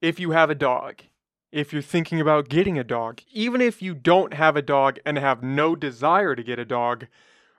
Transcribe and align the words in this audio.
if 0.00 0.20
you 0.20 0.30
have 0.30 0.50
a 0.50 0.54
dog, 0.54 1.02
if 1.50 1.72
you're 1.72 1.82
thinking 1.82 2.20
about 2.20 2.48
getting 2.48 2.78
a 2.78 2.84
dog, 2.84 3.20
even 3.32 3.60
if 3.60 3.82
you 3.82 3.94
don't 3.94 4.34
have 4.34 4.56
a 4.56 4.62
dog 4.62 4.98
and 5.04 5.18
have 5.18 5.42
no 5.42 5.74
desire 5.74 6.34
to 6.34 6.42
get 6.42 6.58
a 6.58 6.64
dog, 6.64 7.06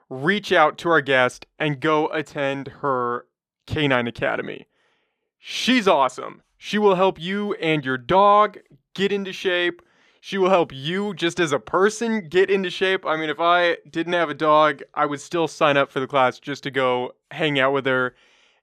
reach 0.08 0.52
out 0.52 0.78
to 0.78 0.88
our 0.88 1.00
guest 1.00 1.46
and 1.58 1.80
go 1.80 2.08
attend 2.08 2.68
her 2.80 3.26
Canine 3.66 4.06
Academy. 4.06 4.66
She's 5.38 5.88
awesome. 5.88 6.42
She 6.56 6.78
will 6.78 6.94
help 6.94 7.18
you 7.18 7.54
and 7.54 7.84
your 7.84 7.98
dog 7.98 8.58
get 8.94 9.12
into 9.12 9.32
shape. 9.32 9.82
She 10.20 10.36
will 10.36 10.50
help 10.50 10.72
you 10.72 11.14
just 11.14 11.40
as 11.40 11.52
a 11.52 11.58
person 11.58 12.28
get 12.28 12.50
into 12.50 12.68
shape. 12.68 13.06
I 13.06 13.16
mean, 13.16 13.30
if 13.30 13.40
I 13.40 13.78
didn't 13.88 14.12
have 14.12 14.28
a 14.28 14.34
dog, 14.34 14.82
I 14.94 15.06
would 15.06 15.20
still 15.20 15.48
sign 15.48 15.78
up 15.78 15.90
for 15.90 16.00
the 16.00 16.06
class 16.06 16.38
just 16.38 16.62
to 16.64 16.70
go 16.70 17.12
hang 17.30 17.58
out 17.58 17.72
with 17.72 17.86
her 17.86 18.14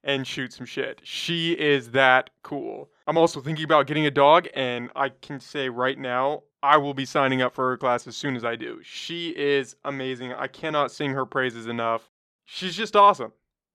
and 0.03 0.25
shoot 0.25 0.53
some 0.53 0.65
shit. 0.65 1.01
She 1.03 1.53
is 1.53 1.91
that 1.91 2.29
cool. 2.43 2.89
I'm 3.07 3.17
also 3.17 3.41
thinking 3.41 3.65
about 3.65 3.87
getting 3.87 4.05
a 4.05 4.11
dog, 4.11 4.47
and 4.53 4.89
I 4.95 5.09
can 5.09 5.39
say 5.39 5.69
right 5.69 5.97
now, 5.97 6.43
I 6.63 6.77
will 6.77 6.93
be 6.93 7.05
signing 7.05 7.41
up 7.41 7.53
for 7.53 7.69
her 7.69 7.77
class 7.77 8.07
as 8.07 8.17
soon 8.17 8.35
as 8.35 8.43
I 8.43 8.55
do. 8.55 8.79
She 8.83 9.29
is 9.29 9.75
amazing. 9.85 10.33
I 10.33 10.47
cannot 10.47 10.91
sing 10.91 11.11
her 11.11 11.25
praises 11.25 11.67
enough. 11.67 12.09
She's 12.45 12.75
just 12.75 12.95
awesome. 12.95 13.31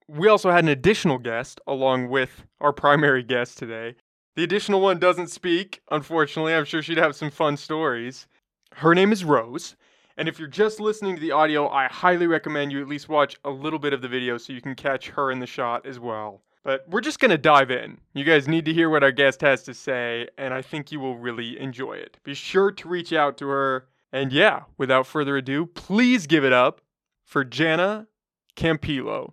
We 0.08 0.28
also 0.28 0.50
had 0.50 0.64
an 0.64 0.68
additional 0.68 1.18
guest 1.18 1.60
along 1.66 2.08
with 2.08 2.44
our 2.60 2.72
primary 2.72 3.22
guest 3.22 3.56
today. 3.56 3.94
The 4.34 4.44
additional 4.44 4.80
one 4.80 4.98
doesn't 4.98 5.28
speak, 5.28 5.80
unfortunately. 5.90 6.54
I'm 6.54 6.64
sure 6.64 6.82
she'd 6.82 6.98
have 6.98 7.14
some 7.14 7.30
fun 7.30 7.56
stories. 7.56 8.26
Her 8.74 8.94
name 8.94 9.12
is 9.12 9.24
Rose. 9.24 9.76
And 10.16 10.28
if 10.28 10.38
you're 10.38 10.48
just 10.48 10.80
listening 10.80 11.14
to 11.16 11.20
the 11.20 11.32
audio, 11.32 11.68
I 11.68 11.86
highly 11.88 12.26
recommend 12.26 12.72
you 12.72 12.80
at 12.80 12.88
least 12.88 13.08
watch 13.08 13.36
a 13.44 13.50
little 13.50 13.78
bit 13.78 13.92
of 13.92 14.02
the 14.02 14.08
video 14.08 14.38
so 14.38 14.52
you 14.52 14.60
can 14.60 14.74
catch 14.74 15.08
her 15.10 15.30
in 15.30 15.40
the 15.40 15.46
shot 15.46 15.86
as 15.86 15.98
well. 15.98 16.42
But 16.64 16.84
we're 16.88 17.00
just 17.00 17.18
to 17.30 17.38
dive 17.38 17.70
in. 17.70 17.98
You 18.14 18.24
guys 18.24 18.46
need 18.46 18.64
to 18.66 18.72
hear 18.72 18.88
what 18.88 19.02
our 19.02 19.10
guest 19.10 19.40
has 19.40 19.62
to 19.64 19.74
say, 19.74 20.28
and 20.38 20.54
I 20.54 20.62
think 20.62 20.92
you 20.92 21.00
will 21.00 21.16
really 21.16 21.58
enjoy 21.58 21.94
it. 21.94 22.18
Be 22.22 22.34
sure 22.34 22.70
to 22.70 22.88
reach 22.88 23.12
out 23.12 23.36
to 23.38 23.48
her. 23.48 23.88
And 24.12 24.32
yeah, 24.32 24.62
without 24.78 25.06
further 25.06 25.36
ado, 25.36 25.66
please 25.66 26.26
give 26.26 26.44
it 26.44 26.52
up 26.52 26.82
for 27.24 27.44
Jana 27.44 28.06
Campillo. 28.56 29.32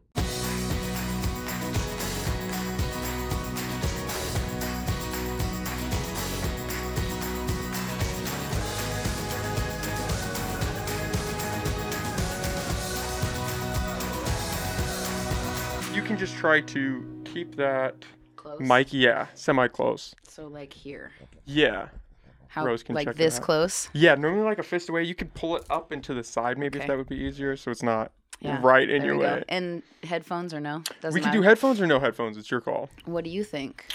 Try 16.39 16.61
to 16.61 17.21
keep 17.25 17.55
that 17.55 17.95
Close. 18.35 18.59
mic, 18.61 18.93
yeah, 18.93 19.27
semi 19.35 19.67
close. 19.67 20.15
So 20.27 20.47
like 20.47 20.71
here. 20.73 21.11
Yeah. 21.45 21.89
How 22.47 22.65
Rose 22.65 22.81
can 22.81 22.95
check 22.95 23.05
like 23.07 23.15
it 23.15 23.17
this 23.17 23.37
out. 23.37 23.43
close? 23.43 23.89
Yeah, 23.93 24.15
normally 24.15 24.43
like 24.43 24.57
a 24.57 24.63
fist 24.63 24.89
away, 24.89 25.03
you 25.03 25.13
could 25.13 25.33
pull 25.33 25.55
it 25.55 25.63
up 25.69 25.91
into 25.91 26.13
the 26.13 26.23
side 26.23 26.57
maybe 26.57 26.79
if 26.79 26.87
that 26.87 26.97
would 26.97 27.09
be 27.09 27.17
easier 27.17 27.55
so 27.55 27.69
it's 27.69 27.83
not 27.83 28.11
Yeah. 28.39 28.59
right 28.63 28.89
in 28.89 29.03
your 29.03 29.17
we 29.17 29.21
go. 29.23 29.33
way. 29.35 29.43
And 29.49 29.83
headphones 30.03 30.53
or 30.53 30.59
no? 30.59 30.81
Doesn't 31.01 31.13
we 31.13 31.19
can 31.21 31.29
matter. 31.29 31.39
do 31.39 31.43
headphones 31.43 31.79
or 31.81 31.85
no 31.85 31.99
headphones, 31.99 32.37
it's 32.37 32.49
your 32.49 32.61
call. 32.61 32.89
What 33.05 33.23
do 33.23 33.29
you 33.29 33.43
think? 33.43 33.85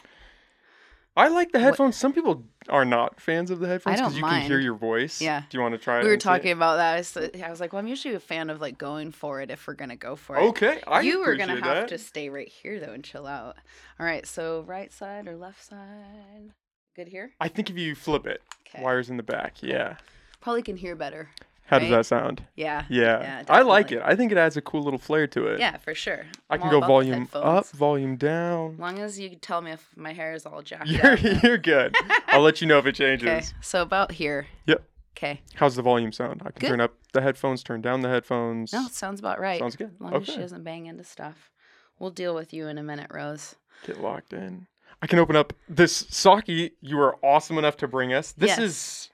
I 1.16 1.28
like 1.28 1.52
the 1.52 1.58
What- 1.58 1.64
headphones. 1.64 1.96
Some 1.96 2.12
people 2.12 2.44
are 2.68 2.84
not 2.84 3.20
fans 3.20 3.50
of 3.50 3.60
the 3.60 3.68
headphones 3.68 4.00
don't 4.00 4.14
you 4.14 4.22
can 4.22 4.42
hear 4.42 4.58
your 4.58 4.74
voice. 4.74 5.20
Yeah. 5.20 5.42
Do 5.48 5.56
you 5.56 5.62
want 5.62 5.72
to 5.74 5.78
try 5.78 6.00
it? 6.00 6.02
We 6.02 6.08
were 6.08 6.14
see 6.14 6.16
it? 6.16 6.20
talking 6.20 6.50
about 6.50 6.76
that. 6.76 7.40
I 7.44 7.50
was 7.50 7.60
like, 7.60 7.72
well, 7.72 7.80
I'm 7.80 7.86
usually 7.86 8.14
a 8.14 8.20
fan 8.20 8.50
of 8.50 8.60
like 8.60 8.78
going 8.78 9.12
for 9.12 9.40
it 9.40 9.50
if 9.50 9.66
we're 9.66 9.74
gonna 9.74 9.94
go 9.96 10.16
for 10.16 10.36
it. 10.36 10.40
Okay, 10.42 10.82
I 10.88 11.02
you 11.02 11.20
were 11.20 11.36
gonna 11.36 11.52
appreciate 11.54 11.74
have 11.76 11.88
that. 11.88 11.96
to 11.96 11.98
stay 11.98 12.28
right 12.30 12.48
here 12.48 12.80
though 12.80 12.92
and 12.92 13.04
chill 13.04 13.26
out. 13.28 13.56
All 14.00 14.06
right, 14.06 14.26
so 14.26 14.62
right 14.62 14.92
side 14.92 15.28
or 15.28 15.36
left 15.36 15.64
side? 15.64 16.50
Good 16.96 17.08
here. 17.08 17.32
I 17.40 17.46
think 17.48 17.70
if 17.70 17.76
you 17.76 17.94
flip 17.94 18.26
it, 18.26 18.42
Okay. 18.66 18.82
wires 18.82 19.08
in 19.10 19.16
the 19.16 19.22
back. 19.22 19.62
Yeah. 19.62 19.96
Probably 20.40 20.62
can 20.62 20.76
hear 20.76 20.96
better. 20.96 21.30
How 21.66 21.78
does 21.78 21.88
that 21.90 22.06
sound? 22.06 22.44
Yeah. 22.56 22.84
Yeah. 22.90 23.20
Yeah, 23.20 23.42
I 23.48 23.62
like 23.62 23.90
it. 23.90 24.02
I 24.04 24.14
think 24.16 24.30
it 24.32 24.38
adds 24.38 24.56
a 24.56 24.60
cool 24.60 24.82
little 24.82 24.98
flair 24.98 25.26
to 25.28 25.46
it. 25.46 25.60
Yeah, 25.60 25.78
for 25.78 25.94
sure. 25.94 26.26
I 26.50 26.54
I'm 26.54 26.60
can 26.60 26.70
go 26.70 26.80
volume 26.80 27.28
up, 27.32 27.66
volume 27.68 28.16
down. 28.16 28.74
As 28.74 28.78
long 28.78 28.98
as 28.98 29.18
you 29.18 29.30
tell 29.36 29.60
me 29.62 29.72
if 29.72 29.88
my 29.96 30.12
hair 30.12 30.34
is 30.34 30.44
all 30.44 30.60
jacked 30.62 30.88
You're 30.88 31.12
up. 31.14 31.22
you're 31.42 31.58
good. 31.58 31.96
I'll 32.28 32.42
let 32.42 32.60
you 32.60 32.66
know 32.66 32.78
if 32.78 32.86
it 32.86 32.94
changes. 32.96 33.28
Okay, 33.28 33.42
so 33.62 33.80
about 33.82 34.12
here. 34.12 34.46
Yep. 34.66 34.84
Okay. 35.16 35.40
How's 35.54 35.76
the 35.76 35.82
volume 35.82 36.12
sound? 36.12 36.42
I 36.44 36.50
can 36.50 36.60
Good. 36.60 36.68
turn 36.68 36.80
up 36.80 36.92
the 37.12 37.22
headphones, 37.22 37.62
turn 37.62 37.80
down 37.80 38.00
the 38.00 38.08
headphones. 38.08 38.72
No, 38.72 38.84
it 38.86 38.92
sounds 38.92 39.20
about 39.20 39.40
right. 39.40 39.60
Sounds 39.60 39.76
good. 39.76 39.92
As 39.94 40.00
long 40.00 40.14
as 40.16 40.26
she 40.26 40.36
doesn't 40.36 40.64
bang 40.64 40.86
into 40.86 41.04
stuff. 41.04 41.50
We'll 41.98 42.10
deal 42.10 42.34
with 42.34 42.52
you 42.52 42.66
in 42.66 42.76
a 42.78 42.82
minute, 42.82 43.10
Rose. 43.14 43.54
Get 43.86 44.00
locked 44.00 44.32
in. 44.32 44.66
I 45.00 45.06
can 45.06 45.18
open 45.18 45.36
up 45.36 45.52
this 45.68 45.94
sake 45.94 46.48
you 46.80 46.96
were 46.96 47.16
awesome 47.22 47.58
enough 47.58 47.76
to 47.78 47.88
bring 47.88 48.12
us. 48.12 48.32
This 48.32 48.48
Yes. 48.50 48.58
is 48.58 49.10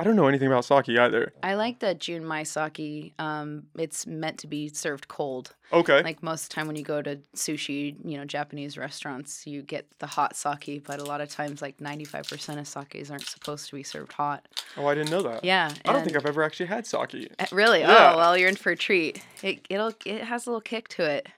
I 0.00 0.04
don't 0.04 0.16
know 0.16 0.26
anything 0.28 0.48
about 0.48 0.64
sake 0.64 0.88
either. 0.88 1.32
I 1.42 1.54
like 1.54 1.80
the 1.80 1.94
Junmai 1.94 2.46
sake. 2.46 3.12
Um, 3.18 3.64
it's 3.76 4.06
meant 4.06 4.38
to 4.38 4.46
be 4.46 4.68
served 4.70 5.08
cold. 5.08 5.54
Okay. 5.74 6.02
Like 6.02 6.22
most 6.22 6.44
of 6.44 6.48
the 6.48 6.54
time 6.54 6.66
when 6.68 6.76
you 6.76 6.82
go 6.82 7.02
to 7.02 7.16
sushi, 7.36 7.94
you 8.02 8.16
know, 8.16 8.24
Japanese 8.24 8.78
restaurants, 8.78 9.46
you 9.46 9.60
get 9.60 9.86
the 9.98 10.06
hot 10.06 10.34
sake, 10.36 10.82
but 10.86 11.00
a 11.00 11.04
lot 11.04 11.20
of 11.20 11.28
times 11.28 11.60
like 11.60 11.76
95% 11.76 12.58
of 12.58 12.66
sakes 12.66 13.10
aren't 13.10 13.26
supposed 13.26 13.68
to 13.68 13.76
be 13.76 13.82
served 13.82 14.12
hot. 14.12 14.48
oh, 14.78 14.86
I 14.86 14.94
didn't 14.94 15.10
know 15.10 15.22
that. 15.22 15.44
Yeah. 15.44 15.70
I 15.84 15.92
don't 15.92 16.02
think 16.02 16.16
I've 16.16 16.24
ever 16.26 16.42
actually 16.42 16.66
had 16.66 16.86
sake. 16.86 17.30
Uh, 17.38 17.44
Really? 17.52 17.80
Yeah. 17.80 18.12
Oh, 18.14 18.16
well, 18.16 18.38
you're 18.38 18.48
in 18.48 18.56
for 18.56 18.72
a 18.72 18.76
treat. 18.76 19.22
It 19.42 19.66
it'll 19.68 19.92
it 20.06 20.22
has 20.22 20.46
a 20.46 20.50
little 20.50 20.62
kick 20.62 20.88
to 20.88 21.04
it. 21.04 21.28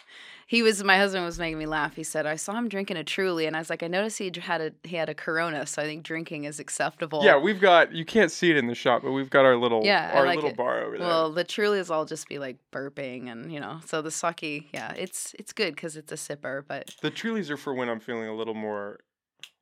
He 0.52 0.60
was 0.62 0.84
my 0.84 0.98
husband 0.98 1.24
was 1.24 1.38
making 1.38 1.56
me 1.58 1.64
laugh. 1.64 1.96
He 1.96 2.02
said, 2.02 2.26
"I 2.26 2.36
saw 2.36 2.52
him 2.52 2.68
drinking 2.68 2.98
a 2.98 3.04
Truly," 3.04 3.46
and 3.46 3.56
I 3.56 3.58
was 3.58 3.70
like, 3.70 3.82
"I 3.82 3.86
noticed 3.86 4.18
he 4.18 4.30
had 4.38 4.60
a 4.60 4.72
he 4.86 4.96
had 4.96 5.08
a 5.08 5.14
Corona, 5.14 5.64
so 5.66 5.80
I 5.80 5.86
think 5.86 6.02
drinking 6.02 6.44
is 6.44 6.60
acceptable." 6.60 7.24
Yeah, 7.24 7.38
we've 7.38 7.58
got 7.58 7.92
you 7.94 8.04
can't 8.04 8.30
see 8.30 8.50
it 8.50 8.58
in 8.58 8.66
the 8.66 8.74
shop, 8.74 9.00
but 9.02 9.12
we've 9.12 9.30
got 9.30 9.46
our 9.46 9.56
little 9.56 9.80
Yeah, 9.82 10.10
our 10.12 10.26
like 10.26 10.34
little 10.36 10.50
it. 10.50 10.56
bar 10.58 10.82
over 10.82 10.98
there. 10.98 11.06
Well, 11.06 11.32
the 11.32 11.42
Trulies 11.46 11.88
all 11.90 12.04
just 12.04 12.28
be 12.28 12.38
like 12.38 12.58
burping, 12.70 13.32
and 13.32 13.50
you 13.50 13.60
know, 13.60 13.80
so 13.86 14.02
the 14.02 14.10
sake, 14.10 14.68
yeah, 14.74 14.92
it's 14.92 15.34
it's 15.38 15.54
good 15.54 15.74
because 15.74 15.96
it's 15.96 16.12
a 16.12 16.16
sipper, 16.16 16.62
but 16.68 16.94
the 17.00 17.10
Trulies 17.10 17.48
are 17.48 17.56
for 17.56 17.72
when 17.72 17.88
I'm 17.88 18.00
feeling 18.00 18.28
a 18.28 18.34
little 18.34 18.52
more 18.52 19.00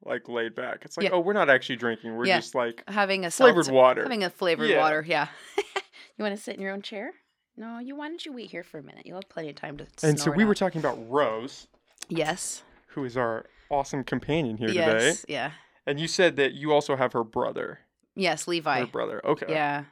like 0.04 0.28
laid 0.28 0.56
back. 0.56 0.84
It's 0.84 0.96
like, 0.96 1.04
Yeah. 1.04 1.10
oh, 1.12 1.20
we're 1.20 1.34
not 1.34 1.48
actually 1.48 1.76
drinking. 1.76 2.16
We're 2.16 2.26
Yeah. 2.26 2.38
just 2.40 2.56
like 2.56 2.82
having 2.88 3.24
a 3.24 3.30
flavored 3.30 3.66
seltzer- 3.66 3.72
water. 3.76 4.02
having 4.02 4.24
a 4.24 4.30
flavored 4.30 4.68
Yeah. 4.70 4.78
water, 4.78 5.04
yeah. 5.06 5.28
you 5.56 6.24
want 6.24 6.34
to 6.36 6.42
sit 6.42 6.56
in 6.56 6.60
your 6.60 6.72
own 6.72 6.82
chair? 6.82 7.12
No, 7.60 7.78
you. 7.78 7.94
Why 7.94 8.08
don't 8.08 8.24
you 8.24 8.32
wait 8.32 8.50
here 8.50 8.64
for 8.64 8.78
a 8.78 8.82
minute? 8.82 9.04
You'll 9.04 9.18
have 9.18 9.28
plenty 9.28 9.50
of 9.50 9.56
time 9.56 9.76
to. 9.76 9.86
and 10.02 10.18
so 10.18 10.30
we 10.30 10.44
were 10.44 10.52
out. 10.52 10.56
talking 10.56 10.80
about 10.80 10.98
Rose, 11.10 11.68
Yes. 12.08 12.62
who 12.88 13.04
is 13.04 13.16
our 13.18 13.44
awesome 13.68 14.02
companion 14.02 14.56
here 14.56 14.68
today. 14.68 14.80
Yes. 14.80 15.26
Yeah. 15.28 15.50
And 15.86 16.00
you 16.00 16.08
said 16.08 16.36
that 16.36 16.54
you 16.54 16.72
also 16.72 16.96
have 16.96 17.12
her 17.12 17.22
brother. 17.22 17.80
Yes, 18.14 18.48
Levi. 18.48 18.80
Her 18.80 18.86
brother. 18.86 19.20
Okay. 19.26 19.46
Yeah. 19.50 19.84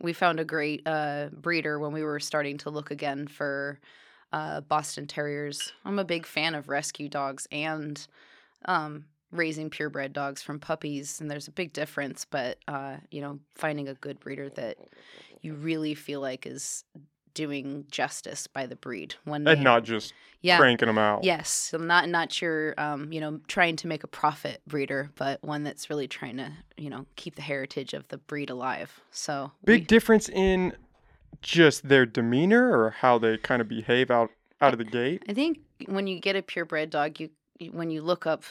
We 0.00 0.12
found 0.12 0.40
a 0.40 0.44
great 0.44 0.82
uh, 0.84 1.28
breeder 1.32 1.78
when 1.78 1.92
we 1.92 2.02
were 2.02 2.20
starting 2.20 2.58
to 2.58 2.70
look 2.70 2.90
again 2.90 3.28
for 3.28 3.78
uh, 4.32 4.60
Boston 4.62 5.06
Terriers. 5.06 5.72
I'm 5.84 5.98
a 5.98 6.04
big 6.04 6.26
fan 6.26 6.54
of 6.56 6.68
rescue 6.68 7.08
dogs 7.08 7.46
and 7.52 8.04
um, 8.66 9.06
raising 9.30 9.70
purebred 9.70 10.12
dogs 10.12 10.42
from 10.42 10.58
puppies, 10.58 11.20
and 11.20 11.30
there's 11.30 11.48
a 11.48 11.52
big 11.52 11.72
difference. 11.72 12.26
But 12.28 12.58
uh, 12.68 12.96
you 13.10 13.20
know, 13.20 13.38
finding 13.54 13.88
a 13.88 13.94
good 13.94 14.20
breeder 14.20 14.50
that 14.50 14.76
you 15.42 15.54
really 15.54 15.94
feel 15.94 16.20
like 16.20 16.46
is 16.46 16.84
doing 17.34 17.84
justice 17.90 18.46
by 18.46 18.64
the 18.66 18.76
breed 18.76 19.14
when 19.24 19.46
And 19.46 19.62
not 19.62 19.84
just 19.84 20.14
yeah 20.40 20.56
cranking 20.56 20.86
them 20.86 20.96
out. 20.96 21.22
Yes, 21.22 21.50
so 21.50 21.76
not 21.76 22.08
not 22.08 22.40
your 22.40 22.74
um, 22.78 23.12
you 23.12 23.20
know, 23.20 23.40
trying 23.46 23.76
to 23.76 23.86
make 23.86 24.02
a 24.04 24.06
profit 24.06 24.62
breeder, 24.66 25.10
but 25.16 25.42
one 25.44 25.62
that's 25.62 25.90
really 25.90 26.08
trying 26.08 26.38
to, 26.38 26.50
you 26.78 26.88
know, 26.88 27.04
keep 27.16 27.34
the 27.34 27.42
heritage 27.42 27.92
of 27.92 28.08
the 28.08 28.16
breed 28.18 28.48
alive. 28.48 29.00
So 29.10 29.52
Big 29.64 29.82
we- 29.82 29.86
difference 29.86 30.28
in 30.30 30.74
just 31.42 31.88
their 31.88 32.06
demeanor 32.06 32.76
or 32.78 32.90
how 32.90 33.18
they 33.18 33.36
kind 33.36 33.60
of 33.60 33.68
behave 33.68 34.10
out 34.10 34.30
out 34.62 34.72
of 34.72 34.78
the 34.78 34.84
gate. 34.84 35.22
I 35.28 35.34
think 35.34 35.58
when 35.86 36.06
you 36.06 36.18
get 36.18 36.36
a 36.36 36.42
purebred 36.42 36.88
dog, 36.90 37.20
you- 37.20 37.30
when 37.72 37.90
you 37.90 38.02
look 38.02 38.26
up, 38.26 38.44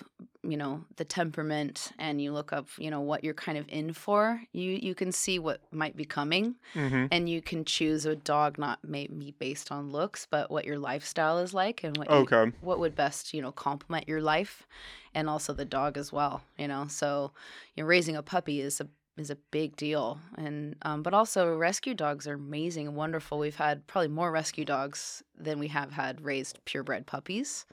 you 0.43 0.57
know, 0.57 0.83
the 0.97 1.05
temperament 1.05 1.91
and 1.99 2.21
you 2.21 2.31
look 2.31 2.51
up, 2.53 2.67
you 2.77 2.89
know, 2.89 3.01
what 3.01 3.23
you're 3.23 3.33
kind 3.33 3.57
of 3.57 3.65
in 3.67 3.93
for, 3.93 4.41
you 4.51 4.71
you 4.71 4.95
can 4.95 5.11
see 5.11 5.39
what 5.39 5.61
might 5.71 5.95
be 5.95 6.05
coming, 6.05 6.55
Mm-hmm. 6.73 7.05
and 7.11 7.29
you 7.29 7.41
can 7.41 7.65
choose 7.65 8.05
a 8.05 8.15
dog 8.15 8.57
not 8.57 8.79
maybe 8.83 9.33
based 9.39 9.71
on 9.71 9.91
looks, 9.91 10.27
but 10.29 10.49
what 10.49 10.65
your 10.65 10.79
lifestyle 10.79 11.39
is 11.39 11.53
like 11.53 11.83
and 11.83 11.97
what 11.97 12.09
you, 12.09 12.15
what 12.61 12.79
would 12.79 12.95
best 12.95 13.33
you 13.33 13.41
know 13.41 13.51
complement 13.51 14.07
your 14.07 14.21
life 14.21 14.65
and 15.13 15.29
also 15.29 15.53
the 15.53 15.65
dog 15.65 15.97
as 15.97 16.11
well 16.11 16.41
you 16.57 16.67
know 16.67 16.87
so 16.89 17.31
you 17.75 17.83
know 17.83 17.87
raising 17.87 18.15
a 18.15 18.21
puppy 18.23 18.59
is 18.59 18.81
a 18.81 18.87
is 19.17 19.29
a 19.29 19.35
big 19.51 19.75
deal 19.77 20.19
and 20.37 20.75
um, 20.81 21.01
but 21.01 21.13
also 21.13 21.55
rescue 21.55 21.93
dogs 21.93 22.27
are 22.27 22.33
amazing 22.33 22.87
and 22.87 22.95
wonderful 22.97 23.39
we've 23.39 23.55
had 23.55 23.85
probably 23.87 24.09
more 24.09 24.29
rescue 24.31 24.65
dogs 24.65 25.23
than 25.37 25.57
we 25.57 25.69
have 25.69 25.91
had 25.93 26.19
raised 26.21 26.59
purebred 26.65 27.05
puppies 27.05 27.65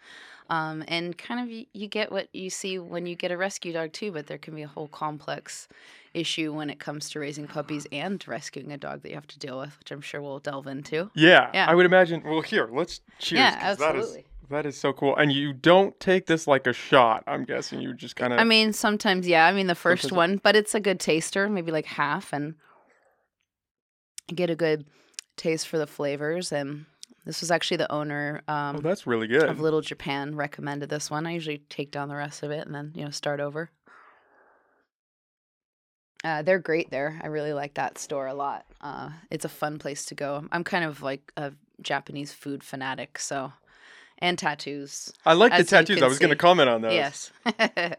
um, 0.51 0.85
and 0.87 1.17
kind 1.19 1.41
of 1.41 1.49
you, 1.51 1.67
you 1.73 1.89
get 1.89 2.13
what 2.13 2.29
you 2.33 2.49
see 2.51 2.79
when 2.79 3.07
you 3.07 3.17
get 3.17 3.33
a 3.33 3.37
rescue 3.37 3.73
dog 3.73 3.93
too 3.93 4.13
but 4.13 4.27
there 4.29 4.39
can 4.39 4.55
be 4.55 4.63
a 4.63 4.69
whole 4.69 4.87
complex 4.89 5.67
issue 6.15 6.53
when 6.53 6.71
it 6.71 6.79
comes 6.79 7.11
to 7.11 7.19
raising 7.19 7.49
puppies 7.49 7.87
and 7.91 8.27
rescuing 8.29 8.71
a 8.71 8.77
dog 8.79 9.03
that 9.03 9.09
you 9.09 9.15
have 9.17 9.27
to 9.27 9.39
deal 9.39 9.59
with 9.59 9.77
which 9.81 9.91
i'm 9.91 10.01
sure 10.01 10.23
we'll 10.23 10.39
delve 10.39 10.67
into 10.69 11.11
Yeah, 11.15 11.51
Yeah. 11.53 11.67
I 11.69 11.75
would 11.75 11.87
imagine. 11.87 12.23
Well, 12.25 12.43
here, 12.43 12.69
let's 12.73 13.01
cheers. 13.19 13.39
Yeah, 13.41 13.51
'cause 13.53 13.79
that 13.79 13.97
is- 13.97 14.05
absolutely. 14.05 14.27
That 14.53 14.67
is 14.67 14.79
so 14.79 14.93
cool. 14.93 15.17
And 15.17 15.33
you 15.33 15.53
don't 15.53 15.99
take 16.01 16.27
this 16.27 16.47
like 16.47 16.67
a 16.67 16.73
shot. 16.73 17.25
I'm 17.27 17.45
guessing 17.45 17.81
you 17.81 17.95
just 17.95 18.17
kind 18.17 18.33
of. 18.33 18.39
I 18.39 18.45
mean, 18.45 18.73
sometimes, 18.73 19.27
yeah. 19.27 19.47
I 19.47 19.53
mean, 19.53 19.67
the 19.67 19.75
first 19.75 20.03
Sometimes- 20.03 20.17
one, 20.17 20.41
but 20.43 20.57
it's 20.57 20.75
a 20.75 20.81
good 20.81 21.01
taster, 21.01 21.49
maybe 21.49 21.73
like 21.73 21.87
half, 21.87 22.33
and 22.33 22.55
get 24.33 24.51
a 24.51 24.57
good 24.57 24.87
taste 25.37 25.69
for 25.69 25.79
the 25.79 25.87
flavors. 25.87 26.53
And 26.53 26.87
this 27.25 27.41
was 27.41 27.51
actually 27.51 27.79
the 27.79 27.93
owner 27.93 28.43
um, 28.49 28.77
oh, 28.77 28.81
that's 28.81 29.07
really 29.07 29.27
good. 29.27 29.45
of 29.49 29.61
Little 29.61 29.81
Japan 29.81 30.35
recommended 30.37 30.89
this 30.89 31.11
one. 31.11 31.27
I 31.27 31.33
usually 31.33 31.59
take 31.69 31.91
down 31.91 32.09
the 32.09 32.17
rest 32.17 32.43
of 32.43 32.51
it 32.51 32.67
and 32.67 32.75
then 32.75 32.93
you 32.95 33.05
know 33.05 33.11
start 33.11 33.41
over. 33.41 33.71
Uh, 36.25 36.43
they're 36.43 36.61
great 36.61 36.91
there. 36.91 37.21
I 37.23 37.27
really 37.27 37.53
like 37.53 37.75
that 37.75 37.99
store 37.99 38.29
a 38.29 38.35
lot. 38.35 38.65
Uh, 38.81 39.11
it's 39.31 39.45
a 39.45 39.49
fun 39.49 39.79
place 39.81 40.05
to 40.07 40.15
go. 40.15 40.45
I'm 40.53 40.63
kind 40.63 40.85
of 40.85 41.03
like 41.03 41.33
a 41.37 41.53
Japanese 41.81 42.33
food 42.33 42.63
fanatic, 42.63 43.19
so 43.19 43.53
and 44.23 44.39
tattoos. 44.39 45.13
I 45.27 45.35
like 45.35 45.55
the 45.55 45.65
tattoos. 45.65 46.01
I 46.03 46.07
was 46.07 46.19
going 46.19 46.31
to 46.31 46.37
comment 46.37 46.71
on 46.71 46.81
those. 46.81 46.95
Yes. 46.95 47.31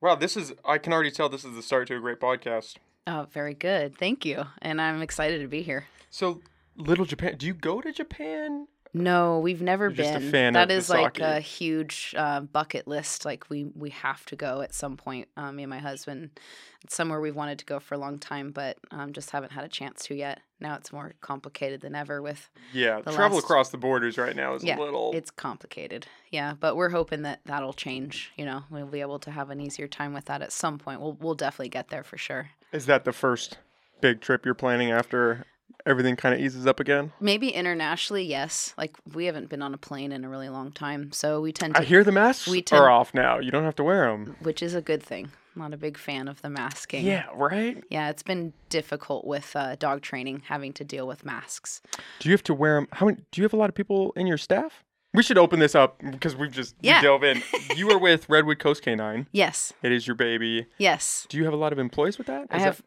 Wow, 0.00 0.16
this 0.16 0.36
is. 0.36 0.52
I 0.66 0.76
can 0.76 0.92
already 0.92 1.10
tell 1.10 1.30
this 1.30 1.46
is 1.46 1.54
the 1.54 1.62
start 1.62 1.88
to 1.88 1.96
a 1.96 1.98
great 1.98 2.20
podcast. 2.20 2.76
oh, 3.06 3.26
very 3.32 3.54
good. 3.54 3.96
Thank 3.96 4.26
you. 4.26 4.44
And 4.60 4.78
I'm 4.78 5.00
excited 5.00 5.40
to 5.40 5.48
be 5.48 5.62
here. 5.62 5.86
So, 6.10 6.42
Little 6.76 7.06
Japan. 7.06 7.36
Do 7.38 7.46
you 7.46 7.54
go 7.54 7.80
to 7.80 7.90
Japan? 7.90 8.66
No, 8.96 9.40
we've 9.40 9.60
never 9.60 9.86
You're 9.86 9.92
just 9.96 10.14
a 10.14 10.20
been. 10.20 10.30
fan 10.30 10.52
That 10.52 10.62
of 10.64 10.68
the 10.68 10.74
is 10.76 10.88
like 10.88 11.18
a 11.18 11.40
huge 11.40 12.14
uh, 12.16 12.40
bucket 12.42 12.86
list. 12.86 13.24
Like 13.24 13.50
we 13.50 13.64
we 13.74 13.90
have 13.90 14.24
to 14.26 14.36
go 14.36 14.60
at 14.60 14.72
some 14.72 14.96
point. 14.96 15.28
Um, 15.36 15.56
me 15.56 15.64
and 15.64 15.70
my 15.70 15.80
husband. 15.80 16.30
It's 16.84 16.94
somewhere 16.94 17.20
we've 17.20 17.34
wanted 17.34 17.58
to 17.60 17.64
go 17.64 17.80
for 17.80 17.94
a 17.94 17.98
long 17.98 18.18
time, 18.18 18.50
but 18.52 18.76
um, 18.90 19.12
just 19.12 19.30
haven't 19.30 19.52
had 19.52 19.64
a 19.64 19.68
chance 19.68 20.04
to 20.04 20.14
yet. 20.14 20.40
Now 20.60 20.74
it's 20.76 20.92
more 20.92 21.14
complicated 21.22 21.80
than 21.80 21.94
ever. 21.94 22.22
With 22.22 22.48
Yeah, 22.72 23.00
The 23.00 23.10
travel 23.10 23.36
last- 23.38 23.44
across 23.44 23.70
the 23.70 23.78
borders 23.78 24.16
right 24.16 24.36
now 24.36 24.54
is 24.54 24.62
Yeah, 24.62 24.78
a 24.78 24.80
little. 24.80 25.10
it's 25.12 25.30
complicated. 25.30 26.06
Yeah, 26.30 26.54
but 26.60 26.76
we're 26.76 26.90
hoping 26.90 27.22
that 27.22 27.40
that'll 27.46 27.72
change. 27.72 28.32
You 28.36 28.44
know, 28.44 28.62
we'll 28.70 28.86
be 28.86 29.00
able 29.00 29.18
to 29.20 29.30
have 29.32 29.50
an 29.50 29.60
easier 29.60 29.88
time 29.88 30.14
with 30.14 30.26
that 30.26 30.40
at 30.42 30.52
some 30.52 30.78
point. 30.78 31.00
We'll 31.00 31.14
we'll 31.20 31.34
definitely 31.34 31.70
get 31.70 31.88
there 31.88 32.04
for 32.04 32.16
sure. 32.18 32.50
Is 32.70 32.86
that 32.86 33.04
the 33.04 33.12
first 33.12 33.58
big 34.00 34.20
trip 34.20 34.44
you're 34.44 34.54
planning 34.54 34.90
after 34.92 35.46
everything 35.86 36.16
kind 36.16 36.34
of 36.34 36.40
eases 36.40 36.66
up 36.66 36.80
again? 36.80 37.12
Maybe 37.20 37.48
internationally, 37.50 38.24
yes. 38.24 38.74
Like 38.78 38.96
we 39.12 39.26
haven't 39.26 39.48
been 39.48 39.62
on 39.62 39.74
a 39.74 39.78
plane 39.78 40.12
in 40.12 40.24
a 40.24 40.28
really 40.28 40.48
long 40.48 40.72
time, 40.72 41.12
so 41.12 41.40
we 41.40 41.52
tend 41.52 41.74
to, 41.74 41.80
I 41.80 41.84
hear 41.84 42.04
the 42.04 42.12
masks 42.12 42.46
we 42.48 42.62
tend- 42.62 42.82
are 42.82 42.90
off 42.90 43.14
now. 43.14 43.38
You 43.38 43.50
don't 43.50 43.64
have 43.64 43.76
to 43.76 43.84
wear 43.84 44.06
them. 44.10 44.36
which 44.40 44.62
is 44.62 44.74
a 44.74 44.80
good 44.82 45.02
thing. 45.02 45.30
I'm 45.56 45.62
Not 45.62 45.74
a 45.74 45.76
big 45.76 45.96
fan 45.96 46.26
of 46.26 46.42
the 46.42 46.50
masking. 46.50 47.04
Yeah, 47.06 47.26
right. 47.34 47.82
Yeah, 47.88 48.10
it's 48.10 48.24
been 48.24 48.52
difficult 48.70 49.24
with 49.24 49.54
uh, 49.54 49.76
dog 49.76 50.02
training, 50.02 50.42
having 50.48 50.72
to 50.72 50.84
deal 50.84 51.06
with 51.06 51.24
masks. 51.24 51.80
Do 52.18 52.28
you 52.28 52.32
have 52.32 52.42
to 52.44 52.54
wear 52.54 52.74
them? 52.74 52.88
How 52.92 53.06
many? 53.06 53.18
Do 53.30 53.40
you 53.40 53.44
have 53.44 53.52
a 53.52 53.56
lot 53.56 53.68
of 53.68 53.74
people 53.76 54.12
in 54.16 54.26
your 54.26 54.38
staff? 54.38 54.82
We 55.12 55.22
should 55.22 55.38
open 55.38 55.60
this 55.60 55.76
up 55.76 56.00
because 56.10 56.34
we've 56.34 56.50
just 56.50 56.74
we 56.82 56.88
Yeah. 56.88 57.00
delve 57.00 57.22
in. 57.22 57.40
You 57.76 57.88
are 57.92 57.98
with 57.98 58.28
Redwood 58.28 58.58
Coast 58.58 58.82
Canine. 58.82 59.28
Yes, 59.30 59.72
It 59.82 59.92
is 59.92 60.08
your 60.08 60.16
baby. 60.16 60.66
yes. 60.78 61.24
Do 61.28 61.36
you 61.36 61.44
have 61.44 61.52
a 61.52 61.56
lot 61.56 61.72
of 61.72 61.78
employees 61.78 62.18
with 62.18 62.26
that? 62.26 62.48
I 62.50 62.56
Is 62.56 62.62
have 62.64 62.82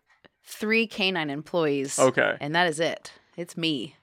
three 0.48 0.88
canine 0.88 1.30
employees. 1.30 2.00
Okay. 2.00 2.38
and 2.40 2.56
that 2.56 2.68
is 2.68 2.80
it. 2.80 3.12
It's 3.36 3.56
me. 3.56 3.96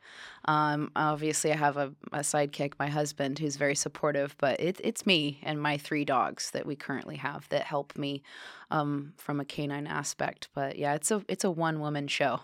Um, 0.47 0.91
obviously, 0.95 1.53
I 1.53 1.57
have 1.57 1.79
a, 1.79 1.93
a 2.13 2.19
sidekick, 2.19 2.75
my 2.79 2.89
husband, 2.89 3.39
who's 3.39 3.57
very 3.57 3.75
supportive, 3.75 4.37
but 4.39 4.61
it, 4.61 4.79
it's 4.85 5.07
me 5.07 5.41
and 5.43 5.61
my 5.61 5.79
three 5.79 6.05
dogs 6.05 6.51
that 6.51 6.67
we 6.67 6.77
currently 6.77 7.17
have 7.17 7.49
that 7.49 7.63
help 7.63 7.97
me 7.97 8.23
um, 8.71 9.15
from 9.17 9.41
a 9.41 9.45
canine 9.45 9.87
aspect. 9.87 10.49
But 10.55 10.79
yeah, 10.79 10.95
it's 10.95 11.11
a 11.11 11.25
it's 11.29 11.45
a 11.45 11.51
one 11.51 11.81
woman 11.81 12.09
show. 12.09 12.41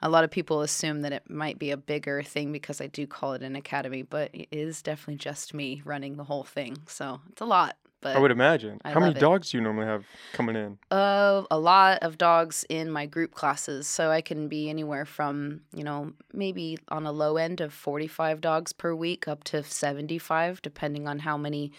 A 0.00 0.08
lot 0.08 0.24
of 0.24 0.30
people 0.30 0.62
assume 0.62 1.02
that 1.02 1.12
it 1.12 1.28
might 1.28 1.58
be 1.58 1.70
a 1.70 1.76
bigger 1.76 2.22
thing 2.22 2.50
because 2.50 2.80
I 2.80 2.86
do 2.86 3.06
call 3.06 3.34
it 3.34 3.42
an 3.42 3.56
academy, 3.56 4.02
but 4.02 4.30
it 4.32 4.48
is 4.50 4.80
definitely 4.80 5.16
just 5.16 5.52
me 5.52 5.82
running 5.84 6.16
the 6.16 6.24
whole 6.24 6.44
thing. 6.44 6.78
So 6.86 7.20
it's 7.30 7.42
a 7.42 7.46
lot. 7.46 7.76
But 8.04 8.16
I 8.16 8.18
would 8.20 8.30
imagine. 8.30 8.80
I 8.84 8.92
How 8.92 9.00
many 9.00 9.12
it. 9.12 9.18
dogs 9.18 9.50
do 9.50 9.56
you 9.56 9.62
normally 9.64 9.86
have 9.86 10.04
coming 10.34 10.56
in? 10.56 10.78
of 10.90 11.46
a 11.50 11.58
lot 11.58 11.98
of 12.02 12.18
dogs 12.18 12.64
in 12.68 12.90
my 12.90 13.06
group 13.06 13.32
classes. 13.32 13.86
So 13.86 14.10
I 14.10 14.20
can 14.20 14.46
be 14.46 14.68
anywhere 14.68 15.06
from, 15.06 15.62
you 15.72 15.82
know, 15.84 16.12
maybe 16.32 16.78
on 16.88 17.06
a 17.06 17.12
low 17.12 17.38
end 17.38 17.62
of 17.62 17.72
45 17.72 18.42
dogs 18.42 18.74
per 18.74 18.94
week 18.94 19.26
up 19.26 19.42
to 19.44 19.62
75, 19.62 20.60
depending 20.60 21.08
on 21.08 21.20
how 21.20 21.38
many 21.38 21.72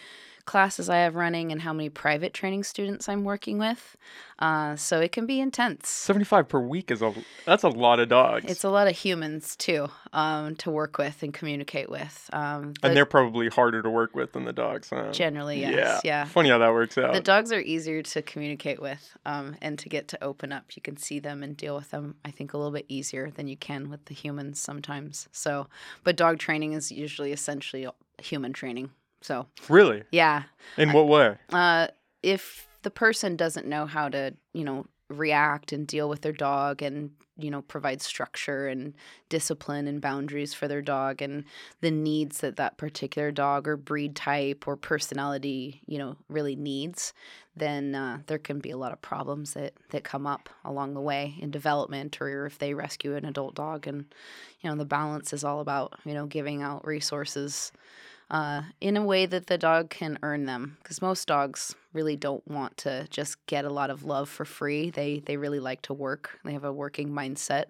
classes 0.45 0.89
I 0.89 0.97
have 0.97 1.15
running 1.15 1.51
and 1.51 1.61
how 1.61 1.73
many 1.73 1.89
private 1.89 2.33
training 2.33 2.63
students 2.63 3.09
I'm 3.09 3.23
working 3.23 3.57
with. 3.57 3.97
Uh, 4.37 4.75
so 4.75 4.99
it 4.99 5.11
can 5.11 5.25
be 5.25 5.39
intense. 5.39 5.87
Seventy-five 5.87 6.47
per 6.49 6.59
week 6.59 6.91
is 6.91 7.01
a 7.01 7.13
that's 7.45 7.63
a 7.63 7.69
lot 7.69 7.99
of 7.99 8.09
dogs. 8.09 8.51
It's 8.51 8.63
a 8.63 8.69
lot 8.69 8.87
of 8.87 8.97
humans 8.97 9.55
too 9.55 9.87
um, 10.11 10.55
to 10.57 10.69
work 10.69 10.97
with 10.97 11.23
and 11.23 11.33
communicate 11.33 11.89
with. 11.89 12.29
Um, 12.33 12.73
the- 12.81 12.87
and 12.87 12.97
they're 12.97 13.05
probably 13.05 13.47
harder 13.47 13.81
to 13.81 13.89
work 13.89 14.15
with 14.15 14.33
than 14.33 14.43
the 14.45 14.53
dogs, 14.53 14.89
huh? 14.89 15.11
generally, 15.11 15.61
yes. 15.61 15.73
Yeah. 15.73 15.99
yeah. 16.03 16.25
Funny 16.25 16.49
how 16.49 16.57
that 16.57 16.73
works 16.73 16.97
out. 16.97 17.13
The 17.13 17.21
dogs 17.21 17.51
are 17.51 17.61
easier 17.61 18.01
to 18.03 18.21
communicate 18.21 18.81
with 18.81 19.17
um, 19.25 19.55
and 19.61 19.79
to 19.79 19.89
get 19.89 20.09
to 20.09 20.23
open 20.23 20.51
up. 20.51 20.75
You 20.75 20.81
can 20.81 20.97
see 20.97 21.19
them 21.19 21.41
and 21.43 21.55
deal 21.55 21.75
with 21.75 21.91
them, 21.91 22.15
I 22.25 22.31
think, 22.31 22.53
a 22.53 22.57
little 22.57 22.73
bit 22.73 22.85
easier 22.89 23.31
than 23.31 23.47
you 23.47 23.57
can 23.57 23.89
with 23.89 24.05
the 24.05 24.13
humans 24.13 24.59
sometimes. 24.59 25.29
So, 25.31 25.67
but 26.03 26.17
dog 26.17 26.39
training 26.39 26.73
is 26.73 26.91
usually 26.91 27.31
essentially 27.31 27.87
human 28.21 28.51
training. 28.53 28.89
So, 29.25 29.47
really? 29.69 30.03
yeah. 30.11 30.43
In 30.77 30.93
what 30.93 31.07
way? 31.07 31.37
Uh, 31.49 31.87
if 32.21 32.67
the 32.83 32.91
person 32.91 33.35
doesn't 33.35 33.65
know 33.65 33.87
how 33.87 34.07
to, 34.09 34.35
you 34.53 34.63
know, 34.63 34.85
react 35.09 35.71
and 35.71 35.87
deal 35.87 36.07
with 36.07 36.21
their 36.21 36.31
dog 36.31 36.83
and, 36.83 37.09
you 37.35 37.49
know, 37.49 37.63
provide 37.63 38.03
structure 38.03 38.67
and 38.67 38.93
discipline 39.29 39.87
and 39.87 39.99
boundaries 39.99 40.53
for 40.53 40.67
their 40.67 40.81
dog 40.83 41.23
and 41.23 41.43
the 41.81 41.89
needs 41.89 42.41
that 42.41 42.57
that 42.57 42.77
particular 42.77 43.31
dog 43.31 43.67
or 43.67 43.77
breed 43.77 44.15
type 44.15 44.67
or 44.67 44.77
personality, 44.77 45.81
you 45.87 45.97
know, 45.97 46.15
really 46.29 46.55
needs, 46.55 47.11
then 47.55 47.95
uh, 47.95 48.19
there 48.27 48.37
can 48.37 48.59
be 48.59 48.69
a 48.69 48.77
lot 48.77 48.93
of 48.93 49.01
problems 49.01 49.53
that, 49.53 49.73
that 49.89 50.03
come 50.03 50.27
up 50.27 50.49
along 50.63 50.93
the 50.93 51.01
way 51.01 51.33
in 51.39 51.49
development 51.49 52.21
or 52.21 52.45
if 52.45 52.59
they 52.59 52.75
rescue 52.75 53.15
an 53.15 53.25
adult 53.25 53.55
dog. 53.55 53.87
And, 53.87 54.05
you 54.61 54.69
know, 54.69 54.75
the 54.75 54.85
balance 54.85 55.33
is 55.33 55.43
all 55.43 55.61
about, 55.61 55.93
you 56.05 56.13
know, 56.13 56.27
giving 56.27 56.61
out 56.61 56.85
resources 56.85 57.71
uh, 58.35 58.63
in 58.81 58.97
a 58.97 59.03
way 59.03 59.25
that 59.25 59.47
the 59.47 59.57
dog 59.57 59.89
can 59.89 60.19
earn 60.21 60.45
them. 60.45 60.75
Because 60.83 61.01
most 61.01 61.25
dogs 61.25 61.73
really 61.93 62.17
don't 62.17 62.45
want 62.45 62.75
to 62.75 63.07
just 63.09 63.43
get 63.45 63.63
a 63.63 63.69
lot 63.69 63.89
of 63.89 64.03
love 64.03 64.27
for 64.27 64.43
free. 64.43 64.89
They 64.89 65.19
they 65.25 65.37
really 65.37 65.61
like 65.61 65.81
to 65.83 65.93
work. 65.93 66.37
They 66.43 66.51
have 66.51 66.65
a 66.65 66.73
working 66.73 67.11
mindset, 67.11 67.67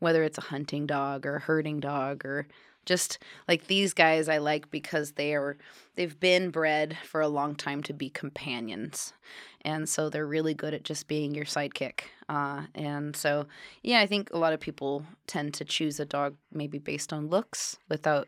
whether 0.00 0.22
it's 0.22 0.36
a 0.36 0.42
hunting 0.52 0.86
dog 0.86 1.24
or 1.24 1.36
a 1.36 1.40
herding 1.40 1.80
dog 1.80 2.26
or 2.26 2.46
just 2.84 3.20
like 3.48 3.68
these 3.68 3.94
guys 3.94 4.28
I 4.28 4.36
like 4.36 4.70
because 4.70 5.12
they 5.12 5.34
are 5.34 5.56
they've 5.94 6.20
been 6.20 6.50
bred 6.50 6.98
for 7.04 7.22
a 7.22 7.28
long 7.28 7.54
time 7.54 7.82
to 7.84 7.94
be 7.94 8.10
companions. 8.10 9.14
And 9.62 9.88
so 9.88 10.10
they're 10.10 10.26
really 10.26 10.52
good 10.52 10.74
at 10.74 10.82
just 10.82 11.08
being 11.08 11.34
your 11.34 11.46
sidekick. 11.46 12.00
Uh, 12.32 12.62
and 12.74 13.14
so, 13.14 13.46
yeah, 13.82 14.00
I 14.00 14.06
think 14.06 14.30
a 14.32 14.38
lot 14.38 14.54
of 14.54 14.60
people 14.60 15.04
tend 15.26 15.52
to 15.54 15.66
choose 15.66 16.00
a 16.00 16.06
dog 16.06 16.34
maybe 16.50 16.78
based 16.78 17.12
on 17.12 17.28
looks 17.28 17.76
without 17.90 18.26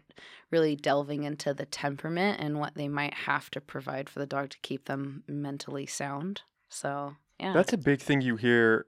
really 0.51 0.77
delving 0.77 1.25
into 1.25 1.55
the 1.55 1.65
temperament 1.65 2.39
and 2.39 2.61
what 2.61 2.75
they 2.75 2.87
might 2.87 3.15
have 3.15 3.51
to 3.53 3.63
provide 3.63 4.11
for 4.11 4.19
the 4.19 4.27
dog 4.27 4.51
to 4.51 4.59
keep 4.61 4.85
them 4.85 5.25
mentally 5.27 5.87
sound. 5.87 6.43
So, 6.69 7.17
yeah. 7.41 7.55
That's 7.55 7.73
a 7.73 7.79
big 7.79 8.01
thing 8.03 8.21
you 8.21 8.37
hear 8.37 8.85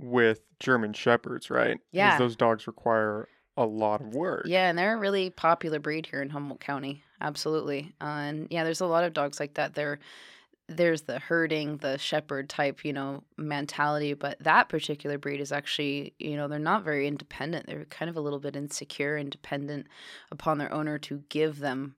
with 0.00 0.40
German 0.58 0.94
shepherds, 0.94 1.50
right? 1.50 1.76
Is 1.76 1.80
Yeah. 1.92 2.16
those 2.16 2.34
dogs 2.34 2.66
require 2.66 3.28
a 3.58 3.66
lot 3.66 4.00
of 4.00 4.14
work. 4.14 4.46
Yeah, 4.46 4.70
and 4.70 4.78
they're 4.78 4.96
a 4.96 4.98
really 4.98 5.28
popular 5.28 5.80
breed 5.80 6.06
here 6.06 6.22
in 6.22 6.30
Humboldt 6.30 6.60
County. 6.60 7.02
Absolutely. 7.20 7.94
Uh, 8.00 8.04
and 8.04 8.48
yeah, 8.50 8.64
there's 8.64 8.80
a 8.80 8.86
lot 8.86 9.04
of 9.04 9.12
dogs 9.12 9.38
like 9.38 9.54
that. 9.54 9.74
There 9.74 9.98
there's 10.68 11.02
the 11.02 11.18
herding, 11.18 11.76
the 11.78 11.96
shepherd 11.96 12.48
type, 12.48 12.84
you 12.84 12.92
know, 12.92 13.22
mentality, 13.36 14.14
but 14.14 14.36
that 14.40 14.68
particular 14.68 15.16
breed 15.16 15.40
is 15.40 15.52
actually, 15.52 16.12
you 16.18 16.36
know, 16.36 16.48
they're 16.48 16.58
not 16.58 16.82
very 16.84 17.06
independent. 17.06 17.66
They're 17.66 17.84
kind 17.84 18.08
of 18.08 18.16
a 18.16 18.20
little 18.20 18.40
bit 18.40 18.56
insecure 18.56 19.16
and 19.16 19.30
dependent 19.30 19.86
upon 20.30 20.58
their 20.58 20.72
owner 20.72 20.98
to 20.98 21.22
give 21.28 21.60
them 21.60 21.94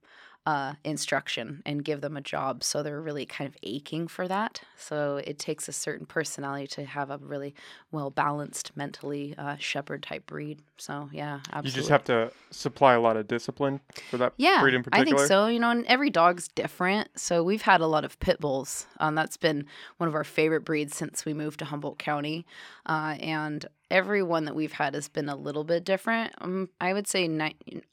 uh, 0.46 0.72
instruction 0.82 1.62
and 1.66 1.84
give 1.84 2.00
them 2.00 2.16
a 2.16 2.22
job. 2.22 2.64
So 2.64 2.82
they're 2.82 3.02
really 3.02 3.26
kind 3.26 3.46
of 3.48 3.56
aching 3.62 4.08
for 4.08 4.26
that. 4.28 4.62
So 4.76 5.20
it 5.24 5.38
takes 5.38 5.68
a 5.68 5.72
certain 5.72 6.06
personality 6.06 6.66
to 6.68 6.84
have 6.86 7.10
a 7.10 7.18
really 7.18 7.54
well 7.92 8.08
balanced, 8.08 8.74
mentally 8.74 9.34
uh, 9.36 9.56
shepherd 9.58 10.02
type 10.02 10.26
breed. 10.26 10.60
So 10.78 11.10
yeah, 11.12 11.40
absolutely. 11.52 11.70
You 11.70 11.74
just 11.76 11.90
have 11.90 12.04
to 12.04 12.32
supply 12.50 12.94
a 12.94 13.00
lot 13.00 13.18
of 13.18 13.28
discipline 13.28 13.80
for 14.10 14.16
that 14.16 14.32
Yeah, 14.38 14.62
breed 14.62 14.74
in 14.74 14.82
particular. 14.82 15.14
I 15.14 15.18
think 15.18 15.28
so. 15.28 15.48
You 15.48 15.60
know, 15.60 15.70
and 15.70 15.84
every 15.84 16.08
dog's 16.08 16.48
different. 16.48 17.10
So 17.16 17.42
we've 17.42 17.62
had 17.62 17.82
a 17.82 17.86
lot 17.86 18.06
of 18.06 18.18
pit 18.20 18.40
bulls. 18.40 18.86
Um, 19.00 19.14
that's 19.14 19.36
been 19.36 19.66
one 19.98 20.08
of 20.08 20.14
our 20.14 20.24
favorite 20.24 20.64
breeds 20.64 20.96
since 20.96 21.26
we 21.26 21.34
moved 21.34 21.58
to 21.58 21.66
Humboldt 21.66 21.98
County. 21.98 22.46
Uh, 22.86 23.16
and 23.20 23.66
every 23.90 24.22
one 24.22 24.44
that 24.44 24.54
we've 24.54 24.72
had 24.72 24.94
has 24.94 25.08
been 25.08 25.28
a 25.28 25.36
little 25.36 25.64
bit 25.64 25.84
different. 25.84 26.32
Um, 26.38 26.68
I 26.80 26.92
would 26.92 27.06
say 27.06 27.28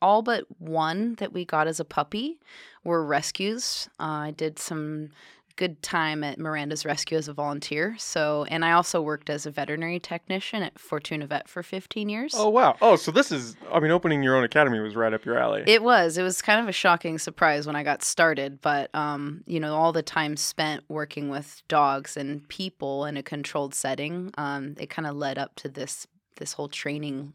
all 0.01 0.21
but 0.21 0.45
one 0.59 1.15
that 1.15 1.33
we 1.33 1.45
got 1.45 1.67
as 1.67 1.79
a 1.79 1.85
puppy 1.85 2.39
were 2.83 3.05
rescues. 3.05 3.89
Uh, 3.99 4.03
I 4.03 4.31
did 4.31 4.59
some 4.59 5.09
good 5.55 5.81
time 5.81 6.23
at 6.23 6.37
Miranda's 6.37 6.85
Rescue 6.85 7.17
as 7.17 7.27
a 7.27 7.33
volunteer. 7.33 7.95
So, 7.97 8.45
and 8.49 8.65
I 8.65 8.73
also 8.73 9.01
worked 9.01 9.29
as 9.29 9.45
a 9.45 9.51
veterinary 9.51 9.99
technician 9.99 10.63
at 10.63 10.77
Fortuna 10.77 11.27
Vet 11.27 11.47
for 11.47 11.63
15 11.63 12.09
years. 12.09 12.33
Oh 12.35 12.49
wow. 12.49 12.75
Oh, 12.81 12.95
so 12.95 13.11
this 13.11 13.31
is 13.31 13.55
I 13.71 13.79
mean 13.79 13.91
opening 13.91 14.23
your 14.23 14.35
own 14.35 14.43
academy 14.43 14.79
was 14.79 14.95
right 14.95 15.13
up 15.13 15.25
your 15.25 15.37
alley. 15.37 15.63
It 15.65 15.83
was. 15.83 16.17
It 16.17 16.23
was 16.23 16.41
kind 16.41 16.59
of 16.59 16.67
a 16.67 16.73
shocking 16.73 17.17
surprise 17.17 17.65
when 17.65 17.75
I 17.75 17.83
got 17.83 18.03
started, 18.03 18.61
but 18.61 18.93
um, 18.93 19.43
you 19.45 19.59
know, 19.59 19.75
all 19.75 19.91
the 19.91 20.03
time 20.03 20.37
spent 20.37 20.83
working 20.89 21.29
with 21.29 21.61
dogs 21.67 22.17
and 22.17 22.47
people 22.49 23.05
in 23.05 23.17
a 23.17 23.23
controlled 23.23 23.73
setting, 23.73 24.31
um, 24.37 24.75
it 24.79 24.89
kind 24.89 25.07
of 25.07 25.15
led 25.15 25.37
up 25.37 25.55
to 25.55 25.69
this 25.69 26.07
this 26.37 26.53
whole 26.53 26.67
training, 26.67 27.33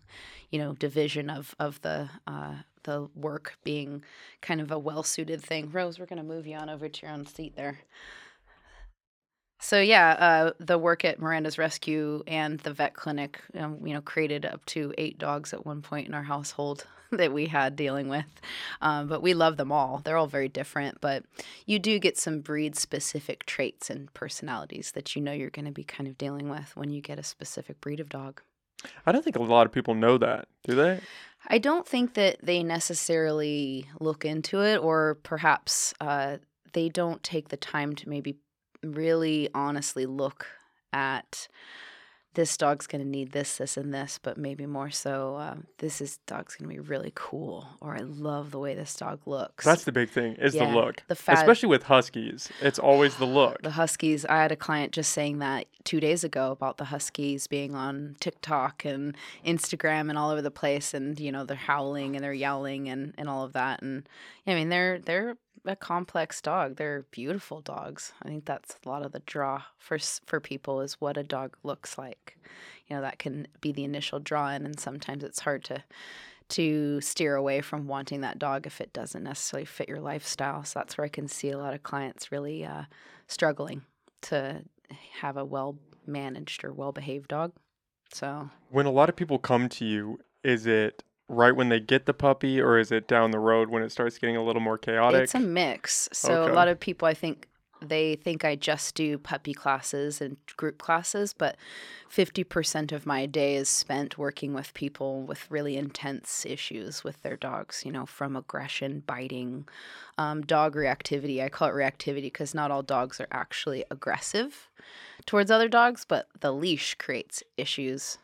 you 0.51 0.59
know, 0.59 0.75
division 0.75 1.31
of 1.31 1.55
of 1.59 1.81
the 1.83 2.09
uh, 2.27 2.57
the 2.85 3.09
work 3.15 3.57
being 3.65 4.05
kind 4.41 4.61
of 4.61 4.71
a 4.71 4.79
well 4.79 5.03
suited 5.03 5.43
thing. 5.43 5.71
Rose, 5.71 5.99
we're 5.99 6.07
gonna 6.07 6.23
move 6.23 6.47
you 6.47 6.57
on 6.57 6.69
over 6.69 6.89
to 6.89 7.07
your 7.07 7.13
own 7.13 7.27
seat 7.27 7.57
there. 7.57 7.81
So 9.63 9.79
yeah, 9.79 10.13
uh, 10.13 10.53
the 10.59 10.79
work 10.79 11.05
at 11.05 11.19
Miranda's 11.21 11.59
Rescue 11.59 12.23
and 12.27 12.59
the 12.61 12.73
vet 12.73 12.95
clinic, 12.95 13.43
um, 13.55 13.79
you 13.87 13.93
know, 13.93 14.01
created 14.01 14.47
up 14.47 14.65
to 14.67 14.95
eight 14.97 15.19
dogs 15.19 15.53
at 15.53 15.67
one 15.67 15.83
point 15.83 16.09
in 16.09 16.15
our 16.15 16.23
household 16.23 16.87
that 17.13 17.33
we 17.33 17.47
had 17.47 17.77
dealing 17.77 18.09
with. 18.09 18.25
Um, 18.81 19.07
but 19.07 19.21
we 19.21 19.35
love 19.35 19.59
them 19.59 19.71
all. 19.71 20.01
They're 20.03 20.17
all 20.17 20.27
very 20.27 20.49
different, 20.49 21.01
but 21.03 21.25
you 21.67 21.79
do 21.79 21.99
get 21.99 22.17
some 22.17 22.41
breed 22.41 22.75
specific 22.75 23.45
traits 23.45 23.91
and 23.91 24.13
personalities 24.15 24.93
that 24.93 25.15
you 25.15 25.21
know 25.21 25.33
you're 25.33 25.51
going 25.51 25.67
to 25.67 25.73
be 25.73 25.85
kind 25.85 26.09
of 26.09 26.17
dealing 26.17 26.49
with 26.49 26.75
when 26.75 26.89
you 26.91 27.03
get 27.03 27.19
a 27.19 27.23
specific 27.23 27.83
breed 27.83 28.01
of 28.01 28.09
dog. 28.09 28.41
I 29.05 29.13
don't 29.13 29.23
think 29.23 29.37
a 29.37 29.43
lot 29.43 29.67
of 29.67 29.73
people 29.73 29.95
know 29.95 30.17
that, 30.17 30.49
do 30.65 30.75
they? 30.75 31.01
I 31.53 31.59
don't 31.59 31.87
think 31.87 32.15
that 32.15 32.37
they 32.41 32.63
necessarily 32.63 33.91
look 33.99 34.25
into 34.25 34.63
it, 34.63 34.77
or 34.77 35.17
perhaps 35.25 35.93
uh, 36.01 36.37
they 36.75 36.89
don't 36.89 37.21
take 37.25 37.49
the 37.49 37.57
time 37.57 37.97
to 37.97 38.09
maybe 38.09 38.37
really 38.85 39.49
honestly 39.53 40.07
look 40.07 40.47
at 40.93 41.49
this 42.35 42.57
dog's 42.57 42.87
going 42.87 43.03
to 43.03 43.09
need 43.09 43.33
this, 43.33 43.57
this, 43.57 43.77
and 43.77 43.93
this, 43.93 44.21
but 44.23 44.39
maybe 44.39 44.65
more 44.65 44.91
so, 44.91 45.35
uh, 45.37 45.57
this 45.79 46.01
is 46.01 46.19
dog's 46.27 46.55
going 46.55 46.69
to 46.69 46.75
be 46.75 46.81
really 46.81 47.11
cool, 47.17 47.67
or 47.81 47.97
I 47.97 48.01
love 48.01 48.53
the 48.53 48.59
way 48.61 48.75
this 48.75 48.95
dog 48.95 49.21
looks. 49.27 49.65
That's 49.65 49.83
the 49.85 49.91
big 49.93 50.11
thing 50.11 50.35
is 50.37 50.55
Yeah, 50.55 50.71
the 50.71 50.77
look. 50.77 51.03
the 51.09 51.17
fat- 51.17 51.39
Especially 51.39 51.69
with 51.69 51.85
huskies. 51.85 52.49
It's 52.61 52.79
always 52.79 53.17
the 53.17 53.25
look. 53.27 53.61
the 53.63 53.71
Huskies. 53.71 54.25
I 54.27 54.37
had 54.43 54.53
a 54.53 54.57
client 54.57 54.93
just 54.93 55.11
saying 55.13 55.39
that 55.41 55.67
two 55.85 55.99
days 55.99 56.23
ago 56.23 56.53
about 56.53 56.77
the 56.77 56.85
Huskies 56.85 57.47
being 57.49 57.75
on 57.75 58.15
TikTok 58.21 58.85
and 58.85 59.17
Instagram 59.45 60.09
and 60.09 60.17
all 60.17 60.31
over 60.31 60.43
the 60.43 60.51
place, 60.51 60.95
and 60.95 61.19
you 61.19 61.33
know 61.33 61.45
they're 61.45 61.57
howling 61.57 62.15
and 62.15 62.25
they're 62.25 62.33
yelling 62.33 62.89
and 62.89 63.13
and 63.19 63.29
all 63.29 63.45
of 63.45 63.55
that. 63.55 63.83
And 63.83 64.09
I 64.47 64.55
mean 64.55 64.69
they're 64.69 64.99
they're 65.01 65.37
a 65.65 65.77
complex 65.77 66.41
dog. 66.41 66.77
They're 66.77 67.05
beautiful 67.11 67.61
dogs. 67.61 68.13
I 68.23 68.29
think 68.29 68.45
that's 68.45 68.77
a 68.85 68.89
lot 68.89 69.05
of 69.05 69.13
the 69.13 69.21
draw 69.21 69.63
for 69.79 69.99
for 70.27 70.41
people 70.41 70.81
is 70.81 71.01
what 71.01 71.17
a 71.17 71.23
dog 71.23 71.57
looks 71.63 71.99
like. 71.99 72.39
You 72.87 72.97
know 72.97 73.03
that 73.03 73.19
can 73.19 73.47
be 73.61 73.73
the 73.73 73.85
initial 73.85 74.19
draw 74.19 74.51
in, 74.51 74.65
and 74.65 74.79
sometimes 74.79 75.25
it's 75.25 75.41
hard 75.41 75.65
to 75.65 75.85
to 76.51 77.01
steer 77.01 77.37
away 77.37 77.61
from 77.61 77.87
wanting 77.87 78.23
that 78.23 78.39
dog 78.39 78.67
if 78.67 78.81
it 78.81 78.93
doesn't 78.93 79.23
necessarily 79.23 79.65
fit 79.65 79.89
your 79.89 80.01
lifestyle. 80.01 80.65
So 80.65 80.81
that's 80.81 80.99
where 80.99 81.05
I 81.05 81.09
can 81.09 81.29
see 81.29 81.51
a 81.51 81.59
lot 81.59 81.75
of 81.75 81.85
clients 81.85 82.33
really 82.33 82.65
uh, 82.65 82.85
struggling 83.29 83.83
to 84.23 84.63
have 85.21 85.37
a 85.37 85.45
well 85.45 85.79
managed 86.07 86.65
or 86.65 86.73
well 86.73 86.93
behaved 86.93 87.29
dog. 87.29 87.53
So 88.13 88.51
When 88.71 88.87
a 88.87 88.91
lot 88.91 89.09
of 89.09 89.17
people 89.17 89.39
come 89.39 89.69
to 89.71 89.85
you, 89.85 90.19
is 90.43 90.67
it 90.67 91.05
right 91.31 91.55
when 91.55 91.69
they 91.69 91.79
get 91.81 92.07
the 92.07 92.13
puppy 92.13 92.61
or 92.61 92.79
is 92.79 92.91
it 92.91 93.07
down 93.07 93.31
the 93.31 93.39
road 93.39 93.71
when 93.71 93.83
it 93.83 93.93
starts 93.93 94.19
getting 94.19 94.37
a 94.37 94.43
little 94.43 94.61
more 94.61 94.77
chaotic? 94.77 95.23
it's 95.23 95.35
a 95.35 95.41
mix. 95.41 96.09
So 96.13 96.43
Okay. 96.43 96.53
a 96.53 96.55
lot 96.55 96.69
of 96.69 96.81
people, 96.81 97.07
I 97.07 97.15
think, 97.15 97.47
they 97.83 98.17
think 98.17 98.45
I 98.45 98.57
just 98.57 98.95
do 98.95 99.17
puppy 99.17 99.55
classes 99.55 100.21
and 100.21 100.37
group 100.59 100.77
classes, 100.77 101.33
but 101.33 101.57
50% 102.15 102.93
of 102.93 103.07
my 103.07 103.25
day 103.25 103.55
is 103.55 103.71
spent 103.71 104.19
working 104.19 104.53
with 104.53 104.75
people 104.75 105.23
with 105.23 105.51
really 105.51 105.77
intense 105.79 106.45
issues 106.45 107.05
with 107.05 107.23
their 107.23 107.37
dogs, 107.39 107.83
you 107.87 107.93
know, 107.93 108.05
from 108.05 108.37
aggression, 108.37 109.03
biting, 109.07 109.67
um, 110.19 110.43
dog 110.43 110.75
reactivity. 110.75 111.43
I 111.43 111.49
call 111.49 111.69
it 111.69 111.75
reactivity 111.75 112.25
because 112.25 112.55
not 112.55 112.71
all 112.71 112.83
dogs 112.83 113.19
are 113.19 113.29
actually 113.33 113.85
aggressive 113.91 114.69
towards 115.25 115.51
other 115.51 115.69
dogs, 115.69 116.05
but 116.07 116.27
the 116.41 116.53
leash 116.53 116.97
creates 116.97 117.43
issues. 117.57 118.19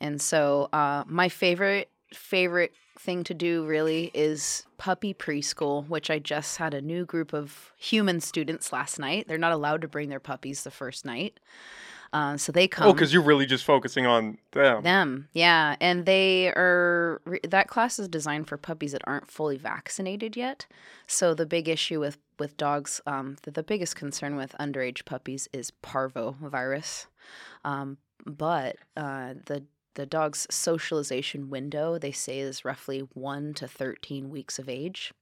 And 0.00 0.20
so, 0.20 0.68
uh, 0.72 1.04
my 1.06 1.30
favorite 1.30 1.88
favorite 2.12 2.72
thing 2.98 3.24
to 3.24 3.34
do 3.34 3.64
really 3.64 4.10
is 4.14 4.66
puppy 4.76 5.14
preschool, 5.14 5.86
which 5.88 6.10
I 6.10 6.18
just 6.18 6.56
had 6.56 6.74
a 6.74 6.80
new 6.80 7.04
group 7.04 7.32
of 7.32 7.72
human 7.76 8.20
students 8.20 8.72
last 8.72 8.98
night. 8.98 9.28
They're 9.28 9.38
not 9.38 9.52
allowed 9.52 9.82
to 9.82 9.88
bring 9.88 10.08
their 10.08 10.20
puppies 10.20 10.64
the 10.64 10.70
first 10.70 11.04
night. 11.04 11.38
Uh, 12.12 12.36
so 12.38 12.50
they 12.50 12.66
come 12.66 12.88
oh, 12.88 12.92
because 12.94 13.12
you're 13.12 13.22
really 13.22 13.44
just 13.44 13.64
focusing 13.64 14.06
on 14.06 14.38
them. 14.52 14.82
them 14.82 15.28
yeah 15.34 15.76
and 15.78 16.06
they 16.06 16.48
are 16.48 17.20
re- 17.26 17.40
that 17.46 17.68
class 17.68 17.98
is 17.98 18.08
designed 18.08 18.48
for 18.48 18.56
puppies 18.56 18.92
that 18.92 19.02
aren't 19.04 19.30
fully 19.30 19.58
vaccinated 19.58 20.34
yet 20.34 20.64
so 21.06 21.34
the 21.34 21.44
big 21.44 21.68
issue 21.68 22.00
with 22.00 22.16
with 22.38 22.56
dogs 22.56 23.02
um, 23.06 23.36
the, 23.42 23.50
the 23.50 23.62
biggest 23.62 23.94
concern 23.94 24.36
with 24.36 24.56
underage 24.58 25.04
puppies 25.04 25.50
is 25.52 25.70
parvo 25.82 26.34
virus 26.40 27.08
um, 27.62 27.98
but 28.24 28.76
uh, 28.96 29.34
the 29.44 29.62
the 29.98 30.06
dog's 30.06 30.46
socialization 30.48 31.50
window 31.50 31.98
they 31.98 32.12
say 32.12 32.38
is 32.38 32.64
roughly 32.64 33.00
1 33.14 33.52
to 33.54 33.66
13 33.66 34.30
weeks 34.30 34.60
of 34.60 34.68
age. 34.68 35.12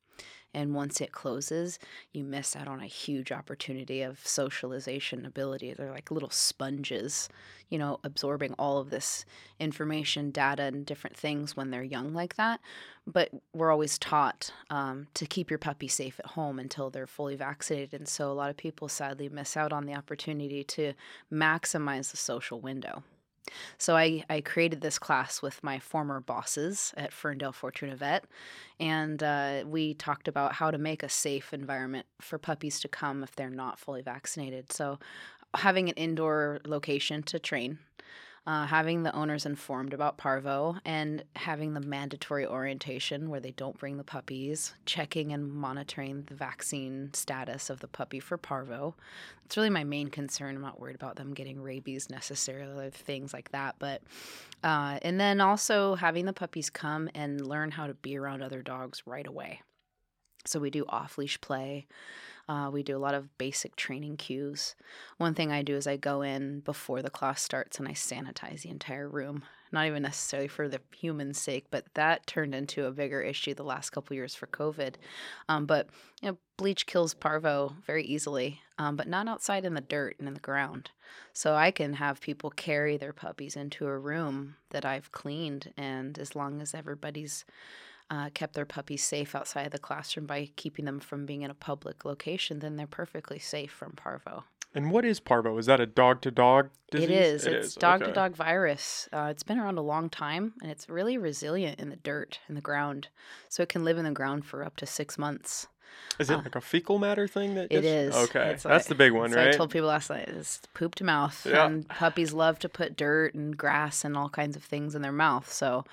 And 0.52 0.74
once 0.74 1.00
it 1.00 1.12
closes 1.12 1.78
you 2.12 2.22
miss 2.24 2.54
out 2.54 2.68
on 2.68 2.82
a 2.82 2.86
huge 2.86 3.32
opportunity 3.32 4.02
of 4.02 4.20
socialization 4.26 5.24
ability. 5.24 5.72
They're 5.72 5.90
like 5.90 6.10
little 6.10 6.28
sponges 6.28 7.30
you 7.70 7.78
know 7.78 8.00
absorbing 8.04 8.52
all 8.58 8.76
of 8.76 8.90
this 8.90 9.24
information 9.58 10.30
data 10.30 10.64
and 10.64 10.84
different 10.84 11.16
things 11.16 11.56
when 11.56 11.70
they're 11.70 11.82
young 11.82 12.12
like 12.12 12.36
that. 12.36 12.60
But 13.06 13.30
we're 13.54 13.72
always 13.72 13.98
taught 13.98 14.52
um, 14.68 15.06
to 15.14 15.24
keep 15.24 15.48
your 15.48 15.58
puppy 15.58 15.88
safe 15.88 16.20
at 16.20 16.32
home 16.32 16.58
until 16.58 16.90
they're 16.90 17.06
fully 17.06 17.36
vaccinated. 17.36 17.94
And 17.94 18.06
so 18.06 18.30
a 18.30 18.34
lot 18.34 18.50
of 18.50 18.58
people 18.58 18.88
sadly 18.88 19.30
miss 19.30 19.56
out 19.56 19.72
on 19.72 19.86
the 19.86 19.94
opportunity 19.94 20.64
to 20.64 20.92
maximize 21.32 22.10
the 22.10 22.18
social 22.18 22.60
window 22.60 23.04
so 23.78 23.96
I, 23.96 24.24
I 24.28 24.40
created 24.40 24.80
this 24.80 24.98
class 24.98 25.42
with 25.42 25.62
my 25.62 25.78
former 25.78 26.20
bosses 26.20 26.92
at 26.96 27.12
Ferndale 27.12 27.52
Fortuna 27.52 27.96
Vet, 27.96 28.24
and 28.80 29.22
uh, 29.22 29.64
we 29.66 29.94
talked 29.94 30.28
about 30.28 30.54
how 30.54 30.70
to 30.70 30.78
make 30.78 31.02
a 31.02 31.08
safe 31.08 31.52
environment 31.52 32.06
for 32.20 32.38
puppies 32.38 32.80
to 32.80 32.88
come 32.88 33.22
if 33.22 33.34
they're 33.36 33.50
not 33.50 33.78
fully 33.78 34.02
vaccinated. 34.02 34.72
So 34.72 34.98
having 35.54 35.88
an 35.88 35.94
indoor 35.94 36.60
location 36.66 37.22
to 37.24 37.38
train, 37.38 37.78
uh, 38.46 38.66
having 38.66 39.02
the 39.02 39.14
owners 39.14 39.44
informed 39.44 39.92
about 39.92 40.16
parvo, 40.16 40.76
and 40.84 41.24
having 41.34 41.74
the 41.74 41.80
mandatory 41.80 42.46
orientation 42.46 43.28
where 43.28 43.40
they 43.40 43.50
don't 43.50 43.78
bring 43.78 43.96
the 43.96 44.04
puppies, 44.04 44.74
checking 44.84 45.32
and 45.32 45.52
monitoring 45.52 46.22
the 46.28 46.34
vaccine 46.34 47.10
status 47.12 47.70
of 47.70 47.80
the 47.80 47.88
puppy 47.88 48.20
for 48.20 48.36
parvo. 48.36 48.94
It's 49.44 49.56
really 49.56 49.70
my 49.70 49.84
main 49.84 50.08
concern. 50.08 50.54
I'm 50.54 50.62
not 50.62 50.80
worried 50.80 50.96
about 50.96 51.16
them 51.16 51.34
getting 51.34 51.60
rabies 51.60 52.08
necessarily, 52.08 52.90
things 52.90 53.32
like 53.32 53.50
that. 53.50 53.76
But 53.78 54.02
uh, 54.62 54.98
and 55.02 55.18
then 55.18 55.40
also 55.40 55.96
having 55.96 56.26
the 56.26 56.32
puppies 56.32 56.70
come 56.70 57.08
and 57.14 57.46
learn 57.46 57.70
how 57.70 57.86
to 57.86 57.94
be 57.94 58.16
around 58.16 58.42
other 58.42 58.62
dogs 58.62 59.02
right 59.06 59.26
away. 59.26 59.62
So 60.44 60.60
we 60.60 60.70
do 60.70 60.84
off 60.88 61.18
leash 61.18 61.40
play. 61.40 61.86
Uh, 62.48 62.70
we 62.72 62.82
do 62.82 62.96
a 62.96 62.98
lot 62.98 63.14
of 63.14 63.36
basic 63.38 63.74
training 63.76 64.16
cues. 64.16 64.76
One 65.18 65.34
thing 65.34 65.50
I 65.50 65.62
do 65.62 65.74
is 65.74 65.86
I 65.86 65.96
go 65.96 66.22
in 66.22 66.60
before 66.60 67.02
the 67.02 67.10
class 67.10 67.42
starts 67.42 67.78
and 67.78 67.88
I 67.88 67.92
sanitize 67.92 68.62
the 68.62 68.70
entire 68.70 69.08
room. 69.08 69.42
Not 69.72 69.86
even 69.86 70.04
necessarily 70.04 70.46
for 70.46 70.68
the 70.68 70.80
human's 70.96 71.40
sake, 71.40 71.66
but 71.70 71.86
that 71.94 72.26
turned 72.26 72.54
into 72.54 72.86
a 72.86 72.92
bigger 72.92 73.20
issue 73.20 73.52
the 73.52 73.64
last 73.64 73.90
couple 73.90 74.14
years 74.14 74.34
for 74.34 74.46
COVID. 74.46 74.94
Um, 75.48 75.66
but 75.66 75.88
you 76.22 76.30
know, 76.30 76.38
bleach 76.56 76.86
kills 76.86 77.14
parvo 77.14 77.74
very 77.84 78.04
easily, 78.04 78.60
um, 78.78 78.94
but 78.94 79.08
not 79.08 79.26
outside 79.26 79.64
in 79.64 79.74
the 79.74 79.80
dirt 79.80 80.16
and 80.20 80.28
in 80.28 80.34
the 80.34 80.40
ground. 80.40 80.90
So 81.32 81.54
I 81.56 81.72
can 81.72 81.94
have 81.94 82.20
people 82.20 82.50
carry 82.50 82.96
their 82.96 83.12
puppies 83.12 83.56
into 83.56 83.86
a 83.86 83.98
room 83.98 84.54
that 84.70 84.84
I've 84.84 85.10
cleaned, 85.10 85.72
and 85.76 86.16
as 86.16 86.36
long 86.36 86.62
as 86.62 86.72
everybody's 86.72 87.44
uh, 88.10 88.30
kept 88.34 88.54
their 88.54 88.66
puppies 88.66 89.04
safe 89.04 89.34
outside 89.34 89.66
of 89.66 89.72
the 89.72 89.78
classroom 89.78 90.26
by 90.26 90.50
keeping 90.56 90.84
them 90.84 91.00
from 91.00 91.26
being 91.26 91.42
in 91.42 91.50
a 91.50 91.54
public 91.54 92.04
location, 92.04 92.60
then 92.60 92.76
they're 92.76 92.86
perfectly 92.86 93.38
safe 93.38 93.72
from 93.72 93.92
parvo. 93.92 94.44
And 94.74 94.90
what 94.90 95.06
is 95.06 95.20
parvo? 95.20 95.56
Is 95.56 95.66
that 95.66 95.80
a 95.80 95.86
dog 95.86 96.20
to 96.20 96.30
dog 96.30 96.68
disease? 96.90 97.08
It 97.08 97.14
is. 97.14 97.46
It 97.46 97.52
it's 97.54 97.74
dog 97.74 98.04
to 98.04 98.12
dog 98.12 98.36
virus. 98.36 99.08
Uh, 99.10 99.28
it's 99.30 99.42
been 99.42 99.58
around 99.58 99.78
a 99.78 99.82
long 99.82 100.10
time 100.10 100.52
and 100.60 100.70
it's 100.70 100.90
really 100.90 101.16
resilient 101.16 101.80
in 101.80 101.88
the 101.88 101.96
dirt, 101.96 102.40
in 102.46 102.54
the 102.56 102.60
ground. 102.60 103.08
So 103.48 103.62
it 103.62 103.70
can 103.70 103.84
live 103.84 103.96
in 103.96 104.04
the 104.04 104.10
ground 104.10 104.44
for 104.44 104.62
up 104.62 104.76
to 104.76 104.86
six 104.86 105.16
months. 105.16 105.66
Is 106.18 106.30
it 106.30 106.34
Uh, 106.34 106.42
like 106.42 106.54
a 106.56 106.60
fecal 106.62 106.98
matter 106.98 107.28
thing 107.28 107.54
that 107.56 107.64
It 107.64 107.82
gets- 107.82 107.86
is. 107.86 108.14
Okay. 108.30 108.44
That's 108.52 108.64
like- 108.64 108.84
the 108.86 108.94
big 108.94 109.12
one, 109.12 109.32
right? 109.32 109.48
I 109.48 109.52
told 109.52 109.70
people 109.70 109.88
last 109.88 110.08
night 110.08 110.28
it's 110.28 110.60
poop 110.72 110.94
to 110.96 111.04
mouth. 111.04 111.44
Yeah. 111.46 111.66
And 111.66 111.86
puppies 111.88 112.32
love 112.32 112.58
to 112.60 112.68
put 112.70 112.96
dirt 112.96 113.34
and 113.34 113.54
grass 113.56 114.04
and 114.04 114.16
all 114.16 114.30
kinds 114.30 114.56
of 114.56 114.64
things 114.64 114.94
in 114.94 115.02
their 115.02 115.12
mouth. 115.12 115.52
So 115.52 115.84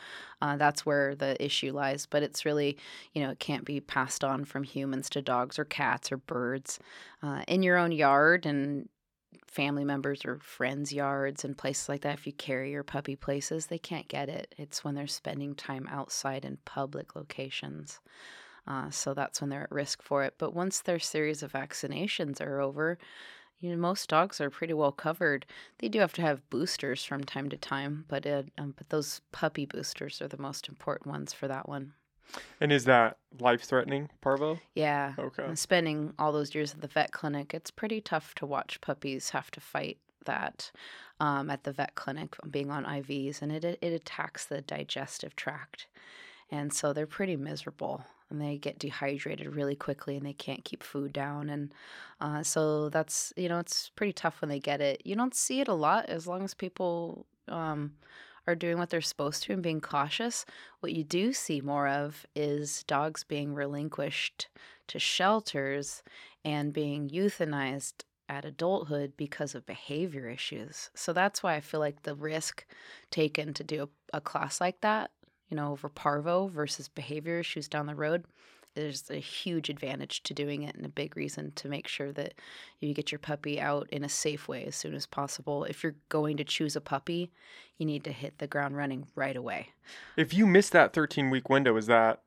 uh, 0.42 0.56
that's 0.56 0.86
where 0.86 1.14
the 1.16 1.42
issue 1.44 1.74
lies. 1.74 2.06
But 2.06 2.24
it's 2.24 2.46
really, 2.46 2.78
you 3.14 3.22
know, 3.22 3.32
it 3.32 3.40
can't 3.40 3.66
be 3.66 3.82
passed 3.82 4.24
on 4.24 4.46
from 4.46 4.64
humans 4.64 5.10
to 5.12 5.22
dogs 5.22 5.60
or 5.60 5.66
cats 5.66 6.10
or 6.12 6.18
birds. 6.18 6.80
Uh, 7.22 7.44
in 7.48 7.62
your 7.64 7.78
own 7.78 7.92
yard 7.92 8.46
and 8.46 8.88
family 9.46 9.84
members 9.84 10.26
or 10.26 10.40
friends' 10.40 10.92
yards 10.94 11.44
and 11.46 11.58
places 11.58 11.88
like 11.90 12.02
that, 12.02 12.14
if 12.18 12.26
you 12.26 12.34
carry 12.34 12.72
your 12.72 12.84
puppy 12.84 13.16
places, 13.16 13.68
they 13.68 13.78
can't 13.78 14.08
get 14.08 14.28
it. 14.30 14.56
It's 14.58 14.84
when 14.84 14.96
they're 14.96 15.06
spending 15.06 15.54
time 15.54 15.88
outside 15.92 16.44
in 16.46 16.58
public 16.66 17.16
locations. 17.16 18.00
Uh, 18.68 18.90
so 18.90 19.14
that's 19.14 19.42
when 19.42 19.50
they're 19.50 19.64
at 19.64 19.72
risk 19.72 20.02
for 20.02 20.24
it. 20.24 20.36
But 20.38 20.54
once 20.54 20.82
their 20.82 21.00
series 21.00 21.44
of 21.44 21.52
vaccinations 21.54 22.42
are 22.42 22.60
over, 22.62 22.98
you 23.60 23.70
know, 23.70 23.78
most 23.78 24.10
dogs 24.10 24.40
are 24.42 24.50
pretty 24.50 24.74
well 24.74 24.92
covered. 24.92 25.46
They 25.80 25.88
do 25.90 26.00
have 26.00 26.14
to 26.14 26.22
have 26.22 26.50
boosters 26.50 27.04
from 27.06 27.24
time 27.24 27.50
to 27.50 27.58
time, 27.58 28.06
but 28.08 28.26
it, 28.26 28.50
um, 28.58 28.74
but 28.78 28.90
those 28.90 29.22
puppy 29.32 29.66
boosters 29.66 30.22
are 30.22 30.28
the 30.28 30.38
most 30.38 30.68
important 30.68 31.08
ones 31.08 31.34
for 31.34 31.48
that 31.48 31.68
one. 31.70 31.94
and 32.60 32.72
is 32.72 32.86
that 32.86 33.18
life 33.40 33.64
threatening, 33.64 34.10
Parvo? 34.22 34.60
Yeah, 34.76 35.14
Okay. 35.20 35.46
and 35.46 35.58
spending 35.60 36.14
all 36.18 36.32
those 36.32 36.56
years 36.56 36.74
at 36.74 36.82
the 36.82 36.88
vet 36.88 37.12
clinic, 37.12 37.54
it's 37.54 37.72
pretty 37.72 38.02
tough 38.02 38.34
to 38.36 38.46
watch 38.46 38.82
puppies 38.82 39.30
have 39.32 39.52
to 39.52 39.60
fight 39.62 39.98
that 40.26 40.72
um, 41.20 41.50
at 41.50 41.64
the 41.64 41.72
vet 41.72 41.96
clinic, 41.96 42.36
being 42.50 42.72
on 42.72 42.86
IVs, 42.86 43.42
and 43.42 43.52
it 43.52 43.64
it 43.64 43.94
attacks 43.94 44.46
the 44.46 44.62
digestive 44.62 45.36
tract, 45.36 45.88
and 46.52 46.74
so 46.74 46.94
they're 46.94 47.08
pretty 47.08 47.36
miserable, 47.36 48.04
and 48.30 48.42
they 48.42 48.58
get 48.58 48.80
dehydrated 48.80 49.56
really 49.56 49.76
quickly, 49.76 50.18
and 50.18 50.26
they 50.26 50.34
can't 50.34 50.66
keep 50.66 50.84
food 50.84 51.14
down, 51.14 51.50
and 51.50 51.74
uh, 52.22 52.44
so 52.44 52.90
that's 52.90 53.34
you 53.36 53.50
know 53.50 53.60
it's 53.60 53.90
pretty 53.96 54.14
tough 54.14 54.42
when 54.42 54.50
they 54.50 54.60
get 54.60 54.82
it. 54.82 55.02
You 55.06 55.16
don't 55.16 55.36
see 55.36 55.60
it 55.62 55.68
a 55.68 55.74
lot 55.74 56.06
as 56.08 56.28
long 56.28 56.44
as 56.44 56.54
people. 56.54 57.26
Um, 57.48 57.94
are 58.48 58.56
doing 58.56 58.78
what 58.78 58.90
they're 58.90 59.02
supposed 59.02 59.44
to 59.44 59.54
and 59.54 59.64
being 59.64 59.82
cautious. 59.82 60.46
What 60.82 60.92
you 60.92 61.04
do 61.04 61.34
see 61.34 61.62
more 61.62 61.88
of 61.88 62.26
is 62.36 62.84
dogs 62.84 63.24
being 63.24 63.54
relinquished 63.54 64.50
to 64.88 65.00
shelters 65.00 66.04
and 66.44 66.74
being 66.74 67.10
euthanized 67.10 68.04
at 68.28 68.46
adulthood 68.46 69.14
because 69.18 69.56
of 69.56 69.66
behavior 69.66 70.28
issues. 70.30 70.90
So 70.94 71.14
that's 71.14 71.44
why 71.44 71.56
I 71.56 71.62
feel 71.62 71.80
like 71.80 72.04
the 72.04 72.16
risk 72.16 72.66
taken 73.12 73.54
to 73.54 73.64
do 73.64 73.84
a, 73.84 74.18
a 74.18 74.22
class 74.22 74.60
like 74.60 74.82
that, 74.82 75.12
you 75.54 75.56
know, 75.56 75.72
over 75.72 75.88
parvo 75.88 76.48
versus 76.48 76.88
behavior 76.88 77.38
issues 77.38 77.68
down 77.68 77.86
the 77.86 77.94
road, 77.94 78.26
there's 78.74 79.12
a 79.12 79.18
huge 79.18 79.70
advantage 79.70 80.24
to 80.24 80.34
doing 80.34 80.64
it 80.64 80.74
and 80.74 80.84
a 80.84 80.90
big 80.90 81.16
reason 81.16 81.52
to 81.58 81.70
make 81.70 81.88
sure 81.88 82.12
that 82.12 82.34
you 82.80 82.92
get 82.96 83.12
your 83.12 83.20
puppy 83.20 83.62
out 83.62 83.88
in 83.92 84.04
a 84.04 84.10
safe 84.10 84.48
way 84.48 84.66
as 84.66 84.76
soon 84.76 84.96
as 84.96 85.06
possible. 85.06 85.64
If 85.66 85.84
you're 85.84 85.94
going 86.10 86.38
to 86.38 86.44
choose 86.44 86.76
a 86.76 86.82
puppy, 86.82 87.32
you 87.78 87.86
need 87.86 88.04
to 88.06 88.12
hit 88.12 88.40
the 88.40 88.48
ground 88.48 88.76
running 88.76 89.06
right 89.14 89.36
away. 89.36 89.68
If 90.18 90.34
you 90.34 90.48
miss 90.48 90.72
that 90.72 90.92
13 90.92 91.30
week 91.30 91.50
window, 91.50 91.78
is 91.78 91.86
that 91.86 92.24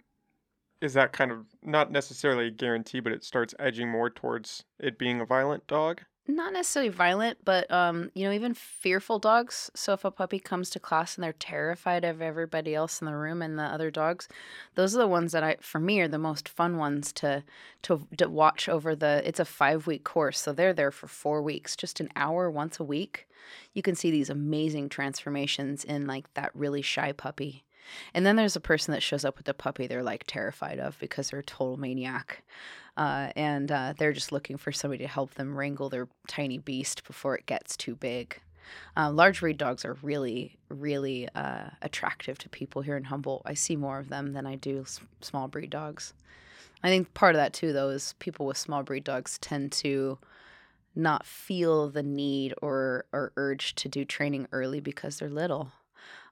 is 0.81 0.95
that 0.95 1.13
kind 1.13 1.33
of 1.33 1.47
not 1.65 1.91
necessarily 1.91 2.47
a 2.47 2.51
guarantee, 2.53 3.01
but 3.01 3.11
it 3.11 3.25
starts 3.25 3.57
edging 3.59 3.89
more 3.89 4.09
towards 4.09 4.63
it 4.79 5.01
being 5.01 5.21
a 5.21 5.27
violent 5.27 5.67
dog? 5.67 6.03
Not 6.29 6.53
necessarily 6.53 6.89
violent, 6.89 7.39
but 7.45 7.71
um, 7.71 8.11
you 8.15 8.25
know, 8.25 8.33
even 8.33 8.55
fearful 8.55 9.19
dogs. 9.19 9.71
So 9.75 9.93
if 9.93 10.05
a 10.05 10.11
puppy 10.11 10.39
comes 10.39 10.71
to 10.71 10.81
class 10.81 11.15
and 11.15 11.25
they're 11.25 11.33
terrified 11.33 12.05
of 12.05 12.21
everybody 12.21 12.75
else 12.75 13.01
in 13.01 13.07
the 13.07 13.17
room 13.17 13.43
and 13.43 13.59
the 13.59 13.65
other 13.65 13.91
dogs, 13.91 14.29
those 14.75 14.95
are 14.95 14.99
the 14.99 15.07
ones 15.07 15.33
that 15.33 15.45
I, 15.45 15.57
for 15.61 15.79
me, 15.79 16.01
are 16.01 16.09
the 16.09 16.19
most 16.19 16.49
fun 16.49 16.77
ones 16.77 17.13
to 17.15 17.45
to, 17.83 18.07
to 18.17 18.29
watch 18.29 18.69
over 18.69 18.97
the. 18.97 19.23
It's 19.25 19.41
a 19.41 19.45
five 19.45 19.87
week 19.87 20.05
course, 20.05 20.41
so 20.41 20.53
they're 20.53 20.73
there 20.73 20.91
for 20.91 21.07
four 21.07 21.43
weeks, 21.43 21.77
just 21.77 22.01
an 22.01 22.09
hour 22.17 22.51
once 22.51 22.81
a 22.81 22.85
week. 22.85 23.29
You 23.73 23.83
can 23.83 23.95
see 23.95 24.11
these 24.11 24.31
amazing 24.31 24.89
transformations 24.89 25.85
in 25.85 26.07
like 26.07 26.33
that 26.35 26.51
really 26.55 26.83
shy 26.83 27.13
puppy. 27.13 27.65
And 28.15 28.27
then 28.27 28.35
there's 28.35 28.57
a 28.57 28.61
person 28.61 28.93
that 28.93 29.03
shows 29.03 29.25
up 29.25 29.39
with 29.39 29.49
a 29.49 29.55
puppy 29.55 29.87
they're 29.87 30.03
like 30.03 30.25
terrified 30.27 30.81
of 30.81 30.99
because 30.99 31.31
they're 31.31 31.41
a 31.41 31.45
total 31.45 31.77
maniac 31.77 32.43
uh, 32.97 33.31
and 33.37 33.71
uh, 33.71 33.95
they're 33.99 34.13
just 34.13 34.33
looking 34.33 34.57
for 34.57 34.73
somebody 34.73 35.05
to 35.05 35.09
help 35.09 35.35
them 35.35 35.57
wrangle 35.57 35.89
their 35.89 36.09
tiny 36.29 36.59
beast 36.59 37.05
before 37.07 37.35
it 37.37 37.47
gets 37.47 37.77
too 37.77 37.95
big. 37.95 38.41
Uh, 38.97 39.11
large 39.11 39.41
breed 39.41 39.59
dogs 39.59 39.85
are 39.85 39.97
really, 40.03 40.57
really 40.69 41.29
uh, 41.35 41.69
attractive 41.83 42.37
to 42.39 42.49
people 42.49 42.83
here 42.83 42.97
in 42.97 43.05
Humboldt. 43.05 43.43
I 43.45 43.55
see 43.55 43.77
more 43.77 43.99
of 43.99 44.09
them 44.09 44.33
than 44.33 44.47
I 44.47 44.57
do 44.57 44.81
s- 44.81 45.01
small 45.21 45.47
breed 45.47 45.71
dogs. 45.71 46.15
I 46.83 46.89
think 46.89 47.15
part 47.15 47.35
of 47.35 47.39
that 47.39 47.53
too, 47.53 47.73
though, 47.73 47.91
is 47.91 48.15
people 48.19 48.45
with 48.47 48.57
small 48.57 48.83
breed 48.83 49.05
dogs 49.05 49.39
tend 49.39 49.71
to 49.73 50.19
not 50.95 51.27
feel 51.27 51.91
the 51.91 52.03
need 52.03 52.55
or 52.63 53.05
or 53.13 53.33
urge 53.37 53.75
to 53.77 53.89
do 53.89 54.05
training 54.05 54.49
early 54.51 54.81
because 54.81 55.19
they're 55.19 55.29
little. 55.31 55.71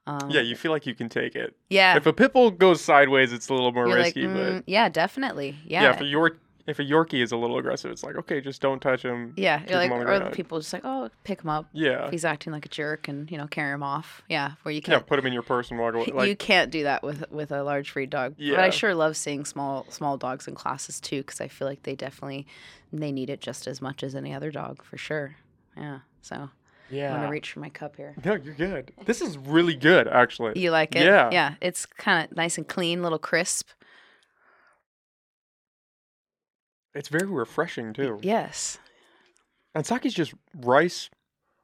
Um, 0.06 0.30
Yeah, 0.30 0.40
you 0.40 0.56
feel 0.56 0.72
like 0.72 0.86
you 0.86 0.94
can 0.94 1.08
take 1.08 1.34
it. 1.36 1.54
yeah. 1.70 1.96
If 1.96 2.06
a 2.06 2.12
pit 2.12 2.32
bull 2.32 2.50
goes 2.50 2.80
sideways, 2.82 3.32
it's 3.32 3.48
a 3.48 3.54
little 3.54 3.72
more 3.72 3.86
You're 3.88 3.98
like, 3.98 4.14
risky, 4.16 4.26
but 4.26 4.36
"Mm, 4.36 4.62
yeah, 4.66 4.88
definitely. 4.88 5.56
yeah. 5.66 5.82
Yeah. 5.82 6.02
a 6.02 6.04
York 6.04 6.38
if 6.66 6.78
a 6.78 6.82
Yorkie 6.82 7.22
is 7.22 7.30
a 7.32 7.36
little 7.36 7.58
aggressive, 7.58 7.90
it's 7.90 8.02
like 8.02 8.16
okay, 8.16 8.40
just 8.40 8.60
don't 8.62 8.80
touch 8.80 9.02
him. 9.02 9.34
Yeah, 9.36 9.62
you're 9.68 9.78
like, 9.78 9.90
him 9.90 10.00
or 10.00 10.18
the 10.18 10.30
people 10.30 10.58
just 10.60 10.72
like, 10.72 10.82
oh, 10.84 11.10
pick 11.24 11.42
him 11.42 11.50
up. 11.50 11.66
Yeah, 11.72 12.06
If 12.06 12.12
he's 12.12 12.24
acting 12.24 12.52
like 12.52 12.64
a 12.66 12.68
jerk, 12.68 13.08
and 13.08 13.30
you 13.30 13.36
know, 13.36 13.46
carry 13.46 13.72
him 13.72 13.82
off. 13.82 14.22
Yeah, 14.28 14.52
where 14.62 14.72
you 14.72 14.80
can't, 14.80 15.06
put 15.06 15.18
him 15.18 15.26
in 15.26 15.32
your 15.32 15.42
purse 15.42 15.70
and 15.70 15.78
walk 15.78 15.94
away. 15.94 16.06
Like 16.14 16.28
you 16.28 16.36
can't 16.36 16.70
do 16.70 16.84
that 16.84 17.02
with 17.02 17.30
with 17.30 17.50
a 17.52 17.62
large 17.62 17.92
breed 17.92 18.10
dog. 18.10 18.34
Yeah. 18.38 18.56
But 18.56 18.64
I 18.64 18.70
sure 18.70 18.94
love 18.94 19.16
seeing 19.16 19.44
small 19.44 19.86
small 19.90 20.16
dogs 20.16 20.48
in 20.48 20.54
classes 20.54 21.00
too, 21.00 21.18
because 21.22 21.40
I 21.40 21.48
feel 21.48 21.68
like 21.68 21.82
they 21.82 21.94
definitely 21.94 22.46
they 22.92 23.12
need 23.12 23.28
it 23.30 23.40
just 23.40 23.66
as 23.66 23.82
much 23.82 24.02
as 24.02 24.14
any 24.14 24.32
other 24.32 24.50
dog 24.50 24.82
for 24.82 24.96
sure. 24.96 25.36
Yeah. 25.76 25.98
So 26.22 26.50
Yeah. 26.90 27.12
I'm 27.12 27.20
gonna 27.20 27.30
reach 27.30 27.50
for 27.52 27.60
my 27.60 27.68
cup 27.68 27.96
here. 27.96 28.14
No, 28.24 28.34
you're 28.34 28.54
good. 28.54 28.92
This 29.04 29.20
is 29.20 29.36
really 29.36 29.74
good, 29.74 30.06
actually. 30.08 30.58
You 30.60 30.70
like 30.70 30.94
it? 30.94 31.04
Yeah. 31.04 31.28
Yeah. 31.32 31.54
It's 31.60 31.84
kind 31.84 32.24
of 32.30 32.36
nice 32.36 32.56
and 32.56 32.66
clean, 32.68 33.02
little 33.02 33.18
crisp. 33.18 33.68
It's 36.94 37.08
very 37.08 37.26
refreshing 37.26 37.92
too. 37.92 38.18
Yes. 38.22 38.78
And 39.74 39.84
sake's 39.84 40.14
just 40.14 40.34
rice 40.54 41.10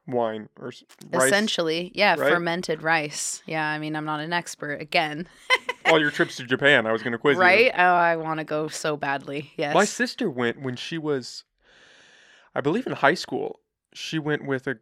wine 0.06 0.48
or 0.58 0.72
rice. 1.12 1.26
Essentially, 1.26 1.92
yeah, 1.94 2.16
right? 2.18 2.32
fermented 2.32 2.82
rice. 2.82 3.42
Yeah. 3.46 3.66
I 3.66 3.78
mean, 3.78 3.94
I'm 3.94 4.04
not 4.04 4.20
an 4.20 4.32
expert 4.32 4.80
again, 4.80 5.28
All 5.86 6.00
your 6.00 6.10
trips 6.10 6.36
to 6.36 6.44
Japan, 6.44 6.86
I 6.86 6.92
was 6.92 7.02
going 7.02 7.12
to 7.12 7.18
quiz 7.18 7.36
you. 7.36 7.40
right? 7.40 7.72
Oh, 7.74 7.82
I 7.82 8.16
want 8.16 8.38
to 8.38 8.44
go 8.44 8.68
so 8.68 8.96
badly. 8.96 9.52
Yes. 9.56 9.74
My 9.74 9.84
sister 9.84 10.30
went 10.30 10.60
when 10.60 10.76
she 10.76 10.98
was, 10.98 11.44
I 12.54 12.60
believe, 12.60 12.86
in 12.86 12.92
high 12.92 13.14
school. 13.14 13.60
She 13.94 14.18
went 14.18 14.46
with 14.46 14.66
a 14.66 14.76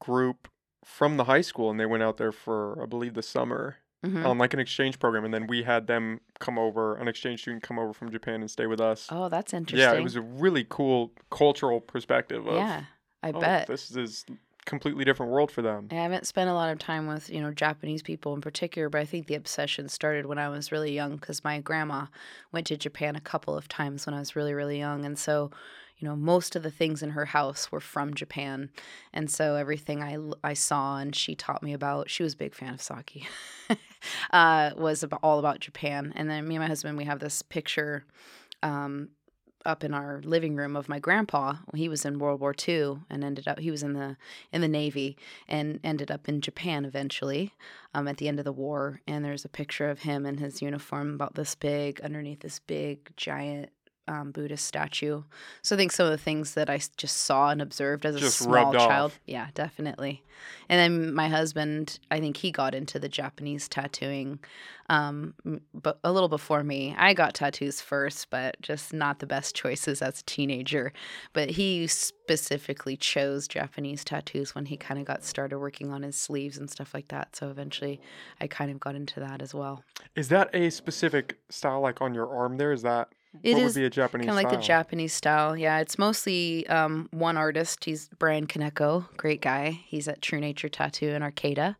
group 0.00 0.48
from 0.84 1.16
the 1.16 1.24
high 1.24 1.40
school, 1.40 1.70
and 1.70 1.78
they 1.78 1.86
went 1.86 2.02
out 2.02 2.16
there 2.16 2.32
for, 2.32 2.82
I 2.82 2.86
believe, 2.86 3.14
the 3.14 3.22
summer 3.22 3.76
Mhm. 4.04 4.26
on 4.26 4.38
like 4.38 4.52
an 4.54 4.60
exchange 4.60 4.98
program. 4.98 5.24
And 5.24 5.32
then 5.32 5.46
we 5.46 5.62
had 5.62 5.86
them 5.86 6.20
come 6.38 6.58
over, 6.58 6.96
an 6.96 7.08
exchange 7.08 7.40
student 7.42 7.62
come 7.62 7.78
over 7.78 7.92
from 7.92 8.10
Japan 8.10 8.40
and 8.40 8.50
stay 8.50 8.66
with 8.66 8.80
us. 8.80 9.08
Oh, 9.10 9.28
that's 9.28 9.52
interesting. 9.54 9.90
yeah, 9.90 9.98
it 9.98 10.02
was 10.02 10.16
a 10.16 10.20
really 10.22 10.66
cool 10.68 11.12
cultural 11.30 11.80
perspective 11.80 12.46
of, 12.46 12.56
Yeah, 12.56 12.84
I 13.22 13.30
oh, 13.32 13.40
bet. 13.40 13.66
this 13.66 13.90
is 13.90 14.24
completely 14.66 15.04
different 15.04 15.30
world 15.30 15.50
for 15.50 15.60
them. 15.60 15.88
I 15.90 15.96
haven't 15.96 16.26
spent 16.26 16.48
a 16.48 16.54
lot 16.54 16.70
of 16.70 16.78
time 16.78 17.06
with 17.06 17.28
you 17.28 17.40
know 17.40 17.50
Japanese 17.52 18.02
people 18.02 18.34
in 18.34 18.40
particular, 18.40 18.88
but 18.88 19.00
I 19.00 19.04
think 19.04 19.26
the 19.26 19.34
obsession 19.34 19.88
started 19.88 20.24
when 20.26 20.38
I 20.38 20.48
was 20.48 20.72
really 20.72 20.92
young 20.92 21.16
because 21.16 21.44
my 21.44 21.60
grandma 21.60 22.06
went 22.52 22.66
to 22.68 22.76
Japan 22.76 23.14
a 23.14 23.20
couple 23.20 23.56
of 23.56 23.68
times 23.68 24.06
when 24.06 24.14
I 24.14 24.18
was 24.20 24.34
really 24.36 24.54
really 24.54 24.78
young, 24.78 25.04
and 25.04 25.18
so 25.18 25.50
you 25.98 26.08
know 26.08 26.16
most 26.16 26.56
of 26.56 26.62
the 26.62 26.70
things 26.70 27.02
in 27.02 27.10
her 27.10 27.26
house 27.26 27.70
were 27.70 27.78
from 27.80 28.14
Japan, 28.14 28.70
and 29.12 29.30
so 29.30 29.56
everything 29.56 30.02
I, 30.02 30.16
I 30.42 30.54
saw 30.54 30.96
and 30.96 31.14
she 31.14 31.34
taught 31.34 31.62
me 31.62 31.74
about. 31.74 32.08
She 32.08 32.22
was 32.22 32.32
a 32.32 32.38
big 32.38 32.54
fan 32.54 32.72
of 32.72 32.80
sake. 32.80 33.26
uh, 34.32 34.70
was 34.76 35.02
about, 35.02 35.20
all 35.22 35.38
about 35.38 35.60
Japan, 35.60 36.12
and 36.16 36.28
then 36.28 36.46
me 36.46 36.56
and 36.56 36.62
my 36.62 36.68
husband 36.68 36.96
we 36.96 37.04
have 37.04 37.20
this 37.20 37.42
picture. 37.42 38.04
Um, 38.62 39.10
up 39.64 39.82
in 39.82 39.94
our 39.94 40.20
living 40.24 40.56
room 40.56 40.76
of 40.76 40.88
my 40.88 40.98
grandpa. 40.98 41.54
He 41.74 41.88
was 41.88 42.04
in 42.04 42.18
World 42.18 42.40
War 42.40 42.54
II 42.68 42.98
and 43.08 43.24
ended 43.24 43.48
up 43.48 43.58
he 43.58 43.70
was 43.70 43.82
in 43.82 43.94
the 43.94 44.16
in 44.52 44.60
the 44.60 44.68
Navy 44.68 45.16
and 45.48 45.80
ended 45.82 46.10
up 46.10 46.28
in 46.28 46.40
Japan 46.40 46.84
eventually 46.84 47.52
um, 47.94 48.06
at 48.06 48.18
the 48.18 48.28
end 48.28 48.38
of 48.38 48.44
the 48.44 48.52
war. 48.52 49.00
And 49.06 49.24
there's 49.24 49.44
a 49.44 49.48
picture 49.48 49.88
of 49.88 50.00
him 50.00 50.26
in 50.26 50.38
his 50.38 50.60
uniform 50.60 51.14
about 51.14 51.34
this 51.34 51.54
big 51.54 52.00
underneath 52.02 52.40
this 52.40 52.58
big 52.58 53.16
giant 53.16 53.70
um, 54.08 54.32
Buddhist 54.32 54.66
statue. 54.66 55.22
So 55.62 55.76
I 55.76 55.78
think 55.78 55.92
some 55.92 56.06
of 56.06 56.12
the 56.12 56.18
things 56.18 56.54
that 56.54 56.68
I 56.68 56.78
just 56.96 57.18
saw 57.18 57.50
and 57.50 57.62
observed 57.62 58.04
as 58.04 58.16
a 58.16 58.20
Just 58.20 58.38
small 58.38 58.72
child, 58.72 59.12
off. 59.12 59.20
yeah, 59.26 59.48
definitely. 59.54 60.22
And 60.68 60.78
then 60.78 61.14
my 61.14 61.28
husband, 61.28 61.98
I 62.10 62.20
think 62.20 62.36
he 62.36 62.50
got 62.50 62.74
into 62.74 62.98
the 62.98 63.08
Japanese 63.08 63.68
tattooing, 63.68 64.40
um, 64.90 65.34
but 65.72 65.98
a 66.04 66.12
little 66.12 66.28
before 66.28 66.62
me. 66.64 66.94
I 66.98 67.14
got 67.14 67.34
tattoos 67.34 67.80
first, 67.80 68.28
but 68.30 68.60
just 68.60 68.92
not 68.92 69.20
the 69.20 69.26
best 69.26 69.54
choices 69.54 70.02
as 70.02 70.20
a 70.20 70.24
teenager. 70.24 70.92
But 71.32 71.50
he 71.50 71.86
specifically 71.86 72.96
chose 72.96 73.48
Japanese 73.48 74.04
tattoos 74.04 74.54
when 74.54 74.66
he 74.66 74.76
kind 74.76 74.98
of 75.00 75.06
got 75.06 75.24
started 75.24 75.58
working 75.58 75.92
on 75.92 76.02
his 76.02 76.16
sleeves 76.16 76.58
and 76.58 76.70
stuff 76.70 76.92
like 76.92 77.08
that. 77.08 77.36
So 77.36 77.48
eventually, 77.48 78.00
I 78.40 78.46
kind 78.46 78.70
of 78.70 78.80
got 78.80 78.94
into 78.96 79.20
that 79.20 79.40
as 79.40 79.54
well. 79.54 79.82
Is 80.16 80.28
that 80.28 80.50
a 80.54 80.70
specific 80.70 81.38
style 81.48 81.80
like 81.80 82.02
on 82.02 82.12
your 82.12 82.28
arm 82.34 82.56
there? 82.58 82.72
Is 82.72 82.82
that 82.82 83.08
It 83.42 83.58
is 83.58 83.74
would 83.74 83.80
be 83.80 83.86
a 83.86 83.90
Japanese 83.90 84.26
Kind 84.26 84.38
of 84.38 84.44
like 84.44 84.52
the? 84.52 84.64
Japanese 84.64 85.12
style. 85.12 85.56
Yeah, 85.56 85.78
it's 85.80 85.98
mostly 85.98 86.66
um, 86.68 87.08
one 87.10 87.36
artist. 87.36 87.84
He's 87.84 88.08
Brian 88.18 88.46
Kaneko, 88.46 89.06
great 89.16 89.40
guy. 89.40 89.80
He's 89.86 90.08
at 90.08 90.22
True 90.22 90.40
Nature 90.40 90.68
Tattoo 90.68 91.08
in 91.08 91.22
Arcata. 91.22 91.76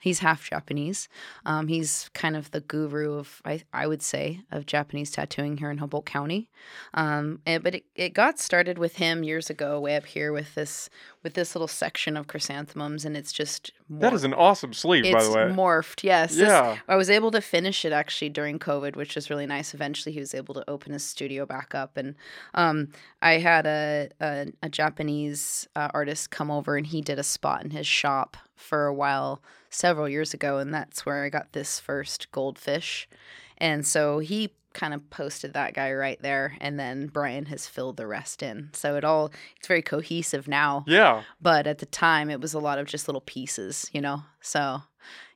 He's 0.00 0.20
half 0.20 0.48
Japanese. 0.48 1.08
Um, 1.44 1.68
he's 1.68 2.08
kind 2.14 2.34
of 2.34 2.50
the 2.52 2.60
guru 2.60 3.18
of, 3.18 3.42
I, 3.44 3.62
I 3.72 3.86
would 3.86 4.00
say, 4.02 4.40
of 4.50 4.64
Japanese 4.64 5.10
tattooing 5.10 5.58
here 5.58 5.70
in 5.70 5.76
Humboldt 5.78 6.06
County. 6.06 6.48
Um, 6.94 7.40
and, 7.44 7.62
but 7.62 7.74
it, 7.74 7.84
it 7.94 8.14
got 8.14 8.38
started 8.38 8.78
with 8.78 8.96
him 8.96 9.22
years 9.22 9.50
ago, 9.50 9.78
way 9.78 9.96
up 9.96 10.06
here 10.06 10.32
with 10.32 10.54
this 10.54 10.88
with 11.22 11.34
this 11.34 11.54
little 11.54 11.68
section 11.68 12.16
of 12.16 12.26
chrysanthemums, 12.28 13.04
and 13.04 13.14
it's 13.14 13.30
just 13.30 13.72
That 13.90 14.10
morphed. 14.12 14.14
is 14.16 14.24
an 14.24 14.32
awesome 14.32 14.72
sleeve, 14.72 15.04
by 15.12 15.22
the 15.22 15.30
way. 15.30 15.42
morphed. 15.52 16.02
Yes, 16.02 16.34
this- 16.34 16.48
yeah. 16.48 16.78
I 16.88 16.96
was 16.96 17.10
able 17.10 17.30
to 17.32 17.42
finish 17.42 17.84
it 17.84 17.92
actually 17.92 18.30
during 18.30 18.58
COVID, 18.58 18.96
which 18.96 19.14
was 19.16 19.28
really 19.28 19.44
nice. 19.44 19.74
Eventually, 19.74 20.14
he 20.14 20.20
was 20.20 20.34
able 20.34 20.54
to 20.54 20.64
open 20.70 20.94
his 20.94 21.04
studio 21.04 21.44
back 21.44 21.74
up, 21.74 21.98
and 21.98 22.14
um, 22.54 22.88
I 23.20 23.32
had 23.32 23.66
a 23.66 24.08
a, 24.18 24.46
a 24.62 24.70
Japanese 24.70 25.68
uh, 25.76 25.88
artist 25.92 26.30
come 26.30 26.50
over, 26.50 26.76
and 26.78 26.86
he 26.86 27.02
did 27.02 27.18
a 27.18 27.22
spot 27.22 27.64
in 27.64 27.70
his 27.70 27.86
shop 27.86 28.38
for 28.56 28.86
a 28.86 28.94
while 28.94 29.42
several 29.70 30.08
years 30.08 30.34
ago, 30.34 30.58
and 30.58 30.74
that's 30.74 31.06
where 31.06 31.24
I 31.24 31.28
got 31.30 31.52
this 31.52 31.80
first 31.80 32.30
goldfish. 32.32 33.08
And 33.58 33.86
so 33.86 34.18
he 34.18 34.50
kind 34.72 34.94
of 34.94 35.10
posted 35.10 35.52
that 35.54 35.74
guy 35.74 35.92
right 35.92 36.20
there, 36.22 36.56
and 36.60 36.78
then 36.78 37.08
Brian 37.08 37.46
has 37.46 37.66
filled 37.66 37.96
the 37.96 38.06
rest 38.06 38.42
in. 38.42 38.70
So 38.72 38.96
it 38.96 39.04
all 39.04 39.32
it's 39.56 39.66
very 39.66 39.82
cohesive 39.82 40.46
now 40.46 40.84
Yeah. 40.86 41.22
but 41.40 41.66
at 41.66 41.78
the 41.78 41.86
time 41.86 42.30
it 42.30 42.40
was 42.40 42.54
a 42.54 42.58
lot 42.60 42.78
of 42.78 42.86
just 42.86 43.08
little 43.08 43.20
pieces, 43.20 43.90
you 43.92 44.00
know. 44.00 44.22
So, 44.40 44.82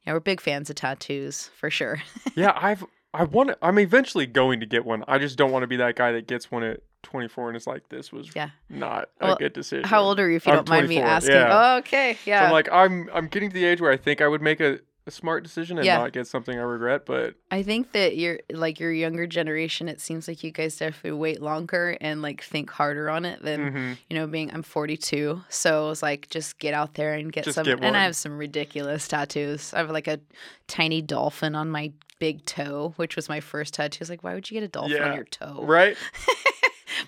yeah, 0.07 0.13
we're 0.13 0.21
big 0.21 0.41
fans 0.41 0.71
of 0.71 0.77
tattoos 0.77 1.51
for 1.59 1.71
sure. 1.71 2.03
Yeah, 2.37 2.53
I've 2.57 2.85
I 3.13 3.25
want 3.25 3.53
I'm 3.63 3.79
eventually 3.79 4.27
going 4.27 4.61
to 4.61 4.67
get 4.67 4.85
one. 4.85 5.05
I 5.09 5.19
just 5.19 5.37
don't 5.39 5.53
want 5.53 5.63
to 5.63 5.69
be 5.69 5.77
that 5.77 5.95
guy 5.97 6.13
that 6.13 6.27
gets 6.27 6.51
one 6.51 6.63
at 6.65 6.81
24 7.05 7.49
and 7.51 7.57
is 7.57 7.67
like 7.67 7.89
this 7.89 8.13
was 8.13 8.35
Yeah. 8.35 8.51
not 8.69 9.11
Well, 9.21 9.35
a 9.35 9.37
good 9.39 9.53
decision. 9.53 9.85
How 9.85 10.03
old 10.03 10.19
are 10.19 10.29
you, 10.29 10.37
if 10.37 10.47
you 10.47 10.53
I'm 10.53 10.59
don't 10.59 10.69
mind 10.69 10.89
me 10.89 10.99
asking? 11.01 11.35
yeah. 11.35 11.75
Oh, 11.75 11.79
okay, 11.79 12.15
So 12.15 12.31
yeah. 12.31 12.45
I'm 12.47 12.53
like 12.53 12.69
I'm 12.73 13.09
I'm 13.15 13.29
getting 13.29 13.51
to 13.51 13.55
the 13.55 13.65
age 13.65 13.81
where 13.81 13.93
I 13.93 13.97
think 13.97 14.21
I 14.21 14.27
would 14.29 14.43
make 14.43 14.61
a, 14.61 14.81
a 15.07 15.11
smart 15.11 15.43
decision 15.43 15.77
and 15.79 15.85
Yeah. 15.87 15.99
not 15.99 16.13
get 16.13 16.27
something 16.27 16.59
I 16.59 16.63
regret, 16.63 17.05
but 17.05 17.35
I 17.51 17.63
think 17.63 17.93
that 17.93 18.17
you're 18.17 18.41
like 18.51 18.81
your 18.81 18.91
younger 18.91 19.27
generation. 19.27 19.87
It 19.89 20.01
seems 20.01 20.27
like 20.27 20.43
you 20.43 20.51
guys 20.51 20.77
definitely 20.79 21.19
wait 21.19 21.43
longer 21.43 21.97
and 22.01 22.23
like 22.23 22.43
think 22.43 22.71
harder 22.71 23.11
on 23.11 23.25
it 23.27 23.43
than 23.43 23.73
mhm. 23.73 23.99
you 24.09 24.17
know. 24.17 24.27
Being 24.27 24.51
I'm 24.53 24.63
42, 24.63 25.43
so 25.51 25.91
it's 25.91 26.03
like 26.03 26.31
just 26.31 26.59
get 26.59 26.73
out 26.73 26.95
there 26.95 27.13
and 27.15 27.31
get 27.31 27.45
Just 27.45 27.57
some. 27.57 27.65
get 27.67 27.83
And. 27.85 27.97
I 27.97 28.05
have 28.05 28.17
some 28.17 28.39
ridiculous 28.39 29.07
tattoos. 29.07 29.75
I 29.75 29.79
have 29.79 29.91
like 29.91 30.09
a 30.09 30.21
tiny 30.69 31.03
dolphin 31.03 31.55
on 31.55 31.69
my 31.71 31.93
big 32.19 32.47
toe, 32.47 32.95
which 32.97 33.17
was 33.17 33.29
my 33.29 33.41
first 33.41 33.75
tattoo. 33.75 33.99
It's 34.01 34.09
like, 34.09 34.23
why 34.25 34.33
would 34.35 34.51
you 34.51 34.55
get 34.59 34.65
a 34.65 34.69
dolphin 34.69 34.93
Yeah. 34.97 35.11
on 35.11 35.15
your 35.17 35.25
toe? 35.25 35.61
right? 35.65 35.97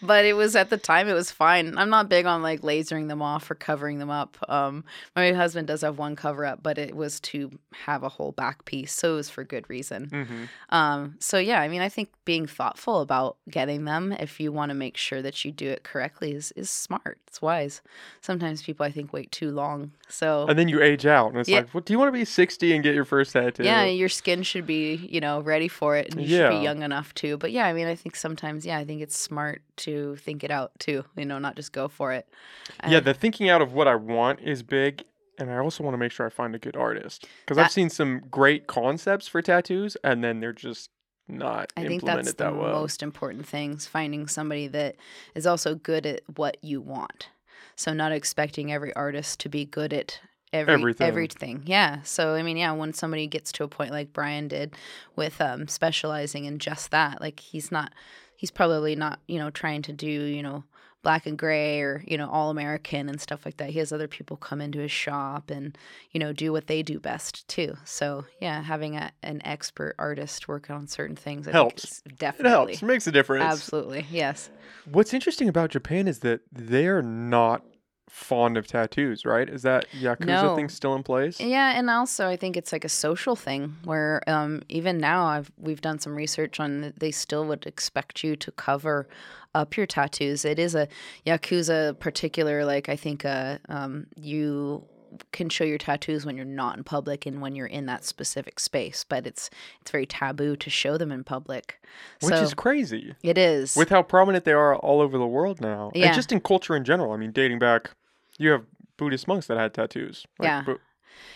but 0.02 0.24
it 0.24 0.34
was 0.34 0.56
at 0.56 0.70
the 0.70 0.76
time 0.76 1.08
it 1.08 1.12
was 1.14 1.30
fine 1.30 1.76
i'm 1.78 1.90
not 1.90 2.08
big 2.08 2.26
on 2.26 2.42
like 2.42 2.60
lasering 2.62 3.08
them 3.08 3.22
off 3.22 3.50
or 3.50 3.54
covering 3.54 3.98
them 3.98 4.10
up 4.10 4.36
um 4.48 4.84
my 5.14 5.32
husband 5.32 5.66
does 5.66 5.80
have 5.82 5.98
one 5.98 6.16
cover 6.16 6.44
up 6.44 6.62
but 6.62 6.78
it 6.78 6.94
was 6.96 7.20
to 7.20 7.50
have 7.84 8.02
a 8.02 8.08
whole 8.08 8.32
back 8.32 8.64
piece 8.64 8.92
so 8.92 9.12
it 9.12 9.16
was 9.16 9.30
for 9.30 9.44
good 9.44 9.68
reason 9.68 10.08
hmm 10.10 10.44
um 10.70 11.14
so 11.20 11.38
yeah 11.38 11.60
i 11.60 11.68
mean 11.68 11.80
i 11.80 11.88
think 11.88 12.08
being 12.24 12.46
thoughtful 12.46 13.00
about 13.00 13.36
getting 13.48 13.84
them 13.84 14.12
if 14.12 14.40
you 14.40 14.50
want 14.50 14.70
to 14.70 14.74
make 14.74 14.96
sure 14.96 15.22
that 15.22 15.44
you 15.44 15.52
do 15.52 15.68
it 15.68 15.84
correctly 15.84 16.32
is 16.32 16.52
is 16.56 16.68
smart 16.70 17.18
it's 17.26 17.40
wise 17.40 17.82
sometimes 18.20 18.62
people 18.62 18.84
i 18.84 18.90
think 18.90 19.12
wait 19.12 19.30
too 19.30 19.50
long 19.50 19.92
so 20.08 20.46
And 20.48 20.56
then 20.56 20.68
you 20.68 20.80
age 20.82 21.04
out, 21.04 21.30
and 21.32 21.38
it's 21.40 21.48
Yeah. 21.48 21.58
like, 21.58 21.74
what? 21.74 21.84
Do 21.84 21.92
you 21.92 21.98
want 21.98 22.08
to 22.08 22.12
be 22.12 22.24
60 22.24 22.72
and 22.72 22.82
get 22.84 22.94
your 22.94 23.04
first 23.04 23.32
tattoo? 23.32 23.64
yeah, 23.64 23.84
your 23.86 24.08
skin 24.08 24.44
should 24.44 24.64
be, 24.64 24.94
you 24.94 25.20
know, 25.20 25.40
ready 25.40 25.66
for 25.66 25.96
it 25.96 26.12
and 26.12 26.20
you 26.22 26.28
should 26.28 26.48
be 26.50 26.54
young 26.62 26.82
enough 26.84 27.12
too. 27.14 27.36
But 27.36 27.50
yeah, 27.50 27.66
I 27.66 27.72
mean, 27.72 27.88
I 27.88 27.96
think 27.96 28.14
sometimes, 28.14 28.64
yeah, 28.64 28.78
I 28.78 28.84
think 28.84 29.02
it's 29.02 29.16
smart 29.18 29.62
to 29.78 30.16
think 30.16 30.42
it 30.44 30.50
out 30.50 30.72
too, 30.78 31.04
you 31.16 31.24
know, 31.24 31.38
not 31.38 31.56
just 31.56 31.72
go 31.72 31.88
for 31.88 32.12
it. 32.12 32.26
Yeah, 32.88 33.00
the 33.00 33.14
thinking 33.14 33.48
out 33.48 33.62
of 33.62 33.72
what 33.72 33.88
I 33.88 33.94
want 33.96 34.40
is 34.40 34.62
big, 34.62 35.04
and 35.38 35.50
I 35.50 35.58
also 35.58 35.84
want 35.84 35.94
to 35.94 35.98
make 35.98 36.12
sure 36.12 36.26
I 36.26 36.30
find 36.30 36.54
a 36.54 36.58
good 36.58 36.76
artist 36.76 37.26
because 37.44 37.58
I've 37.58 37.72
seen 37.72 37.90
some 37.90 38.22
great 38.30 38.66
concepts 38.66 39.28
for 39.28 39.42
tattoos, 39.42 39.96
and 40.02 40.22
then 40.24 40.40
they're 40.40 40.52
just 40.52 40.90
not 41.28 41.72
I 41.76 41.84
think 41.86 42.04
that's 42.04 42.34
the 42.34 42.52
well. 42.52 42.72
most 42.72 43.02
important 43.02 43.46
things, 43.46 43.86
finding 43.86 44.28
somebody 44.28 44.68
that 44.68 44.96
is 45.34 45.46
also 45.46 45.74
good 45.74 46.06
at 46.06 46.20
what 46.36 46.56
you 46.62 46.80
want. 46.80 47.28
So 47.74 47.92
not 47.92 48.12
expecting 48.12 48.72
every 48.72 48.94
artist 48.94 49.40
to 49.40 49.48
be 49.48 49.64
good 49.64 49.92
at 49.92 50.20
every 50.52 50.74
Everything. 50.74 51.06
everything. 51.06 51.62
Yeah. 51.66 52.02
So 52.02 52.34
I 52.34 52.42
mean, 52.42 52.56
yeah, 52.56 52.72
when 52.72 52.92
somebody 52.94 53.26
gets 53.26 53.52
to 53.52 53.64
a 53.64 53.68
point 53.68 53.90
like 53.90 54.12
Brian 54.12 54.48
did 54.48 54.74
with 55.16 55.40
um 55.40 55.68
specializing 55.68 56.44
in 56.44 56.58
just 56.58 56.90
that, 56.92 57.20
like 57.20 57.40
he's 57.40 57.70
not 57.72 57.92
he's 58.36 58.50
probably 58.50 58.94
not, 58.96 59.20
you 59.26 59.38
know, 59.38 59.50
trying 59.50 59.82
to 59.82 59.92
do, 59.92 60.06
you 60.06 60.42
know, 60.42 60.64
black 61.02 61.24
and 61.26 61.38
gray 61.38 61.80
or, 61.82 62.02
you 62.06 62.18
know, 62.18 62.28
all 62.28 62.50
American 62.50 63.08
and 63.08 63.20
stuff 63.20 63.44
like 63.44 63.58
that. 63.58 63.70
He 63.70 63.78
has 63.78 63.92
other 63.92 64.08
people 64.08 64.36
come 64.36 64.60
into 64.60 64.80
his 64.80 64.90
shop 64.90 65.50
and, 65.50 65.78
you 66.10 66.18
know, 66.18 66.32
do 66.32 66.50
what 66.52 66.66
they 66.66 66.82
do 66.82 66.98
best 66.98 67.46
too. 67.46 67.76
So 67.84 68.24
yeah, 68.40 68.60
having 68.62 68.96
a, 68.96 69.12
an 69.22 69.40
expert 69.44 69.94
artist 70.00 70.48
work 70.48 70.68
on 70.68 70.88
certain 70.88 71.14
things 71.14 71.46
I 71.46 71.52
Helps. 71.52 72.00
think 72.02 72.12
is 72.12 72.38
It 72.40 72.46
helps, 72.46 72.82
it 72.82 72.86
makes 72.86 73.06
a 73.06 73.12
difference. 73.12 73.44
Absolutely. 73.44 74.04
Yes. 74.10 74.50
What's 74.90 75.14
interesting 75.14 75.48
about 75.48 75.70
Japan 75.70 76.08
is 76.08 76.20
that 76.20 76.40
they're 76.50 77.02
not 77.02 77.62
fond 78.08 78.56
of 78.56 78.66
tattoos, 78.66 79.24
right? 79.24 79.48
Is 79.48 79.62
that 79.62 79.86
yakuza 79.96 80.26
No. 80.26 80.54
thing 80.56 80.68
still 80.68 80.94
in 80.94 81.02
place? 81.02 81.40
Yeah, 81.40 81.76
and 81.76 81.90
also 81.90 82.28
I 82.28 82.36
think 82.36 82.56
it's 82.56 82.72
like 82.72 82.84
a 82.84 82.88
social 82.88 83.36
thing 83.36 83.76
where 83.84 84.22
um, 84.26 84.62
even 84.68 84.98
now 84.98 85.26
I've 85.26 85.50
we've 85.58 85.80
done 85.80 85.98
some 85.98 86.14
research 86.14 86.60
on 86.60 86.80
that 86.82 87.00
they 87.00 87.10
still 87.10 87.44
would 87.46 87.66
expect 87.66 88.22
you 88.22 88.36
to 88.36 88.52
cover 88.52 89.08
up 89.54 89.76
your 89.76 89.86
tattoos. 89.86 90.44
It 90.44 90.58
is 90.58 90.74
a 90.74 90.86
yakuza 91.26 91.98
particular 91.98 92.64
like 92.64 92.88
I 92.88 92.96
think 92.96 93.24
uh, 93.24 93.58
um, 93.68 94.06
you 94.16 94.84
can 95.32 95.48
show 95.48 95.64
your 95.64 95.78
tattoos 95.78 96.24
when 96.26 96.36
you're 96.36 96.44
not 96.44 96.76
in 96.76 96.84
public 96.84 97.26
and 97.26 97.40
when 97.40 97.54
you're 97.54 97.66
in 97.66 97.86
that 97.86 98.04
specific 98.04 98.58
space, 98.60 99.04
but 99.08 99.26
it's 99.26 99.50
it's 99.80 99.90
very 99.90 100.06
taboo 100.06 100.56
to 100.56 100.70
show 100.70 100.96
them 100.98 101.12
in 101.12 101.24
public. 101.24 101.80
Which 102.20 102.34
so 102.34 102.42
is 102.42 102.54
crazy 102.54 103.14
it 103.22 103.38
is. 103.38 103.76
with 103.76 103.88
how 103.90 104.02
prominent 104.02 104.44
they 104.44 104.52
are 104.52 104.76
all 104.76 105.00
over 105.00 105.18
the 105.18 105.26
world 105.26 105.60
now, 105.60 105.90
Yeah. 105.94 106.06
and 106.06 106.14
just 106.14 106.32
in 106.32 106.40
culture 106.40 106.74
in 106.76 106.84
general. 106.84 107.12
I 107.12 107.16
mean, 107.16 107.32
dating 107.32 107.58
back, 107.58 107.90
you 108.38 108.50
have 108.50 108.64
Buddhist 108.96 109.28
monks 109.28 109.46
that 109.46 109.58
had 109.58 109.74
tattoos. 109.74 110.26
Like, 110.38 110.46
Yeah. 110.46 110.62
Bu- 110.62 110.78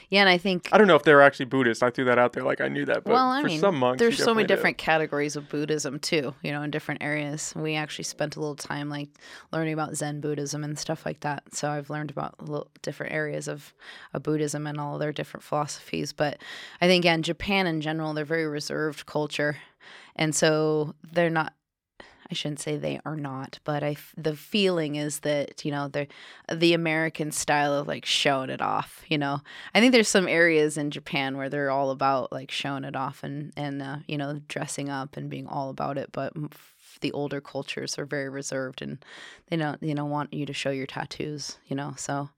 yeah, 0.08 0.20
and 0.20 0.28
I 0.28 0.38
think 0.38 0.68
I 0.72 0.78
don't 0.78 0.86
know 0.86 0.96
if 0.96 1.04
they're 1.04 1.22
actually 1.22 1.46
Buddhist. 1.46 1.82
I 1.82 1.90
threw 1.90 2.04
that 2.06 2.18
out 2.18 2.32
there 2.32 2.42
like 2.42 2.60
I 2.60 2.68
knew 2.68 2.84
that, 2.86 3.04
but 3.04 3.12
well, 3.12 3.30
I 3.30 3.42
for 3.42 3.46
mean, 3.46 3.60
some 3.60 3.76
monks, 3.76 4.00
there's 4.00 4.22
so 4.22 4.34
many 4.34 4.46
different 4.46 4.76
categories 4.76 5.36
of 5.36 5.48
Buddhism 5.48 5.98
too. 5.98 6.34
You 6.42 6.52
know, 6.52 6.62
in 6.62 6.70
different 6.70 7.02
areas. 7.02 7.52
We 7.54 7.76
actually 7.76 8.04
spent 8.04 8.36
a 8.36 8.40
little 8.40 8.56
time 8.56 8.88
like 8.88 9.08
learning 9.52 9.74
about 9.74 9.96
Zen 9.96 10.20
Buddhism 10.20 10.64
and 10.64 10.78
stuff 10.78 11.06
like 11.06 11.20
that. 11.20 11.54
So 11.54 11.70
I've 11.70 11.90
learned 11.90 12.10
about 12.10 12.40
little 12.40 12.70
different 12.82 13.12
areas 13.12 13.48
of, 13.48 13.72
of 14.12 14.22
Buddhism 14.22 14.66
and 14.66 14.80
all 14.80 14.98
their 14.98 15.12
different 15.12 15.44
philosophies. 15.44 16.12
But 16.12 16.38
I 16.80 16.86
think 16.86 17.04
yeah, 17.04 17.14
in 17.14 17.22
Japan 17.22 17.66
in 17.66 17.80
general, 17.80 18.12
they're 18.14 18.24
very 18.24 18.46
reserved 18.46 19.06
culture, 19.06 19.58
and 20.16 20.34
so 20.34 20.94
they're 21.12 21.30
not. 21.30 21.54
I 22.30 22.34
shouldn't 22.34 22.60
say 22.60 22.76
they 22.76 23.00
are 23.04 23.16
not, 23.16 23.58
but 23.64 23.82
I 23.82 23.92
f- 23.92 24.14
the 24.16 24.36
feeling 24.36 24.94
is 24.94 25.20
that 25.20 25.64
you 25.64 25.72
know 25.72 25.88
they're 25.88 26.06
the 26.52 26.74
American 26.74 27.32
style 27.32 27.74
of 27.74 27.88
like 27.88 28.04
showing 28.04 28.50
it 28.50 28.62
off. 28.62 29.02
You 29.08 29.18
know, 29.18 29.40
I 29.74 29.80
think 29.80 29.92
there's 29.92 30.08
some 30.08 30.28
areas 30.28 30.76
in 30.76 30.90
Japan 30.90 31.36
where 31.36 31.48
they're 31.48 31.70
all 31.70 31.90
about 31.90 32.30
like 32.30 32.50
showing 32.50 32.84
it 32.84 32.94
off 32.94 33.24
and 33.24 33.52
and 33.56 33.82
uh, 33.82 33.96
you 34.06 34.16
know 34.16 34.40
dressing 34.48 34.88
up 34.88 35.16
and 35.16 35.28
being 35.28 35.46
all 35.48 35.70
about 35.70 35.98
it, 35.98 36.10
but 36.12 36.32
the 37.00 37.12
older 37.12 37.40
cultures 37.40 37.98
are 37.98 38.06
very 38.06 38.28
reserved 38.28 38.82
and 38.82 39.04
they 39.48 39.56
don't 39.56 39.82
you 39.82 39.94
know 39.94 40.04
want 40.04 40.32
you 40.32 40.46
to 40.46 40.52
show 40.52 40.70
your 40.70 40.86
tattoos. 40.86 41.58
You 41.66 41.74
know, 41.74 41.94
so 41.96 42.30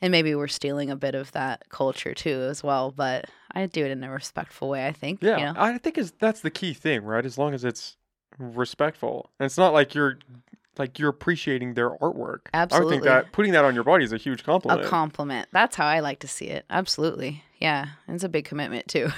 and 0.00 0.10
maybe 0.10 0.34
we're 0.34 0.48
stealing 0.48 0.90
a 0.90 0.96
bit 0.96 1.14
of 1.14 1.32
that 1.32 1.68
culture 1.68 2.14
too 2.14 2.46
as 2.48 2.62
well, 2.62 2.90
but 2.90 3.26
I 3.52 3.66
do 3.66 3.84
it 3.84 3.90
in 3.90 4.02
a 4.04 4.10
respectful 4.10 4.70
way. 4.70 4.86
I 4.86 4.92
think. 4.92 5.22
Yeah, 5.22 5.38
You 5.38 5.44
know? 5.44 5.54
I 5.56 5.76
think 5.76 5.98
is 5.98 6.12
that's 6.12 6.40
the 6.40 6.50
key 6.50 6.72
thing, 6.72 7.04
right? 7.04 7.26
As 7.26 7.36
long 7.36 7.52
as 7.52 7.64
it's 7.64 7.98
respectful, 8.38 9.30
and 9.38 9.46
it's 9.46 9.58
not 9.58 9.72
like 9.72 9.94
you're 9.94 10.18
like 10.78 10.98
you're 10.98 11.08
appreciating 11.08 11.74
their 11.74 11.90
artwork. 11.98 12.46
Absolutely. 12.52 12.74
I 12.74 12.80
would 12.80 12.90
think 12.90 13.04
that 13.04 13.32
putting 13.32 13.52
that 13.52 13.64
on 13.64 13.74
your 13.74 13.84
body 13.84 14.04
is 14.04 14.12
a 14.12 14.16
huge 14.16 14.44
compliment. 14.44 14.86
A 14.86 14.88
compliment. 14.88 15.48
That's 15.52 15.76
how 15.76 15.86
I 15.86 16.00
like 16.00 16.20
to 16.20 16.28
see 16.28 16.46
it. 16.46 16.64
Absolutely. 16.68 17.42
Yeah. 17.60 17.86
It's 18.08 18.24
a 18.24 18.28
big 18.28 18.44
commitment 18.44 18.88
too. 18.88 19.08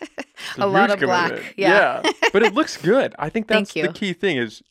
It's 0.00 0.12
a 0.58 0.66
lot 0.66 0.90
of 0.90 0.98
black. 0.98 1.30
commitment. 1.30 1.54
Yeah. 1.58 2.02
but 2.32 2.42
it 2.42 2.54
looks 2.54 2.76
good. 2.76 3.14
I 3.18 3.28
think 3.28 3.46
that's 3.48 3.72
the 3.72 3.88
key 3.88 4.12
thing 4.12 4.36
is 4.38 4.62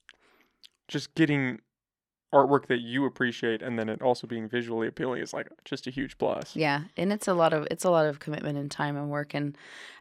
just 0.87 1.15
getting 1.15 1.59
artwork 2.33 2.65
that 2.65 2.79
you 2.81 3.05
appreciate 3.05 3.61
and 3.61 3.77
then 3.77 3.87
it 3.87 4.01
also 4.01 4.25
being 4.27 4.49
visually 4.49 4.87
appealing 4.87 5.21
is 5.21 5.33
like 5.33 5.47
just 5.63 5.87
a 5.87 5.91
huge 5.91 6.17
plus. 6.17 6.55
Yeah, 6.55 6.85
and 6.97 7.13
it's 7.13 7.27
a 7.27 7.33
lot 7.33 7.53
of 7.53 7.67
it's 7.71 7.85
a 7.85 7.89
lot 7.91 8.05
of 8.07 8.19
commitment 8.19 8.57
and 8.57 8.69
time 8.69 8.97
and 8.97 9.09
work 9.09 9.33
and 9.33 9.55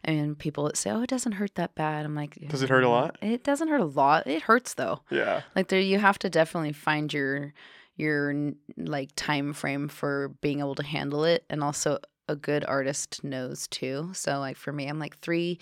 I 0.05 0.11
mean 0.11 0.35
people 0.35 0.69
say, 0.73 0.89
"Oh, 0.89 1.01
it 1.03 1.09
doesn't 1.09 1.33
hurt 1.33 1.55
that 1.55 1.75
bad." 1.75 2.05
I'm 2.05 2.15
like, 2.15 2.35
Does 2.49 2.63
it 2.63 2.69
hurt 2.69 2.83
a 2.83 2.87
"Mm, 2.87 2.89
lot?" 2.89 3.17
It 3.21 3.43
doesn't 3.43 3.67
hurt 3.67 3.79
a 3.81 3.85
lot. 3.85 4.27
It 4.27 4.41
hurts 4.41 4.73
though. 4.73 5.01
Yeah. 5.09 5.41
Like 5.55 5.67
there 5.69 5.79
you 5.79 5.99
have 5.99 6.19
to 6.19 6.29
definitely 6.29 6.73
find 6.73 7.13
your 7.13 7.53
your 7.95 8.33
like 8.75 9.11
time 9.15 9.53
frame 9.53 9.87
for 9.87 10.29
being 10.41 10.59
able 10.59 10.75
to 10.75 10.83
handle 10.83 11.23
it 11.23 11.45
and 11.49 11.63
also 11.63 11.99
a 12.27 12.35
good 12.35 12.65
artist 12.65 13.23
knows 13.23 13.67
too. 13.67 14.09
So 14.13 14.39
like 14.39 14.57
for 14.57 14.71
me, 14.73 14.87
I'm 14.87 14.97
like 14.97 15.17
3 15.19 15.59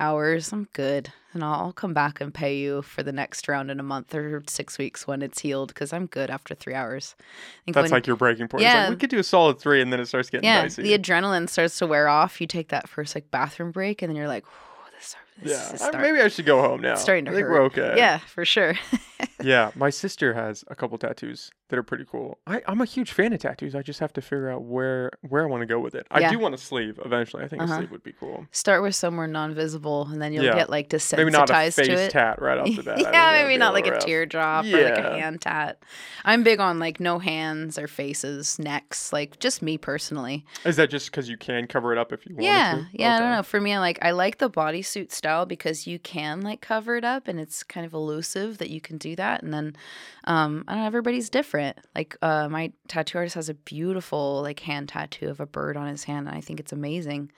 hours, 0.00 0.52
I'm 0.52 0.68
good. 0.72 1.12
And 1.32 1.44
I'll, 1.44 1.54
I'll 1.66 1.72
come 1.72 1.94
back 1.94 2.20
and 2.20 2.34
pay 2.34 2.56
you 2.56 2.82
for 2.82 3.04
the 3.04 3.12
next 3.12 3.46
round 3.46 3.70
in 3.70 3.78
a 3.78 3.82
month 3.84 4.12
or 4.14 4.42
six 4.48 4.78
weeks 4.78 5.06
when 5.06 5.22
it's 5.22 5.38
healed 5.40 5.68
because 5.68 5.92
I'm 5.92 6.06
good 6.06 6.28
after 6.30 6.56
three 6.56 6.74
hours. 6.74 7.14
I 7.20 7.22
think 7.66 7.74
That's 7.76 7.84
when- 7.84 7.90
like 7.92 8.06
your 8.08 8.16
breaking 8.16 8.48
point. 8.48 8.62
Yeah. 8.64 8.82
like, 8.84 8.90
we 8.90 8.96
could 8.96 9.10
do 9.10 9.18
a 9.20 9.22
solid 9.22 9.60
three, 9.60 9.80
and 9.80 9.92
then 9.92 10.00
it 10.00 10.06
starts 10.06 10.28
getting 10.30 10.44
yeah, 10.46 10.62
dicey. 10.62 10.82
the 10.82 10.98
adrenaline 10.98 11.48
starts 11.48 11.78
to 11.78 11.86
wear 11.86 12.08
off. 12.08 12.40
You 12.40 12.48
take 12.48 12.68
that 12.70 12.88
first 12.88 13.14
like 13.14 13.30
bathroom 13.30 13.70
break, 13.70 14.02
and 14.02 14.10
then 14.10 14.16
you're 14.16 14.26
like, 14.26 14.44
"Whew, 14.44 14.92
this, 14.98 15.16
this 15.42 15.52
yeah, 15.52 15.74
is 15.74 15.82
I- 15.82 15.88
start- 15.90 16.02
maybe 16.02 16.20
I 16.20 16.26
should 16.28 16.46
go 16.46 16.60
home 16.60 16.80
now. 16.80 16.94
it's 16.94 17.02
starting 17.02 17.26
to 17.26 17.30
I 17.30 17.34
think 17.34 17.46
hurt. 17.46 17.52
we're 17.52 17.62
okay. 17.66 17.94
Yeah, 17.96 18.18
for 18.18 18.44
sure. 18.44 18.74
yeah. 19.42 19.70
My 19.74 19.90
sister 19.90 20.34
has 20.34 20.64
a 20.68 20.74
couple 20.74 20.96
tattoos 20.98 21.50
that 21.68 21.78
are 21.78 21.82
pretty 21.84 22.04
cool. 22.04 22.38
I, 22.46 22.62
I'm 22.66 22.80
a 22.80 22.84
huge 22.84 23.12
fan 23.12 23.32
of 23.32 23.38
tattoos. 23.40 23.74
I 23.76 23.82
just 23.82 24.00
have 24.00 24.12
to 24.14 24.20
figure 24.20 24.50
out 24.50 24.62
where 24.62 25.10
where 25.28 25.42
I 25.42 25.46
want 25.46 25.60
to 25.62 25.66
go 25.66 25.78
with 25.78 25.94
it. 25.94 26.06
I 26.10 26.20
Yeah. 26.20 26.30
do 26.32 26.38
want 26.38 26.54
a 26.54 26.58
sleeve 26.58 26.98
eventually. 27.04 27.44
I 27.44 27.48
think 27.48 27.62
Uh-huh. 27.62 27.74
a 27.74 27.76
sleeve 27.78 27.90
would 27.92 28.02
be 28.02 28.12
cool. 28.12 28.46
Start 28.50 28.82
with 28.82 28.94
somewhere 28.94 29.26
non-visible, 29.28 30.08
and 30.10 30.20
then 30.20 30.32
you'll 30.32 30.44
Yeah. 30.44 30.54
get 30.54 30.70
like 30.70 30.88
desensitized 30.88 31.16
Maybe 31.18 31.30
not 31.30 31.50
a 31.50 31.52
to 31.52 31.70
face 31.72 31.88
it. 31.88 32.10
tat 32.10 32.40
right 32.42 32.58
off 32.58 32.74
the 32.74 32.82
bat. 32.82 32.94
I 32.98 33.02
think 33.02 33.12
yeah, 33.14 33.32
maybe 33.42 33.54
be 33.54 33.58
not 33.58 33.74
like 33.74 33.84
little 33.84 33.96
a 33.96 34.00
rough. 34.00 34.06
teardrop 34.06 34.64
or 34.66 34.82
like 34.84 34.98
a 34.98 35.02
hand 35.18 35.40
tat. 35.42 35.82
I'm 36.24 36.42
big 36.42 36.58
on 36.60 36.78
like 36.78 36.98
no 37.00 37.18
hands 37.18 37.78
or 37.78 37.86
faces, 37.86 38.58
necks, 38.58 39.12
like 39.12 39.38
just 39.38 39.62
me 39.62 39.78
personally. 39.78 40.44
Is 40.64 40.76
that 40.76 40.90
just 40.90 41.10
because 41.10 41.28
you 41.28 41.36
can 41.36 41.66
cover 41.66 41.92
it 41.92 41.98
up 41.98 42.12
if 42.12 42.26
you 42.26 42.34
want 42.34 42.44
Yeah, 42.44 42.72
to? 42.74 42.86
yeah. 42.92 43.16
I 43.16 43.18
don't 43.20 43.30
know. 43.30 43.42
For 43.42 43.60
me, 43.60 43.74
I 43.74 43.78
like 43.78 43.98
I 44.02 44.10
like 44.10 44.38
the 44.38 44.50
bodysuit 44.50 45.12
style 45.12 45.46
because 45.46 45.86
you 45.86 45.98
can 45.98 46.40
like 46.40 46.60
cover 46.60 46.96
it 46.96 47.04
up 47.04 47.28
and 47.28 47.38
it's 47.38 47.62
kind 47.62 47.86
of 47.86 47.92
elusive 47.94 48.58
that 48.58 48.70
you 48.70 48.80
can 48.80 48.98
do 48.98 49.14
that. 49.16 49.29
And 49.42 49.52
then 49.52 49.76
um, 50.24 50.64
I 50.66 50.72
don't 50.74 50.80
know. 50.82 50.86
Everybody's 50.86 51.30
different. 51.30 51.78
Like 51.94 52.16
uh, 52.22 52.48
my 52.48 52.72
tattoo 52.88 53.18
artist 53.18 53.36
has 53.36 53.48
a 53.48 53.54
beautiful 53.54 54.42
like 54.42 54.60
hand 54.60 54.88
tattoo 54.88 55.28
of 55.28 55.40
a 55.40 55.46
bird 55.46 55.76
on 55.76 55.86
his 55.86 56.04
hand, 56.04 56.28
and 56.28 56.36
I 56.36 56.40
think 56.40 56.60
it's 56.60 56.72
amazing. 56.72 57.30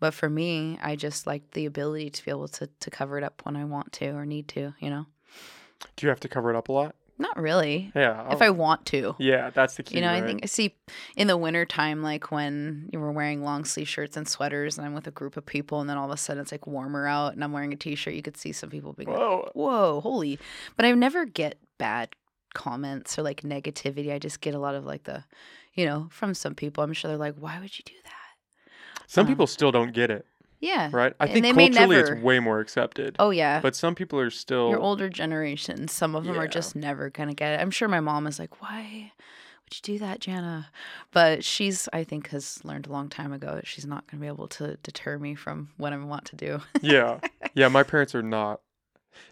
But 0.00 0.14
for 0.14 0.28
me, 0.28 0.78
I 0.82 0.96
just 0.96 1.26
like 1.26 1.50
the 1.52 1.66
ability 1.66 2.10
to 2.10 2.24
be 2.24 2.30
able 2.30 2.48
to 2.48 2.68
to 2.80 2.90
cover 2.90 3.18
it 3.18 3.24
up 3.24 3.42
when 3.44 3.56
I 3.56 3.64
want 3.64 3.92
to 3.94 4.10
or 4.10 4.26
need 4.26 4.48
to. 4.48 4.74
You 4.80 4.90
know, 4.90 5.06
Do 5.96 6.06
you 6.06 6.10
have 6.10 6.20
to 6.20 6.28
cover 6.28 6.50
it 6.50 6.56
up 6.56 6.68
a 6.68 6.72
lot? 6.72 6.94
Not 7.18 7.40
really. 7.40 7.92
Yeah. 7.94 8.26
If 8.32 8.42
I'll- 8.42 8.48
I 8.48 8.50
want 8.50 8.84
to. 8.86 9.14
Yeah, 9.18 9.50
that's 9.50 9.76
the 9.76 9.82
key. 9.82 9.96
You 9.96 10.00
know, 10.02 10.12
I 10.12 10.20
think 10.20 10.40
I 10.42 10.46
see 10.46 10.74
in 11.16 11.26
the 11.28 11.36
winter 11.36 11.64
time, 11.64 12.02
like 12.02 12.30
when 12.30 12.88
you 12.92 13.00
were 13.00 13.12
wearing 13.12 13.42
long 13.42 13.64
sleeve 13.64 13.88
shirts 13.88 14.16
and 14.16 14.28
sweaters, 14.28 14.76
and 14.78 14.86
I'm 14.86 14.94
with 14.94 15.06
a 15.06 15.10
group 15.10 15.36
of 15.36 15.46
people, 15.46 15.80
and 15.80 15.88
then 15.88 15.96
all 15.96 16.06
of 16.06 16.10
a 16.10 16.16
sudden 16.16 16.42
it's 16.42 16.52
like 16.52 16.66
warmer 16.66 17.06
out, 17.06 17.32
and 17.34 17.42
I'm 17.42 17.52
wearing 17.52 17.72
a 17.72 17.76
t 17.76 17.94
shirt. 17.94 18.14
You 18.14 18.22
could 18.22 18.36
see 18.36 18.52
some 18.52 18.70
people 18.70 18.92
being 18.92 19.08
like, 19.08 19.18
Whoa. 19.18 19.50
"Whoa, 19.54 20.00
holy!" 20.00 20.38
But 20.76 20.84
I 20.86 20.92
never 20.92 21.24
get 21.24 21.58
bad 21.78 22.14
comments 22.54 23.18
or 23.18 23.22
like 23.22 23.42
negativity. 23.42 24.12
I 24.12 24.18
just 24.18 24.40
get 24.40 24.54
a 24.54 24.58
lot 24.58 24.74
of 24.74 24.84
like 24.84 25.04
the, 25.04 25.24
you 25.74 25.84
know, 25.86 26.08
from 26.10 26.34
some 26.34 26.54
people. 26.54 26.82
I'm 26.84 26.92
sure 26.92 27.08
they're 27.10 27.18
like, 27.18 27.36
"Why 27.36 27.58
would 27.60 27.78
you 27.78 27.84
do 27.84 27.94
that?" 28.04 28.12
Some 29.06 29.22
um, 29.22 29.28
people 29.28 29.46
still 29.46 29.70
don't 29.72 29.92
get 29.92 30.10
it, 30.10 30.26
Yeah. 30.60 30.90
right? 30.92 31.14
I 31.20 31.24
and 31.24 31.32
think 31.32 31.42
they 31.44 31.52
may 31.52 31.68
culturally 31.68 31.96
never- 31.96 32.14
it's 32.14 32.22
way 32.22 32.38
more 32.40 32.60
accepted. 32.60 33.16
Oh 33.18 33.30
yeah. 33.30 33.60
But 33.60 33.76
some 33.76 33.94
people 33.94 34.18
are 34.18 34.30
still. 34.30 34.70
Your 34.70 34.80
older 34.80 35.08
generation, 35.08 35.88
some 35.88 36.14
of 36.14 36.24
them 36.24 36.38
are 36.38 36.48
just 36.48 36.74
never 36.76 37.10
gonna 37.10 37.34
get 37.34 37.52
it. 37.58 37.62
I'm 37.62 37.70
sure 37.70 37.88
my 37.88 38.00
mom 38.00 38.26
is 38.26 38.38
like, 38.38 38.60
"Why 38.62 39.12
would 39.64 39.74
you 39.76 39.80
do 39.82 39.98
that, 39.98 40.20
Jana?" 40.20 40.68
But 41.12 41.44
she's, 41.44 41.88
I 41.92 42.04
think, 42.04 42.28
has 42.30 42.60
learned 42.64 42.86
a 42.86 42.92
long 42.92 43.08
time 43.08 43.32
ago 43.32 43.54
that 43.54 43.66
she's 43.66 43.86
not 43.86 44.06
gonna 44.06 44.20
be 44.20 44.26
able 44.26 44.48
to 44.48 44.76
deter 44.82 45.18
me 45.18 45.34
from 45.34 45.70
what 45.76 45.92
I 45.92 45.96
want 45.98 46.24
to 46.26 46.36
do. 46.36 46.60
yeah. 46.80 47.20
Yeah, 47.54 47.68
my 47.68 47.84
parents 47.84 48.14
are 48.14 48.22
not. 48.22 48.60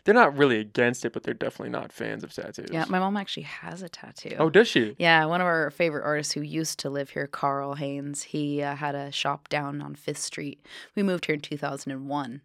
They're 0.05 0.15
not 0.15 0.37
really 0.37 0.59
against 0.59 1.05
it, 1.05 1.13
but 1.13 1.23
they're 1.23 1.35
definitely 1.35 1.71
not 1.71 1.93
fans 1.93 2.25
of 2.25 2.33
tattoos. 2.33 2.69
yeah, 2.73 2.85
my 2.89 2.99
mom 2.99 3.17
actually 3.17 3.45
has 3.45 3.83
a 3.83 3.89
tattoo. 3.89 4.37
Oh, 4.39 4.51
does 4.51 4.69
she? 4.69 4.95
Yeah, 4.99 5.25
one 5.27 5.41
of 5.41 5.47
our 5.47 5.71
favorite 5.71 6.05
artists 6.05 6.35
who 6.35 6.41
used 6.43 6.79
to 6.81 6.91
live 6.91 7.11
here, 7.11 7.27
Carl 7.27 7.75
Haynes, 7.75 8.25
he 8.25 8.63
uh, 8.63 8.77
had 8.77 8.95
a 8.95 9.11
shop 9.13 9.49
down 9.49 9.81
on 9.81 9.95
Fifth 9.95 10.19
Street. 10.19 10.65
We 10.95 11.03
moved 11.03 11.27
here 11.27 11.35
in 11.35 11.41
2001. 11.41 12.43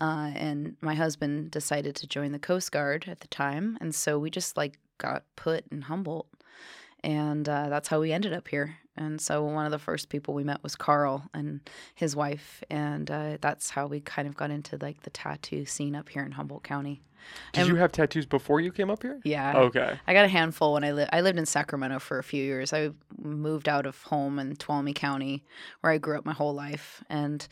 Uh, 0.00 0.30
and 0.34 0.76
my 0.80 0.94
husband 0.94 1.50
decided 1.50 1.94
to 1.96 2.06
join 2.06 2.32
the 2.32 2.38
Coast 2.38 2.72
Guard 2.72 3.04
at 3.08 3.20
the 3.20 3.28
time. 3.28 3.76
And 3.80 3.94
so 3.94 4.18
we 4.18 4.30
just 4.30 4.56
like 4.56 4.78
got 4.98 5.24
put 5.36 5.64
in 5.70 5.82
Humboldt. 5.82 6.26
And 7.04 7.48
uh, 7.48 7.68
that's 7.68 7.88
how 7.88 8.00
we 8.00 8.12
ended 8.12 8.32
up 8.32 8.48
here. 8.48 8.76
And 8.96 9.20
so 9.20 9.42
one 9.44 9.64
of 9.64 9.72
the 9.72 9.78
first 9.78 10.08
people 10.10 10.34
we 10.34 10.44
met 10.44 10.62
was 10.62 10.76
Carl 10.76 11.24
and 11.32 11.60
his 11.94 12.14
wife. 12.14 12.62
And 12.70 13.10
uh, 13.10 13.38
that's 13.40 13.70
how 13.70 13.86
we 13.86 14.00
kind 14.00 14.28
of 14.28 14.36
got 14.36 14.50
into 14.50 14.76
like 14.80 15.02
the 15.02 15.10
tattoo 15.10 15.64
scene 15.64 15.94
up 15.96 16.08
here 16.10 16.22
in 16.22 16.32
Humboldt 16.32 16.62
County. 16.64 17.02
Did 17.52 17.60
And- 17.60 17.68
you 17.68 17.76
have 17.76 17.92
tattoos 17.92 18.26
before 18.26 18.60
you 18.60 18.72
came 18.72 18.90
up 18.90 19.02
here? 19.02 19.20
Yeah. 19.24 19.56
Okay. 19.56 19.98
I 20.06 20.12
got 20.12 20.24
a 20.24 20.28
handful 20.28 20.72
when 20.74 20.82
I 20.84 20.90
lived. 20.92 21.10
I 21.12 21.20
lived 21.20 21.38
in 21.38 21.46
Sacramento 21.46 22.00
for 22.00 22.18
a 22.18 22.22
few 22.24 22.42
years. 22.42 22.72
I 22.72 22.90
moved 23.16 23.68
out 23.68 23.86
of 23.86 24.02
home 24.02 24.38
in 24.40 24.56
Tuolumne 24.56 24.94
County, 24.94 25.44
where 25.80 25.92
I 25.92 25.98
grew 25.98 26.18
up 26.18 26.26
my 26.26 26.32
whole 26.32 26.52
life, 26.52 27.02
and 27.08 27.46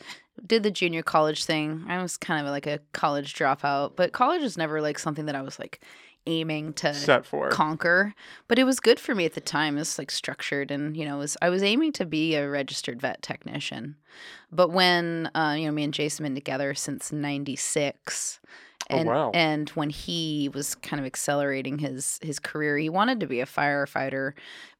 did 0.45 0.63
the 0.63 0.71
junior 0.71 1.03
college 1.03 1.45
thing. 1.45 1.85
I 1.87 2.01
was 2.01 2.17
kind 2.17 2.45
of 2.45 2.51
like 2.51 2.67
a 2.67 2.79
college 2.91 3.33
dropout, 3.33 3.95
but 3.95 4.11
college 4.11 4.41
is 4.41 4.57
never 4.57 4.81
like 4.81 4.99
something 4.99 5.25
that 5.27 5.35
I 5.35 5.41
was 5.41 5.57
like 5.57 5.81
aiming 6.25 6.73
to 6.73 6.93
Set 6.93 7.25
for. 7.25 7.49
conquer. 7.49 8.13
But 8.47 8.59
it 8.59 8.63
was 8.63 8.79
good 8.79 8.99
for 8.99 9.15
me 9.15 9.25
at 9.25 9.33
the 9.33 9.41
time. 9.41 9.75
It 9.75 9.81
was 9.81 9.97
like 9.97 10.11
structured, 10.11 10.71
and 10.71 10.95
you 10.95 11.05
know, 11.05 11.17
was 11.17 11.37
I 11.41 11.49
was 11.49 11.63
aiming 11.63 11.93
to 11.93 12.05
be 12.05 12.35
a 12.35 12.49
registered 12.49 13.01
vet 13.01 13.21
technician. 13.21 13.95
But 14.51 14.69
when 14.71 15.29
uh, 15.35 15.55
you 15.57 15.65
know 15.65 15.71
me 15.71 15.83
and 15.83 15.93
Jason 15.93 16.23
been 16.23 16.35
together 16.35 16.73
since 16.73 17.11
'96. 17.11 18.39
Oh, 18.91 18.97
And, 18.97 19.07
wow. 19.07 19.31
and 19.33 19.69
when 19.69 19.89
he 19.89 20.49
was 20.53 20.75
kind 20.75 20.99
of 20.99 21.05
accelerating 21.05 21.79
his 21.79 22.19
his 22.21 22.39
career, 22.39 22.77
he 22.77 22.89
wanted 22.89 23.19
to 23.21 23.27
be 23.27 23.39
a 23.39 23.45
firefighter, 23.45 24.33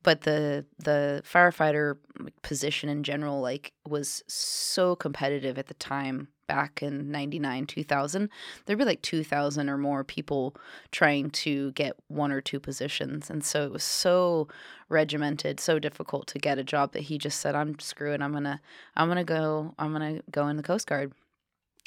but 0.04 0.22
the 0.22 0.66
the 0.80 1.22
firefighter 1.26 1.98
position 2.42 2.90
in 2.90 3.04
general 3.04 3.42
like 3.42 3.72
was 3.88 4.24
so 4.28 4.96
competitive 4.96 5.58
at 5.58 5.68
the 5.68 5.74
time 5.76 6.28
back 6.48 6.84
in 6.84 7.10
99 7.10 7.66
2000 7.66 8.30
there'd 8.66 8.78
be 8.78 8.84
like 8.84 9.02
2000 9.02 9.70
or 9.70 9.78
more 9.78 10.04
people 10.04 10.54
trying 10.92 11.30
to 11.30 11.72
get 11.72 11.96
one 12.10 12.30
or 12.30 12.42
two 12.42 12.60
positions 12.60 13.30
and 13.30 13.42
so 13.42 13.64
it 13.64 13.72
was 13.72 13.86
so 13.86 14.50
regimented 14.90 15.62
so 15.62 15.80
difficult 15.80 16.28
to 16.28 16.38
get 16.40 16.58
a 16.58 16.64
job 16.64 16.92
that 16.92 17.04
he 17.04 17.18
just 17.18 17.40
said 17.40 17.56
i'm 17.56 17.80
screwing 17.80 18.22
i'm 18.22 18.34
gonna 18.34 18.60
i'm 18.98 19.08
gonna 19.08 19.24
go 19.24 19.74
i'm 19.80 19.94
gonna 19.94 20.20
go 20.30 20.48
in 20.50 20.58
the 20.58 20.64
coast 20.64 20.88
guard 20.88 21.14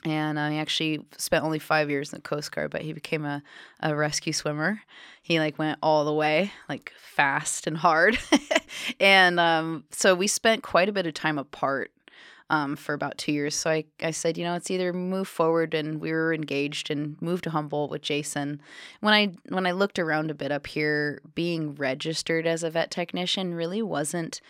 and 0.05 0.39
uh, 0.39 0.49
he 0.51 0.59
actually 0.59 1.05
spent 1.17 1.45
only 1.45 1.59
five 1.59 1.89
years 1.89 2.13
in 2.13 2.19
the 2.19 2.23
coast 2.23 2.53
guard 2.53 2.71
but 2.71 2.83
he 2.83 2.93
became 2.93 3.25
a, 3.25 3.43
a 3.81 3.95
rescue 3.95 4.33
swimmer 4.33 4.81
he 5.23 5.39
like 5.39 5.59
went 5.59 5.79
all 5.83 6.05
the 6.05 6.13
way 6.13 6.53
like 6.69 6.93
fast 6.99 7.67
and 7.67 7.79
hard 7.79 8.19
and 9.01 9.41
um, 9.41 9.85
so 9.91 10.15
we 10.15 10.27
spent 10.27 10.63
quite 10.63 10.89
a 10.89 10.93
bit 10.93 11.07
of 11.07 11.15
time 11.15 11.39
apart 11.39 11.91
um, 12.51 12.77
for 12.77 12.93
about 12.95 13.19
two 13.19 13.33
years. 13.33 13.55
So 13.55 13.71
I, 13.71 13.85
I 14.03 14.11
said, 14.11 14.37
you 14.37 14.45
know, 14.45 14.55
it's 14.55 14.71
either 14.71 14.93
move 14.93 15.29
forward, 15.29 15.75
and 15.75 16.01
we 16.01 16.13
were 16.13 16.35
engaged 16.35 16.91
and 16.91 17.21
moved 17.21 17.45
to 17.45 17.51
Humboldt 17.51 17.91
with 17.91 18.03
Jason. 18.03 18.61
When 19.01 19.15
I 19.15 19.33
when 19.49 19.67
I 19.67 19.73
looked 19.73 19.99
around 19.99 20.31
a 20.31 20.35
bit 20.35 20.53
up 20.53 20.67
here, 20.67 21.21
being 21.35 21.75
registered 21.75 22.47
as 22.47 22.63
a 22.63 22.71
vet 22.71 22.91
technician 22.91 23.55
really 23.55 23.83
wasn't 23.83 24.41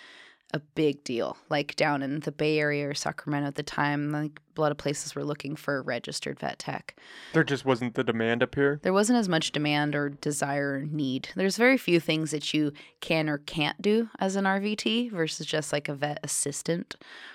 a 0.55 0.61
big 0.61 1.03
deal. 1.03 1.37
Like 1.51 1.75
down 1.75 2.01
in 2.01 2.21
the 2.21 2.31
Bay 2.31 2.61
Area 2.61 2.89
or 2.89 2.95
Sacramento 2.95 3.49
at 3.49 3.57
the 3.57 3.65
time, 3.65 4.13
like 4.13 4.41
a 4.57 4.61
lot 4.61 4.71
of 4.71 4.79
places 4.79 5.15
were 5.17 5.25
looking 5.25 5.57
for 5.57 5.83
registered 5.83 6.39
vet 6.39 6.61
tech. 6.61 6.97
There 7.33 7.43
just 7.43 7.65
wasn't 7.65 7.95
the 7.95 8.05
demand 8.05 8.41
up 8.41 8.55
here. 8.55 8.79
There 8.85 8.93
wasn't 8.93 9.19
as 9.19 9.29
much 9.29 9.51
demand 9.51 9.97
or 9.97 10.11
desire 10.11 10.75
or 10.75 10.87
need. 10.87 11.29
There's 11.35 11.57
very 11.57 11.77
few 11.77 11.99
things 11.99 12.31
that 12.31 12.55
you 12.55 12.73
can 13.01 13.29
or 13.29 13.39
can't 13.39 13.83
do 13.83 14.09
as 14.21 14.37
an 14.37 14.45
RVT 14.45 15.11
versus 15.11 15.45
just 15.45 15.73
like 15.73 15.89
a 15.89 15.95
vet 15.95 16.21
assistant 16.23 16.95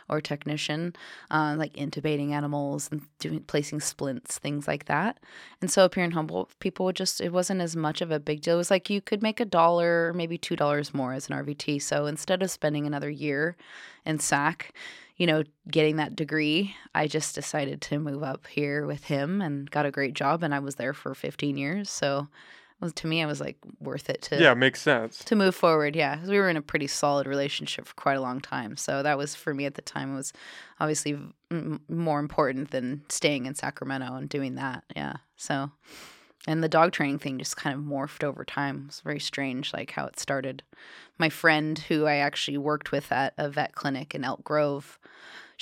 or 0.10 0.22
technician, 0.22 0.96
uh, 1.32 1.56
like 1.58 1.74
intubating 1.74 2.32
animals 2.32 2.90
and 2.92 3.02
doing 3.20 3.42
placing 3.42 3.80
splints, 3.80 4.38
things 4.38 4.68
like 4.68 4.86
that. 4.86 5.20
And 5.62 5.70
so 5.70 5.84
up 5.84 5.96
here 5.96 6.04
in 6.04 6.12
Humboldt, 6.12 6.58
people 6.60 6.86
would 6.86 6.96
just 6.96 7.22
it 7.22 7.32
wasn't 7.32 7.62
as 7.62 7.76
much 7.76 8.02
of 8.02 8.12
a 8.12 8.20
big 8.20 8.42
deal. 8.42 8.56
It 8.56 8.58
was 8.58 8.72
like 8.72 8.90
you 8.90 9.02
could 9.02 9.22
make 9.22 9.40
a 9.40 9.46
dollar, 9.46 10.14
maybe 10.14 10.38
two 10.38 10.56
dollars 10.56 10.94
more 10.94 11.14
as 11.14 11.30
an 11.30 11.36
RVT. 11.36 11.82
So 11.82 12.06
instead 12.06 12.42
of 12.42 12.52
spending 12.52 12.86
another 12.86 13.10
year 13.10 13.56
in 14.06 14.20
SAC, 14.20 14.74
you 15.18 15.28
know, 15.28 15.44
getting 15.70 15.98
that 15.98 16.16
degree, 16.16 16.76
I 16.96 17.08
just 17.08 17.36
decided 17.36 17.82
to 17.82 18.00
move 18.00 18.24
up 18.24 18.48
here 18.48 18.86
with 18.86 19.04
him 19.06 19.42
and 19.42 19.70
got 19.70 19.86
a 19.86 19.92
great 19.92 20.14
job. 20.14 20.44
And 20.44 20.56
I 20.56 20.60
was 20.60 20.76
there 20.76 20.94
for 20.94 21.14
15 21.14 21.58
years. 21.58 21.90
So 21.90 22.30
was, 22.82 22.94
to 22.94 23.08
me, 23.08 23.22
it 23.22 23.26
was 23.26 23.40
like 23.42 23.58
worth 23.80 24.10
it 24.10 24.22
to 24.24 24.42
Yeah, 24.42 24.54
makes 24.54 24.82
sense. 24.82 25.24
to 25.26 25.36
move 25.36 25.56
forward. 25.56 25.96
Yeah, 25.96 26.18
'cause 26.18 26.30
we 26.30 26.38
were 26.38 26.50
in 26.50 26.58
a 26.58 26.62
pretty 26.62 26.88
solid 26.88 27.28
relationship 27.28 27.88
for 27.88 27.94
quite 27.96 28.16
a 28.18 28.22
long 28.22 28.40
time. 28.42 28.78
So 28.78 29.04
that 29.04 29.18
was 29.18 29.36
for 29.36 29.54
me 29.54 29.66
at 29.66 29.76
the 29.76 29.82
time. 29.82 30.14
It 30.14 30.18
was 30.18 30.34
obviously 30.80 31.20
m- 31.52 31.82
more 31.90 32.20
important 32.20 32.72
than 32.72 33.04
staying 33.10 33.46
in 33.46 33.56
Sacramento 33.56 34.16
and 34.16 34.30
doing 34.30 34.56
that. 34.56 34.84
Yeah. 34.96 35.14
So, 35.36 35.72
and 36.48 36.64
the 36.64 36.70
dog 36.70 36.94
training 36.94 37.20
thing 37.20 37.38
just 37.38 37.58
kind 37.58 37.76
of 37.76 37.82
morphed 37.84 38.24
over 38.24 38.46
time. 38.46 38.84
It 38.84 38.88
was 38.88 39.00
very 39.02 39.20
strange, 39.20 39.74
like 39.74 39.92
how 39.92 40.06
it 40.06 40.20
started. 40.20 40.64
My 41.18 41.30
friend, 41.30 41.78
who 41.78 42.06
I 42.06 42.16
actually 42.16 42.58
worked 42.58 42.92
with 42.94 43.12
at 43.12 43.34
a 43.38 43.50
vet 43.50 43.76
clinic 43.76 44.16
in 44.16 44.24
Elk 44.24 44.44
Grove, 44.46 44.98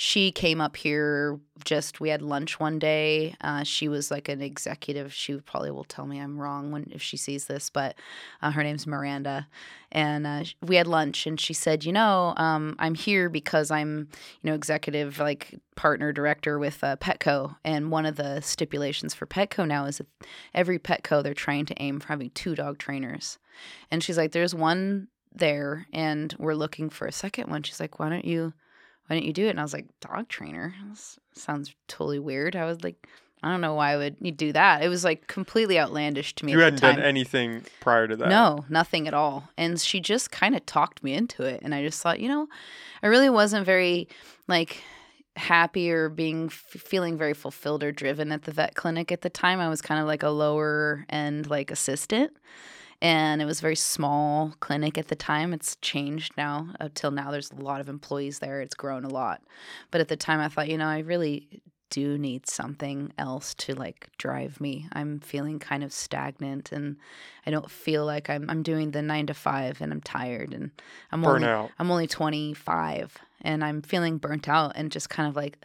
she 0.00 0.30
came 0.30 0.60
up 0.60 0.76
here 0.76 1.40
just 1.64 2.00
we 2.00 2.08
had 2.08 2.22
lunch 2.22 2.60
one 2.60 2.78
day 2.78 3.34
uh, 3.40 3.64
she 3.64 3.88
was 3.88 4.10
like 4.10 4.28
an 4.28 4.40
executive 4.40 5.12
she 5.12 5.36
probably 5.40 5.70
will 5.70 5.84
tell 5.84 6.06
me 6.06 6.20
i'm 6.20 6.38
wrong 6.38 6.70
when 6.70 6.86
if 6.92 7.02
she 7.02 7.16
sees 7.16 7.46
this 7.46 7.68
but 7.68 7.96
uh, 8.40 8.52
her 8.52 8.62
name's 8.62 8.86
miranda 8.86 9.48
and 9.90 10.26
uh, 10.26 10.44
we 10.62 10.76
had 10.76 10.86
lunch 10.86 11.26
and 11.26 11.40
she 11.40 11.52
said 11.52 11.84
you 11.84 11.92
know 11.92 12.32
um, 12.36 12.76
i'm 12.78 12.94
here 12.94 13.28
because 13.28 13.70
i'm 13.70 14.08
you 14.40 14.50
know 14.50 14.54
executive 14.54 15.18
like 15.18 15.58
partner 15.74 16.12
director 16.12 16.58
with 16.58 16.82
uh, 16.82 16.96
petco 16.96 17.56
and 17.64 17.90
one 17.90 18.06
of 18.06 18.16
the 18.16 18.40
stipulations 18.40 19.14
for 19.14 19.26
petco 19.26 19.66
now 19.66 19.84
is 19.84 19.98
that 19.98 20.06
every 20.54 20.78
petco 20.78 21.22
they're 21.22 21.34
trying 21.34 21.66
to 21.66 21.82
aim 21.82 22.00
for 22.00 22.08
having 22.08 22.30
two 22.30 22.54
dog 22.54 22.78
trainers. 22.78 23.38
And 23.90 24.02
she's 24.02 24.18
like 24.18 24.32
there's 24.32 24.54
one 24.54 25.08
there 25.32 25.86
and 25.92 26.34
we're 26.38 26.54
looking 26.54 26.90
for 26.90 27.06
a 27.06 27.12
second 27.12 27.48
one. 27.48 27.62
She's 27.62 27.80
like 27.80 27.98
why 27.98 28.08
don't 28.08 28.24
you 28.24 28.52
why 29.08 29.16
didn't 29.16 29.26
you 29.26 29.32
do 29.32 29.46
it? 29.46 29.50
And 29.50 29.58
I 29.58 29.62
was 29.62 29.72
like, 29.72 29.86
dog 30.00 30.28
trainer? 30.28 30.74
This 30.90 31.18
sounds 31.32 31.74
totally 31.88 32.18
weird. 32.18 32.54
I 32.54 32.66
was 32.66 32.84
like, 32.84 33.08
I 33.42 33.50
don't 33.50 33.60
know 33.60 33.74
why 33.74 33.92
I 33.92 33.96
would 33.96 34.36
do 34.36 34.52
that. 34.52 34.82
It 34.82 34.88
was 34.88 35.04
like 35.04 35.26
completely 35.28 35.78
outlandish 35.78 36.34
to 36.36 36.44
me. 36.44 36.52
You 36.52 36.58
hadn't 36.58 36.80
done 36.80 37.00
anything 37.00 37.62
prior 37.80 38.06
to 38.06 38.16
that. 38.16 38.28
No, 38.28 38.64
nothing 38.68 39.08
at 39.08 39.14
all. 39.14 39.48
And 39.56 39.80
she 39.80 40.00
just 40.00 40.30
kind 40.30 40.54
of 40.54 40.66
talked 40.66 41.02
me 41.02 41.14
into 41.14 41.44
it. 41.44 41.60
And 41.62 41.74
I 41.74 41.82
just 41.82 42.02
thought, 42.02 42.20
you 42.20 42.28
know, 42.28 42.48
I 43.02 43.06
really 43.06 43.30
wasn't 43.30 43.64
very 43.64 44.08
like 44.46 44.82
happy 45.36 45.90
or 45.90 46.08
being 46.08 46.46
f- 46.46 46.52
feeling 46.52 47.16
very 47.16 47.32
fulfilled 47.32 47.84
or 47.84 47.92
driven 47.92 48.32
at 48.32 48.42
the 48.42 48.50
vet 48.50 48.74
clinic 48.74 49.12
at 49.12 49.22
the 49.22 49.30
time. 49.30 49.60
I 49.60 49.68
was 49.68 49.80
kind 49.80 50.00
of 50.00 50.06
like 50.06 50.24
a 50.24 50.30
lower 50.30 51.06
end 51.08 51.48
like 51.48 51.70
assistant 51.70 52.36
and 53.00 53.40
it 53.40 53.44
was 53.44 53.58
a 53.58 53.62
very 53.62 53.76
small 53.76 54.54
clinic 54.60 54.98
at 54.98 55.08
the 55.08 55.16
time. 55.16 55.52
It's 55.52 55.76
changed 55.76 56.32
now. 56.36 56.68
Until 56.80 57.10
now, 57.10 57.30
there's 57.30 57.52
a 57.52 57.62
lot 57.62 57.80
of 57.80 57.88
employees 57.88 58.40
there. 58.40 58.60
It's 58.60 58.74
grown 58.74 59.04
a 59.04 59.08
lot, 59.08 59.42
but 59.90 60.00
at 60.00 60.08
the 60.08 60.16
time, 60.16 60.40
I 60.40 60.48
thought, 60.48 60.68
you 60.68 60.78
know, 60.78 60.86
I 60.86 60.98
really 61.00 61.62
do 61.90 62.18
need 62.18 62.48
something 62.48 63.12
else 63.18 63.54
to 63.54 63.74
like 63.74 64.08
drive 64.18 64.60
me. 64.60 64.88
I'm 64.92 65.20
feeling 65.20 65.58
kind 65.58 65.82
of 65.82 65.92
stagnant 65.92 66.72
and 66.72 66.96
I 67.46 67.50
don't 67.50 67.70
feel 67.70 68.04
like 68.04 68.28
I'm 68.28 68.48
I'm 68.50 68.62
doing 68.62 68.90
the 68.90 69.02
9 69.02 69.26
to 69.28 69.34
5 69.34 69.80
and 69.80 69.92
I'm 69.92 70.00
tired 70.00 70.52
and 70.52 70.70
I'm 71.12 71.22
Burn 71.22 71.44
only 71.44 71.48
out. 71.48 71.70
I'm 71.78 71.90
only 71.90 72.06
25 72.06 73.16
and 73.42 73.64
I'm 73.64 73.82
feeling 73.82 74.18
burnt 74.18 74.48
out 74.48 74.72
and 74.74 74.92
just 74.92 75.08
kind 75.08 75.28
of 75.28 75.36
like 75.36 75.58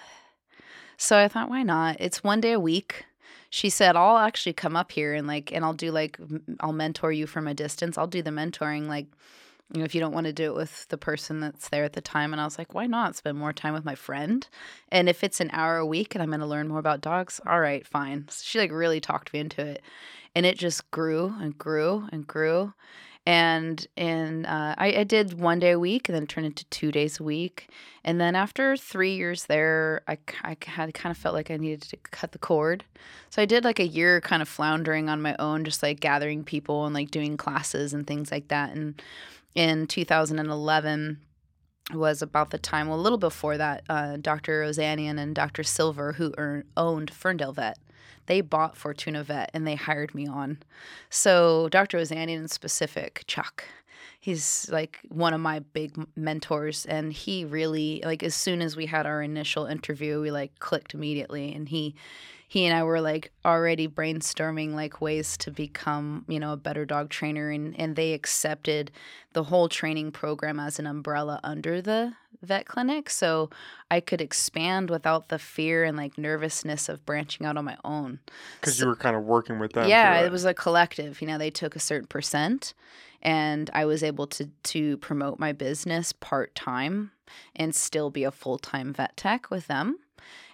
so 0.97 1.17
I 1.17 1.27
thought 1.27 1.49
why 1.49 1.63
not? 1.63 1.97
It's 1.99 2.23
one 2.23 2.41
day 2.41 2.53
a 2.53 2.59
week 2.59 3.05
she 3.53 3.69
said 3.69 3.95
i'll 3.95 4.17
actually 4.17 4.51
come 4.51 4.75
up 4.75 4.91
here 4.91 5.13
and 5.13 5.27
like 5.27 5.51
and 5.51 5.63
i'll 5.63 5.75
do 5.75 5.91
like 5.91 6.17
i'll 6.61 6.73
mentor 6.73 7.11
you 7.11 7.27
from 7.27 7.47
a 7.47 7.53
distance. 7.53 7.99
I'll 7.99 8.07
do 8.07 8.23
the 8.23 8.31
mentoring 8.31 8.87
like 8.87 9.05
you 9.71 9.77
know 9.77 9.85
if 9.85 9.93
you 9.93 10.01
don't 10.01 10.11
want 10.13 10.25
to 10.25 10.33
do 10.33 10.45
it 10.45 10.55
with 10.55 10.87
the 10.87 10.97
person 10.97 11.39
that's 11.39 11.69
there 11.69 11.83
at 11.83 11.93
the 11.93 12.01
time. 12.01 12.33
And 12.33 12.41
i 12.41 12.45
was 12.45 12.57
like 12.57 12.73
why 12.73 12.87
not? 12.87 13.15
Spend 13.15 13.37
more 13.37 13.53
time 13.53 13.75
with 13.75 13.85
my 13.85 13.93
friend. 13.93 14.47
And 14.91 15.07
if 15.07 15.23
it's 15.23 15.39
an 15.39 15.51
hour 15.53 15.77
a 15.77 15.85
week 15.85 16.15
and 16.15 16.23
i'm 16.23 16.29
going 16.29 16.39
to 16.39 16.47
learn 16.47 16.67
more 16.67 16.79
about 16.79 17.01
dogs 17.01 17.39
all 17.45 17.59
right 17.59 17.85
fine. 17.85 18.25
So 18.27 18.41
she 18.43 18.57
like 18.57 18.71
really 18.71 18.99
talked 18.99 19.31
me 19.33 19.39
into 19.39 19.61
it. 19.63 19.83
And 20.33 20.47
it 20.47 20.57
just 20.57 20.89
grew 20.89 21.35
and 21.39 21.55
grew 21.55 22.07
and 22.11 22.25
grew 22.25 22.73
and 23.25 23.87
and 23.95 24.45
uh, 24.45 24.75
I, 24.77 24.93
I, 24.97 25.03
did 25.05 25.39
one 25.39 25.59
day 25.59 25.71
a 25.71 25.79
week 25.79 26.09
and 26.09 26.15
then 26.15 26.27
turned 26.27 26.45
into 26.45 26.65
two 26.65 26.91
days 26.91 27.19
a 27.19 27.23
week. 27.23 27.69
And 28.03 28.19
then 28.19 28.35
after 28.35 28.75
three 28.75 29.15
years 29.15 29.45
there 29.45 30.01
I, 30.07 30.17
I 30.43 30.57
had 30.65 30.93
kind 30.93 31.11
of 31.11 31.17
felt 31.17 31.33
like 31.33 31.49
i 31.49 31.55
needed 31.55 31.83
to 31.83 31.97
cut 32.11 32.33
the 32.33 32.39
cord. 32.39 32.83
So 33.29 33.41
i 33.41 33.45
did 33.45 33.63
like 33.63 33.79
a 33.79 33.87
year 33.87 34.19
kind 34.19 34.41
of 34.41 34.49
floundering 34.49 35.09
on 35.09 35.21
my 35.21 35.35
own 35.39 35.63
just 35.63 35.81
like 35.81 36.01
gathering 36.01 36.43
people 36.43 36.85
and 36.85 36.93
like 36.93 37.11
doing 37.11 37.37
classes 37.37 37.93
and 37.93 38.05
things 38.05 38.31
like 38.31 38.49
that. 38.49 38.75
And 38.75 39.01
in 39.55 39.87
2011 39.87 41.19
was 41.93 42.21
about 42.21 42.49
the 42.49 42.57
time 42.57 42.87
well 42.87 42.99
a 42.99 43.01
little 43.01 43.17
before 43.17 43.57
that 43.57 43.83
uh, 43.89 44.15
dr 44.15 44.63
ozanian 44.63 45.19
and 45.19 45.35
dr 45.35 45.61
silver 45.63 46.13
who 46.13 46.33
er- 46.37 46.65
owned 46.77 47.11
ferndale 47.11 47.51
vet 47.51 47.77
they 48.25 48.41
bought 48.41 48.77
Fortuna 48.77 49.23
Vet 49.23 49.51
and 49.53 49.67
they 49.67 49.75
hired 49.75 50.13
me 50.15 50.27
on. 50.27 50.59
So 51.09 51.69
Dr. 51.69 51.97
Ozanian 51.97 52.29
in 52.29 52.47
specific, 52.47 53.23
Chuck, 53.27 53.65
he's 54.19 54.69
like 54.71 54.99
one 55.09 55.33
of 55.33 55.41
my 55.41 55.59
big 55.59 55.95
mentors 56.15 56.85
and 56.85 57.11
he 57.11 57.43
really 57.43 58.01
like 58.05 58.23
as 58.23 58.33
soon 58.33 58.61
as 58.61 58.75
we 58.75 58.85
had 58.85 59.05
our 59.05 59.21
initial 59.21 59.65
interview 59.65 60.21
we 60.21 60.31
like 60.31 60.57
clicked 60.59 60.93
immediately 60.93 61.53
and 61.53 61.67
he 61.67 61.93
he 62.53 62.67
and 62.67 62.77
I 62.77 62.83
were 62.83 63.01
like 63.01 63.31
already 63.43 63.87
brainstorming 63.87 64.75
like 64.75 65.01
ways 65.01 65.37
to 65.37 65.49
become, 65.49 66.23
you 66.27 66.39
know, 66.39 66.53
a 66.53 66.57
better 66.57 66.85
dog 66.85 67.09
trainer 67.09 67.49
and 67.49 67.75
and 67.79 67.95
they 67.95 68.13
accepted 68.13 68.91
the 69.33 69.45
whole 69.45 69.67
training 69.67 70.11
program 70.11 70.59
as 70.59 70.77
an 70.77 70.85
umbrella 70.85 71.39
under 71.43 71.81
the 71.81 72.13
vet 72.43 72.67
clinic 72.67 73.09
so 73.09 73.49
I 73.89 74.01
could 74.01 74.21
expand 74.21 74.91
without 74.91 75.29
the 75.29 75.39
fear 75.39 75.83
and 75.83 75.97
like 75.97 76.15
nervousness 76.15 76.89
of 76.89 77.03
branching 77.07 77.47
out 77.47 77.57
on 77.57 77.65
my 77.65 77.77
own. 77.83 78.19
Cuz 78.61 78.77
so, 78.77 78.83
you 78.83 78.87
were 78.87 78.97
kind 78.97 79.15
of 79.15 79.23
working 79.23 79.57
with 79.57 79.73
them. 79.73 79.89
Yeah, 79.89 80.21
it 80.21 80.31
was 80.31 80.45
a 80.45 80.53
collective, 80.53 81.21
you 81.21 81.27
know, 81.27 81.39
they 81.39 81.49
took 81.49 81.75
a 81.75 81.79
certain 81.79 82.07
percent 82.07 82.75
and 83.23 83.71
I 83.73 83.85
was 83.85 84.03
able 84.03 84.27
to 84.27 84.51
to 84.75 84.97
promote 84.97 85.39
my 85.39 85.53
business 85.53 86.13
part-time 86.13 87.13
and 87.55 87.73
still 87.73 88.11
be 88.11 88.23
a 88.23 88.31
full-time 88.31 88.93
vet 88.93 89.17
tech 89.17 89.49
with 89.49 89.65
them 89.65 89.97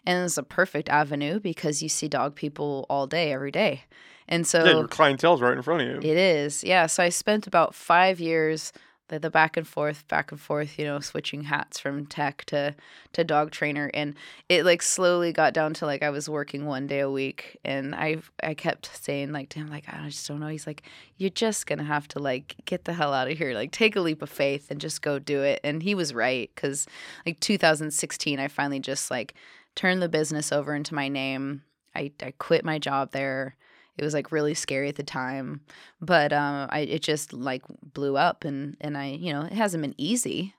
and 0.05 0.25
it's 0.25 0.37
a 0.37 0.43
perfect 0.43 0.89
avenue 0.89 1.39
because 1.39 1.81
you 1.81 1.89
see 1.89 2.07
dog 2.07 2.35
people 2.35 2.85
all 2.89 3.07
day 3.07 3.31
every 3.31 3.51
day. 3.51 3.83
And 4.27 4.45
so 4.45 4.63
yeah, 4.63 4.71
your 4.71 4.87
clientele's 4.87 5.41
right 5.41 5.57
in 5.57 5.61
front 5.61 5.81
of 5.81 5.87
you. 5.87 6.09
It 6.09 6.17
is 6.17 6.63
yeah. 6.63 6.85
So 6.85 7.03
i 7.03 7.09
spent 7.09 7.47
about 7.47 7.73
five 7.75 8.19
years 8.19 8.71
the, 9.09 9.17
the 9.17 9.31
back 9.31 9.57
and 9.57 9.67
forth 9.67 10.07
back 10.07 10.31
and 10.31 10.39
forth 10.39 10.77
you 10.77 10.85
know 10.85 10.99
switching 10.99 11.45
hats 11.45 11.79
from 11.79 12.05
tech 12.05 12.45
to 12.45 12.75
to 13.13 13.23
dog 13.23 13.49
trainer. 13.49 13.89
And 13.93 14.13
it 14.47 14.65
like 14.65 14.83
slowly 14.83 15.33
got 15.33 15.53
down 15.53 15.73
to 15.75 15.85
like 15.87 16.03
i 16.03 16.11
was 16.11 16.29
working 16.29 16.65
one 16.65 16.85
day 16.85 16.99
a 16.99 17.09
week. 17.09 17.57
And 17.65 17.95
i 17.95 18.17
i 18.43 18.53
kept 18.53 18.89
saying 19.03 19.31
like 19.31 19.49
to 19.49 19.59
him 19.59 19.69
like 19.69 19.85
i 19.91 20.07
just 20.09 20.27
don't 20.27 20.39
know. 20.39 20.47
He's 20.47 20.67
like 20.67 20.83
you're 21.17 21.31
just 21.31 21.65
gonna 21.65 21.83
have 21.83 22.07
to 22.09 22.19
like 22.19 22.55
get 22.65 22.85
the 22.85 22.93
hell 22.93 23.13
out 23.13 23.29
of 23.29 23.37
here. 23.37 23.55
Like 23.55 23.71
take 23.71 23.95
a 23.95 24.01
leap 24.01 24.21
of 24.21 24.29
faith 24.29 24.69
and 24.69 24.79
just 24.79 25.01
go 25.01 25.17
do 25.17 25.41
it. 25.41 25.59
And 25.63 25.81
he 25.81 25.95
was 25.95 26.13
right 26.13 26.51
because 26.53 26.85
like 27.25 27.39
2016 27.39 28.39
i 28.39 28.47
finally 28.47 28.79
just 28.79 29.09
like 29.09 29.33
turned 29.79 30.01
the 30.01 30.09
business 30.09 30.51
over 30.51 30.75
into 30.75 30.93
my 30.93 31.07
name. 31.07 31.63
I, 31.95 32.11
I 32.21 32.33
quit 32.37 32.65
my 32.65 32.79
job 32.79 33.13
there. 33.13 33.55
It 33.97 34.03
was 34.03 34.13
like 34.13 34.29
really 34.29 34.53
scary 34.53 34.89
at 34.89 34.97
the 34.97 35.03
time, 35.03 35.61
but 36.01 36.33
um, 36.33 36.67
I 36.69 36.81
it 36.81 37.01
just 37.01 37.31
like 37.31 37.63
blew 37.93 38.17
up, 38.17 38.43
and 38.43 38.75
and 38.81 38.97
I 38.97 39.11
you 39.11 39.31
know 39.31 39.43
it 39.43 39.53
hasn't 39.53 39.81
been 39.81 39.95
easy. 39.97 40.53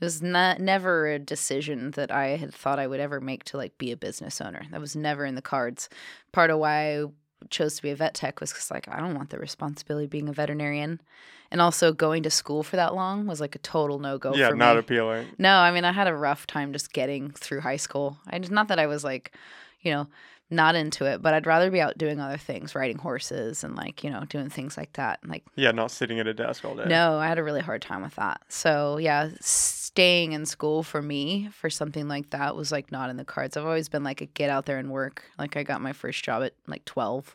It 0.00 0.04
was 0.04 0.20
not 0.20 0.60
never 0.60 1.06
a 1.06 1.18
decision 1.18 1.92
that 1.92 2.10
I 2.10 2.36
had 2.36 2.54
thought 2.54 2.78
I 2.78 2.86
would 2.86 3.00
ever 3.00 3.20
make 3.20 3.44
to 3.44 3.56
like 3.56 3.76
be 3.78 3.90
a 3.90 3.96
business 3.96 4.40
owner. 4.40 4.66
That 4.70 4.80
was 4.80 4.94
never 4.94 5.24
in 5.24 5.34
the 5.34 5.42
cards. 5.42 5.88
Part 6.32 6.50
of 6.50 6.58
why 6.58 7.04
chose 7.50 7.76
to 7.76 7.82
be 7.82 7.90
a 7.90 7.96
vet 7.96 8.14
tech 8.14 8.40
was 8.40 8.52
because 8.52 8.70
like 8.70 8.88
I 8.88 9.00
don't 9.00 9.14
want 9.14 9.30
the 9.30 9.38
responsibility 9.38 10.04
of 10.04 10.10
being 10.10 10.28
a 10.28 10.32
veterinarian, 10.32 11.00
and 11.50 11.60
also 11.60 11.92
going 11.92 12.22
to 12.24 12.30
school 12.30 12.62
for 12.62 12.76
that 12.76 12.94
long 12.94 13.26
was 13.26 13.40
like 13.40 13.54
a 13.54 13.58
total 13.58 13.98
no 13.98 14.18
go. 14.18 14.32
For 14.32 14.36
me. 14.36 14.42
Yeah, 14.42 14.50
not 14.50 14.74
me. 14.74 14.80
appealing. 14.80 15.26
No, 15.38 15.56
I 15.56 15.70
mean 15.70 15.84
I 15.84 15.92
had 15.92 16.08
a 16.08 16.14
rough 16.14 16.46
time 16.46 16.72
just 16.72 16.92
getting 16.92 17.30
through 17.30 17.60
high 17.60 17.76
school. 17.76 18.18
I 18.26 18.38
just 18.38 18.52
not 18.52 18.68
that 18.68 18.78
I 18.78 18.86
was 18.86 19.04
like, 19.04 19.34
you 19.80 19.92
know, 19.92 20.06
not 20.50 20.74
into 20.74 21.04
it, 21.04 21.20
but 21.20 21.34
I'd 21.34 21.46
rather 21.46 21.70
be 21.70 21.80
out 21.80 21.98
doing 21.98 22.20
other 22.20 22.38
things, 22.38 22.74
riding 22.74 22.98
horses 22.98 23.62
and 23.64 23.76
like, 23.76 24.02
you 24.02 24.10
know, 24.10 24.24
doing 24.28 24.48
things 24.48 24.76
like 24.76 24.94
that. 24.94 25.20
Like 25.26 25.44
Yeah, 25.56 25.72
not 25.72 25.90
sitting 25.90 26.18
at 26.20 26.26
a 26.26 26.34
desk 26.34 26.64
all 26.64 26.74
day. 26.74 26.84
No, 26.86 27.18
I 27.18 27.26
had 27.26 27.38
a 27.38 27.42
really 27.42 27.60
hard 27.60 27.82
time 27.82 28.02
with 28.02 28.14
that. 28.16 28.40
So, 28.48 28.96
yeah, 28.96 29.30
staying 29.98 30.30
in 30.30 30.46
school 30.46 30.84
for 30.84 31.02
me 31.02 31.48
for 31.50 31.68
something 31.68 32.06
like 32.06 32.30
that 32.30 32.54
was 32.54 32.70
like 32.70 32.92
not 32.92 33.10
in 33.10 33.16
the 33.16 33.24
cards. 33.24 33.56
I've 33.56 33.64
always 33.64 33.88
been 33.88 34.04
like 34.04 34.20
a 34.20 34.26
get 34.26 34.48
out 34.48 34.64
there 34.64 34.78
and 34.78 34.92
work. 34.92 35.24
Like 35.40 35.56
I 35.56 35.64
got 35.64 35.80
my 35.80 35.92
first 35.92 36.22
job 36.22 36.44
at 36.44 36.52
like 36.68 36.84
12 36.84 37.34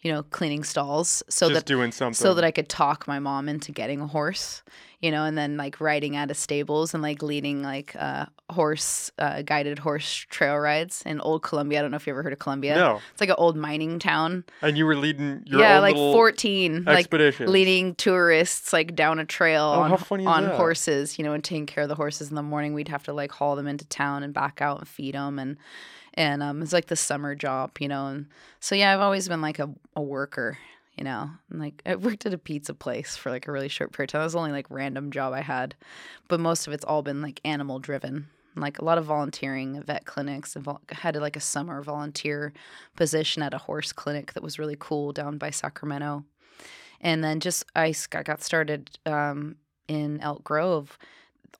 you 0.00 0.12
know, 0.12 0.22
cleaning 0.22 0.62
stalls 0.64 1.22
so 1.28 1.48
Just 1.48 1.54
that 1.60 1.66
doing 1.66 1.90
something. 1.92 2.14
so 2.14 2.34
that 2.34 2.44
I 2.44 2.50
could 2.50 2.68
talk 2.68 3.06
my 3.08 3.18
mom 3.18 3.48
into 3.48 3.72
getting 3.72 4.00
a 4.00 4.06
horse, 4.06 4.62
you 5.00 5.10
know, 5.10 5.24
and 5.24 5.36
then 5.36 5.56
like 5.56 5.80
riding 5.80 6.14
out 6.14 6.30
of 6.30 6.36
stables 6.36 6.94
and 6.94 7.02
like 7.02 7.20
leading 7.22 7.62
like 7.62 7.96
uh, 7.98 8.26
horse 8.50 9.10
uh, 9.18 9.42
guided 9.42 9.80
horse 9.80 10.24
trail 10.30 10.56
rides 10.56 11.02
in 11.04 11.20
Old 11.20 11.42
Columbia. 11.42 11.80
I 11.80 11.82
don't 11.82 11.90
know 11.90 11.96
if 11.96 12.06
you 12.06 12.12
ever 12.12 12.22
heard 12.22 12.32
of 12.32 12.38
Columbia. 12.38 12.76
No. 12.76 13.00
It's 13.12 13.20
like 13.20 13.30
an 13.30 13.34
old 13.38 13.56
mining 13.56 13.98
town. 13.98 14.44
And 14.62 14.78
you 14.78 14.86
were 14.86 14.94
leading 14.96 15.42
your 15.46 15.60
yeah, 15.60 15.80
like 15.80 15.94
little 15.96 16.12
14, 16.12 16.84
like 16.84 17.12
leading 17.40 17.96
tourists 17.96 18.72
like 18.72 18.94
down 18.94 19.18
a 19.18 19.24
trail 19.24 19.64
Oh, 19.64 19.80
on, 19.80 19.90
how 19.90 19.96
funny 19.96 20.22
is 20.22 20.28
on 20.28 20.44
that? 20.44 20.54
horses, 20.54 21.18
you 21.18 21.24
know, 21.24 21.32
and 21.32 21.42
taking 21.42 21.66
care 21.66 21.82
of 21.82 21.88
the 21.88 21.96
horses 21.96 22.28
in 22.30 22.36
the 22.36 22.42
morning. 22.42 22.72
We'd 22.72 22.88
have 22.88 23.02
to 23.04 23.12
like 23.12 23.32
haul 23.32 23.56
them 23.56 23.66
into 23.66 23.84
town 23.84 24.22
and 24.22 24.32
back 24.32 24.62
out 24.62 24.78
and 24.78 24.88
feed 24.88 25.14
them 25.16 25.38
and 25.40 25.56
and 26.14 26.42
um, 26.42 26.62
it's 26.62 26.72
like 26.72 26.86
the 26.86 26.96
summer 26.96 27.34
job, 27.34 27.78
you 27.78 27.88
know. 27.88 28.06
And 28.06 28.26
so 28.60 28.74
yeah, 28.74 28.92
I've 28.92 29.00
always 29.00 29.28
been 29.28 29.42
like 29.42 29.58
a, 29.58 29.70
a 29.96 30.02
worker, 30.02 30.58
you 30.96 31.04
know. 31.04 31.30
And, 31.50 31.60
like 31.60 31.82
I 31.86 31.96
worked 31.96 32.26
at 32.26 32.34
a 32.34 32.38
pizza 32.38 32.74
place 32.74 33.16
for 33.16 33.30
like 33.30 33.46
a 33.46 33.52
really 33.52 33.68
short 33.68 33.92
period 33.92 34.10
of 34.10 34.12
time. 34.12 34.20
That 34.20 34.24
was 34.24 34.32
the 34.34 34.38
only 34.40 34.52
like 34.52 34.66
random 34.70 35.10
job 35.10 35.32
I 35.32 35.42
had, 35.42 35.74
but 36.28 36.40
most 36.40 36.66
of 36.66 36.72
it's 36.72 36.84
all 36.84 37.02
been 37.02 37.22
like 37.22 37.40
animal 37.44 37.78
driven. 37.78 38.28
Like 38.56 38.80
a 38.80 38.84
lot 38.84 38.98
of 38.98 39.04
volunteering 39.04 39.80
vet 39.82 40.04
clinics. 40.04 40.56
had 40.90 41.16
like 41.16 41.36
a 41.36 41.40
summer 41.40 41.80
volunteer 41.80 42.52
position 42.96 43.42
at 43.42 43.54
a 43.54 43.58
horse 43.58 43.92
clinic 43.92 44.32
that 44.32 44.42
was 44.42 44.58
really 44.58 44.76
cool 44.78 45.12
down 45.12 45.38
by 45.38 45.50
Sacramento. 45.50 46.24
And 47.00 47.22
then 47.22 47.38
just 47.38 47.64
I 47.76 47.94
got 48.10 48.42
started 48.42 48.98
um, 49.06 49.56
in 49.86 50.20
Elk 50.20 50.42
Grove 50.42 50.98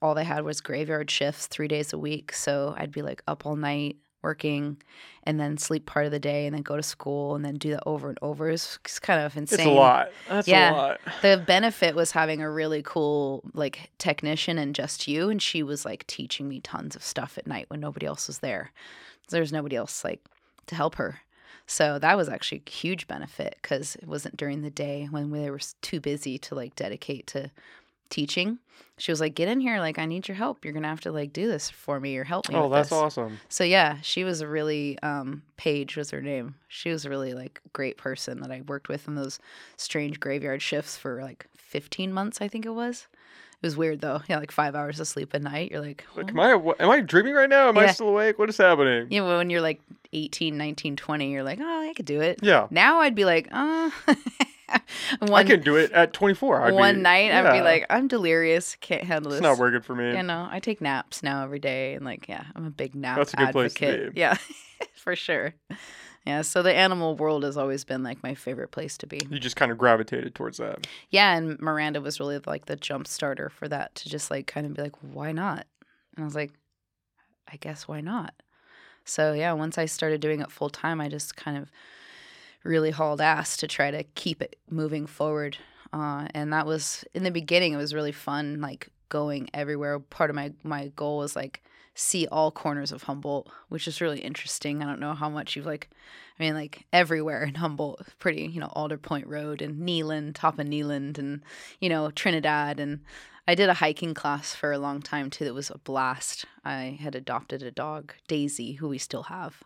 all 0.01 0.15
they 0.15 0.25
had 0.25 0.45
was 0.45 0.61
graveyard 0.61 1.11
shifts 1.11 1.47
three 1.47 1.69
days 1.69 1.93
a 1.93 1.99
week. 1.99 2.33
So 2.33 2.75
I'd 2.77 2.93
be 2.93 3.03
like 3.03 3.23
up 3.27 3.47
all 3.47 3.57
night 3.57 3.97
working 4.23 4.77
and 5.23 5.39
then 5.39 5.57
sleep 5.59 5.87
part 5.87 6.07
of 6.07 6.13
the 6.13 6.19
day 6.19 6.47
and 6.47 6.55
then 6.55 6.63
go 6.63 6.77
to 6.77 6.83
school 6.83 7.35
and 7.35 7.45
then 7.45 7.55
do 7.55 7.71
that 7.71 7.83
over 7.87 8.09
and 8.09 8.19
over. 8.23 8.49
It's, 8.51 8.79
it's 8.85 8.99
kind 8.99 9.21
of 9.21 9.37
insane. 9.37 9.61
It's 9.61 9.66
a 9.66 9.71
lot. 9.71 10.09
That's 10.29 10.49
Yeah. 10.49 10.73
a 10.73 10.75
lot. 10.75 11.01
The 11.23 11.43
benefit 11.47 11.95
was 11.95 12.12
having 12.12 12.43
a 12.43 12.51
really 12.51 12.83
cool 12.83 13.43
like 13.55 13.91
technician 13.99 14.59
and 14.59 14.75
just 14.75 15.07
you, 15.09 15.29
and 15.31 15.41
she 15.41 15.62
was 15.62 15.85
like 15.85 16.07
teaching 16.07 16.49
me 16.49 16.61
tons 16.61 16.97
of 16.97 17.03
stuff 17.05 17.39
at 17.39 17.47
night 17.47 17.66
when 17.69 17.81
nobody 17.81 18.07
else 18.07 18.27
was 18.27 18.39
there. 18.39 18.73
There's 19.31 19.53
nobody 19.53 19.77
else 19.77 20.05
like 20.05 20.25
to 20.66 20.75
help 20.75 20.97
her. 20.97 21.21
So 21.66 21.99
that 21.99 22.16
was 22.16 22.31
actually 22.31 22.62
a 22.66 22.71
huge 22.71 23.07
benefit 23.07 23.59
because 23.61 23.95
it 23.97 24.07
wasn't 24.09 24.39
during 24.39 24.62
the 24.62 24.71
day 24.71 25.07
when 25.11 25.31
they 25.31 25.51
were 25.51 25.61
too 25.83 26.01
busy 26.01 26.39
to 26.39 26.55
like 26.55 26.75
dedicate 26.75 27.27
to 27.29 27.51
teaching. 28.11 28.59
She 29.01 29.13
was 29.13 29.21
like, 29.21 29.35
"Get 29.37 29.47
in 29.49 29.61
here! 29.61 29.79
Like, 29.79 29.99
I 29.99 30.07
need 30.07 30.27
your 30.27 30.37
help. 30.37 30.65
You're 30.65 30.75
gonna 30.75 30.89
have 30.89 31.01
to 31.03 31.13
like 31.13 31.33
do 31.33 31.47
this 31.47 31.71
for 31.71 32.01
me 32.01 32.17
or 32.17 32.25
help 32.25 32.49
me." 32.49 32.57
Oh, 32.57 32.69
that's 32.69 32.89
this." 32.91 32.97
awesome. 32.99 33.39
So 33.49 33.63
yeah, 33.63 33.99
she 34.03 34.25
was 34.25 34.45
really 34.45 34.99
um 35.03 35.43
Paige 35.57 35.97
was 35.97 36.11
her 36.11 36.21
name. 36.21 36.57
She 36.69 36.91
was 36.91 37.05
a 37.05 37.11
really 37.11 37.33
like 37.33 37.61
great 37.73 37.97
person 37.97 38.41
that 38.41 38.51
I 38.51 38.63
worked 38.63 38.89
with 38.89 39.07
in 39.07 39.15
those 39.15 39.39
strange 39.77 40.19
graveyard 40.19 40.63
shifts 40.63 40.97
for 40.97 41.23
like 41.23 41.47
15 41.57 42.13
months, 42.13 42.41
I 42.41 42.49
think 42.49 42.67
it 42.67 42.71
was. 42.71 43.07
It 43.61 43.67
was 43.67 43.77
weird 43.77 44.01
though. 44.01 44.23
Yeah, 44.29 44.39
like 44.39 44.51
5 44.53 44.75
hours 44.75 44.99
of 45.01 45.07
sleep 45.09 45.33
a 45.35 45.39
night. 45.39 45.71
You're 45.71 45.81
like, 45.81 46.05
Like, 46.17 46.27
"Oh." 46.27 46.31
am 46.31 46.41
I 46.41 46.55
what- 46.57 46.81
am 46.81 46.91
I 46.91 47.01
dreaming 47.01 47.35
right 47.35 47.49
now? 47.49 47.69
Am 47.69 47.79
I 47.79 47.87
still 47.89 48.09
awake? 48.09 48.39
What 48.39 48.49
is 48.49 48.57
happening? 48.57 49.09
you 49.13 49.21
know, 49.21 49.37
when 49.39 49.49
you're 49.51 49.61
like 49.61 49.81
18, 50.13 50.57
19, 50.57 50.97
20, 50.97 51.31
you're 51.33 51.43
like, 51.45 51.59
"Oh, 51.63 51.89
I 51.89 51.93
could 51.95 52.07
do 52.07 52.21
it." 52.21 52.41
Yeah. 52.43 52.67
Now 52.71 52.99
I'd 53.01 53.15
be 53.15 53.25
like, 53.25 53.49
"Uh 54.69 54.79
I 55.33 55.45
can 55.45 55.61
do 55.61 55.77
it 55.77 55.93
at 55.93 56.12
24. 56.12 56.62
I'd 56.62 56.75
one 56.75 56.97
be, 56.97 57.01
night 57.03 57.33
I'd 57.33 57.53
be 57.53 57.62
like, 57.62 57.87
"I'm 57.91 58.09
delirious. 58.09 58.77
Can't 58.81 59.05
handle 59.05 59.31
this. 59.31 59.39
it's 59.39 59.43
not 59.43 59.59
working 59.59 59.81
for 59.81 59.95
me. 59.95 60.16
You 60.16 60.23
know, 60.23 60.49
I 60.51 60.61
take 60.61 60.81
naps 60.81 61.23
now 61.23 61.43
every 61.45 61.59
day, 61.59 61.95
and 61.95 62.05
like, 62.05 62.29
yeah, 62.29 62.45
I'm 62.55 62.66
a 62.66 62.71
big 62.71 62.95
nap 62.95 63.16
That's 63.16 63.35
a 63.35 63.37
good 63.37 63.53
place 63.53 63.73
advocate. 63.73 64.07
to 64.07 64.11
be. 64.12 64.21
Yeah, 64.21 64.37
for 64.95 65.16
sure. 65.16 65.55
Yeah, 66.27 66.43
so 66.43 66.62
the 66.62 66.75
animal 66.75 67.16
world 67.16 67.43
has 67.45 67.57
always 67.57 67.85
been 67.85 68.03
like 68.03 68.23
my 68.23 68.35
favorite 68.35 68.71
place 68.71 68.99
to 68.99 69.07
be. 69.07 69.21
You 69.31 69.39
just 69.39 69.57
kind 69.57 69.73
of 69.73 69.79
gravitated 69.79 70.35
towards 70.35 70.59
that. 70.59 70.87
Yeah, 71.09 71.35
and 71.35 71.59
Miranda 71.59 72.01
was 72.03 72.21
really 72.21 72.39
like 72.47 72.66
the 72.66 72.77
jump 72.77 73.07
starter 73.07 73.49
for 73.49 73.66
that 73.69 73.95
to 73.95 74.11
just 74.11 74.31
like 74.31 74.47
kind 74.47 74.66
of 74.66 74.75
be 74.75 74.83
like, 74.83 74.97
why 75.01 75.33
not? 75.33 75.66
And 76.14 76.25
I 76.25 76.27
was 76.27 76.35
like, 76.35 76.53
I 77.51 77.57
guess 77.57 77.89
why 77.89 78.03
not? 78.03 78.35
So 79.05 79.33
yeah, 79.33 79.53
once 79.53 79.79
I 79.79 79.87
started 79.87 80.21
doing 80.21 80.41
it 80.41 80.51
full 80.51 80.69
time, 80.69 81.01
I 81.01 81.09
just 81.09 81.35
kind 81.35 81.57
of 81.57 81.71
really 82.65 82.91
hauled 82.91 83.21
ass 83.21 83.57
to 83.59 83.69
try 83.69 83.91
to 83.91 84.03
keep 84.15 84.43
it 84.43 84.57
moving 84.71 85.07
forward. 85.07 85.57
Uh, 85.93 86.29
and 86.35 86.53
that 86.53 86.67
was 86.67 87.05
in 87.15 87.23
the 87.23 87.31
beginning, 87.31 87.73
it 87.73 87.79
was 87.79 87.95
really 87.95 88.13
fun, 88.13 88.61
like 88.61 88.91
going 89.09 89.49
everywhere. 89.55 89.99
Part 89.99 90.31
of 90.31 90.37
my 90.37 90.53
my 90.63 90.89
goal 90.89 91.19
was 91.19 91.35
like 91.35 91.63
see 91.99 92.29
all 92.29 92.53
corners 92.53 92.93
of 92.93 93.03
Humboldt, 93.05 93.51
which 93.69 93.89
is 93.89 94.01
really 94.01 94.21
interesting. 94.21 94.83
I 94.83 94.87
don't 94.87 95.01
know 95.01 95.15
how 95.15 95.29
much 95.29 95.57
you've 95.57 95.67
like, 95.67 95.91
I 96.39 96.43
mean, 96.45 96.55
like 96.55 96.87
everywhere 96.93 97.43
in 97.43 97.57
Humboldt, 97.57 98.07
pretty, 98.21 98.47
you 98.47 98.61
know, 98.61 98.71
Alder 98.73 98.99
Point 98.99 99.27
Road 99.27 99.61
and 99.61 99.83
Kneeland, 99.87 100.35
top 100.35 100.59
of 100.59 100.67
Kneeland, 100.67 101.19
and 101.19 101.43
you 101.81 101.89
know 101.89 102.11
Trinidad, 102.11 102.79
and 102.79 103.01
I 103.49 103.55
did 103.55 103.69
a 103.69 103.75
hiking 103.75 104.15
class 104.15 104.55
for 104.55 104.73
a 104.73 104.79
long 104.79 105.03
time 105.03 105.31
too. 105.31 105.45
That 105.45 105.55
was 105.55 105.71
a 105.71 105.79
blast. 105.79 106.45
I 106.65 106.99
had 107.01 107.15
adopted 107.15 107.63
a 107.63 107.71
dog, 107.71 108.15
Daisy, 108.29 108.75
who 108.75 108.89
we 108.89 108.99
still 108.99 109.25
have, 109.25 109.63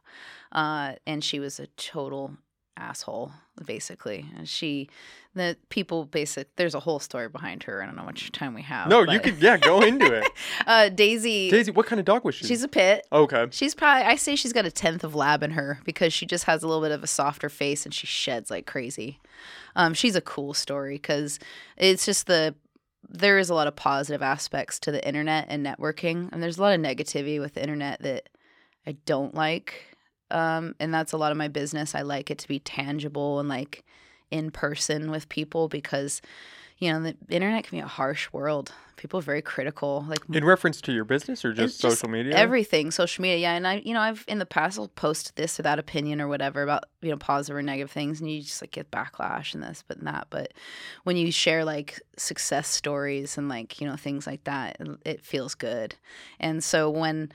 uh, 0.52 0.94
and 1.06 1.22
she 1.22 1.38
was 1.38 1.60
a 1.60 1.66
total 1.66 2.36
asshole 2.76 3.30
basically 3.66 4.24
and 4.36 4.48
she 4.48 4.88
the 5.34 5.56
people 5.68 6.04
basic 6.06 6.54
there's 6.56 6.74
a 6.74 6.80
whole 6.80 6.98
story 6.98 7.28
behind 7.28 7.62
her 7.62 7.82
i 7.82 7.86
don't 7.86 7.94
know 7.94 8.00
how 8.02 8.06
much 8.06 8.32
time 8.32 8.54
we 8.54 8.62
have 8.62 8.88
no, 8.88 9.00
you 9.00 9.06
but- 9.06 9.22
could 9.22 9.42
yeah, 9.42 9.56
go 9.56 9.82
into 9.82 10.12
it. 10.12 10.26
uh 10.66 10.88
daisy 10.88 11.50
Daisy, 11.50 11.70
what 11.70 11.86
kind 11.86 11.98
of 12.00 12.06
dog 12.06 12.24
was 12.24 12.34
she? 12.34 12.46
she's 12.46 12.62
a 12.62 12.68
pit 12.68 13.06
okay. 13.12 13.46
She's 13.50 13.74
probably 13.74 14.04
I 14.04 14.16
say 14.16 14.36
she's 14.36 14.52
got 14.52 14.64
a 14.66 14.70
tenth 14.70 15.04
of 15.04 15.14
lab 15.14 15.42
in 15.42 15.52
her 15.52 15.80
because 15.84 16.12
she 16.12 16.24
just 16.26 16.44
has 16.44 16.62
a 16.62 16.66
little 16.66 16.82
bit 16.82 16.92
of 16.92 17.02
a 17.02 17.06
softer 17.06 17.48
face 17.48 17.84
and 17.84 17.92
she 17.94 18.06
sheds 18.06 18.50
like 18.50 18.66
crazy. 18.66 19.20
Um, 19.76 19.94
she's 19.94 20.16
a 20.16 20.20
cool 20.20 20.54
story 20.54 20.94
because 20.94 21.38
it's 21.76 22.04
just 22.06 22.26
the 22.26 22.54
there 23.08 23.38
is 23.38 23.50
a 23.50 23.54
lot 23.54 23.66
of 23.66 23.76
positive 23.76 24.22
aspects 24.22 24.78
to 24.80 24.92
the 24.92 25.06
internet 25.06 25.46
and 25.48 25.64
networking, 25.66 26.30
and 26.32 26.42
there's 26.42 26.56
a 26.58 26.62
lot 26.62 26.72
of 26.74 26.80
negativity 26.80 27.38
with 27.40 27.54
the 27.54 27.60
internet 27.60 28.00
that 28.02 28.28
I 28.86 28.92
don't 29.06 29.34
like. 29.34 29.91
Um, 30.32 30.74
and 30.80 30.92
that's 30.92 31.12
a 31.12 31.16
lot 31.16 31.30
of 31.30 31.38
my 31.38 31.48
business. 31.48 31.94
I 31.94 32.02
like 32.02 32.30
it 32.30 32.38
to 32.38 32.48
be 32.48 32.58
tangible 32.58 33.38
and 33.38 33.48
like 33.48 33.84
in 34.30 34.50
person 34.50 35.10
with 35.10 35.28
people 35.28 35.68
because 35.68 36.22
you 36.78 36.90
know 36.92 37.00
the 37.00 37.16
internet 37.28 37.64
can 37.64 37.78
be 37.78 37.82
a 37.82 37.86
harsh 37.86 38.32
world. 38.32 38.72
People 38.96 39.18
are 39.18 39.22
very 39.22 39.42
critical. 39.42 40.04
Like 40.08 40.20
In 40.32 40.44
reference 40.44 40.80
to 40.82 40.92
your 40.92 41.04
business 41.04 41.44
or 41.44 41.52
just 41.52 41.74
It's 41.74 41.78
just 41.82 41.98
social 41.98 42.08
media? 42.08 42.34
everything 42.36 42.90
social 42.90 43.20
media 43.22 43.36
yeah 43.36 43.54
and 43.54 43.66
i 43.66 43.82
you 43.84 43.92
know 43.92 44.00
i've 44.00 44.24
in 44.28 44.38
the 44.38 44.46
past 44.46 44.78
i'll 44.78 44.88
post 44.88 45.34
this 45.36 45.58
or 45.58 45.62
that 45.64 45.78
opinion 45.78 46.20
or 46.20 46.28
whatever 46.28 46.62
about 46.62 46.84
you 47.00 47.10
know 47.10 47.16
positive 47.16 47.56
or 47.56 47.62
negative 47.62 47.90
things 47.90 48.20
and 48.20 48.30
you 48.30 48.40
just 48.40 48.62
like 48.62 48.70
get 48.70 48.90
backlash 48.90 49.54
and 49.54 49.62
this 49.62 49.82
but 49.86 49.98
and 49.98 50.06
that 50.06 50.26
but 50.30 50.52
when 51.04 51.16
you 51.16 51.30
share 51.32 51.64
like 51.64 52.00
success 52.16 52.68
stories 52.68 53.36
and 53.36 53.48
like 53.48 53.80
you 53.80 53.86
know 53.86 53.96
things 53.96 54.26
like 54.26 54.44
that 54.44 54.76
it 55.04 55.24
feels 55.24 55.54
good 55.54 55.94
and 56.40 56.62
so 56.64 56.88
when 56.88 57.30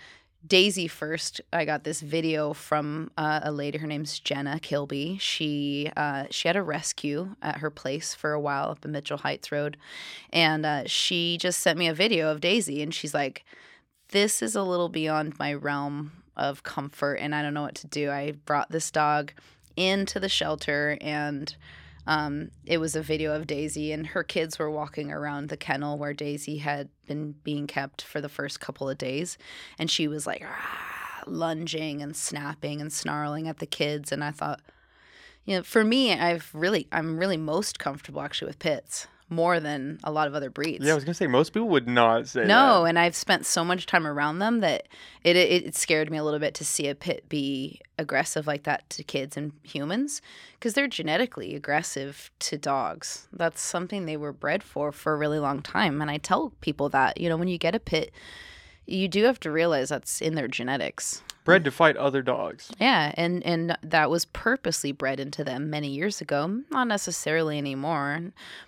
Daisy 0.45 0.87
first, 0.87 1.41
I 1.51 1.65
got 1.65 1.83
this 1.83 1.99
video 1.99 2.53
from 2.53 3.11
uh, 3.17 3.41
a 3.43 3.51
lady. 3.51 3.79
Her 3.79 3.87
name's 3.87 4.19
Jenna 4.19 4.59
Kilby. 4.59 5.17
She 5.17 5.91
uh, 5.97 6.25
she 6.29 6.47
had 6.47 6.55
a 6.55 6.61
rescue 6.61 7.35
at 7.41 7.57
her 7.57 7.69
place 7.69 8.13
for 8.13 8.33
a 8.33 8.39
while 8.39 8.69
up 8.69 8.85
in 8.85 8.91
Mitchell 8.91 9.17
Heights 9.17 9.51
Road, 9.51 9.77
and 10.31 10.65
uh, 10.65 10.83
she 10.85 11.37
just 11.37 11.59
sent 11.59 11.79
me 11.79 11.87
a 11.87 11.93
video 11.93 12.31
of 12.31 12.39
Daisy, 12.39 12.81
and 12.81 12.93
she's 12.93 13.13
like, 13.13 13.43
"This 14.09 14.41
is 14.41 14.55
a 14.55 14.63
little 14.63 14.89
beyond 14.89 15.39
my 15.39 15.53
realm 15.53 16.11
of 16.35 16.63
comfort, 16.63 17.15
and 17.15 17.33
I 17.33 17.41
don't 17.41 17.55
know 17.55 17.63
what 17.63 17.75
to 17.75 17.87
do. 17.87 18.11
I 18.11 18.33
brought 18.45 18.69
this 18.69 18.91
dog 18.91 19.33
into 19.75 20.19
the 20.19 20.29
shelter, 20.29 20.97
and 21.01 21.53
um, 22.07 22.51
it 22.65 22.79
was 22.79 22.95
a 22.95 23.01
video 23.01 23.35
of 23.35 23.45
Daisy, 23.45 23.91
and 23.91 24.07
her 24.07 24.23
kids 24.23 24.57
were 24.57 24.71
walking 24.71 25.11
around 25.11 25.49
the 25.49 25.57
kennel 25.57 25.97
where 25.97 26.13
Daisy 26.13 26.57
had 26.57 26.89
been 27.05 27.33
being 27.43 27.67
kept 27.67 28.01
for 28.01 28.21
the 28.21 28.29
first 28.29 28.59
couple 28.59 28.89
of 28.89 28.97
days, 28.97 29.37
and 29.77 29.91
she 29.91 30.07
was 30.07 30.25
like 30.25 30.43
"Ah," 30.45 31.23
lunging 31.27 32.01
and 32.01 32.15
snapping 32.15 32.81
and 32.81 32.91
snarling 32.91 33.47
at 33.47 33.59
the 33.59 33.65
kids, 33.65 34.11
and 34.11 34.23
I 34.23 34.31
thought, 34.31 34.61
you 35.45 35.57
know, 35.57 35.63
for 35.63 35.83
me, 35.83 36.13
I've 36.13 36.49
really, 36.53 36.87
I'm 36.91 37.19
really 37.19 37.37
most 37.37 37.77
comfortable 37.77 38.21
actually 38.21 38.47
with 38.47 38.59
pits 38.59 39.07
more 39.29 39.59
than 39.59 39.99
a 40.03 40.11
lot 40.11 40.27
of 40.27 40.35
other 40.35 40.49
breeds. 40.49 40.85
Yeah, 40.85 40.93
I 40.93 40.95
was 40.95 41.03
gonna 41.03 41.13
say 41.13 41.27
most 41.27 41.53
people 41.53 41.67
would 41.69 41.87
not 41.87 42.27
say 42.27 42.45
No, 42.45 42.83
that. 42.83 42.89
and 42.89 42.99
I've 42.99 43.15
spent 43.15 43.45
so 43.45 43.63
much 43.65 43.85
time 43.85 44.07
around 44.07 44.39
them 44.39 44.59
that 44.61 44.87
it, 45.23 45.35
it 45.35 45.65
it 45.65 45.75
scared 45.75 46.09
me 46.09 46.17
a 46.17 46.23
little 46.23 46.39
bit 46.39 46.53
to 46.55 46.65
see 46.65 46.87
a 46.87 46.95
pit 46.95 47.27
be 47.27 47.81
aggressive 47.99 48.47
like 48.47 48.63
that 48.63 48.89
to 48.91 49.03
kids 49.03 49.35
and 49.35 49.51
humans 49.63 50.21
because 50.53 50.73
they're 50.75 50.87
genetically 50.87 51.55
aggressive 51.55 52.31
to 52.39 52.57
dogs. 52.57 53.27
That's 53.33 53.59
something 53.61 54.05
they 54.05 54.17
were 54.17 54.31
bred 54.33 54.63
for 54.63 54.91
for 54.91 55.13
a 55.13 55.17
really 55.17 55.39
long 55.39 55.61
time, 55.61 56.01
and 56.01 56.09
I 56.09 56.17
tell 56.17 56.53
people 56.61 56.87
that 56.89 57.19
you 57.19 57.27
know 57.27 57.37
when 57.37 57.47
you 57.49 57.57
get 57.57 57.75
a 57.75 57.79
pit, 57.79 58.11
you 58.85 59.07
do 59.09 59.25
have 59.25 59.39
to 59.41 59.51
realize 59.51 59.89
that's 59.89 60.21
in 60.21 60.35
their 60.35 60.47
genetics. 60.47 61.21
Bred 61.47 61.63
to 61.63 61.71
fight 61.71 61.97
other 61.97 62.21
dogs. 62.21 62.71
Yeah, 62.79 63.11
and 63.17 63.43
and 63.45 63.75
that 63.81 64.09
was 64.11 64.25
purposely 64.25 64.91
bred 64.91 65.19
into 65.19 65.43
them 65.43 65.69
many 65.69 65.87
years 65.87 66.21
ago. 66.21 66.61
Not 66.69 66.87
necessarily 66.87 67.57
anymore, 67.57 68.21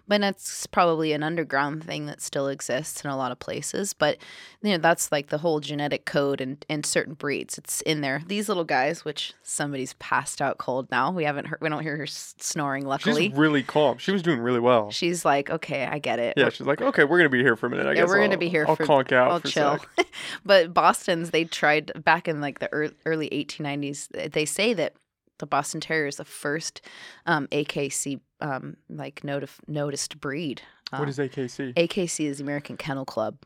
but 0.08 0.22
it's 0.22 0.66
probably 0.66 1.14
an 1.14 1.22
underground 1.22 1.84
thing 1.84 2.08
that 2.08 2.22
still 2.22 2.48
exists 2.48 3.04
in 3.04 3.10
a 3.12 3.18
lot 3.18 3.32
of 3.32 3.40
places. 3.40 3.94
But 3.94 4.18
you 4.64 4.72
know, 4.72 4.78
that's 4.78 5.12
like 5.12 5.28
the 5.28 5.38
whole 5.40 5.60
genetic 5.60 6.06
code 6.06 6.42
and 6.42 6.66
in 6.68 6.84
certain 6.84 7.14
breeds. 7.14 7.58
It's 7.58 7.82
in 7.82 8.02
there. 8.02 8.22
These 8.26 8.48
little 8.48 8.64
guys, 8.64 9.06
which 9.06 9.34
somebody's 9.44 9.94
passed 9.94 10.42
out 10.42 10.58
cold 10.58 10.90
now. 10.90 11.12
We 11.12 11.26
haven't 11.26 11.48
heard. 11.48 11.60
We 11.62 11.70
don't 11.70 11.84
hear 11.84 11.98
her 11.98 12.08
snoring. 12.08 12.86
Luckily, 12.86 13.30
She's 13.30 13.38
really 13.38 13.62
calm. 13.64 13.98
She 13.98 14.12
was 14.12 14.22
doing 14.22 14.40
really 14.40 14.60
well. 14.60 14.90
she's 14.90 15.24
like, 15.26 15.50
okay, 15.50 15.86
I 15.86 16.00
get 16.00 16.20
it. 16.20 16.34
Yeah, 16.38 16.50
she's 16.50 16.66
like, 16.66 16.82
okay, 16.82 17.04
we're 17.04 17.18
gonna 17.18 17.30
be 17.30 17.44
here 17.44 17.56
for 17.58 17.68
a 17.68 17.70
minute. 17.70 17.86
I 17.86 17.90
Yeah, 17.90 17.96
guess 18.02 18.08
we're 18.08 18.20
gonna 18.22 18.32
I'll- 18.34 18.38
be 18.40 18.50
here 18.50 18.66
I'll 18.68 18.76
for- 18.78 18.86
conk 18.86 19.12
out 19.12 19.32
I'll 19.32 19.40
chill. 19.42 19.80
but 20.46 20.74
Boston's 20.74 21.32
they 21.32 21.44
tried 21.46 21.92
back 22.04 22.28
in 22.28 22.40
like 22.42 22.60
the 22.60 22.69
ear- 22.74 22.92
early 23.06 23.30
1890s. 23.30 24.32
They 24.32 24.46
say 24.46 24.74
that 24.74 24.94
the 25.40 25.46
Boston 25.46 25.80
Terrier 25.82 26.08
is 26.08 26.18
the 26.18 26.26
first 26.26 26.82
um, 27.26 27.48
AKC 27.48 28.20
um, 28.42 28.78
like 28.90 29.22
notif- 29.22 29.60
noticed 29.68 30.20
breed. 30.20 30.62
What 30.92 31.02
Uh, 31.02 31.06
is 31.08 31.18
AKC? 31.18 31.74
AKC 31.76 32.26
is 32.26 32.38
the 32.38 32.44
American 32.44 32.78
Kennel 32.78 33.06
Club. 33.06 33.38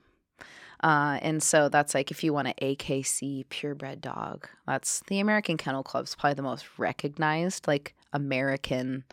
Uh, 0.84 1.18
and 1.22 1.42
so 1.42 1.70
that's 1.70 1.94
like 1.94 2.12
if 2.12 2.24
you 2.24 2.34
want 2.34 2.48
an 2.50 2.54
AKC 2.62 3.48
purebred 3.50 4.02
dog, 4.02 4.48
that's 4.68 5.02
the 5.08 5.20
American 5.20 5.56
Kennel 5.56 5.84
Club's 5.84 6.14
probably 6.16 6.34
the 6.36 6.42
most 6.42 6.66
recognized 6.78 7.68
like 7.68 7.96
American 8.12 9.04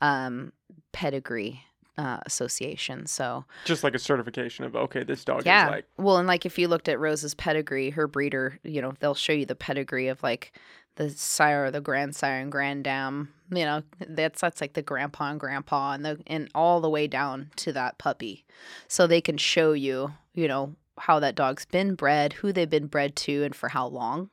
um, 0.00 0.52
pedigree 0.92 1.62
uh, 1.98 2.18
association. 2.24 3.06
So 3.06 3.44
Just 3.64 3.84
like 3.84 3.94
a 3.94 3.98
certification 3.98 4.64
of 4.64 4.74
okay, 4.76 5.02
this 5.02 5.24
dog 5.24 5.44
yeah. 5.44 5.66
is 5.66 5.70
like 5.72 5.86
well, 5.98 6.16
and 6.16 6.28
like 6.28 6.46
if 6.46 6.58
you 6.58 6.68
looked 6.68 6.88
at 6.88 6.98
Rose's 6.98 7.34
pedigree, 7.34 7.90
her 7.90 8.06
breeder, 8.06 8.58
you 8.62 8.80
know, 8.80 8.94
they'll 9.00 9.14
show 9.14 9.32
you 9.32 9.44
the 9.44 9.56
pedigree 9.56 10.08
of 10.08 10.22
like 10.22 10.52
the 10.96 11.10
sire, 11.10 11.70
the 11.70 11.80
grandsire, 11.80 12.40
and 12.40 12.52
granddam. 12.52 13.28
You 13.50 13.64
know, 13.64 13.82
that's 14.00 14.40
that's 14.40 14.60
like 14.60 14.74
the 14.74 14.82
grandpa 14.82 15.30
and 15.30 15.40
grandpa, 15.40 15.92
and 15.92 16.04
the 16.04 16.20
and 16.26 16.48
all 16.54 16.80
the 16.80 16.90
way 16.90 17.08
down 17.08 17.50
to 17.56 17.72
that 17.72 17.98
puppy, 17.98 18.44
so 18.86 19.06
they 19.06 19.20
can 19.20 19.36
show 19.36 19.72
you, 19.72 20.12
you 20.34 20.46
know, 20.46 20.76
how 20.98 21.18
that 21.18 21.34
dog's 21.34 21.64
been 21.64 21.94
bred, 21.94 22.34
who 22.34 22.52
they've 22.52 22.70
been 22.70 22.86
bred 22.86 23.16
to, 23.16 23.42
and 23.42 23.54
for 23.54 23.68
how 23.68 23.86
long. 23.86 24.30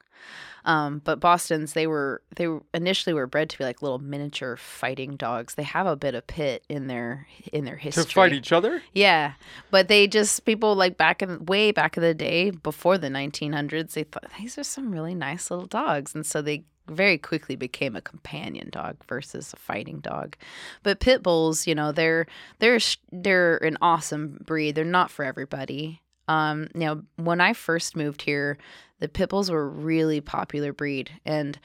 Um, 0.66 1.00
but 1.04 1.20
Boston's 1.20 1.74
they 1.74 1.86
were 1.86 2.22
they 2.36 2.48
initially 2.74 3.14
were 3.14 3.28
bred 3.28 3.50
to 3.52 3.58
be 3.58 3.64
like 3.64 3.82
little 3.84 4.00
miniature 4.00 4.58
fighting 4.58 5.16
dogs. 5.16 5.54
They 5.56 5.64
have 5.64 5.86
a 5.86 5.96
bit 5.96 6.16
of 6.16 6.26
pit 6.26 6.64
in 6.70 6.88
their 6.88 7.28
in 7.54 7.66
their 7.66 7.76
history 7.76 8.04
To 8.04 8.10
fight 8.10 8.34
each 8.34 8.52
other? 8.52 8.82
yeah, 8.94 9.34
but 9.70 9.88
they 9.88 10.08
just 10.08 10.44
people 10.46 10.74
like 10.76 10.98
back 10.98 11.22
in 11.22 11.46
way 11.46 11.72
back 11.72 11.98
in 11.98 12.04
the 12.04 12.16
day 12.16 12.50
before 12.50 12.98
the 12.98 13.10
1900s, 13.10 13.94
they 13.94 14.04
thought 14.04 14.26
these 14.40 14.58
are 14.58 14.64
some 14.64 14.92
really 14.92 15.14
nice 15.14 15.52
little 15.52 15.68
dogs, 15.68 16.16
and 16.16 16.26
so 16.26 16.42
they 16.42 16.64
very 16.88 17.18
quickly 17.18 17.56
became 17.56 17.96
a 17.96 18.02
companion 18.02 18.70
dog 18.72 18.96
versus 19.08 19.54
a 19.54 19.58
fighting 19.58 20.00
dog. 20.00 20.36
But 20.84 21.00
pit 21.00 21.24
bulls, 21.24 21.66
you 21.68 21.76
know, 21.76 21.92
they're 21.92 22.26
they're 22.60 22.80
they're 23.12 23.58
an 23.58 23.78
awesome 23.82 24.40
breed. 24.46 24.74
They're 24.76 24.86
not 24.86 25.12
for 25.12 25.26
everybody. 25.26 26.02
Um, 26.28 26.68
now 26.74 27.02
when 27.18 27.42
I 27.42 27.54
first 27.54 27.96
moved 27.96 28.22
here, 28.24 28.58
the 29.00 29.08
pit 29.08 29.30
bulls 29.30 29.52
were 29.52 29.70
really 29.70 30.22
popular 30.22 30.74
breed, 30.74 31.12
and 31.26 31.60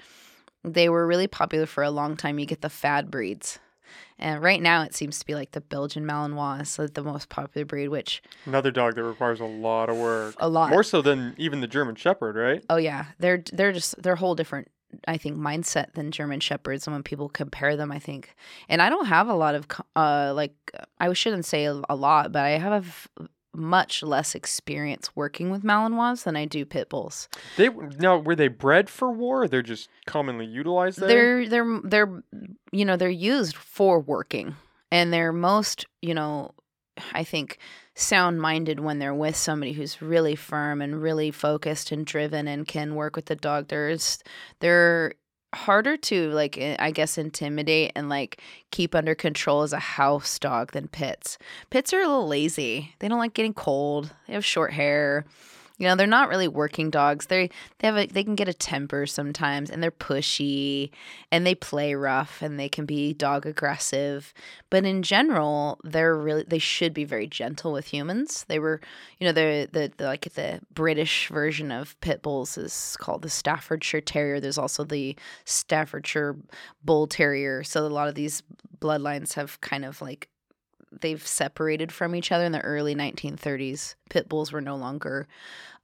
they 0.64 0.88
were 0.88 1.06
really 1.06 1.26
popular 1.26 1.66
for 1.66 1.82
a 1.82 1.90
long 1.90 2.16
time. 2.16 2.38
You 2.38 2.46
get 2.46 2.60
the 2.60 2.68
fad 2.70 3.10
breeds. 3.10 3.58
And 4.18 4.42
right 4.42 4.60
now, 4.60 4.82
it 4.82 4.94
seems 4.94 5.18
to 5.18 5.26
be 5.26 5.34
like 5.34 5.52
the 5.52 5.62
Belgian 5.62 6.04
Malinois 6.04 6.60
is 6.60 6.78
like 6.78 6.92
the 6.94 7.02
most 7.02 7.28
popular 7.30 7.64
breed, 7.64 7.88
which 7.88 8.22
Another 8.44 8.70
dog 8.70 8.94
that 8.96 9.02
requires 9.02 9.40
a 9.40 9.46
lot 9.46 9.88
of 9.88 9.96
work. 9.96 10.34
a 10.38 10.48
lot. 10.48 10.70
More 10.70 10.82
so 10.82 11.00
than 11.00 11.34
even 11.38 11.60
the 11.60 11.66
German 11.66 11.94
Shepherd, 11.94 12.36
right? 12.36 12.62
Oh 12.68 12.76
yeah, 12.76 13.06
they're 13.18 13.42
they're 13.52 13.72
just 13.72 14.00
they're 14.02 14.12
a 14.12 14.18
whole 14.18 14.34
different 14.34 14.68
I 15.08 15.16
think 15.16 15.38
mindset 15.38 15.94
than 15.94 16.10
German 16.10 16.40
shepherds. 16.40 16.86
And 16.86 16.94
when 16.94 17.02
people 17.02 17.28
compare 17.30 17.76
them, 17.76 17.90
I 17.90 17.98
think, 17.98 18.34
and 18.68 18.82
I 18.82 18.90
don't 18.90 19.06
have 19.06 19.28
a 19.28 19.34
lot 19.34 19.54
of 19.54 19.66
uh 19.96 20.32
like 20.34 20.54
I 20.98 21.10
shouldn't 21.14 21.46
say 21.46 21.64
a, 21.64 21.80
a 21.88 21.96
lot, 21.96 22.30
but 22.30 22.44
I 22.44 22.50
have 22.50 23.08
much 23.54 24.02
less 24.02 24.34
experience 24.34 25.14
working 25.14 25.50
with 25.50 25.62
Malinois 25.62 26.22
than 26.22 26.36
I 26.36 26.44
do 26.44 26.64
pit 26.64 26.88
bulls. 26.88 27.28
They 27.56 27.68
now 27.68 28.18
were 28.18 28.36
they 28.36 28.48
bred 28.48 28.88
for 28.88 29.10
war? 29.10 29.48
They're 29.48 29.62
just 29.62 29.88
commonly 30.06 30.46
utilized 30.46 31.00
there. 31.00 31.08
They're 31.08 31.48
they're 31.48 31.80
they're 31.84 32.22
you 32.72 32.84
know 32.84 32.96
they're 32.96 33.08
used 33.08 33.56
for 33.56 34.00
working, 34.00 34.56
and 34.90 35.12
they're 35.12 35.32
most 35.32 35.86
you 36.02 36.14
know 36.14 36.52
I 37.12 37.24
think 37.24 37.58
sound 37.94 38.40
minded 38.40 38.80
when 38.80 38.98
they're 38.98 39.14
with 39.14 39.36
somebody 39.36 39.72
who's 39.72 40.00
really 40.00 40.36
firm 40.36 40.80
and 40.80 41.02
really 41.02 41.30
focused 41.30 41.92
and 41.92 42.06
driven 42.06 42.48
and 42.48 42.66
can 42.66 42.94
work 42.94 43.16
with 43.16 43.26
the 43.26 43.36
dog. 43.36 43.68
There's 43.68 44.18
they're 44.60 45.14
harder 45.54 45.96
to 45.96 46.30
like 46.30 46.58
I 46.78 46.90
guess 46.90 47.18
intimidate 47.18 47.92
and 47.96 48.08
like 48.08 48.40
keep 48.70 48.94
under 48.94 49.14
control 49.14 49.62
as 49.62 49.72
a 49.72 49.78
house 49.78 50.38
dog 50.38 50.72
than 50.72 50.88
pits. 50.88 51.38
Pits 51.70 51.92
are 51.92 52.00
a 52.00 52.06
little 52.06 52.28
lazy. 52.28 52.94
They 52.98 53.08
don't 53.08 53.18
like 53.18 53.34
getting 53.34 53.54
cold. 53.54 54.12
They 54.26 54.34
have 54.34 54.44
short 54.44 54.72
hair. 54.72 55.24
You 55.80 55.88
know, 55.88 55.96
they're 55.96 56.06
not 56.06 56.28
really 56.28 56.46
working 56.46 56.90
dogs. 56.90 57.26
They 57.26 57.48
they 57.78 57.88
have 57.88 57.96
a 57.96 58.06
they 58.06 58.22
can 58.22 58.34
get 58.34 58.48
a 58.48 58.52
temper 58.52 59.06
sometimes 59.06 59.70
and 59.70 59.82
they're 59.82 59.90
pushy 59.90 60.90
and 61.32 61.46
they 61.46 61.54
play 61.54 61.94
rough 61.94 62.42
and 62.42 62.60
they 62.60 62.68
can 62.68 62.84
be 62.84 63.14
dog 63.14 63.46
aggressive. 63.46 64.34
But 64.68 64.84
in 64.84 65.02
general, 65.02 65.80
they're 65.82 66.14
really 66.14 66.44
they 66.46 66.58
should 66.58 66.92
be 66.92 67.04
very 67.04 67.26
gentle 67.26 67.72
with 67.72 67.86
humans. 67.86 68.44
They 68.46 68.58
were, 68.58 68.82
you 69.18 69.26
know, 69.26 69.32
the 69.32 69.90
the, 69.96 70.04
like 70.04 70.30
the 70.34 70.60
British 70.74 71.28
version 71.28 71.72
of 71.72 71.98
pit 72.02 72.20
bulls 72.20 72.58
is 72.58 72.94
called 73.00 73.22
the 73.22 73.30
Staffordshire 73.30 74.02
Terrier. 74.02 74.38
There's 74.38 74.58
also 74.58 74.84
the 74.84 75.16
Staffordshire 75.46 76.36
Bull 76.84 77.06
Terrier. 77.06 77.64
So 77.64 77.86
a 77.86 77.88
lot 77.88 78.08
of 78.08 78.14
these 78.14 78.42
bloodlines 78.78 79.32
have 79.32 79.58
kind 79.62 79.86
of 79.86 80.02
like 80.02 80.28
they've 80.92 81.26
separated 81.26 81.92
from 81.92 82.14
each 82.14 82.32
other 82.32 82.44
in 82.44 82.52
the 82.52 82.60
early 82.60 82.94
1930s. 82.94 83.94
Pit 84.08 84.28
bulls 84.28 84.52
were 84.52 84.60
no 84.60 84.76
longer 84.76 85.28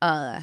uh 0.02 0.40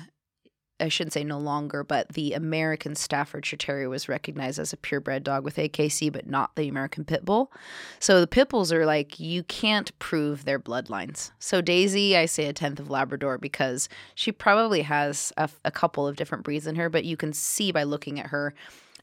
I 0.80 0.90
shouldn't 0.90 1.14
say 1.14 1.24
no 1.24 1.40
longer, 1.40 1.84
but 1.84 2.10
the 2.10 2.34
American 2.34 2.96
Staffordshire 2.96 3.58
Terrier 3.58 3.90
was 3.90 4.10
recognized 4.10 4.60
as 4.60 4.74
a 4.74 4.78
purebred 4.78 5.24
dog 5.24 5.44
with 5.44 5.56
AKC, 5.56 6.12
but 6.12 6.28
not 6.28 6.56
the 6.56 6.68
American 6.68 7.06
Pit 7.06 7.24
Bull. 7.24 7.52
So 8.00 8.20
the 8.20 8.28
Pit 8.28 8.50
Bulls 8.50 8.74
are 8.74 8.86
like, 8.86 9.20
you 9.20 9.44
can't 9.44 9.98
prove 10.00 10.46
their 10.46 10.60
bloodlines. 10.60 11.32
So 11.40 11.62
Daisy, 11.62 12.18
I 12.18 12.26
say 12.26 12.48
a 12.48 12.54
tenth 12.54 12.80
of 12.80 12.90
Labrador 12.90 13.38
because 13.38 13.88
she 14.16 14.32
probably 14.32 14.82
has 14.82 15.32
a, 15.38 15.50
a 15.64 15.72
couple 15.72 16.08
of 16.08 16.16
different 16.16 16.44
breeds 16.44 16.68
in 16.68 16.76
her, 16.76 16.90
but 16.90 17.06
you 17.06 17.18
can 17.18 17.34
see 17.34 17.72
by 17.72 17.84
looking 17.84 18.20
at 18.20 18.28
her, 18.28 18.54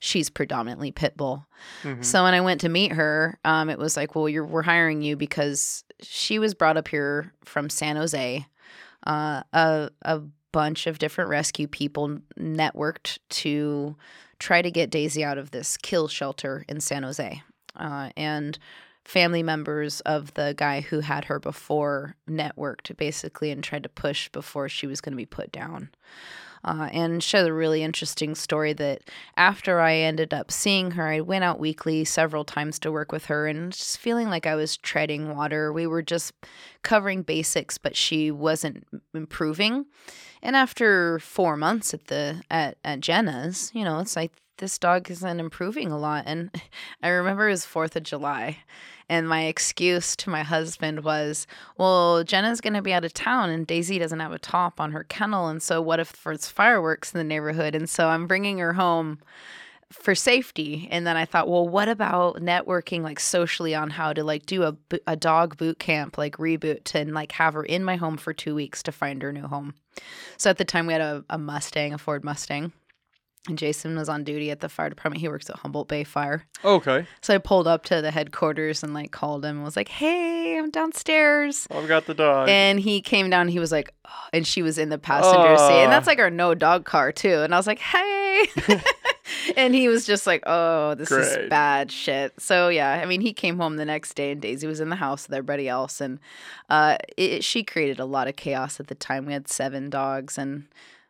she's 0.00 0.28
predominantly 0.30 0.90
Pit 0.90 1.16
Bull. 1.16 1.46
Mhm. 1.84 2.04
So 2.04 2.24
when 2.24 2.34
I 2.34 2.40
went 2.40 2.60
to 2.62 2.68
meet 2.68 2.92
her, 2.92 3.38
um, 3.44 3.70
it 3.70 3.78
was 3.78 3.96
like, 3.96 4.14
well, 4.14 4.28
you're 4.28 4.44
we're 4.44 4.62
hiring 4.62 5.02
you 5.02 5.16
because 5.16 5.84
she 6.00 6.38
was 6.38 6.54
brought 6.54 6.76
up 6.76 6.88
here 6.88 7.32
from 7.44 7.70
San 7.70 7.96
Jose. 7.96 8.44
Uh, 9.06 9.42
a 9.52 9.90
a 10.02 10.20
bunch 10.52 10.86
of 10.88 10.98
different 10.98 11.30
rescue 11.30 11.68
people 11.68 12.18
networked 12.38 13.18
to 13.28 13.94
try 14.40 14.60
to 14.62 14.70
get 14.70 14.90
Daisy 14.90 15.22
out 15.22 15.38
of 15.38 15.52
this 15.52 15.76
kill 15.76 16.08
shelter 16.08 16.64
in 16.68 16.80
San 16.80 17.02
Jose, 17.04 17.42
uh, 17.76 18.10
and 18.16 18.58
family 19.04 19.42
members 19.42 20.00
of 20.00 20.34
the 20.34 20.54
guy 20.56 20.80
who 20.80 21.00
had 21.00 21.26
her 21.26 21.38
before 21.38 22.16
networked 22.28 22.96
basically 22.96 23.50
and 23.50 23.62
tried 23.62 23.82
to 23.82 23.88
push 23.88 24.28
before 24.30 24.68
she 24.68 24.86
was 24.86 25.00
going 25.00 25.12
to 25.12 25.16
be 25.16 25.26
put 25.26 25.50
down 25.52 25.90
uh, 26.64 26.88
and 26.92 27.22
shared 27.22 27.48
a 27.48 27.52
really 27.52 27.82
interesting 27.82 28.34
story 28.34 28.72
that 28.74 29.02
after 29.36 29.80
I 29.80 29.96
ended 29.96 30.34
up 30.34 30.50
seeing 30.50 30.92
her, 30.92 31.08
I 31.08 31.20
went 31.20 31.44
out 31.44 31.58
weekly 31.58 32.04
several 32.04 32.44
times 32.44 32.78
to 32.80 32.92
work 32.92 33.12
with 33.12 33.26
her 33.26 33.46
and 33.46 33.72
just 33.72 33.98
feeling 33.98 34.28
like 34.28 34.46
I 34.46 34.54
was 34.54 34.76
treading 34.76 35.34
water. 35.34 35.72
We 35.72 35.86
were 35.86 36.02
just 36.02 36.34
covering 36.82 37.22
basics, 37.22 37.78
but 37.78 37.96
she 37.96 38.30
wasn't 38.30 38.86
improving. 39.14 39.86
And 40.42 40.56
after 40.56 41.18
four 41.18 41.56
months 41.56 41.92
at 41.94 42.06
the 42.06 42.42
at, 42.50 42.78
at 42.84 43.00
Jenna's, 43.00 43.70
you 43.74 43.84
know, 43.84 44.00
it's 44.00 44.16
like 44.16 44.32
this 44.58 44.78
dog 44.78 45.10
isn't 45.10 45.40
improving 45.40 45.90
a 45.90 45.98
lot. 45.98 46.24
And 46.26 46.50
I 47.02 47.08
remember 47.08 47.48
it 47.48 47.52
was 47.52 47.64
Fourth 47.64 47.96
of 47.96 48.04
July. 48.04 48.58
And 49.10 49.28
my 49.28 49.46
excuse 49.46 50.14
to 50.14 50.30
my 50.30 50.44
husband 50.44 51.02
was, 51.02 51.48
well, 51.76 52.22
Jenna's 52.22 52.60
going 52.60 52.74
to 52.74 52.80
be 52.80 52.92
out 52.92 53.04
of 53.04 53.12
town 53.12 53.50
and 53.50 53.66
Daisy 53.66 53.98
doesn't 53.98 54.20
have 54.20 54.30
a 54.30 54.38
top 54.38 54.80
on 54.80 54.92
her 54.92 55.02
kennel. 55.02 55.48
And 55.48 55.60
so, 55.60 55.82
what 55.82 55.98
if 55.98 56.22
there's 56.22 56.46
fireworks 56.46 57.12
in 57.12 57.18
the 57.18 57.24
neighborhood? 57.24 57.74
And 57.74 57.90
so, 57.90 58.06
I'm 58.06 58.28
bringing 58.28 58.58
her 58.58 58.74
home 58.74 59.18
for 59.92 60.14
safety. 60.14 60.86
And 60.92 61.04
then 61.08 61.16
I 61.16 61.24
thought, 61.24 61.48
well, 61.48 61.68
what 61.68 61.88
about 61.88 62.36
networking 62.36 63.02
like 63.02 63.18
socially 63.18 63.74
on 63.74 63.90
how 63.90 64.12
to 64.12 64.22
like 64.22 64.46
do 64.46 64.62
a, 64.62 64.76
a 65.08 65.16
dog 65.16 65.56
boot 65.56 65.80
camp, 65.80 66.16
like 66.16 66.36
reboot 66.36 66.94
and 66.94 67.12
like 67.12 67.32
have 67.32 67.54
her 67.54 67.64
in 67.64 67.82
my 67.82 67.96
home 67.96 68.16
for 68.16 68.32
two 68.32 68.54
weeks 68.54 68.80
to 68.84 68.92
find 68.92 69.20
her 69.22 69.32
new 69.32 69.48
home. 69.48 69.74
So, 70.36 70.50
at 70.50 70.58
the 70.58 70.64
time, 70.64 70.86
we 70.86 70.92
had 70.92 71.02
a, 71.02 71.24
a 71.28 71.36
Mustang, 71.36 71.92
a 71.92 71.98
Ford 71.98 72.22
Mustang. 72.22 72.70
And 73.48 73.56
Jason 73.56 73.96
was 73.96 74.08
on 74.10 74.22
duty 74.22 74.50
at 74.50 74.60
the 74.60 74.68
fire 74.68 74.90
department. 74.90 75.20
He 75.20 75.28
works 75.28 75.48
at 75.48 75.56
Humboldt 75.56 75.88
Bay 75.88 76.04
Fire. 76.04 76.44
Okay. 76.62 77.06
So 77.22 77.34
I 77.34 77.38
pulled 77.38 77.66
up 77.66 77.84
to 77.84 78.02
the 78.02 78.10
headquarters 78.10 78.82
and 78.82 78.92
like 78.92 79.12
called 79.12 79.44
him 79.44 79.56
and 79.56 79.64
was 79.64 79.76
like, 79.76 79.88
"Hey, 79.88 80.58
I'm 80.58 80.70
downstairs." 80.70 81.66
I've 81.70 81.88
got 81.88 82.04
the 82.04 82.12
dog. 82.14 82.50
And 82.50 82.78
he 82.78 83.00
came 83.00 83.30
down. 83.30 83.42
And 83.42 83.50
he 83.50 83.58
was 83.58 83.72
like, 83.72 83.94
oh, 84.04 84.28
and 84.34 84.46
she 84.46 84.60
was 84.60 84.76
in 84.76 84.90
the 84.90 84.98
passenger 84.98 85.56
seat, 85.56 85.82
and 85.82 85.90
that's 85.90 86.06
like 86.06 86.18
our 86.18 86.28
no 86.28 86.54
dog 86.54 86.84
car 86.84 87.12
too. 87.12 87.40
And 87.40 87.54
I 87.54 87.56
was 87.56 87.66
like, 87.66 87.78
"Hey," 87.78 88.46
and 89.56 89.74
he 89.74 89.88
was 89.88 90.06
just 90.06 90.26
like, 90.26 90.42
"Oh, 90.46 90.94
this 90.94 91.10
is 91.10 91.48
bad 91.48 91.90
shit." 91.90 92.38
So 92.40 92.68
yeah, 92.68 93.00
I 93.02 93.06
mean, 93.06 93.20
he 93.20 93.32
came 93.32 93.58
home 93.58 93.76
the 93.76 93.84
next 93.84 94.14
day, 94.14 94.32
and 94.32 94.40
Daisy 94.40 94.66
was 94.66 94.80
in 94.80 94.88
the 94.88 94.96
house 94.96 95.26
with 95.26 95.34
everybody 95.34 95.68
else, 95.68 96.00
and 96.00 96.18
uh, 96.68 96.98
it, 97.16 97.44
she 97.44 97.62
created 97.62 97.98
a 97.98 98.04
lot 98.04 98.28
of 98.28 98.36
chaos 98.36 98.80
at 98.80 98.88
the 98.88 98.94
time. 98.94 99.26
We 99.26 99.32
had 99.32 99.48
seven 99.48 99.90
dogs 99.90 100.38
and 100.38 100.66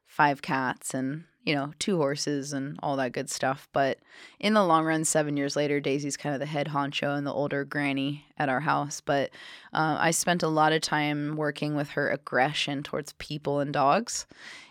five 0.06 0.42
cats, 0.42 0.94
and 0.94 1.24
you 1.44 1.54
know, 1.54 1.72
two 1.78 1.96
horses 1.96 2.52
and 2.52 2.78
all 2.82 2.96
that 2.96 3.12
good 3.12 3.30
stuff. 3.30 3.68
But 3.72 3.98
in 4.38 4.54
the 4.54 4.64
long 4.64 4.84
run, 4.84 5.04
seven 5.04 5.36
years 5.36 5.56
later, 5.56 5.80
Daisy's 5.80 6.16
kind 6.16 6.34
of 6.34 6.40
the 6.40 6.46
head 6.46 6.68
honcho 6.68 7.16
and 7.16 7.26
the 7.26 7.32
older 7.32 7.64
granny 7.64 8.26
at 8.38 8.48
our 8.48 8.60
house. 8.60 9.00
But 9.00 9.30
uh, 9.72 9.96
I 9.98 10.10
spent 10.10 10.42
a 10.42 10.48
lot 10.48 10.72
of 10.72 10.82
time 10.82 11.36
working 11.36 11.74
with 11.74 11.90
her 11.90 12.10
aggression 12.10 12.82
towards 12.82 13.14
people 13.14 13.60
and 13.60 13.72
dogs. 13.72 14.26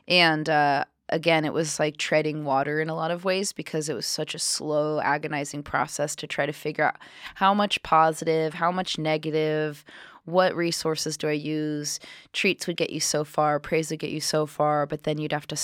And 0.08 0.48
uh, 0.48 0.86
again, 1.10 1.46
it 1.46 1.54
was 1.54 1.80
like 1.80 1.98
treading 1.98 2.46
water 2.46 2.80
in 2.80 2.90
a 2.90 2.96
lot 2.96 3.12
of 3.12 3.26
ways 3.26 3.54
because 3.54 3.90
it 3.90 3.94
was 3.94 4.06
such 4.06 4.34
a 4.34 4.40
slow, 4.40 5.00
agonizing 5.02 5.64
process 5.64 6.16
to 6.18 6.28
try 6.28 6.46
to 6.46 6.54
figure 6.54 6.86
out 6.86 6.98
how 7.36 7.54
much 7.54 7.82
positive, 7.84 8.54
how 8.54 8.72
much 8.72 8.98
negative, 8.98 9.84
what 10.26 10.56
resources 10.56 11.18
do 11.18 11.28
I 11.28 11.34
use? 11.34 12.00
Treats 12.34 12.68
would 12.68 12.78
get 12.78 12.92
you 12.92 13.00
so 13.00 13.24
far, 13.24 13.60
praise 13.60 13.90
would 13.90 14.00
get 14.00 14.12
you 14.12 14.22
so 14.22 14.46
far, 14.46 14.86
but 14.86 15.04
then 15.04 15.18
you'd 15.18 15.32
have 15.32 15.48
to 15.48 15.58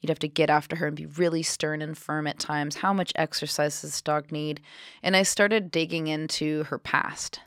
you'd 0.00 0.10
have 0.10 0.18
to 0.20 0.28
get 0.28 0.50
after 0.50 0.76
her 0.76 0.86
and 0.86 0.96
be 0.96 1.06
really 1.06 1.42
stern 1.42 1.82
and 1.82 1.98
firm 1.98 2.26
at 2.26 2.38
times. 2.38 2.76
How 2.76 2.92
much 2.92 3.12
exercise 3.16 3.80
does 3.80 3.90
this 3.90 4.02
dog 4.02 4.30
need? 4.30 4.60
And 5.02 5.16
I 5.16 5.22
started 5.24 5.70
digging 5.70 6.06
into 6.06 6.64
her 6.64 6.78
past, 6.78 7.40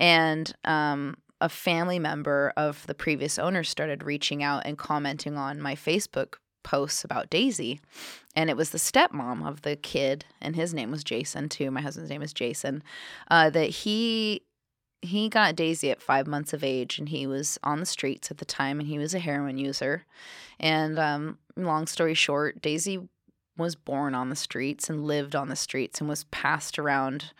and 0.00 0.52
um, 0.64 1.16
a 1.40 1.48
family 1.48 1.98
member 1.98 2.52
of 2.56 2.86
the 2.86 2.94
previous 2.94 3.38
owner 3.38 3.62
started 3.62 4.02
reaching 4.02 4.42
out 4.42 4.62
and 4.66 4.76
commenting 4.76 5.36
on 5.36 5.60
my 5.60 5.74
Facebook 5.74 6.34
posts 6.62 7.04
about 7.04 7.30
Daisy. 7.30 7.80
And 8.34 8.50
it 8.50 8.56
was 8.56 8.70
the 8.70 8.78
stepmom 8.78 9.46
of 9.46 9.62
the 9.62 9.76
kid, 9.76 10.24
and 10.40 10.54
his 10.54 10.72
name 10.72 10.90
was 10.90 11.04
Jason 11.04 11.48
too. 11.48 11.70
My 11.70 11.80
husband's 11.80 12.10
name 12.10 12.22
is 12.22 12.32
Jason. 12.32 12.82
Uh, 13.30 13.50
that 13.50 13.70
he 13.70 14.42
he 15.00 15.28
got 15.28 15.54
Daisy 15.54 15.90
at 15.90 16.02
five 16.02 16.26
months 16.26 16.52
of 16.52 16.64
age, 16.64 16.98
and 16.98 17.08
he 17.08 17.26
was 17.26 17.58
on 17.62 17.80
the 17.80 17.86
streets 17.86 18.30
at 18.30 18.38
the 18.38 18.44
time, 18.44 18.80
and 18.80 18.88
he 18.88 18.98
was 18.98 19.14
a 19.14 19.20
heroin 19.20 19.56
user. 19.58 20.04
And 20.58 20.98
um, 20.98 21.38
long 21.56 21.86
story 21.86 22.14
short, 22.14 22.60
Daisy 22.60 23.08
was 23.56 23.74
born 23.74 24.14
on 24.14 24.30
the 24.30 24.36
streets 24.36 24.88
and 24.88 25.04
lived 25.04 25.34
on 25.34 25.48
the 25.48 25.56
streets 25.56 26.00
and 26.00 26.08
was 26.08 26.24
passed 26.24 26.78
around 26.78 27.32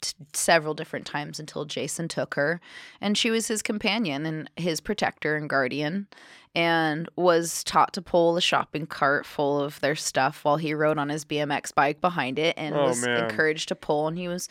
t- 0.00 0.14
several 0.32 0.74
different 0.74 1.06
times 1.06 1.40
until 1.40 1.64
Jason 1.64 2.06
took 2.06 2.34
her. 2.34 2.60
And 3.00 3.16
she 3.16 3.30
was 3.30 3.48
his 3.48 3.62
companion 3.62 4.26
and 4.26 4.50
his 4.56 4.80
protector 4.80 5.36
and 5.36 5.48
guardian 5.48 6.06
and 6.54 7.08
was 7.16 7.64
taught 7.64 7.92
to 7.94 8.02
pull 8.02 8.36
a 8.36 8.40
shopping 8.40 8.86
cart 8.86 9.26
full 9.26 9.60
of 9.60 9.80
their 9.80 9.94
stuff 9.96 10.44
while 10.44 10.56
he 10.56 10.72
rode 10.74 10.98
on 10.98 11.08
his 11.08 11.24
BMX 11.24 11.74
bike 11.74 12.00
behind 12.00 12.38
it 12.38 12.54
and 12.56 12.74
Oh, 12.74 12.86
was 12.86 13.04
man. 13.04 13.24
encouraged 13.24 13.68
to 13.68 13.74
pull 13.74 14.06
and 14.08 14.16
he 14.16 14.28
was 14.28 14.48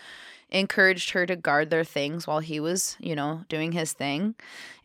encouraged 0.51 1.12
her 1.12 1.26
to 1.26 1.36
guard 1.36 1.70
their 1.70 1.84
things 1.84 2.28
while 2.28 2.39
he 2.39 2.60
was, 2.60 2.95
you 2.99 3.16
know, 3.16 3.43
doing 3.49 3.72
his 3.72 3.93
thing. 3.93 4.36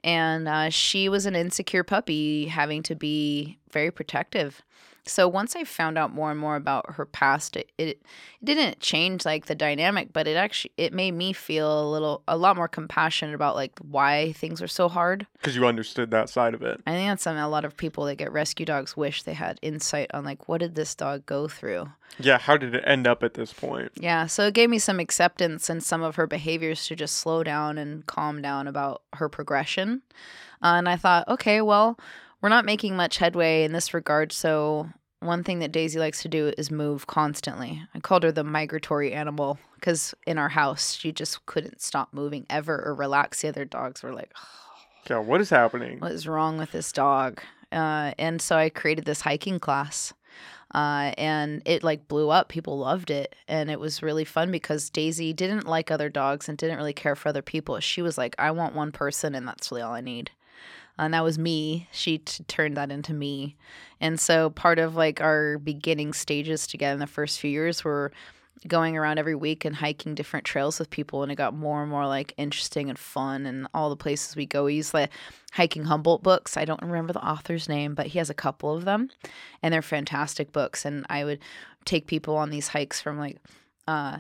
And 0.03 0.49
uh, 0.49 0.71
she 0.71 1.09
was 1.09 1.27
an 1.27 1.35
insecure 1.37 1.85
puppy, 1.85 2.47
having 2.47 2.83
to 2.85 2.95
be 2.95 3.59
very 3.71 3.91
protective. 3.91 4.63
So 5.09 5.27
once 5.27 5.57
I 5.57 5.65
found 5.65 5.99
out 5.99 6.13
more 6.13 6.31
and 6.31 6.39
more 6.39 6.57
about 6.57 6.95
her 6.95 7.05
past, 7.05 7.57
it, 7.57 7.71
it 7.79 8.03
it 8.41 8.45
didn't 8.45 8.81
change 8.81 9.25
like 9.25 9.47
the 9.47 9.55
dynamic, 9.55 10.13
but 10.13 10.29
it 10.29 10.37
actually 10.37 10.73
it 10.77 10.93
made 10.93 11.13
me 11.13 11.33
feel 11.33 11.83
a 11.83 11.91
little 11.91 12.23
a 12.29 12.37
lot 12.37 12.57
more 12.57 12.69
compassionate 12.69 13.35
about 13.35 13.57
like 13.57 13.79
why 13.81 14.33
things 14.33 14.63
are 14.63 14.69
so 14.69 14.89
hard. 14.89 15.27
Because 15.35 15.57
you 15.57 15.67
understood 15.67 16.11
that 16.11 16.29
side 16.29 16.55
of 16.55 16.63
it. 16.63 16.81
I 16.87 16.93
think 16.93 17.09
that's 17.09 17.23
something 17.23 17.43
a 17.43 17.49
lot 17.49 17.65
of 17.65 17.77
people 17.77 18.05
that 18.05 18.17
get 18.17 18.33
rescue 18.33 18.67
dogs 18.67 18.97
wish 18.97 19.23
they 19.23 19.35
had 19.35 19.59
insight 19.63 20.11
on 20.15 20.25
like 20.25 20.49
what 20.49 20.59
did 20.59 20.75
this 20.75 20.95
dog 20.95 21.27
go 21.27 21.49
through. 21.49 21.89
Yeah, 22.19 22.39
how 22.39 22.57
did 22.57 22.75
it 22.75 22.85
end 22.87 23.07
up 23.07 23.23
at 23.23 23.35
this 23.35 23.53
point? 23.53 23.93
Yeah, 23.95 24.27
so 24.27 24.47
it 24.47 24.55
gave 24.55 24.71
me 24.71 24.79
some 24.79 24.99
acceptance 24.99 25.69
and 25.69 25.83
some 25.83 26.03
of 26.03 26.17
her 26.17 26.27
behaviors 26.27 26.87
to 26.87 26.97
just 26.97 27.17
slow 27.17 27.43
down 27.45 27.79
and 27.79 28.07
calm 28.07 28.43
down 28.43 28.67
about 28.67 29.03
her 29.15 29.29
progression. 29.29 30.03
Uh, 30.63 30.75
and 30.79 30.89
I 30.89 30.97
thought, 30.97 31.29
okay, 31.29 31.61
well, 31.61 31.99
we're 32.41 32.49
not 32.49 32.65
making 32.65 32.97
much 32.97 33.19
headway 33.19 33.65
in 33.65 33.73
this 33.73 33.95
regard. 33.95 34.33
So, 34.33 34.89
one 35.21 35.43
thing 35.43 35.59
that 35.59 35.73
Daisy 35.73 35.99
likes 35.99 36.23
to 36.23 36.29
do 36.29 36.53
is 36.57 36.71
move 36.71 37.09
constantly. 37.09 37.83
I 37.95 38.01
called 38.01 38.23
her 38.23 38.31
the 38.31 38.45
migratory 38.45 39.13
animal 39.13 39.59
because 39.75 40.15
in 40.27 40.39
our 40.39 40.49
house, 40.51 40.95
she 40.95 41.11
just 41.11 41.45
couldn't 41.47 41.83
stop 41.83 42.13
moving 42.13 42.47
ever 42.49 42.81
or 42.85 42.95
relax. 42.95 43.43
The 43.43 43.49
other 43.49 43.65
dogs 43.65 44.03
were 44.03 44.13
like, 44.13 44.33
Yeah, 45.11 45.19
what 45.19 45.41
is 45.41 45.51
happening? 45.51 45.99
what 45.99 46.13
is 46.13 46.29
wrong 46.29 46.59
with 46.59 46.71
this 46.71 46.93
dog? 46.93 47.41
Uh, 47.73 48.13
and 48.19 48.41
so 48.41 48.57
I 48.57 48.71
created 48.71 49.05
this 49.05 49.23
hiking 49.23 49.59
class. 49.59 50.13
Uh, 50.75 51.13
and 51.17 51.63
it 51.65 51.83
like 51.83 52.09
blew 52.09 52.29
up. 52.29 52.49
People 52.49 52.79
loved 52.79 53.11
it. 53.11 53.35
And 53.49 53.71
it 53.71 53.81
was 53.81 54.03
really 54.03 54.25
fun 54.25 54.51
because 54.51 54.91
Daisy 54.91 55.33
didn't 55.33 55.67
like 55.67 55.91
other 55.91 56.11
dogs 56.11 56.49
and 56.49 56.59
didn't 56.59 56.77
really 56.77 56.93
care 56.93 57.17
for 57.17 57.29
other 57.31 57.43
people. 57.43 57.81
She 57.81 58.03
was 58.03 58.19
like, 58.19 58.35
I 58.39 58.51
want 58.51 58.75
one 58.75 58.93
person 58.93 59.35
and 59.35 59.49
that's 59.49 59.71
really 59.71 59.83
all 59.83 59.95
I 59.95 60.03
need. 60.03 60.31
And 60.99 61.15
that 61.15 61.25
was 61.25 61.39
me. 61.39 61.89
She 61.93 62.19
t- 62.19 62.45
turned 62.45 62.77
that 62.77 62.91
into 62.91 63.15
me. 63.15 63.57
And 64.01 64.19
so 64.19 64.51
part 64.51 64.79
of 64.79 64.97
like 64.97 65.21
our 65.21 65.59
beginning 65.59 66.13
stages 66.13 66.67
together 66.67 66.95
in 66.95 67.01
the 67.01 67.07
first 67.07 67.41
few 67.41 67.51
years 67.51 67.85
were 67.85 68.13
going 68.67 68.97
around 68.97 69.19
every 69.19 69.35
week 69.35 69.65
and 69.65 69.77
hiking 69.77 70.15
different 70.15 70.45
trails 70.45 70.79
with 70.79 70.91
people 70.91 71.23
and 71.23 71.31
it 71.31 71.37
got 71.37 71.55
more 71.55 71.83
and 71.83 71.91
more 71.91 72.07
like 72.07 72.35
interesting 72.37 72.89
and 72.89 72.99
fun 72.99 73.47
and 73.47 73.69
all 73.73 73.89
the 73.89 73.97
places 73.97 74.35
we 74.35 74.47
go 74.47 74.65
we 74.65 74.75
use 74.75 74.93
like 74.93 75.11
hiking 75.53 75.85
humboldt 75.85 76.23
books 76.25 76.57
i 76.57 76.65
don't 76.65 76.83
remember 76.83 77.13
the 77.13 77.25
author's 77.25 77.69
name 77.69 77.95
but 77.95 78.09
he 78.09 78.19
has 78.19 78.31
a 78.31 78.35
couple 78.35 78.75
of 78.75 78.85
them 78.85 79.09
and 79.63 79.73
they're 79.73 79.83
fantastic 79.83 80.51
books 80.51 80.85
and 80.85 81.07
i 81.09 81.25
would 81.25 81.39
take 81.85 82.07
people 82.07 82.37
on 82.37 82.51
these 82.51 82.69
hikes 82.69 83.01
from 83.01 83.17
like 83.17 83.39
uh 83.87 84.19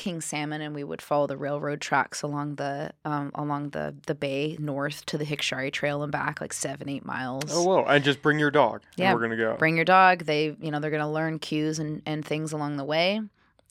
king 0.00 0.20
salmon 0.20 0.60
and 0.62 0.74
we 0.74 0.82
would 0.82 1.02
follow 1.02 1.26
the 1.26 1.36
railroad 1.36 1.80
tracks 1.80 2.22
along 2.22 2.54
the 2.56 2.90
um, 3.04 3.30
along 3.34 3.70
the 3.70 3.94
the 4.06 4.14
bay 4.14 4.56
north 4.58 5.04
to 5.06 5.18
the 5.18 5.24
Hikshari' 5.26 5.72
trail 5.72 6.02
and 6.02 6.10
back 6.10 6.40
like 6.40 6.52
seven 6.52 6.88
eight 6.88 7.04
miles 7.04 7.44
Oh, 7.54 7.62
whoa. 7.62 7.84
And 7.84 8.02
just 8.02 8.22
bring 8.22 8.38
your 8.38 8.50
dog. 8.50 8.82
Yeah, 8.96 9.10
And 9.10 9.14
we're 9.14 9.26
going 9.26 9.38
to 9.38 9.44
go. 9.44 9.56
bring 9.58 9.76
your 9.76 9.84
dog 9.84 10.24
they 10.24 10.56
you 10.60 10.70
know 10.70 10.80
they're 10.80 10.90
going 10.90 11.02
to 11.02 11.08
learn 11.08 11.38
cues 11.38 11.78
and, 11.78 12.00
and 12.06 12.24
things 12.24 12.52
along 12.52 12.76
the 12.78 12.84
way 12.84 13.20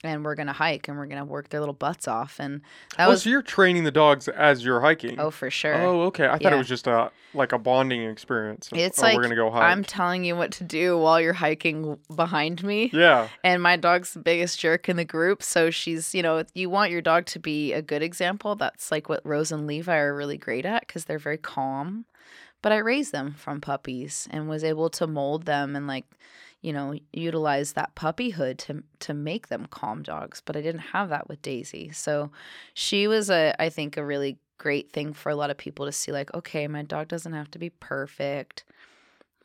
and 0.04 0.24
we're 0.24 0.36
to 0.48 0.54
hike 0.54 0.88
and 0.88 0.98
we're 0.98 1.08
to 1.20 1.26
work 1.26 1.50
their 1.50 1.60
little 1.60 1.74
butts 1.74 2.08
off 2.08 2.38
and 2.40 2.62
that 2.98 3.08
oh, 3.08 3.10
was 3.12 3.24
so 3.24 3.30
you're 3.30 3.42
training 3.42 3.84
the 3.84 3.92
dogs 3.92 4.28
as 4.30 4.64
you're 4.64 4.80
hiking. 4.80 5.20
oh 5.20 5.30
for 5.30 5.50
sure 5.52 5.76
Oh, 5.76 6.04
okay. 6.04 6.26
I 6.26 6.32
thought 6.32 6.42
Yeah. 6.44 6.56
it 6.56 6.58
was 6.58 6.68
just 6.70 6.88
a 6.88 7.12
like 7.34 7.52
a 7.52 7.60
bonding 7.60 8.04
experience. 8.10 8.72
of, 8.72 8.78
It's 8.78 8.98
oh, 9.00 9.04
like 9.04 9.16
we're 9.16 9.24
gonna 9.24 9.36
go 9.36 9.52
hike. 9.52 9.62
i'm 9.64 9.84
telling 9.84 10.24
you 10.24 10.36
what 10.36 10.52
to 10.54 10.64
do 10.64 10.98
while 10.98 11.20
you're 11.20 11.34
hiking 11.34 11.98
behind 12.16 12.64
me 12.64 12.90
yeah. 12.94 13.28
and 13.44 13.62
my 13.62 13.76
dog's 13.76 14.14
the 14.14 14.20
biggest 14.20 14.60
jerk 14.60 14.88
in 14.90 14.96
the 14.96 15.06
group 15.06 15.44
so 15.44 15.70
she's 15.70 16.16
you 16.16 16.24
know 16.24 16.44
you 16.54 16.70
want 16.70 16.92
your 16.92 17.02
dog 17.02 17.26
to 17.28 17.40
be 17.40 17.74
a 17.74 17.82
good 17.82 18.02
example 18.02 18.56
that's 18.56 18.92
like 18.92 19.10
what 19.10 19.26
rose 19.26 19.52
and 19.52 19.68
levi 19.68 19.96
are 19.98 20.16
really 20.16 20.38
great 20.38 20.66
at 20.66 20.82
because 20.88 21.06
they're 21.06 21.20
very 21.20 21.38
calm 21.38 22.06
but 22.62 22.72
i 22.72 22.78
raised 22.78 23.12
them 23.12 23.34
from 23.34 23.60
puppies 23.62 24.28
and 24.32 24.48
was 24.50 24.64
able 24.64 24.90
to 24.90 25.06
mold 25.06 25.46
them 25.46 25.76
and 25.76 25.88
like 25.88 26.06
you 26.62 26.74
know 26.74 26.94
utilize 27.14 27.74
that 27.74 27.96
puppyhood 27.96 28.58
to 28.58 28.84
to 29.00 29.14
make 29.14 29.48
them 29.48 29.66
calm 29.70 30.04
dogs 30.04 30.42
but 30.46 30.56
i 30.58 30.62
didn't 30.62 30.80
have 30.80 31.10
that 31.10 31.28
with 31.30 31.42
daisy 31.42 31.90
so 31.92 32.32
she 32.74 33.08
was 33.08 33.30
a 33.30 33.54
i 33.62 33.70
think 33.70 33.96
a 33.98 34.06
really 34.06 34.38
great 34.58 34.92
thing 34.92 35.14
for 35.14 35.30
a 35.30 35.36
lot 35.36 35.50
of 35.50 35.58
people 35.58 35.86
to 35.86 35.92
see 35.92 36.12
like 36.12 36.34
okay 36.34 36.68
my 36.68 36.82
dog 36.84 37.08
doesn't 37.08 37.34
have 37.34 37.50
to 37.50 37.60
be 37.60 37.70
perfect 37.70 38.66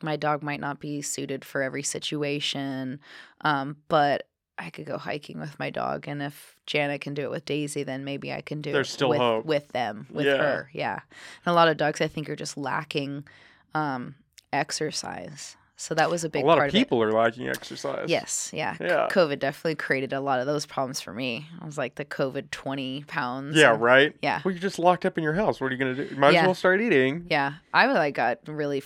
my 0.01 0.17
dog 0.17 0.43
might 0.43 0.59
not 0.59 0.79
be 0.79 1.01
suited 1.01 1.45
for 1.45 1.61
every 1.61 1.83
situation 1.83 2.99
um, 3.41 3.77
but 3.87 4.27
I 4.57 4.69
could 4.69 4.85
go 4.85 4.97
hiking 4.97 5.41
with 5.41 5.59
my 5.59 5.69
dog, 5.69 6.07
and 6.07 6.23
if 6.23 6.55
Janet 6.65 7.01
can 7.01 7.13
do 7.13 7.23
it 7.23 7.29
with 7.29 7.43
Daisy, 7.43 7.83
then 7.83 8.05
maybe 8.05 8.31
I 8.31 8.39
can 8.39 8.61
do 8.61 8.71
There's 8.71 8.87
it 8.87 8.93
still 8.93 9.09
with, 9.09 9.19
hope. 9.19 9.45
with 9.45 9.67
them, 9.73 10.07
with 10.09 10.25
Yeah. 10.27 10.37
her. 10.37 10.69
Yeah, 10.71 10.93
and 10.93 11.51
a 11.51 11.53
lot 11.53 11.67
of 11.67 11.75
dogs 11.75 11.99
I 11.99 12.07
think 12.07 12.29
are 12.29 12.37
just 12.37 12.55
lacking 12.55 13.25
um, 13.73 14.15
exercise, 14.53 15.57
so 15.77 15.93
that 15.95 16.09
was 16.09 16.23
a 16.23 16.29
big 16.29 16.43
a 16.43 16.47
lot 16.47 16.63
of 16.65 16.71
people 16.71 17.01
are 17.03 17.11
lacking 17.11 17.47
exercise. 17.49 18.09
Yes, 18.09 18.49
yeah. 18.53 18.75
Yeah. 18.79 19.07
COVID 19.11 19.39
definitely 19.39 19.75
created 19.75 20.13
a 20.13 20.21
lot 20.21 20.39
of 20.39 20.45
those 20.45 20.65
problems 20.65 21.01
for 21.01 21.13
me. 21.13 21.47
I 21.61 21.65
was 21.65 21.77
like 21.77 21.95
the 21.95 22.05
COVID 22.05 22.51
twenty 22.51 23.03
pounds. 23.07 23.55
Yeah, 23.57 23.73
and- 23.73 23.81
right? 23.81 24.15
Yeah. 24.21 24.41
Well, 24.45 24.53
you're 24.53 24.61
just 24.61 24.79
locked 24.79 25.05
up 25.05 25.17
in 25.17 25.23
your 25.23 25.33
house. 25.33 25.59
What 25.59 25.67
are 25.67 25.75
you 25.75 25.77
going 25.79 25.95
to 25.95 26.05
do? 26.07 26.13
You 26.15 26.19
might 26.19 26.33
Yeah. 26.33 26.41
as 26.41 26.45
well 26.45 26.55
start 26.55 26.81
eating. 26.81 27.27
Yeah, 27.29 27.53
I 27.73 27.87
like 27.87 28.15
got 28.15 28.39
really, 28.47 28.83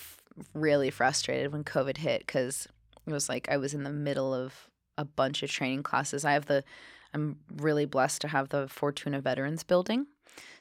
really 0.54 0.90
frustrated 0.90 1.52
when 1.52 1.64
COVID 1.64 1.98
hit 1.98 2.22
because 2.26 2.68
it 3.06 3.14
was 3.14 3.30
like 3.30 3.48
I 3.50 3.58
was 3.58 3.74
in 3.74 3.84
the 3.84 3.90
middle 3.92 4.34
of 4.34 4.68
a 4.98 5.06
bunch 5.06 5.44
of 5.44 5.50
training 5.50 5.84
classes. 5.84 6.26
I 6.26 6.34
have 6.34 6.46
the, 6.48 6.64
I'm 7.14 7.38
really 7.56 7.86
blessed 7.86 8.22
to 8.22 8.28
have 8.28 8.50
the 8.50 8.68
Fortuna 8.68 9.22
Veterans 9.22 9.64
Building. 9.64 10.08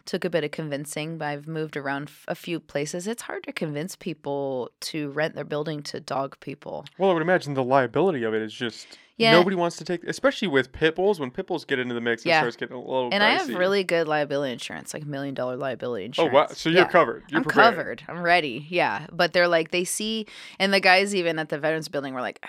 Took 0.09 0.25
a 0.25 0.31
bit 0.31 0.43
of 0.43 0.51
convincing, 0.53 1.19
but 1.19 1.27
I've 1.27 1.47
moved 1.47 1.77
around 1.77 2.09
f- 2.09 2.25
a 2.29 2.35
few 2.35 2.61
places. 2.61 3.07
It's 3.07 3.21
hard 3.23 3.43
to 3.45 3.53
convince 3.53 3.95
people 3.95 4.71
to 4.81 5.11
rent 5.11 5.35
their 5.35 5.45
building 5.45 5.83
to 5.83 6.01
dog 6.01 6.41
people. 6.41 6.87
Well, 6.97 7.11
I 7.11 7.13
would 7.13 7.21
imagine 7.21 7.53
the 7.53 7.63
liability 7.63 8.23
of 8.25 8.33
it 8.33 8.41
is 8.41 8.55
just 8.55 8.87
Yeah. 9.19 9.33
nobody 9.33 9.55
wants 9.55 9.77
to 9.77 9.85
take, 9.85 10.03
especially 10.05 10.49
with 10.49 10.73
pit 10.73 10.97
bulls. 10.97 11.21
When 11.21 11.31
pit 11.31 11.47
bulls 11.47 11.67
get 11.67 11.79
into 11.79 11.93
the 11.93 12.01
mix, 12.01 12.25
it 12.25 12.31
starts 12.31 12.57
getting 12.57 12.75
a 12.77 12.81
little. 12.81 13.11
And 13.13 13.23
I 13.23 13.33
have 13.35 13.51
really 13.51 13.85
good 13.85 14.09
liability 14.09 14.51
insurance, 14.53 14.95
like 14.95 15.05
million 15.05 15.35
dollar 15.35 15.57
liability 15.57 16.07
insurance. 16.07 16.33
Oh 16.33 16.35
wow! 16.35 16.47
So 16.55 16.71
you're 16.71 16.79
Yeah. 16.85 16.89
covered. 16.89 17.25
You're 17.29 17.39
I'm 17.41 17.45
prepared. 17.45 17.75
covered. 17.75 18.03
I'm 18.09 18.23
ready. 18.23 18.67
Yeah. 18.71 19.09
But 19.13 19.35
they're 19.35 19.47
like, 19.49 19.73
they 19.73 19.85
see, 19.85 20.25
and 20.59 20.73
the 20.73 20.81
guys 20.81 21.15
even 21.15 21.39
at 21.39 21.51
the 21.51 21.59
Veterans 21.59 21.89
Building 21.89 22.15
were 22.15 22.23
like, 22.23 22.39
ah, 22.47 22.49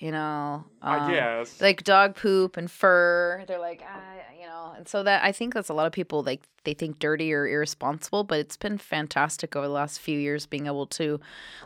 you 0.00 0.10
know, 0.10 0.64
I 0.80 0.98
um, 0.98 1.10
guess. 1.12 1.60
like 1.60 1.84
dog 1.84 2.16
poop 2.16 2.56
and 2.56 2.70
fur. 2.70 3.44
They're 3.46 3.58
like, 3.58 3.84
ah, 3.86 4.14
you 4.38 4.46
know, 4.46 4.72
and 4.74 4.88
so 4.88 5.02
that 5.02 5.22
I 5.22 5.30
think 5.30 5.52
that's 5.52 5.68
a 5.68 5.74
lot 5.74 5.86
of 5.86 5.92
people 5.92 6.22
like 6.22 6.42
they 6.64 6.72
think 6.72 6.98
dirty 6.98 7.32
or 7.34 7.46
irresponsible, 7.46 8.24
but 8.24 8.38
it's 8.38 8.56
been 8.56 8.78
fantastic 8.78 9.54
over 9.54 9.66
the 9.66 9.72
last 9.72 10.00
few 10.00 10.18
years 10.18 10.46
being 10.46 10.66
able 10.66 10.86
to 10.86 11.20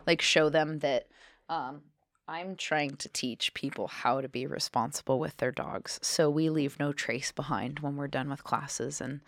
like 0.04 0.20
show 0.20 0.48
them 0.48 0.80
that 0.80 1.06
um, 1.48 1.82
I'm 2.26 2.56
trying 2.56 2.96
to 2.96 3.08
teach 3.08 3.54
people 3.54 3.86
how 3.86 4.20
to 4.20 4.28
be 4.28 4.46
responsible 4.46 5.20
with 5.20 5.36
their 5.36 5.52
dogs. 5.52 6.00
So 6.02 6.28
we 6.28 6.50
leave 6.50 6.76
no 6.80 6.92
trace 6.92 7.30
behind 7.30 7.78
when 7.80 7.94
we're 7.96 8.08
done 8.08 8.30
with 8.30 8.42
classes. 8.42 9.00
And 9.00 9.20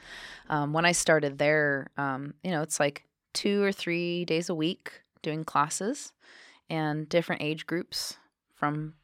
um, 0.48 0.72
when 0.72 0.84
I 0.84 0.92
started 0.92 1.38
there, 1.38 1.90
um, 1.96 2.34
you 2.42 2.50
know, 2.50 2.62
it's 2.62 2.80
like 2.80 3.04
two 3.34 3.62
or 3.62 3.70
three 3.70 4.24
days 4.24 4.48
a 4.48 4.54
week 4.54 5.02
doing 5.22 5.44
classes 5.44 6.12
and 6.68 7.08
different 7.08 7.42
age 7.42 7.66
groups 7.66 8.16
from 8.56 8.94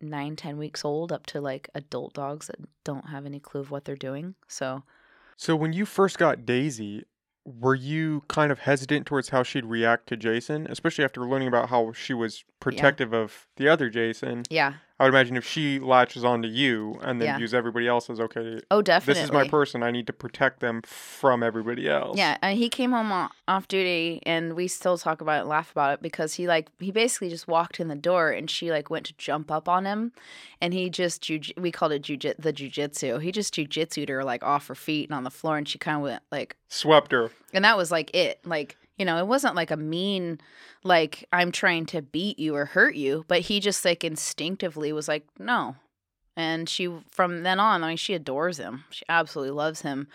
nine, 0.00 0.36
ten 0.36 0.58
weeks 0.58 0.84
old 0.84 1.10
up 1.10 1.26
to 1.26 1.40
like 1.40 1.68
adult 1.74 2.14
dogs 2.14 2.46
that 2.46 2.56
don't 2.84 3.08
have 3.08 3.26
any 3.26 3.40
clue 3.40 3.60
of 3.60 3.70
what 3.70 3.84
they're 3.84 3.96
doing. 3.96 4.34
So 4.46 4.84
So 5.36 5.56
when 5.56 5.72
you 5.72 5.84
first 5.84 6.18
got 6.18 6.46
Daisy, 6.46 7.04
were 7.44 7.74
you 7.74 8.22
kind 8.28 8.52
of 8.52 8.60
hesitant 8.60 9.06
towards 9.06 9.30
how 9.30 9.42
she'd 9.42 9.64
react 9.64 10.06
to 10.08 10.16
Jason, 10.16 10.66
especially 10.68 11.04
after 11.04 11.22
learning 11.22 11.48
about 11.48 11.70
how 11.70 11.92
she 11.92 12.12
was 12.14 12.44
protective 12.60 13.12
of 13.12 13.48
the 13.56 13.68
other 13.68 13.88
Jason? 13.88 14.44
yeah, 14.50 14.74
I 15.00 15.04
would 15.04 15.14
imagine 15.14 15.36
if 15.36 15.46
she 15.46 15.78
latches 15.78 16.24
onto 16.24 16.48
you 16.48 16.98
and 17.02 17.20
then 17.20 17.26
Yeah. 17.26 17.36
views 17.36 17.54
everybody 17.54 17.86
else 17.86 18.10
as 18.10 18.18
okay, 18.18 18.60
Oh, 18.70 18.82
definitely. 18.82 19.14
this 19.20 19.24
is 19.28 19.32
my 19.32 19.46
person. 19.46 19.82
I 19.84 19.92
need 19.92 20.08
to 20.08 20.12
protect 20.12 20.58
them 20.58 20.82
from 20.82 21.42
everybody 21.44 21.88
else. 21.88 22.18
Yeah, 22.18 22.36
and 22.42 22.58
he 22.58 22.68
came 22.68 22.90
home 22.90 23.12
off 23.46 23.68
duty, 23.68 24.20
and 24.26 24.54
we 24.54 24.66
still 24.66 24.98
talk 24.98 25.20
about 25.20 25.36
it, 25.36 25.40
and 25.40 25.48
laugh 25.48 25.70
about 25.70 25.94
it 25.94 26.02
because 26.02 26.34
he 26.34 26.48
like 26.48 26.68
he 26.80 26.90
basically 26.90 27.28
just 27.28 27.46
walked 27.46 27.78
in 27.78 27.86
the 27.88 27.94
door, 27.94 28.30
and 28.30 28.50
she 28.50 28.70
like 28.72 28.90
went 28.90 29.06
to 29.06 29.14
jump 29.18 29.50
up 29.52 29.68
on 29.68 29.84
him, 29.84 30.10
and 30.60 30.74
he 30.74 30.90
just 30.90 31.22
jiu- 31.22 31.40
we 31.56 31.70
called 31.70 31.92
it 31.92 32.02
jiu 32.02 32.16
the 32.36 32.52
jujitsu. 32.52 33.22
He 33.22 33.30
just 33.30 33.54
jujitsued 33.54 34.08
her 34.08 34.24
like 34.24 34.42
off 34.42 34.66
her 34.66 34.74
feet 34.74 35.08
and 35.08 35.14
on 35.16 35.22
the 35.22 35.30
floor, 35.30 35.56
and 35.58 35.68
she 35.68 35.78
kind 35.78 35.96
of 35.98 36.02
went 36.02 36.22
like, 36.32 36.56
Swept 36.68 37.12
her. 37.12 37.30
and 37.54 37.64
that 37.64 37.76
was 37.76 37.92
like 37.92 38.12
it. 38.14 38.40
Like 38.44 38.76
you 38.98 39.04
know, 39.04 39.18
it 39.18 39.26
wasn't 39.26 39.54
like 39.54 39.70
a 39.70 39.76
mean 39.76 40.40
like 40.84 41.24
I'm 41.32 41.52
trying 41.52 41.86
to 41.86 42.02
beat 42.02 42.38
you 42.38 42.54
or 42.54 42.66
hurt 42.66 42.94
you, 42.94 43.24
but 43.28 43.40
he 43.40 43.60
just 43.60 43.84
like 43.84 44.04
instinctively 44.04 44.92
was 44.92 45.08
like 45.08 45.26
no. 45.38 45.76
And 46.38 46.68
she, 46.68 46.88
from 47.10 47.42
then 47.42 47.58
on, 47.58 47.82
I 47.82 47.88
mean, 47.88 47.96
she 47.96 48.14
adores 48.14 48.58
him. 48.58 48.84
She 48.90 49.04
absolutely 49.08 49.50
loves 49.50 49.82
him. 49.82 50.06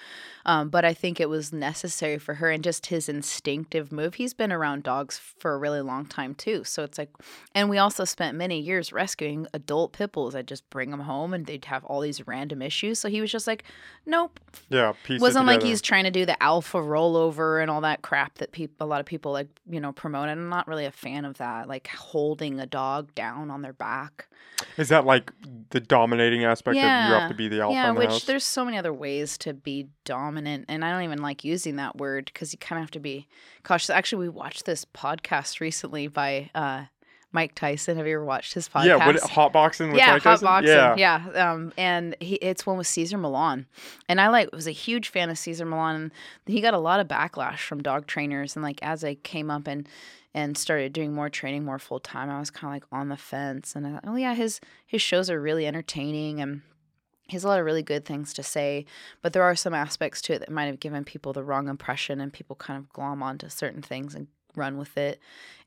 Um, 0.45 0.69
but 0.69 0.85
I 0.85 0.93
think 0.93 1.19
it 1.19 1.29
was 1.29 1.53
necessary 1.53 2.17
for 2.17 2.35
her 2.35 2.49
and 2.49 2.63
just 2.63 2.85
his 2.87 3.07
instinctive 3.09 3.91
move. 3.91 4.15
He's 4.15 4.33
been 4.33 4.51
around 4.51 4.83
dogs 4.83 5.19
for 5.19 5.53
a 5.53 5.57
really 5.57 5.81
long 5.81 6.05
time, 6.05 6.33
too. 6.33 6.63
So 6.63 6.83
it's 6.83 6.97
like, 6.97 7.09
and 7.53 7.69
we 7.69 7.77
also 7.77 8.05
spent 8.05 8.37
many 8.37 8.59
years 8.59 8.93
rescuing 8.93 9.47
adult 9.53 9.91
pit 9.91 10.13
bulls. 10.13 10.33
I'd 10.33 10.47
just 10.47 10.69
bring 10.69 10.91
them 10.91 11.01
home 11.01 11.33
and 11.33 11.45
they'd 11.45 11.65
have 11.65 11.83
all 11.85 11.99
these 11.99 12.25
random 12.25 12.61
issues. 12.61 12.99
So 12.99 13.09
he 13.09 13.21
was 13.21 13.31
just 13.31 13.45
like, 13.45 13.63
nope, 14.05 14.39
Yeah, 14.69 14.93
wasn't 15.19 15.45
like 15.45 15.61
he's 15.61 15.81
trying 15.81 16.05
to 16.05 16.11
do 16.11 16.25
the 16.25 16.41
alpha 16.41 16.77
rollover 16.77 17.61
and 17.61 17.69
all 17.69 17.81
that 17.81 18.01
crap 18.01 18.35
that 18.35 18.51
people 18.51 18.85
a 18.85 18.87
lot 18.87 18.99
of 18.99 19.05
people 19.05 19.31
like 19.31 19.47
you 19.69 19.79
know 19.79 19.91
promote 19.91 20.29
and 20.29 20.39
i'm 20.39 20.49
not 20.49 20.67
really 20.67 20.85
a 20.85 20.91
fan 20.91 21.25
of 21.25 21.37
that 21.37 21.67
like 21.67 21.87
holding 21.87 22.59
a 22.59 22.65
dog 22.65 23.13
down 23.15 23.49
on 23.49 23.61
their 23.61 23.73
back 23.73 24.27
Is 24.77 24.89
that 24.89 25.05
like 25.05 25.31
the 25.69 25.79
dominating 26.13 26.43
aspect 26.45 26.77
of 26.77 26.83
you 26.83 26.87
have 26.89 27.21
Yeah. 27.23 27.27
to 27.27 27.33
be 27.33 27.47
the 27.47 27.61
alpha 27.61 27.73
yeah 27.73 27.87
the 27.93 27.99
which 27.99 28.09
house? 28.09 28.23
there's 28.25 28.43
so 28.45 28.63
many 28.65 28.77
other 28.77 28.93
ways 28.93 29.37
to 29.39 29.53
be 29.53 29.87
dominant 30.05 30.65
and 30.69 30.83
i 30.85 30.91
don't 30.91 31.03
even 31.03 31.21
like 31.21 31.43
using 31.43 31.75
that 31.77 31.97
word 31.97 32.25
because 32.25 32.53
you 32.53 32.59
kind 32.59 32.77
of 32.79 32.83
have 32.83 32.91
to 32.91 32.99
be 32.99 33.27
cautious 33.63 33.89
actually 33.89 34.19
we 34.25 34.29
watched 34.29 34.65
this 34.65 34.85
podcast 34.85 35.59
recently 35.59 36.07
by 36.07 36.49
uh 36.55 36.83
mike 37.31 37.55
tyson 37.55 37.97
have 37.97 38.05
you 38.05 38.13
ever 38.13 38.23
watched 38.25 38.53
his 38.53 38.69
podcast 38.69 38.85
Yeah, 38.85 39.05
what 39.07 39.15
hotboxing 39.15 39.87
with 39.89 39.97
yeah, 39.97 40.13
Mike 40.13 40.21
hot 40.23 40.29
Tyson? 40.39 40.45
boxing. 40.45 40.69
Yeah. 40.75 40.95
Yeah, 41.33 41.51
um, 41.51 41.73
and 41.77 42.15
he, 42.19 42.35
it's 42.35 42.65
one 42.65 42.77
with 42.77 42.85
Cesar 42.87 43.17
Millan, 43.17 43.65
and 44.07 44.21
I 44.21 44.27
like 44.27 44.51
was 44.53 44.67
a 44.67 44.71
huge 44.71 45.09
fan 45.09 45.31
of 45.31 45.37
Cesar 45.39 45.65
Millan. 45.65 45.95
And 45.95 46.11
he 46.45 46.61
got 46.61 46.75
a 46.75 46.77
lot 46.79 46.99
of 46.99 47.07
backlash 47.07 47.57
from 47.59 47.81
dog 47.81 48.05
trainers, 48.05 48.55
and 48.55 48.61
like 48.61 48.77
as 48.83 49.03
I 49.03 49.15
came 49.15 49.49
up 49.49 49.67
and 49.67 49.87
and 50.33 50.57
started 50.57 50.93
doing 50.93 51.13
more 51.13 51.29
training 51.29 51.63
more 51.63 51.79
full 51.79 51.99
time, 51.99 52.29
I 52.29 52.39
was 52.39 52.49
kind 52.49 52.71
of 52.71 52.75
like 52.75 52.85
on 52.91 53.09
the 53.09 53.17
fence. 53.17 53.75
And 53.75 53.85
I 53.85 53.91
thought, 53.91 54.03
oh 54.07 54.15
yeah, 54.15 54.33
his 54.33 54.59
his 54.85 55.01
shows 55.01 55.29
are 55.29 55.41
really 55.41 55.65
entertaining 55.67 56.41
and. 56.41 56.61
He 57.29 57.37
has 57.37 57.45
a 57.45 57.47
lot 57.47 57.57
of 57.57 57.65
really 57.65 57.83
good 57.83 58.03
things 58.03 58.33
to 58.33 58.43
say, 58.43 58.85
but 59.21 59.31
there 59.31 59.43
are 59.43 59.55
some 59.55 59.73
aspects 59.73 60.21
to 60.23 60.33
it 60.33 60.39
that 60.39 60.51
might 60.51 60.65
have 60.65 60.81
given 60.81 61.05
people 61.05 61.31
the 61.31 61.41
wrong 61.41 61.69
impression, 61.69 62.19
and 62.19 62.33
people 62.33 62.57
kind 62.57 62.77
of 62.77 62.89
glom 62.89 63.23
onto 63.23 63.47
certain 63.47 63.81
things 63.81 64.13
and 64.13 64.27
run 64.57 64.77
with 64.77 64.97
it. 64.97 65.21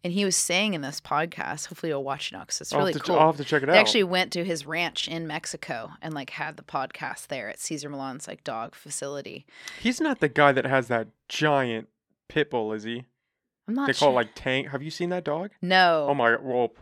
And 0.05 0.12
he 0.12 0.27
was 0.27 0.37
saying 0.37 0.75
in 0.75 0.83
this 0.83 1.01
podcast, 1.01 1.67
hopefully 1.67 1.91
you'll 1.91 2.05
watch 2.05 2.31
it 2.31 2.35
now 2.35 2.41
because 2.41 2.61
it's 2.61 2.75
I'll, 2.75 2.81
really 2.81 2.93
cool. 2.93 3.19
I'll 3.19 3.29
have 3.29 3.39
to 3.39 3.45
check 3.45 3.62
it 3.62 3.67
They 3.67 3.73
out. 3.73 3.79
actually 3.79 4.05
went 4.05 4.33
to 4.35 4.45
his 4.45 4.67
ranch 4.67 5.09
in 5.09 5.27
Mexico 5.27 5.93
and 6.03 6.12
like 6.12 6.29
had 6.31 6.59
the 6.59 6.62
podcast 6.62 7.29
there 7.29 7.49
at 7.49 7.59
Cesar 7.59 7.89
Millan's 7.89 8.29
like 8.29 8.45
dog 8.45 8.75
facility. 8.75 9.47
He's 9.81 10.01
not 10.01 10.21
the 10.21 10.29
guy 10.29 10.53
that 10.53 10.67
has 10.67 10.89
that 10.89 11.09
giant 11.29 11.89
pit 12.29 12.51
bull, 12.51 12.75
is 12.75 12.85
he? 12.85 13.07
I'm 13.69 13.75
not 13.75 13.87
They 13.87 13.93
sure. 13.93 14.07
call 14.07 14.12
it 14.12 14.14
like 14.14 14.31
Tank. 14.35 14.69
Have 14.69 14.83
you 14.83 14.91
seen 14.91 15.11
that 15.11 15.25
dog? 15.25 15.51
no, 15.62 16.07
Oh 16.09 16.14
my 16.14 16.37
well. 16.41 16.73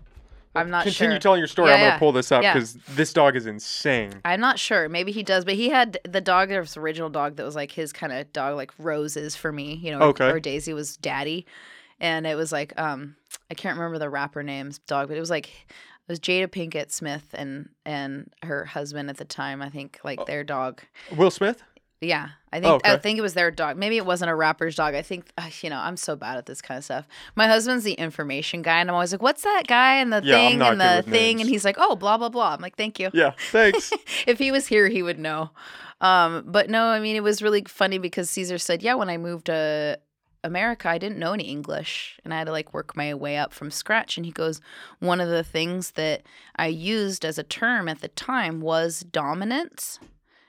I'm 0.57 0.71
not 0.71 0.85
sure. 0.85 0.93
Continue 0.93 1.15
sure. 1.15 1.21
telling 1.21 1.39
your 1.41 1.49
story. 1.49 1.71
Yeah, 1.71 1.75
I'm 1.75 1.81
gonna 1.81 1.91
yeah. 1.95 1.99
pull 1.99 2.13
this 2.13 2.31
up 2.31 2.43
Yeah. 2.45 2.53
because 2.55 2.75
this 2.95 3.13
dog 3.13 3.35
is 3.35 3.47
insane. 3.47 4.13
I'm 4.25 4.39
not 4.39 4.61
sure. 4.61 4.89
Maybe 4.89 5.11
he 5.11 5.25
does, 5.25 5.45
but 5.45 5.55
he 5.55 5.69
had 5.71 5.99
the 6.09 6.21
dog. 6.21 6.49
There 6.49 6.61
was 6.61 6.77
original 6.77 7.11
dog 7.11 7.35
that 7.37 7.45
was 7.45 7.57
like 7.57 7.73
his 7.73 7.93
kind 7.93 8.13
of 8.13 8.33
dog, 8.33 8.55
like 8.55 8.71
Roses 8.79 9.35
for 9.35 9.51
me, 9.51 9.75
you 9.75 9.91
know. 9.91 9.99
or- 9.99 10.03
Okay. 10.11 10.31
Or 10.31 10.39
Daisy 10.39 10.73
was 10.73 10.97
Daddy, 10.97 11.45
and 11.99 12.25
it 12.25 12.37
was 12.37 12.53
like 12.53 12.73
um 12.79 13.17
I 13.51 13.55
can't 13.55 13.77
remember 13.77 13.99
the 13.99 14.09
rapper 14.11 14.45
name's 14.45 14.79
dog, 14.79 15.09
but 15.09 15.17
it 15.17 15.21
was 15.21 15.31
like 15.31 15.47
it 15.49 16.13
was 16.13 16.21
Jada 16.21 16.47
Pinkett 16.47 16.93
Smith 16.93 17.25
and 17.35 17.71
and 17.85 18.31
her 18.45 18.65
husband 18.65 19.11
at 19.11 19.17
the 19.17 19.25
time. 19.25 19.61
I 19.61 19.71
think 19.71 19.99
like 20.05 20.21
Oh. 20.21 20.25
their 20.25 20.45
dog. 20.45 20.83
Will 21.17 21.33
Smith? 21.33 21.65
Yeah, 22.05 22.29
I 22.53 22.61
think 22.61 22.87
I 22.87 22.93
okay. 22.93 23.03
think 23.03 23.19
it 23.19 23.23
was 23.23 23.35
their 23.35 23.51
dog. 23.51 23.77
Maybe 23.77 23.97
it 23.97 24.07
wasn't 24.07 24.31
a 24.31 24.35
rapper's 24.35 24.77
dog. 24.77 24.95
I 24.95 25.03
think 25.03 25.27
uh, 25.37 25.49
you 25.63 25.71
know 25.71 25.79
I'm 25.79 25.97
so 25.97 26.15
bad 26.15 26.37
at 26.39 26.47
this 26.47 26.63
kind 26.63 26.79
of 26.79 26.85
stuff. 26.85 27.09
My 27.35 27.47
husband's 27.49 27.85
the 27.85 27.95
information 27.95 28.63
guy, 28.63 28.81
and 28.81 28.89
I'm 28.91 28.95
always 28.95 29.13
like, 29.13 29.23
"What's 29.23 29.43
that 29.43 29.65
guy 29.67 29.97
and 29.97 30.13
the 30.13 30.23
Yeah, 30.25 30.37
thing 30.37 30.63
and 30.63 30.81
the 30.81 31.03
thing?" 31.03 31.13
names. 31.39 31.41
And 31.43 31.51
he's 31.51 31.65
like, 31.65 31.77
"Oh, 31.79 31.97
blah 31.97 32.17
blah 32.17 32.29
blah." 32.29 32.55
I'm 32.55 32.61
like, 32.61 32.77
"Thank 32.77 33.01
you." 33.01 33.11
Yeah. 33.13 33.33
Thanks. 33.51 33.93
if 34.27 34.39
he 34.39 34.53
was 34.53 34.67
here, 34.67 34.89
he 34.89 35.03
would 35.03 35.19
know. 35.19 35.51
Um, 36.01 36.45
but 36.47 36.69
no, 36.69 36.87
I 36.87 37.01
mean, 37.01 37.17
it 37.17 37.23
was 37.23 37.43
really 37.43 37.65
funny 37.67 37.99
because 37.99 38.29
Cesar 38.31 38.59
said, 38.59 38.83
"Yeah, 38.83 38.95
when 38.95 39.09
I 39.09 39.17
moved 39.17 39.47
to 39.47 39.99
America, 40.43 40.91
I 40.91 40.99
didn't 40.99 41.19
know 41.19 41.33
any 41.33 41.45
English, 41.45 42.21
and 42.25 42.35
I 42.35 42.39
had 42.39 42.47
to 42.47 42.53
like 42.53 42.75
work 42.75 42.97
my 42.97 43.15
way 43.15 43.37
up 43.37 43.53
from 43.53 43.71
scratch." 43.71 44.17
And 44.17 44.27
he 44.27 44.33
goes, 44.33 44.61
"One 45.01 45.21
of 45.21 45.29
the 45.29 45.43
things 45.45 45.93
that 45.93 46.23
I 46.57 46.67
used 46.67 47.25
as 47.25 47.39
a 47.39 47.43
term 47.43 47.89
at 47.89 48.01
the 48.01 48.09
time 48.09 48.61
was 48.61 49.01
dominance." 49.01 49.99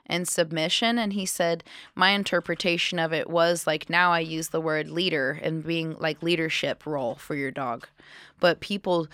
And 0.07 0.27
submission 0.27 0.97
and 0.97 1.13
he 1.13 1.25
said 1.25 1.63
my 1.95 2.11
interpretation 2.11 2.99
of 2.99 3.13
it 3.13 3.29
was 3.29 3.65
like 3.65 3.89
now 3.89 4.11
i 4.11 4.19
use 4.19 4.49
the 4.49 4.61
word 4.61 4.89
leader 4.89 5.39
and 5.41 5.65
being 5.65 5.95
like 5.99 6.21
leadership 6.21 6.85
role 6.85 7.15
for 7.15 7.35
your 7.35 7.51
dog. 7.51 7.87
But 8.39 8.59
people 8.59 9.07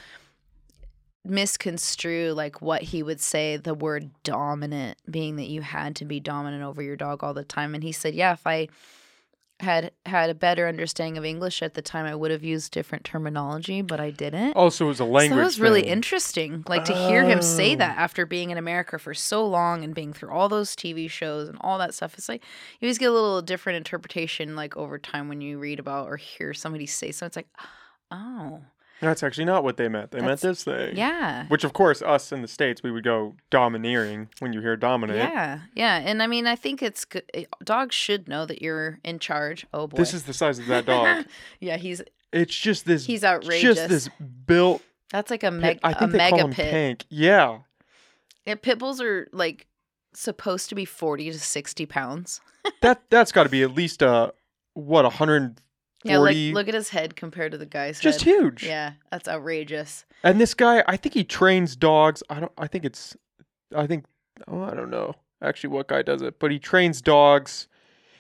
misconstrue 1.23 2.33
like 2.33 2.61
what 2.61 2.81
he 2.81 3.03
would 3.03 3.21
say 3.21 3.55
the 3.55 3.75
word 3.75 4.09
dominant 4.23 4.97
being 5.09 5.35
that 5.35 5.47
you 5.47 5.61
had 5.61 5.95
to 5.95 6.03
be 6.03 6.19
dominant 6.19 6.63
over 6.63 6.81
your 6.81 6.95
dog 6.95 7.23
all 7.23 7.33
the 7.33 7.43
time. 7.43 7.75
And 7.75 7.83
he 7.83 7.91
said 7.91 8.15
yeah 8.15 8.33
if 8.33 8.45
i 8.47 8.67
had 9.61 9.91
had 10.05 10.29
a 10.29 10.33
better 10.33 10.67
understanding 10.67 11.17
of 11.17 11.25
english 11.25 11.61
at 11.61 11.73
the 11.73 11.81
time 11.81 12.05
i 12.05 12.13
would 12.15 12.31
have 12.31 12.43
used 12.43 12.71
different 12.71 13.03
terminology 13.05 13.81
but 13.81 13.99
i 13.99 14.09
didn't 14.09 14.53
oh, 14.55 14.69
so 14.69 14.85
it 14.85 14.87
was 14.89 14.99
a 14.99 15.05
language. 15.05 15.29
so 15.31 15.35
that 15.37 15.43
was 15.45 15.59
really 15.59 15.83
interesting, 15.87 16.63
like 16.67 16.83
to 16.85 16.93
hear 16.93 17.23
him 17.23 17.41
say 17.41 17.73
Oh. 17.73 17.77
that 17.77 17.97
after 17.97 18.25
being 18.25 18.49
in 18.49 18.57
America 18.57 18.97
for 18.99 19.13
so 19.13 19.45
long 19.45 19.83
and 19.83 19.93
being 19.95 20.13
through 20.13 20.31
all 20.31 20.49
those 20.49 20.75
TV 20.75 21.09
shows 21.09 21.47
and 21.47 21.57
all 21.61 21.77
that 21.77 21.93
stuff. 21.93 22.15
It's 22.17 22.27
like 22.27 22.43
you 22.79 22.87
always 22.87 22.97
get 22.97 23.09
a 23.09 23.13
little 23.13 23.41
different 23.41 23.77
interpretation, 23.77 24.55
like 24.55 24.75
over 24.75 24.97
time 24.97 25.29
when 25.29 25.41
you 25.41 25.59
read 25.59 25.79
about 25.79 26.07
or 26.07 26.17
hear 26.17 26.53
somebody 26.53 26.85
say 26.85 27.11
something. 27.11 27.27
It's 27.27 27.35
like, 27.37 27.47
oh, 28.11 28.61
That's 29.01 29.23
actually 29.23 29.45
not 29.45 29.63
what 29.63 29.77
they 29.77 29.87
meant. 29.89 30.11
They 30.11 30.21
meant 30.21 30.41
this 30.41 30.63
thing. 30.63 30.95
yeah, 30.95 31.47
Which, 31.47 31.63
of 31.63 31.73
course, 31.73 32.01
us 32.01 32.31
in 32.31 32.41
the 32.43 32.47
states, 32.47 32.83
we 32.83 32.91
would 32.91 33.03
go 33.03 33.35
domineering 33.49 34.29
when 34.39 34.53
you 34.53 34.61
hear 34.61 34.75
dominant. 34.77 35.17
yeah, 35.19 35.61
yeah. 35.75 35.97
And 36.05 36.21
I 36.21 36.27
mean, 36.27 36.45
I 36.47 36.55
think 36.55 36.81
it's 36.83 37.03
good. 37.05 37.23
eh, 37.33 37.45
Dogs 37.63 37.95
should 37.95 38.27
know 38.29 38.45
that 38.45 38.61
you're 38.61 38.99
in 39.03 39.19
charge. 39.19 39.65
Oh 39.73 39.87
boy, 39.87 39.97
This 39.97 40.13
is 40.13 40.23
the 40.23 40.33
size 40.33 40.59
of 40.59 40.67
that 40.67 40.85
dog. 40.85 41.25
yeah, 41.59 41.77
he's 41.77 42.01
it's 42.31 42.55
just 42.55 42.85
this. 42.85 43.05
he's 43.05 43.23
outrageous. 43.23 43.75
Just 43.75 43.89
this 43.89 44.09
built. 44.45 44.81
That's 45.09 45.29
like 45.31 45.43
a 45.43 45.51
Pit, 45.51 45.59
meg- 45.59 45.79
I 45.83 45.91
a 45.91 45.95
think 45.99 46.11
they 46.13 46.17
call 46.19 46.31
mega 46.31 46.43
him 46.43 46.53
pit. 46.53 46.71
Tank. 46.71 47.05
Yeah. 47.09 47.57
Yeah, 48.45 48.55
pit 48.55 48.79
bulls 48.79 49.01
are 49.01 49.27
like 49.33 49.67
supposed 50.13 50.69
to 50.69 50.75
be 50.75 50.85
forty 50.85 51.31
to 51.31 51.39
sixty 51.39 51.85
pounds. 51.85 52.39
That 52.81 53.01
that's 53.09 53.31
got 53.31 53.43
to 53.43 53.49
be 53.49 53.63
at 53.63 53.73
least 53.73 54.03
a 54.03 54.33
what 54.75 55.03
140. 55.03 55.59
Yeah, 56.03 56.17
like 56.17 56.35
look 56.35 56.67
at 56.67 56.73
his 56.73 56.89
head 56.89 57.15
compared 57.15 57.51
to 57.51 57.57
the 57.57 57.65
guy's 57.65 57.99
just 57.99 58.21
head. 58.21 58.33
huge. 58.33 58.63
Yeah, 58.63 58.93
that's 59.11 59.27
outrageous. 59.27 60.05
And 60.23 60.39
this 60.39 60.53
guy, 60.53 60.83
I 60.87 60.97
think 60.97 61.13
he 61.13 61.23
trains 61.23 61.75
dogs. 61.75 62.23
I 62.29 62.39
don't. 62.39 62.51
I 62.57 62.67
think 62.67 62.85
it's. 62.85 63.15
I 63.75 63.87
think. 63.87 64.05
Oh, 64.47 64.63
I 64.63 64.73
don't 64.73 64.89
know 64.89 65.15
actually 65.41 65.69
what 65.69 65.87
guy 65.87 66.01
does 66.01 66.21
it, 66.21 66.39
but 66.39 66.51
he 66.51 66.59
trains 66.59 67.01
dogs, 67.01 67.67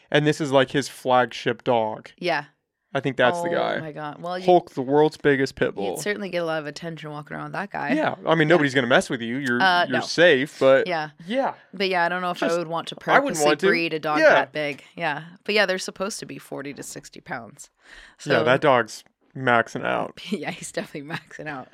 and 0.09 0.25
this 0.25 0.41
is 0.41 0.51
like 0.51 0.71
his 0.71 0.89
flagship 0.89 1.63
dog. 1.63 2.09
Yeah, 2.17 2.45
I 2.93 2.99
think 2.99 3.15
that's 3.15 3.41
the 3.41 3.49
guy. 3.49 3.75
Oh 3.77 3.81
my 3.81 3.91
god. 3.93 4.21
Well, 4.21 4.41
Hulk, 4.41 4.71
the 4.71 4.81
world's 4.81 5.15
biggest 5.17 5.55
pit 5.55 5.75
bull. 5.75 5.91
you'd 5.91 5.99
certainly 5.99 6.29
get 6.29 6.39
a 6.39 6.45
lot 6.45 6.59
of 6.59 6.65
attention 6.67 7.09
walking 7.11 7.35
around 7.37 7.45
with 7.45 7.53
that 7.53 7.69
guy. 7.71 7.93
Yeah, 7.93 8.15
I 8.25 8.35
mean 8.35 8.47
nobody's 8.49 8.73
gonna 8.73 8.87
mess 8.87 9.09
with 9.09 9.21
you. 9.21 9.37
You're 9.37 9.61
Uh, 9.61 9.85
you're 9.85 9.99
no. 9.99 10.05
safe, 10.05 10.57
but 10.59 10.87
Yeah, 10.87 11.11
yeah, 11.25 11.53
but 11.73 11.87
yeah, 11.89 12.03
I 12.05 12.09
don't 12.09 12.21
know 12.21 12.31
if 12.31 12.39
Just- 12.39 12.53
I 12.53 12.57
would 12.57 12.67
want 12.67 12.87
to 12.89 12.95
purposely 12.95 13.45
want 13.45 13.59
to. 13.61 13.67
breed 13.67 13.93
a 13.93 13.99
dog 13.99 14.19
Yeah. 14.19 14.29
that 14.29 14.51
big. 14.51 14.83
Yeah, 14.95 15.23
but 15.45 15.55
yeah, 15.55 15.65
they're 15.65 15.77
supposed 15.79 16.19
to 16.19 16.25
be 16.25 16.37
forty 16.37 16.73
to 16.73 16.83
sixty 16.83 17.21
pounds. 17.21 17.69
So 18.17 18.31
yeah. 18.39 18.43
That 18.43 18.59
dog's 18.61 19.03
maxing 19.35 19.85
out. 19.85 20.19
yeah, 20.29 20.51
he's 20.51 20.73
definitely 20.73 21.09
maxing 21.09 21.47
out. 21.47 21.69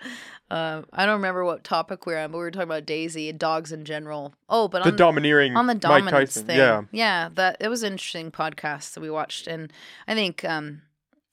Um, 0.52 0.86
I 0.94 1.06
don't 1.06 1.16
remember 1.16 1.44
what 1.44 1.64
topic 1.64 2.06
we 2.06 2.14
were 2.14 2.20
on, 2.20 2.32
but 2.32 2.38
we 2.38 2.44
were 2.44 2.52
talking 2.52 2.70
about 2.70 2.86
Daisy 2.86 3.28
and 3.30 3.38
dogs 3.40 3.72
in 3.72 3.84
general. 3.84 4.34
Oh, 4.48 4.68
but 4.68 4.84
The 4.84 4.92
on, 4.92 4.96
domineering 4.96 5.58
on 5.58 5.66
the 5.68 5.74
Mike 5.74 5.82
dominance 5.82 6.36
Tyson. 6.36 6.46
thing. 6.46 6.58
Yeah, 6.60 6.82
yeah, 6.92 7.30
that 7.34 7.58
it 7.60 7.68
was 7.70 7.82
an 7.84 7.94
interesting 7.94 8.32
podcast 8.32 8.94
that 8.94 9.02
we 9.02 9.10
watched, 9.10 9.48
and 9.48 9.74
I 10.08 10.14
think 10.14 10.46
um, 10.46 10.84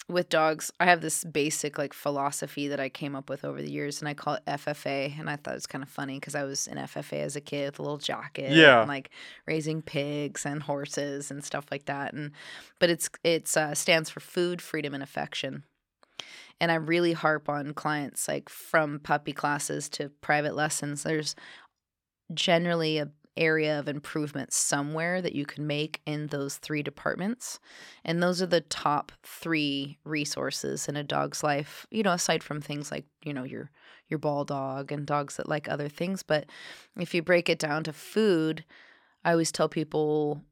with 0.08 0.28
dogs, 0.28 0.70
I 0.78 0.84
have 0.84 1.00
this 1.00 1.24
basic 1.24 1.78
like 1.78 1.94
philosophy 1.94 2.68
that 2.68 2.78
I 2.78 2.88
came 2.90 3.16
up 3.16 3.30
with 3.30 3.44
over 3.44 3.62
the 3.62 3.70
years, 3.70 4.00
and 4.00 4.08
I 4.08 4.14
call 4.14 4.34
it 4.34 4.42
FFA, 4.46 5.18
and 5.18 5.30
I 5.30 5.36
thought 5.36 5.52
it 5.52 5.54
was 5.56 5.66
kind 5.66 5.82
of 5.82 5.88
funny 5.88 6.18
because 6.20 6.34
I 6.34 6.44
was 6.44 6.66
in 6.66 6.76
FFA 6.76 7.22
as 7.22 7.36
a 7.36 7.40
kid 7.40 7.66
with 7.72 7.78
a 7.78 7.82
little 7.82 7.98
jacket, 7.98 8.52
Yeah. 8.52 8.80
and, 8.80 8.88
like 8.88 9.10
raising 9.46 9.80
pigs 9.80 10.44
and 10.44 10.62
horses 10.62 11.30
and 11.30 11.42
stuff 11.42 11.66
like 11.70 11.86
that, 11.86 12.12
and 12.12 12.32
but 12.78 12.90
it's 12.90 13.08
it's 13.24 13.56
uh, 13.56 13.74
stands 13.74 14.10
for 14.10 14.20
food, 14.20 14.60
freedom, 14.60 14.92
and 14.94 15.02
affection. 15.02 15.62
and 16.60 16.70
I 16.70 16.76
really 16.76 17.14
harp 17.14 17.48
on 17.48 17.72
clients 17.74 18.28
like 18.28 18.48
from 18.48 19.00
puppy 19.00 19.32
classes 19.32 19.88
to 19.90 20.10
private 20.20 20.54
lessons. 20.54 21.02
There's 21.02 21.34
generally 22.32 22.98
a 22.98 23.08
area 23.36 23.78
of 23.78 23.88
improvement 23.88 24.52
somewhere 24.52 25.20
that 25.20 25.34
you 25.34 25.44
can 25.44 25.66
make 25.66 26.00
in 26.06 26.28
those 26.28 26.56
three 26.56 26.82
departments. 26.82 27.58
And 28.04 28.22
those 28.22 28.40
are 28.40 28.46
the 28.46 28.60
top 28.60 29.12
3 29.22 29.98
resources 30.04 30.88
in 30.88 30.96
a 30.96 31.02
dog's 31.02 31.42
life, 31.42 31.86
you 31.90 32.02
know, 32.02 32.12
aside 32.12 32.42
from 32.42 32.60
things 32.60 32.90
like, 32.90 33.06
you 33.22 33.32
know, 33.32 33.44
your 33.44 33.70
your 34.08 34.18
ball 34.18 34.44
dog 34.44 34.92
and 34.92 35.06
dogs 35.06 35.36
that 35.36 35.48
like 35.48 35.68
other 35.68 35.88
things, 35.88 36.22
but 36.22 36.46
if 36.98 37.14
you 37.14 37.22
break 37.22 37.48
it 37.48 37.58
down 37.58 37.82
to 37.84 37.92
food, 37.92 38.64
I 39.24 39.32
always 39.32 39.50
tell 39.50 39.68
people 39.68 40.42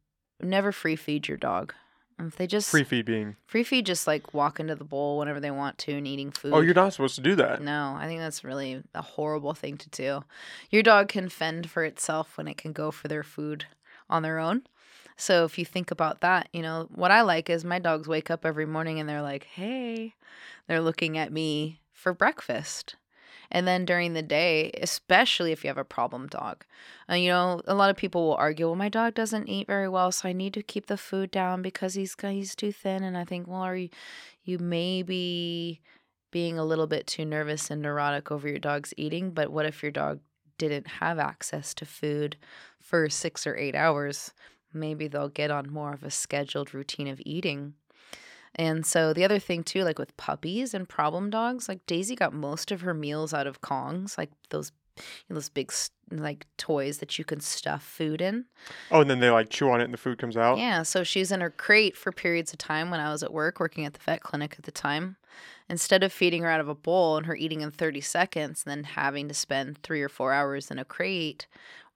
never 0.41 0.73
free 0.73 0.97
feed 0.97 1.29
your 1.29 1.37
dog. 1.37 1.75
If 2.19 2.37
they 2.37 2.47
just 2.47 2.71
Free 2.71 2.85
feed 2.85 3.05
being. 3.05 3.37
free 3.47 3.65
feed 3.65 3.87
just 3.87 4.07
like 4.07 4.33
walk 4.33 4.61
into 4.61 4.75
the 4.75 4.85
bowl 4.85 5.19
whenever 5.19 5.41
they 5.41 5.51
want 5.51 5.79
to 5.79 5.93
and 5.93 6.07
eating 6.07 6.31
food. 6.31 6.53
Oh, 6.55 6.61
you're 6.61 6.75
not 6.75 6.93
supposed 6.93 7.17
to 7.17 7.21
do 7.21 7.35
that. 7.37 7.61
No, 7.61 7.97
I 7.99 8.07
think 8.07 8.21
that's 8.21 8.45
really 8.45 8.83
a 8.95 9.03
horrible 9.03 9.55
thing 9.55 9.77
to 9.79 9.91
do. 9.91 10.25
Your 10.71 10.83
dog 10.83 11.09
can 11.09 11.29
fend 11.29 11.71
for 11.71 11.85
itself 11.85 12.37
when 12.37 12.49
it 12.49 12.57
can 12.57 12.73
go 12.73 12.91
for 12.91 13.09
their 13.09 13.23
food 13.23 13.67
on 14.09 14.23
their 14.23 14.39
own. 14.39 14.63
So 15.17 15.45
if 15.45 15.59
you 15.59 15.65
think 15.65 15.91
about 15.91 16.21
that, 16.21 16.49
you 16.53 16.63
know, 16.63 16.89
what 16.95 17.11
I 17.11 17.23
like 17.23 17.51
is 17.51 17.65
my 17.65 17.79
dogs 17.79 18.09
wake 18.09 18.31
up 18.31 18.47
every 18.47 18.67
morning 18.67 18.99
and 19.01 19.09
they're 19.09 19.23
like, 19.23 19.45
"Hey." 19.45 20.15
They're 20.69 20.81
looking 20.81 21.19
at 21.19 21.33
me 21.33 21.81
for 21.93 22.13
breakfast. 22.15 22.97
And 23.55 23.69
then 23.69 23.85
during 23.85 24.15
the 24.15 24.23
day, 24.23 24.71
especially 24.81 25.53
if 25.53 25.63
you 25.63 25.69
have 25.69 25.77
a 25.77 25.85
problem 25.85 26.27
dog, 26.27 26.65
uh, 27.09 27.15
you 27.15 27.29
know, 27.29 27.61
a 27.67 27.75
lot 27.75 27.91
of 27.91 27.97
people 27.97 28.27
will 28.27 28.35
argue, 28.35 28.67
well, 28.67 28.77
my 28.77 28.89
dog 28.89 29.15
doesn't 29.15 29.47
eat 29.47 29.67
very 29.67 29.91
well, 29.91 30.11
so 30.11 30.27
I 30.27 30.33
need 30.33 30.55
to 30.55 30.63
keep 30.63 30.87
the 30.87 30.97
food 30.97 31.31
down 31.31 31.61
because 31.61 31.93
he's 31.93 32.17
he's 32.19 32.57
too 32.57 32.73
thin. 32.73 33.05
And 33.05 33.17
I 33.17 33.25
think, 33.25 33.47
well, 33.47 33.61
are 33.61 33.77
you, 33.77 33.91
you 34.43 34.59
maybe 34.59 35.83
being 36.31 36.59
a 36.59 36.65
little 36.65 36.87
bit 36.87 37.07
too 37.07 37.27
nervous 37.27 37.71
and 37.71 37.83
neurotic 37.83 38.33
over 38.33 38.49
your 38.49 38.59
dog's 38.59 38.95
eating? 38.97 39.33
But 39.33 39.53
what 39.53 39.67
if 39.67 39.83
your 39.83 39.93
dog 39.93 40.21
didn't 40.57 40.87
have 40.87 41.19
access 41.19 41.75
to 41.75 41.85
food 41.85 42.39
for 42.81 43.11
six 43.11 43.47
or 43.47 43.55
eight 43.57 43.75
hours? 43.75 44.33
Maybe 44.73 45.09
they'll 45.09 45.29
get 45.29 45.51
on 45.51 45.71
more 45.71 45.93
of 45.93 46.03
a 46.03 46.11
scheduled 46.11 46.73
routine 46.73 47.09
of 47.09 47.21
eating. 47.27 47.75
And 48.55 48.85
so 48.85 49.13
the 49.13 49.25
other 49.25 49.39
thing 49.39 49.63
too, 49.63 49.83
like 49.83 49.99
with 49.99 50.17
puppies 50.17 50.75
and 50.75 50.89
problem 50.89 51.31
dogs, 51.31 51.69
like 51.69 51.87
Daisy 51.87 52.15
got 52.15 52.35
most 52.35 52.71
of 52.71 52.83
her 52.83 52.95
meals 52.95 53.33
out 53.33 53.47
of 53.47 53.61
Kongs, 53.61 54.19
like 54.19 54.31
those 54.51 54.73
those 55.29 55.49
big 55.49 55.73
like 56.11 56.47
toys 56.59 56.99
that 56.99 57.19
you 57.19 57.25
can 57.25 57.41
stuff 57.41 57.83
food 57.83 58.21
in. 58.21 58.45
Oh, 58.91 59.01
and 59.01 59.09
then 59.09 59.21
they 59.21 59.31
like 59.31 59.49
chew 59.49 59.71
on 59.71 59.81
it 59.81 59.85
and 59.85 59.95
the 59.95 59.99
food 59.99 60.19
comes 60.19 60.37
out. 60.37 60.59
Yeah, 60.59 60.83
so 60.83 61.03
she's 61.03 61.33
in 61.33 61.41
her 61.41 61.51
crate 61.51 61.97
for 61.97 62.13
periods 62.13 62.53
of 62.53 62.59
time 62.59 62.91
when 62.91 63.01
I 63.01 63.11
was 63.11 63.23
at 63.23 63.33
work 63.33 63.61
working 63.61 63.87
at 63.87 63.95
the 63.95 64.01
vet 64.01 64.21
clinic 64.21 64.57
at 64.59 64.65
the 64.65 64.73
time. 64.73 65.17
Instead 65.69 66.03
of 66.03 66.13
feeding 66.13 66.43
her 66.43 66.51
out 66.51 66.61
of 66.61 66.69
a 66.69 66.75
bowl 66.75 67.17
and 67.17 67.25
her 67.25 67.35
eating 67.35 67.63
in 67.63 67.71
30 67.71 68.03
seconds 68.03 68.65
and 68.65 68.71
then 68.71 68.85
having 68.85 69.29
to 69.29 69.35
spend 69.35 69.79
3 69.79 70.03
or 70.03 70.09
4 70.09 70.33
hours 70.33 70.71
in 70.71 70.79
a 70.79 70.85
crate, 70.85 71.47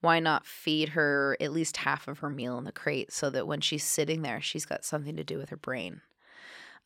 why 0.01 0.19
not 0.19 0.45
feed 0.45 0.89
her 0.89 1.37
at 1.39 1.51
least 1.51 1.77
half 1.77 2.07
of 2.07 2.19
her 2.19 2.29
meal 2.29 2.57
in 2.57 2.63
the 2.63 2.71
crate 2.71 3.11
so 3.11 3.29
that 3.29 3.45
when 3.45 3.61
she's 3.61 3.83
sitting 3.83 4.23
there, 4.23 4.41
she's 4.41 4.65
got 4.65 4.85
something 4.85 5.15
to 5.15 5.23
do 5.23 5.37
with 5.37 5.49
her 5.49 5.57
brain. 5.57 6.01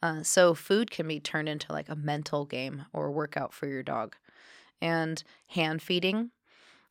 Uh, 0.01 0.23
so 0.23 0.53
food 0.53 0.89
can 0.89 1.07
be 1.07 1.19
turned 1.19 1.47
into 1.47 1.71
like 1.71 1.89
a 1.89 1.95
mental 1.95 2.45
game 2.45 2.85
or 2.93 3.11
workout 3.11 3.53
for 3.53 3.67
your 3.67 3.83
dog. 3.83 4.15
And 4.81 5.23
hand 5.47 5.81
feeding, 5.81 6.31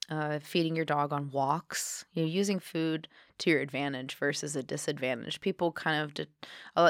uh, 0.08 0.38
feeding 0.40 0.76
your 0.76 0.84
dog 0.84 1.12
on 1.12 1.30
walks, 1.30 2.04
you 2.12 2.22
know, 2.22 2.28
using 2.28 2.60
food 2.60 3.08
to 3.38 3.50
your 3.50 3.60
advantage 3.60 4.14
versus 4.14 4.54
a 4.54 4.62
disadvantage. 4.62 5.40
People 5.40 5.72
kind 5.72 6.02
of, 6.02 6.14
did, 6.14 6.28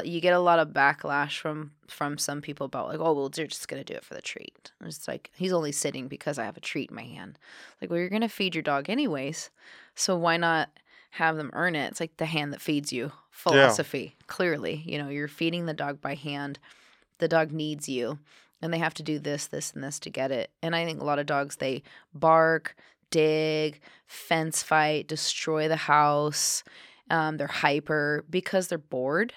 you 0.03 0.21
get 0.21 0.33
a 0.33 0.39
lot 0.39 0.59
of 0.59 0.69
backlash 0.69 1.39
from 1.39 1.71
from 1.87 2.17
some 2.17 2.41
people 2.41 2.65
about 2.65 2.87
like, 2.87 2.99
oh, 2.99 3.13
well, 3.13 3.29
they're 3.29 3.47
just 3.47 3.67
gonna 3.67 3.83
do 3.83 3.93
it 3.93 4.03
for 4.03 4.13
the 4.13 4.21
treat. 4.21 4.71
It's 4.85 5.07
like 5.07 5.31
he's 5.35 5.53
only 5.53 5.71
sitting 5.71 6.07
because 6.07 6.37
I 6.37 6.45
have 6.45 6.57
a 6.57 6.61
treat 6.61 6.89
in 6.89 6.95
my 6.95 7.03
hand. 7.03 7.37
Like, 7.81 7.89
well, 7.89 7.99
you're 7.99 8.09
gonna 8.09 8.29
feed 8.29 8.55
your 8.55 8.61
dog 8.61 8.89
anyways, 8.89 9.49
so 9.95 10.15
why 10.15 10.37
not 10.37 10.69
have 11.11 11.37
them 11.37 11.51
earn 11.53 11.75
it? 11.75 11.91
It's 11.91 11.99
like 11.99 12.17
the 12.17 12.25
hand 12.25 12.53
that 12.53 12.61
feeds 12.61 12.91
you 12.91 13.11
philosophy. 13.29 14.15
Yeah. 14.17 14.25
Clearly, 14.27 14.83
you 14.85 14.97
know, 14.97 15.09
you're 15.09 15.27
feeding 15.27 15.65
the 15.65 15.73
dog 15.73 16.01
by 16.01 16.15
hand. 16.15 16.59
The 17.19 17.27
dog 17.27 17.51
needs 17.51 17.87
you, 17.87 18.19
and 18.61 18.73
they 18.73 18.79
have 18.79 18.93
to 18.95 19.03
do 19.03 19.19
this, 19.19 19.47
this, 19.47 19.73
and 19.73 19.83
this 19.83 19.99
to 19.99 20.09
get 20.09 20.31
it. 20.31 20.51
And 20.61 20.75
I 20.75 20.85
think 20.85 20.99
a 20.99 21.05
lot 21.05 21.19
of 21.19 21.25
dogs 21.25 21.57
they 21.57 21.83
bark, 22.13 22.75
dig, 23.09 23.79
fence 24.07 24.63
fight, 24.63 25.07
destroy 25.07 25.67
the 25.67 25.75
house. 25.75 26.63
Um, 27.09 27.37
they're 27.37 27.47
hyper 27.47 28.25
because 28.29 28.67
they're 28.67 28.77
bored. 28.77 29.33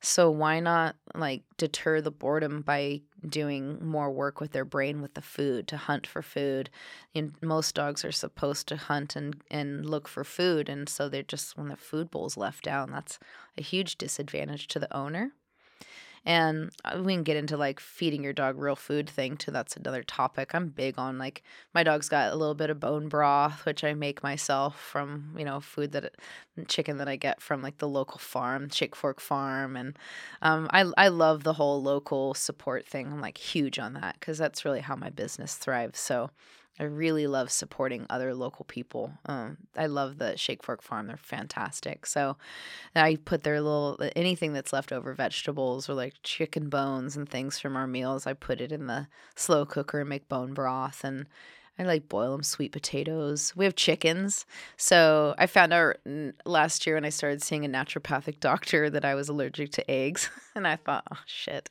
So 0.00 0.30
why 0.30 0.60
not 0.60 0.94
like 1.14 1.42
deter 1.56 2.00
the 2.00 2.12
boredom 2.12 2.62
by 2.62 3.02
doing 3.26 3.78
more 3.84 4.10
work 4.10 4.40
with 4.40 4.52
their 4.52 4.64
brain 4.64 5.00
with 5.00 5.14
the 5.14 5.22
food 5.22 5.66
to 5.68 5.76
hunt 5.76 6.06
for 6.06 6.22
food? 6.22 6.70
And 7.14 7.34
most 7.42 7.74
dogs 7.74 8.04
are 8.04 8.12
supposed 8.12 8.66
to 8.68 8.76
hunt 8.76 9.16
and, 9.16 9.42
and 9.50 9.88
look 9.88 10.08
for 10.08 10.24
food, 10.24 10.68
and 10.68 10.88
so 10.88 11.08
they're 11.08 11.22
just 11.22 11.56
when 11.56 11.68
the 11.68 11.76
food 11.76 12.10
bowl's 12.10 12.36
left 12.36 12.64
down, 12.64 12.90
that's 12.90 13.18
a 13.56 13.62
huge 13.62 13.96
disadvantage 13.96 14.68
to 14.68 14.78
the 14.78 14.94
owner. 14.94 15.32
And 16.28 16.70
uh, 16.84 17.00
we 17.02 17.14
can 17.14 17.22
get 17.22 17.38
into 17.38 17.56
like 17.56 17.80
feeding 17.80 18.22
your 18.22 18.34
dog 18.34 18.58
real 18.58 18.76
food 18.76 19.08
thing 19.08 19.38
too. 19.38 19.50
That's 19.50 19.76
another 19.76 20.02
topic. 20.02 20.54
I'm 20.54 20.68
big 20.68 20.98
on 20.98 21.16
like 21.18 21.42
my 21.74 21.82
dog's 21.82 22.10
got 22.10 22.32
a 22.32 22.36
little 22.36 22.54
bit 22.54 22.68
of 22.68 22.78
bone 22.78 23.08
broth, 23.08 23.64
which 23.64 23.82
I 23.82 23.94
make 23.94 24.22
myself 24.22 24.78
from, 24.78 25.34
you 25.38 25.44
know, 25.44 25.58
food 25.60 25.92
that 25.92 26.16
chicken 26.68 26.98
that 26.98 27.08
I 27.08 27.16
get 27.16 27.40
from 27.40 27.62
like 27.62 27.78
the 27.78 27.88
local 27.88 28.18
farm, 28.18 28.68
Shakefork 28.68 29.20
Farm. 29.20 29.74
And 29.74 29.98
um, 30.42 30.68
I, 30.70 30.84
I 30.98 31.08
love 31.08 31.44
the 31.44 31.54
whole 31.54 31.82
local 31.82 32.34
support 32.34 32.86
thing. 32.86 33.06
I'm 33.06 33.20
like 33.22 33.38
huge 33.38 33.78
on 33.78 33.94
that 33.94 34.16
because 34.20 34.36
that's 34.36 34.66
really 34.66 34.80
how 34.80 34.96
my 34.96 35.10
business 35.10 35.54
thrives. 35.56 35.98
So 35.98 36.30
I 36.80 36.84
really 36.84 37.26
love 37.26 37.50
supporting 37.50 38.06
other 38.08 38.34
local 38.34 38.64
people. 38.64 39.12
Um, 39.26 39.58
I 39.76 39.86
love 39.86 40.18
the 40.18 40.34
Shakefork 40.36 40.82
Farm; 40.82 41.06
they're 41.06 41.16
fantastic. 41.16 42.06
So, 42.06 42.36
I 42.94 43.16
put 43.24 43.42
their 43.42 43.60
little 43.60 43.98
anything 44.14 44.52
that's 44.52 44.72
left 44.72 44.92
over, 44.92 45.14
vegetables 45.14 45.88
or 45.88 45.94
like 45.94 46.14
chicken 46.22 46.68
bones 46.68 47.16
and 47.16 47.28
things 47.28 47.58
from 47.58 47.76
our 47.76 47.86
meals. 47.86 48.26
I 48.26 48.32
put 48.32 48.60
it 48.60 48.72
in 48.72 48.86
the 48.86 49.08
slow 49.36 49.66
cooker 49.66 50.00
and 50.00 50.08
make 50.08 50.28
bone 50.28 50.54
broth, 50.54 51.02
and 51.04 51.26
I 51.78 51.84
like 51.84 52.08
boil 52.08 52.32
them 52.32 52.42
sweet 52.42 52.72
potatoes. 52.72 53.54
We 53.54 53.64
have 53.64 53.76
chickens, 53.76 54.46
so 54.76 55.34
I 55.38 55.46
found 55.46 55.72
out 55.72 55.96
last 56.44 56.86
year 56.86 56.96
when 56.96 57.04
I 57.04 57.10
started 57.10 57.42
seeing 57.42 57.64
a 57.64 57.68
naturopathic 57.68 58.40
doctor 58.40 58.90
that 58.90 59.04
I 59.04 59.14
was 59.14 59.28
allergic 59.28 59.72
to 59.72 59.90
eggs, 59.90 60.28
and 60.54 60.66
I 60.66 60.76
thought, 60.76 61.04
oh 61.12 61.18
shit. 61.26 61.70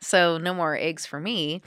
So 0.00 0.38
no 0.38 0.52
more 0.54 0.76
eggs 0.76 1.06
for 1.06 1.20
me. 1.20 1.62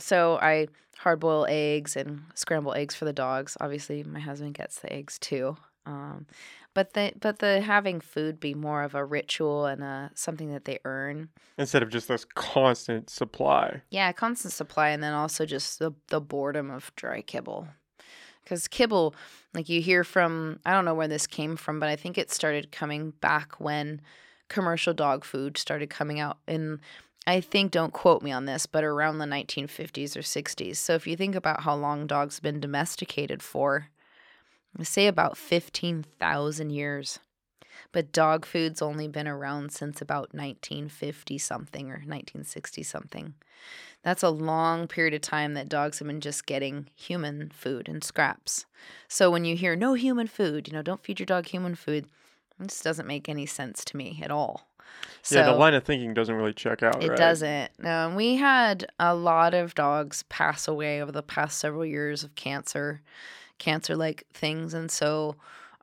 So 0.00 0.38
I 0.40 0.68
hard 0.98 1.20
boil 1.20 1.46
eggs 1.48 1.96
and 1.96 2.22
scramble 2.34 2.74
eggs 2.74 2.94
for 2.94 3.04
the 3.04 3.12
dogs. 3.12 3.56
Obviously, 3.60 4.02
my 4.02 4.20
husband 4.20 4.54
gets 4.54 4.80
the 4.80 4.92
eggs 4.92 5.18
too. 5.18 5.56
Um, 5.86 6.26
but 6.74 6.94
the 6.94 7.12
but 7.20 7.38
the 7.38 7.60
having 7.60 8.00
food 8.00 8.38
be 8.38 8.54
more 8.54 8.82
of 8.82 8.94
a 8.94 9.04
ritual 9.04 9.66
and 9.66 9.82
a 9.82 10.10
something 10.14 10.52
that 10.52 10.64
they 10.64 10.78
earn 10.84 11.30
instead 11.58 11.82
of 11.82 11.90
just 11.90 12.08
this 12.08 12.24
constant 12.24 13.10
supply. 13.10 13.82
Yeah, 13.90 14.12
constant 14.12 14.52
supply, 14.52 14.90
and 14.90 15.02
then 15.02 15.12
also 15.12 15.46
just 15.46 15.78
the 15.78 15.92
the 16.08 16.20
boredom 16.20 16.70
of 16.70 16.92
dry 16.96 17.22
kibble. 17.22 17.68
Because 18.44 18.68
kibble, 18.68 19.14
like 19.54 19.68
you 19.68 19.80
hear 19.80 20.02
from, 20.02 20.60
I 20.64 20.72
don't 20.72 20.84
know 20.84 20.94
where 20.94 21.08
this 21.08 21.26
came 21.26 21.56
from, 21.56 21.78
but 21.78 21.88
I 21.88 21.96
think 21.96 22.18
it 22.18 22.30
started 22.30 22.72
coming 22.72 23.12
back 23.20 23.60
when 23.60 24.00
commercial 24.48 24.94
dog 24.94 25.24
food 25.24 25.56
started 25.56 25.90
coming 25.90 26.18
out 26.18 26.38
in 26.48 26.80
I 27.26 27.40
think, 27.40 27.70
don't 27.70 27.92
quote 27.92 28.22
me 28.22 28.32
on 28.32 28.46
this, 28.46 28.66
but 28.66 28.82
around 28.82 29.18
the 29.18 29.26
1950s 29.26 30.16
or 30.16 30.20
60s. 30.20 30.76
So 30.76 30.94
if 30.94 31.06
you 31.06 31.16
think 31.16 31.34
about 31.34 31.62
how 31.62 31.74
long 31.74 32.06
dogs 32.06 32.36
have 32.36 32.42
been 32.42 32.60
domesticated 32.60 33.42
for, 33.42 33.88
say 34.82 35.06
about 35.06 35.36
15,000 35.36 36.70
years. 36.70 37.18
But 37.92 38.12
dog 38.12 38.46
food's 38.46 38.82
only 38.82 39.08
been 39.08 39.26
around 39.26 39.72
since 39.72 40.00
about 40.00 40.34
1950 40.34 41.38
something 41.38 41.86
or 41.86 41.94
1960 41.94 42.82
something. 42.82 43.34
That's 44.02 44.22
a 44.22 44.30
long 44.30 44.86
period 44.86 45.14
of 45.14 45.20
time 45.20 45.54
that 45.54 45.68
dogs 45.68 45.98
have 45.98 46.08
been 46.08 46.20
just 46.20 46.46
getting 46.46 46.88
human 46.94 47.50
food 47.50 47.88
and 47.88 48.02
scraps. 48.02 48.64
So 49.08 49.30
when 49.30 49.44
you 49.44 49.56
hear 49.56 49.76
no 49.76 49.94
human 49.94 50.26
food, 50.26 50.68
you 50.68 50.72
know, 50.72 50.82
don't 50.82 51.02
feed 51.02 51.18
your 51.18 51.26
dog 51.26 51.46
human 51.46 51.74
food, 51.74 52.06
this 52.58 52.80
doesn't 52.80 53.08
make 53.08 53.28
any 53.28 53.46
sense 53.46 53.84
to 53.86 53.96
me 53.96 54.20
at 54.22 54.30
all. 54.30 54.69
So 55.22 55.38
yeah, 55.38 55.46
the 55.46 55.52
line 55.52 55.74
of 55.74 55.84
thinking 55.84 56.14
doesn't 56.14 56.34
really 56.34 56.54
check 56.54 56.82
out. 56.82 57.02
It 57.02 57.10
right? 57.10 57.18
doesn't. 57.18 57.84
Um, 57.84 58.14
we 58.14 58.36
had 58.36 58.86
a 58.98 59.14
lot 59.14 59.54
of 59.54 59.74
dogs 59.74 60.24
pass 60.24 60.66
away 60.66 61.02
over 61.02 61.12
the 61.12 61.22
past 61.22 61.58
several 61.58 61.84
years 61.84 62.24
of 62.24 62.34
cancer, 62.34 63.02
cancer 63.58 63.96
like 63.96 64.24
things. 64.32 64.72
And 64.72 64.90
so 64.90 65.36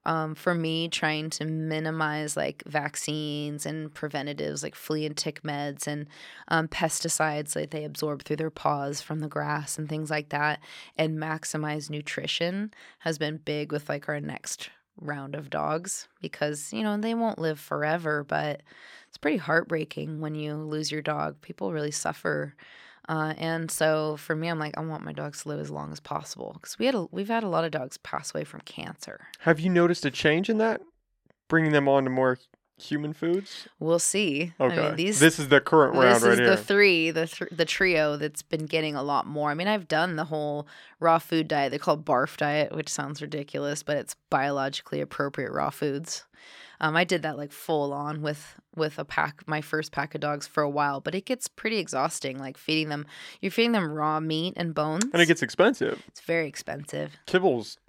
um, 0.08 0.36
for 0.36 0.56
me, 0.56 0.88
trying 0.88 1.30
to 1.32 1.44
minimize 1.44 2.38
like 2.38 2.64
vaccines 2.66 3.66
and 3.66 3.94
preventatives 3.94 4.64
like 4.64 4.74
flea 4.74 5.06
and 5.06 5.18
tick 5.18 5.44
meds 5.44 5.86
and 5.86 6.08
um, 6.48 6.70
pesticides 6.70 7.54
that 7.54 7.72
they 7.72 7.84
absorb 7.84 8.24
through 8.24 8.38
their 8.38 8.50
paws 8.50 9.02
from 9.02 9.20
the 9.20 9.28
grass 9.28 9.78
and 9.78 9.90
things 9.90 10.10
like 10.10 10.30
that, 10.30 10.62
and 10.98 11.20
maximize 11.20 11.90
nutrition 11.90 12.74
has 13.00 13.18
been 13.18 13.36
big 13.38 13.74
with 13.74 13.90
like 13.90 14.08
our 14.08 14.22
next 14.22 14.70
round 15.00 15.36
of 15.36 15.50
dogs 15.50 16.08
because 16.22 16.74
you 16.74 16.84
know 16.84 16.98
they 16.98 17.14
won't 17.14 17.40
live 17.40 17.60
forever 17.60 18.24
but 18.24 18.62
it's 19.08 19.18
pretty 19.18 19.38
heartbreaking 19.38 20.20
when 20.20 20.36
you 20.36 20.56
lose 20.56 20.92
your 20.92 21.02
dog 21.02 21.40
people 21.42 21.72
really 21.74 21.92
suffer 21.92 22.56
Uh, 23.10 23.34
and 23.38 23.72
so 23.72 24.18
for 24.18 24.36
me, 24.36 24.50
I'm 24.50 24.60
like, 24.60 24.78
I 24.78 24.82
want 24.82 25.06
my 25.06 25.14
dogs 25.14 25.44
to 25.44 25.48
live 25.48 25.62
as 25.62 25.72
long 25.72 25.94
as 25.94 26.02
possible 26.02 26.52
because 26.56 26.78
we 26.78 26.86
had 26.88 26.96
a, 26.96 27.08
we've 27.10 27.30
had 27.30 27.44
a 27.44 27.48
lot 27.48 27.64
of 27.64 27.72
dogs 27.72 27.98
pass 27.98 28.36
away 28.36 28.44
from 28.44 28.60
cancer. 28.66 29.28
Have 29.40 29.62
you 29.62 29.70
noticed 29.70 30.06
a 30.06 30.12
change 30.12 30.50
in 30.50 30.58
that? 30.58 30.82
Bringing 31.48 31.72
them 31.72 31.88
on 31.88 32.04
to 32.04 32.10
more 32.10 32.38
human 32.78 33.14
foods? 33.14 33.68
We'll 33.80 34.00
see. 34.00 34.54
Okay. 34.60 34.80
I 34.80 34.88
mean, 34.90 34.96
these 34.96 35.20
this 35.20 35.40
is 35.40 35.48
the 35.50 35.60
current 35.60 35.96
round 35.96 36.16
this 36.18 36.24
right 36.24 36.32
is 36.34 36.40
here. 36.40 36.50
the 36.52 36.58
three, 36.58 37.12
the 37.12 37.28
th- 37.28 37.52
the 37.52 37.66
trio 37.66 38.18
that's 38.18 38.42
been 38.42 38.66
getting 38.66 38.96
a 38.96 39.04
lot 39.04 39.26
more. 39.26 39.50
I 39.50 39.54
mean, 39.54 39.68
I've 39.68 39.88
done 39.88 40.16
the 40.16 40.26
whole 40.26 40.68
raw 41.00 41.18
food 41.20 41.48
diet. 41.48 41.72
They 41.72 41.78
call 41.80 41.96
it 41.96 42.06
barf 42.06 42.38
diet, 42.38 42.74
which 42.76 42.90
sounds 42.90 43.22
ridiculous, 43.22 43.84
but 43.84 43.98
it's 43.98 44.16
biologically 44.30 45.02
appropriate 45.02 45.52
raw 45.52 45.70
foods. 45.70 46.26
Um, 46.80 46.96
I 46.96 47.04
did 47.06 47.24
that 47.24 47.38
like 47.38 47.52
full 47.52 47.92
on 47.92 48.22
with 48.22 48.56
with 48.76 49.00
a 49.00 49.06
pack, 49.06 49.42
my 49.48 49.62
first 49.62 49.92
pack 49.92 50.14
of 50.14 50.22
dogs 50.22 50.46
for 50.46 50.62
a 50.62 50.70
while, 50.70 51.02
but 51.02 51.16
it 51.16 51.26
gets 51.26 51.48
pretty 51.48 51.80
exhausting. 51.80 52.38
Like 52.38 52.56
feeding 52.58 52.90
them, 52.90 53.08
you're 53.42 53.52
feeding 53.52 53.72
them 53.72 53.92
raw 53.92 54.20
meat 54.20 54.54
and 54.56 54.76
bones. 54.76 55.06
and 55.12 55.20
it 55.20 55.26
gets 55.26 55.42
expensive. 55.42 56.04
it's 56.08 56.22
very 56.22 56.48
expensive. 56.48 57.18
Kibble's 57.26 57.80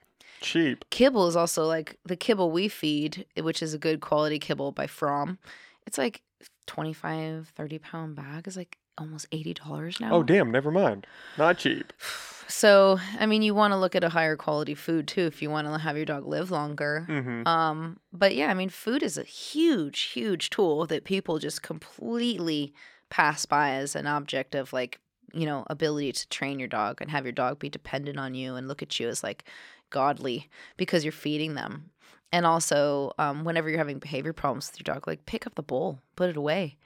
cheap. 0.41 0.85
Kibble 0.91 1.27
is 1.27 1.37
also 1.37 1.67
like 1.67 1.99
the 2.05 2.17
kibble 2.17 2.51
we 2.51 2.69
feed, 2.69 3.27
which 3.41 3.63
is 3.63 3.75
a 3.75 3.79
good 3.79 4.01
quality 4.01 4.39
kibble 4.39 4.73
by 4.73 4.87
Fromm. 4.87 5.39
It's 5.87 5.99
like 5.99 6.23
25, 6.67 7.53
30 7.55 7.79
pound 7.79 8.17
bag 8.17 8.47
is 8.47 8.57
like 8.57 8.79
almost 8.99 9.31
$80 9.31 10.01
now. 10.01 10.13
Oh, 10.13 10.23
damn, 10.23 10.51
never 10.51 10.71
mind. 10.71 11.07
Not 11.37 11.59
cheap. 11.59 11.93
So, 12.51 12.99
I 13.21 13.27
mean, 13.27 13.43
you 13.43 13.55
want 13.55 13.73
to 13.73 13.77
look 13.77 13.95
at 13.95 14.03
a 14.03 14.09
higher 14.09 14.35
quality 14.35 14.75
food 14.75 15.07
too 15.07 15.27
if 15.27 15.43
you 15.43 15.51
want 15.51 15.67
to 15.67 15.77
have 15.77 15.97
your 15.97 16.07
dog 16.07 16.27
live 16.27 16.51
longer. 16.51 17.05
Mm-hmm. 17.07 17.47
Um, 17.47 18.01
but 18.11 18.35
yeah, 18.35 18.49
I 18.49 18.55
mean, 18.55 18.71
food 18.71 19.03
is 19.03 19.19
a 19.19 19.23
huge, 19.23 20.01
huge 20.01 20.49
tool 20.49 20.87
that 20.87 21.05
people 21.05 21.39
just 21.39 21.63
completely 21.63 22.73
pass 23.11 23.45
by 23.45 23.73
as 23.73 23.95
an 23.95 24.07
object 24.07 24.55
of 24.55 24.73
like, 24.73 24.99
you 25.35 25.45
know, 25.45 25.65
ability 25.69 26.13
to 26.13 26.29
train 26.31 26.59
your 26.59 26.69
dog 26.69 27.03
and 27.03 27.11
have 27.11 27.27
your 27.27 27.33
dog 27.33 27.59
be 27.59 27.69
dependent 27.69 28.19
on 28.19 28.35
you 28.35 28.55
and 28.55 28.67
look 28.67 28.83
at 28.83 28.99
you 28.99 29.09
as 29.09 29.23
like 29.23 29.45
godly 29.91 30.49
because 30.77 31.05
you're 31.05 31.13
feeding 31.13 31.55
them. 31.55 31.91
And 32.33 32.45
also, 32.45 33.13
um, 33.19 33.45
whenever 33.45 33.69
you're 33.71 33.79
having 33.79 33.99
behavior 33.99 34.33
problems 34.33 34.71
with 34.71 34.81
your 34.87 34.95
dog, 34.95 35.07
like 35.07 35.25
pick 35.27 35.47
up 35.47 35.55
the 35.55 35.63
bowl, 35.63 36.01
put 36.17 36.29
it 36.29 36.37
away, 36.37 36.77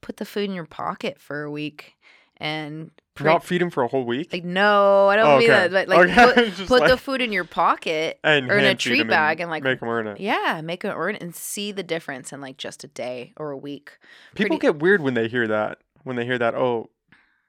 put 0.00 0.16
the 0.16 0.24
food 0.24 0.44
in 0.48 0.54
your 0.54 0.64
pocket 0.66 1.20
for 1.20 1.42
a 1.44 1.50
week, 1.50 1.94
and 2.38 2.90
pray- 3.14 3.30
Not 3.32 3.44
feed 3.44 3.62
him 3.62 3.70
for 3.70 3.82
a 3.84 3.86
whole 3.88 4.04
week? 4.04 4.32
like 4.32 4.44
no, 4.44 5.06
I 5.08 5.16
don't 5.16 5.26
Oh, 5.26 5.38
mean 5.38 5.50
okay. 5.50 5.68
that. 5.68 5.70
But 5.70 5.88
like 5.88 6.08
Okay, 6.10 6.50
put, 6.56 6.66
put 6.66 6.80
like- 6.80 6.90
the 6.90 6.96
food 6.96 7.20
in 7.22 7.32
your 7.32 7.44
pocket 7.44 8.18
and 8.24 8.50
or 8.50 8.58
in 8.58 8.64
a 8.64 8.74
treat 8.74 9.06
bag 9.06 9.40
and, 9.40 9.48
like, 9.50 9.62
make 9.62 9.80
him 9.80 9.88
earn 9.88 10.06
it. 10.08 10.18
yeah, 10.20 10.60
make 10.64 10.84
it 10.84 10.92
earn 10.96 11.14
and 11.16 11.36
see 11.36 11.70
the 11.70 11.82
difference 11.84 12.32
in 12.32 12.40
like 12.40 12.56
just 12.56 12.82
a 12.82 12.88
day 12.88 13.32
or 13.36 13.50
a 13.52 13.56
week. 13.56 13.98
People 14.34 14.56
pretty- 14.56 14.72
get 14.72 14.80
weird 14.82 15.02
when 15.02 15.14
they 15.14 15.28
hear 15.28 15.46
that. 15.46 15.78
When 16.02 16.16
they 16.16 16.24
hear 16.24 16.38
that, 16.38 16.54
oh, 16.54 16.88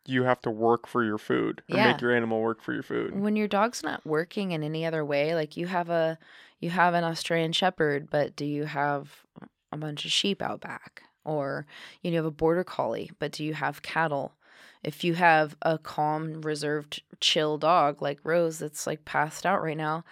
you 0.06 0.24
have 0.24 0.42
to 0.42 0.52
work 0.52 0.88
for 0.88 1.04
your 1.04 1.18
food 1.18 1.62
or 1.70 1.78
Yeah. 1.78 1.92
make 1.92 2.02
your 2.02 2.16
animal 2.16 2.42
work 2.42 2.62
for 2.62 2.74
your 2.74 2.84
food. 2.84 3.20
When 3.20 3.36
your 3.36 3.48
dog's 3.48 3.84
not 3.84 4.06
working 4.06 4.52
in 4.52 4.64
any 4.64 4.86
other 4.86 5.06
way, 5.06 5.36
like 5.36 5.58
you 5.58 5.68
have 5.68 5.90
a 5.90 6.18
you 6.60 6.70
have 6.70 6.94
an 6.94 7.04
Australian 7.04 7.54
shepherd, 7.54 8.10
but 8.12 8.36
do 8.36 8.46
you 8.46 8.66
have 8.66 9.24
a 9.72 9.78
bunch 9.78 10.06
of 10.06 10.12
sheep 10.12 10.42
out 10.42 10.62
back? 10.62 11.04
Or 11.26 11.66
you 12.02 12.12
know, 12.12 12.16
you 12.16 12.18
have 12.18 12.26
a 12.26 12.32
border 12.32 12.64
collie, 12.64 13.12
but 13.20 13.32
do 13.32 13.44
you 13.44 13.54
have 13.54 13.82
cattle? 13.82 14.34
If 14.84 15.04
you 15.04 15.14
have 15.16 15.56
a 15.62 15.78
calm, 15.78 16.42
reserved, 16.42 17.04
chill 17.20 17.58
dog 17.58 18.02
like 18.02 18.20
Rose 18.24 18.60
that's 18.60 18.88
like 18.88 19.06
passed 19.06 19.46
out 19.46 19.62
right 19.62 19.78
now, 19.78 20.04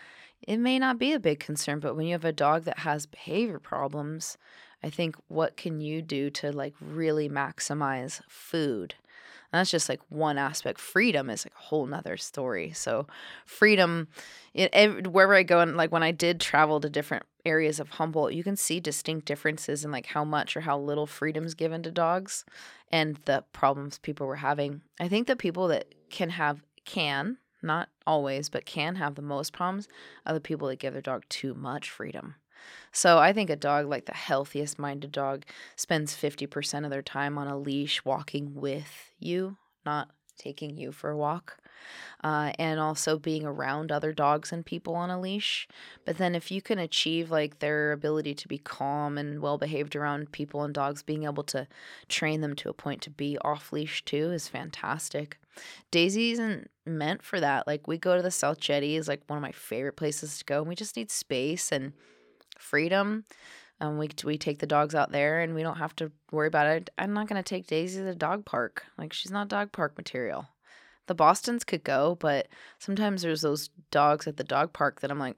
it 0.47 0.57
may 0.57 0.79
not 0.79 0.99
be 0.99 1.13
a 1.13 1.19
big 1.19 1.39
concern, 1.39 1.79
but 1.79 1.95
when 1.95 2.05
you 2.05 2.13
have 2.13 2.25
a 2.25 2.31
dog 2.31 2.63
that 2.65 2.79
has 2.79 3.05
behavior 3.05 3.59
problems, 3.59 4.37
I 4.83 4.89
think 4.89 5.15
what 5.27 5.57
can 5.57 5.81
you 5.81 6.01
do 6.01 6.29
to 6.31 6.51
like 6.51 6.75
really 6.79 7.27
maximize 7.29 8.21
food? 8.27 8.95
And 9.51 9.59
that's 9.59 9.71
just 9.71 9.89
like 9.89 10.01
one 10.09 10.37
aspect. 10.37 10.79
Freedom 10.79 11.29
is 11.29 11.45
like 11.45 11.53
a 11.55 11.63
whole 11.63 11.85
nother 11.85 12.17
story. 12.17 12.71
So, 12.71 13.07
freedom, 13.45 14.07
it, 14.53 14.69
ev- 14.73 15.07
wherever 15.07 15.33
I 15.35 15.43
go, 15.43 15.59
and 15.59 15.75
like 15.75 15.91
when 15.91 16.03
I 16.03 16.11
did 16.11 16.39
travel 16.39 16.79
to 16.79 16.89
different 16.89 17.23
areas 17.45 17.79
of 17.79 17.89
Humboldt, 17.89 18.33
you 18.33 18.43
can 18.43 18.55
see 18.55 18.79
distinct 18.79 19.25
differences 19.25 19.83
in 19.83 19.91
like 19.91 20.07
how 20.07 20.23
much 20.23 20.55
or 20.55 20.61
how 20.61 20.77
little 20.77 21.07
freedom's 21.07 21.55
given 21.55 21.81
to 21.83 21.91
dogs 21.91 22.45
and 22.91 23.17
the 23.25 23.43
problems 23.53 23.97
people 23.97 24.27
were 24.27 24.35
having. 24.35 24.81
I 24.99 25.07
think 25.07 25.27
the 25.27 25.35
people 25.35 25.67
that 25.69 25.93
can 26.09 26.29
have, 26.31 26.61
can, 26.85 27.37
not 27.61 27.89
always, 28.05 28.49
but 28.49 28.65
can 28.65 28.95
have 28.95 29.15
the 29.15 29.21
most 29.21 29.53
problems 29.53 29.87
are 30.25 30.33
the 30.33 30.39
people 30.41 30.67
that 30.67 30.79
give 30.79 30.93
their 30.93 31.01
dog 31.01 31.23
too 31.29 31.53
much 31.53 31.89
freedom. 31.89 32.35
So 32.91 33.19
I 33.19 33.33
think 33.33 33.49
a 33.49 33.55
dog 33.55 33.87
like 33.87 34.05
the 34.05 34.13
healthiest 34.13 34.79
minded 34.79 35.11
dog 35.11 35.45
spends 35.75 36.15
50% 36.15 36.85
of 36.85 36.91
their 36.91 37.01
time 37.01 37.37
on 37.37 37.47
a 37.47 37.57
leash 37.57 38.03
walking 38.03 38.55
with 38.55 39.11
you, 39.19 39.57
not 39.85 40.09
taking 40.39 40.75
you 40.77 40.91
for 40.91 41.11
a 41.11 41.17
walk. 41.17 41.57
Uh, 42.23 42.51
and 42.59 42.79
also 42.79 43.17
being 43.17 43.45
around 43.45 43.91
other 43.91 44.11
dogs 44.11 44.51
and 44.51 44.65
people 44.65 44.95
on 44.95 45.09
a 45.09 45.19
leash. 45.19 45.67
But 46.05 46.17
then, 46.17 46.35
if 46.35 46.51
you 46.51 46.61
can 46.61 46.77
achieve 46.77 47.31
like 47.31 47.59
their 47.59 47.93
ability 47.93 48.33
to 48.35 48.47
be 48.47 48.57
calm 48.57 49.17
and 49.17 49.41
well 49.41 49.57
behaved 49.57 49.95
around 49.95 50.31
people 50.31 50.63
and 50.63 50.73
dogs, 50.73 51.01
being 51.01 51.23
able 51.23 51.43
to 51.43 51.67
train 52.09 52.41
them 52.41 52.55
to 52.57 52.69
a 52.69 52.73
point 52.73 53.01
to 53.03 53.09
be 53.09 53.37
off 53.39 53.71
leash 53.71 54.03
too 54.03 54.31
is 54.31 54.49
fantastic. 54.49 55.37
Daisy 55.91 56.31
isn't 56.31 56.69
meant 56.85 57.23
for 57.23 57.39
that. 57.39 57.65
Like, 57.65 57.87
we 57.87 57.97
go 57.97 58.17
to 58.17 58.21
the 58.21 58.31
South 58.31 58.59
Jetty, 58.59 58.97
is 58.97 59.07
like 59.07 59.21
one 59.27 59.37
of 59.37 59.43
my 59.43 59.53
favorite 59.53 59.95
places 59.95 60.39
to 60.39 60.45
go, 60.45 60.59
and 60.59 60.67
we 60.67 60.75
just 60.75 60.97
need 60.97 61.11
space 61.11 61.71
and 61.71 61.93
freedom. 62.59 63.25
Um, 63.81 63.97
we 63.97 64.09
we 64.25 64.37
take 64.37 64.59
the 64.59 64.67
dogs 64.67 64.93
out 64.93 65.11
there, 65.11 65.39
and 65.39 65.55
we 65.55 65.63
don't 65.63 65.77
have 65.77 65.95
to 65.97 66.11
worry 66.31 66.47
about 66.47 66.67
it. 66.67 66.89
I'm 66.97 67.13
not 67.13 67.27
gonna 67.27 67.43
take 67.43 67.67
Daisy 67.67 67.99
to 67.99 68.03
the 68.05 68.15
dog 68.15 68.45
park. 68.45 68.85
Like 68.97 69.13
she's 69.13 69.31
not 69.31 69.47
dog 69.47 69.71
park 69.71 69.97
material. 69.97 70.47
The 71.07 71.15
Boston's 71.15 71.63
could 71.63 71.83
go, 71.83 72.17
but 72.19 72.47
sometimes 72.77 73.23
there's 73.23 73.41
those 73.41 73.71
dogs 73.89 74.27
at 74.27 74.37
the 74.37 74.43
dog 74.43 74.73
park 74.73 75.01
that 75.01 75.09
I'm 75.09 75.17
like, 75.17 75.37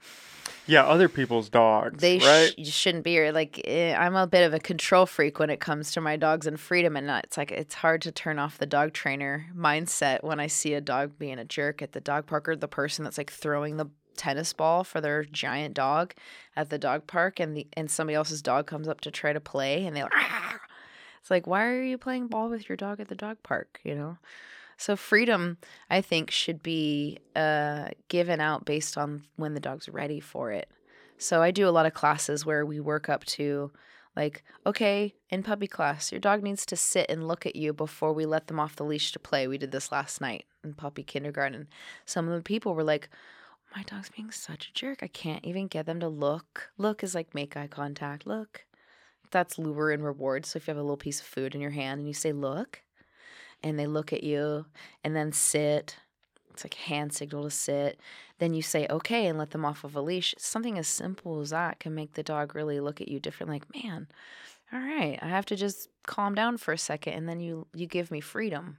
Yeah, 0.67 0.83
other 0.83 1.07
people's 1.07 1.47
dogs, 1.47 2.01
they 2.01 2.19
right? 2.19 2.49
sh- 2.49 2.55
you 2.57 2.65
shouldn't 2.65 3.05
be 3.05 3.11
here. 3.11 3.31
Like 3.31 3.61
eh, 3.63 3.95
I'm 3.95 4.15
a 4.15 4.27
bit 4.27 4.45
of 4.45 4.53
a 4.53 4.59
control 4.59 5.05
freak 5.05 5.39
when 5.39 5.49
it 5.49 5.61
comes 5.61 5.91
to 5.93 6.01
my 6.01 6.17
dogs 6.17 6.45
and 6.45 6.59
freedom, 6.59 6.97
and 6.97 7.09
it's 7.23 7.37
like 7.37 7.51
it's 7.51 7.75
hard 7.75 8.01
to 8.01 8.11
turn 8.11 8.37
off 8.37 8.57
the 8.57 8.65
dog 8.65 8.91
trainer 8.91 9.45
mindset 9.55 10.23
when 10.23 10.39
I 10.41 10.47
see 10.47 10.73
a 10.73 10.81
dog 10.81 11.17
being 11.17 11.39
a 11.39 11.45
jerk 11.45 11.81
at 11.81 11.93
the 11.93 12.01
dog 12.01 12.25
park 12.25 12.49
or 12.49 12.55
the 12.57 12.67
person 12.67 13.05
that's 13.05 13.17
like 13.17 13.31
throwing 13.31 13.77
the 13.77 13.85
tennis 14.15 14.53
ball 14.53 14.83
for 14.83 15.01
their 15.01 15.23
giant 15.23 15.73
dog 15.73 16.13
at 16.55 16.69
the 16.69 16.77
dog 16.77 17.07
park, 17.07 17.39
and 17.39 17.55
the 17.55 17.67
and 17.73 17.89
somebody 17.89 18.15
else's 18.15 18.41
dog 18.41 18.67
comes 18.67 18.87
up 18.87 19.01
to 19.01 19.11
try 19.11 19.33
to 19.33 19.39
play, 19.39 19.85
and 19.85 19.95
they're 19.95 20.03
like, 20.05 20.13
"Ah." 20.15 20.59
it's 21.19 21.31
like 21.31 21.47
why 21.47 21.65
are 21.65 21.83
you 21.83 21.97
playing 21.97 22.27
ball 22.27 22.49
with 22.49 22.67
your 22.69 22.75
dog 22.75 22.99
at 22.99 23.07
the 23.07 23.15
dog 23.15 23.37
park? 23.43 23.79
You 23.83 23.95
know. 23.95 24.17
So 24.77 24.95
freedom, 24.95 25.57
I 25.91 26.01
think, 26.01 26.31
should 26.31 26.63
be 26.63 27.19
uh, 27.35 27.89
given 28.07 28.41
out 28.41 28.65
based 28.65 28.97
on 28.97 29.25
when 29.35 29.53
the 29.53 29.59
dog's 29.59 29.87
ready 29.87 30.19
for 30.19 30.51
it. 30.51 30.69
So 31.19 31.43
I 31.43 31.51
do 31.51 31.67
a 31.67 31.69
lot 31.69 31.85
of 31.85 31.93
classes 31.93 32.47
where 32.47 32.65
we 32.65 32.79
work 32.79 33.07
up 33.07 33.23
to 33.25 33.71
like, 34.15 34.43
okay, 34.65 35.13
in 35.29 35.43
puppy 35.43 35.67
class, 35.67 36.11
your 36.11 36.19
dog 36.19 36.43
needs 36.43 36.65
to 36.65 36.75
sit 36.75 37.05
and 37.09 37.27
look 37.27 37.45
at 37.45 37.55
you 37.55 37.73
before 37.73 38.11
we 38.11 38.25
let 38.25 38.47
them 38.47 38.59
off 38.59 38.75
the 38.75 38.83
leash 38.83 39.11
to 39.11 39.19
play. 39.19 39.47
We 39.47 39.57
did 39.57 39.71
this 39.71 39.91
last 39.91 40.19
night 40.19 40.45
in 40.63 40.73
puppy 40.73 41.03
kindergarten. 41.03 41.67
Some 42.05 42.27
of 42.27 42.35
the 42.35 42.43
people 42.43 42.73
were 42.73 42.83
like, 42.83 43.07
my 43.75 43.83
dog's 43.83 44.09
being 44.09 44.31
such 44.31 44.67
a 44.67 44.73
jerk. 44.73 44.99
I 45.01 45.07
can't 45.07 45.45
even 45.45 45.67
get 45.67 45.85
them 45.85 45.99
to 45.99 46.07
look. 46.07 46.71
Look 46.77 47.03
is 47.03 47.15
like 47.15 47.33
make 47.33 47.55
eye 47.55 47.67
contact. 47.67 48.27
Look. 48.27 48.65
That's 49.31 49.57
lure 49.57 49.91
and 49.91 50.03
reward. 50.03 50.45
So 50.45 50.57
if 50.57 50.67
you 50.67 50.71
have 50.71 50.77
a 50.77 50.81
little 50.81 50.97
piece 50.97 51.21
of 51.21 51.25
food 51.25 51.55
in 51.55 51.61
your 51.61 51.71
hand 51.71 51.99
and 51.99 52.07
you 52.07 52.13
say, 52.13 52.33
look, 52.33 52.81
and 53.63 53.79
they 53.79 53.87
look 53.87 54.11
at 54.11 54.23
you 54.23 54.65
and 55.03 55.15
then 55.15 55.31
sit, 55.31 55.95
it's 56.49 56.65
like 56.65 56.73
hand 56.73 57.13
signal 57.13 57.43
to 57.43 57.49
sit. 57.49 57.99
Then 58.39 58.53
you 58.53 58.61
say 58.61 58.87
okay 58.89 59.27
and 59.27 59.37
let 59.37 59.51
them 59.51 59.63
off 59.63 59.83
of 59.83 59.95
a 59.95 60.01
leash. 60.01 60.35
Something 60.37 60.77
as 60.77 60.87
simple 60.87 61.39
as 61.39 61.51
that 61.51 61.79
can 61.79 61.95
make 61.95 62.13
the 62.13 62.23
dog 62.23 62.55
really 62.55 62.79
look 62.79 62.99
at 62.99 63.07
you 63.07 63.19
different. 63.19 63.51
Like, 63.51 63.73
man, 63.73 64.07
all 64.73 64.79
right, 64.79 65.17
I 65.21 65.27
have 65.27 65.45
to 65.47 65.55
just 65.55 65.89
calm 66.05 66.35
down 66.35 66.57
for 66.57 66.73
a 66.73 66.77
second, 66.77 67.13
and 67.13 67.29
then 67.29 67.39
you 67.39 67.67
you 67.73 67.87
give 67.87 68.11
me 68.11 68.19
freedom. 68.19 68.77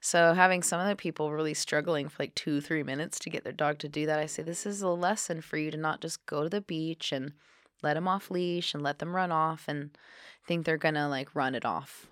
So 0.00 0.32
having 0.32 0.62
some 0.62 0.80
other 0.80 0.96
people 0.96 1.32
really 1.32 1.54
struggling 1.54 2.08
for 2.08 2.22
like 2.22 2.34
two 2.34 2.60
three 2.60 2.82
minutes 2.82 3.18
to 3.20 3.30
get 3.30 3.44
their 3.44 3.52
dog 3.52 3.78
to 3.80 3.88
do 3.88 4.06
that, 4.06 4.18
I 4.18 4.26
say 4.26 4.42
this 4.42 4.64
is 4.64 4.80
a 4.80 4.88
lesson 4.88 5.42
for 5.42 5.58
you 5.58 5.70
to 5.70 5.76
not 5.76 6.00
just 6.00 6.24
go 6.26 6.42
to 6.42 6.48
the 6.48 6.62
beach 6.62 7.12
and 7.12 7.32
let 7.82 7.94
them 7.94 8.08
off 8.08 8.30
leash 8.30 8.72
and 8.74 8.82
let 8.82 8.98
them 8.98 9.14
run 9.14 9.30
off 9.30 9.64
and 9.68 9.90
think 10.46 10.64
they're 10.64 10.78
gonna 10.78 11.08
like 11.08 11.34
run 11.34 11.54
it 11.54 11.64
off 11.64 12.06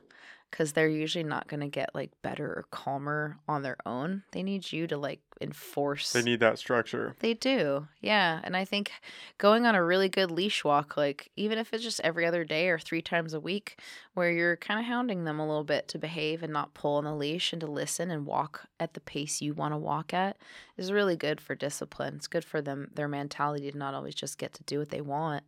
because 0.50 0.72
they're 0.72 0.88
usually 0.88 1.24
not 1.24 1.48
going 1.48 1.60
to 1.60 1.68
get 1.68 1.94
like 1.94 2.10
better 2.22 2.46
or 2.46 2.64
calmer 2.70 3.38
on 3.48 3.62
their 3.62 3.76
own. 3.84 4.22
They 4.32 4.42
need 4.42 4.72
you 4.72 4.86
to 4.86 4.96
like 4.96 5.20
enforce. 5.40 6.12
They 6.12 6.22
need 6.22 6.40
that 6.40 6.58
structure. 6.58 7.14
They 7.20 7.34
do. 7.34 7.86
Yeah. 8.00 8.40
And 8.42 8.56
I 8.56 8.64
think 8.64 8.92
going 9.36 9.66
on 9.66 9.74
a 9.74 9.84
really 9.84 10.08
good 10.08 10.30
leash 10.30 10.64
walk, 10.64 10.96
like 10.96 11.30
even 11.36 11.58
if 11.58 11.72
it's 11.72 11.84
just 11.84 12.00
every 12.00 12.26
other 12.26 12.44
day 12.44 12.68
or 12.68 12.78
three 12.78 13.02
times 13.02 13.34
a 13.34 13.40
week, 13.40 13.78
where 14.14 14.30
you're 14.30 14.56
kind 14.56 14.80
of 14.80 14.86
hounding 14.86 15.24
them 15.24 15.38
a 15.38 15.46
little 15.46 15.64
bit 15.64 15.86
to 15.88 15.98
behave 15.98 16.42
and 16.42 16.52
not 16.52 16.74
pull 16.74 16.96
on 16.96 17.04
the 17.04 17.14
leash 17.14 17.52
and 17.52 17.60
to 17.60 17.66
listen 17.66 18.10
and 18.10 18.26
walk 18.26 18.66
at 18.80 18.94
the 18.94 19.00
pace 19.00 19.40
you 19.40 19.54
want 19.54 19.72
to 19.72 19.78
walk 19.78 20.12
at, 20.12 20.36
is 20.76 20.92
really 20.92 21.16
good 21.16 21.40
for 21.40 21.54
discipline. 21.54 22.16
It's 22.16 22.26
good 22.26 22.44
for 22.44 22.60
them, 22.60 22.90
their 22.94 23.08
mentality 23.08 23.70
to 23.70 23.78
not 23.78 23.94
always 23.94 24.14
just 24.14 24.38
get 24.38 24.54
to 24.54 24.64
do 24.64 24.78
what 24.78 24.90
they 24.90 25.00
want. 25.00 25.44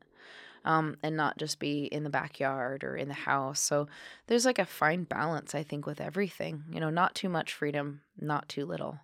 Um, 0.65 0.97
and 1.03 1.17
not 1.17 1.39
just 1.39 1.59
be 1.59 1.85
in 1.85 2.05
the 2.05 2.11
backyard 2.11 2.85
or 2.85 2.97
in 2.97 3.09
the 3.09 3.15
house. 3.15 3.61
So 3.61 3.89
there's 4.27 4.45
like 4.45 4.59
a 4.59 4.65
fine 4.65 5.05
balance, 5.05 5.55
I 5.55 5.63
think, 5.63 5.87
with 5.87 6.01
everything. 6.01 6.65
You 6.71 6.81
know, 6.81 6.91
not 6.91 7.15
too 7.15 7.29
much 7.29 7.53
freedom, 7.53 8.03
not 8.19 8.49
too 8.49 8.67
little. 8.67 8.99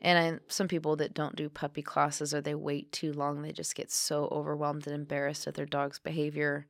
And 0.00 0.18
I, 0.18 0.38
some 0.48 0.68
people 0.68 0.96
that 0.96 1.14
don't 1.14 1.34
do 1.34 1.48
puppy 1.48 1.80
classes 1.82 2.34
or 2.34 2.40
they 2.40 2.54
wait 2.54 2.92
too 2.92 3.12
long, 3.12 3.40
they 3.42 3.52
just 3.52 3.74
get 3.74 3.90
so 3.90 4.28
overwhelmed 4.30 4.86
and 4.86 4.94
embarrassed 4.94 5.46
at 5.46 5.54
their 5.54 5.66
dog's 5.66 5.98
behavior 5.98 6.66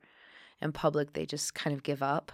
in 0.61 0.71
public, 0.71 1.13
they 1.13 1.25
just 1.25 1.53
kind 1.53 1.75
of 1.75 1.83
give 1.83 2.01
up. 2.01 2.31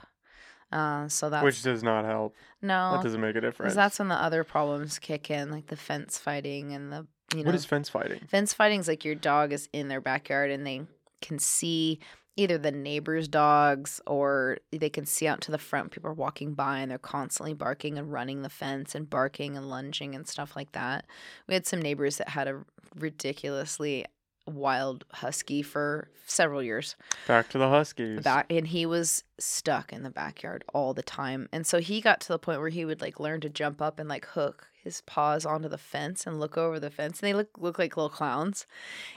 Uh, 0.72 1.08
so 1.08 1.30
that's 1.30 1.44
Which 1.44 1.64
does 1.64 1.84
not 1.84 2.06
help. 2.06 2.36
no, 2.62 2.94
That 2.94 3.04
doesn't 3.04 3.20
make 3.20 3.36
a 3.36 3.42
difference. 3.42 3.58
because 3.70 3.76
that's 3.76 4.00
when 4.00 4.08
the 4.08 4.16
other 4.16 4.44
problems 4.44 5.00
kick 5.00 5.30
in, 5.30 5.52
like 5.52 5.68
the 5.68 5.76
fence 5.76 6.18
fighting 6.18 6.72
and 6.74 6.92
the 6.94 7.08
you 7.34 7.44
know 7.44 7.48
what 7.48 7.56
is 7.56 7.66
fence 7.66 7.90
fighting? 7.90 8.20
Fence 8.28 8.54
fighting 8.54 8.80
is 8.80 8.88
like 8.88 9.04
your 9.04 9.16
dog 9.16 9.54
is 9.54 9.70
in 9.74 9.88
their 9.88 10.02
backyard 10.02 10.52
and 10.52 10.66
they 10.68 10.82
can 11.22 11.40
see 11.40 12.00
either 12.38 12.58
the 12.58 12.72
neighbor's 12.72 13.28
dogs 13.28 14.02
or 14.08 14.58
they 14.72 14.90
can 14.90 15.06
see 15.06 15.28
out 15.28 15.42
to 15.42 15.52
the 15.52 15.58
front. 15.58 15.92
People 15.92 16.10
are 16.10 16.14
walking 16.14 16.54
by 16.54 16.80
and 16.80 16.90
they're 16.90 16.98
constantly 16.98 17.54
barking 17.54 17.98
and 17.98 18.12
running 18.12 18.42
the 18.42 18.50
fence 18.50 18.96
and 18.96 19.10
barking 19.10 19.58
and 19.58 19.70
lunging 19.70 20.16
and 20.16 20.28
stuff 20.28 20.56
like 20.56 20.72
that. 20.72 21.06
We 21.48 21.54
had 21.54 21.66
some 21.66 21.82
neighbors 21.82 22.18
that 22.18 22.30
had 22.30 22.48
a 22.48 22.64
ridiculously 22.96 24.06
wild 24.46 25.06
husky 25.12 25.62
for 25.62 26.10
several 26.26 26.64
years. 26.64 26.96
Back 27.28 27.50
to 27.50 27.58
the 27.58 27.70
Huskies. 27.70 28.24
back 28.24 28.46
and 28.50 28.68
he 28.68 28.86
was 28.86 29.24
stuck 29.38 29.92
in 29.94 30.04
the 30.04 30.10
backyard 30.10 30.64
all 30.74 30.94
the 30.94 31.04
time. 31.04 31.50
And 31.52 31.66
so 31.66 31.80
he 31.80 32.02
got 32.02 32.22
to 32.22 32.28
the 32.30 32.40
point 32.40 32.60
where 32.60 32.70
he 32.70 32.86
would 32.86 33.02
like 33.02 33.20
learn 33.20 33.42
to 33.42 33.50
jump 33.50 33.82
up 33.82 34.00
and 34.00 34.08
like 34.10 34.26
hook 34.28 34.68
his 34.84 35.02
paws 35.02 35.46
onto 35.46 35.70
the 35.70 35.78
fence 35.78 36.26
and 36.26 36.40
look 36.40 36.58
over 36.58 36.80
the 36.80 36.90
fence 36.90 37.20
and 37.20 37.28
they 37.28 37.34
look 37.34 37.50
look 37.60 37.78
like 37.78 37.96
little 37.96 38.10
clowns. 38.10 38.66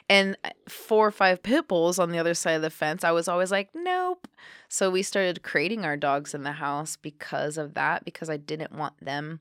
And 0.09 0.37
uh, 0.45 0.51
four 0.69 1.07
or 1.07 1.13
five 1.13 1.43
pit 1.43 1.69
bulls 1.69 1.99
on 1.99 2.11
the 2.11 2.19
other 2.19 2.35
side 2.35 2.53
of 2.55 2.63
the 2.63 2.71
fence 2.71 3.03
i 3.05 3.13
was 3.13 3.29
always 3.29 3.51
like 3.51 3.71
nope. 3.75 4.29
So 4.69 4.91
we 4.91 5.03
started 5.03 5.43
creating 5.43 5.85
our 5.85 5.97
dogs 5.97 6.35
in 6.35 6.43
the 6.43 6.53
house 6.53 6.97
because 6.97 7.57
of 7.57 7.75
that 7.75 8.05
because 8.05 8.29
i 8.29 8.37
didn't 8.37 8.73
want 8.73 9.03
them 9.03 9.41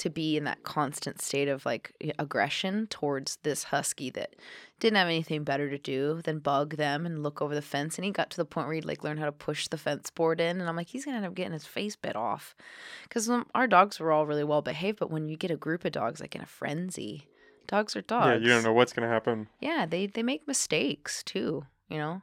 to 0.00 0.08
be 0.08 0.38
in 0.38 0.44
that 0.44 0.62
constant 0.62 1.20
state 1.20 1.46
of 1.46 1.66
like 1.66 1.92
aggression 2.18 2.86
towards 2.86 3.36
this 3.42 3.64
husky 3.64 4.08
that 4.08 4.34
didn't 4.78 4.96
have 4.96 5.08
anything 5.08 5.44
better 5.44 5.68
to 5.68 5.76
do 5.76 6.22
than 6.24 6.38
bug 6.38 6.76
them 6.76 7.04
and 7.04 7.22
look 7.22 7.42
over 7.42 7.54
the 7.54 7.60
fence. 7.60 7.98
And 7.98 8.04
he 8.06 8.10
got 8.10 8.30
to 8.30 8.38
the 8.38 8.46
point 8.46 8.66
where 8.66 8.74
he'd 8.74 8.86
like 8.86 9.04
learn 9.04 9.18
how 9.18 9.26
to 9.26 9.32
push 9.32 9.68
the 9.68 9.76
fence 9.76 10.08
board 10.10 10.40
in. 10.40 10.58
And 10.58 10.70
I'm 10.70 10.76
like, 10.76 10.88
he's 10.88 11.04
gonna 11.04 11.18
end 11.18 11.26
up 11.26 11.34
getting 11.34 11.52
his 11.52 11.66
face 11.66 11.96
bit 11.96 12.16
off, 12.16 12.56
because 13.02 13.28
um, 13.28 13.46
our 13.54 13.66
dogs 13.66 14.00
were 14.00 14.10
all 14.10 14.24
really 14.24 14.42
well 14.42 14.62
behaved. 14.62 14.98
But 14.98 15.10
when 15.10 15.28
you 15.28 15.36
get 15.36 15.50
a 15.50 15.56
group 15.56 15.84
of 15.84 15.92
dogs 15.92 16.18
like 16.18 16.34
in 16.34 16.40
a 16.40 16.46
frenzy, 16.46 17.28
dogs 17.66 17.94
are 17.94 18.00
dogs. 18.00 18.26
Yeah, 18.26 18.36
you 18.38 18.48
don't 18.48 18.64
know 18.64 18.72
what's 18.72 18.94
gonna 18.94 19.08
happen. 19.08 19.48
Yeah, 19.60 19.84
they 19.84 20.06
they 20.06 20.22
make 20.22 20.48
mistakes 20.48 21.22
too. 21.22 21.66
You 21.90 21.98
know, 21.98 22.22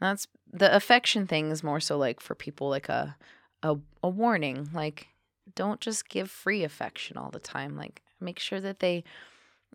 that's 0.00 0.26
the 0.50 0.74
affection 0.74 1.26
thing 1.26 1.50
is 1.50 1.62
more 1.62 1.80
so 1.80 1.98
like 1.98 2.20
for 2.20 2.34
people 2.34 2.70
like 2.70 2.88
a 2.88 3.16
a, 3.62 3.76
a 4.02 4.08
warning 4.08 4.70
like 4.72 5.08
don't 5.54 5.80
just 5.80 6.08
give 6.08 6.30
free 6.30 6.64
affection 6.64 7.16
all 7.16 7.30
the 7.30 7.38
time 7.38 7.76
like 7.76 8.02
make 8.20 8.38
sure 8.38 8.60
that 8.60 8.80
they 8.80 9.04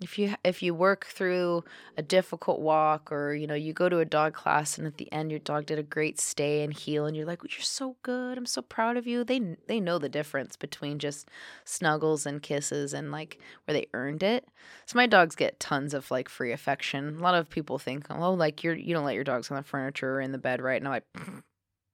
if 0.02 0.18
you 0.18 0.36
if 0.44 0.64
you 0.64 0.74
work 0.74 1.06
through 1.06 1.64
a 1.98 2.02
difficult 2.02 2.60
walk 2.60 3.12
or 3.12 3.34
you 3.34 3.46
know 3.46 3.54
you 3.54 3.74
go 3.74 3.90
to 3.90 4.00
a 4.00 4.06
dog 4.06 4.34
class 4.34 4.78
and 4.78 4.88
at 4.88 4.98
the 4.98 5.12
end 5.12 5.30
your 5.30 5.40
dog 5.40 5.66
did 5.66 5.80
a 5.80 5.84
great 5.84 6.20
stay 6.20 6.64
and 6.64 6.74
heel 6.74 7.06
and 7.06 7.16
you're 7.16 7.26
like 7.26 7.42
you're 7.44 7.62
so 7.62 7.96
good. 8.04 8.38
I'm 8.38 8.46
so 8.46 8.62
proud 8.62 8.98
of 8.98 9.08
you. 9.08 9.24
They 9.24 9.58
they 9.68 9.80
know 9.80 9.98
the 9.98 10.10
difference 10.10 10.56
between 10.56 11.00
just 11.00 11.30
snuggles 11.66 12.26
and 12.26 12.42
kisses 12.42 12.94
and 12.94 13.12
like 13.12 13.40
where 13.66 13.74
they 13.74 13.88
earned 13.94 14.24
it. 14.24 14.48
So 14.86 14.98
my 14.98 15.08
dogs 15.08 15.36
get 15.36 15.60
tons 15.60 15.94
of 15.94 16.10
like 16.12 16.30
free 16.30 16.52
affection. 16.52 17.18
A 17.18 17.22
lot 17.22 17.36
of 17.36 17.50
people 17.50 17.78
think 17.78 18.06
oh 18.10 18.34
like 18.34 18.64
you're 18.64 18.76
you 18.76 18.94
don't 18.94 19.06
let 19.06 19.16
your 19.16 19.24
dogs 19.24 19.52
on 19.52 19.58
the 19.58 19.64
furniture 19.64 20.16
or 20.16 20.22
in 20.22 20.32
the 20.32 20.38
bed 20.38 20.62
right 20.62 20.82
and 20.82 20.88
i'm 20.88 20.94
like 20.94 21.44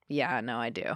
yeah 0.08 0.40
no 0.42 0.58
i 0.58 0.70
do 0.70 0.94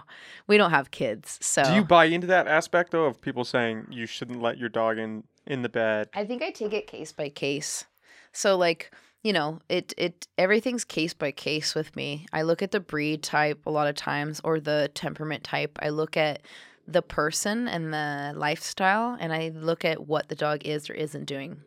we 0.47 0.57
don't 0.57 0.71
have 0.71 0.91
kids 0.91 1.39
so 1.41 1.63
Do 1.63 1.73
you 1.73 1.83
buy 1.83 2.05
into 2.05 2.27
that 2.27 2.47
aspect 2.47 2.91
though 2.91 3.05
of 3.05 3.19
people 3.21 3.43
saying 3.43 3.87
you 3.89 4.05
shouldn't 4.05 4.41
let 4.41 4.57
your 4.57 4.69
dog 4.69 4.97
in 4.97 5.23
in 5.49 5.63
the 5.63 5.69
bed? 5.69 6.09
I 6.13 6.23
think 6.23 6.41
I 6.41 6.51
take 6.51 6.73
it 6.73 6.87
case 6.87 7.11
by 7.11 7.29
case. 7.29 7.85
So 8.31 8.55
like, 8.55 8.91
you 9.23 9.33
know, 9.33 9.59
it 9.67 9.93
it 9.97 10.27
everything's 10.37 10.85
case 10.85 11.13
by 11.13 11.31
case 11.31 11.75
with 11.75 11.95
me. 11.95 12.27
I 12.31 12.43
look 12.43 12.61
at 12.61 12.71
the 12.71 12.79
breed 12.79 13.23
type 13.23 13.65
a 13.65 13.71
lot 13.71 13.87
of 13.87 13.95
times 13.95 14.39
or 14.43 14.59
the 14.59 14.89
temperament 14.93 15.43
type. 15.43 15.77
I 15.81 15.89
look 15.89 16.15
at 16.15 16.43
the 16.87 17.01
person 17.01 17.67
and 17.67 17.93
the 17.93 18.33
lifestyle 18.35 19.17
and 19.19 19.33
I 19.33 19.49
look 19.53 19.83
at 19.83 20.07
what 20.07 20.29
the 20.29 20.35
dog 20.35 20.65
is 20.65 20.89
or 20.89 20.93
isn't 20.93 21.25
doing. 21.25 21.61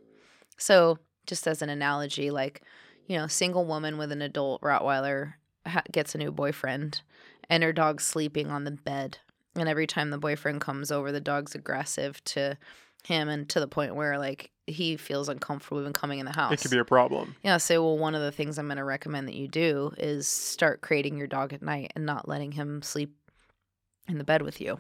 So, 0.57 0.99
just 1.27 1.47
as 1.47 1.63
an 1.63 1.69
analogy, 1.69 2.31
like, 2.31 2.63
you 3.07 3.17
know, 3.17 3.27
single 3.27 3.65
woman 3.65 3.99
with 3.99 4.11
an 4.13 4.23
adult 4.23 4.63
Rottweiler 4.63 5.35
ha- 5.67 5.83
gets 5.91 6.15
a 6.15 6.19
new 6.19 6.33
boyfriend 6.33 7.03
and 7.49 7.63
her 7.63 7.73
dog's 7.73 8.05
sleeping 8.05 8.51
on 8.51 8.65
the 8.65 8.71
bed. 8.71 9.19
And 9.55 9.69
every 9.69 9.87
time 9.87 10.11
the 10.11 10.19
boyfriend 10.19 10.61
comes 10.61 10.91
over, 10.91 11.13
the 11.13 11.21
dog's 11.21 11.55
aggressive 11.55 12.23
to 12.25 12.57
him 13.05 13.29
and 13.29 13.49
to 13.51 13.61
the 13.61 13.69
point 13.69 13.95
where 13.97 14.19
like 14.19 14.51
he 14.67 14.97
feels 14.97 15.29
uncomfortable 15.29 15.81
even 15.81 15.93
coming 15.93 16.21
in 16.21 16.27
the 16.27 16.33
house. 16.33 16.53
It 16.53 16.61
could 16.61 16.71
be 16.71 16.79
a 16.79 16.85
problem. 16.85 17.35
Yeah, 17.43 17.57
say, 17.57 17.79
well, 17.79 17.99
one 17.99 18.15
of 18.15 18.23
the 18.23 18.33
things 18.33 18.59
I'm 18.59 18.67
going 18.67 18.77
to 18.77 18.85
recommend 18.85 19.29
that 19.29 19.35
you 19.35 19.49
do 19.49 19.93
is 19.99 20.29
start 20.29 20.81
creating 20.81 21.19
your 21.19 21.27
dog 21.27 21.53
at 21.53 21.63
night 21.63 21.93
and 21.97 22.07
not 22.07 22.29
letting 22.29 22.53
him 22.53 22.81
sleep 22.83 23.15
in 24.09 24.19
the 24.19 24.25
bed 24.25 24.43
with 24.43 24.61
you. 24.61 24.79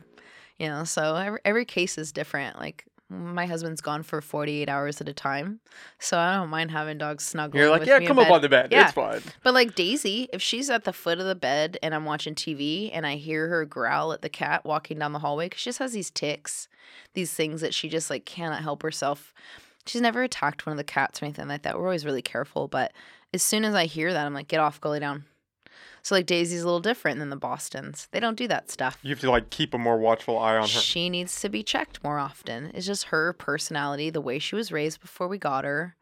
You 0.58 0.68
know, 0.68 0.84
so 0.84 1.16
every, 1.16 1.40
every 1.44 1.64
case 1.64 1.98
is 1.98 2.12
different. 2.12 2.58
Like 2.58 2.84
my 3.12 3.46
husband's 3.46 3.80
gone 3.80 4.02
for 4.02 4.20
48 4.20 4.68
hours 4.68 5.00
at 5.00 5.08
a 5.08 5.12
time, 5.12 5.60
so 5.98 6.18
I 6.18 6.36
don't 6.36 6.48
mind 6.48 6.70
having 6.70 6.98
dogs 6.98 7.24
snuggle. 7.24 7.60
You're 7.60 7.70
like, 7.70 7.86
yeah, 7.86 7.98
me 7.98 8.06
come 8.06 8.18
up 8.18 8.26
bed. 8.26 8.32
on 8.32 8.42
the 8.42 8.48
bed. 8.48 8.68
Yeah. 8.72 8.84
It's 8.84 8.92
fine. 8.92 9.20
But 9.42 9.54
like 9.54 9.74
Daisy, 9.74 10.28
if 10.32 10.40
she's 10.40 10.70
at 10.70 10.84
the 10.84 10.92
foot 10.92 11.18
of 11.18 11.26
the 11.26 11.34
bed 11.34 11.78
and 11.82 11.94
I'm 11.94 12.04
watching 12.04 12.34
TV 12.34 12.90
and 12.92 13.06
I 13.06 13.16
hear 13.16 13.48
her 13.48 13.64
growl 13.64 14.12
at 14.12 14.22
the 14.22 14.28
cat 14.28 14.64
walking 14.64 14.98
down 14.98 15.12
the 15.12 15.18
hallway, 15.18 15.46
because 15.46 15.60
she 15.60 15.68
just 15.68 15.78
has 15.78 15.92
these 15.92 16.10
tics, 16.10 16.68
these 17.14 17.32
things 17.32 17.60
that 17.60 17.74
she 17.74 17.88
just 17.88 18.10
like 18.10 18.24
cannot 18.24 18.62
help 18.62 18.82
herself. 18.82 19.34
She's 19.86 20.00
never 20.00 20.22
attacked 20.22 20.64
one 20.64 20.72
of 20.72 20.78
the 20.78 20.84
cats 20.84 21.20
or 21.20 21.26
anything 21.26 21.48
like 21.48 21.62
that. 21.62 21.76
We're 21.76 21.84
always 21.84 22.06
really 22.06 22.22
careful, 22.22 22.68
but 22.68 22.92
as 23.34 23.42
soon 23.42 23.64
as 23.64 23.74
I 23.74 23.86
hear 23.86 24.12
that, 24.12 24.26
I'm 24.26 24.34
like, 24.34 24.48
get 24.48 24.60
off, 24.60 24.80
go 24.80 24.90
lay 24.90 25.00
down. 25.00 25.24
So 26.02 26.14
like 26.16 26.26
Daisy's 26.26 26.62
a 26.62 26.64
little 26.64 26.80
different 26.80 27.18
than 27.20 27.30
the 27.30 27.36
Boston's. 27.36 28.08
They 28.10 28.18
don't 28.20 28.36
do 28.36 28.48
that 28.48 28.70
stuff. 28.70 28.98
You 29.02 29.10
have 29.10 29.20
to 29.20 29.30
like 29.30 29.50
keep 29.50 29.72
a 29.72 29.78
more 29.78 29.98
watchful 29.98 30.38
eye 30.38 30.56
on 30.56 30.62
her. 30.62 30.66
She 30.66 31.08
needs 31.08 31.40
to 31.42 31.48
be 31.48 31.62
checked 31.62 32.02
more 32.02 32.18
often. 32.18 32.72
It's 32.74 32.86
just 32.86 33.04
her 33.04 33.32
personality, 33.32 34.10
the 34.10 34.20
way 34.20 34.38
she 34.38 34.54
was 34.56 34.72
raised 34.72 35.00
before 35.00 35.28
we 35.28 35.38
got 35.38 35.64
her. 35.64 35.94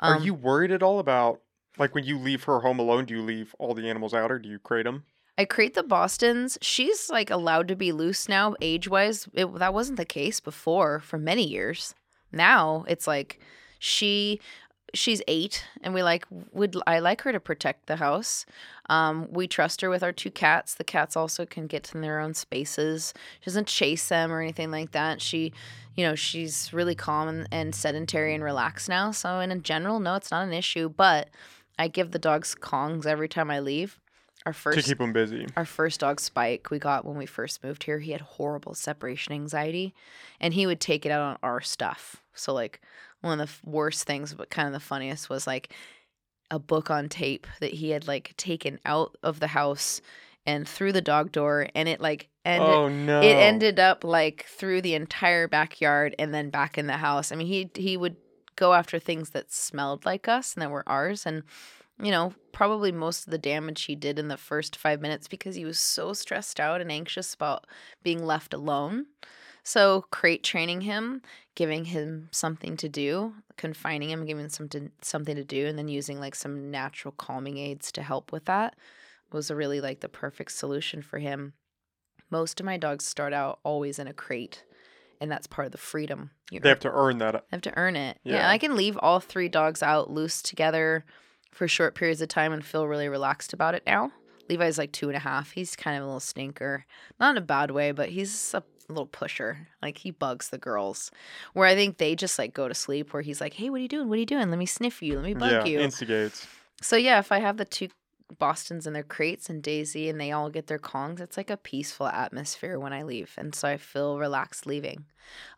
Are 0.00 0.16
Um, 0.16 0.22
you 0.22 0.34
worried 0.34 0.70
at 0.70 0.82
all 0.82 0.98
about 0.98 1.40
like 1.78 1.94
when 1.94 2.04
you 2.04 2.18
leave 2.18 2.44
her 2.44 2.60
home 2.60 2.78
alone? 2.78 3.06
Do 3.06 3.14
you 3.14 3.22
leave 3.22 3.54
all 3.58 3.72
the 3.74 3.88
animals 3.88 4.12
out, 4.12 4.30
or 4.30 4.38
do 4.38 4.48
you 4.48 4.58
crate 4.58 4.84
them? 4.84 5.04
I 5.38 5.44
create 5.44 5.74
the 5.74 5.82
Boston's. 5.84 6.58
She's 6.60 7.08
like 7.08 7.30
allowed 7.30 7.68
to 7.68 7.76
be 7.76 7.90
loose 7.92 8.28
now, 8.28 8.54
age 8.60 8.88
wise. 8.88 9.28
That 9.34 9.72
wasn't 9.72 9.96
the 9.96 10.04
case 10.04 10.40
before 10.40 11.00
for 11.00 11.16
many 11.16 11.44
years. 11.46 11.94
Now 12.32 12.84
it's 12.88 13.06
like 13.06 13.40
she 13.78 14.40
she's 14.94 15.22
eight 15.28 15.64
and 15.82 15.94
we 15.94 16.02
like 16.02 16.26
would 16.52 16.76
I 16.86 16.98
like 17.00 17.22
her 17.22 17.32
to 17.32 17.40
protect 17.40 17.86
the 17.86 17.96
house. 17.96 18.46
Um, 18.88 19.28
we 19.30 19.46
trust 19.46 19.80
her 19.82 19.90
with 19.90 20.02
our 20.02 20.12
two 20.12 20.30
cats. 20.30 20.74
The 20.74 20.84
cats 20.84 21.16
also 21.16 21.44
can 21.44 21.66
get 21.66 21.94
in 21.94 22.00
their 22.00 22.20
own 22.20 22.34
spaces. 22.34 23.12
She 23.40 23.46
doesn't 23.46 23.66
chase 23.66 24.08
them 24.08 24.32
or 24.32 24.40
anything 24.40 24.70
like 24.70 24.92
that. 24.92 25.20
She 25.20 25.52
you 25.98 26.04
know, 26.04 26.14
she's 26.14 26.72
really 26.72 26.94
calm 26.94 27.26
and, 27.26 27.48
and 27.50 27.74
sedentary 27.74 28.32
and 28.32 28.44
relaxed 28.44 28.88
now. 28.88 29.10
So 29.10 29.40
in 29.40 29.62
general, 29.64 29.98
no, 29.98 30.14
it's 30.14 30.30
not 30.30 30.46
an 30.46 30.52
issue. 30.52 30.88
But 30.88 31.28
I 31.76 31.88
give 31.88 32.12
the 32.12 32.20
dogs 32.20 32.54
Kongs 32.54 33.04
every 33.04 33.28
time 33.28 33.50
I 33.50 33.58
leave. 33.58 33.98
Our 34.46 34.52
first 34.52 34.78
to 34.78 34.84
keep 34.84 34.98
them 34.98 35.12
busy. 35.12 35.46
our 35.56 35.64
first 35.64 35.98
dog 36.00 36.20
Spike 36.20 36.70
we 36.70 36.78
got 36.78 37.04
when 37.04 37.18
we 37.18 37.26
first 37.26 37.64
moved 37.64 37.82
here, 37.82 37.98
he 37.98 38.12
had 38.12 38.20
horrible 38.20 38.74
separation 38.74 39.32
anxiety 39.32 39.92
and 40.40 40.54
he 40.54 40.66
would 40.66 40.80
take 40.80 41.04
it 41.04 41.10
out 41.10 41.20
on 41.20 41.36
our 41.42 41.60
stuff. 41.60 42.22
So 42.32 42.54
like 42.54 42.80
one 43.20 43.40
of 43.40 43.60
the 43.62 43.70
worst 43.70 44.04
things 44.04 44.34
but 44.34 44.50
kind 44.50 44.66
of 44.66 44.72
the 44.72 44.80
funniest 44.80 45.28
was 45.28 45.46
like 45.46 45.72
a 46.50 46.58
book 46.58 46.90
on 46.90 47.08
tape 47.08 47.46
that 47.60 47.74
he 47.74 47.90
had 47.90 48.06
like 48.06 48.34
taken 48.36 48.78
out 48.84 49.16
of 49.22 49.40
the 49.40 49.48
house 49.48 50.00
and 50.46 50.66
through 50.66 50.92
the 50.92 51.02
dog 51.02 51.30
door 51.30 51.68
and 51.74 51.88
it 51.88 52.00
like 52.00 52.28
ended 52.44 52.68
oh 52.68 52.88
no! 52.88 53.20
it 53.20 53.34
ended 53.34 53.78
up 53.78 54.02
like 54.02 54.46
through 54.48 54.80
the 54.80 54.94
entire 54.94 55.46
backyard 55.46 56.14
and 56.18 56.32
then 56.32 56.48
back 56.48 56.78
in 56.78 56.86
the 56.86 56.94
house. 56.94 57.30
I 57.30 57.36
mean, 57.36 57.46
he 57.46 57.70
he 57.74 57.96
would 57.96 58.16
go 58.56 58.72
after 58.72 58.98
things 58.98 59.30
that 59.30 59.52
smelled 59.52 60.06
like 60.06 60.26
us 60.26 60.54
and 60.54 60.62
that 60.62 60.70
were 60.70 60.88
ours 60.88 61.26
and 61.26 61.42
you 62.00 62.10
know, 62.10 62.32
probably 62.52 62.92
most 62.92 63.26
of 63.26 63.32
the 63.32 63.38
damage 63.38 63.82
he 63.82 63.96
did 63.96 64.18
in 64.20 64.28
the 64.28 64.36
first 64.36 64.76
5 64.76 65.00
minutes 65.00 65.26
because 65.26 65.56
he 65.56 65.64
was 65.64 65.80
so 65.80 66.12
stressed 66.12 66.60
out 66.60 66.80
and 66.80 66.92
anxious 66.92 67.34
about 67.34 67.66
being 68.02 68.24
left 68.24 68.54
alone. 68.54 69.06
So, 69.68 70.06
crate 70.10 70.42
training 70.42 70.80
him, 70.80 71.20
giving 71.54 71.84
him 71.84 72.28
something 72.30 72.76
to 72.78 72.88
do, 72.88 73.34
confining 73.58 74.08
him, 74.08 74.24
giving 74.24 74.44
him 74.44 74.50
something 74.50 74.90
something 75.02 75.36
to 75.36 75.44
do 75.44 75.66
and 75.66 75.78
then 75.78 75.88
using 75.88 76.18
like 76.18 76.34
some 76.34 76.70
natural 76.70 77.12
calming 77.12 77.58
aids 77.58 77.92
to 77.92 78.02
help 78.02 78.32
with 78.32 78.46
that 78.46 78.76
was 79.30 79.50
a 79.50 79.56
really 79.56 79.80
like 79.80 80.00
the 80.00 80.08
perfect 80.08 80.52
solution 80.52 81.02
for 81.02 81.18
him 81.18 81.52
most 82.30 82.60
of 82.60 82.66
my 82.66 82.76
dogs 82.76 83.04
start 83.04 83.32
out 83.32 83.58
always 83.62 83.98
in 83.98 84.06
a 84.06 84.12
crate 84.12 84.64
and 85.20 85.30
that's 85.30 85.46
part 85.46 85.66
of 85.66 85.72
the 85.72 85.78
freedom 85.78 86.30
you 86.50 86.60
They 86.60 86.70
have 86.70 86.80
to 86.80 86.90
earn 86.90 87.18
that. 87.18 87.34
Uh, 87.34 87.40
they 87.50 87.56
have 87.56 87.62
to 87.62 87.76
earn 87.76 87.94
it 87.96 88.18
yeah. 88.24 88.36
Yeah. 88.36 88.48
i 88.48 88.56
can 88.56 88.74
leave 88.74 88.96
all 89.02 89.20
three 89.20 89.48
dogs 89.48 89.82
out 89.82 90.10
loose 90.10 90.40
together 90.40 91.04
for 91.52 91.68
short 91.68 91.94
periods 91.94 92.22
of 92.22 92.28
time 92.28 92.52
and 92.52 92.64
feel 92.64 92.86
really 92.86 93.08
relaxed 93.08 93.52
about 93.52 93.74
it 93.74 93.82
now. 93.86 94.12
Levi's 94.48 94.78
like 94.78 94.92
two 94.92 95.08
and 95.08 95.16
a 95.16 95.20
half. 95.20 95.52
He's 95.52 95.76
kind 95.76 95.96
of 95.96 96.02
a 96.02 96.06
little 96.06 96.20
stinker. 96.20 96.86
Not 97.20 97.32
in 97.32 97.36
a 97.36 97.44
bad 97.44 97.70
way, 97.70 97.92
but 97.92 98.10
he's 98.10 98.54
a 98.54 98.62
little 98.88 99.06
pusher. 99.06 99.68
Like 99.82 99.98
he 99.98 100.10
bugs 100.10 100.50
the 100.50 100.58
girls. 100.58 101.10
Where 101.52 101.66
I 101.66 101.74
think 101.74 101.98
they 101.98 102.14
just 102.14 102.38
like 102.38 102.54
go 102.54 102.68
to 102.68 102.74
sleep 102.74 103.12
where 103.12 103.22
he's 103.22 103.40
like, 103.40 103.54
Hey, 103.54 103.70
what 103.70 103.78
are 103.78 103.82
you 103.82 103.88
doing? 103.88 104.08
What 104.08 104.16
are 104.16 104.20
you 104.20 104.26
doing? 104.26 104.50
Let 104.50 104.58
me 104.58 104.66
sniff 104.66 105.02
you. 105.02 105.16
Let 105.16 105.24
me 105.24 105.34
bug 105.34 105.50
yeah, 105.50 105.64
you. 105.64 105.80
instigates. 105.80 106.46
So 106.80 106.96
yeah, 106.96 107.18
if 107.18 107.32
I 107.32 107.40
have 107.40 107.56
the 107.56 107.64
two 107.64 107.88
Bostons 108.38 108.86
in 108.86 108.92
their 108.92 109.02
crates 109.02 109.48
and 109.48 109.62
Daisy 109.62 110.08
and 110.08 110.20
they 110.20 110.32
all 110.32 110.50
get 110.50 110.66
their 110.66 110.78
Kongs, 110.78 111.20
it's 111.20 111.36
like 111.36 111.48
a 111.48 111.56
peaceful 111.56 112.06
atmosphere 112.06 112.78
when 112.78 112.92
I 112.92 113.02
leave. 113.02 113.32
And 113.38 113.54
so 113.54 113.68
I 113.68 113.78
feel 113.78 114.18
relaxed 114.18 114.66
leaving. 114.66 115.06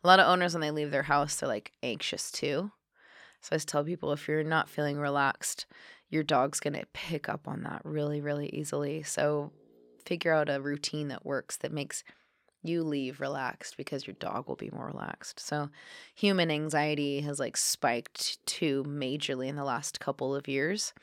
A 0.03 0.07
lot 0.07 0.19
of 0.19 0.27
owners 0.27 0.53
when 0.53 0.61
they 0.61 0.71
leave 0.71 0.91
their 0.91 1.03
house, 1.03 1.35
they're 1.35 1.49
like 1.49 1.73
anxious 1.83 2.31
too. 2.31 2.71
So 3.41 3.49
I 3.51 3.55
just 3.55 3.67
tell 3.67 3.83
people 3.83 4.13
if 4.13 4.27
you're 4.27 4.43
not 4.43 4.69
feeling 4.69 4.97
relaxed, 4.97 5.65
your 6.09 6.23
dog's 6.23 6.59
gonna 6.59 6.85
pick 6.93 7.27
up 7.27 7.47
on 7.47 7.63
that 7.63 7.81
really, 7.83 8.21
really 8.21 8.47
easily. 8.49 9.03
So 9.03 9.51
figure 10.05 10.33
out 10.33 10.49
a 10.49 10.61
routine 10.61 11.09
that 11.09 11.25
works 11.25 11.57
that 11.57 11.71
makes 11.71 12.03
you 12.63 12.83
leave 12.83 13.19
relaxed 13.19 13.77
because 13.77 14.05
your 14.05 14.15
dog 14.19 14.47
will 14.47 14.55
be 14.55 14.69
more 14.71 14.87
relaxed. 14.87 15.39
So 15.39 15.69
human 16.13 16.51
anxiety 16.51 17.21
has 17.21 17.39
like 17.39 17.57
spiked 17.57 18.45
too 18.45 18.83
majorly 18.87 19.47
in 19.47 19.55
the 19.55 19.63
last 19.63 19.99
couple 19.99 20.35
of 20.35 20.47
years. 20.47 20.93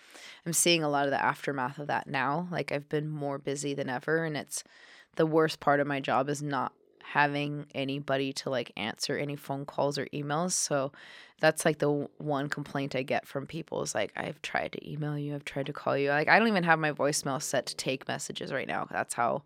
I'm 0.47 0.53
seeing 0.53 0.85
a 0.85 0.89
lot 0.89 1.07
of 1.07 1.11
the 1.11 1.23
aftermath 1.23 1.79
of 1.79 1.89
that 1.89 2.07
now. 2.07 2.49
Like 2.51 2.71
I've 2.71 2.89
been 2.89 3.09
more 3.09 3.39
busy 3.39 3.75
than 3.75 3.89
ever 3.89 4.25
and 4.25 4.37
it's 4.37 4.63
the 5.17 5.27
worst 5.27 5.59
part 5.59 5.81
of 5.81 5.87
my 5.87 6.01
job 6.01 6.29
is 6.29 6.43
not 6.43 6.73
having 7.03 7.67
anybody 7.75 8.33
to 8.35 8.51
like 8.51 8.71
answer 8.77 9.17
any 9.17 9.35
phone 9.35 9.65
calls 9.65 9.99
or 9.99 10.07
emails. 10.07 10.53
So 10.53 10.93
that's 11.41 11.65
like 11.65 11.79
the 11.79 12.09
one 12.19 12.49
complaint 12.49 12.95
I 12.95 13.03
get 13.03 13.27
from 13.27 13.47
people 13.47 13.83
is 13.83 13.95
like 13.95 14.13
I've 14.17 14.41
tried 14.43 14.73
to 14.73 14.91
email 14.91 15.19
you, 15.19 15.35
I've 15.35 15.45
tried 15.45 15.67
to 15.67 15.73
call 15.73 15.97
you. 15.97 16.11
Like 16.11 16.29
I 16.29 16.39
don't 16.39 16.49
even 16.49 16.65
have 16.65 16.79
my 16.79 16.93
voicemail 16.93 17.43
set 17.43 17.67
to 17.67 17.77
take 17.77 18.07
messages 18.09 18.53
right 18.53 18.69
now. 18.69 18.87
That's 18.91 19.15
how 19.15 19.43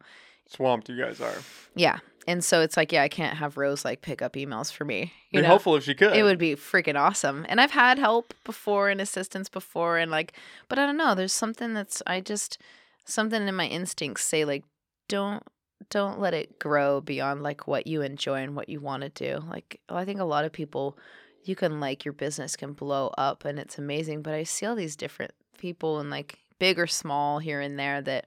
Swamped 0.48 0.88
you 0.88 0.98
guys 0.98 1.20
are. 1.20 1.34
yeah. 1.74 1.98
And 2.28 2.44
so 2.44 2.60
it's 2.60 2.76
like, 2.76 2.92
yeah, 2.92 3.02
I 3.02 3.08
can't 3.08 3.36
have 3.36 3.56
Rose 3.56 3.84
like 3.84 4.00
pick 4.00 4.22
up 4.22 4.34
emails 4.34 4.72
for 4.72 4.84
me. 4.84 5.12
You 5.30 5.38
Be 5.38 5.42
know? 5.42 5.48
helpful 5.48 5.74
if 5.74 5.82
she 5.82 5.94
could. 5.94 6.16
It 6.16 6.22
would 6.22 6.38
be 6.38 6.54
freaking 6.54 6.96
awesome. 6.98 7.44
And 7.48 7.60
I've 7.60 7.72
had 7.72 7.98
help 7.98 8.32
before 8.44 8.90
and 8.90 9.00
assistance 9.00 9.48
before 9.48 9.98
and 9.98 10.10
like 10.10 10.34
but 10.68 10.78
I 10.78 10.86
don't 10.86 10.96
know, 10.96 11.14
there's 11.16 11.32
something 11.32 11.74
that's 11.74 12.00
I 12.06 12.20
just 12.20 12.58
something 13.04 13.48
in 13.48 13.54
my 13.56 13.66
instincts 13.66 14.24
say 14.24 14.44
like 14.44 14.62
don't 15.08 15.42
don't 15.90 16.20
let 16.20 16.32
it 16.32 16.60
grow 16.60 17.00
beyond 17.00 17.42
like 17.42 17.66
what 17.66 17.88
you 17.88 18.02
enjoy 18.02 18.40
and 18.42 18.54
what 18.54 18.68
you 18.68 18.78
want 18.80 19.02
to 19.02 19.08
do. 19.08 19.42
Like 19.48 19.80
I 19.88 20.04
think 20.04 20.20
a 20.20 20.24
lot 20.24 20.44
of 20.44 20.52
people 20.52 20.96
you 21.44 21.56
can 21.56 21.80
like 21.80 22.04
your 22.04 22.14
business 22.14 22.54
can 22.54 22.72
blow 22.72 23.12
up 23.18 23.44
and 23.44 23.58
it's 23.58 23.78
amazing, 23.78 24.22
but 24.22 24.32
I 24.32 24.44
see 24.44 24.64
all 24.64 24.76
these 24.76 24.94
different 24.94 25.32
people 25.58 25.98
and 25.98 26.08
like 26.08 26.38
big 26.60 26.78
or 26.78 26.86
small 26.86 27.40
here 27.40 27.60
and 27.60 27.76
there 27.76 28.00
that 28.02 28.26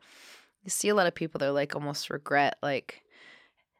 you 0.65 0.71
see 0.71 0.89
a 0.89 0.95
lot 0.95 1.07
of 1.07 1.15
people 1.15 1.39
that 1.39 1.51
like 1.51 1.75
almost 1.75 2.09
regret 2.09 2.57
like 2.61 3.03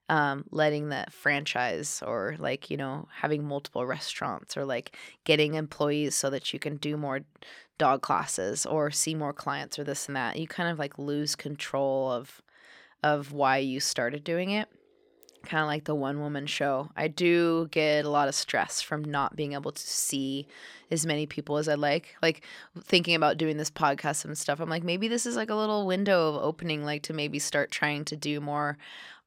um, 0.07 0.45
letting 0.52 0.90
the 0.90 1.06
franchise 1.10 2.03
or 2.06 2.36
like 2.38 2.70
you 2.70 2.78
know 2.78 3.07
having 3.12 3.44
multiple 3.44 3.86
restaurants 3.86 4.56
or 4.56 4.64
like 4.64 4.95
getting 5.24 5.56
employees 5.56 6.16
so 6.16 6.30
that 6.30 6.53
you 6.53 6.60
can 6.60 6.78
do 6.78 6.95
more 6.95 7.22
dog 7.78 8.02
classes 8.02 8.66
or 8.66 8.91
see 8.91 9.16
more 9.16 9.34
clients 9.34 9.78
or 9.78 9.84
this 9.84 10.07
and 10.07 10.16
that. 10.16 10.38
You 10.38 10.48
kind 10.48 10.70
of 10.70 10.80
like 10.80 10.98
lose 10.98 11.36
control 11.36 12.12
of 12.12 12.41
of 13.03 13.32
why 13.32 13.57
you 13.57 13.80
started 13.80 14.24
doing 14.24 14.52
it 14.52 14.70
kind 15.46 15.62
of 15.62 15.68
like 15.68 15.86
the 15.86 15.96
one 15.96 16.20
woman 16.20 16.46
show 16.46 16.90
i 16.96 17.08
do 17.08 17.68
get 17.72 18.06
a 18.06 18.10
lot 18.10 18.28
of 18.28 18.36
stress 18.36 18.82
from 18.82 19.04
not 19.04 19.36
being 19.36 19.54
able 19.54 19.72
to 19.72 19.82
see 19.82 20.48
as 20.92 21.06
many 21.06 21.26
people 21.26 21.58
as 21.58 21.68
i'd 21.68 21.80
like 21.80 22.16
like 22.22 22.44
thinking 22.82 23.16
about 23.16 23.38
doing 23.38 23.58
this 23.58 23.72
podcast 23.72 24.26
and 24.26 24.38
stuff 24.38 24.60
i'm 24.60 24.70
like 24.70 24.84
maybe 24.84 25.08
this 25.08 25.26
is 25.26 25.36
like 25.36 25.50
a 25.50 25.56
little 25.56 25.86
window 25.86 26.30
of 26.30 26.44
opening 26.44 26.84
like 26.84 27.04
to 27.04 27.14
maybe 27.14 27.40
start 27.40 27.72
trying 27.72 28.04
to 28.06 28.16
do 28.16 28.42
more 28.42 28.78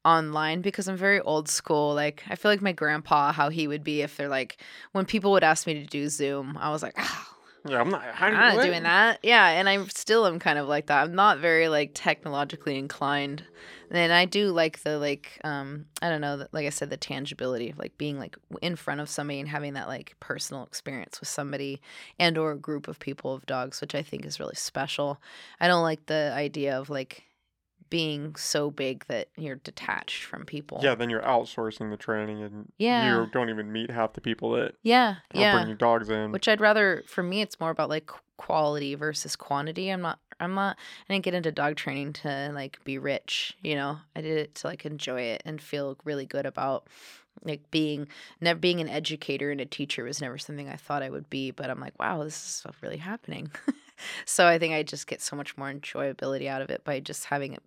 online 0.05 0.61
because 0.61 0.87
I'm 0.87 0.97
very 0.97 1.19
old 1.21 1.49
school. 1.49 1.93
Like 1.93 2.23
I 2.29 2.35
feel 2.35 2.51
like 2.51 2.61
my 2.61 2.71
grandpa, 2.71 3.31
how 3.31 3.49
he 3.49 3.67
would 3.67 3.83
be 3.83 4.01
if 4.01 4.17
they're 4.17 4.29
like 4.29 4.57
when 4.91 5.05
people 5.05 5.31
would 5.31 5.43
ask 5.43 5.67
me 5.67 5.73
to 5.73 5.85
do 5.85 6.09
Zoom, 6.09 6.57
I 6.57 6.69
was 6.69 6.83
like, 6.83 6.95
oh, 6.97 7.27
yeah, 7.69 7.79
I'm 7.79 7.89
not. 7.89 8.03
How 8.03 8.29
do 8.29 8.35
you 8.35 8.41
I'm 8.41 8.55
not 8.55 8.65
doing 8.65 8.83
that. 8.83 9.19
Yeah, 9.23 9.47
and 9.47 9.69
I 9.69 9.83
still 9.87 10.25
am 10.25 10.39
kind 10.39 10.59
of 10.59 10.67
like 10.67 10.87
that. 10.87 11.03
I'm 11.03 11.15
not 11.15 11.39
very 11.39 11.67
like 11.69 11.91
technologically 11.93 12.77
inclined. 12.77 13.43
And 13.91 14.13
I 14.13 14.25
do 14.25 14.51
like 14.51 14.83
the 14.83 14.99
like 14.99 15.39
um 15.43 15.85
I 16.01 16.09
don't 16.09 16.21
know, 16.21 16.45
like 16.51 16.65
I 16.65 16.69
said 16.69 16.89
the 16.89 16.97
tangibility 16.97 17.69
of 17.69 17.79
like 17.79 17.97
being 17.97 18.19
like 18.19 18.37
in 18.61 18.75
front 18.75 19.01
of 19.01 19.09
somebody 19.09 19.39
and 19.39 19.49
having 19.49 19.73
that 19.73 19.87
like 19.87 20.15
personal 20.19 20.63
experience 20.63 21.19
with 21.19 21.29
somebody 21.29 21.81
and 22.19 22.37
or 22.37 22.51
a 22.51 22.57
group 22.57 22.87
of 22.87 22.99
people 22.99 23.33
of 23.33 23.45
dogs, 23.45 23.81
which 23.81 23.95
I 23.95 24.01
think 24.01 24.25
is 24.25 24.39
really 24.39 24.55
special. 24.55 25.21
I 25.59 25.67
don't 25.67 25.83
like 25.83 26.05
the 26.05 26.31
idea 26.35 26.77
of 26.79 26.89
like 26.89 27.28
being 27.89 28.35
so 28.35 28.69
big 28.69 29.05
that 29.07 29.29
you're 29.37 29.55
detached 29.57 30.23
from 30.23 30.45
people. 30.45 30.79
Yeah, 30.83 30.95
then 30.95 31.09
you're 31.09 31.21
outsourcing 31.21 31.89
the 31.89 31.97
training, 31.97 32.41
and 32.43 32.71
Yeah. 32.77 33.21
you 33.21 33.29
don't 33.31 33.49
even 33.49 33.71
meet 33.71 33.89
half 33.89 34.13
the 34.13 34.21
people 34.21 34.51
that 34.51 34.75
Yeah. 34.83 35.15
Yeah. 35.33 35.53
bringing 35.55 35.75
dogs 35.77 36.09
in. 36.09 36.31
which 36.31 36.47
I'd 36.47 36.61
rather 36.61 37.03
for 37.07 37.23
me 37.23 37.41
it's 37.41 37.59
more 37.59 37.71
about 37.71 37.89
like 37.89 38.09
quality 38.37 38.95
versus 38.95 39.35
quantity. 39.35 39.89
I'm 39.89 40.01
not 40.01 40.19
I'm 40.39 40.53
not 40.53 40.77
I 41.09 41.13
didn't 41.13 41.25
get 41.25 41.33
into 41.33 41.51
dog 41.51 41.75
training 41.75 42.13
to 42.13 42.51
like 42.53 42.81
be 42.85 42.97
rich, 42.97 43.57
you 43.61 43.75
know. 43.75 43.97
I 44.15 44.21
did 44.21 44.37
it 44.37 44.55
to 44.55 44.67
like 44.67 44.85
enjoy 44.85 45.21
it 45.21 45.41
and 45.45 45.61
feel 45.61 45.97
really 46.05 46.25
good 46.25 46.45
about 46.45 46.87
like 47.43 47.69
being 47.71 48.07
never 48.41 48.59
being 48.59 48.79
an 48.81 48.89
educator 48.89 49.49
and 49.51 49.59
a 49.61 49.65
teacher 49.65 50.03
was 50.03 50.21
never 50.21 50.37
something 50.37 50.67
I 50.69 50.75
thought 50.75 51.03
I 51.03 51.09
would 51.09 51.29
be, 51.29 51.51
but 51.51 51.69
I'm 51.69 51.79
like, 51.79 51.97
wow, 51.99 52.23
this 52.23 52.35
is 52.65 52.65
really 52.81 52.97
happening. 52.97 53.51
so 54.25 54.45
I 54.47 54.59
think 54.59 54.73
I 54.73 54.83
just 54.83 55.07
get 55.07 55.21
so 55.21 55.35
much 55.35 55.57
more 55.57 55.71
enjoyability 55.71 56.47
out 56.47 56.61
of 56.61 56.69
it 56.69 56.83
by 56.83 56.99
just 56.99 57.25
having 57.25 57.53
it 57.53 57.63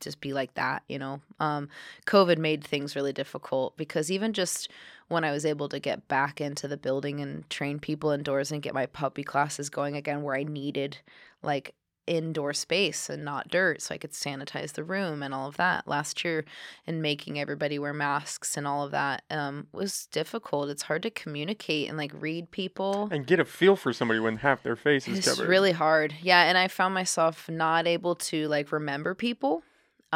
just 0.00 0.20
be 0.20 0.32
like 0.32 0.54
that, 0.54 0.82
you 0.88 0.98
know. 0.98 1.20
Um 1.40 1.68
COVID 2.06 2.38
made 2.38 2.64
things 2.64 2.96
really 2.96 3.12
difficult 3.12 3.76
because 3.76 4.10
even 4.10 4.32
just 4.32 4.70
when 5.08 5.24
I 5.24 5.30
was 5.32 5.46
able 5.46 5.68
to 5.68 5.78
get 5.78 6.08
back 6.08 6.40
into 6.40 6.66
the 6.68 6.76
building 6.76 7.20
and 7.20 7.48
train 7.48 7.78
people 7.78 8.10
indoors 8.10 8.50
and 8.50 8.62
get 8.62 8.74
my 8.74 8.86
puppy 8.86 9.22
classes 9.22 9.70
going 9.70 9.96
again 9.96 10.22
where 10.22 10.36
I 10.36 10.42
needed 10.42 10.98
like 11.42 11.74
indoor 12.06 12.52
space 12.52 13.10
and 13.10 13.24
not 13.24 13.48
dirt 13.48 13.82
so 13.82 13.92
I 13.94 13.98
could 13.98 14.12
sanitize 14.12 14.72
the 14.72 14.84
room 14.84 15.24
and 15.24 15.34
all 15.34 15.48
of 15.48 15.56
that 15.56 15.88
last 15.88 16.24
year 16.24 16.44
and 16.86 17.02
making 17.02 17.38
everybody 17.40 17.80
wear 17.80 17.92
masks 17.92 18.56
and 18.56 18.64
all 18.66 18.84
of 18.84 18.92
that 18.92 19.22
um 19.30 19.66
was 19.72 20.06
difficult. 20.12 20.70
It's 20.70 20.84
hard 20.84 21.02
to 21.02 21.10
communicate 21.10 21.88
and 21.88 21.98
like 21.98 22.12
read 22.14 22.50
people. 22.50 23.08
and 23.10 23.26
get 23.26 23.40
a 23.40 23.44
feel 23.44 23.74
for 23.76 23.92
somebody 23.92 24.20
when 24.20 24.36
half 24.36 24.62
their 24.62 24.76
face 24.76 25.08
is 25.08 25.18
It's 25.18 25.28
covered. 25.28 25.42
It's 25.42 25.48
really 25.48 25.72
hard. 25.72 26.14
Yeah, 26.22 26.44
and 26.44 26.56
I 26.56 26.68
found 26.68 26.94
myself 26.94 27.48
not 27.48 27.86
able 27.88 28.14
to 28.16 28.46
like 28.48 28.70
remember 28.70 29.14
people 29.14 29.64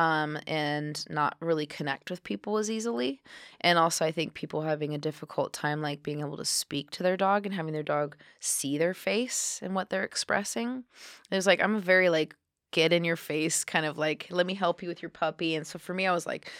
um 0.01 0.39
and 0.47 1.05
not 1.11 1.37
really 1.41 1.67
connect 1.67 2.11
with 2.11 2.25
people 2.25 2.57
as 2.57 2.71
easily. 2.71 3.21
And 3.61 3.79
also 3.79 4.07
I 4.07 4.13
think 4.13 4.33
people 4.33 4.63
having 4.63 4.95
a 4.95 4.99
difficult 4.99 5.53
time 5.53 5.83
like 5.83 6.03
being 6.03 6.21
able 6.21 6.39
to 6.39 6.45
speak 6.45 6.91
to 6.93 7.03
their 7.03 7.19
dog 7.19 7.45
and 7.45 7.55
having 7.55 7.75
their 7.75 7.83
dog 7.83 8.17
see 8.41 8.79
their 8.79 8.95
face 8.95 9.61
and 9.63 9.75
what 9.75 9.91
they're 9.91 10.05
expressing. 10.05 10.85
There's 11.29 11.47
like 11.47 11.63
I'm 11.63 11.75
a 11.75 11.81
very 11.81 12.09
like 12.09 12.35
get 12.71 12.93
in 12.93 13.05
your 13.05 13.17
face 13.17 13.63
kind 13.65 13.85
of 13.85 13.99
like 13.99 14.29
let 14.31 14.47
me 14.47 14.55
help 14.55 14.83
you 14.83 14.89
with 14.89 15.03
your 15.03 15.11
puppy 15.11 15.55
and 15.57 15.67
so 15.67 15.79
for 15.79 15.93
me 15.93 16.07
I 16.07 16.13
was 16.13 16.25
like 16.25 16.51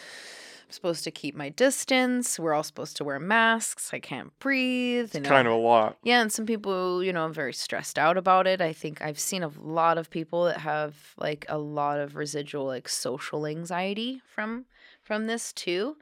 supposed 0.73 1.05
to 1.05 1.11
keep 1.11 1.35
my 1.35 1.49
distance. 1.51 2.39
We're 2.39 2.55
all 2.55 2.63
supposed 2.63 2.97
to 2.99 3.05
wear 3.05 3.19
masks. 3.19 3.91
I 3.93 3.99
can't 3.99 4.37
breathe. 4.39 5.15
You 5.15 5.21
know? 5.21 5.29
kind 5.29 5.47
of 5.47 5.55
a 5.55 5.57
lot. 5.57 5.99
Yeah, 6.03 6.21
and 6.21 6.33
some 6.33 6.47
people, 6.47 7.03
you 7.03 7.13
know, 7.13 7.27
are 7.27 7.29
very 7.31 7.53
stressed 7.53 7.99
out 7.99 8.17
about 8.17 8.47
it. 8.47 8.61
I 8.61 8.73
think 8.73 9.03
I've 9.03 9.19
seen 9.19 9.43
a 9.43 9.51
lot 9.59 9.99
of 9.99 10.11
people 10.11 10.45
that 10.45 10.59
have 10.59 10.95
like 11.19 11.45
a 11.49 11.59
lot 11.59 11.99
of 11.99 12.17
residual 12.17 12.67
like 12.67 12.89
social 12.89 13.47
anxiety 13.47 14.23
from 14.27 14.67
from 15.03 15.27
this 15.27 15.53
too. 15.53 15.97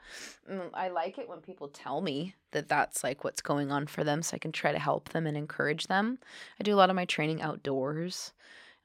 Mm, 0.51 0.71
I 0.75 0.89
like 0.89 1.19
it 1.19 1.29
when 1.29 1.41
people 1.41 1.69
tell 1.69 2.01
me 2.01 2.35
that 2.51 2.69
that's 2.69 3.03
like 3.03 3.25
what's 3.25 3.41
going 3.41 3.71
on 3.71 3.87
for 3.87 4.05
them 4.05 4.23
so 4.23 4.35
I 4.35 4.39
can 4.39 4.53
try 4.53 4.73
to 4.73 4.79
help 4.79 5.11
them 5.11 5.27
and 5.27 5.37
encourage 5.37 5.87
them. 5.87 6.19
I 6.61 6.63
do 6.63 6.75
a 6.75 6.77
lot 6.77 6.91
of 6.91 6.97
my 6.97 7.05
training 7.05 7.41
outdoors. 7.41 8.33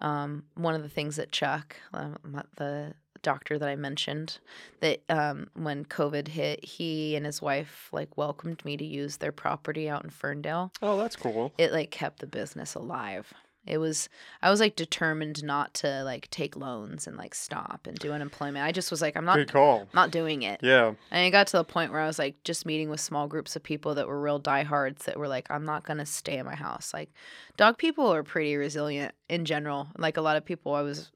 Um, 0.01 0.43
one 0.55 0.75
of 0.75 0.83
the 0.83 0.89
things 0.89 1.15
that 1.15 1.31
Chuck, 1.31 1.75
my- 1.91 2.43
the 2.57 2.93
doctor 3.23 3.57
that 3.57 3.67
I 3.67 3.75
mentioned, 3.75 4.37
that 4.81 5.01
um, 5.09 5.47
when 5.55 5.85
COVID 5.85 6.27
hit, 6.27 6.63
he 6.63 7.15
and 7.15 7.25
his 7.25 7.41
wife 7.41 7.89
like 7.91 8.15
welcomed 8.15 8.63
me 8.63 8.77
to 8.77 8.85
use 8.85 9.17
their 9.17 9.31
property 9.31 9.89
out 9.89 10.03
in 10.03 10.11
Ferndale. 10.11 10.71
Oh, 10.81 10.97
that's 10.97 11.15
cool. 11.15 11.51
It 11.57 11.71
like 11.71 11.89
kept 11.89 12.19
the 12.19 12.27
business 12.27 12.75
alive. 12.75 13.33
It 13.65 13.77
was 13.77 14.09
I 14.41 14.49
was 14.49 14.59
like 14.59 14.75
determined 14.75 15.41
not 15.41 15.73
to 15.75 16.03
like 16.03 16.29
take 16.29 16.57
loans 16.57 17.07
and 17.07 17.15
like 17.15 17.33
stop 17.33 17.87
and 17.87 17.97
do 17.97 18.11
unemployment. 18.11 18.65
I 18.65 18.73
just 18.73 18.91
was 18.91 19.01
like 19.01 19.15
I'm 19.15 19.23
not 19.23 19.37
Good 19.37 19.53
call. 19.53 19.87
not 19.93 20.11
doing 20.11 20.41
it. 20.41 20.59
Yeah, 20.61 20.95
And 21.11 21.25
it 21.25 21.31
got 21.31 21.47
to 21.47 21.57
the 21.57 21.63
point 21.63 21.89
where 21.93 22.01
I 22.01 22.07
was 22.07 22.19
like 22.19 22.43
just 22.43 22.65
meeting 22.65 22.89
with 22.89 22.99
small 22.99 23.25
groups 23.29 23.55
of 23.55 23.63
people 23.63 23.95
that 23.95 24.05
were 24.05 24.19
real 24.19 24.37
diehards 24.37 25.05
that 25.05 25.17
were 25.17 25.29
like, 25.29 25.49
I'm 25.49 25.63
not 25.63 25.85
gonna 25.85 26.05
stay 26.05 26.37
in 26.39 26.45
my 26.45 26.55
house. 26.55 26.93
Like 26.93 27.09
dog 27.55 27.77
people 27.77 28.13
are 28.13 28.21
pretty 28.21 28.57
resilient 28.57 29.15
in 29.29 29.45
general. 29.45 29.87
Like 29.97 30.17
a 30.17 30.21
lot 30.21 30.35
of 30.35 30.43
people 30.43 30.73
I 30.75 30.81
was 30.81 31.13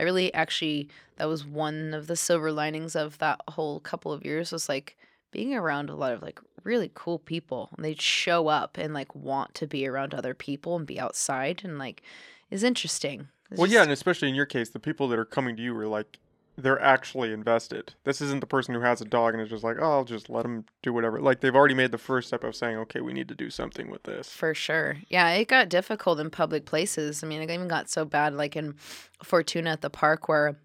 I 0.00 0.02
really 0.02 0.32
actually 0.32 0.88
that 1.16 1.28
was 1.28 1.44
one 1.44 1.92
of 1.92 2.06
the 2.06 2.16
silver 2.16 2.50
linings 2.50 2.96
of 2.96 3.18
that 3.18 3.40
whole 3.48 3.80
couple 3.80 4.12
of 4.12 4.24
years 4.24 4.50
was 4.50 4.66
like 4.66 4.96
being 5.30 5.54
around 5.54 5.90
a 5.90 5.94
lot 5.94 6.12
of 6.12 6.22
like 6.22 6.40
really 6.64 6.90
cool 6.94 7.18
people 7.18 7.68
and 7.76 7.84
they'd 7.84 8.00
show 8.00 8.48
up 8.48 8.78
and 8.78 8.94
like 8.94 9.14
want 9.14 9.54
to 9.56 9.66
be 9.66 9.86
around 9.86 10.14
other 10.14 10.32
people 10.32 10.76
and 10.76 10.86
be 10.86 10.98
outside 10.98 11.60
and 11.64 11.78
like 11.78 12.02
is 12.50 12.62
interesting. 12.62 13.28
It's 13.50 13.60
Well, 13.60 13.70
yeah, 13.70 13.82
and 13.82 13.92
especially 13.92 14.28
in 14.28 14.34
your 14.34 14.46
case, 14.46 14.70
the 14.70 14.80
people 14.80 15.06
that 15.08 15.18
are 15.18 15.24
coming 15.24 15.56
to 15.56 15.62
you 15.62 15.76
are 15.76 15.86
like, 15.86 16.18
they're 16.60 16.80
actually 16.80 17.32
invested. 17.32 17.94
This 18.04 18.20
isn't 18.20 18.40
the 18.40 18.46
person 18.46 18.74
who 18.74 18.80
has 18.80 19.00
a 19.00 19.04
dog 19.04 19.34
and 19.34 19.42
is 19.42 19.48
just 19.48 19.64
like, 19.64 19.76
oh, 19.80 19.90
I'll 19.90 20.04
just 20.04 20.30
let 20.30 20.42
them 20.42 20.64
do 20.82 20.92
whatever. 20.92 21.20
Like 21.20 21.40
they've 21.40 21.54
already 21.54 21.74
made 21.74 21.92
the 21.92 21.98
first 21.98 22.28
step 22.28 22.44
of 22.44 22.54
saying, 22.54 22.76
okay, 22.76 23.00
we 23.00 23.12
need 23.12 23.28
to 23.28 23.34
do 23.34 23.50
something 23.50 23.90
with 23.90 24.04
this. 24.04 24.28
For 24.28 24.54
sure. 24.54 24.96
Yeah, 25.08 25.30
it 25.30 25.48
got 25.48 25.68
difficult 25.68 26.20
in 26.20 26.30
public 26.30 26.66
places. 26.66 27.22
I 27.22 27.26
mean, 27.26 27.42
it 27.42 27.50
even 27.50 27.68
got 27.68 27.90
so 27.90 28.04
bad, 28.04 28.34
like 28.34 28.56
in 28.56 28.74
Fortuna 29.22 29.70
at 29.70 29.80
the 29.80 29.90
park, 29.90 30.28
where 30.28 30.56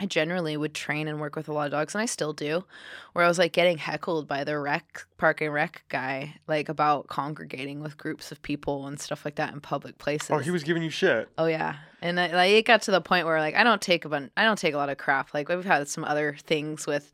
I 0.00 0.06
generally 0.06 0.56
would 0.56 0.74
train 0.74 1.08
and 1.08 1.20
work 1.20 1.34
with 1.34 1.48
a 1.48 1.52
lot 1.52 1.66
of 1.66 1.72
dogs, 1.72 1.94
and 1.94 2.02
I 2.02 2.06
still 2.06 2.32
do, 2.32 2.64
where 3.12 3.24
I 3.24 3.28
was 3.28 3.38
like 3.38 3.52
getting 3.52 3.78
heckled 3.78 4.28
by 4.28 4.44
the 4.44 4.58
rec 4.58 5.06
park 5.16 5.40
and 5.40 5.52
rec 5.52 5.82
guy, 5.88 6.36
like 6.46 6.68
about 6.68 7.08
congregating 7.08 7.80
with 7.80 7.98
groups 7.98 8.30
of 8.30 8.40
people 8.40 8.86
and 8.86 9.00
stuff 9.00 9.24
like 9.24 9.34
that 9.36 9.52
in 9.52 9.60
public 9.60 9.96
oh, 9.98 10.02
places. 10.02 10.30
Oh, 10.30 10.38
he 10.38 10.52
was 10.52 10.62
giving 10.62 10.84
you 10.84 10.90
shit. 10.90 11.28
Oh 11.36 11.46
yeah, 11.46 11.76
and 12.00 12.20
I, 12.20 12.28
like 12.28 12.52
it 12.52 12.64
got 12.64 12.82
to 12.82 12.92
the 12.92 13.00
point 13.00 13.26
where 13.26 13.40
like 13.40 13.56
I 13.56 13.64
don't 13.64 13.82
take 13.82 14.04
a 14.04 14.08
bun- 14.08 14.30
I 14.36 14.44
don't 14.44 14.58
take 14.58 14.74
a 14.74 14.76
lot 14.76 14.88
of 14.88 14.98
crap. 14.98 15.34
Like 15.34 15.48
we've 15.48 15.64
had 15.64 15.88
some 15.88 16.04
other 16.04 16.36
things 16.44 16.86
with 16.86 17.10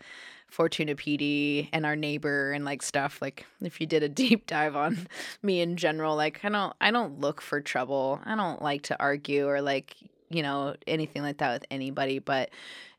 Fortuna 0.48 0.94
PD 0.94 1.68
and 1.72 1.84
our 1.84 1.96
neighbor 1.96 2.52
and 2.52 2.66
like 2.66 2.82
stuff. 2.82 3.20
Like 3.22 3.46
if 3.62 3.80
you 3.80 3.86
did 3.86 4.02
a 4.02 4.08
deep 4.10 4.46
dive 4.46 4.76
on 4.76 5.08
me 5.42 5.60
in 5.60 5.76
general, 5.76 6.16
like 6.16 6.44
I 6.44 6.50
don't 6.50 6.74
I 6.82 6.90
don't 6.90 7.18
look 7.18 7.40
for 7.40 7.60
trouble. 7.60 8.20
I 8.24 8.36
don't 8.36 8.60
like 8.60 8.82
to 8.82 9.00
argue 9.00 9.48
or 9.48 9.62
like 9.62 9.96
you 10.34 10.42
know 10.42 10.74
anything 10.86 11.22
like 11.22 11.38
that 11.38 11.52
with 11.52 11.64
anybody. 11.70 12.18
But 12.18 12.50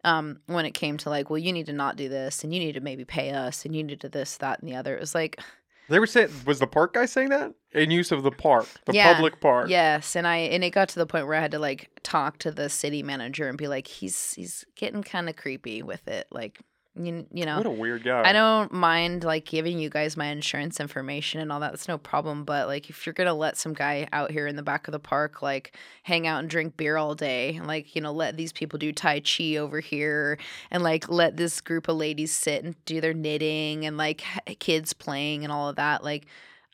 um, 0.04 0.40
when 0.48 0.66
it 0.66 0.72
came 0.72 0.98
to 0.98 1.10
like, 1.10 1.30
well, 1.30 1.38
you 1.38 1.52
need 1.52 1.66
to 1.66 1.74
not 1.74 1.96
do 1.96 2.10
this, 2.10 2.44
and 2.44 2.54
you 2.54 2.60
need 2.60 2.74
to 2.74 2.82
maybe 2.82 3.06
pay 3.06 3.32
us, 3.32 3.66
and 3.66 3.76
you 3.76 3.84
need 3.84 4.02
to 4.02 4.10
this, 4.10 4.38
that, 4.38 4.60
and 4.60 4.70
the 4.70 4.76
other, 4.76 4.96
it 4.96 5.00
was 5.00 5.16
like, 5.16 5.40
They 5.88 6.00
were 6.00 6.08
saying, 6.08 6.30
was 6.48 6.58
the 6.58 6.66
park 6.66 6.96
guy 6.96 7.06
saying 7.06 7.30
that? 7.30 7.54
In 7.72 7.92
use 7.92 8.12
of 8.12 8.24
the 8.24 8.32
park, 8.32 8.68
the 8.86 8.94
Yeah, 8.94 9.14
public 9.14 9.40
park. 9.40 9.70
Yes, 9.70 10.16
and 10.16 10.26
I 10.26 10.38
and 10.38 10.64
it 10.64 10.72
got 10.72 10.90
to 10.90 11.00
the 11.00 11.06
point 11.06 11.28
where 11.28 11.36
I 11.36 11.42
had 11.42 11.52
to 11.52 11.60
like 11.60 11.92
talk 12.02 12.40
to 12.40 12.52
the 12.52 12.70
city 12.70 13.04
manager 13.04 13.48
and 13.48 13.56
be 13.58 13.68
like, 13.68 13.86
he's 13.88 14.34
he's 14.34 14.66
getting 14.76 15.04
kind 15.04 15.30
of 15.30 15.36
creepy 15.36 15.84
with 15.84 16.08
it, 16.08 16.26
like 16.32 16.60
you 16.96 17.26
you 17.32 17.46
know. 17.46 17.58
What 17.58 17.66
a 17.66 17.72
weird 17.72 18.04
guy. 18.04 18.24
I 18.28 18.34
don't 18.34 18.72
mind 18.72 19.24
like 19.24 19.46
giving 19.46 19.80
you 19.80 19.90
guys 19.90 20.16
my 20.16 20.28
insurance 20.28 20.80
information 20.80 21.42
and 21.42 21.52
all 21.52 21.60
that. 21.60 21.72
That's 21.72 21.88
no 21.88 21.98
problem. 21.98 22.44
But 22.46 22.68
like, 22.68 22.90
if 22.90 23.06
you're 23.06 23.14
gonna 23.14 23.34
let 23.34 23.58
some 23.58 23.74
guy 23.74 24.08
out 24.14 24.32
here 24.32 24.48
in 24.48 24.56
the 24.56 24.64
back 24.64 24.88
of 24.88 24.92
the 24.92 25.00
park 25.00 25.42
like 25.42 25.76
hang 26.04 26.28
out 26.28 26.40
and 26.40 26.50
drink 26.50 26.78
beer 26.78 26.98
all 26.98 27.16
day, 27.16 27.56
and, 27.56 27.68
like 27.68 27.96
you 27.96 28.02
know, 28.02 28.12
let 28.12 28.38
these 28.38 28.52
people 28.54 28.80
do 28.80 28.92
tai 28.92 29.20
chi 29.20 29.56
over 29.58 29.80
here, 29.80 30.38
and 30.72 30.84
like 30.84 31.10
let 31.10 31.38
this 31.38 31.62
group 31.62 31.88
of 31.88 31.98
ladies 31.98 32.32
sit 32.32 32.64
and 32.64 32.76
do 32.86 33.02
their 33.02 33.14
knitting 33.14 33.86
and 33.86 33.98
like 33.98 34.24
kids 34.60 34.94
playing 34.94 35.44
and 35.44 35.52
all 35.52 35.70
of 35.70 35.76
that, 35.76 36.04
like. 36.04 36.26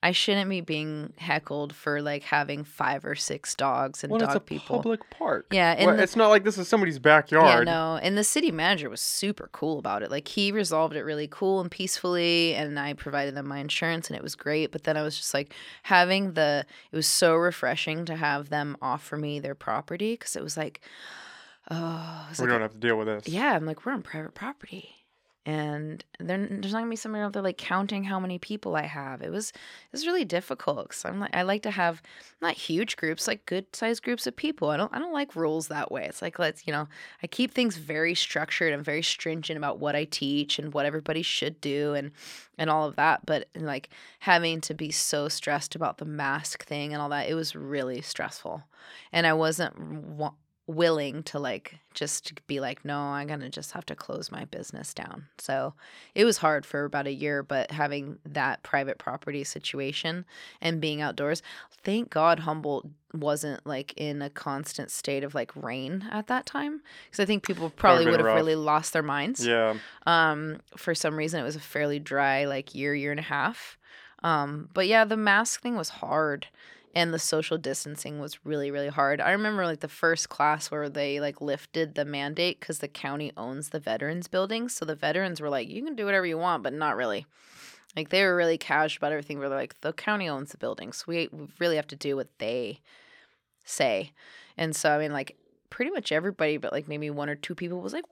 I 0.03 0.13
shouldn't 0.13 0.49
be 0.49 0.61
being 0.61 1.13
heckled 1.17 1.75
for 1.75 2.01
like 2.01 2.23
having 2.23 2.63
five 2.63 3.05
or 3.05 3.13
six 3.13 3.53
dogs 3.53 4.03
and 4.03 4.09
Well, 4.09 4.19
dog 4.19 4.29
it's 4.29 4.35
a 4.35 4.39
people. 4.39 4.77
public 4.77 5.07
park. 5.11 5.45
Yeah, 5.51 5.73
and 5.77 5.85
Well, 5.85 5.97
the- 5.97 6.01
it's 6.03 6.15
not 6.15 6.29
like 6.29 6.43
this 6.43 6.57
is 6.57 6.67
somebody's 6.67 6.97
backyard. 6.97 7.67
Yeah, 7.67 7.73
no. 7.73 7.99
And 8.01 8.17
the 8.17 8.23
city 8.23 8.49
manager 8.51 8.89
was 8.89 8.99
super 8.99 9.47
cool 9.51 9.77
about 9.77 10.01
it. 10.01 10.09
Like 10.09 10.27
he 10.27 10.51
resolved 10.51 10.95
it 10.95 11.03
really 11.03 11.27
cool 11.27 11.61
and 11.61 11.69
peacefully 11.69 12.55
and 12.55 12.79
I 12.79 12.93
provided 12.93 13.35
them 13.35 13.47
my 13.47 13.59
insurance 13.59 14.07
and 14.09 14.17
it 14.17 14.23
was 14.23 14.33
great. 14.33 14.71
But 14.71 14.85
then 14.85 14.97
I 14.97 15.03
was 15.03 15.15
just 15.17 15.35
like 15.35 15.53
having 15.83 16.33
the 16.33 16.65
it 16.91 16.95
was 16.95 17.05
so 17.07 17.35
refreshing 17.35 18.05
to 18.05 18.15
have 18.15 18.49
them 18.49 18.77
offer 18.81 19.17
me 19.17 19.39
their 19.39 19.53
property 19.55 20.13
because 20.13 20.35
it 20.35 20.41
was 20.41 20.57
like 20.57 20.81
oh, 21.69 22.25
was 22.29 22.39
we 22.39 22.45
like 22.45 22.53
don't 22.53 22.61
have 22.61 22.71
to 22.73 22.77
deal 22.79 22.97
with 22.97 23.05
this. 23.07 23.27
yeah, 23.27 23.55
I'm 23.55 23.65
like, 23.67 23.85
we're 23.85 23.91
on 23.93 24.01
private 24.01 24.33
property. 24.33 24.95
And 25.43 26.05
then 26.19 26.59
there's 26.61 26.71
not 26.71 26.81
gonna 26.81 26.91
be 26.91 26.95
somebody 26.95 27.23
out 27.23 27.33
there 27.33 27.41
like 27.41 27.57
counting 27.57 28.03
how 28.03 28.19
many 28.19 28.37
people 28.37 28.75
I 28.75 28.83
have. 28.83 29.23
It 29.23 29.31
was 29.31 29.49
it 29.49 29.91
was 29.91 30.05
really 30.05 30.23
difficult 30.23 30.89
because 30.89 31.03
I'm 31.03 31.19
like 31.19 31.35
I 31.35 31.41
like 31.41 31.63
to 31.63 31.71
have 31.71 32.03
not 32.43 32.53
huge 32.53 32.95
groups, 32.95 33.27
like 33.27 33.47
good 33.47 33.65
sized 33.75 34.03
groups 34.03 34.27
of 34.27 34.35
people. 34.35 34.69
I 34.69 34.77
don't 34.77 34.93
I 34.93 34.99
don't 34.99 35.13
like 35.13 35.35
rules 35.35 35.67
that 35.69 35.91
way. 35.91 36.05
It's 36.05 36.21
like 36.21 36.37
let's 36.37 36.67
you 36.67 36.73
know 36.73 36.87
I 37.23 37.27
keep 37.27 37.53
things 37.55 37.77
very 37.77 38.13
structured 38.13 38.71
and 38.71 38.85
very 38.85 39.01
stringent 39.01 39.57
about 39.57 39.79
what 39.79 39.95
I 39.95 40.03
teach 40.03 40.59
and 40.59 40.75
what 40.75 40.85
everybody 40.85 41.23
should 41.23 41.59
do 41.59 41.95
and 41.95 42.11
and 42.59 42.69
all 42.69 42.87
of 42.87 42.95
that. 42.97 43.25
But 43.25 43.47
like 43.55 43.89
having 44.19 44.61
to 44.61 44.75
be 44.75 44.91
so 44.91 45.27
stressed 45.27 45.73
about 45.73 45.97
the 45.97 46.05
mask 46.05 46.65
thing 46.65 46.93
and 46.93 47.01
all 47.01 47.09
that, 47.09 47.27
it 47.27 47.33
was 47.33 47.55
really 47.55 48.01
stressful, 48.01 48.63
and 49.11 49.25
I 49.25 49.33
wasn't 49.33 49.79
wa- 49.79 50.33
willing 50.67 51.23
to 51.23 51.39
like 51.39 51.79
just 51.93 52.45
be 52.47 52.59
like 52.59 52.85
no 52.85 52.97
i'm 52.97 53.27
gonna 53.27 53.49
just 53.49 53.71
have 53.71 53.85
to 53.85 53.95
close 53.95 54.31
my 54.31 54.45
business 54.45 54.93
down 54.93 55.25
so 55.37 55.73
it 56.15 56.23
was 56.23 56.37
hard 56.37 56.65
for 56.65 56.85
about 56.85 57.07
a 57.07 57.11
year 57.13 57.43
but 57.43 57.71
having 57.71 58.17
that 58.23 58.61
private 58.63 58.97
property 58.97 59.43
situation 59.43 60.23
and 60.61 60.79
being 60.79 61.01
outdoors 61.01 61.41
thank 61.83 62.09
god 62.09 62.39
humboldt 62.39 62.87
wasn't 63.13 63.65
like 63.67 63.91
in 63.97 64.21
a 64.21 64.29
constant 64.29 64.89
state 64.89 65.23
of 65.23 65.35
like 65.35 65.53
rain 65.55 66.07
at 66.11 66.27
that 66.27 66.45
time 66.45 66.81
because 67.05 67.19
i 67.19 67.25
think 67.25 67.43
people 67.43 67.69
probably 67.71 68.05
would 68.05 68.19
have 68.19 68.25
rough. 68.25 68.35
really 68.35 68.55
lost 68.55 68.93
their 68.93 69.03
minds 69.03 69.45
Yeah. 69.45 69.75
um 70.05 70.61
for 70.77 70.95
some 70.95 71.15
reason 71.15 71.41
it 71.41 71.43
was 71.43 71.55
a 71.57 71.59
fairly 71.59 71.99
dry 71.99 72.45
like 72.45 72.73
year 72.73 72.93
year 72.95 73.11
and 73.11 73.19
a 73.19 73.23
half 73.23 73.77
um 74.23 74.69
but 74.73 74.87
yeah 74.87 75.03
the 75.03 75.17
mask 75.17 75.61
thing 75.61 75.75
was 75.75 75.89
hard 75.89 76.47
and 76.93 77.13
the 77.13 77.19
social 77.19 77.57
distancing 77.57 78.19
was 78.19 78.45
really 78.45 78.71
really 78.71 78.89
hard. 78.89 79.21
I 79.21 79.31
remember 79.31 79.65
like 79.65 79.79
the 79.79 79.87
first 79.87 80.29
class 80.29 80.69
where 80.69 80.89
they 80.89 81.19
like 81.19 81.41
lifted 81.41 81.95
the 81.95 82.05
mandate 82.05 82.59
because 82.59 82.79
the 82.79 82.87
county 82.87 83.31
owns 83.37 83.69
the 83.69 83.79
veterans 83.79 84.27
building. 84.27 84.69
So 84.69 84.85
the 84.85 84.95
veterans 84.95 85.41
were 85.41 85.49
like 85.49 85.69
you 85.69 85.83
can 85.83 85.95
do 85.95 86.05
whatever 86.05 86.25
you 86.25 86.37
want 86.37 86.63
but 86.63 86.73
not 86.73 86.95
really. 86.95 87.25
Like 87.95 88.09
they 88.09 88.23
were 88.23 88.35
really 88.35 88.57
casual 88.57 88.99
about 88.99 89.11
everything. 89.11 89.39
Where 89.39 89.49
they're 89.49 89.57
like 89.57 89.79
the 89.81 89.93
county 89.93 90.29
owns 90.29 90.51
the 90.51 90.57
building 90.57 90.93
so 90.93 91.05
we 91.07 91.29
we 91.31 91.47
really 91.59 91.75
have 91.75 91.87
to 91.87 91.95
do 91.95 92.15
what 92.15 92.29
they 92.39 92.79
say. 93.65 94.11
And 94.57 94.75
so 94.75 94.91
i 94.91 94.97
mean 94.97 95.13
like 95.13 95.37
pretty 95.69 95.91
much 95.91 96.11
everybody 96.11 96.57
but 96.57 96.73
like 96.73 96.87
maybe 96.87 97.09
one 97.09 97.29
or 97.29 97.35
two 97.35 97.55
people 97.55 97.81
was 97.81 97.93
like 97.93 98.03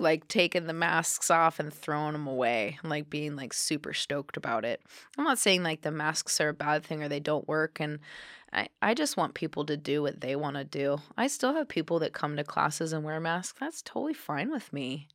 like 0.00 0.28
taking 0.28 0.66
the 0.66 0.72
masks 0.72 1.30
off 1.30 1.58
and 1.58 1.72
throwing 1.72 2.12
them 2.12 2.26
away 2.26 2.78
and 2.82 2.90
like 2.90 3.08
being 3.10 3.36
like 3.36 3.52
super 3.52 3.92
stoked 3.92 4.36
about 4.36 4.64
it 4.64 4.80
i'm 5.18 5.24
not 5.24 5.38
saying 5.38 5.62
like 5.62 5.82
the 5.82 5.90
masks 5.90 6.40
are 6.40 6.50
a 6.50 6.54
bad 6.54 6.84
thing 6.84 7.02
or 7.02 7.08
they 7.08 7.20
don't 7.20 7.48
work 7.48 7.78
and 7.80 7.98
i, 8.52 8.68
I 8.82 8.94
just 8.94 9.16
want 9.16 9.34
people 9.34 9.64
to 9.66 9.76
do 9.76 10.02
what 10.02 10.20
they 10.20 10.36
want 10.36 10.56
to 10.56 10.64
do 10.64 10.98
i 11.16 11.26
still 11.26 11.54
have 11.54 11.68
people 11.68 11.98
that 12.00 12.12
come 12.12 12.36
to 12.36 12.44
classes 12.44 12.92
and 12.92 13.04
wear 13.04 13.20
masks 13.20 13.58
that's 13.60 13.82
totally 13.82 14.14
fine 14.14 14.50
with 14.50 14.72
me 14.72 15.08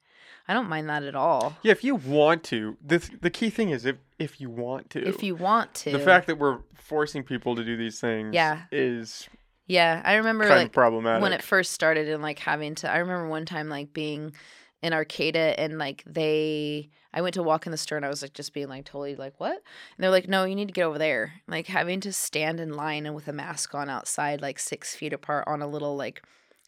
i 0.48 0.54
don't 0.54 0.70
mind 0.70 0.90
that 0.90 1.04
at 1.04 1.16
all 1.16 1.56
Yeah, 1.64 1.72
if 1.72 1.84
you 1.84 1.96
want 1.96 2.44
to, 2.46 2.78
this 2.82 3.10
the 3.22 3.30
key 3.30 3.50
thing 3.50 3.70
is 3.70 3.86
if 3.86 3.98
if 4.20 4.40
you 4.42 4.50
want 4.50 4.90
to. 4.92 5.08
if 5.08 5.24
you 5.24 5.36
want 5.36 5.74
to 5.76 5.92
the 5.92 6.00
fact 6.00 6.28
that 6.28 6.38
we're 6.38 6.60
forcing 6.76 7.24
people 7.24 7.56
to 7.56 7.64
do 7.64 7.78
these 7.78 8.00
things 8.00 8.34
Yeah. 8.36 8.64
is 8.72 9.28
yeah 9.68 10.02
i 10.04 10.16
remember 10.16 10.46
kind 10.46 10.58
like 10.60 10.66
of 10.68 10.74
problematic. 10.74 11.22
when 11.22 11.32
it 11.34 11.42
first 11.42 11.72
started 11.72 12.10
and 12.10 12.22
like 12.22 12.40
having 12.40 12.76
to 12.76 12.92
i 12.92 12.98
remember 12.98 13.28
one 13.30 13.46
time 13.46 13.70
like 13.70 13.94
being 13.94 14.34
in 14.82 14.94
arcata 14.94 15.60
and 15.60 15.78
like 15.78 16.04
they 16.06 16.90
i 17.14 17.22
went 17.22 17.34
to 17.34 17.44
walk 17.44 17.66
in 17.66 17.72
the 17.72 17.78
store 17.78 17.98
and 17.98 18.06
i 18.06 18.10
was 18.10 18.22
like 18.22 18.34
just 18.34 18.54
being 18.54 18.68
like 18.68 18.86
totally 18.86 19.16
like 19.16 19.40
what? 19.40 19.54
And 19.54 19.64
they're 20.00 20.10
like 20.10 20.28
no 20.28 20.44
you 20.46 20.56
need 20.56 20.68
to 20.68 20.74
get 20.74 20.86
over 20.86 20.98
there. 20.98 21.34
Like 21.48 21.68
having 21.68 22.00
to 22.02 22.14
stand 22.14 22.60
in 22.60 22.74
line 22.74 23.06
and 23.06 23.16
with 23.16 23.28
a 23.28 23.34
mask 23.34 23.76
on 23.76 23.90
outside 23.90 24.42
like 24.42 24.60
six 24.60 24.96
feet 24.96 25.14
apart 25.14 25.46
on 25.48 25.62
a 25.62 25.68
little 25.68 25.96
like 25.96 26.24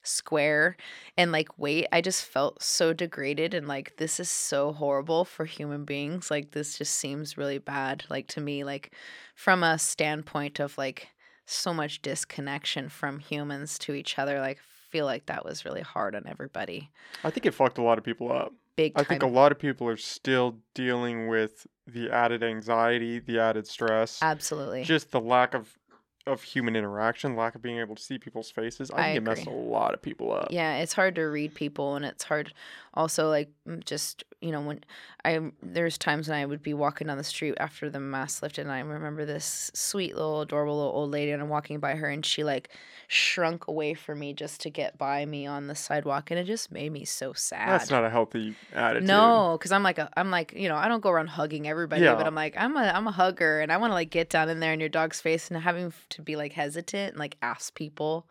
square 0.05 0.75
and 1.17 1.31
like 1.31 1.57
wait 1.57 1.87
i 1.93 2.01
just 2.01 2.25
felt 2.25 2.61
so 2.61 2.91
degraded 2.91 3.53
and 3.53 3.69
like 3.69 3.95
this 3.95 4.19
is 4.19 4.29
so 4.29 4.73
horrible 4.73 5.25
for 5.25 5.45
human 5.45 5.85
beings. 5.85 6.29
Like 6.29 6.51
this 6.51 6.77
just 6.77 6.95
seems 6.95 7.37
really 7.37 7.57
bad 7.57 8.05
like 8.09 8.27
to 8.29 8.41
me 8.41 8.63
like 8.63 8.93
from 9.35 9.63
a 9.63 9.79
standpoint 9.79 10.59
of 10.59 10.77
like 10.77 11.07
so 11.45 11.73
much 11.73 12.01
disconnection 12.01 12.89
from 12.89 13.19
humans 13.19 13.77
to 13.77 13.93
each 13.93 14.17
other 14.17 14.39
like 14.39 14.59
feel 14.93 15.05
like 15.05 15.25
that 15.25 15.43
was 15.43 15.65
really 15.65 15.81
hard 15.81 16.15
on 16.15 16.23
everybody 16.27 16.91
I 17.23 17.31
think 17.31 17.47
it 17.47 17.53
fucked 17.53 17.79
a 17.79 17.81
lot 17.81 17.97
of 17.97 18.03
people 18.03 18.31
up. 18.31 18.53
big 18.75 18.93
I 18.95 19.03
think 19.03 19.23
a 19.23 19.27
lot 19.27 19.51
of 19.51 19.57
people 19.57 19.87
are 19.87 19.97
still 19.97 20.57
dealing 20.75 21.27
with 21.27 21.65
the 21.87 22.11
added 22.11 22.43
anxiety, 22.43 23.19
the 23.19 23.39
added 23.39 23.65
stress, 23.67 24.19
absolutely 24.21 24.83
just 24.83 25.11
the 25.11 25.19
lack 25.19 25.53
of 25.55 25.77
of 26.25 26.41
human 26.43 26.75
interaction, 26.75 27.35
lack 27.35 27.53
of 27.55 27.61
being 27.61 27.79
able 27.79 27.95
to 27.95 28.01
see 28.01 28.17
people's 28.17 28.49
faces. 28.49 28.89
I 28.91 28.93
I 28.93 29.03
think 29.05 29.17
it 29.17 29.23
messed 29.23 29.47
a 29.47 29.49
lot 29.49 29.93
of 29.93 30.01
people 30.01 30.31
up. 30.31 30.47
yeah 30.51 30.77
it's 30.77 30.93
hard 30.93 31.15
to 31.15 31.23
read 31.23 31.53
people 31.55 31.95
and 31.95 32.05
it's 32.05 32.23
hard 32.23 32.53
also 32.95 33.29
like 33.29 33.49
just 33.85 34.23
you 34.41 34.51
know 34.51 34.61
when 34.61 34.79
i 35.25 35.39
there's 35.61 35.97
times 35.97 36.27
when 36.27 36.37
i 36.37 36.45
would 36.45 36.61
be 36.61 36.73
walking 36.73 37.07
down 37.07 37.17
the 37.17 37.23
street 37.23 37.55
after 37.59 37.89
the 37.89 37.99
mask 37.99 38.43
lifted 38.43 38.61
and 38.61 38.71
i 38.71 38.79
remember 38.79 39.25
this 39.25 39.71
sweet 39.73 40.15
little 40.15 40.41
adorable 40.41 40.75
little 40.77 40.91
old 40.91 41.09
lady 41.11 41.31
and 41.31 41.41
i'm 41.41 41.49
walking 41.49 41.79
by 41.79 41.95
her 41.95 42.07
and 42.09 42.25
she 42.25 42.43
like 42.43 42.69
shrunk 43.07 43.67
away 43.67 43.93
from 43.93 44.19
me 44.19 44.33
just 44.33 44.61
to 44.61 44.69
get 44.69 44.97
by 44.97 45.25
me 45.25 45.45
on 45.45 45.67
the 45.67 45.75
sidewalk 45.75 46.29
and 46.29 46.39
it 46.39 46.43
just 46.45 46.71
made 46.71 46.91
me 46.91 47.05
so 47.05 47.31
sad 47.33 47.69
That's 47.69 47.89
not 47.89 48.03
a 48.03 48.09
healthy 48.09 48.55
attitude. 48.73 49.07
No, 49.07 49.55
because 49.57 49.71
I'm 49.71 49.83
like 49.83 49.97
a, 49.99 50.09
I'm 50.17 50.31
like 50.31 50.53
you 50.53 50.67
know 50.67 50.75
I 50.75 50.87
don't 50.87 51.01
go 51.01 51.09
around 51.09 51.27
hugging 51.27 51.67
everybody, 51.67 52.03
Yeah. 52.03 52.15
but 52.15 52.25
I'm 52.25 52.35
like 52.35 52.55
I'm 52.57 52.75
a 52.75 52.81
I'm 52.81 53.07
a 53.07 53.11
hugger 53.11 53.59
and 53.59 53.71
I 53.71 53.77
want 53.77 53.91
to 53.91 53.95
like 53.95 54.09
get 54.09 54.29
down 54.29 54.49
in 54.49 54.59
there 54.59 54.73
in 54.73 54.79
your 54.79 54.89
dog's 54.89 55.21
face 55.21 55.49
and 55.49 55.61
having 55.61 55.93
to 56.09 56.21
be 56.21 56.35
like 56.35 56.53
hesitant 56.53 57.11
and 57.11 57.19
like 57.19 57.37
ask 57.41 57.75
people 57.75 58.25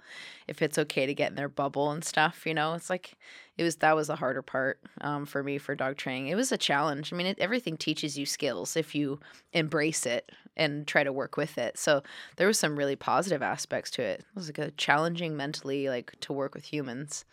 if 0.49 0.63
it's 0.63 0.79
okay 0.79 1.07
to 1.07 1.15
get 1.15 1.31
in 1.31 1.37
their 1.37 1.49
bubble 1.49 1.91
and 1.91 2.05
stuff. 2.05 2.45
You 2.47 2.55
know, 2.55 2.75
it's 2.75 2.91
like 2.91 3.15
it 3.59 3.65
was 3.65 3.77
that 3.77 3.95
was 3.95 4.07
the 4.07 4.17
harder 4.17 4.43
part 4.43 4.81
um, 5.01 5.27
for 5.27 5.43
me 5.43 5.59
for 5.59 5.75
dog 5.75 5.97
training. 5.97 6.29
It 6.29 6.35
was 6.37 6.53
a 6.53 6.57
challenge. 6.57 7.13
I 7.13 7.17
mean, 7.17 7.27
it, 7.27 7.39
everything 7.39 7.77
teaches 7.77 8.19
you 8.19 8.25
skills 8.25 8.77
if 8.77 8.95
you 8.95 9.21
embrace 9.53 10.07
it 10.07 10.33
and 10.57 10.87
try 10.87 11.05
to 11.05 11.13
work 11.13 11.37
with 11.37 11.59
it. 11.59 11.79
So 11.79 12.03
there 12.37 12.47
was 12.47 12.59
some 12.59 12.79
really 12.79 12.97
positive 12.97 13.43
aspects 13.43 13.91
to 13.93 14.03
it. 14.03 14.21
It 14.21 14.27
was 14.35 14.49
like 14.49 14.59
a 14.59 14.71
challenging 14.73 15.37
mentally, 15.37 15.89
like 15.89 16.15
to 16.21 16.33
work 16.33 16.55
with 16.55 16.65
humans. 16.65 17.25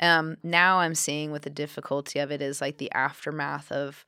Um, 0.00 0.36
now 0.42 0.78
I'm 0.78 0.94
seeing 0.94 1.32
what 1.32 1.42
the 1.42 1.50
difficulty 1.50 2.18
of 2.18 2.30
it 2.30 2.40
is 2.40 2.60
like 2.60 2.78
the 2.78 2.92
aftermath 2.92 3.70
of 3.72 4.04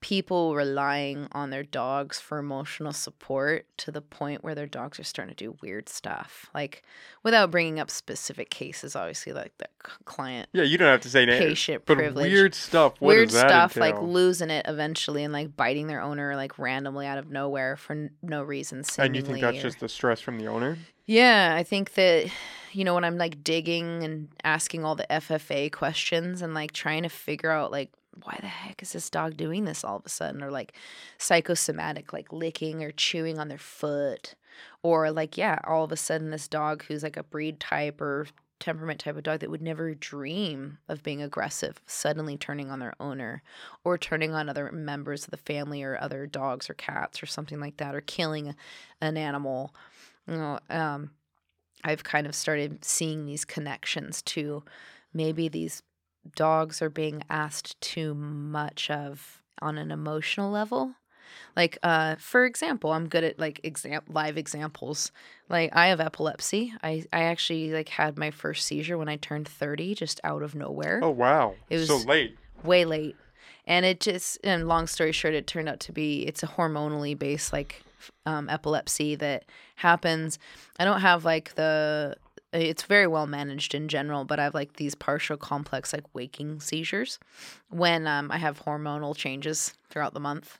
people 0.00 0.54
relying 0.54 1.28
on 1.32 1.50
their 1.50 1.62
dogs 1.62 2.18
for 2.18 2.38
emotional 2.38 2.92
support 2.92 3.66
to 3.76 3.90
the 3.90 4.00
point 4.00 4.42
where 4.42 4.54
their 4.54 4.66
dogs 4.66 4.98
are 4.98 5.04
starting 5.04 5.34
to 5.34 5.44
do 5.44 5.56
weird 5.62 5.88
stuff 5.90 6.46
like 6.54 6.82
without 7.22 7.50
bringing 7.50 7.78
up 7.78 7.90
specific 7.90 8.48
cases 8.48 8.96
obviously 8.96 9.32
like 9.32 9.52
the 9.58 9.66
client 10.06 10.48
Yeah, 10.52 10.62
you 10.62 10.78
don't 10.78 10.88
have 10.88 11.02
to 11.02 11.10
say 11.10 11.26
names. 11.26 11.44
patient 11.44 11.82
But 11.84 11.96
privilege 11.98 12.32
weird 12.32 12.54
stuff. 12.54 12.94
What 12.98 13.08
weird 13.08 13.30
stuff 13.30 13.76
like 13.76 14.00
losing 14.00 14.48
it 14.48 14.64
eventually 14.66 15.22
and 15.22 15.32
like 15.34 15.54
biting 15.54 15.86
their 15.86 16.00
owner 16.00 16.34
like 16.34 16.58
randomly 16.58 17.06
out 17.06 17.18
of 17.18 17.30
nowhere 17.30 17.76
for 17.76 17.92
n- 17.92 18.10
no 18.22 18.42
reason 18.42 18.82
and 18.98 19.14
you 19.14 19.20
think 19.22 19.40
that's 19.40 19.58
or- 19.58 19.62
just 19.62 19.80
the 19.80 19.88
stress 19.88 20.20
from 20.20 20.38
the 20.38 20.46
owner? 20.46 20.78
yeah, 21.04 21.54
I 21.58 21.62
think 21.62 21.94
that 21.94 22.30
you 22.72 22.84
know 22.84 22.94
when 22.94 23.04
I'm 23.04 23.18
like 23.18 23.42
digging 23.44 24.02
and 24.04 24.28
asking 24.44 24.84
all 24.84 24.94
the 24.94 25.06
FFA 25.10 25.70
questions 25.72 26.40
and 26.40 26.54
like 26.54 26.72
trying 26.72 27.02
to 27.02 27.08
figure 27.08 27.50
out 27.50 27.70
like 27.70 27.90
why 28.22 28.36
the 28.40 28.48
heck 28.48 28.82
is 28.82 28.92
this 28.92 29.10
dog 29.10 29.36
doing 29.36 29.64
this 29.64 29.84
all 29.84 29.96
of 29.96 30.06
a 30.06 30.10
sudden? 30.10 30.42
Or 30.42 30.50
like 30.50 30.74
psychosomatic 31.18 32.12
like 32.12 32.32
licking 32.32 32.82
or 32.82 32.90
chewing 32.90 33.38
on 33.38 33.48
their 33.48 33.58
foot. 33.58 34.34
Or 34.82 35.10
like 35.10 35.36
yeah, 35.36 35.58
all 35.64 35.84
of 35.84 35.92
a 35.92 35.96
sudden 35.96 36.30
this 36.30 36.48
dog 36.48 36.84
who's 36.84 37.02
like 37.02 37.16
a 37.16 37.22
breed 37.22 37.60
type 37.60 38.00
or 38.00 38.26
temperament 38.60 39.00
type 39.00 39.16
of 39.16 39.22
dog 39.22 39.40
that 39.40 39.50
would 39.50 39.62
never 39.62 39.94
dream 39.94 40.78
of 40.86 41.02
being 41.02 41.22
aggressive 41.22 41.80
suddenly 41.86 42.36
turning 42.36 42.70
on 42.70 42.78
their 42.78 42.92
owner 43.00 43.42
or 43.84 43.96
turning 43.96 44.34
on 44.34 44.48
other 44.48 44.70
members 44.70 45.24
of 45.24 45.30
the 45.30 45.36
family 45.38 45.82
or 45.82 45.98
other 45.98 46.26
dogs 46.26 46.68
or 46.68 46.74
cats 46.74 47.22
or 47.22 47.26
something 47.26 47.58
like 47.58 47.78
that 47.78 47.94
or 47.94 48.02
killing 48.02 48.54
an 49.00 49.16
animal. 49.16 49.74
You 50.28 50.36
know, 50.36 50.58
um, 50.68 51.10
I've 51.82 52.04
kind 52.04 52.26
of 52.26 52.34
started 52.34 52.84
seeing 52.84 53.24
these 53.24 53.46
connections 53.46 54.20
to 54.22 54.62
maybe 55.12 55.48
these 55.48 55.82
dogs 56.36 56.80
are 56.82 56.90
being 56.90 57.22
asked 57.30 57.80
too 57.80 58.14
much 58.14 58.90
of 58.90 59.42
on 59.62 59.78
an 59.78 59.90
emotional 59.90 60.50
level. 60.50 60.94
Like, 61.56 61.78
uh, 61.82 62.16
for 62.16 62.44
example, 62.44 62.92
I'm 62.92 63.08
good 63.08 63.24
at 63.24 63.38
like 63.38 63.60
exam- 63.62 64.02
live 64.08 64.36
examples. 64.36 65.12
Like, 65.48 65.74
I 65.74 65.88
have 65.88 66.00
epilepsy. 66.00 66.72
I, 66.82 67.04
I 67.12 67.22
actually 67.24 67.72
like 67.72 67.88
had 67.90 68.18
my 68.18 68.30
first 68.30 68.66
seizure 68.66 68.98
when 68.98 69.08
I 69.08 69.16
turned 69.16 69.48
30, 69.48 69.94
just 69.94 70.20
out 70.24 70.42
of 70.42 70.54
nowhere 70.54 71.00
Oh 71.02 71.10
wow. 71.10 71.54
It 71.68 71.76
was 71.76 71.88
so 71.88 71.98
late. 71.98 72.36
way 72.64 72.84
late 72.84 73.16
and 73.66 73.84
it 73.86 74.00
just 74.00 74.38
and 74.44 74.66
long 74.68 74.86
story 74.86 75.12
short 75.12 75.34
it 75.34 75.46
turned 75.46 75.68
out 75.68 75.80
to 75.80 75.92
be 75.92 76.26
it's 76.26 76.42
a 76.42 76.46
hormonally 76.46 77.18
based 77.18 77.52
like 77.52 77.82
um, 78.26 78.48
epilepsy 78.48 79.14
that 79.14 79.44
happens 79.76 80.38
i 80.78 80.84
don't 80.84 81.00
have 81.00 81.24
like 81.24 81.54
the 81.54 82.16
it's 82.52 82.82
very 82.82 83.06
well 83.06 83.26
managed 83.26 83.74
in 83.74 83.88
general 83.88 84.24
but 84.24 84.38
i 84.38 84.44
have 84.44 84.54
like 84.54 84.74
these 84.74 84.94
partial 84.94 85.36
complex 85.36 85.92
like 85.92 86.04
waking 86.14 86.60
seizures 86.60 87.18
when 87.68 88.06
um, 88.06 88.30
i 88.30 88.38
have 88.38 88.64
hormonal 88.64 89.16
changes 89.16 89.74
throughout 89.88 90.14
the 90.14 90.20
month 90.20 90.58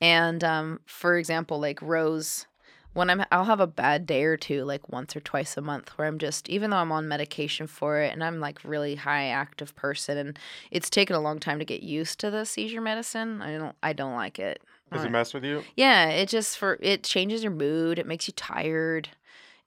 and 0.00 0.42
um, 0.44 0.80
for 0.86 1.16
example 1.16 1.58
like 1.60 1.80
rose 1.82 2.46
when 2.94 3.10
I'm 3.10 3.24
I'll 3.30 3.44
have 3.44 3.60
a 3.60 3.66
bad 3.66 4.06
day 4.06 4.24
or 4.24 4.36
two 4.36 4.64
like 4.64 4.88
once 4.88 5.14
or 5.14 5.20
twice 5.20 5.56
a 5.56 5.60
month 5.60 5.90
where 5.98 6.06
I'm 6.06 6.18
just 6.18 6.48
even 6.48 6.70
though 6.70 6.78
I'm 6.78 6.92
on 6.92 7.08
medication 7.08 7.66
for 7.66 8.00
it 8.00 8.12
and 8.12 8.24
I'm 8.24 8.40
like 8.40 8.64
really 8.64 8.94
high 8.94 9.26
active 9.26 9.76
person 9.76 10.16
and 10.16 10.38
it's 10.70 10.88
taken 10.88 11.14
a 11.14 11.20
long 11.20 11.40
time 11.40 11.58
to 11.58 11.64
get 11.64 11.82
used 11.82 12.18
to 12.20 12.30
the 12.30 12.46
seizure 12.46 12.80
medicine. 12.80 13.42
I 13.42 13.58
don't 13.58 13.76
I 13.82 13.92
don't 13.92 14.14
like 14.14 14.38
it. 14.38 14.62
Does 14.92 15.04
it 15.04 15.10
mess 15.10 15.34
with 15.34 15.44
you? 15.44 15.64
yeah, 15.76 16.08
it 16.08 16.28
just 16.28 16.56
for 16.56 16.78
it 16.80 17.02
changes 17.02 17.42
your 17.42 17.52
mood, 17.52 17.98
it 17.98 18.06
makes 18.06 18.28
you 18.28 18.34
tired. 18.36 19.10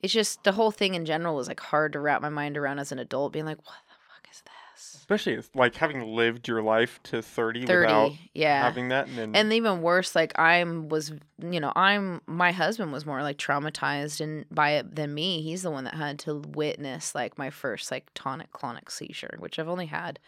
It's 0.01 0.13
just 0.13 0.43
the 0.43 0.51
whole 0.51 0.71
thing 0.71 0.95
in 0.95 1.05
general 1.05 1.35
was 1.35 1.47
like 1.47 1.59
hard 1.59 1.93
to 1.93 1.99
wrap 1.99 2.21
my 2.21 2.29
mind 2.29 2.57
around 2.57 2.79
as 2.79 2.91
an 2.91 2.99
adult 2.99 3.33
being 3.33 3.45
like 3.45 3.57
what 3.57 3.75
the 3.87 3.93
fuck 4.07 4.27
is 4.31 4.41
this? 4.41 4.95
Especially 4.95 5.33
it's 5.33 5.49
like 5.55 5.75
having 5.75 6.01
lived 6.15 6.47
your 6.47 6.61
life 6.61 6.99
to 7.03 7.21
30, 7.21 7.65
30. 7.65 7.85
without 7.85 8.11
yeah. 8.33 8.63
having 8.63 8.89
that 8.89 9.07
and 9.07 9.17
then 9.17 9.35
and 9.35 9.53
even 9.53 9.81
worse 9.81 10.15
like 10.15 10.37
i'm 10.37 10.87
was 10.89 11.13
you 11.41 11.59
know 11.59 11.73
i'm 11.75 12.21
my 12.27 12.51
husband 12.51 12.91
was 12.91 13.05
more 13.05 13.23
like 13.23 13.37
traumatized 13.37 14.21
and 14.21 14.45
by 14.51 14.71
it 14.71 14.95
than 14.95 15.13
me 15.13 15.41
he's 15.41 15.63
the 15.63 15.71
one 15.71 15.83
that 15.85 15.95
had 15.95 16.19
to 16.19 16.35
witness 16.53 17.15
like 17.15 17.37
my 17.37 17.49
first 17.49 17.89
like 17.89 18.07
tonic 18.13 18.51
clonic 18.51 18.91
seizure 18.91 19.35
which 19.39 19.57
i've 19.57 19.69
only 19.69 19.87
had 19.87 20.19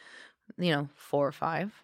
you 0.57 0.71
know 0.71 0.89
four 0.95 1.27
or 1.27 1.31
five 1.31 1.83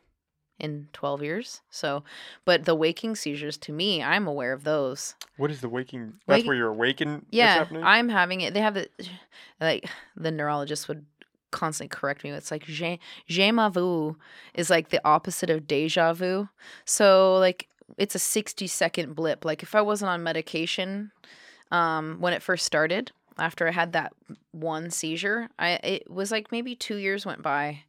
in 0.60 0.88
12 0.94 1.22
years 1.24 1.62
so 1.70 2.04
but 2.46 2.66
the 2.66 2.76
waking 2.76 3.16
seizures 3.16 3.58
to 3.58 3.72
me 3.74 4.02
i'm 4.02 4.26
aware 4.28 4.54
of 4.54 4.64
those. 4.64 5.16
What 5.38 5.52
is 5.52 5.60
the 5.62 5.70
waking 5.70 6.14
that's 6.26 6.38
Waking- 6.38 6.48
where 6.48 6.58
you're 6.58 6.70
awakened 6.70 7.26
yeah 7.32 7.66
i'm 7.84 8.10
having 8.10 8.42
it 8.42 8.54
they 8.54 8.62
have 8.62 8.78
it 8.78 8.92
like 9.60 9.90
the 10.16 10.32
neurologist 10.32 10.88
would 10.88 11.06
constantly 11.52 11.96
correct 11.96 12.24
me 12.24 12.32
it's 12.32 12.52
like 12.52 12.66
je, 12.66 13.00
jamais 13.30 13.70
vu 13.74 14.18
is 14.54 14.70
like 14.70 14.90
the 14.90 15.00
opposite 15.08 15.50
of 15.50 15.68
deja 15.68 16.12
vu. 16.14 16.50
So 16.84 17.38
like 17.38 17.70
it's 17.98 18.16
a 18.16 18.20
60 18.20 18.68
second 18.68 19.16
blip 19.16 19.46
like 19.46 19.62
if 19.64 19.76
i 19.76 19.82
wasn't 19.82 20.10
on 20.10 20.24
medication 20.24 21.12
um 21.72 22.18
when 22.20 22.34
it 22.34 22.42
first 22.42 22.66
started 22.66 23.12
after 23.38 23.68
i 23.68 23.72
had 23.72 23.94
that 23.94 24.14
one 24.52 24.90
seizure 24.90 25.50
i 25.60 25.72
it 25.84 26.10
was 26.10 26.32
like 26.32 26.52
maybe 26.52 26.76
two 26.76 26.96
years 26.96 27.26
went 27.26 27.42
by 27.42 27.84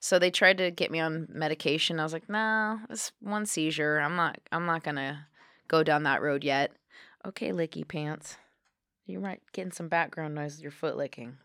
so 0.00 0.18
they 0.18 0.30
tried 0.30 0.58
to 0.58 0.70
get 0.70 0.90
me 0.90 0.98
on 0.98 1.28
medication 1.30 2.00
i 2.00 2.02
was 2.02 2.12
like 2.12 2.28
nah 2.28 2.78
it's 2.88 3.12
one 3.20 3.46
seizure 3.46 3.98
i'm 4.00 4.16
not 4.16 4.38
i'm 4.50 4.66
not 4.66 4.82
gonna 4.82 5.26
go 5.68 5.82
down 5.82 6.02
that 6.02 6.22
road 6.22 6.42
yet 6.42 6.72
okay 7.24 7.50
licky 7.50 7.86
pants 7.86 8.36
you 9.10 9.18
might 9.18 9.42
getting 9.52 9.72
some 9.72 9.88
background 9.88 10.34
noise 10.34 10.54
with 10.54 10.62
your 10.62 10.70
foot 10.70 10.96
licking. 10.96 11.38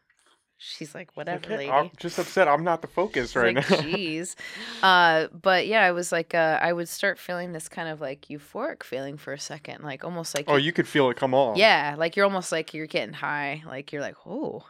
She's 0.58 0.96
like, 0.96 1.18
whatever, 1.18 1.46
Okay, 1.46 1.58
lady. 1.58 1.72
I'm 1.72 1.92
just 1.98 2.18
upset 2.18 2.48
I'm 2.48 2.64
not 2.64 2.82
the 2.82 2.88
focus 2.88 3.36
right 3.36 3.56
like, 3.56 3.70
now. 3.70 3.78
jeez. 3.78 4.36
uh, 4.84 5.28
but 5.34 5.68
yeah, 5.68 5.82
I 5.82 5.92
was 5.92 6.12
like, 6.12 6.34
uh, 6.34 6.60
I 6.62 6.72
would 6.72 6.88
start 6.88 7.20
feeling 7.20 7.52
this 7.52 7.68
kind 7.68 7.90
of 7.90 8.00
like 8.00 8.28
euphoric 8.28 8.84
feeling 8.84 9.18
for 9.18 9.34
a 9.34 9.40
second, 9.40 9.84
like 9.84 10.06
almost 10.06 10.36
like, 10.36 10.46
oh, 10.48 10.56
you 10.56 10.72
could 10.72 10.88
feel 10.88 11.10
it 11.10 11.18
come 11.18 11.34
on. 11.34 11.58
yeah, 11.58 11.96
like 11.98 12.16
you're 12.16 12.26
almost 12.26 12.52
like 12.52 12.74
you're 12.74 12.88
getting 12.88 13.14
high, 13.14 13.64
like 13.66 13.92
you're 13.92 14.02
like, 14.02 14.16
oh, 14.26 14.66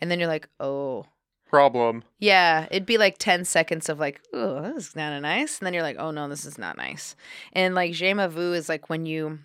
and 0.00 0.10
then 0.10 0.20
you're 0.20 0.28
like, 0.28 0.48
oh, 0.60 1.06
Problem. 1.48 2.02
yeah, 2.18 2.66
it'd 2.70 2.86
be 2.86 2.98
like 2.98 3.18
10 3.18 3.44
seconds 3.44 3.88
of 3.88 4.00
like, 4.00 4.20
oh, 4.32 4.62
this 4.74 4.88
is 4.88 4.96
not 4.96 5.18
nice. 5.20 5.58
And 5.58 5.66
then 5.66 5.74
you're 5.74 5.82
like, 5.82 5.96
oh 5.98 6.10
no, 6.10 6.28
this 6.28 6.44
is 6.44 6.58
not 6.58 6.76
nice. 6.76 7.14
And 7.52 7.74
like, 7.74 7.92
jamais 7.92 8.28
vu 8.28 8.52
is 8.52 8.68
like 8.68 8.90
when 8.90 9.06
you, 9.06 9.38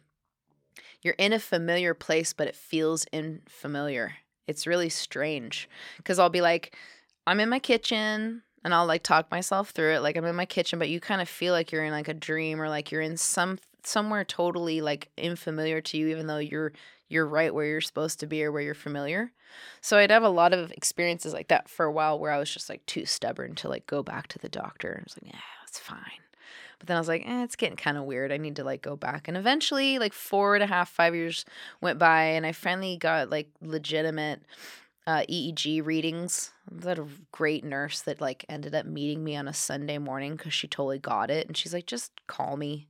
you're 1.04 1.16
in 1.18 1.32
a 1.32 1.40
familiar 1.40 1.94
place, 1.94 2.34
but 2.34 2.48
it 2.48 2.56
feels 2.56 3.06
unfamiliar. 3.14 4.16
It's 4.48 4.68
really 4.68 4.90
strange 4.90 5.70
because 5.98 6.20
I'll 6.20 6.30
be 6.30 6.42
like, 6.42 6.76
I'm 7.28 7.40
in 7.40 7.50
my 7.50 7.60
kitchen 7.60 8.42
and 8.64 8.74
I'll 8.74 8.86
like 8.86 9.04
talk 9.04 9.30
myself 9.32 9.70
through 9.70 9.96
it. 9.96 10.02
Like 10.02 10.18
I'm 10.18 10.26
in 10.26 10.36
my 10.36 10.46
kitchen, 10.46 10.80
but 10.80 10.90
you 10.90 11.00
kind 11.00 11.22
of 11.22 11.30
feel 11.30 11.54
like 11.54 11.72
you're 11.72 11.86
in 11.86 11.92
like 11.92 12.08
a 12.08 12.14
dream 12.14 12.60
or 12.62 12.68
like 12.68 12.92
you're 12.92 13.02
in 13.02 13.18
some 13.18 13.60
somewhere 13.84 14.24
totally 14.24 14.82
like 14.82 15.10
unfamiliar 15.22 15.82
to 15.82 15.98
you, 15.98 16.08
even 16.08 16.28
though 16.28 16.38
you're 16.38 16.72
you're 17.12 17.28
right 17.28 17.54
where 17.54 17.66
you're 17.66 17.82
supposed 17.82 18.20
to 18.22 18.28
be 18.28 18.44
or 18.44 18.52
where 18.52 18.62
you're 18.62 18.74
familiar. 18.74 19.32
So 19.82 19.98
I'd 19.98 20.12
have 20.12 20.24
a 20.24 20.30
lot 20.30 20.54
of 20.54 20.72
experiences 20.72 21.34
like 21.34 21.50
that 21.50 21.70
for 21.70 21.86
a 21.86 21.92
while 21.92 22.18
where 22.18 22.32
I 22.32 22.38
was 22.38 22.52
just 22.52 22.70
like 22.70 22.86
too 22.86 23.06
stubborn 23.06 23.56
to 23.56 23.70
like 23.70 23.86
go 23.86 24.02
back 24.02 24.28
to 24.28 24.40
the 24.40 24.50
doctor. 24.50 24.98
I 25.00 25.04
was 25.04 25.18
like, 25.22 25.34
yeah, 25.34 25.40
it's 25.68 25.80
fine. 25.80 26.22
But 26.80 26.88
then 26.88 26.98
I 26.98 27.00
was 27.00 27.08
like, 27.08 27.28
eh, 27.28 27.44
it's 27.44 27.56
getting 27.56 27.78
kind 27.78 27.98
of 27.98 28.06
weird. 28.06 28.32
I 28.32 28.38
need 28.38 28.56
to 28.56 28.64
like 28.64 28.82
go 28.82 28.96
back. 28.96 29.28
And 29.28 29.38
eventually, 29.38 30.00
like 30.00 30.14
four 30.14 30.56
and 30.56 30.64
a 30.64 30.68
half, 30.68 30.90
five 30.90 31.14
years 31.14 31.46
went 31.80 32.00
by, 32.00 32.24
and 32.24 32.44
I 32.44 32.54
finally 32.54 32.98
got 32.98 33.30
like 33.30 33.50
legitimate 33.62 34.42
uh, 35.06 35.24
EEG 35.30 35.86
readings. 35.86 36.52
I 36.84 36.90
had 36.90 36.98
a 36.98 37.08
great 37.32 37.64
nurse 37.64 38.02
that 38.02 38.20
like 38.20 38.46
ended 38.50 38.74
up 38.74 38.88
meeting 38.88 39.24
me 39.24 39.36
on 39.36 39.48
a 39.48 39.54
Sunday 39.54 40.00
morning 40.00 40.36
because 40.36 40.54
she 40.54 40.68
totally 40.68 40.98
got 40.98 41.30
it, 41.30 41.46
and 41.46 41.56
she's 41.56 41.74
like, 41.74 41.86
just 41.86 42.12
call 42.26 42.58
me 42.58 42.88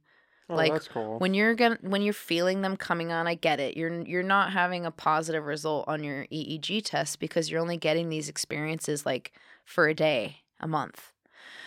Oh, 0.52 0.56
Like, 0.56 0.84
cool. 0.90 1.20
when 1.20 1.34
you're 1.34 1.56
gonna 1.56 1.78
when 1.82 2.02
you're 2.02 2.14
feeling 2.14 2.62
them 2.62 2.76
coming 2.78 3.12
on 3.12 3.28
i 3.28 3.36
get 3.36 3.60
it 3.60 3.78
you're 3.78 4.02
you're 4.02 4.24
not 4.24 4.52
having 4.52 4.86
a 4.86 4.92
positive 4.92 5.46
result 5.46 5.86
on 5.88 6.04
your 6.04 6.26
eeg 6.28 6.84
test 6.84 7.20
because 7.20 7.50
you're 7.50 7.62
only 7.62 7.78
getting 7.78 8.10
these 8.10 8.28
experiences 8.30 9.06
like 9.06 9.32
for 9.66 9.88
a 9.88 9.94
day 9.94 10.38
a 10.60 10.68
month 10.68 11.12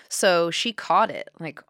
so 0.09 0.51
she 0.51 0.73
caught 0.73 1.11
it 1.11 1.31
like 1.41 1.61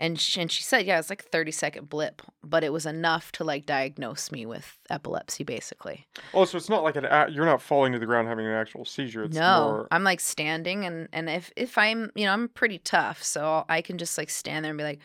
and 0.00 0.20
she, 0.20 0.40
and 0.40 0.52
she 0.52 0.62
said 0.62 0.86
yeah 0.86 0.98
it's 0.98 1.10
like 1.10 1.22
a 1.22 1.28
30 1.28 1.50
second 1.50 1.88
blip 1.88 2.22
but 2.44 2.62
it 2.62 2.72
was 2.72 2.86
enough 2.86 3.32
to 3.32 3.42
like 3.44 3.66
diagnose 3.66 4.30
me 4.30 4.46
with 4.46 4.78
epilepsy 4.90 5.42
basically 5.44 6.06
oh, 6.34 6.44
so 6.44 6.56
it's 6.56 6.68
not 6.68 6.82
like 6.84 6.96
an 6.96 7.04
a- 7.04 7.28
you're 7.30 7.44
not 7.46 7.60
falling 7.60 7.92
to 7.92 7.98
the 7.98 8.06
ground 8.06 8.28
having 8.28 8.46
an 8.46 8.52
actual 8.52 8.84
seizure. 8.84 9.24
It's 9.24 9.34
no 9.36 9.64
more 9.72 9.88
i'm 9.90 10.04
like 10.04 10.20
standing 10.20 10.84
and 10.84 11.08
and 11.12 11.28
if 11.28 11.50
if 11.56 11.76
i'm 11.78 12.10
you 12.14 12.26
know 12.26 12.32
i'm 12.32 12.48
pretty 12.48 12.78
tough 12.78 13.22
so 13.22 13.64
i 13.68 13.80
can 13.82 13.98
just 13.98 14.16
like 14.18 14.30
stand 14.30 14.64
there 14.64 14.70
and 14.70 14.78
be 14.78 14.84
like 14.84 15.00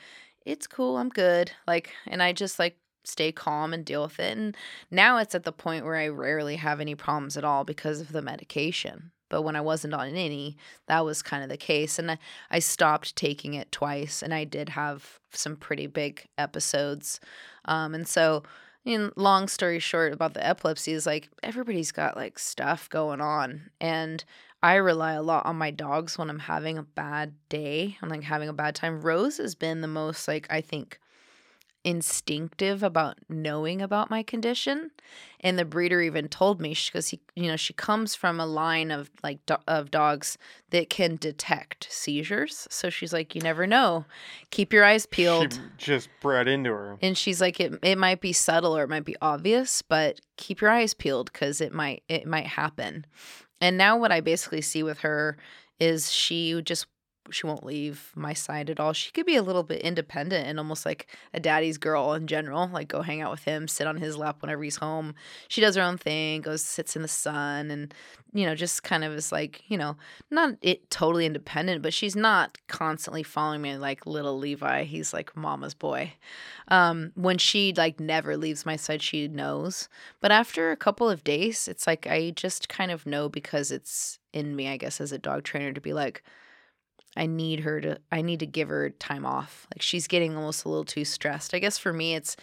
it's 0.46 0.68
cool 0.68 0.98
i'm 0.98 1.10
good 1.10 1.52
like 1.68 1.92
and 2.08 2.22
i 2.22 2.32
just 2.32 2.60
like 2.60 2.78
stay 3.06 3.32
calm 3.32 3.74
and 3.74 3.84
deal 3.84 4.04
with 4.04 4.20
it 4.20 4.38
and 4.38 4.56
now 4.90 5.18
it's 5.18 5.36
at 5.36 5.44
the 5.44 5.52
point 5.52 5.84
where 5.84 5.96
i 5.96 6.08
rarely 6.08 6.56
have 6.56 6.80
any 6.80 6.96
problems 6.96 7.36
at 7.36 7.44
all 7.44 7.64
because 7.64 8.00
of 8.00 8.12
the 8.12 8.22
medication 8.22 9.12
but 9.34 9.42
when 9.42 9.56
I 9.56 9.62
wasn't 9.62 9.96
on 9.96 10.10
any, 10.10 10.58
that 10.86 11.04
was 11.04 11.24
kind 11.24 11.42
of 11.42 11.50
the 11.50 11.58
case. 11.58 11.98
And 11.98 12.20
I, 12.52 12.60
stopped 12.60 13.16
taking 13.16 13.56
it 13.56 13.72
twice, 13.72 14.22
and 14.22 14.32
I 14.32 14.44
did 14.44 14.70
have 14.70 15.20
some 15.32 15.56
pretty 15.56 15.88
big 15.88 16.28
episodes. 16.38 17.20
Um, 17.66 17.96
and 17.96 18.08
so, 18.08 18.44
in 18.86 19.12
long 19.16 19.48
story 19.48 19.80
short 19.80 20.14
about 20.14 20.34
the 20.34 20.46
epilepsy 20.46 20.92
is 20.92 21.06
like 21.06 21.30
everybody's 21.42 21.92
got 21.92 22.16
like 22.16 22.38
stuff 22.38 22.90
going 22.90 23.22
on, 23.22 23.70
and 23.80 24.24
I 24.62 24.76
rely 24.76 25.14
a 25.14 25.22
lot 25.22 25.46
on 25.46 25.58
my 25.58 25.72
dogs 25.72 26.18
when 26.18 26.30
I'm 26.30 26.40
having 26.40 26.78
a 26.78 26.84
bad 26.84 27.34
day. 27.50 27.98
I'm 28.02 28.10
like 28.10 28.24
having 28.24 28.50
a 28.50 28.54
bad 28.54 28.76
time. 28.76 29.02
Rose 29.02 29.38
has 29.38 29.56
been 29.56 29.82
the 29.82 29.88
most 29.88 30.28
like 30.28 30.48
I 30.50 30.62
think 30.62 31.00
instinctive 31.84 32.82
about 32.84 33.18
knowing 33.30 33.82
about 33.82 34.10
my 34.10 34.24
condition. 34.24 34.92
And 35.42 35.60
the 35.60 35.66
breeder 35.66 36.02
even 36.02 36.30
told 36.30 36.62
me 36.62 36.76
because 36.86 37.10
he 37.10 37.20
you 37.36 37.48
know 37.48 37.58
she 37.58 37.74
comes 37.74 38.16
from 38.16 38.40
a 38.40 38.46
line 38.46 38.92
of 38.92 39.12
like 39.24 39.46
do- 39.46 39.58
of 39.68 39.92
dogs 39.92 40.38
that 40.70 40.90
can 40.90 41.18
detect 41.18 41.88
seizures. 41.92 42.68
So 42.70 42.90
she's 42.90 43.12
like 43.12 43.36
you 43.36 43.42
never 43.42 43.68
know. 43.68 44.06
Keep 44.52 44.72
your 44.72 44.86
eyes 44.86 45.06
peeled. 45.06 45.54
She 45.78 45.86
just 45.92 46.10
bred 46.22 46.48
into 46.48 46.70
her. 46.72 46.98
and 47.02 47.18
she's 47.18 47.42
like 47.42 47.60
it, 47.60 47.74
it 47.84 47.98
might 47.98 48.22
be 48.22 48.34
subtle 48.34 48.76
or 48.78 48.84
it 48.84 48.90
might 48.90 49.06
be 49.06 49.16
obvious 49.22 49.82
but 49.82 50.22
keep 50.38 50.62
your 50.62 50.70
eyes 50.70 50.94
peeled 50.94 51.32
because 51.32 51.60
it 51.60 51.74
might 51.74 52.04
it 52.08 52.26
might 52.26 52.48
happen. 52.48 53.06
And 53.60 53.78
now 53.78 53.98
what 53.98 54.12
i 54.12 54.22
basically 54.22 54.62
see 54.62 54.84
with 54.84 55.00
her 55.00 55.38
is 55.80 56.12
she 56.12 56.62
just 56.62 56.86
she 57.32 57.48
won't 57.48 57.66
leave 57.66 58.12
my 58.16 58.34
side 58.34 58.70
at 58.70 58.80
all. 58.80 58.94
She 58.94 59.12
could 59.12 59.26
be 59.26 59.36
a 59.36 59.44
little 59.44 59.64
bit 59.64 59.82
independent 59.82 60.48
and 60.48 60.60
almost 60.60 60.86
like 60.86 61.08
a 61.34 61.40
daddy's 61.40 61.78
girl 61.78 62.14
in 62.14 62.28
general 62.28 62.70
like 62.72 62.88
go 62.88 63.02
hang 63.02 63.22
out 63.22 63.32
with 63.32 63.44
him 63.44 63.68
sit 63.68 63.88
on 63.88 63.98
his 63.98 64.18
lap 64.18 64.42
whenever 64.42 64.64
he's 64.64 64.78
home. 64.78 65.16
She 65.48 65.62
does 65.62 65.76
her 65.76 65.82
own 65.82 65.98
thing 65.98 66.42
goes 66.42 66.64
sits 66.64 66.96
in 66.96 67.02
the 67.02 67.08
sun 67.08 67.72
and 67.72 67.94
you 68.34 68.46
know 68.46 68.56
just 68.56 68.84
kind 68.84 69.04
of 69.04 69.14
is 69.14 69.32
like 69.32 69.64
you 69.68 69.78
know 69.78 69.96
not 70.32 70.56
it 70.62 70.90
totally 70.90 71.26
independent 71.26 71.82
but 71.82 71.94
she's 71.94 72.16
not 72.16 72.58
constantly 72.68 73.24
following 73.24 73.62
me 73.62 73.78
like 73.78 74.06
little 74.06 74.38
levi. 74.38 74.84
He's 74.84 75.14
like 75.14 75.36
mama's 75.36 75.74
boy. 75.74 76.14
Um 76.68 77.12
when 77.16 77.38
she 77.38 77.74
like 77.76 78.00
never 78.00 78.38
leaves 78.38 78.66
my 78.66 78.76
side 78.76 79.02
she 79.02 79.28
knows. 79.28 79.88
But 80.20 80.32
after 80.32 80.72
a 80.72 80.78
couple 80.78 81.10
of 81.10 81.24
days 81.24 81.68
it's 81.68 81.88
like 81.88 82.08
i 82.08 82.32
just 82.32 82.70
kind 82.70 82.92
of 82.92 83.06
know 83.06 83.30
because 83.30 83.72
it's 83.72 84.20
in 84.34 84.56
me 84.56 84.68
i 84.68 84.78
guess 84.78 85.00
as 85.00 85.12
a 85.12 85.18
dog 85.18 85.44
trainer 85.44 85.72
to 85.72 85.82
be 85.82 85.94
like 85.94 86.24
i 87.16 87.26
need 87.26 87.62
her 87.62 87.80
to 87.82 87.98
i 88.12 88.22
need 88.22 88.40
to 88.40 88.46
give 88.46 88.70
her 88.70 88.90
time 88.90 89.26
off 89.26 89.68
like 89.74 89.82
she's 89.82 90.08
getting 90.08 90.36
almost 90.36 90.66
a 90.66 90.70
little 90.70 90.86
too 90.86 91.06
stressed 91.06 91.54
i 91.54 91.60
guess 91.60 91.78
for 91.78 91.94
me 91.94 92.16
it's 92.16 92.36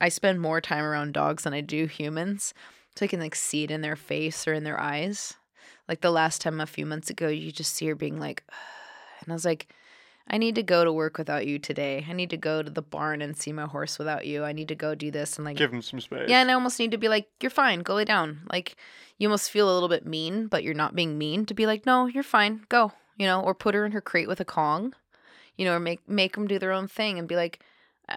i 0.00 0.08
spend 0.08 0.40
more 0.40 0.60
time 0.60 0.84
around 0.84 1.12
dogs 1.12 1.44
than 1.44 1.54
i 1.54 1.60
do 1.60 1.86
humans 1.86 2.54
so 2.96 3.04
i 3.04 3.08
can 3.08 3.20
like 3.20 3.34
see 3.34 3.64
it 3.64 3.70
in 3.70 3.80
their 3.80 3.96
face 3.96 4.46
or 4.46 4.52
in 4.54 4.64
their 4.64 4.80
eyes 4.80 5.34
like 5.88 6.00
the 6.00 6.10
last 6.10 6.40
time 6.40 6.60
a 6.60 6.66
few 6.66 6.86
months 6.86 7.10
ago 7.10 7.28
you 7.28 7.50
just 7.52 7.74
see 7.74 7.86
her 7.86 7.94
being 7.94 8.18
like 8.18 8.44
and 9.20 9.32
i 9.32 9.34
was 9.34 9.44
like 9.44 9.68
I 10.30 10.36
need 10.36 10.56
to 10.56 10.62
go 10.62 10.84
to 10.84 10.92
work 10.92 11.16
without 11.16 11.46
you 11.46 11.58
today. 11.58 12.04
I 12.06 12.12
need 12.12 12.30
to 12.30 12.36
go 12.36 12.62
to 12.62 12.70
the 12.70 12.82
barn 12.82 13.22
and 13.22 13.36
see 13.36 13.50
my 13.52 13.64
horse 13.64 13.98
without 13.98 14.26
you. 14.26 14.44
I 14.44 14.52
need 14.52 14.68
to 14.68 14.74
go 14.74 14.94
do 14.94 15.10
this 15.10 15.36
and 15.36 15.44
like 15.44 15.56
Give 15.56 15.72
him 15.72 15.80
some 15.80 16.00
space. 16.00 16.28
yeah, 16.28 16.42
and 16.42 16.50
I 16.50 16.54
almost 16.54 16.78
need 16.78 16.90
to 16.90 16.98
be 16.98 17.08
like, 17.08 17.28
you're 17.40 17.50
fine, 17.50 17.80
go 17.80 17.94
lay 17.94 18.04
down. 18.04 18.40
Like 18.52 18.76
you 19.16 19.28
almost 19.28 19.50
feel 19.50 19.70
a 19.70 19.72
little 19.72 19.88
bit 19.88 20.04
mean, 20.04 20.46
but 20.46 20.62
you're 20.62 20.74
not 20.74 20.94
being 20.94 21.16
mean 21.16 21.46
to 21.46 21.54
be 21.54 21.64
like, 21.64 21.86
no, 21.86 22.06
you're 22.06 22.22
fine, 22.22 22.66
go. 22.68 22.92
You 23.18 23.26
know, 23.26 23.42
or 23.42 23.54
put 23.54 23.74
her 23.74 23.84
in 23.84 23.92
her 23.92 24.00
crate 24.00 24.28
with 24.28 24.40
a 24.40 24.44
Kong, 24.44 24.94
you 25.56 25.64
know, 25.64 25.74
or 25.74 25.80
make 25.80 26.08
make 26.08 26.34
them 26.34 26.46
do 26.46 26.58
their 26.58 26.72
own 26.72 26.88
thing 26.88 27.18
and 27.18 27.26
be 27.28 27.36
like, 27.36 27.60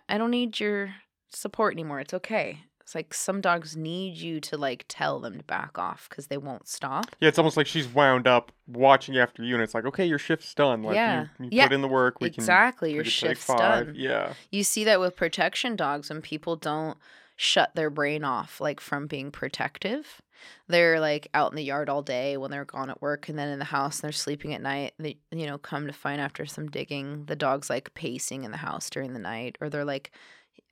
I, 0.07 0.17
don't 0.17 0.31
need 0.31 0.59
your 0.59 0.93
support 1.29 1.73
anymore. 1.73 1.99
It's 1.99 2.13
okay. 2.13 2.59
It's 2.81 2.93
like 2.95 3.13
some 3.13 3.41
dogs 3.41 3.75
need 3.75 4.17
you 4.17 4.39
to 4.41 4.57
like 4.57 4.85
tell 4.87 5.19
them 5.19 5.37
to 5.37 5.43
back 5.43 5.77
off 5.79 6.07
because 6.09 6.27
they 6.27 6.37
won't 6.37 6.67
stop. 6.67 7.05
Yeah, 7.19 7.29
it's 7.29 7.39
almost 7.39 7.57
like 7.57 7.67
she's 7.67 7.87
wound 7.87 8.27
up 8.27 8.51
watching 8.67 9.17
after 9.17 9.43
you, 9.43 9.55
and 9.55 9.63
it's 9.63 9.73
like, 9.73 9.85
okay, 9.85 10.05
your 10.05 10.19
shift's 10.19 10.53
done. 10.53 10.83
Like, 10.83 10.95
Yeah. 10.95 11.21
you, 11.39 11.45
you 11.45 11.49
Yeah, 11.53 11.67
put 11.67 11.73
in 11.73 11.81
the 11.81 11.87
work. 11.87 12.19
We 12.21 12.27
exactly, 12.27 12.89
can. 12.89 12.95
your 12.95 13.03
we 13.03 13.09
can 13.09 13.27
take 13.29 13.37
shift's 13.37 13.47
done. 13.47 13.93
Yeah. 13.95 14.33
You 14.51 14.63
see 14.63 14.83
that 14.83 14.99
with 14.99 15.15
protection 15.15 15.75
dogs 15.75 16.09
when 16.09 16.21
people 16.21 16.55
don't 16.55 16.97
shut 17.35 17.73
their 17.75 17.89
brain 17.89 18.23
off 18.23 18.59
like 18.61 18.79
from 18.79 19.07
being 19.07 19.31
protective. 19.31 20.21
They're 20.67 20.99
like 20.99 21.27
out 21.33 21.51
in 21.51 21.55
the 21.55 21.63
yard 21.63 21.89
all 21.89 22.01
day 22.01 22.37
when 22.37 22.51
they're 22.51 22.65
gone 22.65 22.89
at 22.89 23.01
work 23.01 23.29
and 23.29 23.37
then 23.37 23.49
in 23.49 23.59
the 23.59 23.65
house 23.65 23.99
and 23.99 24.03
they're 24.03 24.11
sleeping 24.11 24.53
at 24.53 24.61
night. 24.61 24.93
They 24.97 25.17
you 25.31 25.45
know, 25.45 25.57
come 25.57 25.87
to 25.87 25.93
find 25.93 26.21
after 26.21 26.45
some 26.45 26.69
digging, 26.69 27.25
the 27.25 27.35
dog's 27.35 27.69
like 27.69 27.93
pacing 27.93 28.43
in 28.43 28.51
the 28.51 28.57
house 28.57 28.89
during 28.89 29.13
the 29.13 29.19
night 29.19 29.57
or 29.61 29.69
they're 29.69 29.85
like 29.85 30.11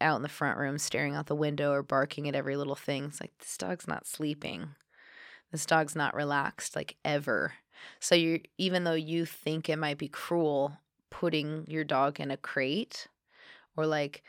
out 0.01 0.15
in 0.15 0.21
the 0.21 0.29
front 0.29 0.57
room 0.57 0.77
staring 0.77 1.15
out 1.15 1.27
the 1.27 1.35
window 1.35 1.71
or 1.71 1.83
barking 1.83 2.27
at 2.27 2.35
every 2.35 2.55
little 2.55 2.75
thing. 2.75 3.05
It's 3.05 3.21
like 3.21 3.37
this 3.39 3.57
dog's 3.57 3.87
not 3.87 4.07
sleeping. 4.07 4.69
This 5.51 5.65
dog's 5.65 5.95
not 5.95 6.15
relaxed 6.15 6.75
like 6.75 6.95
ever. 7.03 7.53
So 7.99 8.15
you 8.15 8.41
even 8.57 8.83
though 8.83 8.93
you 8.93 9.25
think 9.25 9.69
it 9.69 9.77
might 9.77 9.97
be 9.97 10.07
cruel 10.07 10.77
putting 11.09 11.65
your 11.67 11.83
dog 11.83 12.19
in 12.19 12.31
a 12.31 12.37
crate 12.37 13.07
or 13.75 13.85
like 13.85 14.23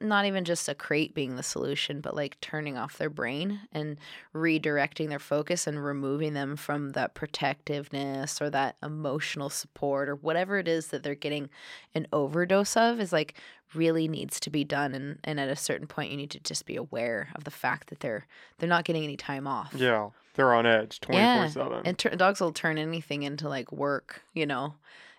not 0.00 0.26
even 0.26 0.44
just 0.44 0.68
a 0.68 0.74
crate 0.74 1.14
being 1.14 1.36
the 1.36 1.42
solution, 1.42 2.00
but 2.00 2.14
like 2.14 2.38
turning 2.40 2.76
off 2.76 2.98
their 2.98 3.08
brain 3.08 3.60
and 3.72 3.96
redirecting 4.34 5.08
their 5.08 5.18
focus 5.18 5.66
and 5.66 5.82
removing 5.82 6.34
them 6.34 6.56
from 6.56 6.90
that 6.90 7.14
protectiveness 7.14 8.40
or 8.42 8.50
that 8.50 8.76
emotional 8.82 9.48
support 9.48 10.08
or 10.08 10.16
whatever 10.16 10.58
it 10.58 10.68
is 10.68 10.88
that 10.88 11.02
they're 11.02 11.14
getting 11.14 11.48
an 11.94 12.06
overdose 12.12 12.76
of 12.76 13.00
is 13.00 13.12
like 13.12 13.34
really 13.74 14.06
needs 14.06 14.38
to 14.40 14.50
be 14.50 14.64
done 14.64 14.94
and, 14.94 15.18
and 15.24 15.40
at 15.40 15.48
a 15.48 15.56
certain 15.56 15.86
point 15.86 16.10
you 16.10 16.16
need 16.18 16.30
to 16.30 16.40
just 16.40 16.66
be 16.66 16.76
aware 16.76 17.30
of 17.34 17.44
the 17.44 17.50
fact 17.50 17.88
that 17.88 18.00
they're 18.00 18.26
they're 18.58 18.68
not 18.68 18.84
getting 18.84 19.02
any 19.04 19.16
time 19.16 19.46
off 19.46 19.72
Yeah. 19.74 20.10
They're 20.34 20.54
on 20.54 20.66
edge 20.66 21.00
24 21.00 21.48
7. 21.48 21.82
and 21.84 22.18
dogs 22.18 22.40
will 22.40 22.52
turn 22.52 22.78
anything 22.78 23.22
into 23.22 23.48
like 23.48 23.70
work, 23.72 24.22
you 24.32 24.46
know. 24.46 24.74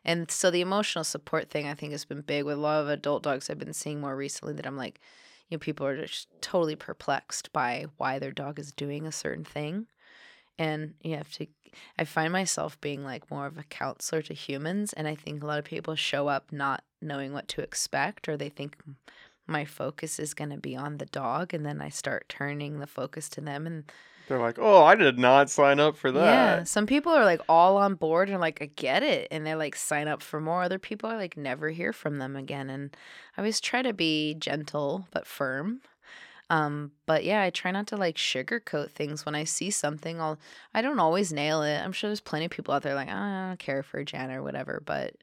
And 0.06 0.30
so 0.30 0.52
the 0.52 0.62
emotional 0.62 1.04
support 1.04 1.50
thing 1.50 1.68
I 1.68 1.74
think 1.74 1.92
has 1.92 2.06
been 2.06 2.22
big 2.22 2.44
with 2.44 2.58
a 2.58 2.62
lot 2.62 2.82
of 2.82 2.90
adult 2.90 3.24
dogs 3.24 3.50
I've 3.50 3.60
been 3.60 3.74
seeing 3.74 4.02
more 4.02 4.16
recently 4.16 4.54
that 4.56 4.68
I'm 4.68 4.78
like, 4.78 5.00
you 5.50 5.56
know, 5.56 5.60
people 5.60 5.86
are 5.86 6.06
just 6.06 6.28
totally 6.42 6.76
perplexed 6.76 7.54
by 7.54 7.86
why 7.98 8.20
their 8.20 8.32
dog 8.32 8.60
is 8.60 8.72
doing 8.72 9.06
a 9.06 9.12
certain 9.12 9.46
thing. 9.46 9.88
And 10.58 10.96
you 11.02 11.16
have 11.16 11.32
to 11.34 11.48
I 11.98 12.04
find 12.06 12.32
myself 12.32 12.80
being 12.82 13.04
like 13.04 13.30
more 13.32 13.46
of 13.46 13.58
a 13.58 13.64
counselor 13.64 14.22
to 14.24 14.34
humans 14.34 14.94
and 14.94 15.08
I 15.08 15.16
think 15.16 15.42
a 15.42 15.46
lot 15.48 15.60
of 15.60 15.66
people 15.66 15.96
show 15.96 16.28
up 16.28 16.52
not 16.52 16.84
knowing 17.02 17.34
what 17.34 17.48
to 17.50 17.62
expect 17.62 18.30
or 18.30 18.38
they 18.38 18.50
think 18.50 18.78
my 19.48 19.66
focus 19.66 20.20
is 20.20 20.34
going 20.34 20.52
to 20.52 20.58
be 20.58 20.76
on 20.76 20.98
the 20.98 21.06
dog 21.08 21.54
and 21.54 21.66
then 21.66 21.82
I 21.82 21.90
start 21.90 22.30
turning 22.30 22.80
the 22.80 22.88
focus 22.88 23.28
to 23.30 23.42
them 23.42 23.66
and 23.68 23.92
They're 24.28 24.40
like, 24.40 24.58
oh, 24.60 24.84
I 24.84 24.96
did 24.96 25.20
not 25.20 25.50
sign 25.50 25.80
up 25.80 25.98
for 25.98 26.12
that. 26.12 26.24
yeah, 26.26 26.64
some 26.64 26.86
people 26.86 27.12
are 27.12 27.26
like 27.26 27.42
all 27.50 27.78
on 27.78 27.96
board 27.96 28.30
and 28.30 28.40
like 28.40 28.62
I 28.62 28.68
get 28.76 29.04
it, 29.04 29.28
and 29.32 29.46
they 29.46 29.56
like 29.56 29.76
sign 29.76 30.08
up 30.08 30.22
for 30.22 30.40
more. 30.40 30.64
Other 30.64 30.80
people 30.80 31.10
are 31.10 31.18
like 31.18 31.36
never 31.36 31.70
hear 31.70 31.92
from 31.92 32.20
them 32.20 32.36
again, 32.36 32.70
and 32.70 32.96
I 33.38 33.42
always 33.42 33.60
try 33.60 33.82
to 33.82 33.94
be 33.94 34.36
gentle 34.36 35.08
but 35.12 35.28
firm. 35.28 35.82
Um, 36.50 36.92
but 37.06 37.24
yeah, 37.24 37.42
I 37.42 37.50
try 37.50 37.72
not 37.72 37.88
to 37.88 37.98
like 37.98 38.16
sugarcoat 38.16 38.92
things 38.92 39.26
when 39.26 39.36
I 39.36 39.44
see 39.44 39.70
something. 39.72 40.22
I'll 40.22 40.38
I 40.74 40.82
don't 40.82 41.00
always 41.00 41.34
nail 41.34 41.64
it. 41.64 41.78
I'm 41.80 41.92
sure 41.92 42.10
there's 42.10 42.20
plenty 42.22 42.46
of 42.46 42.52
people 42.52 42.74
out 42.74 42.84
there 42.84 42.96
like 42.96 43.10
"Ah, 43.12 43.46
I 43.46 43.48
don't 43.50 43.60
care 43.60 43.84
for 43.84 44.04
Jan 44.04 44.32
or 44.32 44.44
whatever, 44.44 44.82
but 44.86 45.16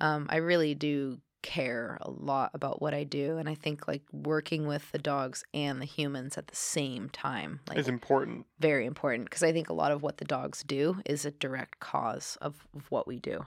um, 0.00 0.26
I 0.30 0.36
really 0.36 0.74
do 0.74 1.18
care 1.46 1.96
a 2.02 2.10
lot 2.10 2.50
about 2.52 2.82
what 2.82 2.92
I 2.92 3.04
do, 3.04 3.38
and 3.38 3.48
I 3.48 3.54
think 3.54 3.86
like 3.86 4.02
working 4.12 4.66
with 4.66 4.90
the 4.90 4.98
dogs 4.98 5.44
and 5.54 5.80
the 5.80 5.86
humans 5.86 6.36
at 6.36 6.48
the 6.48 6.56
same 6.56 7.08
time, 7.08 7.60
like 7.68 7.78
Is 7.78 7.86
important. 7.88 8.46
very 8.58 8.84
important 8.84 9.30
because 9.30 9.44
I 9.44 9.52
think 9.52 9.68
a 9.68 9.72
lot 9.72 9.92
of 9.92 10.02
what 10.02 10.18
the 10.18 10.24
dogs 10.24 10.64
do 10.64 11.00
is 11.06 11.24
a 11.24 11.30
direct 11.30 11.78
cause 11.78 12.36
of, 12.42 12.66
of 12.74 12.90
what 12.90 13.06
we 13.06 13.18
do. 13.20 13.44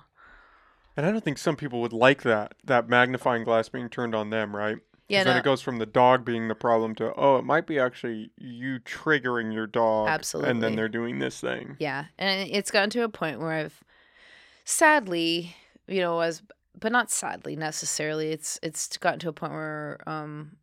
And 0.95 1.05
I 1.05 1.11
don't 1.11 1.23
think 1.23 1.37
some 1.37 1.55
people 1.55 1.81
would 1.81 1.93
like 1.93 2.23
that, 2.23 2.55
that 2.63 2.89
magnifying 2.89 3.43
glass 3.43 3.69
being 3.69 3.89
turned 3.89 4.15
on 4.15 4.29
them, 4.29 4.55
right? 4.55 4.77
Yeah, 5.09 5.23
then 5.23 5.33
no, 5.33 5.39
it 5.39 5.43
goes 5.43 5.61
from 5.61 5.77
the 5.79 5.85
dog 5.85 6.23
being 6.23 6.47
the 6.47 6.55
problem 6.55 6.95
to, 6.95 7.13
oh, 7.15 7.37
it 7.37 7.43
might 7.43 7.67
be 7.67 7.79
actually 7.79 8.31
you 8.37 8.79
triggering 8.79 9.53
your 9.53 9.67
dog. 9.67 10.07
Absolutely. 10.07 10.51
And 10.51 10.63
then 10.63 10.75
they're 10.75 10.87
doing 10.87 11.19
this 11.19 11.41
thing. 11.41 11.75
yeah, 11.79 12.05
and 12.17 12.49
it's 12.49 12.71
gotten 12.71 12.89
to 12.91 13.03
a 13.03 13.09
point 13.09 13.39
where 13.39 13.51
I've, 13.51 13.83
sadly, 14.65 15.55
you 15.87 16.01
know, 16.01 16.19
as 16.19 16.41
but 16.79 16.91
not 16.91 17.11
sadly 17.11 17.55
necessarily. 17.55 18.31
It's 18.31 18.59
it's 18.61 18.97
gotten 18.97 19.19
to 19.19 19.29
a 19.29 19.33
point 19.33 19.53
where 19.53 19.99
um, 20.07 20.57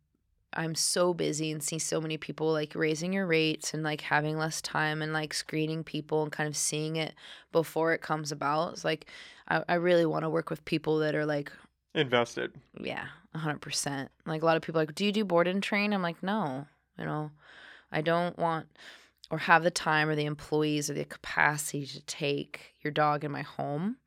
I'm 0.53 0.75
so 0.75 1.13
busy 1.13 1.51
and 1.51 1.61
see 1.61 1.79
so 1.79 2.01
many 2.01 2.17
people 2.17 2.51
like 2.51 2.73
raising 2.75 3.13
your 3.13 3.27
rates 3.27 3.73
and 3.73 3.83
like 3.83 4.01
having 4.01 4.37
less 4.37 4.61
time 4.61 5.01
and 5.01 5.13
like 5.13 5.33
screening 5.33 5.83
people 5.83 6.23
and 6.23 6.31
kind 6.31 6.47
of 6.47 6.57
seeing 6.57 6.95
it 6.95 7.13
before 7.51 7.93
it 7.93 8.01
comes 8.01 8.31
about. 8.31 8.73
It's 8.73 8.85
like 8.85 9.07
I, 9.47 9.63
I 9.69 9.75
really 9.75 10.05
want 10.05 10.23
to 10.23 10.29
work 10.29 10.49
with 10.49 10.65
people 10.65 10.99
that 10.99 11.15
are 11.15 11.25
like 11.25 11.51
Invested. 11.93 12.53
Yeah, 12.79 13.05
a 13.33 13.39
hundred 13.39 13.61
percent. 13.61 14.11
Like 14.25 14.43
a 14.43 14.45
lot 14.45 14.55
of 14.55 14.61
people 14.61 14.79
are 14.79 14.85
like, 14.85 14.95
do 14.95 15.05
you 15.05 15.11
do 15.11 15.25
board 15.25 15.47
and 15.47 15.63
train? 15.63 15.93
I'm 15.93 16.03
like, 16.03 16.21
no, 16.21 16.67
you 16.97 17.05
know, 17.05 17.31
I 17.91 18.01
don't 18.01 18.37
want 18.37 18.67
or 19.29 19.39
have 19.39 19.63
the 19.63 19.71
time 19.71 20.07
or 20.07 20.15
the 20.15 20.25
employees 20.25 20.89
or 20.89 20.93
the 20.93 21.05
capacity 21.05 21.85
to 21.85 22.01
take 22.01 22.75
your 22.81 22.91
dog 22.91 23.23
in 23.23 23.31
my 23.31 23.41
home. 23.41 23.97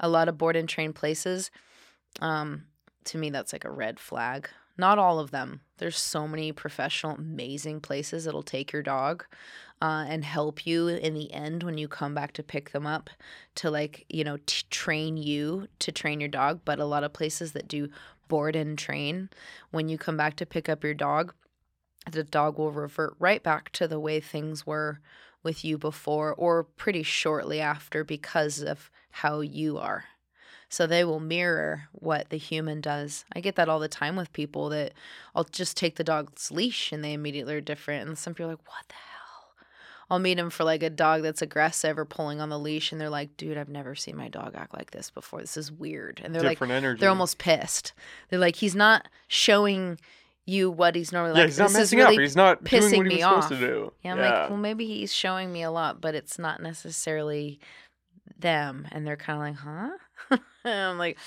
A 0.00 0.08
lot 0.08 0.28
of 0.28 0.38
board 0.38 0.56
and 0.56 0.68
train 0.68 0.92
places, 0.92 1.50
um, 2.20 2.64
to 3.04 3.18
me 3.18 3.30
that's 3.30 3.52
like 3.52 3.64
a 3.64 3.70
red 3.70 3.98
flag. 4.00 4.48
Not 4.76 4.98
all 4.98 5.20
of 5.20 5.30
them. 5.30 5.60
There's 5.78 5.96
so 5.96 6.26
many 6.26 6.50
professional, 6.50 7.14
amazing 7.14 7.80
places 7.80 8.24
that'll 8.24 8.42
take 8.42 8.72
your 8.72 8.82
dog 8.82 9.24
uh, 9.80 10.04
and 10.08 10.24
help 10.24 10.66
you 10.66 10.88
in 10.88 11.14
the 11.14 11.32
end 11.32 11.62
when 11.62 11.78
you 11.78 11.86
come 11.86 12.14
back 12.14 12.32
to 12.32 12.42
pick 12.42 12.72
them 12.72 12.86
up 12.86 13.08
to, 13.56 13.70
like, 13.70 14.04
you 14.08 14.24
know, 14.24 14.38
t- 14.46 14.64
train 14.70 15.16
you 15.16 15.68
to 15.78 15.92
train 15.92 16.18
your 16.18 16.28
dog. 16.28 16.62
But 16.64 16.80
a 16.80 16.86
lot 16.86 17.04
of 17.04 17.12
places 17.12 17.52
that 17.52 17.68
do 17.68 17.88
board 18.26 18.56
and 18.56 18.76
train, 18.76 19.30
when 19.70 19.88
you 19.88 19.96
come 19.96 20.16
back 20.16 20.34
to 20.36 20.46
pick 20.46 20.68
up 20.68 20.82
your 20.82 20.94
dog, 20.94 21.34
the 22.10 22.24
dog 22.24 22.58
will 22.58 22.72
revert 22.72 23.14
right 23.18 23.42
back 23.42 23.70
to 23.72 23.86
the 23.86 24.00
way 24.00 24.18
things 24.18 24.66
were 24.66 24.98
with 25.42 25.64
you 25.64 25.78
before 25.78 26.34
or 26.34 26.64
pretty 26.64 27.02
shortly 27.02 27.60
after 27.60 28.02
because 28.02 28.60
of 28.60 28.90
how 29.14 29.40
you 29.40 29.78
are. 29.78 30.04
So 30.68 30.88
they 30.88 31.04
will 31.04 31.20
mirror 31.20 31.84
what 31.92 32.30
the 32.30 32.36
human 32.36 32.80
does. 32.80 33.24
I 33.32 33.38
get 33.40 33.54
that 33.56 33.68
all 33.68 33.78
the 33.78 33.86
time 33.86 34.16
with 34.16 34.32
people 34.32 34.70
that 34.70 34.92
I'll 35.34 35.44
just 35.44 35.76
take 35.76 35.94
the 35.94 36.02
dog's 36.02 36.50
leash 36.50 36.90
and 36.90 37.04
they 37.04 37.12
immediately 37.12 37.54
are 37.54 37.60
different. 37.60 38.08
And 38.08 38.18
some 38.18 38.34
people 38.34 38.46
are 38.46 38.54
like, 38.54 38.66
what 38.66 38.88
the 38.88 38.94
hell? 38.94 39.66
I'll 40.10 40.18
meet 40.18 40.34
them 40.34 40.50
for 40.50 40.64
like 40.64 40.82
a 40.82 40.90
dog 40.90 41.22
that's 41.22 41.42
aggressive 41.42 41.96
or 41.96 42.04
pulling 42.04 42.40
on 42.40 42.48
the 42.48 42.58
leash 42.58 42.90
and 42.90 43.00
they're 43.00 43.08
like, 43.08 43.36
dude, 43.36 43.56
I've 43.56 43.68
never 43.68 43.94
seen 43.94 44.16
my 44.16 44.28
dog 44.28 44.54
act 44.56 44.74
like 44.74 44.90
this 44.90 45.10
before. 45.10 45.40
This 45.40 45.56
is 45.56 45.70
weird. 45.70 46.20
And 46.24 46.34
they're 46.34 46.42
Different 46.42 46.72
like, 46.72 46.76
energy. 46.78 47.00
they're 47.00 47.08
almost 47.10 47.38
pissed. 47.38 47.92
They're 48.30 48.40
like, 48.40 48.56
he's 48.56 48.74
not 48.74 49.06
showing 49.28 50.00
you 50.44 50.70
what 50.72 50.96
he's 50.96 51.12
normally 51.12 51.34
yeah, 51.34 51.42
like. 51.42 51.48
he's 51.50 51.58
not 51.58 51.68
this 51.68 51.72
is 51.74 51.78
messing 51.78 51.98
really 52.00 52.16
up. 52.16 52.20
He's 52.20 52.36
not 52.36 52.64
doing 52.64 52.82
pissing 52.82 52.96
what 52.98 53.06
he 53.06 53.10
me 53.10 53.16
was 53.16 53.24
off. 53.24 53.42
supposed 53.44 53.60
to 53.60 53.66
do. 53.66 53.92
yeah, 54.02 54.12
I'm 54.12 54.18
like, 54.18 54.50
well, 54.50 54.58
maybe 54.58 54.86
he's 54.86 55.12
showing 55.14 55.52
me 55.52 55.62
a 55.62 55.70
lot, 55.70 56.00
but 56.00 56.14
it's 56.16 56.38
not 56.38 56.60
necessarily 56.60 57.60
them. 58.38 58.86
And 58.92 59.06
they're 59.06 59.16
kind 59.16 59.56
of 59.56 59.64
like, 59.64 59.98
huh? 60.30 60.38
I'm 60.64 60.98
like, 60.98 61.18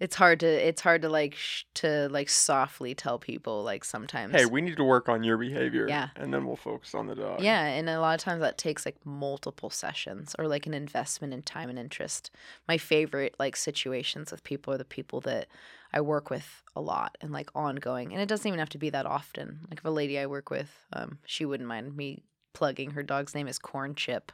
it's 0.00 0.16
hard 0.16 0.40
to, 0.40 0.46
it's 0.46 0.80
hard 0.80 1.02
to 1.02 1.08
like, 1.08 1.34
sh- 1.34 1.64
to 1.74 2.08
like 2.10 2.28
softly 2.28 2.94
tell 2.94 3.18
people 3.18 3.62
like 3.62 3.84
sometimes. 3.84 4.34
hey, 4.34 4.46
we 4.46 4.60
need 4.60 4.76
to 4.76 4.84
work 4.84 5.08
on 5.08 5.22
your 5.22 5.36
behavior. 5.36 5.86
Yeah. 5.88 6.08
And 6.16 6.34
then 6.34 6.44
we'll 6.44 6.56
focus 6.56 6.94
on 6.94 7.06
the 7.06 7.14
dog. 7.14 7.40
yeah, 7.40 7.64
and 7.64 7.88
a 7.88 8.00
lot 8.00 8.14
of 8.14 8.20
times 8.20 8.40
that 8.40 8.58
takes 8.58 8.84
like 8.84 8.96
multiple 9.04 9.70
sessions 9.70 10.34
or 10.38 10.48
like 10.48 10.66
an 10.66 10.74
investment 10.74 11.32
in 11.32 11.42
time 11.42 11.70
and 11.70 11.78
interest. 11.78 12.30
My 12.66 12.78
favorite 12.78 13.36
like 13.38 13.54
situations 13.54 14.32
with 14.32 14.42
people 14.42 14.74
are 14.74 14.78
the 14.78 14.84
people 14.84 15.20
that 15.20 15.46
I 15.92 16.00
work 16.00 16.30
with 16.30 16.62
a 16.74 16.80
lot 16.80 17.16
and 17.20 17.30
like 17.32 17.50
ongoing. 17.54 18.12
And 18.12 18.20
it 18.20 18.26
doesn't 18.28 18.46
even 18.46 18.58
have 18.58 18.70
to 18.70 18.78
be 18.78 18.90
that 18.90 19.06
often. 19.06 19.60
Like 19.70 19.78
if 19.78 19.84
a 19.84 19.90
lady 19.90 20.18
I 20.18 20.26
work 20.26 20.50
with, 20.50 20.84
um, 20.92 21.18
she 21.24 21.44
wouldn't 21.44 21.68
mind 21.68 21.96
me 21.96 22.22
plugging 22.54 22.90
her 22.92 23.02
dog's 23.02 23.34
name 23.34 23.46
is 23.46 23.58
Corn 23.58 23.94
Chip. 23.94 24.32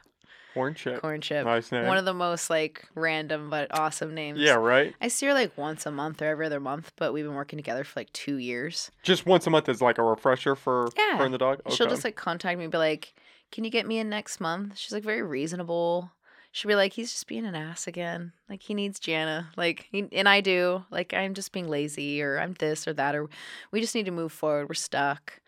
Corn 0.59 0.75
chip. 0.75 1.01
Corn 1.01 1.21
Chip. 1.21 1.45
Nice 1.45 1.71
name. 1.71 1.87
One 1.87 1.97
of 1.97 2.05
the 2.05 2.13
most 2.13 2.49
like 2.49 2.85
random 2.95 3.49
but 3.49 3.67
awesome 3.77 4.13
names. 4.13 4.39
yeah, 4.39 4.55
right? 4.55 4.93
I 5.01 5.07
see 5.07 5.25
her 5.27 5.33
like 5.33 5.57
once 5.57 5.85
a 5.85 5.91
month 5.91 6.21
or 6.21 6.25
every 6.25 6.45
other 6.45 6.59
month, 6.59 6.91
but 6.97 7.13
we've 7.13 7.25
been 7.25 7.33
working 7.35 7.57
together 7.57 7.83
for 7.83 7.99
like 7.99 8.11
two 8.13 8.35
years. 8.35 8.91
Just 9.03 9.25
once 9.25 9.47
a 9.47 9.49
month 9.49 9.69
is 9.69 9.81
like 9.81 9.97
a 9.97 10.03
refresher 10.03 10.55
for 10.55 10.89
Yeah. 10.97 11.17
her 11.17 11.25
and 11.25 11.33
the 11.33 11.37
dog? 11.37 11.61
Okay. 11.65 11.75
She'll 11.75 11.87
just 11.87 12.03
like 12.03 12.15
contact 12.15 12.57
me 12.57 12.65
and 12.65 12.71
be 12.71 12.77
like, 12.77 13.13
Can 13.51 13.63
you 13.63 13.69
get 13.69 13.87
me 13.87 13.99
in 13.99 14.09
next 14.09 14.39
month? 14.39 14.77
She's 14.77 14.91
like 14.91 15.03
very 15.03 15.21
reasonable. 15.23 16.11
She'll 16.51 16.69
be 16.69 16.75
like, 16.75 16.93
He's 16.93 17.11
just 17.11 17.27
being 17.27 17.45
an 17.45 17.55
ass 17.55 17.87
again. 17.87 18.33
Like 18.49 18.61
he 18.63 18.73
needs 18.73 18.99
Jana. 18.99 19.49
Like 19.55 19.87
he, 19.91 20.07
and 20.11 20.27
I 20.27 20.41
do. 20.41 20.83
Like 20.91 21.13
I'm 21.13 21.33
just 21.33 21.51
being 21.51 21.67
lazy 21.69 22.21
or 22.21 22.37
I'm 22.39 22.53
this 22.55 22.87
or 22.87 22.93
that 22.93 23.15
or 23.15 23.29
we 23.71 23.79
just 23.81 23.95
need 23.95 24.05
to 24.07 24.11
move 24.11 24.31
forward. 24.33 24.67
We're 24.67 24.73
stuck. 24.75 25.39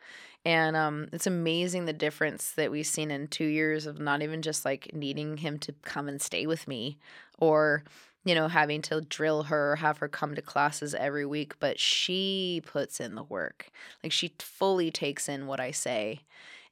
And 0.44 0.76
um, 0.76 1.08
it's 1.14 1.28
amazing 1.28 1.86
the 1.86 1.94
difference 1.94 2.52
that 2.54 2.72
we've 2.72 2.86
seen 2.86 3.12
in 3.12 3.28
two 3.28 3.46
years 3.46 3.86
of 3.86 4.00
not 4.00 4.24
even 4.24 4.42
just 4.42 4.66
like 4.66 4.92
needing 4.94 5.38
him 5.38 5.60
to 5.60 5.74
come 5.84 6.08
and 6.08 6.22
stay 6.22 6.48
with 6.48 6.68
me 6.68 6.98
or, 7.38 7.84
you 8.26 8.34
know, 8.34 8.48
having 8.48 8.82
to 8.84 9.02
drill 9.02 9.44
her 9.44 9.76
have 9.76 10.00
her 10.00 10.08
come 10.08 10.34
to 10.34 10.42
classes 10.42 10.96
every 10.96 11.26
week, 11.26 11.60
but 11.60 11.80
she 11.80 12.62
puts 12.66 13.00
in 13.00 13.14
the 13.14 13.24
work. 13.24 13.70
Like 14.04 14.12
she 14.12 14.34
fully 14.40 14.90
takes 14.90 15.30
in 15.30 15.46
what 15.46 15.60
I 15.60 15.72
say 15.72 16.22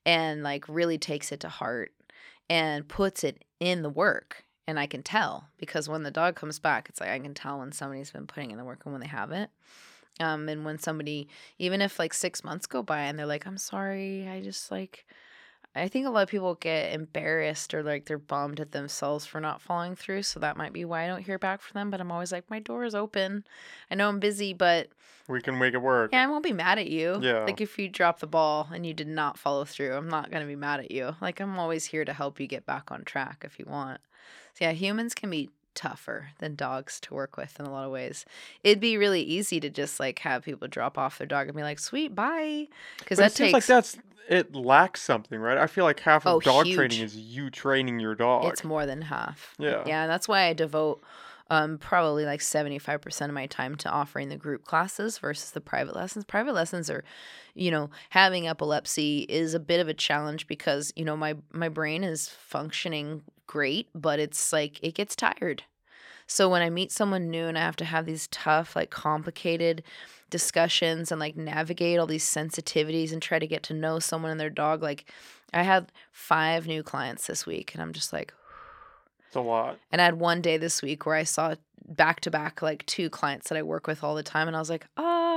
and 0.06 0.42
like 0.42 0.66
really 0.68 0.98
takes 0.98 1.32
it 1.32 1.40
to 1.42 1.50
heart 1.50 1.92
and 2.50 2.88
puts 2.88 3.24
it 3.24 3.44
in 3.60 3.84
the 3.84 3.90
work. 3.90 4.46
And 4.68 4.80
I 4.80 4.88
can 4.88 5.04
tell 5.04 5.48
because 5.58 5.90
when 5.90 6.04
the 6.04 6.12
dog 6.12 6.36
comes 6.36 6.60
back, 6.60 6.90
it's 6.90 7.00
like 7.00 7.10
I 7.10 7.20
can 7.20 7.34
tell 7.34 7.60
when 7.60 7.72
somebody's 7.72 8.12
been 8.12 8.28
putting 8.28 8.52
in 8.52 8.58
the 8.58 8.64
work 8.64 8.82
and 8.86 8.94
when 8.94 9.02
they 9.02 9.08
haven't. 9.08 9.52
Um, 10.20 10.50
and 10.50 10.66
when 10.66 10.78
somebody, 10.80 11.28
even 11.58 11.82
if 11.82 11.98
like 12.00 12.14
six 12.14 12.44
months 12.44 12.68
go 12.68 12.84
by 12.84 13.02
and 13.04 13.18
they're 13.18 13.26
like, 13.26 13.46
I'm 13.48 13.58
sorry, 13.58 14.28
I 14.28 14.42
just 14.42 14.70
like, 14.70 15.06
I 15.76 15.88
think 15.88 16.08
a 16.08 16.10
lot 16.10 16.24
of 16.24 16.30
people 16.30 16.56
get 16.56 16.94
embarrassed 16.94 17.74
or 17.74 17.84
like 17.84 18.06
they're 18.06 18.18
bummed 18.18 18.60
at 18.60 18.72
themselves 18.72 19.26
for 19.26 19.40
not 19.40 19.62
following 19.62 19.96
through. 19.96 20.24
So 20.24 20.40
that 20.40 20.58
might 20.58 20.74
be 20.74 20.84
why 20.84 21.04
I 21.04 21.08
don't 21.08 21.22
hear 21.24 21.38
back 21.40 21.62
from 21.62 21.80
them. 21.80 21.90
But 21.90 22.02
I'm 22.02 22.12
always 22.12 22.32
like, 22.32 22.50
my 22.50 22.60
door 22.60 22.84
is 22.84 22.96
open. 22.96 23.46
I 23.90 23.96
know 23.96 24.10
I'm 24.10 24.20
busy, 24.20 24.54
but 24.54 24.90
We 25.28 25.42
can 25.42 25.58
make 25.60 25.74
it 25.76 25.82
work. 25.82 26.10
yeah, 26.12 26.24
I 26.24 26.28
won't 26.28 26.44
be 26.44 26.54
mad 26.54 26.80
at 26.80 26.90
you. 26.90 27.20
Yeah. 27.22 27.46
Like 27.46 27.62
if 27.62 27.78
you 27.78 27.88
drop 27.88 28.20
the 28.20 28.28
ball 28.28 28.68
and 28.74 28.86
you 28.86 28.94
did 28.94 29.08
not 29.08 29.38
follow 29.38 29.64
through, 29.64 29.94
I'm 29.94 30.10
not 30.10 30.32
going 30.32 30.42
to 30.42 30.48
be 30.48 30.56
mad 30.56 30.80
at 30.80 30.92
you. 30.92 31.16
Like 31.22 31.40
I'm 31.40 31.58
always 31.60 31.86
here 31.86 32.04
to 32.04 32.14
help 32.14 32.40
you 32.40 32.48
get 32.48 32.66
back 32.66 32.92
on 32.92 33.04
track 33.04 33.44
if 33.46 33.58
you 33.60 33.66
want. 33.68 34.02
So 34.56 34.66
yeah, 34.66 34.72
humans 34.72 35.14
can 35.14 35.30
be 35.30 35.50
tougher 35.80 36.32
than 36.40 36.56
dogs 36.56 37.00
to 37.00 37.14
work 37.14 37.38
with 37.38 37.58
in 37.58 37.66
a 37.66 37.72
lot 37.72 37.86
of 37.86 37.92
ways. 37.92 38.26
It'd 38.66 38.82
be 38.82 38.98
really 38.98 39.22
easy 39.22 39.62
to 39.62 39.70
just 39.70 39.98
like 39.98 40.20
have 40.20 40.44
people 40.44 40.68
drop 40.68 40.98
off 40.98 41.18
their 41.18 41.26
dog 41.26 41.48
and 41.48 41.56
be 41.56 41.64
like, 41.64 41.80
"Sweet, 41.80 42.14
bye," 42.14 42.68
because 42.98 43.18
that 43.18 43.32
it 43.32 43.36
seems 43.38 43.54
takes 43.54 43.54
like 43.54 43.66
that's 43.66 43.98
it 44.28 44.54
lacks 44.54 45.02
something, 45.02 45.40
right? 45.40 45.58
I 45.58 45.68
feel 45.68 45.86
like 45.86 46.02
half 46.02 46.26
of 46.26 46.36
Oh, 46.36 46.40
dog 46.42 46.66
huge. 46.66 46.76
training 46.76 47.00
is 47.00 47.16
you 47.16 47.50
training 47.50 48.02
your 48.02 48.14
dog. 48.14 48.46
It's 48.46 48.64
more 48.66 48.86
than 48.86 49.04
half. 49.04 49.56
Yeah. 49.58 49.84
Yeah, 49.88 50.06
that's 50.06 50.28
why 50.28 50.44
I 50.48 50.54
devote 50.54 51.02
um, 51.50 51.78
probably 51.78 52.26
like 52.26 52.42
75% 52.42 53.30
of 53.30 53.34
my 53.34 53.48
time 53.48 53.76
to 53.78 53.90
offering 53.90 54.28
the 54.30 54.36
group 54.36 54.66
classes 54.66 55.18
versus 55.18 55.52
the 55.52 55.62
private 55.62 55.96
lessons. 55.96 56.26
Private 56.26 56.54
lessons 56.54 56.90
are, 56.92 57.04
you 57.56 57.72
know, 57.72 57.90
having 58.12 58.48
epilepsy 58.48 59.26
is 59.30 59.54
a 59.54 59.60
bit 59.60 59.80
of 59.80 59.88
a 59.88 59.94
challenge 59.94 60.46
because, 60.46 60.92
you 60.96 61.06
know, 61.06 61.18
my 61.18 61.36
my 61.52 61.70
brain 61.70 62.04
is 62.04 62.28
functioning 62.28 63.24
great, 63.48 63.88
but 63.96 64.20
it's 64.20 64.54
like 64.54 64.80
it 64.84 64.94
gets 64.94 65.16
tired. 65.16 65.64
So 66.32 66.48
when 66.48 66.62
I 66.62 66.70
meet 66.70 66.92
someone 66.92 67.30
new 67.32 67.46
and 67.48 67.58
I 67.58 67.62
have 67.62 67.76
to 67.78 67.86
have 67.86 68.06
these 68.06 68.28
tough, 68.28 68.76
like 68.76 68.92
complicated 68.92 69.82
discussions 70.30 71.12
and 71.12 71.20
like 71.20 71.36
navigate 71.36 71.98
all 71.98 72.06
these 72.06 72.24
sensitivities 72.24 73.12
and 73.12 73.20
try 73.20 73.40
to 73.40 73.48
get 73.48 73.64
to 73.64 73.74
know 73.74 73.98
someone 73.98 74.30
and 74.30 74.40
their 74.40 74.52
dog, 74.52 74.84
like 74.84 75.12
I 75.54 75.64
had 75.64 75.92
five 76.12 76.68
new 76.68 76.84
clients 76.84 77.26
this 77.26 77.48
week 77.48 77.74
and 77.74 77.82
I'm 77.82 77.94
just 77.94 78.14
like, 78.14 78.32
It's 79.28 79.36
a 79.36 79.42
lot. 79.42 79.80
and 79.92 80.00
I 80.00 80.06
had 80.06 80.20
one 80.20 80.40
day 80.42 80.58
this 80.58 80.84
week 80.84 81.06
where 81.08 81.16
I 81.16 81.24
saw 81.24 81.56
back 81.88 82.20
to 82.22 82.30
back 82.32 82.62
like 82.62 82.86
two 82.86 83.10
clients 83.10 83.50
that 83.50 83.58
I 83.58 83.64
work 83.64 83.88
with 83.88 84.04
all 84.04 84.14
the 84.14 84.22
time, 84.22 84.48
and 84.48 84.56
I 84.56 84.60
was 84.60 84.70
like, 84.70 84.86
"Oh, 84.98 85.29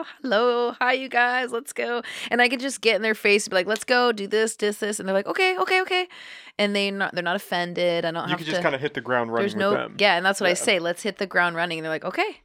Oh, 0.00 0.04
hello, 0.22 0.72
hi, 0.80 0.92
you 0.92 1.08
guys, 1.08 1.50
let's 1.52 1.72
go." 1.72 2.02
And 2.30 2.40
I 2.40 2.48
could 2.48 2.60
just 2.60 2.80
get 2.80 2.96
in 2.96 3.02
their 3.02 3.14
face 3.14 3.46
and 3.46 3.50
be 3.50 3.56
like, 3.56 3.66
"Let's 3.66 3.84
go, 3.84 4.12
do 4.12 4.26
this, 4.26 4.56
this, 4.56 4.78
this," 4.78 5.00
and 5.00 5.08
they're 5.08 5.14
like, 5.14 5.26
"Okay, 5.26 5.58
okay, 5.58 5.80
okay," 5.82 6.08
and 6.58 6.74
they 6.76 6.90
not 6.90 7.14
they're 7.14 7.22
not 7.24 7.36
offended. 7.36 8.04
I 8.04 8.10
don't 8.12 8.24
You 8.24 8.30
have 8.30 8.38
could 8.38 8.44
to. 8.46 8.50
just 8.52 8.62
kind 8.62 8.74
of 8.74 8.80
hit 8.80 8.94
the 8.94 9.00
ground 9.00 9.32
running 9.32 9.42
there's 9.42 9.56
no 9.56 9.70
with 9.70 9.78
them. 9.78 9.96
yeah, 9.98 10.16
and 10.16 10.24
that's 10.24 10.40
what 10.40 10.50
I 10.50 10.54
say. 10.54 10.78
Let's 10.78 11.02
hit 11.02 11.18
the 11.18 11.26
ground 11.26 11.56
running. 11.56 11.78
And 11.78 11.84
they're 11.84 11.92
like, 11.92 12.04
"Okay." 12.04 12.40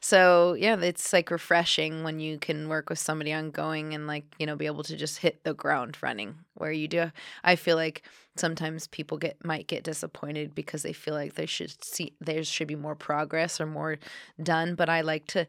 So 0.00 0.54
yeah, 0.54 0.78
it's 0.80 1.12
like 1.12 1.30
refreshing 1.30 2.04
when 2.04 2.20
you 2.20 2.38
can 2.38 2.68
work 2.68 2.88
with 2.88 2.98
somebody 2.98 3.32
ongoing 3.32 3.94
and 3.94 4.06
like 4.06 4.24
you 4.38 4.46
know 4.46 4.56
be 4.56 4.66
able 4.66 4.84
to 4.84 4.96
just 4.96 5.18
hit 5.18 5.42
the 5.44 5.54
ground 5.54 5.96
running. 6.02 6.36
Where 6.54 6.72
you 6.72 6.88
do, 6.88 7.10
I 7.44 7.56
feel 7.56 7.76
like 7.76 8.02
sometimes 8.36 8.86
people 8.86 9.18
get 9.18 9.44
might 9.44 9.66
get 9.66 9.84
disappointed 9.84 10.54
because 10.54 10.82
they 10.82 10.92
feel 10.92 11.14
like 11.14 11.34
they 11.34 11.46
should 11.46 11.84
see 11.84 12.14
there 12.20 12.44
should 12.44 12.68
be 12.68 12.76
more 12.76 12.94
progress 12.94 13.60
or 13.60 13.66
more 13.66 13.98
done. 14.42 14.74
But 14.74 14.88
I 14.88 15.00
like 15.00 15.26
to 15.28 15.46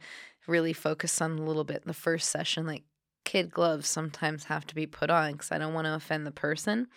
really 0.48 0.74
focus 0.74 1.22
on 1.22 1.38
a 1.38 1.44
little 1.44 1.64
bit 1.64 1.84
in 1.84 1.88
the 1.88 1.94
first 1.94 2.30
session, 2.30 2.66
like 2.66 2.84
kid 3.26 3.52
gloves 3.52 3.88
sometimes 3.88 4.46
have 4.46 4.66
to 4.66 4.76
be 4.76 4.88
put 4.88 5.10
on 5.12 5.34
because 5.34 5.52
I 5.52 5.60
don't 5.60 5.74
want 5.74 5.86
to 5.86 5.94
offend 5.94 6.26
the 6.26 6.32
person, 6.32 6.88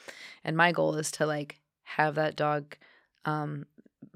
and 0.45 0.57
my 0.57 0.73
goal 0.73 0.95
is 0.97 1.11
to 1.13 1.27
like 1.27 1.61
have 1.85 2.15
that 2.15 2.37
dog 2.37 2.77
um, 3.25 3.67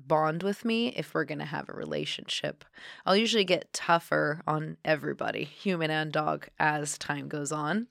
bond 0.07 0.43
with 0.43 0.65
me 0.65 0.89
if 0.89 1.15
we're 1.15 1.25
going 1.25 1.39
to 1.39 1.45
have 1.45 1.69
a 1.69 1.73
relationship. 1.75 2.65
I'll 3.05 3.17
usually 3.17 3.45
get 3.45 3.73
tougher 3.73 4.41
on 4.47 4.77
everybody, 4.85 5.45
human 5.45 5.91
and 5.91 6.13
dog, 6.13 6.49
as 6.59 6.99
time 6.99 7.29
goes 7.29 7.53
on. 7.53 7.87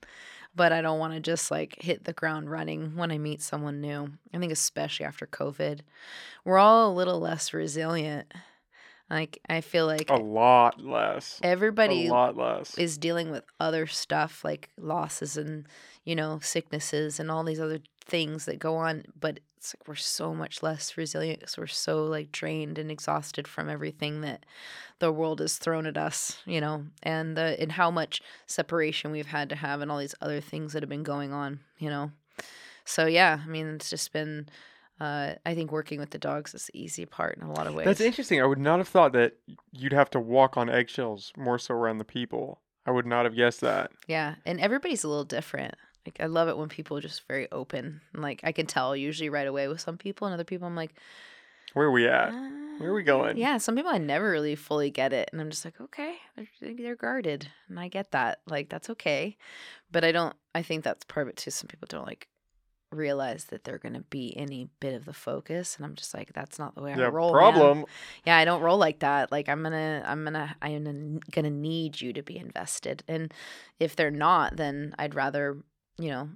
But 0.55 0.71
I 0.71 0.81
don't 0.81 0.99
want 0.99 1.13
to 1.13 1.19
just 1.19 1.51
like 1.51 1.81
hit 1.81 2.05
the 2.05 2.13
ground 2.13 2.49
running 2.49 2.95
when 2.95 3.11
I 3.11 3.17
meet 3.17 3.41
someone 3.41 3.81
new. 3.81 4.11
I 4.33 4.37
think, 4.37 4.53
especially 4.53 5.05
after 5.05 5.27
COVID, 5.27 5.81
we're 6.45 6.57
all 6.57 6.89
a 6.89 6.95
little 6.95 7.19
less 7.19 7.53
resilient. 7.53 8.33
Like, 9.09 9.37
I 9.49 9.61
feel 9.61 9.85
like 9.85 10.09
A 10.09 10.15
lot 10.15 10.81
less. 10.81 11.39
everybody 11.43 12.07
a 12.07 12.11
lot 12.11 12.35
less. 12.37 12.75
is 12.77 12.97
dealing 12.97 13.29
with 13.31 13.43
other 13.59 13.85
stuff 13.85 14.43
like 14.43 14.69
losses 14.79 15.37
and 15.37 15.67
you 16.05 16.15
know 16.15 16.39
sicknesses 16.41 17.19
and 17.19 17.29
all 17.29 17.43
these 17.43 17.59
other 17.59 17.79
things 18.05 18.45
that 18.45 18.59
go 18.59 18.75
on 18.75 19.03
but 19.19 19.39
it's 19.57 19.73
like 19.75 19.87
we're 19.87 19.95
so 19.95 20.33
much 20.33 20.61
less 20.61 20.95
resilient 20.95 21.39
because 21.39 21.57
we're 21.57 21.67
so 21.67 22.05
like 22.05 22.31
drained 22.31 22.77
and 22.77 22.91
exhausted 22.91 23.47
from 23.47 23.69
everything 23.69 24.21
that 24.21 24.45
the 24.99 25.11
world 25.11 25.39
has 25.39 25.57
thrown 25.57 25.85
at 25.85 25.97
us 25.97 26.37
you 26.45 26.61
know 26.61 26.85
and 27.03 27.35
the 27.35 27.59
and 27.59 27.71
how 27.71 27.89
much 27.89 28.21
separation 28.45 29.11
we've 29.11 29.25
had 29.27 29.49
to 29.49 29.55
have 29.55 29.81
and 29.81 29.91
all 29.91 29.97
these 29.97 30.15
other 30.21 30.39
things 30.39 30.73
that 30.73 30.83
have 30.83 30.89
been 30.89 31.03
going 31.03 31.33
on 31.33 31.59
you 31.79 31.89
know 31.89 32.11
so 32.83 33.05
yeah 33.05 33.39
i 33.43 33.49
mean 33.49 33.67
it's 33.75 33.89
just 33.89 34.13
been 34.13 34.47
uh, 34.99 35.33
I 35.45 35.55
think 35.55 35.71
working 35.71 35.99
with 35.99 36.11
the 36.11 36.17
dogs 36.17 36.53
is 36.53 36.67
the 36.67 36.81
easy 36.81 37.05
part 37.05 37.37
in 37.37 37.43
a 37.43 37.51
lot 37.51 37.67
of 37.67 37.75
ways. 37.75 37.85
That's 37.85 37.99
interesting. 37.99 38.41
I 38.41 38.45
would 38.45 38.59
not 38.59 38.79
have 38.79 38.87
thought 38.87 39.11
that 39.13 39.33
you'd 39.73 39.91
have 39.91 40.09
to 40.11 40.19
walk 40.19 40.55
on 40.55 40.69
eggshells 40.69 41.33
more 41.35 41.59
so 41.59 41.73
around 41.73 41.97
the 41.97 42.05
people. 42.05 42.61
I 42.85 42.91
would 42.91 43.05
not 43.05 43.25
have 43.25 43.35
guessed 43.35 43.61
that. 43.61 43.91
Yeah, 44.07 44.35
and 44.45 44.59
everybody's 44.61 45.03
a 45.03 45.09
little 45.09 45.25
different. 45.25 45.75
Like 46.05 46.17
I 46.19 46.27
love 46.27 46.47
it 46.47 46.57
when 46.57 46.69
people 46.69 46.97
are 46.97 47.01
just 47.01 47.27
very 47.27 47.51
open. 47.51 48.01
And, 48.13 48.21
Like 48.21 48.41
I 48.43 48.51
can 48.51 48.65
tell 48.65 48.95
usually 48.95 49.29
right 49.29 49.47
away 49.47 49.67
with 49.67 49.81
some 49.81 49.97
people, 49.97 50.27
and 50.27 50.33
other 50.33 50.43
people 50.43 50.67
I'm 50.67 50.75
like, 50.75 50.93
Where 51.73 51.87
are 51.87 51.91
we 51.91 52.07
at? 52.07 52.33
Where 52.77 52.89
are 52.91 52.93
we 52.93 53.03
"Uh, 53.03 53.05
going? 53.05 53.37
Yeah, 53.37 53.57
some 53.57 53.75
people 53.75 53.91
I 53.91 53.97
never 53.97 54.29
really 54.29 54.55
fully 54.55 54.91
get 54.91 55.13
it, 55.13 55.29
and 55.31 55.39
I'm 55.41 55.49
just 55.49 55.63
like, 55.65 55.79
okay, 55.79 56.15
they're, 56.35 56.73
they're 56.75 56.95
guarded, 56.95 57.47
and 57.69 57.79
I 57.79 57.87
get 57.87 58.11
that. 58.11 58.41
Like 58.45 58.69
that's 58.69 58.89
okay, 58.91 59.37
but 59.91 60.03
I 60.03 60.11
don't. 60.11 60.35
I 60.53 60.61
think 60.61 60.83
that's 60.83 61.05
part 61.05 61.27
of 61.27 61.29
it 61.29 61.37
too. 61.37 61.51
Some 61.51 61.67
people 61.67 61.87
don't 61.89 62.05
like 62.05 62.27
realize 62.91 63.45
that 63.45 63.63
they're 63.63 63.77
gonna 63.77 64.01
be 64.01 64.35
any 64.37 64.67
bit 64.79 64.93
of 64.93 65.05
the 65.05 65.13
focus, 65.13 65.75
and 65.77 65.85
I'm 65.85 65.95
just 65.95 66.13
like, 66.13 66.33
that's 66.33 66.59
not 66.59 66.75
the 66.75 66.81
way 66.81 66.93
I 66.93 66.97
Yeah, 66.97 67.05
roll. 67.05 67.33
man." 67.33 67.53
problem. 67.53 67.85
Yeah, 68.25 68.37
I 68.37 68.45
don't 68.45 68.61
roll 68.61 68.77
like 68.77 68.99
that. 68.99 69.31
Like 69.31 69.47
I'm 69.49 69.63
gonna, 69.63 70.03
I'm 70.05 70.23
gonna, 70.23 70.55
I'm 70.61 71.19
gonna 71.31 71.49
need 71.49 72.01
you 72.01 72.13
to 72.13 72.23
be 72.23 72.37
invested, 72.37 73.03
and 73.07 73.33
if 73.79 73.95
they're 73.95 74.11
not, 74.11 74.57
then 74.57 74.93
I'd 74.99 75.15
rather, 75.15 75.57
you 75.97 76.09
know, 76.09 76.29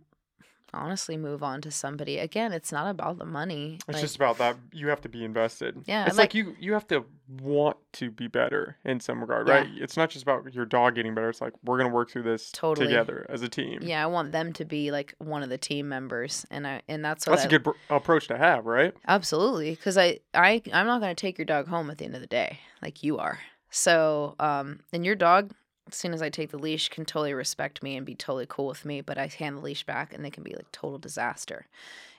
honestly 0.72 1.18
move 1.18 1.42
on 1.42 1.62
to 1.62 1.72
somebody. 1.72 2.20
Again, 2.20 2.52
it's 2.54 2.72
not 2.72 2.88
about 2.90 3.18
the 3.18 3.26
money. 3.26 3.76
It's 3.76 3.88
like, 3.88 4.02
just 4.02 4.16
about 4.16 4.38
that 4.38 4.56
you 4.72 4.88
have 4.90 5.02
to 5.02 5.10
be 5.10 5.24
invested. 5.26 5.82
Yeah, 5.86 6.06
It's 6.06 6.16
like- 6.18 6.26
like, 6.26 6.34
you 6.36 6.56
you 6.60 6.74
have 6.74 6.88
to 6.90 7.06
want 7.42 7.78
to 7.94 8.12
be 8.12 8.28
better 8.28 8.78
in 8.86 9.00
some 9.00 9.20
regard, 9.20 9.48
Yeah. 9.48 9.56
right? 9.56 9.68
It's 9.78 9.98
not 9.98 10.12
just 10.12 10.22
about 10.24 10.54
your 10.54 10.66
dog 10.66 10.94
getting 10.96 11.16
better. 11.16 11.30
It's 11.30 11.42
like 11.42 11.54
we're 11.64 11.78
gonna 11.80 11.90
work 11.94 12.12
through 12.12 12.24
this 12.24 12.52
Totally. 12.52 12.86
together 12.88 13.26
as 13.30 13.42
a 13.42 13.50
team. 13.50 13.80
yeah, 13.82 14.04
I 14.04 14.08
want 14.08 14.32
them 14.32 14.54
to 14.54 14.66
be 14.66 14.92
like 14.92 15.16
one 15.18 15.42
of 15.42 15.50
the 15.50 15.58
team 15.58 15.90
members, 15.90 16.46
and 16.52 16.68
I, 16.68 16.82
and 16.88 17.04
that's 17.04 17.26
what 17.26 17.32
That's 17.34 17.44
I, 17.44 17.48
a 17.48 17.50
good 17.50 17.64
pr- 17.64 17.72
approach 17.90 18.28
to 18.28 18.38
have, 18.38 18.66
right? 18.68 18.94
Absolutely, 19.08 19.72
because 19.72 19.98
I, 19.98 20.20
I, 20.36 20.62
I'm 20.72 20.86
not 20.86 21.00
to 21.02 21.16
take 21.16 21.38
your 21.40 21.46
dog 21.46 21.68
home 21.68 21.90
at 21.90 21.98
the 21.98 22.06
end 22.06 22.14
of 22.16 22.22
the 22.22 22.28
day, 22.28 22.60
like 22.84 23.02
you 23.04 23.18
are. 23.18 23.40
So, 23.72 24.36
um, 24.40 24.80
and 24.94 25.06
your 25.06 25.16
dog, 25.16 25.52
as 25.90 25.96
soon 25.96 26.14
as 26.14 26.22
I 26.22 26.30
take 26.30 26.52
the 26.52 26.58
leash, 26.58 26.90
can 26.90 27.06
totally 27.06 27.34
respect 27.34 27.84
me 27.84 27.96
and 27.98 28.06
be 28.06 28.16
totally 28.16 28.46
cool 28.48 28.68
with 28.68 28.86
me. 28.86 29.02
But 29.02 29.18
I 29.18 29.28
hand 29.28 29.58
the 29.58 29.62
leash 29.62 29.84
back, 29.86 30.14
and 30.14 30.24
they 30.24 30.30
can 30.30 30.44
be 30.44 30.56
like 30.56 30.72
total 30.72 30.98
disaster. 30.98 31.68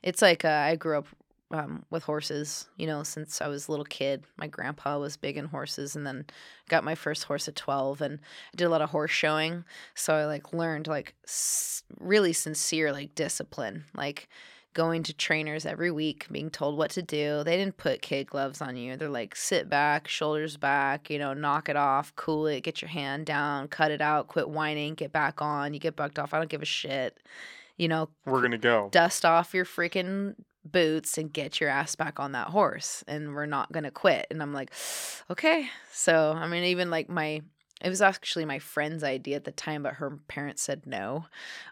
It's 0.02 0.22
like 0.22 0.44
uh, 0.44 0.48
I 0.48 0.76
grew 0.76 0.98
up 0.98 1.06
um, 1.52 1.84
with 1.90 2.04
horses, 2.04 2.68
you 2.76 2.86
know, 2.86 3.02
since 3.02 3.40
I 3.40 3.48
was 3.48 3.66
a 3.66 3.70
little 3.70 3.84
kid. 3.84 4.24
My 4.36 4.46
grandpa 4.46 4.98
was 4.98 5.16
big 5.16 5.36
in 5.36 5.46
horses, 5.46 5.96
and 5.96 6.06
then 6.06 6.26
got 6.68 6.84
my 6.84 6.94
first 6.94 7.24
horse 7.24 7.48
at 7.48 7.56
12, 7.56 8.00
and 8.00 8.18
I 8.52 8.56
did 8.56 8.64
a 8.64 8.70
lot 8.70 8.82
of 8.82 8.90
horse 8.90 9.10
showing. 9.10 9.64
So 9.94 10.14
I 10.14 10.26
like 10.26 10.52
learned 10.52 10.86
like 10.86 11.14
s- 11.24 11.82
really 11.98 12.32
sincere 12.32 12.92
like 12.92 13.14
discipline, 13.14 13.84
like 13.94 14.28
going 14.72 15.02
to 15.04 15.12
trainers 15.12 15.66
every 15.66 15.90
week, 15.90 16.26
being 16.30 16.50
told 16.50 16.76
what 16.76 16.90
to 16.92 17.02
do. 17.02 17.42
They 17.44 17.56
didn't 17.56 17.76
put 17.76 18.02
kid 18.02 18.28
gloves 18.28 18.60
on 18.60 18.76
you. 18.76 18.96
They're 18.96 19.08
like, 19.08 19.34
sit 19.34 19.68
back, 19.68 20.06
shoulders 20.08 20.56
back, 20.56 21.10
you 21.10 21.18
know, 21.18 21.34
knock 21.34 21.68
it 21.68 21.76
off, 21.76 22.14
cool 22.16 22.46
it, 22.46 22.62
get 22.62 22.80
your 22.80 22.88
hand 22.88 23.26
down, 23.26 23.68
cut 23.68 23.90
it 23.90 24.00
out, 24.00 24.28
quit 24.28 24.48
whining, 24.48 24.94
get 24.94 25.12
back 25.12 25.42
on. 25.42 25.74
You 25.74 25.80
get 25.80 25.96
bucked 25.96 26.18
off. 26.18 26.32
I 26.32 26.38
don't 26.38 26.48
give 26.50 26.62
a 26.62 26.66
shit. 26.66 27.18
You 27.76 27.88
know, 27.88 28.08
We're 28.26 28.42
gonna 28.42 28.58
go. 28.58 28.88
dust 28.92 29.24
off 29.24 29.54
your 29.54 29.64
freaking 29.64 30.34
boots 30.64 31.16
and 31.16 31.32
get 31.32 31.60
your 31.60 31.70
ass 31.70 31.94
back 31.96 32.20
on 32.20 32.32
that 32.32 32.48
horse 32.48 33.02
and 33.08 33.34
we're 33.34 33.46
not 33.46 33.72
going 33.72 33.82
to 33.84 33.90
quit 33.90 34.26
and 34.30 34.42
i'm 34.42 34.52
like 34.52 34.70
okay 35.30 35.66
so 35.90 36.34
i 36.36 36.46
mean 36.46 36.64
even 36.64 36.90
like 36.90 37.08
my 37.08 37.40
it 37.80 37.88
was 37.88 38.02
actually 38.02 38.44
my 38.44 38.58
friend's 38.58 39.02
idea 39.02 39.36
at 39.36 39.44
the 39.44 39.52
time 39.52 39.82
but 39.82 39.94
her 39.94 40.18
parents 40.28 40.62
said 40.62 40.86
no 40.86 41.24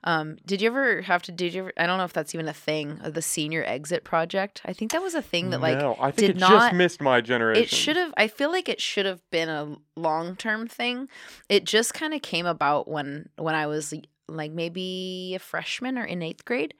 um 0.04 0.36
did 0.46 0.60
you 0.62 0.68
ever 0.68 1.02
have 1.02 1.22
to 1.22 1.32
did 1.32 1.52
you 1.54 1.60
ever 1.62 1.72
i 1.76 1.86
don't 1.86 1.98
know 1.98 2.04
if 2.04 2.12
that's 2.12 2.34
even 2.34 2.48
a 2.48 2.52
thing 2.52 3.00
uh, 3.04 3.10
the 3.10 3.22
senior 3.22 3.62
exit 3.64 4.04
project 4.04 4.60
i 4.64 4.72
think 4.72 4.92
that 4.92 5.02
was 5.02 5.14
a 5.14 5.22
thing 5.22 5.50
that 5.50 5.60
like 5.60 5.78
no, 5.78 5.96
I 6.00 6.10
think 6.10 6.16
did 6.28 6.30
it 6.30 6.38
not- 6.38 6.50
just 6.50 6.74
missed 6.74 7.00
my 7.00 7.20
generation. 7.20 7.62
it 7.62 7.68
should 7.70 7.96
have. 7.96 8.12
I 8.16 8.28
feel 8.28 8.50
like 8.50 8.68
it 8.68 8.80
should 8.80 9.06
have 9.06 9.20
been 9.30 9.48
a 9.48 9.76
long 9.96 10.36
term 10.36 10.66
thing. 10.66 11.08
It 11.48 11.64
just 11.64 11.94
kind 11.94 12.14
of 12.14 12.22
came 12.22 12.46
about 12.46 12.88
when 12.88 13.28
when 13.36 13.54
I 13.54 13.66
was 13.66 13.92
like 14.28 14.52
maybe 14.52 15.34
a 15.34 15.38
freshman 15.38 15.98
or 15.98 16.04
in 16.04 16.22
eighth 16.22 16.44
grade, 16.44 16.74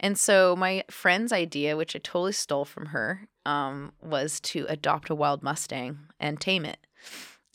and 0.00 0.18
so 0.18 0.54
my 0.56 0.84
friend's 0.90 1.32
idea, 1.32 1.76
which 1.76 1.94
I 1.96 2.00
totally 2.00 2.32
stole 2.32 2.64
from 2.64 2.86
her, 2.86 3.28
um, 3.46 3.92
was 4.02 4.40
to 4.40 4.66
adopt 4.68 5.10
a 5.10 5.14
wild 5.14 5.42
Mustang 5.42 5.98
and 6.18 6.40
tame 6.40 6.64
it. 6.64 6.78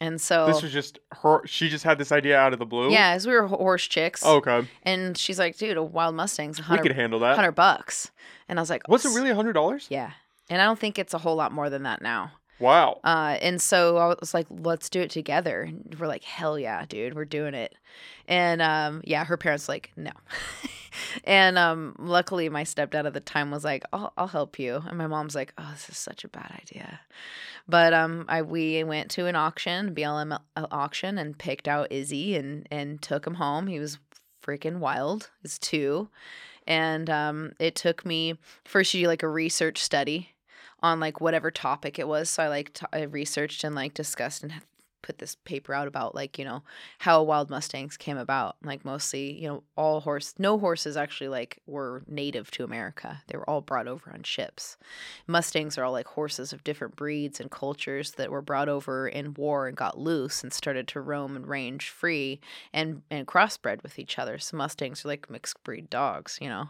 And 0.02 0.20
so 0.22 0.46
This 0.48 0.62
was 0.62 0.72
just 0.72 1.00
her. 1.12 1.46
She 1.46 1.68
just 1.70 1.84
had 1.84 1.98
this 1.98 2.12
idea 2.12 2.38
out 2.40 2.54
of 2.54 2.60
the 2.60 2.66
blue. 2.66 2.90
yeah, 2.90 3.10
as 3.10 3.28
we 3.28 3.34
were 3.34 3.48
horse 3.48 3.86
chicks, 3.86 4.22
oh, 4.26 4.38
Okay. 4.38 4.66
and 4.84 5.18
she's 5.18 5.38
like, 5.38 5.58
"Dude, 5.58 5.76
a 5.76 5.84
wild 5.84 6.16
Mustang's 6.16 6.60
a 6.60 6.66
We 6.72 6.78
could 6.78 6.94
handle 6.94 7.20
that. 7.20 7.36
hundred 7.36 7.52
bucks," 7.54 8.10
and 8.48 8.58
I 8.58 8.62
was 8.62 8.70
like, 8.70 8.88
Was 8.88 9.04
it 9.06 9.10
really 9.10 9.30
a 9.30 9.36
hundred 9.36 9.54
dollars? 9.54 9.88
Yeah, 9.90 10.12
and 10.50 10.62
I 10.62 10.66
don't 10.66 10.80
think 10.80 10.98
it's 10.98 11.14
a 11.14 11.18
whole 11.18 11.36
lot 11.36 11.52
more 11.52 11.70
than 11.70 11.84
that 11.84 12.02
now. 12.02 12.32
Wow. 12.60 13.00
Uh, 13.04 13.38
and 13.42 13.62
so 13.62 13.98
I 13.98 14.16
was 14.20 14.34
like, 14.34 14.48
let's 14.50 14.90
do 14.90 15.02
it 15.02 15.10
together. 15.10 15.62
And 15.64 15.96
we're 16.00 16.08
like, 16.08 16.24
hell 16.24 16.60
yeah, 16.60 16.86
dude, 16.86 17.16
we're 17.16 17.26
doing 17.26 17.54
it. 17.54 17.76
And 18.28 18.62
um, 18.62 19.02
yeah, 19.06 19.24
her 19.24 19.38
parents 19.38 19.70
like, 19.70 19.92
no. 19.96 20.12
and 21.24 21.58
um, 21.58 21.96
luckily, 21.98 22.50
my 22.50 22.64
stepdad 22.64 23.06
at 23.06 23.14
the 23.14 23.22
time 23.22 23.50
was 23.50 23.64
like, 23.64 23.84
I'll, 23.94 24.14
I'll 24.18 24.28
help 24.28 24.60
you. 24.60 24.84
And 24.88 24.98
my 24.98 25.08
mom's 25.08 25.36
like, 25.36 25.54
oh, 25.58 25.70
this 25.72 25.90
is 25.90 25.98
such 25.98 26.24
a 26.24 26.30
bad 26.30 26.52
idea. 26.62 27.00
But 27.68 27.94
um, 27.94 28.26
I 28.28 28.42
we 28.42 28.84
went 28.84 29.12
to 29.12 29.28
an 29.28 29.36
auction, 29.36 29.94
BLM 29.94 30.38
auction, 30.56 31.18
and 31.18 31.38
picked 31.38 31.68
out 31.68 31.92
Izzy 31.92 32.36
and 32.36 32.68
and 32.72 33.02
took 33.02 33.28
him 33.28 33.36
home. 33.36 33.68
He 33.68 33.80
was 33.80 34.00
freaking 34.44 34.80
wild. 34.80 35.30
He's 35.44 35.60
two, 35.60 36.10
and 36.66 37.10
um, 37.12 37.52
it 37.60 37.76
took 37.76 38.06
me 38.08 38.40
first 38.66 38.94
you 38.96 39.04
do 39.04 39.08
like 39.08 39.22
a 39.22 39.30
research 39.30 39.78
study 39.78 40.34
on 40.82 41.00
like 41.00 41.22
whatever 41.22 41.52
topic 41.52 42.00
it 42.00 42.08
was. 42.08 42.30
So 42.30 42.44
I 42.44 42.48
like 42.48 42.74
t- 42.74 42.86
I 42.92 43.04
researched 43.04 43.64
and 43.64 43.76
like 43.76 43.94
discussed 43.94 44.44
and 44.44 44.54
put 45.02 45.18
this 45.18 45.36
paper 45.44 45.74
out 45.74 45.88
about 45.88 46.14
like 46.14 46.38
you 46.38 46.46
know 46.46 46.62
how 47.00 47.24
wild 47.24 47.50
mustangs 47.50 47.98
came 47.98 48.18
about. 48.18 48.58
Like 48.64 48.86
mostly 48.86 49.32
you 49.32 49.48
know 49.48 49.64
all 49.76 50.02
horse 50.02 50.34
no 50.38 50.60
horses 50.60 50.98
actually 50.98 51.30
like 51.30 51.60
were 51.66 52.04
native 52.08 52.52
to 52.52 52.64
america. 52.64 53.22
They 53.28 53.38
were 53.38 53.50
all 53.50 53.62
brought 53.62 53.88
over 53.88 54.12
on 54.14 54.24
ships. 54.24 54.78
Mustangs 55.26 55.78
are 55.78 55.84
all 55.84 55.92
like 55.92 56.08
horses 56.08 56.54
of 56.54 56.64
different 56.64 56.96
breeds 56.96 57.40
and 57.40 57.50
cultures 57.50 58.12
that 58.12 58.32
were 58.32 58.42
brought 58.42 58.70
over 58.70 59.08
in 59.08 59.34
war 59.34 59.68
and 59.68 59.76
got 59.76 59.98
loose 59.98 60.44
and 60.44 60.54
started 60.54 60.88
to 60.90 61.02
roam 61.02 61.36
and 61.36 61.48
range 61.48 61.90
free 61.90 62.40
and 62.74 63.02
and 63.10 63.28
crossbred 63.28 63.82
with 63.84 63.98
each 64.00 64.20
other. 64.20 64.38
So 64.38 64.58
mustangs 64.58 65.04
are 65.06 65.08
like 65.08 65.30
mixed 65.30 65.64
breed 65.64 65.90
dogs 65.90 66.38
you 66.42 66.50
know 66.50 66.70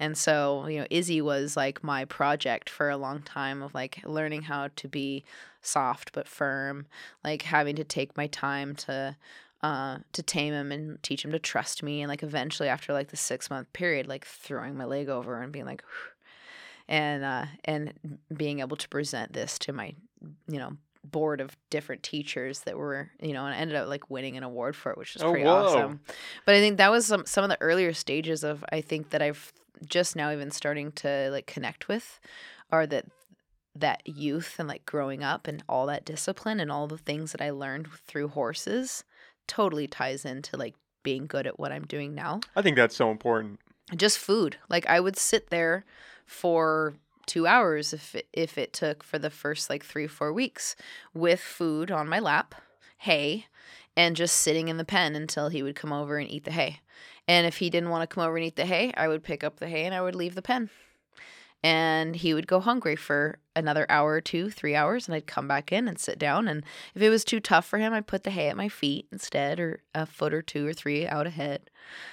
and 0.00 0.16
so, 0.16 0.66
you 0.66 0.78
know, 0.80 0.86
Izzy 0.90 1.20
was 1.20 1.56
like 1.56 1.82
my 1.82 2.04
project 2.04 2.70
for 2.70 2.88
a 2.90 2.96
long 2.96 3.22
time 3.22 3.62
of 3.62 3.74
like 3.74 4.00
learning 4.04 4.42
how 4.42 4.68
to 4.76 4.88
be 4.88 5.24
soft 5.62 6.12
but 6.12 6.28
firm, 6.28 6.86
like 7.24 7.42
having 7.42 7.76
to 7.76 7.84
take 7.84 8.16
my 8.16 8.26
time 8.28 8.74
to 8.76 9.16
uh 9.60 9.98
to 10.12 10.22
tame 10.22 10.54
him 10.54 10.70
and 10.70 11.02
teach 11.02 11.24
him 11.24 11.32
to 11.32 11.38
trust 11.40 11.82
me 11.82 12.00
and 12.00 12.08
like 12.08 12.22
eventually 12.22 12.68
after 12.68 12.92
like 12.92 13.08
the 13.08 13.16
6 13.16 13.50
month 13.50 13.72
period 13.72 14.06
like 14.06 14.24
throwing 14.24 14.76
my 14.76 14.84
leg 14.84 15.08
over 15.08 15.42
and 15.42 15.50
being 15.52 15.64
like 15.66 15.82
and 16.88 17.24
uh 17.24 17.46
and 17.64 17.92
being 18.36 18.60
able 18.60 18.76
to 18.76 18.88
present 18.88 19.32
this 19.32 19.58
to 19.58 19.72
my 19.72 19.94
you 20.46 20.58
know 20.60 20.76
board 21.04 21.40
of 21.40 21.56
different 21.70 22.02
teachers 22.02 22.60
that 22.60 22.76
were 22.76 23.10
you 23.20 23.32
know 23.32 23.44
and 23.46 23.54
I 23.54 23.58
ended 23.58 23.76
up 23.76 23.88
like 23.88 24.08
winning 24.10 24.36
an 24.36 24.42
award 24.44 24.76
for 24.76 24.92
it 24.92 24.98
which 24.98 25.14
was 25.14 25.22
Oh, 25.24 25.30
pretty 25.30 25.44
whoa. 25.44 25.64
awesome 25.66 26.00
but 26.44 26.54
i 26.54 26.60
think 26.60 26.76
that 26.76 26.90
was 26.90 27.06
some 27.06 27.24
some 27.26 27.42
of 27.44 27.50
the 27.50 27.60
earlier 27.60 27.92
stages 27.92 28.44
of 28.44 28.64
i 28.70 28.80
think 28.80 29.10
that 29.10 29.22
i've 29.22 29.52
just 29.86 30.16
now 30.16 30.32
even 30.32 30.50
starting 30.50 30.92
to 30.92 31.28
like 31.30 31.46
connect 31.46 31.88
with 31.88 32.20
are 32.70 32.86
that 32.86 33.06
that 33.74 34.02
youth 34.04 34.56
and 34.58 34.68
like 34.68 34.84
growing 34.84 35.22
up 35.22 35.46
and 35.46 35.62
all 35.68 35.86
that 35.86 36.04
discipline 36.04 36.58
and 36.58 36.72
all 36.72 36.86
the 36.86 36.98
things 36.98 37.32
that 37.32 37.40
i 37.40 37.50
learned 37.50 37.88
through 38.06 38.28
horses 38.28 39.04
totally 39.46 39.86
ties 39.86 40.24
into 40.24 40.56
like 40.56 40.74
being 41.02 41.26
good 41.26 41.46
at 41.46 41.58
what 41.58 41.72
i'm 41.72 41.86
doing 41.86 42.14
now 42.14 42.40
I 42.56 42.62
think 42.62 42.76
that's 42.76 42.96
so 42.96 43.10
important. 43.10 43.60
just 43.96 44.18
food. 44.18 44.56
Like 44.68 44.86
I 44.86 45.00
would 45.00 45.16
sit 45.16 45.50
there 45.50 45.84
for 46.26 46.94
two 47.26 47.46
hours 47.46 47.92
if 47.92 48.14
it, 48.14 48.26
if 48.32 48.58
it 48.58 48.72
took 48.72 49.04
for 49.04 49.18
the 49.18 49.30
first 49.30 49.70
like 49.70 49.84
three 49.84 50.06
four 50.06 50.32
weeks 50.32 50.74
with 51.14 51.40
food 51.40 51.90
on 51.90 52.08
my 52.08 52.18
lap, 52.18 52.54
hay, 52.98 53.46
and 53.96 54.16
just 54.16 54.36
sitting 54.36 54.68
in 54.68 54.76
the 54.76 54.84
pen 54.84 55.14
until 55.14 55.48
he 55.48 55.62
would 55.62 55.76
come 55.76 55.92
over 55.92 56.18
and 56.18 56.30
eat 56.30 56.44
the 56.44 56.50
hay. 56.50 56.80
And 57.28 57.46
if 57.46 57.58
he 57.58 57.68
didn't 57.70 57.90
want 57.90 58.08
to 58.08 58.12
come 58.12 58.24
over 58.24 58.36
and 58.36 58.46
eat 58.46 58.56
the 58.56 58.64
hay, 58.66 58.92
I 58.96 59.06
would 59.06 59.22
pick 59.22 59.44
up 59.44 59.60
the 59.60 59.68
hay 59.68 59.84
and 59.84 59.94
I 59.94 60.00
would 60.00 60.14
leave 60.14 60.34
the 60.34 60.42
pen. 60.42 60.70
And 61.62 62.14
he 62.16 62.34
would 62.34 62.46
go 62.46 62.60
hungry 62.60 62.94
for 62.94 63.38
another 63.56 63.84
hour 63.88 64.12
or 64.12 64.20
two, 64.20 64.48
three 64.48 64.76
hours, 64.76 65.06
and 65.08 65.14
I'd 65.14 65.26
come 65.26 65.48
back 65.48 65.72
in 65.72 65.88
and 65.88 65.98
sit 65.98 66.16
down. 66.18 66.46
And 66.46 66.62
if 66.94 67.02
it 67.02 67.10
was 67.10 67.24
too 67.24 67.40
tough 67.40 67.66
for 67.66 67.78
him, 67.78 67.92
I'd 67.92 68.06
put 68.06 68.22
the 68.22 68.30
hay 68.30 68.48
at 68.48 68.56
my 68.56 68.68
feet 68.68 69.06
instead, 69.10 69.58
or 69.58 69.80
a 69.92 70.06
foot 70.06 70.32
or 70.32 70.40
two 70.40 70.66
or 70.66 70.72
three 70.72 71.06
out 71.06 71.26
ahead 71.26 71.68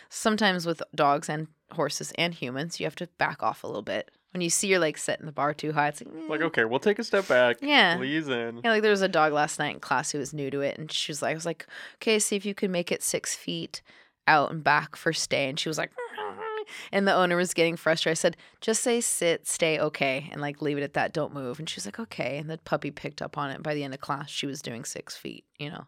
sometimes 0.10 0.66
with 0.66 0.82
dogs 0.94 1.30
and 1.30 1.48
horses 1.72 2.12
and 2.18 2.34
humans, 2.34 2.80
you 2.80 2.86
have 2.86 2.96
to 2.96 3.08
back 3.18 3.44
off 3.44 3.64
a 3.64 3.68
little 3.68 3.82
bit. 3.82 4.10
When 4.32 4.42
you 4.42 4.50
see 4.50 4.68
you're 4.68 4.80
like 4.80 4.98
setting 4.98 5.26
the 5.26 5.32
bar 5.32 5.54
too 5.54 5.72
high, 5.74 5.90
it's 5.90 6.02
like, 6.02 6.14
Like, 6.30 6.40
"Mm." 6.42 6.46
okay, 6.46 6.66
we'll 6.66 6.80
take 6.80 7.00
a 7.00 7.04
step 7.04 7.28
back. 7.28 7.58
yeah. 7.62 7.96
Please 7.98 8.28
in. 8.28 8.62
Yeah, 8.64 8.72
like 8.72 8.82
there 8.82 8.92
was 8.92 9.02
a 9.02 9.08
dog 9.08 9.32
last 9.34 9.60
night 9.60 9.74
in 9.74 9.80
class 9.80 10.12
who 10.12 10.18
was 10.20 10.34
new 10.34 10.50
to 10.52 10.62
it, 10.62 10.78
and 10.78 10.92
she 10.92 11.12
was 11.12 11.22
like, 11.22 11.32
I 11.32 11.36
was 11.36 11.46
like, 11.46 11.66
okay, 11.96 12.20
see 12.20 12.36
if 12.36 12.46
you 12.46 12.54
can 12.54 12.72
make 12.72 12.92
it 12.92 13.02
six 13.04 13.36
feet 13.36 13.82
out 14.28 14.52
and 14.52 14.64
back 14.64 14.96
for 14.96 15.14
stay. 15.14 15.50
And 15.50 15.60
she 15.60 15.70
was 15.70 15.78
like, 15.78 15.92
and 16.92 17.08
the 17.08 17.14
owner 17.14 17.36
was 17.36 17.54
getting 17.54 17.76
frustrated. 17.76 18.18
I 18.18 18.20
said, 18.20 18.38
just 18.62 18.82
say 18.82 19.02
sit, 19.02 19.48
stay, 19.48 19.80
okay, 19.80 20.30
and 20.32 20.42
like 20.42 20.62
leave 20.62 20.78
it 20.78 20.84
at 20.84 20.94
that. 20.94 21.14
Don't 21.14 21.34
move. 21.34 21.60
And 21.60 21.70
she 21.70 21.78
was 21.78 21.86
like, 21.86 22.00
okay. 22.00 22.38
And 22.38 22.50
the 22.50 22.58
puppy 22.58 22.92
picked 22.92 23.22
up 23.22 23.38
on 23.38 23.52
it. 23.52 23.64
By 23.64 23.74
the 23.74 23.84
end 23.84 23.94
of 23.94 24.02
class, 24.02 24.30
she 24.30 24.48
was 24.48 24.62
doing 24.62 24.84
six 24.84 25.16
feet, 25.16 25.46
you 25.58 25.70
know. 25.70 25.86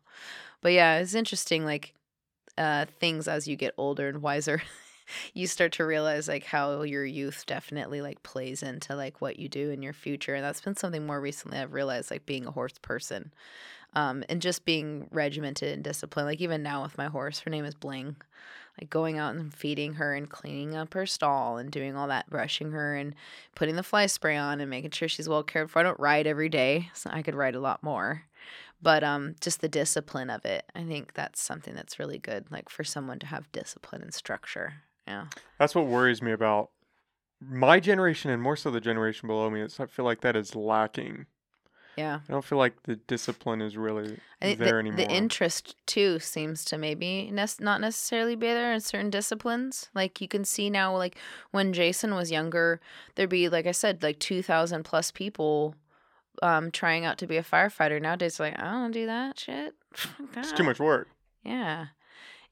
But 0.62 0.74
yeah, 0.74 0.98
it's 0.98 1.14
interesting. 1.14 1.66
Like 1.66 1.94
uh, 2.58 2.86
things 3.00 3.28
as 3.28 3.48
you 3.48 3.56
get 3.56 3.74
older 3.78 4.08
and 4.08 4.22
wiser. 4.22 4.62
you 5.34 5.48
start 5.48 5.72
to 5.74 5.86
realize 5.86 6.28
like 6.28 6.44
how 6.44 6.82
your 6.82 7.06
youth 7.06 7.46
definitely 7.46 8.02
like 8.02 8.22
plays 8.24 8.64
into 8.64 8.96
like 8.96 9.22
what 9.22 9.40
you 9.40 9.48
do 9.48 9.70
in 9.70 9.82
your 9.82 9.94
future 9.94 10.36
and 10.36 10.44
that's 10.44 10.60
been 10.60 10.76
something 10.76 11.06
more 11.06 11.22
recently 11.22 11.58
i've 11.58 11.72
realized 11.72 12.12
like 12.12 12.26
being 12.26 12.46
a 12.46 12.52
horse 12.52 12.78
person 12.82 13.32
um, 13.98 14.24
and 14.30 14.42
just 14.42 14.64
being 14.64 15.08
regimented 15.12 15.74
and 15.74 15.84
disciplined 15.84 16.28
like 16.28 16.40
even 16.40 16.62
now 16.62 16.84
with 16.84 16.98
my 16.98 17.08
horse 17.08 17.40
her 17.40 17.50
name 17.50 17.66
is 17.66 17.74
bling 17.74 18.16
like 18.80 18.92
going 18.92 19.18
out 19.18 19.34
and 19.34 19.54
feeding 19.54 19.94
her 19.94 20.14
and 20.14 20.30
cleaning 20.30 20.76
up 20.76 20.94
her 20.94 21.08
stall 21.08 21.58
and 21.58 21.72
doing 21.72 21.96
all 21.96 22.08
that 22.08 22.30
brushing 22.30 22.72
her 22.72 22.96
and 22.96 23.16
putting 23.56 23.76
the 23.76 23.84
fly 23.84 24.06
spray 24.06 24.38
on 24.38 24.62
and 24.62 24.70
making 24.70 24.92
sure 24.92 25.08
she's 25.08 25.28
well 25.28 25.44
cared 25.44 25.70
for 25.70 25.80
i 25.80 25.84
don't 25.84 26.00
ride 26.00 26.28
every 26.28 26.48
day 26.48 26.90
so 26.94 27.10
i 27.12 27.24
could 27.24 27.36
ride 27.36 27.56
a 27.56 27.60
lot 27.60 27.82
more 27.82 28.24
but 28.80 29.04
um 29.04 29.36
just 29.42 29.62
the 29.62 29.68
discipline 29.70 30.30
of 30.30 30.46
it 30.46 30.64
i 30.76 30.84
think 30.84 31.14
that's 31.14 31.42
something 31.42 31.74
that's 31.74 31.98
really 31.98 32.20
good 32.20 32.46
like 32.52 32.70
for 32.70 32.84
someone 32.84 33.18
to 33.18 33.26
have 33.26 33.52
discipline 33.52 34.04
and 34.04 34.14
structure 34.14 34.76
yeah 35.08 35.26
That's 35.58 35.74
what 35.74 35.88
worries 35.88 36.22
me 36.22 36.32
about 36.32 36.70
my 37.40 37.80
generation 37.80 38.32
and 38.32 38.42
more 38.42 38.56
so 38.56 38.72
the 38.72 38.82
generation 38.82 39.28
below 39.28 39.50
me. 39.50 39.62
It's, 39.62 39.80
I 39.80 39.86
feel 39.86 40.06
like 40.06 40.22
that 40.22 40.36
is 40.36 40.56
lacking. 40.56 41.28
Yeah 41.98 42.20
I 42.28 42.32
don't 42.32 42.46
feel 42.46 42.58
like 42.58 42.84
the 42.84 42.96
discipline 42.96 43.62
is 43.62 43.76
really 43.76 44.18
there 44.42 44.56
the, 44.56 44.66
anymore. 44.78 44.98
the 44.98 45.10
interest 45.10 45.76
too 45.86 46.20
seems 46.20 46.64
to 46.66 46.78
maybe 46.78 47.30
nec- 47.32 47.60
not 47.60 47.82
necessarily 47.82 48.36
be 48.36 48.48
there 48.48 48.74
in 48.74 48.80
certain 48.82 49.10
disciplines. 49.10 49.90
Like 49.96 50.22
you 50.22 50.28
can 50.28 50.46
see 50.46 50.70
now, 50.70 50.96
like 50.96 51.18
when 51.52 51.74
Jason 51.74 52.14
was 52.14 52.32
younger, 52.32 52.80
there'd 53.16 53.30
be 53.30 53.50
like 53.50 53.66
I 53.66 53.72
said, 53.72 54.04
like 54.04 54.20
two 54.20 54.42
thousand 54.42 54.84
plus 54.84 55.12
people 55.12 55.76
um 56.44 56.70
trying 56.70 57.04
out 57.04 57.18
to 57.18 57.28
be 57.28 57.38
a 57.38 57.44
firefighter. 57.44 58.02
Nowadays, 58.02 58.40
like 58.40 58.60
I 58.60 58.72
don't 58.72 58.92
do 58.92 59.08
that 59.08 59.40
shit. 59.40 59.74
it's 60.36 60.52
too 60.54 60.64
much 60.64 60.80
work. 60.80 61.10
Yeah. 61.44 61.88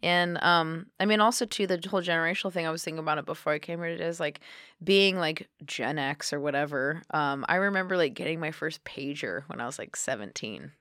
And 0.04 0.38
um 0.44 0.88
I 1.00 1.06
mean 1.06 1.22
also 1.22 1.46
too 1.46 1.68
the 1.68 1.82
whole 1.90 2.02
generational 2.02 2.52
thing 2.52 2.68
I 2.68 2.72
was 2.72 2.84
thinking 2.84 3.00
about 3.00 3.18
it 3.18 3.26
before 3.26 3.54
I 3.54 3.60
came 3.60 3.80
here 3.80 3.90
today 3.90 4.06
is 4.06 4.20
like 4.20 4.40
being 4.84 5.18
like 5.18 5.50
Gen 5.66 5.98
X 5.98 6.34
or 6.34 6.40
whatever. 6.40 7.02
Um 7.12 7.46
I 7.48 7.56
remember 7.56 7.98
like 7.98 8.14
getting 8.14 8.40
my 8.40 8.52
first 8.52 8.84
pager 8.84 9.44
when 9.48 9.60
I 9.62 9.66
was 9.66 9.80
like 9.80 9.96
17. 9.96 10.72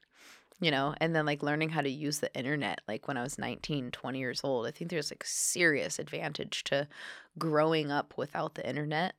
You 0.61 0.71
know, 0.71 0.95
and 0.99 1.15
then 1.15 1.27
like 1.27 1.43
learning 1.43 1.71
how 1.71 1.81
to 1.81 1.91
use 1.91 2.21
the 2.21 2.33
internet 2.35 2.81
like 2.87 3.09
when 3.09 3.17
I 3.17 3.23
was 3.23 3.39
19, 3.39 3.91
20 3.91 4.19
years 4.19 4.41
old. 4.45 4.67
I 4.67 4.71
think 4.71 4.91
there's 4.91 5.11
like 5.11 5.25
serious 5.25 5.99
advantage 5.99 6.63
to 6.65 6.87
growing 7.39 7.91
up 7.91 8.15
without 8.17 8.55
the 8.55 8.67
internet. 8.67 9.15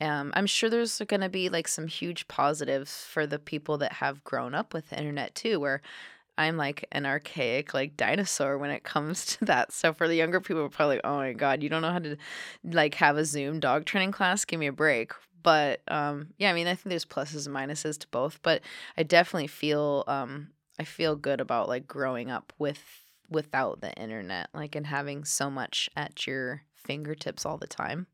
Um, 0.00 0.32
I'm 0.36 0.46
sure 0.46 0.70
there's 0.70 0.98
going 1.08 1.22
to 1.22 1.28
be 1.28 1.48
like 1.48 1.66
some 1.66 1.88
huge 1.88 2.28
positives 2.28 3.04
for 3.04 3.26
the 3.26 3.38
people 3.38 3.78
that 3.78 3.94
have 3.94 4.22
grown 4.22 4.54
up 4.54 4.72
with 4.72 4.90
the 4.90 4.98
internet 4.98 5.34
too, 5.34 5.58
where 5.58 5.80
I'm 6.38 6.56
like 6.56 6.86
an 6.92 7.04
archaic 7.04 7.74
like 7.74 7.96
dinosaur 7.96 8.56
when 8.56 8.70
it 8.70 8.84
comes 8.84 9.26
to 9.26 9.44
that. 9.46 9.72
So 9.72 9.92
for 9.92 10.08
the 10.08 10.14
younger 10.14 10.40
people, 10.40 10.62
are 10.62 10.68
probably 10.68 10.96
like, 10.96 11.04
oh 11.04 11.16
my 11.16 11.32
god, 11.32 11.62
you 11.62 11.68
don't 11.68 11.82
know 11.82 11.92
how 11.92 11.98
to 11.98 12.16
like 12.64 12.94
have 12.94 13.16
a 13.16 13.24
Zoom 13.24 13.60
dog 13.60 13.84
training 13.84 14.12
class. 14.12 14.44
Give 14.44 14.60
me 14.60 14.68
a 14.68 14.72
break. 14.72 15.12
But 15.42 15.82
um, 15.88 16.28
yeah, 16.38 16.50
I 16.50 16.52
mean, 16.54 16.66
I 16.66 16.74
think 16.74 16.90
there's 16.90 17.04
pluses 17.04 17.46
and 17.46 17.54
minuses 17.54 17.98
to 17.98 18.08
both. 18.08 18.40
But 18.42 18.62
I 18.96 19.02
definitely 19.02 19.48
feel 19.48 20.04
um, 20.06 20.48
I 20.78 20.84
feel 20.84 21.16
good 21.16 21.40
about 21.40 21.68
like 21.68 21.86
growing 21.86 22.30
up 22.30 22.52
with 22.58 22.82
without 23.28 23.80
the 23.80 23.92
internet, 23.94 24.48
like 24.54 24.74
and 24.74 24.86
having 24.86 25.24
so 25.24 25.50
much 25.50 25.90
at 25.96 26.26
your 26.26 26.62
fingertips 26.74 27.44
all 27.44 27.58
the 27.58 27.66
time. 27.66 28.06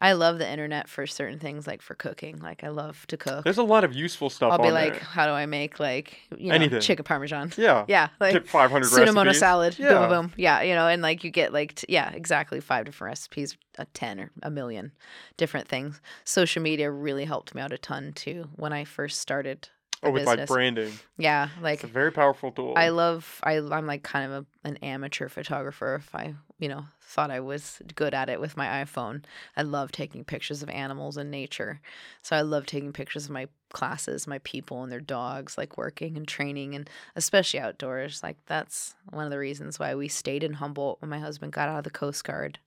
I 0.00 0.12
love 0.12 0.38
the 0.38 0.48
internet 0.48 0.88
for 0.88 1.06
certain 1.08 1.40
things, 1.40 1.66
like 1.66 1.82
for 1.82 1.94
cooking. 1.94 2.38
Like 2.38 2.62
I 2.62 2.68
love 2.68 3.04
to 3.08 3.16
cook. 3.16 3.42
There's 3.42 3.58
a 3.58 3.64
lot 3.64 3.82
of 3.82 3.92
useful 3.94 4.30
stuff 4.30 4.52
I'll 4.52 4.58
be 4.58 4.70
like, 4.70 4.92
there. 4.92 5.02
how 5.02 5.26
do 5.26 5.32
I 5.32 5.46
make 5.46 5.80
like 5.80 6.20
you 6.36 6.48
know 6.50 6.54
Anything. 6.54 6.80
chicken 6.80 7.04
parmesan? 7.04 7.52
Yeah. 7.56 7.84
Yeah, 7.88 8.08
like 8.20 8.46
500 8.46 8.86
Sunomono 8.86 9.24
recipes. 9.26 9.38
salad. 9.40 9.78
Yeah. 9.78 9.88
Boom, 9.88 9.98
boom, 10.00 10.08
boom. 10.10 10.32
Yeah, 10.36 10.62
you 10.62 10.74
know, 10.74 10.86
and 10.86 11.02
like 11.02 11.24
you 11.24 11.30
get 11.30 11.52
like, 11.52 11.74
t- 11.74 11.86
yeah, 11.88 12.10
exactly 12.12 12.60
five 12.60 12.84
different 12.84 13.10
recipes, 13.10 13.56
a 13.76 13.86
10 13.86 14.20
or 14.20 14.30
a 14.42 14.50
million 14.50 14.92
different 15.36 15.66
things. 15.66 16.00
Social 16.24 16.62
media 16.62 16.90
really 16.90 17.24
helped 17.24 17.54
me 17.54 17.60
out 17.62 17.72
a 17.72 17.78
ton 17.78 18.12
too 18.12 18.48
when 18.56 18.72
I 18.72 18.84
first 18.84 19.20
started. 19.20 19.68
Oh, 20.00 20.12
with 20.12 20.26
like 20.26 20.46
branding. 20.46 20.92
Yeah, 21.16 21.48
like 21.60 21.74
It's 21.82 21.84
a 21.84 21.88
very 21.88 22.12
powerful 22.12 22.52
tool. 22.52 22.74
I 22.76 22.90
love, 22.90 23.40
I, 23.42 23.56
I'm 23.56 23.84
like 23.88 24.04
kind 24.04 24.30
of 24.30 24.46
a, 24.64 24.68
an 24.68 24.76
amateur 24.76 25.28
photographer. 25.28 25.96
If 25.96 26.14
I, 26.14 26.34
you 26.58 26.68
know, 26.68 26.86
thought 27.00 27.30
I 27.30 27.40
was 27.40 27.80
good 27.94 28.14
at 28.14 28.28
it 28.28 28.40
with 28.40 28.56
my 28.56 28.84
iPhone, 28.84 29.24
I 29.56 29.62
love 29.62 29.92
taking 29.92 30.24
pictures 30.24 30.62
of 30.62 30.68
animals 30.68 31.16
and 31.16 31.30
nature. 31.30 31.80
So 32.22 32.36
I 32.36 32.42
love 32.42 32.66
taking 32.66 32.92
pictures 32.92 33.26
of 33.26 33.30
my 33.30 33.48
classes, 33.72 34.26
my 34.26 34.38
people 34.40 34.82
and 34.82 34.90
their 34.90 35.00
dogs, 35.00 35.56
like 35.56 35.78
working 35.78 36.16
and 36.16 36.26
training, 36.26 36.74
and 36.74 36.90
especially 37.16 37.60
outdoors. 37.60 38.22
Like 38.22 38.36
that's 38.46 38.94
one 39.10 39.24
of 39.24 39.30
the 39.30 39.38
reasons 39.38 39.78
why 39.78 39.94
we 39.94 40.08
stayed 40.08 40.42
in 40.42 40.54
Humboldt 40.54 41.00
when 41.00 41.10
my 41.10 41.18
husband 41.18 41.52
got 41.52 41.68
out 41.68 41.78
of 41.78 41.84
the 41.84 41.90
Coast 41.90 42.24
Guard, 42.24 42.58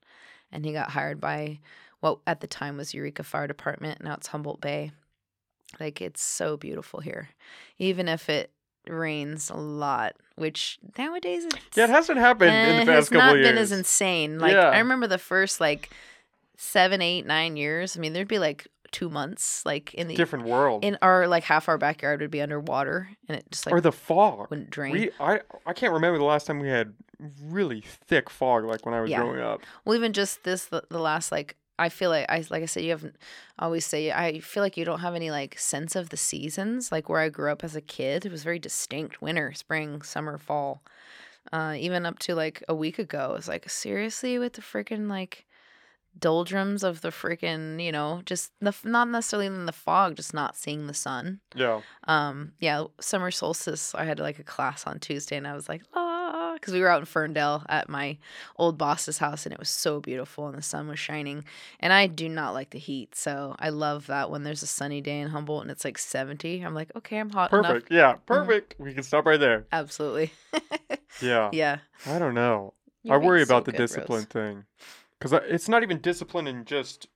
and 0.51 0.65
he 0.65 0.73
got 0.73 0.91
hired 0.91 1.19
by 1.19 1.59
what 1.99 2.19
at 2.25 2.41
the 2.41 2.47
time 2.47 2.77
was 2.77 2.93
Eureka 2.93 3.23
Fire 3.23 3.47
Department. 3.47 4.03
Now 4.03 4.15
it's 4.15 4.27
Humboldt 4.27 4.61
Bay. 4.61 4.91
Like 5.79 6.01
it's 6.01 6.21
so 6.21 6.57
beautiful 6.57 6.99
here, 6.99 7.29
even 7.77 8.07
if 8.07 8.29
it 8.29 8.51
rains 8.87 9.49
a 9.49 9.55
lot, 9.55 10.13
which 10.35 10.79
nowadays 10.97 11.45
it's 11.45 11.57
yeah, 11.77 11.83
it 11.85 11.89
hasn't 11.89 12.17
happened 12.17 12.49
in 12.51 12.55
eh, 12.55 12.79
the 12.79 12.85
past 12.85 12.89
has 12.95 13.09
couple 13.09 13.27
not 13.27 13.35
years. 13.35 13.47
been 13.47 13.57
as 13.57 13.71
insane. 13.71 14.39
Like 14.39 14.53
Yeah. 14.53 14.69
I 14.69 14.79
remember 14.79 15.07
the 15.07 15.17
first 15.17 15.59
like 15.61 15.89
seven, 16.57 17.01
eight, 17.01 17.25
nine 17.25 17.57
years. 17.57 17.97
I 17.97 17.99
mean, 17.99 18.13
there'd 18.13 18.27
be 18.27 18.39
like 18.39 18.67
two 18.91 19.09
months, 19.09 19.65
like 19.65 19.93
in 19.93 20.07
the 20.07 20.15
Different 20.15 20.45
world. 20.45 20.83
in 20.83 20.97
our 21.01 21.27
like 21.27 21.43
half 21.45 21.69
our 21.69 21.77
backyard 21.77 22.19
would 22.21 22.31
be 22.31 22.41
underwater, 22.41 23.09
and 23.29 23.37
it 23.37 23.45
just 23.51 23.65
like 23.65 23.73
or 23.73 23.81
the 23.81 23.91
fog. 23.91 24.49
wouldn't 24.49 24.69
drain. 24.69 24.91
We 24.91 25.11
I 25.19 25.39
I 25.65 25.73
can't 25.73 25.93
remember 25.93 26.17
the 26.17 26.25
last 26.25 26.47
time 26.47 26.59
we 26.59 26.67
had 26.67 26.93
really 27.43 27.81
thick 28.07 28.29
fog 28.29 28.65
like 28.65 28.85
when 28.85 28.93
I 28.95 29.01
was 29.01 29.09
Yeah. 29.09 29.21
growing 29.21 29.39
up. 29.41 29.61
Well, 29.85 29.95
even 29.95 30.11
just 30.11 30.43
this, 30.43 30.65
the, 30.65 30.83
the 30.89 30.99
last 30.99 31.31
like, 31.31 31.55
I 31.79 31.89
feel 31.89 32.09
like 32.09 32.25
I 32.29 32.43
like 32.49 32.63
I 32.63 32.67
said, 32.67 32.83
you 32.83 32.91
haven't 32.91 33.15
always 33.57 33.85
say 33.85 34.11
I 34.11 34.39
feel 34.39 34.61
like 34.61 34.77
you 34.77 34.85
don't 34.85 34.99
have 34.99 35.15
any 35.15 35.31
like 35.31 35.57
sense 35.57 35.95
of 35.95 36.09
the 36.09 36.17
seasons. 36.17 36.91
Like 36.91 37.09
where 37.09 37.19
I 37.19 37.29
grew 37.29 37.51
up 37.51 37.63
as 37.63 37.75
a 37.75 37.81
kid, 37.81 38.25
it 38.25 38.31
was 38.31 38.43
very 38.43 38.59
distinct: 38.59 39.21
winter, 39.21 39.53
spring, 39.53 40.01
summer, 40.01 40.37
fall. 40.37 40.83
Uh, 41.51 41.75
even 41.77 42.05
up 42.05 42.19
to 42.19 42.35
like 42.35 42.63
a 42.69 42.75
week 42.75 42.99
ago, 42.99 43.31
it 43.31 43.37
was 43.37 43.47
like 43.47 43.69
seriously 43.69 44.37
with 44.37 44.53
the 44.53 44.61
freaking 44.61 45.09
like 45.09 45.45
doldrums 46.19 46.83
of 46.83 46.99
the 47.01 47.09
freaking 47.09 47.81
you 47.81 47.91
know 47.91 48.21
just 48.25 48.51
the 48.59 48.75
not 48.83 49.07
necessarily 49.07 49.47
in 49.47 49.65
the 49.65 49.71
fog, 49.71 50.15
just 50.15 50.33
not 50.33 50.55
seeing 50.55 50.87
the 50.87 50.93
sun. 50.93 51.39
Yeah. 51.55 51.81
Um, 52.07 52.53
yeah, 52.59 52.85
summer 52.99 53.31
solstice. 53.31 53.95
I 53.95 54.05
had 54.05 54.19
like 54.19 54.39
a 54.39 54.43
class 54.43 54.85
on 54.85 54.99
Tuesday, 54.99 55.37
and 55.37 55.47
I 55.47 55.53
was 55.53 55.67
like, 55.67 55.81
ah, 55.95 56.20
because 56.61 56.73
we 56.73 56.79
were 56.79 56.87
out 56.87 56.99
in 56.99 57.05
Ferndale 57.05 57.65
at 57.67 57.89
my 57.89 58.17
old 58.55 58.77
boss's 58.77 59.17
house, 59.17 59.45
and 59.45 59.51
it 59.51 59.59
was 59.59 59.69
so 59.69 59.99
beautiful, 59.99 60.47
and 60.47 60.57
the 60.57 60.61
sun 60.61 60.87
was 60.87 60.99
shining. 60.99 61.43
And 61.79 61.91
I 61.91 62.07
do 62.07 62.29
not 62.29 62.53
like 62.53 62.69
the 62.69 62.79
heat, 62.79 63.15
so 63.15 63.55
I 63.59 63.69
love 63.69 64.07
that 64.07 64.29
when 64.29 64.43
there's 64.43 64.63
a 64.63 64.67
sunny 64.67 65.01
day 65.01 65.19
in 65.19 65.29
Humboldt 65.29 65.63
and 65.63 65.71
it's 65.71 65.83
like 65.83 65.97
70. 65.97 66.61
I'm 66.61 66.73
like, 66.73 66.91
okay, 66.95 67.17
I'm 67.17 67.31
hot 67.31 67.51
enough. 67.51 67.65
Perfect. 67.65 67.91
Yeah, 67.91 68.13
mm-hmm. 68.13 68.25
perfect. 68.25 68.75
We 68.77 68.93
can 68.93 69.03
stop 69.03 69.25
right 69.25 69.39
there. 69.39 69.65
Absolutely. 69.71 70.31
Yeah. 71.21 71.49
yeah. 71.51 71.79
I 72.05 72.19
don't 72.19 72.33
know. 72.33 72.73
You 73.03 73.13
I 73.13 73.17
worry 73.17 73.43
so 73.43 73.53
about 73.53 73.65
the 73.65 73.71
good, 73.71 73.81
Rose. 73.81 73.89
discipline 73.91 74.25
thing. 74.25 74.65
Cuz 75.19 75.33
it's 75.33 75.67
not 75.67 75.83
even 75.83 75.99
discipline 75.99 76.47
in 76.47 76.65
just 76.65 77.07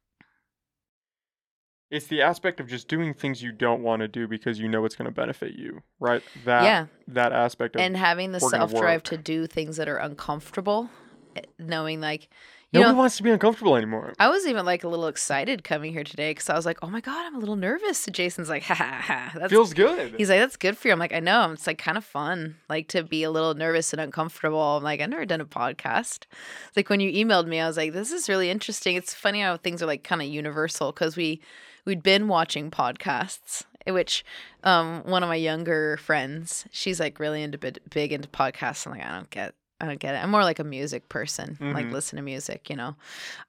it's 1.92 2.08
the 2.08 2.22
aspect 2.22 2.60
of 2.60 2.68
just 2.68 2.88
doing 2.88 3.14
things 3.14 3.42
you 3.42 3.52
don't 3.52 3.82
want 3.84 4.02
to 4.02 4.08
do 4.08 4.28
because 4.28 4.60
you 4.60 4.68
know 4.68 4.86
it's 4.86 4.96
going 4.96 5.06
to 5.06 5.14
benefit 5.14 5.54
you, 5.54 5.82
right? 6.00 6.24
That 6.46 6.64
Yeah. 6.64 6.86
that 7.08 7.32
aspect 7.32 7.76
of 7.76 7.82
And 7.82 7.96
having 7.96 8.32
the 8.32 8.40
self 8.40 8.74
drive 8.74 9.04
to 9.04 9.18
do 9.18 9.48
things 9.48 9.78
that 9.78 9.88
are 9.88 9.98
uncomfortable, 9.98 10.90
eh, 11.36 11.42
knowing 11.60 12.02
like, 12.02 12.30
you 12.72 12.80
nobody 12.80 12.94
know, 12.94 13.00
wants 13.00 13.18
to 13.18 13.24
be 13.24 13.30
uncomfortable 13.30 13.76
anymore. 13.76 14.14
I 14.20 14.28
was 14.30 14.48
even 14.48 14.66
like 14.66 14.84
a 14.84 14.88
little 14.88 15.08
excited 15.08 15.64
coming 15.64 15.94
here 15.94 16.04
today 16.04 16.32
because 16.32 16.50
I 16.50 16.56
was 16.56 16.66
like, 16.66 16.80
oh 16.82 16.88
my 16.90 17.00
God, 17.02 17.26
I'm 17.26 17.36
a 17.36 17.40
little 17.40 17.56
nervous. 17.56 18.06
And 18.08 18.16
Jason's 18.16 18.50
like, 18.50 18.64
ha 18.70 18.74
ha 18.74 19.02
ha. 19.02 19.32
That's 19.36 19.52
Feels 19.52 19.74
good. 19.74 20.16
He's 20.18 20.30
like, 20.30 20.40
that's 20.40 20.58
good 20.58 20.78
for 20.78 20.88
you. 20.88 20.92
I'm 20.94 21.00
like, 21.00 21.14
I 21.14 21.20
know. 21.20 21.52
It's 21.52 21.68
like 21.68 21.78
kind 21.78 21.98
of 21.98 22.04
fun, 22.04 22.56
like 22.68 22.88
to 22.90 23.04
be 23.04 23.22
a 23.24 23.32
little 23.32 23.54
nervous 23.54 23.94
and 23.94 24.02
uncomfortable. 24.02 24.60
I'm 24.60 24.84
like, 24.84 25.00
I've 25.02 25.10
never 25.10 25.26
done 25.26 25.42
a 25.42 25.46
podcast. 25.46 26.26
It's 26.68 26.76
like 26.76 26.90
when 26.90 27.00
you 27.00 27.12
emailed 27.12 27.48
me, 27.48 27.60
I 27.60 27.68
was 27.68 27.78
like, 27.78 27.94
this 27.94 28.12
is 28.12 28.28
really 28.28 28.50
interesting. 28.50 28.96
It's 28.96 29.14
funny 29.14 29.42
how 29.42 29.56
things 29.58 29.84
are 29.84 29.88
like 29.88 30.04
kind 30.04 30.22
of 30.24 30.28
universal 30.28 30.92
because 30.92 31.16
we 31.16 31.42
we'd 31.86 32.04
been 32.04 32.28
watching 32.28 32.72
podcasts, 32.72 33.64
which 33.88 34.26
um 34.64 35.04
one 35.06 35.24
of 35.24 35.30
my 35.30 35.36
younger 35.36 35.98
friends, 35.98 36.66
she's 36.72 37.00
like 37.00 37.20
really 37.20 37.42
into 37.44 37.58
big, 37.58 37.80
big 37.90 38.12
into 38.12 38.28
podcasts. 38.28 38.86
I'm 38.86 38.94
like, 38.94 39.06
I 39.06 39.14
don't 39.16 39.30
get. 39.30 39.54
I 39.82 39.88
don't 39.88 40.00
get 40.00 40.16
it. 40.16 40.20
I'm 40.20 40.32
more 40.32 40.44
like 40.46 40.60
a 40.60 40.64
music 40.64 41.10
person, 41.10 41.58
like 41.60 41.88
Mhm. 41.88 41.92
listen 41.92 42.16
to 42.16 42.22
music, 42.22 42.70
you 42.70 42.78
know. 42.78 42.96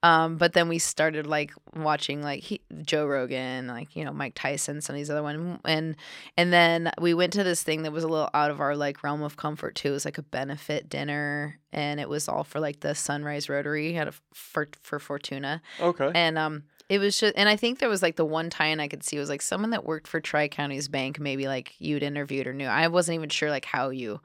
Um, 0.02 0.38
but 0.38 0.54
then 0.54 0.68
we 0.68 0.80
started 0.80 1.24
like 1.24 1.52
watching 1.76 2.20
like 2.20 2.42
he, 2.42 2.60
Joe 2.82 3.06
Rogan, 3.06 3.68
like 3.68 3.94
you 3.94 4.04
know 4.04 4.12
Mike 4.12 4.32
Tyson, 4.34 4.80
some 4.80 4.94
of 4.96 4.98
these 4.98 5.08
other 5.08 5.22
ones, 5.22 5.60
and 5.64 5.94
and 6.36 6.52
then 6.52 6.90
we 7.00 7.14
went 7.14 7.32
to 7.34 7.44
this 7.44 7.62
thing 7.62 7.82
that 7.82 7.92
was 7.92 8.02
a 8.02 8.08
little 8.08 8.28
out 8.34 8.50
of 8.50 8.60
our 8.60 8.74
like 8.74 9.04
realm 9.04 9.22
of 9.22 9.36
comfort 9.36 9.76
too. 9.76 9.90
It 9.90 9.92
was 9.92 10.04
like 10.04 10.18
a 10.18 10.22
benefit 10.22 10.88
dinner, 10.88 11.60
and 11.72 12.00
it 12.00 12.08
was 12.08 12.28
all 12.28 12.42
for 12.42 12.58
like 12.58 12.80
the 12.80 12.96
Sunrise 12.96 13.48
Rotary 13.48 13.96
at 13.96 14.08
a, 14.08 14.12
for 14.34 14.66
for 14.82 14.98
Fortuna, 14.98 15.62
okay. 15.80 16.10
and 16.12 16.36
um, 16.36 16.64
it 16.88 16.98
was 16.98 17.18
just, 17.18 17.34
and 17.36 17.48
I 17.48 17.56
think 17.56 17.78
there 17.78 17.88
was 17.88 18.02
like 18.02 18.16
the 18.16 18.24
one 18.24 18.48
tie-in 18.50 18.78
I 18.80 18.88
could 18.88 19.02
see 19.02 19.18
was 19.18 19.28
like 19.28 19.42
someone 19.42 19.70
that 19.70 19.84
worked 19.84 20.06
for 20.06 20.20
Tri 20.20 20.48
Counties 20.48 20.88
Bank, 20.88 21.18
maybe 21.18 21.48
like 21.48 21.74
you'd 21.80 22.02
interviewed 22.02 22.46
or 22.46 22.54
knew. 22.54 22.66
I 22.66 22.86
wasn't 22.88 23.16
even 23.16 23.28
sure 23.28 23.50
like 23.50 23.64
how 23.64 23.90
you, 23.90 24.20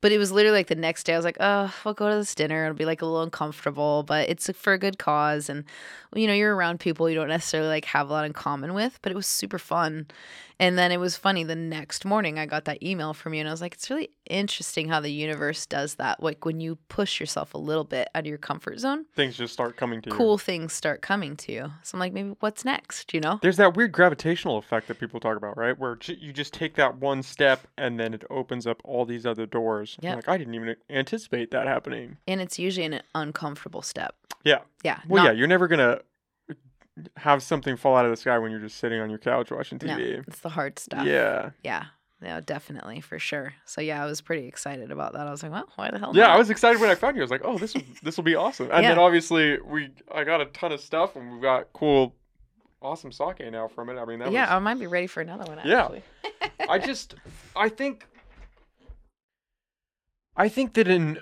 But 0.00 0.12
it 0.12 0.18
was 0.18 0.32
literally 0.32 0.58
like 0.58 0.68
the 0.68 0.74
next 0.74 1.04
day. 1.04 1.12
I 1.12 1.16
was 1.16 1.24
like, 1.26 1.36
oh, 1.40 1.74
we'll 1.84 1.94
go 1.94 2.08
to 2.08 2.16
this 2.16 2.34
dinner. 2.34 2.64
It'll 2.64 2.76
be 2.76 2.86
like 2.86 3.02
a 3.02 3.06
little 3.06 3.22
uncomfortable, 3.22 4.02
but 4.02 4.28
it's 4.30 4.50
for 4.56 4.72
a 4.72 4.78
good 4.78 4.98
cause. 4.98 5.48
And 5.50 5.64
you 6.14 6.26
know, 6.26 6.32
you're 6.32 6.54
around 6.56 6.80
people 6.80 7.08
you 7.08 7.14
don't 7.16 7.28
necessarily 7.28 7.68
like 7.68 7.84
have 7.86 8.08
a 8.08 8.12
lot 8.12 8.24
in 8.24 8.32
common 8.32 8.72
with. 8.74 8.98
But 9.02 9.12
it 9.12 9.16
was 9.16 9.26
super 9.26 9.58
fun. 9.58 10.06
And 10.60 10.78
then 10.78 10.92
it 10.92 11.00
was 11.00 11.16
funny. 11.16 11.42
The 11.42 11.56
next 11.56 12.04
morning, 12.04 12.38
I 12.38 12.44
got 12.46 12.66
that 12.66 12.82
email 12.82 13.14
from 13.14 13.32
you, 13.34 13.40
and 13.40 13.48
I 13.48 13.50
was 13.52 13.60
like, 13.62 13.72
it's 13.74 13.88
really 13.90 14.10
interesting 14.28 14.88
how 14.88 15.00
the 15.00 15.10
universe 15.10 15.64
does 15.66 15.94
that. 15.94 16.22
Like 16.22 16.44
when 16.44 16.60
you 16.60 16.76
push 16.88 17.18
yourself 17.18 17.54
a 17.54 17.58
little 17.58 17.82
bit 17.84 18.08
out 18.14 18.20
of 18.20 18.26
your 18.26 18.36
comfort 18.38 18.78
zone, 18.78 19.06
Things 19.16 19.36
just 19.36 19.52
start 19.54 19.76
coming 19.76 20.02
to 20.02 20.10
you. 20.10 20.16
cool 20.16 20.36
things 20.38 20.72
start 20.72 21.00
coming 21.00 21.34
to 21.38 21.52
you. 21.52 21.72
So 21.82 21.96
I'm 21.96 22.00
like, 22.00 22.12
maybe 22.12 22.34
what's 22.40 22.64
next? 22.64 23.12
You 23.14 23.20
know? 23.20 23.38
There's 23.42 23.56
that 23.56 23.74
weird 23.74 23.90
gravitational 23.92 24.58
effect 24.58 24.86
that 24.88 25.00
people 25.00 25.18
talk 25.18 25.36
about, 25.36 25.56
right? 25.56 25.76
Where 25.78 25.96
j- 25.96 26.18
you 26.20 26.32
just 26.32 26.52
take 26.52 26.74
that 26.76 26.98
one 26.98 27.22
step 27.22 27.66
and 27.78 27.98
then 27.98 28.12
it 28.12 28.24
opens 28.30 28.66
up 28.66 28.82
all 28.84 29.04
these 29.06 29.24
other 29.24 29.46
doors. 29.46 29.96
I'm 30.02 30.14
Like 30.16 30.28
I 30.28 30.36
didn't 30.36 30.54
even 30.54 30.76
anticipate 30.90 31.50
that 31.52 31.66
happening. 31.66 32.18
And 32.28 32.40
it's 32.40 32.58
usually 32.58 32.84
an 32.86 33.00
uncomfortable 33.14 33.82
step. 33.82 34.14
Yeah. 34.44 34.58
Yeah. 34.84 35.00
Well, 35.08 35.24
not- 35.24 35.32
yeah, 35.32 35.38
you're 35.38 35.48
never 35.48 35.66
gonna 35.68 36.00
have 37.16 37.42
something 37.42 37.76
fall 37.76 37.96
out 37.96 38.04
of 38.04 38.10
the 38.10 38.16
sky 38.16 38.38
when 38.38 38.50
you're 38.50 38.60
just 38.60 38.76
sitting 38.78 39.00
on 39.00 39.10
your 39.10 39.18
couch 39.18 39.50
watching 39.50 39.78
No, 39.82 39.96
TV. 39.96 40.26
it's 40.26 40.40
the 40.40 40.48
hard 40.50 40.78
stuff. 40.78 41.06
Yeah. 41.06 41.50
Yeah. 41.62 41.86
Yeah, 42.22 42.40
definitely 42.44 43.00
for 43.00 43.18
sure. 43.18 43.54
So 43.64 43.80
yeah, 43.80 44.02
I 44.02 44.06
was 44.06 44.20
pretty 44.20 44.46
excited 44.46 44.90
about 44.90 45.14
that. 45.14 45.26
I 45.26 45.30
was 45.30 45.42
like, 45.42 45.52
well, 45.52 45.66
why 45.76 45.90
the 45.90 45.98
hell? 45.98 46.12
Yeah, 46.14 46.24
not? 46.26 46.34
I 46.34 46.38
was 46.38 46.50
excited 46.50 46.78
when 46.78 46.90
I 46.90 46.94
found 46.94 47.16
you. 47.16 47.22
I 47.22 47.24
was 47.24 47.30
like, 47.30 47.40
"Oh, 47.44 47.56
this 47.56 47.72
will 47.72 47.82
this 48.02 48.18
will 48.18 48.24
be 48.24 48.34
awesome." 48.34 48.68
And 48.70 48.84
then 48.84 48.98
obviously 48.98 49.58
we 49.60 49.88
I 50.14 50.24
got 50.24 50.42
a 50.42 50.44
ton 50.46 50.70
of 50.70 50.80
stuff 50.82 51.16
and 51.16 51.32
we've 51.32 51.40
got 51.40 51.72
cool, 51.72 52.14
awesome 52.82 53.10
sake 53.10 53.40
now 53.50 53.68
from 53.68 53.88
it. 53.88 53.96
I 53.98 54.04
mean, 54.04 54.18
that 54.18 54.26
was. 54.26 54.34
yeah, 54.34 54.42
was 54.42 54.50
I 54.50 54.58
might 54.58 54.78
be 54.78 54.86
ready 54.86 55.06
for 55.06 55.22
another 55.22 55.50
one. 55.50 55.60
Yeah. 55.64 55.84
Actually. 55.84 56.02
I 56.68 56.78
just 56.78 57.14
I 57.56 57.70
think 57.70 58.06
I 60.36 60.48
think 60.50 60.74
that 60.74 60.88
in 60.88 61.18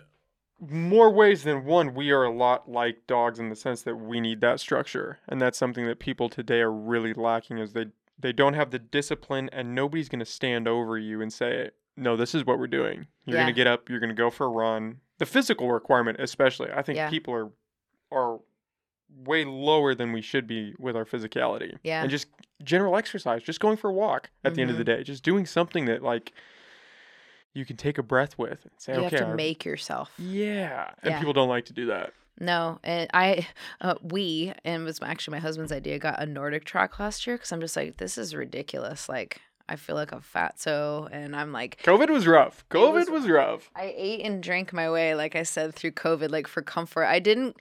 more 0.61 1.11
ways 1.11 1.45
than 1.45 1.65
one 1.65 1.95
we 1.95 2.11
are 2.11 2.25
a 2.25 2.33
lot 2.33 2.69
like 2.71 3.07
dogs 3.07 3.39
in 3.39 3.49
the 3.49 3.55
sense 3.57 3.83
that 3.83 3.95
we 3.97 4.21
need 4.21 4.41
that 4.41 4.59
structure 4.59 5.19
and 5.29 5.41
that's 5.41 5.57
something 5.57 5.87
that 5.87 5.99
people 6.01 6.29
today 6.29 6.61
are 6.61 6.73
really 6.73 7.13
lacking 7.15 7.59
is 7.59 7.73
they 7.73 7.87
they 8.19 8.33
don't 8.33 8.55
have 8.55 8.71
the 8.71 8.79
discipline 8.79 9.49
and 9.53 9.75
nobody's 9.75 10.09
going 10.09 10.19
to 10.19 10.25
stand 10.25 10.67
over 10.67 10.99
you 10.99 11.21
and 11.23 11.33
say 11.33 11.71
no 11.97 12.17
this 12.17 12.35
is 12.35 12.45
what 12.45 12.59
we're 12.59 12.67
doing 12.67 13.07
you're 13.25 13.37
Yeah. 13.37 13.45
going 13.45 13.55
to 13.55 13.57
get 13.57 13.69
up 13.69 13.89
you're 13.89 14.01
going 14.01 14.09
to 14.11 14.15
go 14.17 14.31
for 14.31 14.47
a 14.47 14.51
run 14.51 14.99
the 15.19 15.27
physical 15.27 15.71
requirement 15.71 16.19
especially 16.21 16.71
i 16.75 16.83
think 16.83 16.97
Yeah. 16.97 17.09
people 17.09 17.35
are 17.35 17.51
are 18.11 18.41
way 19.25 19.45
lower 19.45 19.95
than 19.95 20.13
we 20.13 20.21
should 20.21 20.47
be 20.47 20.75
with 20.79 20.97
our 20.97 21.05
physicality 21.05 21.77
Yeah. 21.85 22.03
and 22.03 22.11
just 22.11 22.27
general 22.65 22.97
exercise 22.97 23.45
just 23.45 23.61
going 23.61 23.77
for 23.77 23.91
a 23.91 23.93
walk 23.93 24.31
at 24.45 24.57
the 24.57 24.63
end 24.63 24.71
of 24.73 24.77
the 24.77 24.83
mm-hmm. 24.83 24.99
day 24.99 25.05
just 25.05 25.23
doing 25.23 25.47
something 25.47 25.85
that 25.85 26.03
like 26.03 26.33
you 27.55 27.65
can 27.65 27.77
take 27.77 27.99
a 27.99 28.03
breath 28.03 28.39
with 28.39 28.65
and 28.65 28.73
say 28.79 28.93
you 28.95 29.01
okay 29.01 29.17
have 29.17 29.27
to 29.27 29.33
I- 29.33 29.35
make 29.35 29.65
yourself. 29.65 30.11
yeah 30.19 30.91
and 31.03 31.11
Yeah. 31.13 31.19
people 31.19 31.33
don't 31.33 31.49
like 31.49 31.65
to 31.67 31.73
do 31.73 31.87
that 31.87 32.13
No, 32.41 32.79
and 32.85 33.11
I, 33.13 33.49
uh, 33.81 33.97
we, 34.01 34.53
and 34.65 34.83
it 34.83 34.85
was 34.85 35.01
actually 35.03 35.33
my 35.39 35.41
husband's 35.41 35.73
idea, 35.73 35.99
got 35.99 36.23
a 36.23 36.27
Nordic 36.27 36.65
track 36.65 37.01
last 37.01 37.27
year 37.27 37.37
because 37.37 37.51
I'm 37.51 37.61
just 37.61 37.75
like, 37.77 37.97
this 37.97 38.17
is 38.17 38.33
ridiculous. 38.33 39.09
Like, 39.09 39.41
I 39.69 39.75
feel 39.75 39.97
like 39.97 40.13
a 40.13 40.21
fatso, 40.35 41.09
and 41.11 41.35
I'm 41.35 41.51
like, 41.53 41.83
covid 41.83 42.09
was 42.11 42.27
rough 42.29 42.65
covid 42.71 42.93
was 42.95 43.11
was 43.11 43.27
rough 43.29 43.71
I 43.75 43.93
ate 43.97 44.21
and 44.25 44.41
drank 44.43 44.73
my 44.73 44.89
way, 44.89 45.15
like 45.17 45.35
I 45.35 45.43
said, 45.43 45.75
through 45.75 45.93
COVID, 45.93 46.31
like 46.31 46.47
for 46.47 46.63
comfort. 46.63 47.07
I 47.07 47.19
didn't, 47.19 47.57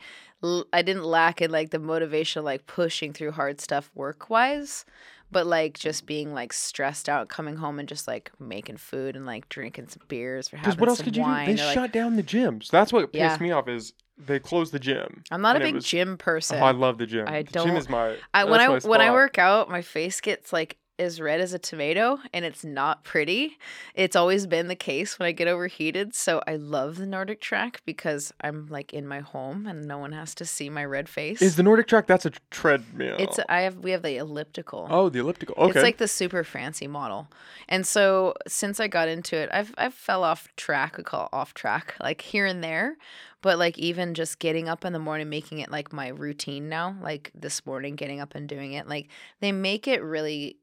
I 0.71 0.81
didn't 0.83 1.03
lack 1.05 1.41
in 1.41 1.49
like 1.51 1.71
the 1.71 1.79
motivation, 1.79 2.43
like 2.45 2.67
pushing 2.67 3.11
through 3.13 3.31
hard 3.31 3.59
stuff 3.59 3.89
work 3.95 4.29
wise, 4.29 4.85
but 5.31 5.45
like 5.45 5.77
just 5.77 6.05
being 6.05 6.33
like 6.33 6.53
stressed 6.53 7.09
out, 7.09 7.27
coming 7.29 7.57
home 7.57 7.79
and 7.79 7.87
just 7.87 8.07
like 8.07 8.31
making 8.39 8.77
food 8.77 9.15
and 9.15 9.25
like 9.25 9.49
drinking 9.49 9.87
some 9.89 10.03
beers 10.07 10.47
or 10.53 10.57
Because 10.57 10.65
having 10.73 10.79
what 10.79 10.89
else 10.89 10.97
some 10.99 11.05
could 11.05 11.15
you 11.17 11.23
do? 11.23 11.27
wine. 11.29 11.45
They 11.55 11.61
or, 11.61 11.65
like- 11.65 11.73
shut 11.73 11.91
down 11.93 12.15
the 12.15 12.23
gyms. 12.23 12.69
That's 12.69 12.93
what 12.93 13.09
Yeah. 13.13 13.29
pissed 13.29 13.41
me 13.41 13.51
off. 13.51 13.67
Is 13.67 13.93
they 14.17 14.39
closed 14.39 14.71
the 14.73 14.79
gym. 14.79 15.23
I'm 15.29 15.41
not 15.41 15.55
a 15.57 15.59
big 15.59 15.75
was- 15.75 15.85
gym 15.85 16.17
person. 16.17 16.59
Oh, 16.59 16.65
I 16.65 16.71
love 16.71 16.97
the 16.97 17.05
gym. 17.05 17.27
I 17.27 17.43
The 17.43 17.51
gym 17.51 17.67
don't- 17.67 17.77
is 17.77 17.89
my. 17.89 18.15
I 18.33 18.45
when 18.45 18.59
I 18.59 18.79
when 18.79 19.01
I 19.01 19.11
work 19.11 19.37
out, 19.37 19.69
my 19.69 19.81
face 19.81 20.21
gets 20.21 20.51
like 20.53 20.77
as 20.99 21.19
red 21.19 21.39
as 21.39 21.53
a 21.53 21.59
tomato 21.59 22.19
and 22.33 22.43
it's 22.45 22.63
not 22.63 23.03
pretty. 23.03 23.57
It's 23.93 24.15
always 24.15 24.47
been 24.47 24.67
the 24.67 24.75
case 24.75 25.19
when 25.19 25.27
I 25.27 25.31
get 25.31 25.47
overheated. 25.47 26.15
So 26.15 26.41
I 26.47 26.55
love 26.55 26.97
the 26.97 27.05
Nordic 27.05 27.41
track 27.41 27.81
because 27.85 28.33
I'm 28.41 28.67
like 28.67 28.93
in 28.93 29.07
my 29.07 29.19
home 29.19 29.67
and 29.67 29.85
no 29.85 29.97
one 29.97 30.11
has 30.11 30.33
to 30.35 30.45
see 30.45 30.69
my 30.69 30.85
red 30.85 31.07
face. 31.07 31.41
Is 31.41 31.55
the 31.55 31.63
Nordic 31.63 31.87
track? 31.87 32.07
That's 32.07 32.25
a 32.25 32.31
treadmill. 32.51 33.17
it's 33.19 33.39
I 33.49 33.61
have 33.61 33.77
we 33.77 33.91
have 33.91 34.01
the 34.01 34.17
elliptical. 34.17 34.87
oh 34.89 35.09
the 35.09 35.19
elliptical. 35.19 35.55
Okay. 35.57 35.79
It's 35.79 35.83
like 35.83 35.97
the 35.97 36.07
super 36.07 36.43
fancy 36.43 36.87
model. 36.87 37.27
And 37.69 37.85
so 37.85 38.33
since 38.47 38.79
I 38.79 38.87
got 38.87 39.07
into 39.07 39.35
it, 39.35 39.49
I've 39.51 39.73
I've 39.77 39.93
fell 39.93 40.23
off 40.23 40.47
track, 40.55 40.97
we 40.97 41.03
call 41.03 41.25
it 41.25 41.29
off 41.33 41.53
track, 41.53 41.95
like 41.99 42.21
here 42.21 42.45
and 42.45 42.63
there. 42.63 42.97
But 43.41 43.59
like 43.59 43.77
even 43.77 44.13
just 44.13 44.39
getting 44.39 44.67
up 44.67 44.83
in 44.83 44.93
the 44.93 44.99
morning, 44.99 45.29
making 45.29 45.59
it 45.59 45.69
like 45.71 45.93
my 45.93 46.07
routine 46.07 46.69
now, 46.69 46.95
like 47.01 47.31
this 47.35 47.65
morning, 47.65 47.95
getting 47.95 48.19
up 48.19 48.33
and 48.35 48.49
doing 48.49 48.73
it, 48.73 48.87
like 48.87 49.09
they 49.41 49.51
make 49.51 49.87
it 49.87 50.01
really 50.01 50.57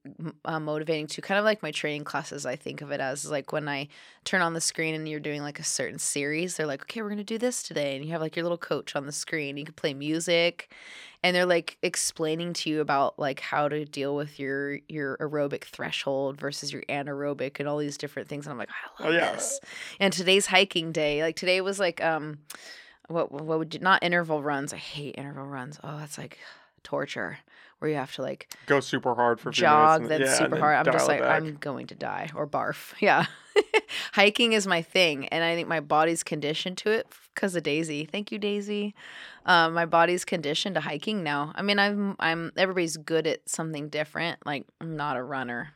uh, 0.44 0.58
motivating 0.58 1.06
to 1.08 1.22
kind 1.22 1.38
of 1.38 1.44
like 1.44 1.62
my 1.62 1.70
training 1.70 2.04
classes. 2.04 2.44
I 2.44 2.56
think 2.56 2.82
of 2.82 2.90
it 2.90 3.00
as 3.00 3.30
like 3.30 3.52
when 3.52 3.68
I 3.68 3.88
turn 4.24 4.42
on 4.42 4.54
the 4.54 4.60
screen 4.60 4.94
and 4.94 5.08
you're 5.08 5.20
doing 5.20 5.42
like 5.42 5.60
a 5.60 5.64
certain 5.64 5.98
series, 5.98 6.56
they're 6.56 6.66
like, 6.66 6.82
okay, 6.82 7.00
we're 7.00 7.10
gonna 7.10 7.24
do 7.24 7.38
this 7.38 7.62
today, 7.62 7.94
and 7.96 8.04
you 8.04 8.10
have 8.12 8.20
like 8.20 8.34
your 8.36 8.42
little 8.42 8.58
coach 8.58 8.96
on 8.96 9.06
the 9.06 9.12
screen. 9.12 9.56
You 9.56 9.64
can 9.64 9.74
play 9.74 9.94
music, 9.94 10.72
and 11.24 11.34
they're 11.34 11.46
like 11.46 11.78
explaining 11.82 12.52
to 12.52 12.68
you 12.70 12.80
about 12.80 13.18
like 13.18 13.40
how 13.40 13.66
to 13.66 13.84
deal 13.86 14.14
with 14.14 14.38
your 14.38 14.78
your 14.88 15.16
aerobic 15.16 15.64
threshold 15.64 16.38
versus 16.38 16.72
your 16.72 16.82
anaerobic 16.82 17.58
and 17.58 17.66
all 17.68 17.78
these 17.78 17.96
different 17.96 18.28
things 18.28 18.46
and 18.46 18.52
i'm 18.52 18.58
like 18.58 18.68
i 18.68 19.02
Oh, 19.02 19.04
love 19.06 19.14
yeah. 19.14 19.32
this. 19.32 19.58
And 19.98 20.12
today's 20.12 20.46
hiking 20.46 20.92
day 20.92 21.22
like 21.22 21.34
today 21.34 21.60
was 21.62 21.80
like 21.80 22.04
um 22.04 22.38
what 23.08 23.32
what 23.32 23.58
would 23.58 23.74
you 23.74 23.80
not 23.80 24.02
interval 24.04 24.42
runs 24.42 24.72
i 24.72 24.76
hate 24.76 25.14
interval 25.18 25.46
runs. 25.46 25.80
Oh 25.82 25.96
that's 25.98 26.18
like 26.18 26.38
torture 26.84 27.38
where 27.78 27.90
you 27.90 27.96
have 27.96 28.12
to 28.14 28.22
like 28.22 28.48
go 28.66 28.78
super 28.80 29.14
hard 29.14 29.40
for 29.40 29.48
a 29.48 29.52
jog 29.52 30.02
minutes 30.02 30.08
then 30.10 30.20
yeah, 30.20 30.34
super 30.34 30.50
then 30.50 30.60
hard. 30.60 30.86
I'm 30.86 30.92
just 30.92 31.08
like 31.08 31.20
back. 31.20 31.42
i'm 31.42 31.54
going 31.56 31.86
to 31.88 31.94
die 31.94 32.30
or 32.34 32.46
barf. 32.46 32.92
Yeah. 33.00 33.26
Hiking 34.12 34.52
is 34.52 34.66
my 34.66 34.82
thing 34.82 35.26
and 35.28 35.42
i 35.42 35.54
think 35.54 35.68
my 35.68 35.80
body's 35.80 36.22
conditioned 36.22 36.76
to 36.78 36.90
it 36.90 37.06
because 37.34 37.56
of 37.56 37.62
daisy. 37.62 38.04
Thank 38.04 38.32
you 38.32 38.38
daisy. 38.38 38.94
Um, 39.46 39.74
my 39.74 39.86
body's 39.86 40.24
conditioned 40.24 40.76
to 40.76 40.80
hiking 40.80 41.22
now. 41.22 41.52
I 41.54 41.62
mean 41.62 41.78
i'm 41.78 42.16
i'm 42.18 42.52
everybody's 42.56 42.96
good 42.96 43.26
at 43.26 43.48
something 43.48 43.88
different. 43.88 44.44
Like 44.46 44.66
i'm 44.80 44.96
not 44.96 45.16
a 45.16 45.22
runner. 45.22 45.70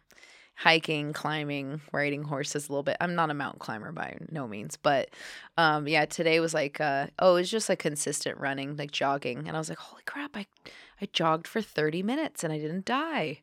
Hiking 0.57 1.13
climbing 1.13 1.81
riding 1.93 2.25
horses 2.25 2.69
a 2.69 2.73
little 2.73 2.83
bit. 2.83 2.97
I'm 3.01 3.15
not 3.15 3.31
a 3.31 3.35
mountain 3.35 3.61
climber 3.61 3.93
by 3.93 4.19
no 4.31 4.49
means 4.49 4.77
but 4.77 5.11
um 5.57 5.87
yeah 5.87 6.05
today 6.05 6.41
was 6.41 6.55
like 6.55 6.81
uh 6.81 7.09
oh 7.19 7.37
it 7.37 7.41
was 7.41 7.51
just 7.51 7.69
like 7.69 7.79
consistent 7.79 8.39
running 8.39 8.77
like 8.77 8.91
jogging. 8.91 9.47
And 9.47 9.57
i 9.57 9.59
was 9.61 9.69
like 9.69 9.79
holy 9.79 10.03
crap 10.05 10.37
i 10.37 10.47
i 11.01 11.09
jogged 11.13 11.47
for 11.47 11.61
30 11.63 12.03
minutes 12.03 12.43
and 12.45 12.53
i 12.53 12.59
didn't 12.59 12.85
die. 12.85 13.41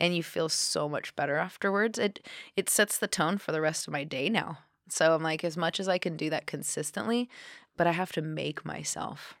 And 0.00 0.14
you 0.14 0.22
feel 0.22 0.48
so 0.48 0.88
much 0.88 1.16
better 1.16 1.36
afterwards. 1.36 1.98
It 1.98 2.24
it 2.56 2.70
sets 2.70 2.98
the 2.98 3.08
tone 3.08 3.38
for 3.38 3.50
the 3.52 3.60
rest 3.60 3.86
of 3.88 3.92
my 3.92 4.04
day 4.04 4.28
now 4.28 4.58
so 4.92 5.14
i'm 5.14 5.22
like 5.22 5.44
as 5.44 5.56
much 5.56 5.78
as 5.80 5.88
i 5.88 5.98
can 5.98 6.16
do 6.16 6.30
that 6.30 6.46
consistently 6.46 7.28
but 7.76 7.86
i 7.86 7.92
have 7.92 8.12
to 8.12 8.22
make 8.22 8.64
myself. 8.64 9.34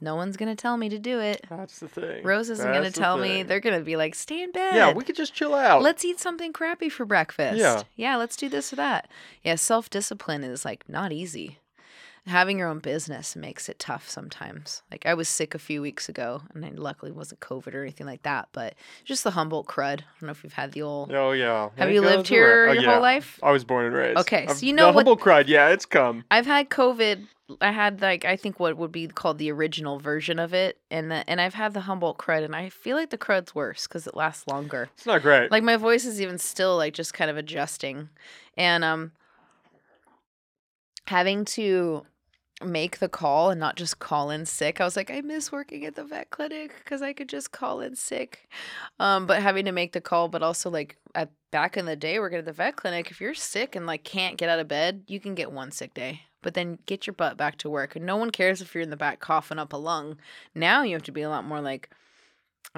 No 0.00 0.14
one's 0.14 0.36
gonna 0.36 0.54
tell 0.54 0.76
me 0.76 0.88
to 0.90 0.98
do 0.98 1.18
it. 1.18 1.44
That's 1.50 1.80
the 1.80 1.88
thing. 1.88 2.22
rose 2.22 2.50
isn't 2.50 2.64
gonna 2.64 2.82
That's 2.82 2.94
the 2.94 3.00
tell 3.00 3.18
me. 3.18 3.42
they're 3.42 3.58
gonna 3.58 3.80
be 3.80 3.96
like 3.96 4.14
stay 4.14 4.42
in 4.44 4.52
bed. 4.52 4.74
Yeah, 4.76 4.92
we 4.92 5.02
could 5.02 5.16
just 5.16 5.34
chill 5.34 5.54
out. 5.56 5.82
let's 5.82 6.04
eat 6.04 6.20
something 6.20 6.52
crappy 6.52 6.88
for 6.88 7.04
breakfast. 7.04 7.58
Yeah. 7.58 7.82
yeah 7.96 8.14
let's 8.16 8.36
do 8.36 8.48
this 8.48 8.72
or 8.72 8.76
that. 8.76 9.08
Yeah 9.42 9.56
self-discipline 9.56 10.44
is 10.44 10.64
like 10.64 10.88
not 10.88 11.10
easy 11.10 11.58
having 12.28 12.58
your 12.58 12.68
own 12.68 12.78
business 12.78 13.34
makes 13.36 13.68
it 13.68 13.78
tough 13.78 14.08
sometimes. 14.08 14.82
Like 14.90 15.04
I 15.06 15.14
was 15.14 15.28
sick 15.28 15.54
a 15.54 15.58
few 15.58 15.82
weeks 15.82 16.08
ago, 16.08 16.42
and 16.54 16.64
I 16.64 16.70
luckily 16.70 17.10
wasn't 17.10 17.40
COVID 17.40 17.74
or 17.74 17.82
anything 17.82 18.06
like 18.06 18.22
that, 18.22 18.48
but 18.52 18.74
just 19.04 19.24
the 19.24 19.32
Humboldt 19.32 19.66
crud. 19.66 20.00
I 20.00 20.04
don't 20.20 20.22
know 20.22 20.30
if 20.30 20.44
you've 20.44 20.52
had 20.52 20.72
the 20.72 20.82
old. 20.82 21.12
Oh 21.12 21.32
yeah. 21.32 21.70
Have 21.76 21.88
It 21.90 21.94
you 21.94 22.00
lived 22.00 22.28
here. 22.28 22.68
Oh, 22.68 22.72
your 22.72 22.82
yeah. 22.82 22.92
whole 22.92 23.02
life? 23.02 23.38
I 23.42 23.50
was 23.50 23.64
born 23.64 23.86
and 23.86 23.94
raised. 23.94 24.18
Okay, 24.20 24.46
so 24.48 24.64
you 24.64 24.72
know 24.72 24.86
the 24.86 24.92
what- 24.92 25.06
Humboldt 25.06 25.20
crud. 25.20 25.48
Yeah, 25.48 25.68
it's 25.68 25.86
come. 25.86 26.24
I've 26.30 26.46
had 26.46 26.68
COVID. 26.70 27.26
I 27.62 27.72
had 27.72 28.02
like 28.02 28.26
I 28.26 28.36
think 28.36 28.60
what 28.60 28.76
would 28.76 28.92
be 28.92 29.06
called 29.08 29.38
the 29.38 29.50
original 29.50 29.98
version 29.98 30.38
of 30.38 30.52
it, 30.52 30.76
and 30.90 31.10
the, 31.10 31.28
and 31.30 31.40
I've 31.40 31.54
had 31.54 31.72
the 31.72 31.80
Humboldt 31.80 32.18
crud, 32.18 32.44
and 32.44 32.54
I 32.54 32.68
feel 32.68 32.94
like 32.94 33.08
the 33.08 33.16
crud's 33.16 33.54
worse 33.54 33.86
because 33.86 34.06
it 34.06 34.14
lasts 34.14 34.46
longer. 34.46 34.90
It's 34.94 35.06
not 35.06 35.22
great. 35.22 35.50
Like 35.50 35.62
my 35.62 35.76
voice 35.76 36.04
is 36.04 36.20
even 36.20 36.36
still 36.36 36.76
like 36.76 36.92
just 36.92 37.14
kind 37.14 37.30
of 37.30 37.38
adjusting, 37.38 38.10
and 38.58 38.84
um, 38.84 39.12
having 41.06 41.44
to 41.46 42.04
make 42.64 42.98
the 42.98 43.08
call 43.08 43.50
and 43.50 43.60
not 43.60 43.76
just 43.76 43.98
call 43.98 44.30
in 44.30 44.44
sick. 44.44 44.80
I 44.80 44.84
was 44.84 44.96
like, 44.96 45.10
I 45.10 45.20
miss 45.20 45.52
working 45.52 45.84
at 45.84 45.94
the 45.94 46.04
vet 46.04 46.30
clinic 46.30 46.74
because 46.78 47.02
I 47.02 47.12
could 47.12 47.28
just 47.28 47.52
call 47.52 47.80
in 47.80 47.94
sick. 47.94 48.48
Um, 48.98 49.26
but 49.26 49.42
having 49.42 49.64
to 49.66 49.72
make 49.72 49.92
the 49.92 50.00
call, 50.00 50.28
but 50.28 50.42
also 50.42 50.68
like 50.68 50.96
at 51.14 51.30
back 51.50 51.76
in 51.76 51.86
the 51.86 51.96
day, 51.96 52.18
working 52.18 52.38
at 52.38 52.44
the 52.44 52.52
vet 52.52 52.76
clinic, 52.76 53.10
if 53.10 53.20
you're 53.20 53.34
sick 53.34 53.76
and 53.76 53.86
like 53.86 54.04
can't 54.04 54.36
get 54.36 54.48
out 54.48 54.58
of 54.58 54.68
bed, 54.68 55.04
you 55.06 55.20
can 55.20 55.34
get 55.34 55.52
one 55.52 55.70
sick 55.70 55.94
day. 55.94 56.22
But 56.40 56.54
then 56.54 56.78
get 56.86 57.06
your 57.06 57.14
butt 57.14 57.36
back 57.36 57.58
to 57.58 57.70
work, 57.70 57.96
and 57.96 58.06
no 58.06 58.16
one 58.16 58.30
cares 58.30 58.62
if 58.62 58.72
you're 58.72 58.82
in 58.82 58.90
the 58.90 58.96
back 58.96 59.18
coughing 59.18 59.58
up 59.58 59.72
a 59.72 59.76
lung. 59.76 60.18
Now 60.54 60.82
you 60.82 60.94
have 60.94 61.02
to 61.04 61.12
be 61.12 61.22
a 61.22 61.28
lot 61.28 61.44
more 61.44 61.60
like, 61.60 61.90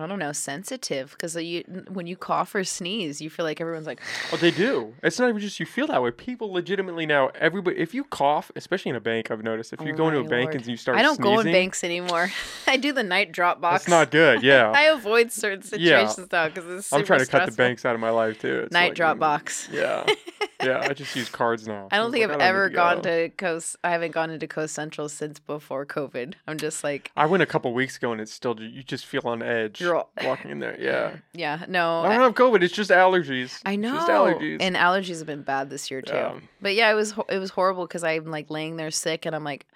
I 0.00 0.06
don't 0.06 0.18
know, 0.18 0.32
sensitive 0.32 1.10
because 1.12 1.36
you 1.36 1.62
when 1.88 2.06
you 2.06 2.16
cough 2.16 2.54
or 2.54 2.64
sneeze, 2.64 3.20
you 3.20 3.30
feel 3.30 3.44
like 3.44 3.60
everyone's 3.60 3.86
like, 3.86 4.00
Oh, 4.32 4.36
they 4.36 4.50
do. 4.50 4.94
It's 5.02 5.18
not 5.18 5.28
even 5.28 5.40
just 5.40 5.60
you 5.60 5.66
feel 5.66 5.86
that 5.88 6.02
way. 6.02 6.10
People 6.10 6.52
legitimately 6.52 7.06
now, 7.06 7.28
everybody, 7.34 7.78
if 7.78 7.94
you 7.94 8.04
cough, 8.04 8.50
especially 8.56 8.90
in 8.90 8.96
a 8.96 9.00
bank, 9.00 9.30
I've 9.30 9.42
noticed, 9.42 9.72
if 9.72 9.80
you 9.80 9.92
Oh 9.92 9.96
go 9.96 10.08
into 10.08 10.20
a 10.20 10.24
bank 10.24 10.50
lord. 10.50 10.54
and 10.56 10.66
you 10.66 10.76
start 10.76 10.98
I 10.98 11.02
don't 11.02 11.16
sneezing, 11.16 11.34
go 11.34 11.40
in 11.40 11.52
banks 11.52 11.84
anymore. 11.84 12.30
I 12.66 12.76
do 12.76 12.92
the 12.92 13.02
night 13.02 13.32
drop 13.32 13.60
box. 13.60 13.84
That's 13.84 13.90
not 13.90 14.10
good. 14.10 14.42
Yeah. 14.50 14.72
I 14.74 14.84
avoid 14.84 15.30
certain 15.30 15.62
Yeah. 15.78 16.06
situations 16.06 16.32
now 16.32 16.48
because 16.48 16.66
it's 16.66 16.92
I'm 16.92 17.04
trying 17.04 17.20
to 17.20 17.26
cut 17.26 17.48
the 17.50 17.56
banks 17.56 17.84
out 17.84 17.94
of 17.94 18.00
my 18.00 18.10
life 18.10 18.40
too. 18.40 18.60
It's 18.64 18.72
night 18.72 18.88
like, 18.90 18.94
drop 18.94 19.16
mm, 19.16 19.20
box. 19.20 19.68
Yeah. 19.72 20.06
Yeah. 20.62 20.80
I 20.80 20.92
just 20.92 21.16
use 21.16 21.30
cards 21.30 21.66
now. 21.66 21.88
I 21.90 21.96
don't 21.96 22.12
think 22.12 22.22
like, 22.22 22.32
I've 22.32 22.38
don't 22.38 22.46
ever 22.48 22.68
need 22.68 22.74
gone 22.74 22.96
go. 22.96 23.02
to 23.02 23.28
Coast. 23.30 23.76
I 23.82 23.90
haven't 23.92 24.12
gone 24.12 24.28
into 24.30 24.46
Coast 24.46 24.74
Central 24.74 25.08
since 25.08 25.38
before 25.38 25.86
COVID. 25.86 26.34
I'm 26.46 26.58
just 26.58 26.84
like, 26.84 27.10
I 27.16 27.24
went 27.24 27.42
a 27.42 27.46
couple 27.46 27.72
weeks 27.72 27.96
ago 27.96 28.12
and 28.12 28.20
it's 28.20 28.32
still, 28.32 28.60
you 28.60 28.82
just 28.82 29.06
feel 29.06 29.22
on 29.24 29.42
edge 29.42 29.80
You're 29.80 29.89
all- 29.96 30.10
walking 30.24 30.50
in 30.50 30.58
there. 30.58 30.76
Yeah. 30.80 31.16
yeah, 31.32 31.64
no. 31.68 32.00
I 32.00 32.08
don't 32.08 32.20
have 32.20 32.34
COVID. 32.34 32.62
It's 32.62 32.74
just 32.74 32.90
allergies. 32.90 33.60
I 33.64 33.76
know, 33.76 33.94
just 33.94 34.08
allergies. 34.08 34.58
and 34.60 34.76
allergies 34.76 35.18
have 35.18 35.26
been 35.26 35.42
bad 35.42 35.70
this 35.70 35.90
year 35.90 36.02
too. 36.02 36.14
Yeah. 36.14 36.38
But 36.60 36.74
yeah, 36.74 36.90
it 36.90 36.94
was 36.94 37.12
ho- 37.12 37.26
it 37.28 37.38
was 37.38 37.50
horrible 37.50 37.86
because 37.86 38.04
I'm 38.04 38.26
like 38.26 38.50
laying 38.50 38.76
there 38.76 38.90
sick, 38.90 39.26
and 39.26 39.34
I'm 39.34 39.44
like, 39.44 39.66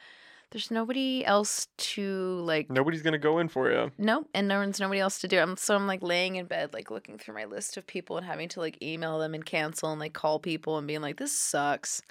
there's 0.50 0.70
nobody 0.70 1.24
else 1.24 1.66
to 1.78 2.40
like. 2.44 2.70
Nobody's 2.70 3.02
to 3.02 3.18
go 3.18 3.38
in 3.38 3.48
for 3.48 3.70
you. 3.72 3.90
Nope, 3.98 4.28
and 4.34 4.46
no 4.46 4.60
one's 4.60 4.78
nobody 4.78 5.00
else 5.00 5.18
to 5.20 5.28
do. 5.28 5.38
it. 5.38 5.42
I'm 5.42 5.56
so 5.56 5.74
I'm 5.74 5.86
like 5.88 6.02
laying 6.02 6.36
in 6.36 6.46
bed, 6.46 6.72
like 6.72 6.90
looking 6.90 7.18
through 7.18 7.34
my 7.34 7.44
list 7.44 7.76
of 7.76 7.86
people 7.86 8.16
and 8.16 8.24
having 8.24 8.48
to 8.50 8.60
like 8.60 8.80
email 8.82 9.18
them 9.18 9.34
and 9.34 9.44
cancel 9.44 9.90
and 9.90 9.98
like 10.00 10.12
call 10.12 10.38
people 10.38 10.78
and 10.78 10.86
being 10.86 11.00
like, 11.02 11.16
this 11.16 11.36
sucks. 11.36 12.02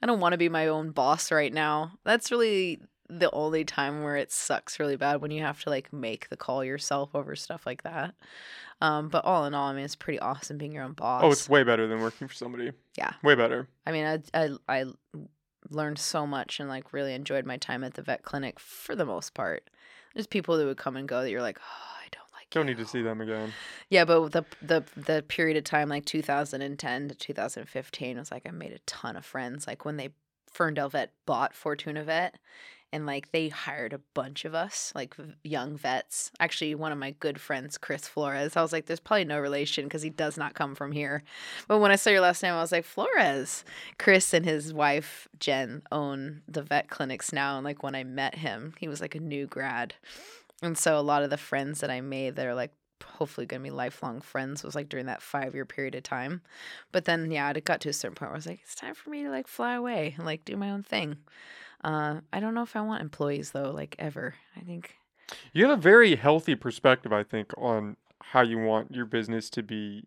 I 0.00 0.06
don't 0.06 0.20
want 0.20 0.32
to 0.32 0.38
be 0.38 0.48
my 0.48 0.68
own 0.68 0.90
boss 0.90 1.32
right 1.32 1.52
now. 1.52 1.92
That's 2.04 2.30
really 2.30 2.80
the 3.08 3.30
only 3.32 3.64
time 3.64 4.02
where 4.02 4.16
it 4.16 4.30
sucks 4.30 4.78
really 4.78 4.96
bad 4.96 5.20
when 5.20 5.30
you 5.30 5.42
have 5.42 5.62
to 5.62 5.70
like 5.70 5.92
make 5.92 6.28
the 6.28 6.36
call 6.36 6.64
yourself 6.64 7.14
over 7.14 7.34
stuff 7.34 7.64
like 7.66 7.82
that. 7.82 8.14
Um, 8.80 9.08
but 9.08 9.24
all 9.24 9.44
in 9.46 9.54
all, 9.54 9.68
I 9.68 9.74
mean, 9.74 9.84
it's 9.84 9.96
pretty 9.96 10.20
awesome 10.20 10.58
being 10.58 10.72
your 10.72 10.84
own 10.84 10.92
boss. 10.92 11.22
Oh, 11.24 11.30
it's 11.30 11.48
way 11.48 11.64
better 11.64 11.86
than 11.86 12.00
working 12.00 12.28
for 12.28 12.34
somebody. 12.34 12.72
Yeah. 12.96 13.12
Way 13.22 13.34
better. 13.34 13.68
I 13.86 13.92
mean, 13.92 14.04
I, 14.04 14.18
I 14.34 14.50
I 14.68 14.84
learned 15.70 15.98
so 15.98 16.26
much 16.26 16.60
and 16.60 16.68
like 16.68 16.92
really 16.92 17.14
enjoyed 17.14 17.44
my 17.44 17.56
time 17.56 17.82
at 17.82 17.94
the 17.94 18.02
vet 18.02 18.22
clinic 18.22 18.60
for 18.60 18.94
the 18.94 19.04
most 19.04 19.34
part. 19.34 19.68
There's 20.14 20.26
people 20.26 20.56
that 20.56 20.64
would 20.64 20.76
come 20.76 20.96
and 20.96 21.08
go 21.08 21.22
that 21.22 21.30
you're 21.30 21.42
like, 21.42 21.58
oh, 21.60 21.96
I 22.04 22.08
don't 22.10 22.32
like. 22.34 22.50
Don't 22.50 22.68
you." 22.68 22.74
need 22.74 22.82
to 22.82 22.88
see 22.88 23.02
them 23.02 23.20
again. 23.20 23.52
Yeah, 23.88 24.04
but 24.04 24.30
the 24.30 24.44
the 24.62 24.84
the 24.96 25.24
period 25.26 25.56
of 25.56 25.64
time 25.64 25.88
like 25.88 26.04
2010 26.04 27.08
to 27.08 27.14
2015 27.14 28.18
was 28.18 28.30
like 28.30 28.46
I 28.46 28.50
made 28.50 28.72
a 28.72 28.78
ton 28.80 29.16
of 29.16 29.24
friends. 29.24 29.66
Like 29.66 29.84
when 29.84 29.96
they 29.96 30.10
Ferndale 30.50 30.88
Vet 30.88 31.12
bought 31.26 31.54
Fortuna 31.54 32.04
Vet, 32.04 32.36
and 32.92 33.06
like 33.06 33.32
they 33.32 33.48
hired 33.48 33.92
a 33.92 34.00
bunch 34.14 34.44
of 34.44 34.54
us, 34.54 34.92
like 34.94 35.14
young 35.44 35.76
vets. 35.76 36.30
Actually, 36.40 36.74
one 36.74 36.92
of 36.92 36.98
my 36.98 37.12
good 37.20 37.40
friends, 37.40 37.76
Chris 37.76 38.08
Flores. 38.08 38.56
I 38.56 38.62
was 38.62 38.72
like, 38.72 38.86
there's 38.86 39.00
probably 39.00 39.24
no 39.24 39.38
relation 39.38 39.84
because 39.84 40.02
he 40.02 40.10
does 40.10 40.36
not 40.36 40.54
come 40.54 40.74
from 40.74 40.92
here. 40.92 41.22
But 41.66 41.78
when 41.78 41.90
I 41.90 41.96
saw 41.96 42.10
your 42.10 42.20
last 42.20 42.42
name, 42.42 42.54
I 42.54 42.60
was 42.60 42.72
like, 42.72 42.84
Flores. 42.84 43.64
Chris 43.98 44.32
and 44.32 44.44
his 44.44 44.72
wife 44.72 45.28
Jen 45.38 45.82
own 45.92 46.42
the 46.48 46.62
vet 46.62 46.88
clinics 46.88 47.32
now, 47.32 47.56
and 47.56 47.64
like 47.64 47.82
when 47.82 47.94
I 47.94 48.04
met 48.04 48.36
him, 48.36 48.74
he 48.78 48.88
was 48.88 49.00
like 49.00 49.14
a 49.14 49.20
new 49.20 49.46
grad. 49.46 49.94
And 50.62 50.76
so 50.76 50.98
a 50.98 51.02
lot 51.02 51.22
of 51.22 51.30
the 51.30 51.36
friends 51.36 51.80
that 51.80 51.90
I 51.90 52.00
made 52.00 52.36
that 52.36 52.46
are 52.46 52.54
like 52.54 52.72
hopefully 53.04 53.46
going 53.46 53.62
to 53.62 53.64
be 53.64 53.70
lifelong 53.70 54.20
friends 54.20 54.62
was 54.62 54.74
like 54.74 54.88
during 54.88 55.06
that 55.06 55.22
five 55.22 55.54
year 55.54 55.64
period 55.64 55.94
of 55.94 56.02
time. 56.02 56.40
But 56.92 57.04
then, 57.04 57.30
yeah, 57.30 57.50
it 57.50 57.64
got 57.64 57.80
to 57.82 57.88
a 57.88 57.92
certain 57.92 58.14
point 58.14 58.30
where 58.30 58.36
I 58.36 58.38
was 58.38 58.46
like, 58.46 58.60
it's 58.62 58.74
time 58.74 58.94
for 58.94 59.10
me 59.10 59.24
to 59.24 59.30
like 59.30 59.46
fly 59.46 59.74
away 59.74 60.14
and 60.16 60.24
like 60.24 60.44
do 60.44 60.56
my 60.56 60.70
own 60.70 60.82
thing. 60.82 61.18
Uh, 61.84 62.20
I 62.32 62.40
don't 62.40 62.54
know 62.54 62.62
if 62.62 62.76
I 62.76 62.80
want 62.80 63.02
employees 63.02 63.52
though, 63.52 63.70
like 63.70 63.96
ever. 63.98 64.34
I 64.56 64.60
think, 64.60 64.96
You 65.52 65.68
have 65.68 65.78
a 65.78 65.80
very 65.80 66.16
healthy 66.16 66.54
perspective, 66.54 67.12
I 67.12 67.22
think, 67.22 67.52
on 67.56 67.96
how 68.22 68.42
you 68.42 68.58
want 68.58 68.94
your 68.94 69.06
business 69.06 69.48
to 69.50 69.62
be 69.62 70.04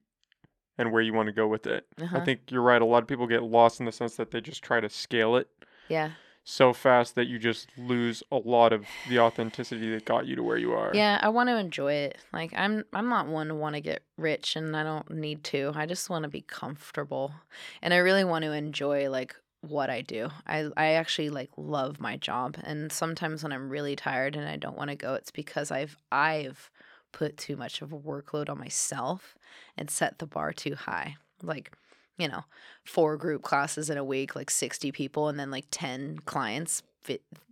and 0.77 0.91
where 0.91 1.02
you 1.02 1.14
want 1.14 1.27
to 1.27 1.34
go 1.34 1.48
with 1.48 1.68
it. 1.68 1.85
I 1.99 2.03
uh-huh. 2.03 2.26
think 2.26 2.41
you're 2.49 2.61
right. 2.61 2.81
A 2.81 2.85
lot 2.85 3.03
of 3.03 3.07
people 3.07 3.27
get 3.27 3.43
lost 3.43 3.80
in 3.80 3.85
the 3.85 3.91
sense 3.91 4.15
that 4.15 4.31
they 4.31 4.41
just 4.41 4.64
try 4.64 4.80
to 4.80 4.89
scale 4.89 5.35
it 5.35 5.48
yeah. 5.89 6.11
so 6.43 6.73
fast 6.73 7.15
that 7.15 7.27
you 7.27 7.38
just 7.38 7.68
lose 7.77 8.23
a 8.31 8.38
lot 8.38 8.73
of 8.73 8.85
the 9.10 9.19
authenticity 9.19 9.91
that 9.91 10.06
got 10.06 10.26
you 10.26 10.35
to 10.35 10.43
where 10.43 10.57
you 10.57 10.73
are. 10.73 10.91
Yeah, 10.93 11.19
I 11.22 11.30
want 11.30 11.49
to 11.49 11.57
enjoy 11.57 11.93
it. 11.93 12.18
Like 12.34 12.53
I'm 12.56 12.84
I'm 12.93 13.10
not 13.10 13.27
one 13.27 13.49
to 13.49 13.56
want 13.56 13.76
to 13.76 13.81
get 13.81 14.03
rich 14.18 14.56
and 14.56 14.76
I 14.76 14.84
don't 14.84 15.10
need 15.11 15.43
to. 15.45 15.72
I 15.76 15.85
just 15.85 16.10
want 16.10 16.23
to 16.23 16.30
be 16.30 16.41
comfortable. 16.41 17.34
And 17.81 17.93
I 17.93 17.98
really 17.98 18.23
want 18.23 18.43
to 18.45 18.52
enjoy 18.52 19.10
like 19.10 19.35
what 19.61 19.89
I 19.89 20.01
do. 20.01 20.29
I 20.45 20.69
I 20.75 20.93
actually 20.93 21.29
like 21.29 21.49
love 21.55 21.99
my 21.99 22.17
job 22.17 22.57
and 22.63 22.91
sometimes 22.91 23.43
when 23.43 23.51
I'm 23.51 23.69
really 23.69 23.95
tired 23.95 24.35
and 24.35 24.47
I 24.47 24.57
don't 24.57 24.77
want 24.77 24.89
to 24.89 24.95
go 24.95 25.13
it's 25.13 25.31
because 25.31 25.71
I've 25.71 25.97
I've 26.11 26.69
put 27.11 27.38
too 27.38 27.55
much 27.55 27.81
of 27.81 27.91
a 27.91 27.99
workload 27.99 28.49
on 28.49 28.59
myself 28.59 29.38
and 29.77 29.89
set 29.89 30.19
the 30.19 30.25
bar 30.27 30.51
too 30.53 30.75
high. 30.75 31.15
Like 31.41 31.71
you 32.17 32.27
know, 32.27 32.43
four 32.83 33.17
group 33.17 33.41
classes 33.41 33.89
in 33.89 33.97
a 33.97 34.03
week, 34.03 34.35
like 34.35 34.51
60 34.51 34.91
people, 34.91 35.27
and 35.27 35.39
then 35.39 35.49
like 35.49 35.65
10 35.71 36.19
clients 36.25 36.83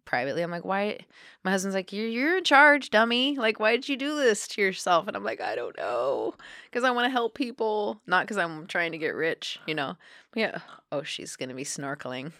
privately. 0.05 0.41
I'm 0.41 0.51
like, 0.51 0.65
why? 0.65 0.99
My 1.43 1.51
husband's 1.51 1.75
like, 1.75 1.93
you're, 1.93 2.07
you're 2.07 2.37
in 2.37 2.43
charge, 2.43 2.89
dummy. 2.89 3.37
Like, 3.37 3.59
why 3.59 3.71
did 3.75 3.87
you 3.87 3.95
do 3.97 4.15
this 4.15 4.47
to 4.49 4.61
yourself? 4.61 5.07
And 5.07 5.15
I'm 5.15 5.23
like, 5.23 5.39
I 5.41 5.55
don't 5.55 5.77
know. 5.77 6.33
Because 6.65 6.83
I 6.83 6.91
want 6.91 7.05
to 7.05 7.11
help 7.11 7.35
people, 7.35 8.01
not 8.07 8.25
because 8.25 8.37
I'm 8.37 8.65
trying 8.67 8.91
to 8.91 8.97
get 8.97 9.13
rich, 9.13 9.59
you 9.67 9.75
know? 9.75 9.95
But 10.31 10.39
yeah. 10.39 10.57
Oh, 10.91 11.03
she's 11.03 11.35
going 11.35 11.49
to 11.49 11.55
be 11.55 11.63
snorkeling. 11.63 12.31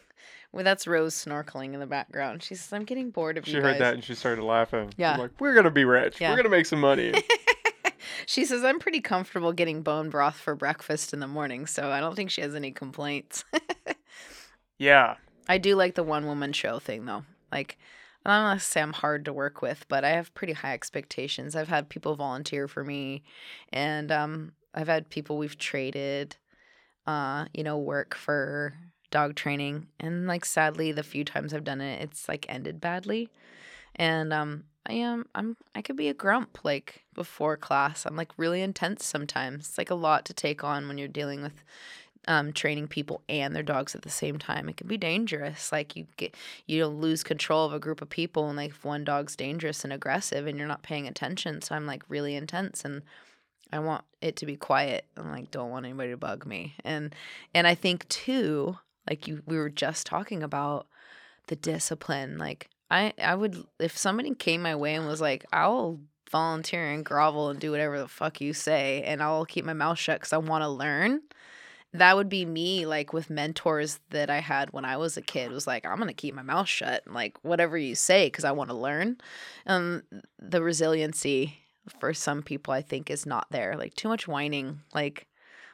Well, 0.51 0.63
that's 0.63 0.87
Rose 0.87 1.13
snorkeling 1.13 1.75
in 1.75 1.79
the 1.79 1.85
background. 1.85 2.41
She 2.41 2.55
says, 2.55 2.73
I'm 2.73 2.83
getting 2.85 3.11
bored 3.11 3.37
of 3.37 3.45
She 3.45 3.51
you 3.51 3.57
She 3.57 3.61
heard 3.61 3.73
guys. 3.73 3.79
that 3.81 3.93
and 3.93 4.03
she 4.03 4.15
started 4.15 4.43
laughing. 4.43 4.89
She's 4.89 4.97
Yeah. 4.97 5.17
like, 5.17 5.31
we're 5.39 5.53
going 5.53 5.65
to 5.65 5.71
be 5.71 5.85
rich. 5.85 6.19
Yeah. 6.19 6.29
We're 6.31 6.37
going 6.37 6.45
to 6.45 6.49
make 6.49 6.65
some 6.65 6.79
money. 6.81 7.13
she 8.25 8.45
says, 8.45 8.63
I'm 8.63 8.79
pretty 8.79 8.99
comfortable 8.99 9.53
getting 9.53 9.83
bone 9.83 10.09
broth 10.09 10.37
for 10.37 10.55
breakfast 10.55 11.13
in 11.13 11.19
the 11.19 11.27
morning, 11.27 11.67
so 11.67 11.91
I 11.91 11.99
don't 11.99 12.15
think 12.15 12.31
she 12.31 12.41
has 12.41 12.55
any 12.55 12.71
complaints. 12.71 13.43
yeah. 14.79 15.15
I 15.49 15.57
do 15.57 15.75
like 15.75 15.95
the 15.95 16.03
one 16.03 16.27
woman 16.27 16.53
show 16.53 16.79
thing 16.79 17.05
though. 17.05 17.25
Like 17.51 17.77
I 18.25 18.35
don't 18.37 18.43
want 18.43 18.59
to 18.61 18.65
say 18.65 18.81
I'm 18.81 18.93
hard 18.93 19.25
to 19.25 19.33
work 19.33 19.61
with, 19.61 19.85
but 19.89 20.03
I 20.05 20.09
have 20.09 20.33
pretty 20.35 20.53
high 20.53 20.73
expectations. 20.73 21.55
I've 21.55 21.69
had 21.69 21.89
people 21.89 22.15
volunteer 22.15 22.67
for 22.67 22.85
me 22.85 23.23
and 23.73 24.11
um 24.11 24.53
I've 24.73 24.87
had 24.87 25.09
people 25.09 25.37
we've 25.37 25.57
traded 25.57 26.37
uh, 27.07 27.45
you 27.55 27.63
know, 27.63 27.77
work 27.77 28.13
for 28.13 28.75
dog 29.09 29.35
training 29.35 29.87
and 29.99 30.27
like 30.27 30.45
sadly 30.45 30.91
the 30.91 31.01
few 31.01 31.25
times 31.25 31.51
I've 31.51 31.63
done 31.63 31.81
it 31.81 32.03
it's 32.03 32.29
like 32.29 32.45
ended 32.47 32.79
badly. 32.79 33.29
And 33.95 34.31
um 34.31 34.65
I 34.85 34.93
am 34.93 35.25
I'm 35.35 35.57
I 35.75 35.81
could 35.81 35.95
be 35.95 36.09
a 36.09 36.13
grump 36.13 36.59
like 36.63 37.05
before 37.15 37.57
class. 37.57 38.05
I'm 38.05 38.15
like 38.15 38.31
really 38.37 38.61
intense 38.61 39.05
sometimes. 39.05 39.69
It's 39.69 39.77
like 39.79 39.89
a 39.89 39.95
lot 39.95 40.25
to 40.25 40.33
take 40.33 40.63
on 40.63 40.87
when 40.87 40.99
you're 40.99 41.07
dealing 41.07 41.41
with 41.41 41.63
um, 42.27 42.53
training 42.53 42.87
people 42.87 43.21
and 43.27 43.55
their 43.55 43.63
dogs 43.63 43.95
at 43.95 44.01
the 44.01 44.09
same 44.09 44.37
time. 44.37 44.69
It 44.69 44.77
can 44.77 44.87
be 44.87 44.97
dangerous. 44.97 45.71
Like 45.71 45.95
you 45.95 46.07
get 46.17 46.35
you 46.67 46.79
don't 46.79 46.99
lose 46.99 47.23
control 47.23 47.65
of 47.65 47.73
a 47.73 47.79
group 47.79 48.01
of 48.01 48.09
people, 48.09 48.47
and 48.47 48.57
like 48.57 48.71
if 48.71 48.83
one 48.83 49.03
dog's 49.03 49.35
dangerous 49.35 49.83
and 49.83 49.93
aggressive, 49.93 50.45
and 50.45 50.57
you're 50.57 50.67
not 50.67 50.83
paying 50.83 51.07
attention. 51.07 51.61
So 51.61 51.75
I'm 51.75 51.85
like 51.85 52.03
really 52.09 52.35
intense, 52.35 52.83
and 52.85 53.01
I 53.71 53.79
want 53.79 54.03
it 54.21 54.35
to 54.37 54.45
be 54.45 54.55
quiet. 54.55 55.05
and 55.15 55.31
like 55.31 55.51
don't 55.51 55.71
want 55.71 55.85
anybody 55.85 56.11
to 56.11 56.17
bug 56.17 56.45
me. 56.45 56.75
And 56.83 57.15
and 57.53 57.65
I 57.67 57.75
think 57.75 58.07
too, 58.09 58.77
like 59.09 59.27
you 59.27 59.41
we 59.45 59.57
were 59.57 59.69
just 59.69 60.05
talking 60.05 60.43
about 60.43 60.87
the 61.47 61.55
discipline. 61.55 62.37
Like 62.37 62.69
I 62.91 63.13
I 63.21 63.35
would 63.35 63.63
if 63.79 63.97
somebody 63.97 64.33
came 64.35 64.61
my 64.61 64.75
way 64.75 64.95
and 64.95 65.07
was 65.07 65.21
like, 65.21 65.45
I'll 65.53 65.99
volunteer 66.31 66.91
and 66.91 67.03
grovel 67.03 67.49
and 67.49 67.59
do 67.59 67.71
whatever 67.71 67.97
the 67.97 68.07
fuck 68.07 68.39
you 68.39 68.53
say, 68.53 69.03
and 69.03 69.23
I'll 69.23 69.45
keep 69.45 69.65
my 69.65 69.73
mouth 69.73 69.97
shut 69.97 70.19
because 70.19 70.33
I 70.33 70.37
want 70.37 70.63
to 70.63 70.69
learn 70.69 71.21
that 71.93 72.15
would 72.15 72.29
be 72.29 72.45
me 72.45 72.85
like 72.85 73.13
with 73.13 73.29
mentors 73.29 73.99
that 74.11 74.29
I 74.29 74.39
had 74.39 74.71
when 74.71 74.85
I 74.85 74.97
was 74.97 75.17
a 75.17 75.21
kid 75.21 75.51
was 75.51 75.65
like 75.65 75.85
I'm 75.85 75.97
going 75.97 76.07
to 76.07 76.13
keep 76.13 76.35
my 76.35 76.41
mouth 76.43 76.67
shut 76.67 77.03
like 77.07 77.37
whatever 77.41 77.77
you 77.77 77.95
say 77.95 78.29
cuz 78.29 78.45
I 78.45 78.51
want 78.51 78.69
to 78.69 78.75
learn 78.75 79.17
um 79.65 80.03
the 80.37 80.61
resiliency 80.61 81.59
for 81.99 82.13
some 82.13 82.43
people 82.43 82.73
I 82.73 82.81
think 82.81 83.09
is 83.09 83.25
not 83.25 83.47
there 83.49 83.75
like 83.75 83.95
too 83.95 84.07
much 84.07 84.27
whining 84.27 84.81
like 84.93 85.25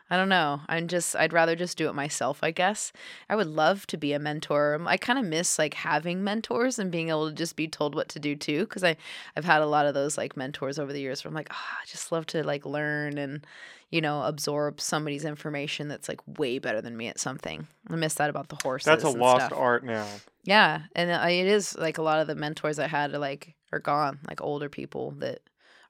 I 0.08 0.18
don't 0.18 0.30
know. 0.30 0.62
I'm 0.70 0.88
just 0.88 1.16
I'd 1.16 1.34
rather 1.34 1.56
just 1.56 1.80
do 1.80 1.90
it 1.90 1.96
myself, 1.96 2.40
I 2.44 2.52
guess. 2.52 2.94
I 3.28 3.36
would 3.36 3.48
love 3.48 3.88
to 3.88 3.98
be 3.98 4.14
a 4.14 4.20
mentor. 4.20 4.76
Um, 4.76 4.88
I 4.88 4.98
kind 4.98 5.18
of 5.18 5.26
miss 5.26 5.58
like 5.58 5.74
having 5.74 6.24
mentors 6.24 6.78
and 6.78 6.92
being 6.92 7.10
able 7.10 7.28
to 7.28 7.34
just 7.36 7.56
be 7.56 7.68
told 7.68 7.96
what 7.96 8.08
to 8.10 8.20
do 8.20 8.36
too 8.36 8.68
cuz 8.68 8.84
I 8.84 8.98
I've 9.36 9.46
had 9.46 9.64
a 9.64 9.66
lot 9.66 9.88
of 9.88 9.96
those 9.96 10.16
like 10.18 10.38
mentors 10.38 10.78
over 10.78 10.94
the 10.94 11.02
years 11.02 11.24
where 11.24 11.30
I'm 11.30 11.36
like, 11.36 11.48
"Ah, 11.52 11.80
I 11.82 11.86
just 11.88 12.12
love 12.12 12.28
to 12.28 12.44
like 12.44 12.66
learn 12.68 13.18
and 13.18 13.46
you 13.96 14.02
know, 14.02 14.24
absorb 14.24 14.82
somebody's 14.82 15.24
information 15.24 15.88
that's 15.88 16.10
like 16.10 16.20
way 16.38 16.60
better 16.60 16.82
than 16.82 16.98
me 16.98 17.08
at 17.08 17.18
something. 17.18 17.66
I 17.90 17.96
miss 17.96 18.16
that 18.16 18.30
about 18.30 18.50
the 18.50 18.58
horses. 18.62 18.86
That's 18.86 19.06
a 19.06 19.10
lost 19.10 19.46
stuff. 19.46 19.58
art 19.58 19.86
now. 19.86 20.06
Yeah, 20.44 20.82
and 20.98 21.10
uh, 21.10 21.26
it 21.30 21.48
is 21.48 21.78
like 21.78 21.98
a 21.98 22.02
lot 22.02 22.20
of 22.20 22.28
the 22.28 22.36
mentors 22.36 22.78
I 22.78 22.88
had 22.88 23.14
are 23.14 23.20
like 23.20 23.56
are 23.72 23.80
gone, 23.80 24.20
like 24.28 24.42
older 24.42 24.68
people 24.68 25.12
that 25.20 25.40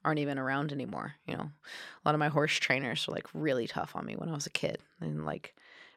aren't 0.04 0.20
even 0.20 0.38
around 0.38 0.72
anymore. 0.72 1.16
You 1.26 1.36
know, 1.36 1.50
a 1.50 2.02
lot 2.06 2.14
of 2.14 2.20
my 2.20 2.28
horse 2.28 2.56
trainers 2.56 3.08
were 3.08 3.16
like 3.16 3.26
really 3.34 3.66
tough 3.66 3.96
on 3.96 4.06
me 4.06 4.16
when 4.16 4.30
I 4.30 4.36
was 4.36 4.46
a 4.46 4.52
kid, 4.52 4.78
and 5.02 5.26
like 5.26 5.56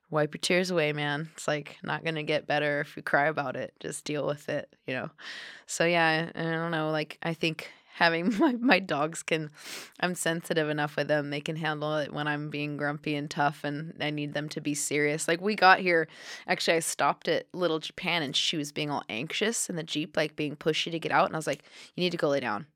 wipe 0.08 0.32
your 0.32 0.40
tears 0.40 0.70
away, 0.70 0.94
man. 0.94 1.28
It's 1.34 1.46
like 1.46 1.76
not 1.82 2.06
gonna 2.06 2.22
get 2.22 2.46
better 2.46 2.80
if 2.80 2.96
you 2.96 3.02
cry 3.02 3.26
about 3.26 3.54
it. 3.54 3.74
Just 3.80 4.06
deal 4.06 4.26
with 4.26 4.48
it, 4.48 4.74
you 4.86 4.94
know. 4.94 5.10
So 5.66 5.84
yeah, 5.84 6.30
I, 6.34 6.40
I 6.40 6.50
don't 6.52 6.70
know. 6.70 6.90
Like 6.90 7.18
I 7.22 7.34
think 7.34 7.70
having 7.98 8.32
my, 8.38 8.52
my 8.52 8.78
dogs 8.78 9.22
can 9.22 9.50
i'm 10.00 10.14
sensitive 10.14 10.68
enough 10.68 10.96
with 10.96 11.08
them. 11.08 11.30
They 11.30 11.40
can 11.40 11.56
handle 11.56 11.96
it 11.96 12.12
when 12.12 12.26
i'm 12.28 12.48
being 12.48 12.76
grumpy 12.76 13.14
and 13.14 13.30
tough 13.30 13.64
and 13.64 13.94
i 14.00 14.10
need 14.10 14.34
them 14.34 14.48
to 14.50 14.60
be 14.60 14.74
serious. 14.74 15.28
Like 15.28 15.40
we 15.40 15.54
got 15.54 15.80
here 15.80 16.08
actually 16.46 16.76
i 16.76 16.80
stopped 16.80 17.28
at 17.28 17.46
little 17.52 17.80
japan 17.80 18.22
and 18.22 18.34
she 18.34 18.56
was 18.56 18.72
being 18.72 18.90
all 18.90 19.02
anxious 19.08 19.68
in 19.68 19.76
the 19.76 19.82
jeep 19.82 20.16
like 20.16 20.36
being 20.36 20.56
pushy 20.56 20.90
to 20.90 20.98
get 20.98 21.12
out 21.12 21.26
and 21.26 21.34
i 21.34 21.38
was 21.38 21.46
like 21.46 21.64
you 21.94 22.02
need 22.02 22.12
to 22.12 22.16
go 22.16 22.28
lay 22.28 22.40
down 22.40 22.66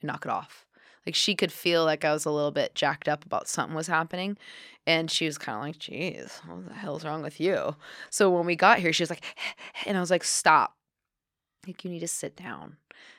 and 0.00 0.08
knock 0.08 0.24
it 0.24 0.30
off. 0.30 0.64
Like 1.04 1.14
she 1.14 1.34
could 1.34 1.52
feel 1.52 1.84
like 1.84 2.04
i 2.04 2.12
was 2.12 2.24
a 2.24 2.30
little 2.30 2.52
bit 2.52 2.74
jacked 2.74 3.08
up 3.08 3.24
about 3.24 3.48
something 3.48 3.74
was 3.74 3.88
happening 3.88 4.38
and 4.86 5.10
she 5.10 5.26
was 5.26 5.38
kind 5.38 5.56
of 5.56 5.62
like 5.62 5.78
geez 5.78 6.40
what 6.46 6.68
the 6.68 6.74
hell's 6.74 7.04
wrong 7.04 7.22
with 7.22 7.40
you? 7.40 7.74
So 8.10 8.30
when 8.30 8.46
we 8.46 8.54
got 8.54 8.78
here 8.78 8.92
she 8.92 9.02
was 9.02 9.10
like 9.10 9.24
and 9.86 9.96
i 9.96 10.00
was 10.00 10.10
like 10.10 10.24
stop. 10.24 10.74
Like 11.66 11.84
you 11.84 11.90
need 11.90 12.00
to 12.00 12.08
sit 12.08 12.36
down 12.36 12.76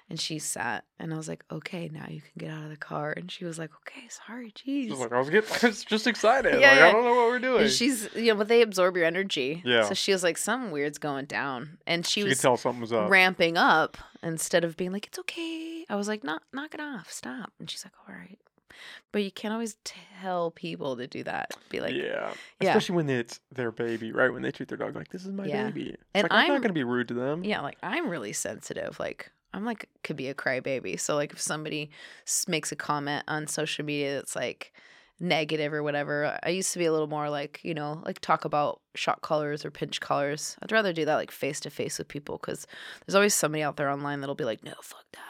and 0.09 0.19
she 0.19 0.39
sat 0.39 0.83
and 0.99 1.13
i 1.13 1.17
was 1.17 1.27
like 1.27 1.43
okay 1.51 1.89
now 1.93 2.05
you 2.09 2.21
can 2.21 2.31
get 2.37 2.49
out 2.51 2.63
of 2.63 2.69
the 2.69 2.77
car 2.77 3.13
and 3.15 3.31
she 3.31 3.45
was 3.45 3.57
like 3.59 3.69
okay 3.75 4.07
sorry 4.09 4.51
jeez 4.51 4.89
like, 4.97 5.11
I 5.11 5.19
was 5.19 5.29
getting, 5.29 5.49
I 5.63 5.67
was 5.67 5.83
just 5.83 6.07
excited. 6.07 6.59
Yeah, 6.59 6.69
like, 6.71 6.79
yeah. 6.79 6.87
I 6.87 6.91
don't 6.91 7.03
know 7.03 7.13
what 7.15 7.27
we're 7.29 7.39
doing. 7.39 7.61
and 7.63 7.71
she's 7.71 8.09
you 8.15 8.27
know 8.33 8.35
but 8.35 8.47
they 8.47 8.61
absorb 8.61 8.95
your 8.97 9.05
energy 9.05 9.61
Yeah. 9.65 9.83
so 9.83 9.93
she 9.93 10.11
was 10.11 10.23
like 10.23 10.37
something 10.37 10.71
weird's 10.71 10.97
going 10.97 11.25
down 11.25 11.77
and 11.87 12.05
she, 12.05 12.21
could 12.21 12.29
was 12.29 12.39
tell 12.41 12.57
something 12.57 12.81
was 12.81 12.91
up. 12.93 13.09
ramping 13.09 13.57
up 13.57 13.97
instead 14.23 14.63
of 14.63 14.75
being 14.77 14.91
like 14.91 15.07
it's 15.07 15.19
okay 15.19 15.85
i 15.89 15.95
was 15.95 16.07
like 16.07 16.23
knock 16.23 16.43
knock 16.53 16.73
it 16.73 16.79
off 16.79 17.11
stop 17.11 17.51
and 17.59 17.69
she's 17.69 17.85
like 17.85 17.93
all 18.07 18.15
right 18.15 18.39
but 19.11 19.23
you 19.23 19.31
can't 19.31 19.53
always 19.53 19.75
tell 19.83 20.51
people 20.51 20.95
to 20.95 21.05
do 21.07 21.23
that 21.23 21.51
be 21.69 21.79
like 21.81 21.93
yeah. 21.95 22.31
yeah. 22.61 22.69
Especially 22.69 22.95
when 22.95 23.09
it's 23.09 23.39
their 23.53 23.71
baby, 23.71 24.11
right? 24.13 24.31
When 24.31 24.41
they 24.41 24.51
treat 24.51 24.69
their 24.69 24.77
dog 24.77 24.95
like 24.95 25.09
this 25.09 25.25
is 25.25 25.31
my 25.33 25.45
Yeah. 25.45 25.65
baby. 25.65 25.89
It's 25.89 25.97
And 26.13 26.23
like, 26.23 26.31
I'm, 26.31 26.37
I'm- 26.39 26.53
not 26.53 26.61
gonna 26.61 26.73
be 26.73 26.83
rude 26.83 27.07
to 27.09 27.13
them. 27.13 27.43
Yeah, 27.43 27.59
like 27.61 27.77
I'm 27.83 28.07
really 28.09 28.31
sensitive. 28.31 28.97
Like 28.99 29.31
I'm 29.53 29.65
like 29.65 29.89
could 30.03 30.15
be 30.15 30.27
a 30.27 30.33
crybaby. 30.33 30.99
So 30.99 31.15
like 31.15 31.33
if 31.33 31.41
somebody 31.41 31.89
makes 32.47 32.71
a 32.71 32.75
comment 32.75 33.23
on 33.27 33.47
social 33.47 33.85
media 33.85 34.15
that's 34.15 34.35
like 34.35 34.73
negative 35.19 35.73
or 35.73 35.83
whatever, 35.83 36.37
I 36.43 36.49
used 36.49 36.71
to 36.73 36.79
be 36.79 36.85
a 36.85 36.91
little 36.91 37.07
more 37.07 37.29
like 37.29 37.59
you 37.63 37.73
know 37.73 38.01
like 38.05 38.19
talk 38.19 38.45
about 38.45 38.81
shot 38.95 39.21
collars 39.21 39.65
or 39.65 39.71
pinch 39.71 39.99
collars. 39.99 40.57
I'd 40.61 40.71
rather 40.71 40.93
do 40.93 41.05
that 41.05 41.15
like 41.15 41.31
face 41.31 41.59
to 41.61 41.69
face 41.69 41.97
with 41.97 42.07
people 42.07 42.37
because 42.37 42.67
there's 43.05 43.15
always 43.15 43.33
somebody 43.33 43.63
out 43.63 43.77
there 43.77 43.89
online 43.89 44.21
that'll 44.21 44.35
be 44.35 44.45
like, 44.45 44.63
no, 44.63 44.73
fuck 44.81 45.05
that. 45.13 45.21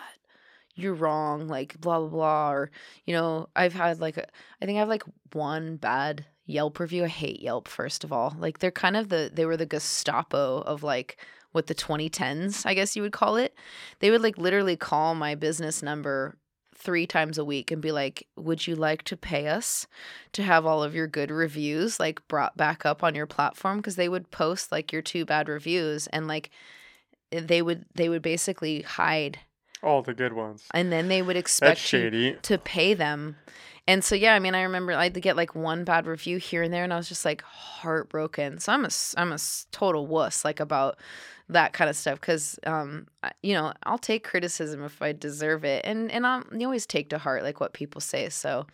You're 0.76 0.94
wrong, 0.94 1.48
like 1.48 1.80
blah 1.80 2.00
blah 2.00 2.10
blah, 2.10 2.52
or 2.52 2.72
you 3.06 3.14
know, 3.14 3.50
I've 3.56 3.74
had 3.74 4.00
like 4.00 4.18
a, 4.18 4.28
I 4.62 4.66
think 4.66 4.78
I 4.78 4.80
have 4.80 4.90
like 4.90 5.04
one 5.34 5.78
bad 5.78 6.26
Yelp 6.50 6.80
review. 6.80 7.04
I 7.04 7.10
hate 7.10 7.42
Yelp 7.42 7.68
first 7.68 8.04
of 8.04 8.12
all. 8.12 8.36
Like 8.40 8.58
they're 8.58 8.72
kind 8.72 8.98
of 8.98 9.10
the 9.10 9.30
they 9.32 9.46
were 9.46 9.56
the 9.56 9.68
Gestapo 9.68 10.62
of 10.62 10.82
like 10.82 11.18
what 11.52 11.68
the 11.68 11.76
2010s, 11.76 12.66
I 12.66 12.74
guess 12.74 12.96
you 12.96 13.02
would 13.02 13.12
call 13.12 13.36
it. 13.38 13.56
They 14.00 14.12
would 14.12 14.22
like 14.22 14.38
literally 14.38 14.76
call 14.76 15.16
my 15.16 15.36
business 15.36 15.82
number 15.82 16.38
three 16.76 17.06
times 17.06 17.38
a 17.38 17.44
week 17.44 17.72
and 17.72 17.82
be 17.82 17.92
like, 17.92 18.28
"Would 18.38 18.66
you 18.66 18.76
like 18.76 19.04
to 19.04 19.18
pay 19.18 19.48
us 19.48 19.86
to 20.32 20.44
have 20.44 20.66
all 20.66 20.82
of 20.82 20.96
your 20.96 21.08
good 21.08 21.30
reviews 21.30 22.00
like 22.00 22.26
brought 22.28 22.56
back 22.56 22.86
up 22.86 23.04
on 23.04 23.16
your 23.16 23.28
platform?" 23.28 23.78
Because 23.78 23.98
they 23.98 24.10
would 24.10 24.32
post 24.32 24.72
like 24.72 24.94
your 24.94 25.02
two 25.02 25.26
bad 25.26 25.50
reviews 25.50 26.08
and 26.08 26.28
like 26.28 26.50
they 27.32 27.62
would 27.62 27.86
they 27.96 28.10
would 28.10 28.22
basically 28.22 28.82
hide 28.82 29.40
All 29.82 30.02
the 30.02 30.14
good 30.14 30.34
ones. 30.34 30.66
and 30.74 30.92
then 30.92 31.08
they 31.08 31.22
would 31.22 31.38
expect 31.38 31.80
you 31.94 32.10
to 32.44 32.58
pay 32.58 32.94
them. 32.94 33.38
And 33.88 34.04
so 34.04 34.14
yeah, 34.14 34.36
I 34.36 34.40
mean, 34.40 34.54
I 34.54 34.62
remember 34.64 34.94
I 34.94 35.04
had 35.04 35.14
to 35.16 35.22
get 35.22 35.36
like 35.36 35.56
one 35.56 35.84
bad 35.84 36.06
review 36.06 36.38
here 36.38 36.62
and 36.62 36.72
there, 36.74 36.84
and 36.84 36.94
I 36.94 36.98
was 36.98 37.10
just 37.10 37.26
like 37.26 37.42
heartbroken. 37.42 38.60
So 38.60 38.72
I'm 38.74 38.84
a 38.84 38.88
s- 38.88 39.16
I'm 39.18 39.32
a 39.32 39.36
s- 39.36 39.66
total 39.72 40.06
wuss 40.06 40.46
like 40.46 40.60
about 40.60 40.98
that 41.52 41.74
kind 41.74 41.90
of 41.90 41.96
stuff 41.96 42.22
because 42.22 42.60
um 42.68 43.08
you 43.42 43.56
know 43.56 43.74
I'll 43.82 43.98
take 43.98 44.24
criticism 44.24 44.84
if 44.84 45.02
I 45.02 45.14
deserve 45.14 45.64
it, 45.66 45.84
and 45.86 46.12
and 46.12 46.28
I'm, 46.28 46.46
you 46.56 46.68
always 46.68 46.86
take 46.86 47.10
to 47.10 47.18
heart 47.18 47.42
like 47.44 47.60
what 47.60 47.74
people 47.74 48.02
say. 48.02 48.30
So 48.30 48.68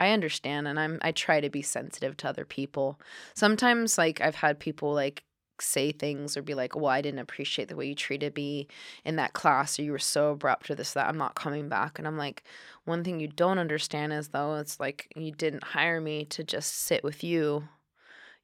I 0.00 0.10
understand, 0.10 0.68
and 0.68 0.78
I'm 0.78 0.98
I 1.00 1.12
try 1.12 1.40
to 1.40 1.48
be 1.48 1.62
sensitive 1.62 2.16
to 2.18 2.28
other 2.28 2.44
people. 2.44 3.00
Sometimes 3.34 3.96
like 3.96 4.20
I've 4.20 4.34
had 4.34 4.58
people 4.58 4.92
like 4.92 5.22
say 5.62 5.92
things 5.92 6.36
or 6.36 6.42
be 6.42 6.54
like, 6.54 6.74
"Well, 6.76 6.86
I 6.86 7.00
didn't 7.00 7.20
appreciate 7.20 7.68
the 7.68 7.76
way 7.76 7.86
you 7.86 7.94
treated 7.94 8.36
me 8.36 8.68
in 9.04 9.16
that 9.16 9.32
class, 9.32 9.78
or 9.78 9.82
you 9.82 9.92
were 9.92 9.98
so 9.98 10.32
abrupt 10.32 10.70
or 10.70 10.74
this 10.74 10.92
that. 10.94 11.08
I'm 11.08 11.18
not 11.18 11.34
coming 11.34 11.68
back." 11.68 11.98
And 11.98 12.06
I'm 12.08 12.18
like, 12.18 12.42
one 12.84 13.04
thing 13.04 13.20
you 13.20 13.28
don't 13.28 13.58
understand 13.58 14.12
is 14.12 14.28
though 14.28 14.56
it's 14.56 14.80
like 14.80 15.12
you 15.16 15.32
didn't 15.32 15.64
hire 15.64 16.00
me 16.00 16.24
to 16.26 16.44
just 16.44 16.74
sit 16.74 17.04
with 17.04 17.22
you. 17.24 17.68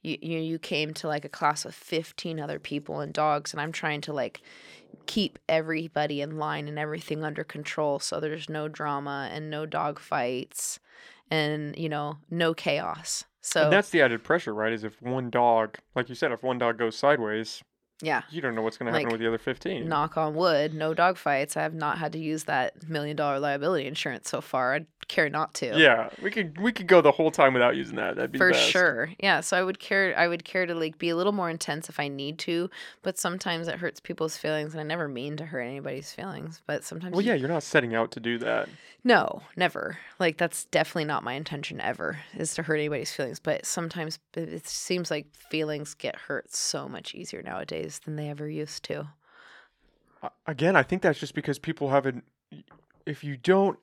You 0.03 0.19
you 0.21 0.39
you 0.39 0.59
came 0.59 0.93
to 0.95 1.09
like 1.09 1.25
a 1.25 1.29
class 1.31 1.65
with 1.65 1.75
15 1.75 2.39
other 2.41 2.59
people 2.59 3.01
and 3.01 3.13
dogs, 3.13 3.53
and 3.53 3.61
I'm 3.61 3.73
trying 3.73 4.03
to 4.03 4.13
like 4.13 4.43
keep 5.07 5.39
everybody 5.49 6.21
in 6.21 6.39
line 6.39 6.69
and 6.69 6.79
everything 6.79 7.25
under 7.25 7.45
control 7.45 7.99
so 7.99 8.21
there's 8.21 8.49
no 8.49 8.69
drama 8.69 9.29
and 9.33 9.51
no 9.51 9.67
dog 9.67 9.99
fights 9.99 10.79
and 11.31 11.77
you 11.77 11.89
know 11.89 12.19
no 12.31 12.55
chaos. 12.55 13.25
So 13.45 13.65
and 13.65 13.73
that's 13.73 13.91
the 13.91 14.01
added 14.01 14.25
pressure, 14.25 14.55
right? 14.55 14.73
Is 14.73 14.85
if 14.85 15.03
one 15.03 15.29
dog, 15.29 15.77
like 15.95 16.09
you 16.09 16.15
said, 16.15 16.33
if 16.33 16.43
one 16.43 16.57
dog 16.57 16.79
goes 16.79 16.97
sideways, 16.97 17.63
yeah. 18.03 18.23
you 18.31 18.41
don't 18.41 18.55
know 18.55 18.63
what's 18.63 18.77
going 18.77 18.87
to 18.87 18.93
happen 18.93 19.05
Like, 19.07 19.13
with 19.13 19.21
the 19.21 19.27
other 19.29 19.39
15. 19.39 19.89
knock 19.89 20.17
on 20.17 20.35
wood, 20.35 20.75
no 20.75 20.95
dog 20.95 21.17
fights. 21.17 21.57
I 21.57 21.63
have 21.63 21.75
not 21.75 21.99
had 21.99 22.13
to 22.13 22.19
use 22.19 22.45
that 22.45 22.89
million 22.89 23.17
dollar 23.17 23.39
liability 23.39 23.87
insurance 23.87 24.29
so 24.29 24.41
far. 24.41 24.75
I'd 24.75 24.87
care 25.09 25.29
not 25.29 25.53
to. 25.55 25.79
Yeah, 25.79 26.09
we 26.23 26.31
could 26.31 26.59
we 26.61 26.73
could 26.73 26.87
go 26.87 27.01
the 27.03 27.13
whole 27.13 27.31
time 27.31 27.53
without 27.53 27.77
using 27.77 27.97
that. 27.97 28.17
That'd 28.17 28.33
be 28.33 28.39
For 28.39 28.53
best. 28.53 28.71
sure. 28.71 29.11
Yeah. 29.21 29.41
So 29.41 29.57
I 29.57 29.63
would 29.63 29.79
care 29.79 30.15
I 30.19 30.27
would 30.29 30.45
care 30.45 30.65
to 30.67 30.75
like 30.75 30.97
be 30.99 31.11
a 31.11 31.17
little 31.17 31.33
more 31.33 31.51
intense 31.51 31.89
if 31.91 32.01
I 32.01 32.09
need 32.09 32.39
to, 32.41 32.71
but 33.03 33.19
sometimes 33.19 33.69
it 33.69 33.77
hurts 33.77 34.01
people's 34.01 34.37
feelings 34.39 34.73
and 34.73 34.81
I 34.81 34.85
never 34.85 35.07
mean 35.07 35.37
to 35.37 35.45
hurt 35.47 35.61
anybody's 35.61 36.11
feelings. 36.13 36.63
But 36.67 36.85
sometimes 36.85 37.13
Well, 37.13 37.21
you- 37.23 37.29
yeah, 37.33 37.35
you're 37.37 37.49
not 37.51 37.63
setting 37.63 37.95
out 37.95 38.11
to 38.13 38.21
do 38.21 38.39
that. 38.39 38.69
No, 39.07 39.43
never. 39.55 39.99
Like 40.19 40.39
that's 40.39 40.65
definitely 40.65 41.05
not 41.05 41.23
my 41.23 41.35
intention 41.35 41.79
ever 41.83 42.21
is 42.39 42.55
to 42.55 42.63
hurt 42.63 42.77
anybody's 42.77 43.13
feelings. 43.13 43.39
But 43.41 43.67
sometimes 43.67 44.19
it 44.35 44.49
it 44.49 44.67
seems 44.67 45.11
like 45.11 45.27
feelings 45.35 45.93
get 45.93 46.17
hurt 46.17 46.55
so 46.55 46.89
much 46.89 47.15
easier 47.15 47.43
nowadays 47.43 47.84
than 48.01 48.17
they 48.17 48.29
ever 48.31 48.49
used 48.49 48.83
to. 48.85 49.09
Again, 50.47 50.75
I 50.75 50.83
think 50.83 51.03
that's 51.03 51.19
just 51.19 51.35
because 51.35 51.59
people 51.59 51.91
haven't. 51.91 52.25
If 53.05 53.23
you 53.23 53.37
don't, 53.37 53.79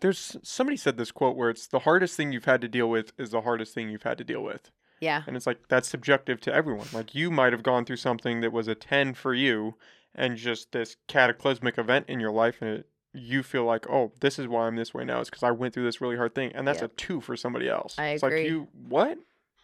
there's 0.00 0.36
somebody 0.42 0.76
said 0.76 0.98
this 0.98 1.10
quote 1.10 1.36
where 1.36 1.48
it's 1.48 1.66
the 1.66 1.80
hardest 1.80 2.16
thing 2.16 2.32
you've 2.32 2.44
had 2.44 2.60
to 2.60 2.68
deal 2.68 2.88
with 2.90 3.12
is 3.18 3.30
the 3.30 3.40
hardest 3.40 3.72
thing 3.74 3.88
you've 3.88 4.02
had 4.02 4.18
to 4.18 4.24
deal 4.24 4.42
with, 4.42 4.70
Yeah. 5.00 5.22
and 5.26 5.36
it's 5.36 5.46
like 5.46 5.68
that's 5.68 5.88
subjective 5.88 6.38
to 6.42 6.52
everyone. 6.54 6.86
Like 6.92 7.14
you 7.14 7.30
might 7.30 7.52
have 7.54 7.62
gone 7.62 7.86
through 7.86 7.96
something 7.96 8.42
that 8.42 8.52
was 8.52 8.68
a 8.68 8.74
ten 8.74 9.14
for 9.14 9.32
you, 9.32 9.76
and 10.14 10.36
just 10.36 10.72
this 10.72 10.96
cataclysmic 11.08 11.78
event 11.78 12.06
in 12.08 12.20
your 12.20 12.32
life, 12.32 12.60
and 12.60 12.70
it, 12.80 12.88
you 13.14 13.42
feel 13.42 13.64
like, 13.64 13.88
oh, 13.88 14.12
this 14.20 14.38
is 14.38 14.46
why 14.46 14.66
I'm 14.66 14.76
this 14.76 14.92
way 14.92 15.04
now. 15.06 15.20
It's 15.20 15.30
because 15.30 15.44
I 15.44 15.50
went 15.52 15.72
through 15.72 15.84
this 15.84 16.00
really 16.02 16.16
hard 16.16 16.34
thing, 16.34 16.52
and 16.54 16.68
that's 16.68 16.82
Yep. 16.82 16.90
a 16.92 16.94
two 16.96 17.20
for 17.22 17.36
somebody 17.38 17.70
else. 17.70 17.94
I 17.98 18.08
it's 18.08 18.22
agree. 18.22 18.42
like 18.42 18.50
you 18.50 18.68
what? 18.86 19.16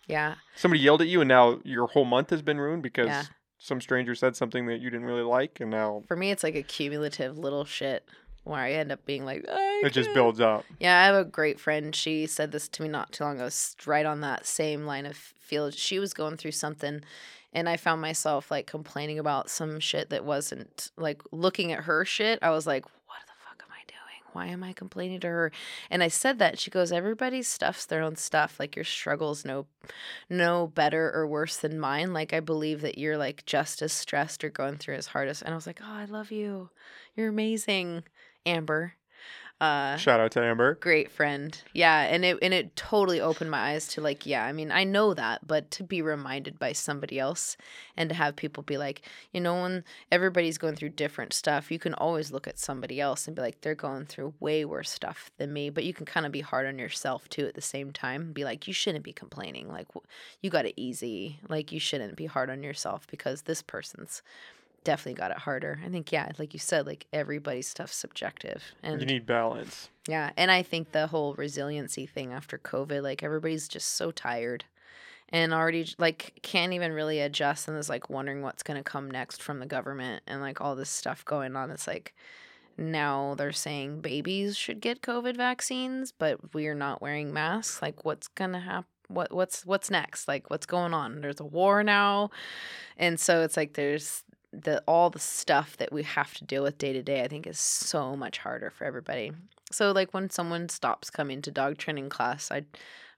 Yeah. 0.06 0.36
Somebody 0.56 0.80
yelled 0.80 1.02
at 1.02 1.08
you, 1.08 1.20
and 1.20 1.28
now 1.28 1.60
your 1.62 1.88
whole 1.88 2.06
month 2.06 2.30
has 2.30 2.40
been 2.40 2.58
ruined 2.58 2.82
because 2.82 3.08
Yeah. 3.08 3.24
Some 3.62 3.80
stranger 3.80 4.14
said 4.14 4.34
something 4.34 4.66
that 4.66 4.80
you 4.80 4.88
didn't 4.90 5.06
really 5.06 5.22
like, 5.22 5.60
and 5.60 5.70
now 5.70 6.02
For 6.08 6.16
me, 6.16 6.30
it's 6.32 6.42
like 6.42 6.56
a 6.56 6.62
cumulative 6.62 7.36
little 7.38 7.64
shit 7.64 8.08
where 8.44 8.58
I 8.58 8.72
end 8.72 8.90
up 8.90 9.04
being 9.04 9.26
like, 9.26 9.44
I 9.48 9.82
it 9.84 9.92
just 9.92 10.06
can't. 10.08 10.14
builds 10.14 10.40
up. 10.40 10.64
Yeah, 10.80 10.98
I 11.00 11.04
have 11.04 11.14
a 11.14 11.24
great 11.24 11.60
friend. 11.60 11.94
She 11.94 12.26
said 12.26 12.52
this 12.52 12.68
to 12.70 12.82
me 12.82 12.88
not 12.88 13.12
too 13.12 13.22
long 13.24 13.36
ago, 13.36 13.44
s- 13.46 13.76
right 13.86 14.06
on 14.06 14.22
that 14.22 14.46
same 14.46 14.86
line 14.86 15.04
of 15.04 15.14
field. 15.16 15.74
She 15.74 15.98
was 15.98 16.14
going 16.14 16.38
through 16.38 16.52
something, 16.52 17.02
and 17.52 17.68
I 17.68 17.76
found 17.76 18.00
myself 18.00 18.50
like 18.50 18.66
complaining 18.66 19.18
about 19.18 19.50
some 19.50 19.78
shit 19.78 20.08
that 20.08 20.24
wasn't 20.24 20.90
like 20.96 21.20
looking 21.30 21.70
at 21.70 21.80
her 21.84 22.04
shit. 22.06 22.38
I 22.40 22.48
was 22.50 22.66
like, 22.66 22.84
what 22.84 23.18
the 23.26 23.32
fuck 23.46 23.62
am 23.62 23.72
I 23.72 23.84
doing? 23.86 24.19
Why 24.32 24.46
am 24.46 24.62
I 24.62 24.72
complaining 24.72 25.20
to 25.20 25.28
her? 25.28 25.52
And 25.90 26.02
I 26.02 26.08
said 26.08 26.38
that. 26.38 26.58
She 26.58 26.70
goes, 26.70 26.92
everybody 26.92 27.42
stuffs 27.42 27.86
their 27.86 28.02
own 28.02 28.16
stuff. 28.16 28.58
Like 28.58 28.76
your 28.76 28.84
struggles 28.84 29.44
no, 29.44 29.66
no 30.28 30.66
better 30.66 31.10
or 31.14 31.26
worse 31.26 31.56
than 31.56 31.78
mine. 31.80 32.12
Like 32.12 32.32
I 32.32 32.40
believe 32.40 32.80
that 32.82 32.98
you're 32.98 33.18
like 33.18 33.44
just 33.46 33.82
as 33.82 33.92
stressed 33.92 34.44
or 34.44 34.50
going 34.50 34.76
through 34.76 34.96
as 34.96 35.08
hard 35.08 35.28
as. 35.28 35.42
And 35.42 35.52
I 35.52 35.56
was 35.56 35.66
like, 35.66 35.80
oh, 35.82 35.92
I 35.92 36.04
love 36.04 36.30
you. 36.30 36.70
You're 37.16 37.28
amazing, 37.28 38.04
Amber. 38.46 38.94
Uh, 39.60 39.94
Shout 39.98 40.20
out 40.20 40.30
to 40.32 40.42
Amber. 40.42 40.76
great 40.76 41.10
friend. 41.10 41.62
Yeah, 41.74 42.00
and 42.00 42.24
it 42.24 42.38
and 42.40 42.54
it 42.54 42.74
totally 42.76 43.20
opened 43.20 43.50
my 43.50 43.58
eyes 43.72 43.88
to 43.88 44.00
like, 44.00 44.24
yeah, 44.24 44.42
I 44.46 44.52
mean, 44.52 44.70
I 44.72 44.84
know 44.84 45.12
that, 45.12 45.46
but 45.46 45.70
to 45.72 45.82
be 45.84 46.00
reminded 46.00 46.58
by 46.58 46.72
somebody 46.72 47.18
else 47.18 47.58
and 47.94 48.08
to 48.08 48.14
have 48.14 48.36
people 48.36 48.62
be 48.62 48.78
like, 48.78 49.02
you 49.32 49.40
know, 49.42 49.60
when 49.60 49.84
everybody's 50.10 50.56
going 50.56 50.76
through 50.76 50.90
different 50.90 51.34
stuff, 51.34 51.70
you 51.70 51.78
can 51.78 51.92
always 51.92 52.32
look 52.32 52.48
at 52.48 52.58
somebody 52.58 53.02
else 53.02 53.26
and 53.26 53.36
be 53.36 53.42
like, 53.42 53.60
they're 53.60 53.74
going 53.74 54.06
through 54.06 54.32
way 54.40 54.64
worse 54.64 54.88
stuff 54.88 55.30
than 55.36 55.52
me, 55.52 55.68
but 55.68 55.84
you 55.84 55.92
can 55.92 56.06
kind 56.06 56.24
of 56.24 56.32
be 56.32 56.40
hard 56.40 56.66
on 56.66 56.78
yourself 56.78 57.28
too 57.28 57.44
at 57.44 57.54
the 57.54 57.60
same 57.60 57.92
time. 57.92 58.32
Be 58.32 58.44
like, 58.44 58.66
you 58.66 58.72
shouldn't 58.72 59.04
be 59.04 59.12
complaining. 59.12 59.68
Like 59.68 59.88
you 60.40 60.48
got 60.48 60.64
it 60.64 60.74
easy. 60.78 61.38
Like 61.50 61.70
you 61.70 61.80
shouldn't 61.80 62.16
be 62.16 62.24
hard 62.24 62.48
on 62.48 62.62
yourself 62.62 63.06
because 63.10 63.42
this 63.42 63.60
person's 63.60 64.22
definitely 64.84 65.14
got 65.18 65.30
it 65.30 65.38
harder. 65.38 65.80
I 65.84 65.88
think 65.88 66.10
yeah, 66.12 66.30
like 66.38 66.52
you 66.52 66.58
said, 66.60 66.86
like 66.86 67.06
everybody's 67.12 67.68
stuff's 67.68 67.96
subjective. 67.96 68.62
And 68.82 69.00
You 69.00 69.06
need 69.06 69.26
balance. 69.26 69.90
yeah, 70.08 70.30
and 70.36 70.50
I 70.50 70.62
think 70.62 70.92
the 70.92 71.06
whole 71.08 71.34
resiliency 71.34 72.06
thing 72.06 72.32
after 72.32 72.58
COVID, 72.58 73.02
like 73.02 73.22
everybody's 73.22 73.68
just 73.68 73.94
so 73.94 74.10
tired 74.10 74.64
and 75.32 75.54
already 75.54 75.86
like 75.98 76.40
can't 76.42 76.72
even 76.72 76.92
really 76.92 77.20
adjust 77.20 77.68
and 77.68 77.76
is 77.78 77.88
like 77.88 78.10
wondering 78.10 78.42
what's 78.42 78.62
going 78.64 78.76
to 78.76 78.82
come 78.82 79.08
next 79.10 79.40
from 79.42 79.60
the 79.60 79.66
government 79.66 80.22
and 80.26 80.40
like 80.40 80.60
all 80.60 80.74
this 80.74 80.90
stuff 80.90 81.24
going 81.24 81.54
on. 81.54 81.70
It's 81.70 81.86
like 81.86 82.14
now 82.76 83.34
they're 83.36 83.52
saying 83.52 84.00
babies 84.00 84.56
should 84.56 84.80
get 84.80 85.02
COVID 85.02 85.36
vaccines, 85.36 86.12
but 86.12 86.54
we're 86.54 86.74
not 86.74 87.02
wearing 87.02 87.32
masks. 87.32 87.82
Like, 87.82 88.04
what's 88.04 88.28
gonna 88.28 88.60
happen? 88.60 88.86
What 89.08 89.32
what's 89.32 89.66
what's 89.66 89.90
next? 89.90 90.26
Like, 90.28 90.48
what's 90.50 90.66
going 90.66 90.94
on? 90.94 91.20
There's 91.20 91.40
a 91.40 91.44
war 91.44 91.82
now, 91.82 92.30
and 92.96 93.18
so 93.20 93.42
it's 93.42 93.56
like 93.56 93.74
there's 93.74 94.22
the 94.52 94.82
all 94.86 95.10
the 95.10 95.18
stuff 95.18 95.76
that 95.76 95.92
we 95.92 96.02
have 96.02 96.34
to 96.34 96.44
deal 96.44 96.62
with 96.62 96.78
day 96.78 96.92
to 96.92 97.02
day. 97.02 97.22
I 97.22 97.28
think 97.28 97.46
is 97.46 97.58
so 97.58 98.16
much 98.16 98.38
harder 98.38 98.70
for 98.70 98.84
everybody. 98.84 99.32
So 99.70 99.92
like 99.92 100.12
when 100.12 100.30
someone 100.30 100.68
stops 100.68 101.10
coming 101.10 101.42
to 101.42 101.50
dog 101.50 101.78
training 101.78 102.08
class, 102.08 102.50
I, 102.50 102.64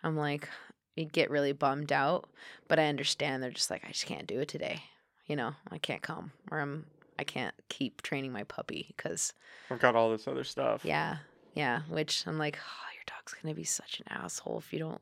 I'm 0.03 0.17
like, 0.17 0.49
you 0.97 1.07
get 1.07 1.31
really 1.31 1.53
bummed 1.53 1.93
out, 1.93 2.29
but 2.69 2.79
I 2.79 2.87
understand 2.87 3.43
they're 3.43 3.51
just 3.51 3.71
like, 3.71 3.85
I 3.85 3.89
just 3.89 4.05
can't 4.07 4.27
do 4.27 4.41
it 4.41 4.49
today. 4.49 4.83
You 5.27 5.37
know, 5.37 5.55
I 5.71 5.79
can't 5.79 6.03
come, 6.03 6.33
or 6.51 6.61
I'm 6.61 6.87
I 7.19 7.25
can't 7.25 7.55
keep 7.69 8.03
training 8.03 8.33
my 8.33 8.45
puppy 8.45 8.93
because 8.97 9.33
I've 9.71 9.81
got 9.81 9.97
all 9.97 10.11
this 10.11 10.27
other 10.29 10.45
stuff. 10.45 10.85
yeah, 10.85 11.19
yeah. 11.55 11.83
Which 11.89 12.27
I'm 12.27 12.39
like, 12.39 12.59
oh, 12.61 12.92
your 13.03 13.17
dog's 13.17 13.35
gonna 13.35 13.55
be 13.55 13.65
such 13.65 14.01
an 14.01 14.07
asshole 14.09 14.59
if 14.59 14.73
you 14.73 14.79
don't 14.79 15.01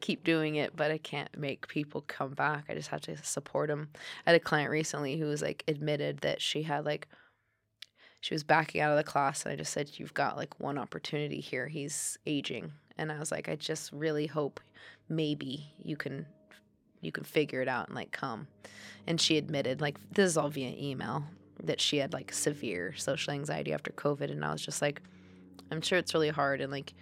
keep 0.00 0.24
doing 0.24 0.56
it. 0.56 0.74
But 0.74 0.90
I 0.90 0.98
can't 0.98 1.36
make 1.38 1.68
people 1.68 2.04
come 2.06 2.34
back. 2.34 2.64
I 2.68 2.74
just 2.74 2.88
have 2.88 3.00
to 3.02 3.16
support 3.22 3.68
them. 3.68 3.88
I 4.26 4.30
had 4.30 4.40
a 4.40 4.44
client 4.44 4.70
recently 4.70 5.18
who 5.18 5.26
was 5.26 5.42
like 5.42 5.64
admitted 5.68 6.18
that 6.18 6.40
she 6.40 6.62
had 6.62 6.84
like 6.84 7.08
she 8.20 8.34
was 8.34 8.42
backing 8.42 8.80
out 8.80 8.90
of 8.90 8.96
the 8.96 9.04
class, 9.04 9.44
and 9.44 9.52
I 9.52 9.56
just 9.56 9.72
said, 9.72 9.90
you've 9.98 10.14
got 10.14 10.36
like 10.36 10.58
one 10.58 10.78
opportunity 10.78 11.38
here. 11.38 11.68
He's 11.68 12.18
aging, 12.26 12.72
and 12.98 13.12
I 13.12 13.18
was 13.20 13.30
like, 13.30 13.48
I 13.48 13.54
just 13.54 13.92
really 13.92 14.26
hope 14.26 14.58
maybe 15.08 15.72
you 15.78 15.96
can 15.96 16.26
you 17.00 17.12
can 17.12 17.24
figure 17.24 17.60
it 17.60 17.68
out 17.68 17.86
and 17.86 17.94
like 17.94 18.10
come. 18.10 18.48
And 19.06 19.20
she 19.20 19.36
admitted 19.36 19.80
like 19.80 19.96
this 20.10 20.30
is 20.30 20.36
all 20.36 20.48
via 20.48 20.74
email 20.76 21.24
that 21.62 21.80
she 21.80 21.98
had 21.98 22.12
like 22.12 22.32
severe 22.32 22.94
social 22.96 23.32
anxiety 23.32 23.72
after 23.72 23.92
COVID. 23.92 24.30
And 24.30 24.44
I 24.44 24.52
was 24.52 24.62
just 24.62 24.82
like, 24.82 25.00
I'm 25.70 25.80
sure 25.80 25.98
it's 25.98 26.14
really 26.14 26.30
hard 26.30 26.60
and 26.60 26.72
like 26.72 26.94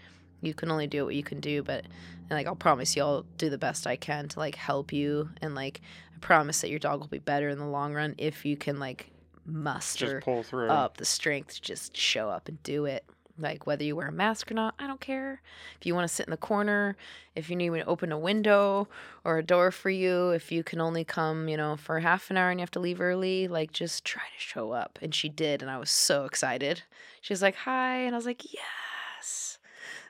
you 0.46 0.54
can 0.54 0.70
only 0.70 0.86
do 0.86 1.04
what 1.04 1.14
you 1.14 1.22
can 1.22 1.40
do, 1.40 1.62
but 1.62 1.84
and 1.84 2.30
like 2.30 2.46
I'll 2.46 2.56
promise 2.56 2.96
you 2.96 3.02
I'll 3.02 3.24
do 3.38 3.50
the 3.50 3.58
best 3.58 3.86
I 3.86 3.96
can 3.96 4.28
to 4.28 4.38
like 4.38 4.54
help 4.54 4.92
you 4.92 5.30
and 5.42 5.54
like 5.54 5.80
I 6.14 6.18
promise 6.20 6.60
that 6.62 6.70
your 6.70 6.78
dog 6.78 7.00
will 7.00 7.08
be 7.08 7.18
better 7.18 7.48
in 7.48 7.58
the 7.58 7.66
long 7.66 7.92
run 7.94 8.14
if 8.18 8.44
you 8.44 8.56
can 8.56 8.78
like 8.78 9.10
muster 9.46 10.14
Just 10.16 10.24
pull 10.24 10.42
through. 10.42 10.68
up 10.70 10.96
the 10.96 11.04
strength 11.04 11.54
to 11.56 11.60
just 11.60 11.96
show 11.96 12.30
up 12.30 12.48
and 12.48 12.62
do 12.62 12.86
it. 12.86 13.04
Like 13.36 13.66
whether 13.66 13.82
you 13.82 13.96
wear 13.96 14.06
a 14.06 14.12
mask 14.12 14.50
or 14.52 14.54
not, 14.54 14.74
I 14.78 14.86
don't 14.86 15.00
care. 15.00 15.42
If 15.80 15.84
you 15.86 15.94
want 15.94 16.08
to 16.08 16.14
sit 16.14 16.26
in 16.26 16.30
the 16.30 16.36
corner, 16.36 16.96
if 17.34 17.50
you 17.50 17.56
need 17.56 17.70
me 17.70 17.80
to 17.80 17.84
open 17.86 18.12
a 18.12 18.18
window 18.18 18.86
or 19.24 19.38
a 19.38 19.42
door 19.42 19.72
for 19.72 19.90
you, 19.90 20.30
if 20.30 20.52
you 20.52 20.62
can 20.62 20.80
only 20.80 21.02
come, 21.04 21.48
you 21.48 21.56
know, 21.56 21.76
for 21.76 21.98
half 21.98 22.30
an 22.30 22.36
hour 22.36 22.50
and 22.50 22.60
you 22.60 22.62
have 22.62 22.70
to 22.70 22.78
leave 22.80 23.00
early, 23.00 23.48
like 23.48 23.72
just 23.72 24.04
try 24.04 24.22
to 24.22 24.40
show 24.40 24.70
up. 24.70 25.00
And 25.02 25.12
she 25.12 25.28
did, 25.28 25.62
and 25.62 25.70
I 25.70 25.78
was 25.78 25.90
so 25.90 26.26
excited. 26.26 26.84
She 27.22 27.32
was 27.32 27.42
like, 27.42 27.56
"Hi," 27.56 27.96
and 27.96 28.14
I 28.14 28.18
was 28.18 28.26
like, 28.26 28.44
"Yes." 28.54 28.62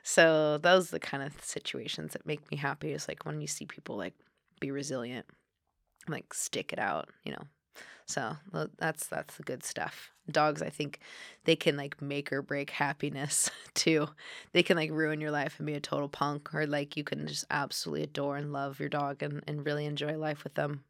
So 0.07 0.59
those 0.59 0.89
are 0.89 0.97
the 0.97 0.99
kind 0.99 1.23
of 1.23 1.33
situations 1.43 2.13
that 2.13 2.27
make 2.27 2.51
me 2.51 2.57
happy. 2.57 2.91
Is 2.91 3.07
like 3.07 3.25
when 3.25 3.41
you 3.41 3.47
see 3.47 3.65
people 3.65 3.97
like 3.97 4.13
be 4.59 4.69
resilient, 4.69 5.25
like 6.07 6.31
stick 6.31 6.71
it 6.71 6.77
out, 6.77 7.09
you 7.23 7.31
know. 7.31 7.41
So 8.05 8.37
that's 8.77 9.07
that's 9.07 9.35
the 9.35 9.41
good 9.41 9.63
stuff. 9.63 10.11
Dogs, 10.29 10.61
I 10.61 10.69
think, 10.69 10.99
they 11.45 11.55
can 11.55 11.75
like 11.75 12.03
make 12.03 12.31
or 12.31 12.43
break 12.43 12.69
happiness 12.69 13.49
too. 13.73 14.07
They 14.53 14.61
can 14.61 14.77
like 14.77 14.91
ruin 14.91 15.21
your 15.21 15.31
life 15.31 15.55
and 15.57 15.65
be 15.65 15.73
a 15.73 15.79
total 15.79 16.07
punk, 16.07 16.53
or 16.53 16.67
like 16.67 16.95
you 16.95 17.03
can 17.03 17.25
just 17.25 17.45
absolutely 17.49 18.03
adore 18.03 18.37
and 18.37 18.53
love 18.53 18.79
your 18.79 18.89
dog 18.89 19.23
and, 19.23 19.43
and 19.47 19.65
really 19.65 19.85
enjoy 19.85 20.17
life 20.17 20.43
with 20.43 20.53
them. 20.53 20.83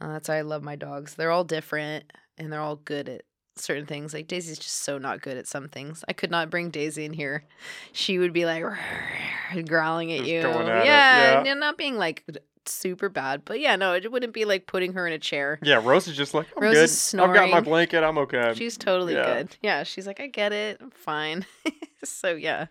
Uh, 0.00 0.08
that's 0.08 0.28
why 0.28 0.38
I 0.38 0.42
love 0.42 0.64
my 0.64 0.74
dogs. 0.74 1.14
They're 1.14 1.30
all 1.30 1.44
different 1.44 2.12
and 2.36 2.52
they're 2.52 2.60
all 2.60 2.76
good 2.76 3.08
at 3.08 3.22
certain 3.56 3.86
things. 3.86 4.14
Like 4.14 4.26
Daisy's 4.28 4.58
just 4.58 4.82
so 4.82 4.98
not 4.98 5.22
good 5.22 5.36
at 5.36 5.46
some 5.46 5.68
things. 5.68 6.04
I 6.08 6.12
could 6.12 6.30
not 6.30 6.50
bring 6.50 6.70
Daisy 6.70 7.04
in 7.04 7.12
here. 7.12 7.44
She 7.92 8.18
would 8.18 8.32
be 8.32 8.44
like 8.44 8.64
growling 9.66 10.12
at 10.12 10.20
Just 10.20 10.30
you. 10.30 10.40
at 10.40 10.60
it, 10.60 10.66
yeah, 10.86 11.42
yeah. 11.42 11.50
and 11.50 11.60
not 11.60 11.78
being 11.78 11.96
like 11.96 12.24
super 12.66 13.08
bad, 13.08 13.42
but 13.44 13.60
yeah, 13.60 13.76
no, 13.76 13.94
it 13.94 14.10
wouldn't 14.10 14.32
be 14.32 14.44
like 14.44 14.66
putting 14.66 14.94
her 14.94 15.06
in 15.06 15.12
a 15.12 15.18
chair. 15.18 15.58
yeah, 15.62 15.80
Rose 15.82 16.08
is 16.08 16.16
just 16.16 16.34
like, 16.34 16.46
I'm 16.56 16.62
Rose 16.62 16.74
good. 16.74 16.84
is 16.84 17.14
I've 17.14 17.34
got 17.34 17.50
my 17.50 17.60
blanket. 17.60 18.02
I'm 18.02 18.18
okay. 18.18 18.52
She's 18.54 18.76
totally 18.76 19.14
yeah. 19.14 19.34
good. 19.34 19.56
Yeah, 19.62 19.82
she's 19.82 20.06
like, 20.06 20.20
I 20.20 20.26
get 20.26 20.52
it. 20.52 20.78
I'm 20.80 20.90
fine. 20.90 21.46
so 22.04 22.34
yeah. 22.34 22.66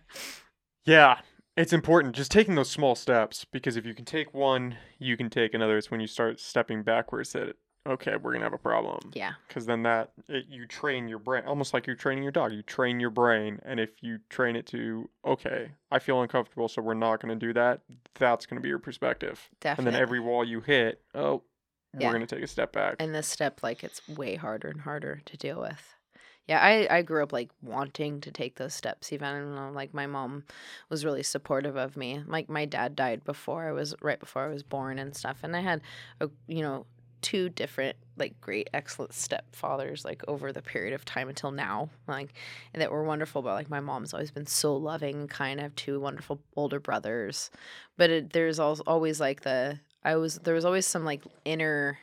Yeah, 0.84 1.18
it's 1.56 1.72
important 1.72 2.14
just 2.14 2.30
taking 2.30 2.56
those 2.56 2.70
small 2.70 2.94
steps 2.94 3.44
because 3.44 3.76
if 3.76 3.86
you 3.86 3.94
can 3.94 4.04
take 4.04 4.34
one, 4.34 4.76
you 4.98 5.16
can 5.16 5.30
take 5.30 5.54
another. 5.54 5.78
It's 5.78 5.90
when 5.90 6.00
you 6.00 6.06
start 6.06 6.40
stepping 6.40 6.82
backwards 6.82 7.32
that 7.32 7.56
okay, 7.86 8.16
we're 8.16 8.32
gonna 8.32 8.44
have 8.44 8.52
a 8.52 8.58
problem. 8.58 9.10
Yeah. 9.12 9.32
Because 9.48 9.66
then 9.66 9.82
that 9.84 10.12
it, 10.28 10.46
you 10.48 10.66
train 10.66 11.08
your 11.08 11.18
brain 11.18 11.44
almost 11.46 11.74
like 11.74 11.86
you're 11.86 11.96
training 11.96 12.22
your 12.22 12.32
dog. 12.32 12.52
You 12.52 12.62
train 12.62 13.00
your 13.00 13.10
brain, 13.10 13.60
and 13.64 13.78
if 13.80 13.90
you 14.02 14.18
train 14.30 14.56
it 14.56 14.66
to 14.68 15.08
okay, 15.24 15.70
I 15.90 15.98
feel 15.98 16.20
uncomfortable, 16.22 16.68
so 16.68 16.82
we're 16.82 16.94
not 16.94 17.20
gonna 17.20 17.36
do 17.36 17.52
that. 17.54 17.80
That's 18.18 18.46
gonna 18.46 18.60
be 18.60 18.68
your 18.68 18.78
perspective. 18.78 19.48
Definitely. 19.60 19.88
And 19.88 19.94
then 19.96 20.02
every 20.02 20.20
wall 20.20 20.44
you 20.44 20.60
hit, 20.60 21.00
oh, 21.14 21.42
Yeah. 21.98 22.08
we're 22.08 22.14
gonna 22.14 22.26
take 22.26 22.42
a 22.42 22.46
step 22.46 22.72
back. 22.72 22.96
and 22.98 23.14
this 23.14 23.26
step 23.26 23.62
like 23.62 23.84
it's 23.84 24.06
way 24.08 24.34
harder 24.36 24.68
and 24.68 24.80
harder 24.82 25.20
to 25.26 25.36
deal 25.36 25.60
with 25.60 25.94
yeah 26.46 26.58
i 26.60 26.86
i 26.98 27.00
grew 27.02 27.22
up 27.22 27.32
like 27.32 27.48
wanting 27.62 28.20
to 28.20 28.30
take 28.30 28.56
those 28.56 28.74
steps 28.74 29.12
even 29.14 29.54
though 29.54 29.70
like 29.72 29.94
my 29.94 30.06
mom 30.06 30.44
was 30.90 31.02
really 31.04 31.22
supportive 31.22 31.74
of 31.76 31.96
me 31.96 32.22
like 32.26 32.50
my 32.50 32.66
dad 32.66 32.94
died 32.94 33.24
before 33.24 33.66
i 33.66 33.72
was 33.72 33.94
right 34.02 34.20
before 34.20 34.44
i 34.44 34.48
was 34.48 34.62
born 34.62 34.98
and 34.98 35.16
stuff 35.16 35.38
and 35.42 35.56
i 35.56 35.60
had 35.60 35.80
a 36.20 36.28
you 36.46 36.60
know 36.60 36.84
two 37.24 37.48
different 37.48 37.96
like 38.18 38.38
great 38.42 38.68
excellent 38.74 39.12
stepfathers 39.12 40.04
like 40.04 40.22
over 40.28 40.52
the 40.52 40.60
period 40.60 40.92
of 40.92 41.06
time 41.06 41.30
until 41.30 41.50
now 41.50 41.88
like 42.06 42.34
and 42.74 42.82
that 42.82 42.92
were 42.92 43.02
wonderful 43.02 43.40
but 43.40 43.54
like 43.54 43.70
my 43.70 43.80
mom's 43.80 44.12
always 44.12 44.30
been 44.30 44.46
so 44.46 44.76
loving 44.76 45.14
and 45.16 45.30
kind 45.30 45.58
have 45.58 45.74
two 45.74 45.98
wonderful 45.98 46.38
older 46.54 46.78
brothers. 46.78 47.50
But 47.96 48.10
it, 48.10 48.32
there's 48.34 48.60
al- 48.60 48.82
always 48.86 49.20
like 49.20 49.40
the 49.40 49.80
i 50.04 50.16
was 50.16 50.38
there 50.40 50.54
was 50.54 50.66
always 50.66 50.86
some 50.86 51.06
like 51.06 51.22
inner 51.46 51.98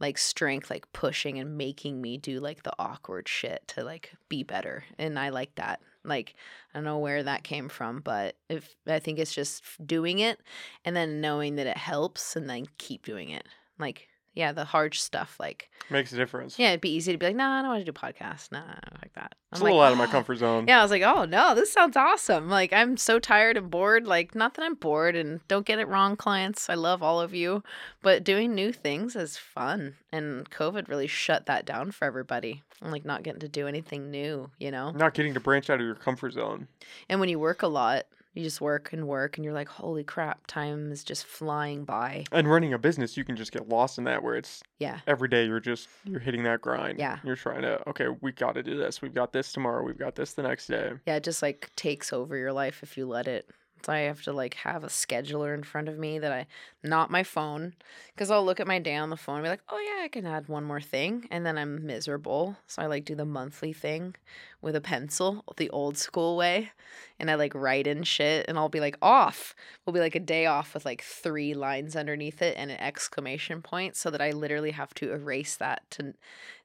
like 0.00 0.18
strength 0.18 0.68
like 0.68 0.92
pushing 0.92 1.38
and 1.38 1.56
making 1.56 2.02
me 2.02 2.18
do 2.18 2.40
like 2.40 2.64
the 2.64 2.72
awkward 2.76 3.28
shit 3.28 3.62
to 3.68 3.84
like 3.84 4.12
be 4.28 4.42
better 4.42 4.82
and 4.98 5.16
i 5.16 5.28
like 5.28 5.54
that. 5.54 5.80
Like 6.02 6.34
i 6.74 6.78
don't 6.78 6.84
know 6.84 6.98
where 6.98 7.22
that 7.22 7.44
came 7.44 7.68
from 7.68 8.00
but 8.00 8.34
if 8.48 8.74
i 8.88 8.98
think 8.98 9.20
it's 9.20 9.34
just 9.34 9.62
doing 9.86 10.18
it 10.18 10.40
and 10.84 10.96
then 10.96 11.20
knowing 11.20 11.54
that 11.54 11.68
it 11.68 11.76
helps 11.76 12.34
and 12.34 12.50
then 12.50 12.66
keep 12.78 13.04
doing 13.04 13.30
it. 13.30 13.46
Like 13.78 14.09
yeah 14.34 14.52
the 14.52 14.64
hard 14.64 14.94
stuff 14.94 15.36
like 15.40 15.68
Makes 15.90 16.12
a 16.12 16.16
difference. 16.16 16.58
yeah 16.58 16.68
it'd 16.68 16.80
be 16.80 16.92
easy 16.94 17.10
to 17.12 17.18
be 17.18 17.26
like 17.26 17.36
nah 17.36 17.58
i 17.58 17.62
don't 17.62 17.70
want 17.70 17.84
to 17.84 17.90
do 17.90 17.96
podcasts 17.98 18.50
nah 18.52 18.60
I 18.60 18.78
don't 18.88 19.02
like 19.02 19.12
that 19.14 19.34
It's 19.50 19.60
I'm 19.60 19.62
a 19.62 19.64
little 19.64 19.80
out 19.82 19.90
of 19.92 19.98
my 19.98 20.04
"Oh." 20.04 20.08
comfort 20.08 20.36
zone. 20.36 20.66
yeah, 20.68 20.78
I 20.78 20.82
was 20.82 20.90
like, 20.92 21.02
oh 21.02 21.24
no, 21.24 21.54
this 21.56 21.72
sounds 21.72 21.96
awesome. 21.96 22.48
Like, 22.48 22.72
I'm 22.72 22.96
so 22.96 23.18
tired 23.18 23.56
and 23.56 23.68
bored. 23.70 24.06
Like, 24.06 24.34
not 24.36 24.54
that 24.54 24.62
I'm 24.64 24.74
bored, 24.76 25.16
and 25.16 25.40
don't 25.48 25.66
get 25.66 25.80
it 25.80 25.88
wrong, 25.88 26.14
clients. 26.16 26.70
I 26.70 26.74
love 26.74 27.02
all 27.02 27.20
of 27.20 27.34
you, 27.34 27.64
but 28.02 28.22
doing 28.22 28.54
new 28.54 28.72
things 28.72 29.16
is 29.16 29.36
fun. 29.36 29.96
And 30.12 30.48
COVID 30.50 30.86
really 30.88 31.08
shut 31.08 31.46
that 31.46 31.64
down 31.66 31.90
for 31.90 32.04
everybody. 32.04 32.62
I'm 32.80 32.92
like, 32.92 33.04
not 33.04 33.24
getting 33.24 33.40
to 33.40 33.48
do 33.48 33.66
anything 33.66 34.10
new, 34.12 34.50
you 34.60 34.70
know? 34.70 34.92
Not 34.92 35.14
getting 35.14 35.34
to 35.34 35.40
branch 35.40 35.68
out 35.68 35.80
of 35.80 35.86
your 35.86 35.96
comfort 35.96 36.32
zone. 36.34 36.68
And 37.08 37.18
when 37.18 37.28
you 37.28 37.40
work 37.40 37.62
a 37.62 37.66
lot, 37.68 38.04
you 38.34 38.42
just 38.42 38.60
work 38.60 38.92
and 38.92 39.06
work, 39.08 39.36
and 39.38 39.44
you're 39.44 39.54
like, 39.54 39.68
holy 39.68 40.04
crap, 40.04 40.46
time 40.46 40.92
is 40.92 41.02
just 41.04 41.24
flying 41.26 41.84
by. 41.84 42.24
And 42.32 42.48
running 42.50 42.72
a 42.72 42.78
business, 42.78 43.16
you 43.16 43.24
can 43.24 43.36
just 43.36 43.52
get 43.52 43.68
lost 43.68 43.98
in 43.98 44.04
that 44.04 44.22
where 44.22 44.36
it's 44.36 44.62
Yeah. 44.78 45.00
every 45.06 45.28
day 45.28 45.46
you're 45.46 45.60
just 45.60 45.88
you're 46.04 46.20
hitting 46.20 46.42
that 46.44 46.60
grind. 46.60 46.98
Yeah. 46.98 47.18
You're 47.24 47.36
trying 47.36 47.62
to 47.62 47.88
okay, 47.88 48.06
we 48.20 48.32
got 48.32 48.54
to 48.54 48.62
do 48.62 48.76
this. 48.76 49.02
We've 49.02 49.14
got 49.14 49.32
this 49.32 49.52
tomorrow. 49.52 49.82
We've 49.84 49.98
got 49.98 50.14
this 50.14 50.34
the 50.34 50.42
next 50.42 50.66
day. 50.68 50.92
Yeah, 51.06 51.16
it 51.16 51.24
just 51.24 51.42
like 51.42 51.70
takes 51.76 52.12
over 52.12 52.36
your 52.36 52.52
life 52.52 52.82
if 52.82 52.96
you 52.96 53.06
let 53.06 53.26
it. 53.26 53.48
So 53.84 53.92
I 53.92 54.00
have 54.00 54.22
to 54.22 54.32
like 54.32 54.54
have 54.54 54.84
a 54.84 54.88
scheduler 54.88 55.54
in 55.54 55.62
front 55.62 55.88
of 55.88 55.98
me 55.98 56.18
that 56.18 56.32
I, 56.32 56.46
not 56.82 57.10
my 57.10 57.22
phone, 57.22 57.74
because 58.14 58.30
I'll 58.30 58.44
look 58.44 58.60
at 58.60 58.66
my 58.66 58.78
day 58.78 58.94
on 58.94 59.10
the 59.10 59.16
phone 59.16 59.36
and 59.36 59.44
be 59.44 59.48
like, 59.48 59.62
oh 59.68 59.78
yeah, 59.78 60.04
I 60.04 60.08
can 60.08 60.26
add 60.26 60.48
one 60.48 60.64
more 60.64 60.80
thing, 60.80 61.26
and 61.30 61.46
then 61.46 61.56
I'm 61.56 61.86
miserable. 61.86 62.56
So 62.66 62.82
I 62.82 62.86
like 62.86 63.04
do 63.04 63.14
the 63.14 63.24
monthly 63.24 63.72
thing 63.72 64.16
with 64.60 64.76
a 64.76 64.80
pencil, 64.80 65.44
the 65.56 65.70
old 65.70 65.96
school 65.96 66.36
way, 66.36 66.72
and 67.18 67.30
I 67.30 67.36
like 67.36 67.54
write 67.54 67.86
in 67.86 68.02
shit, 68.02 68.46
and 68.48 68.58
I'll 68.58 68.68
be 68.68 68.80
like 68.80 68.98
off. 69.00 69.54
Will 69.86 69.94
be 69.94 70.00
like 70.00 70.14
a 70.14 70.20
day 70.20 70.46
off 70.46 70.74
with 70.74 70.84
like 70.84 71.02
three 71.02 71.54
lines 71.54 71.96
underneath 71.96 72.42
it 72.42 72.56
and 72.58 72.70
an 72.70 72.80
exclamation 72.80 73.62
point, 73.62 73.96
so 73.96 74.10
that 74.10 74.20
I 74.20 74.32
literally 74.32 74.72
have 74.72 74.92
to 74.94 75.12
erase 75.12 75.56
that 75.56 75.82
to, 75.92 76.14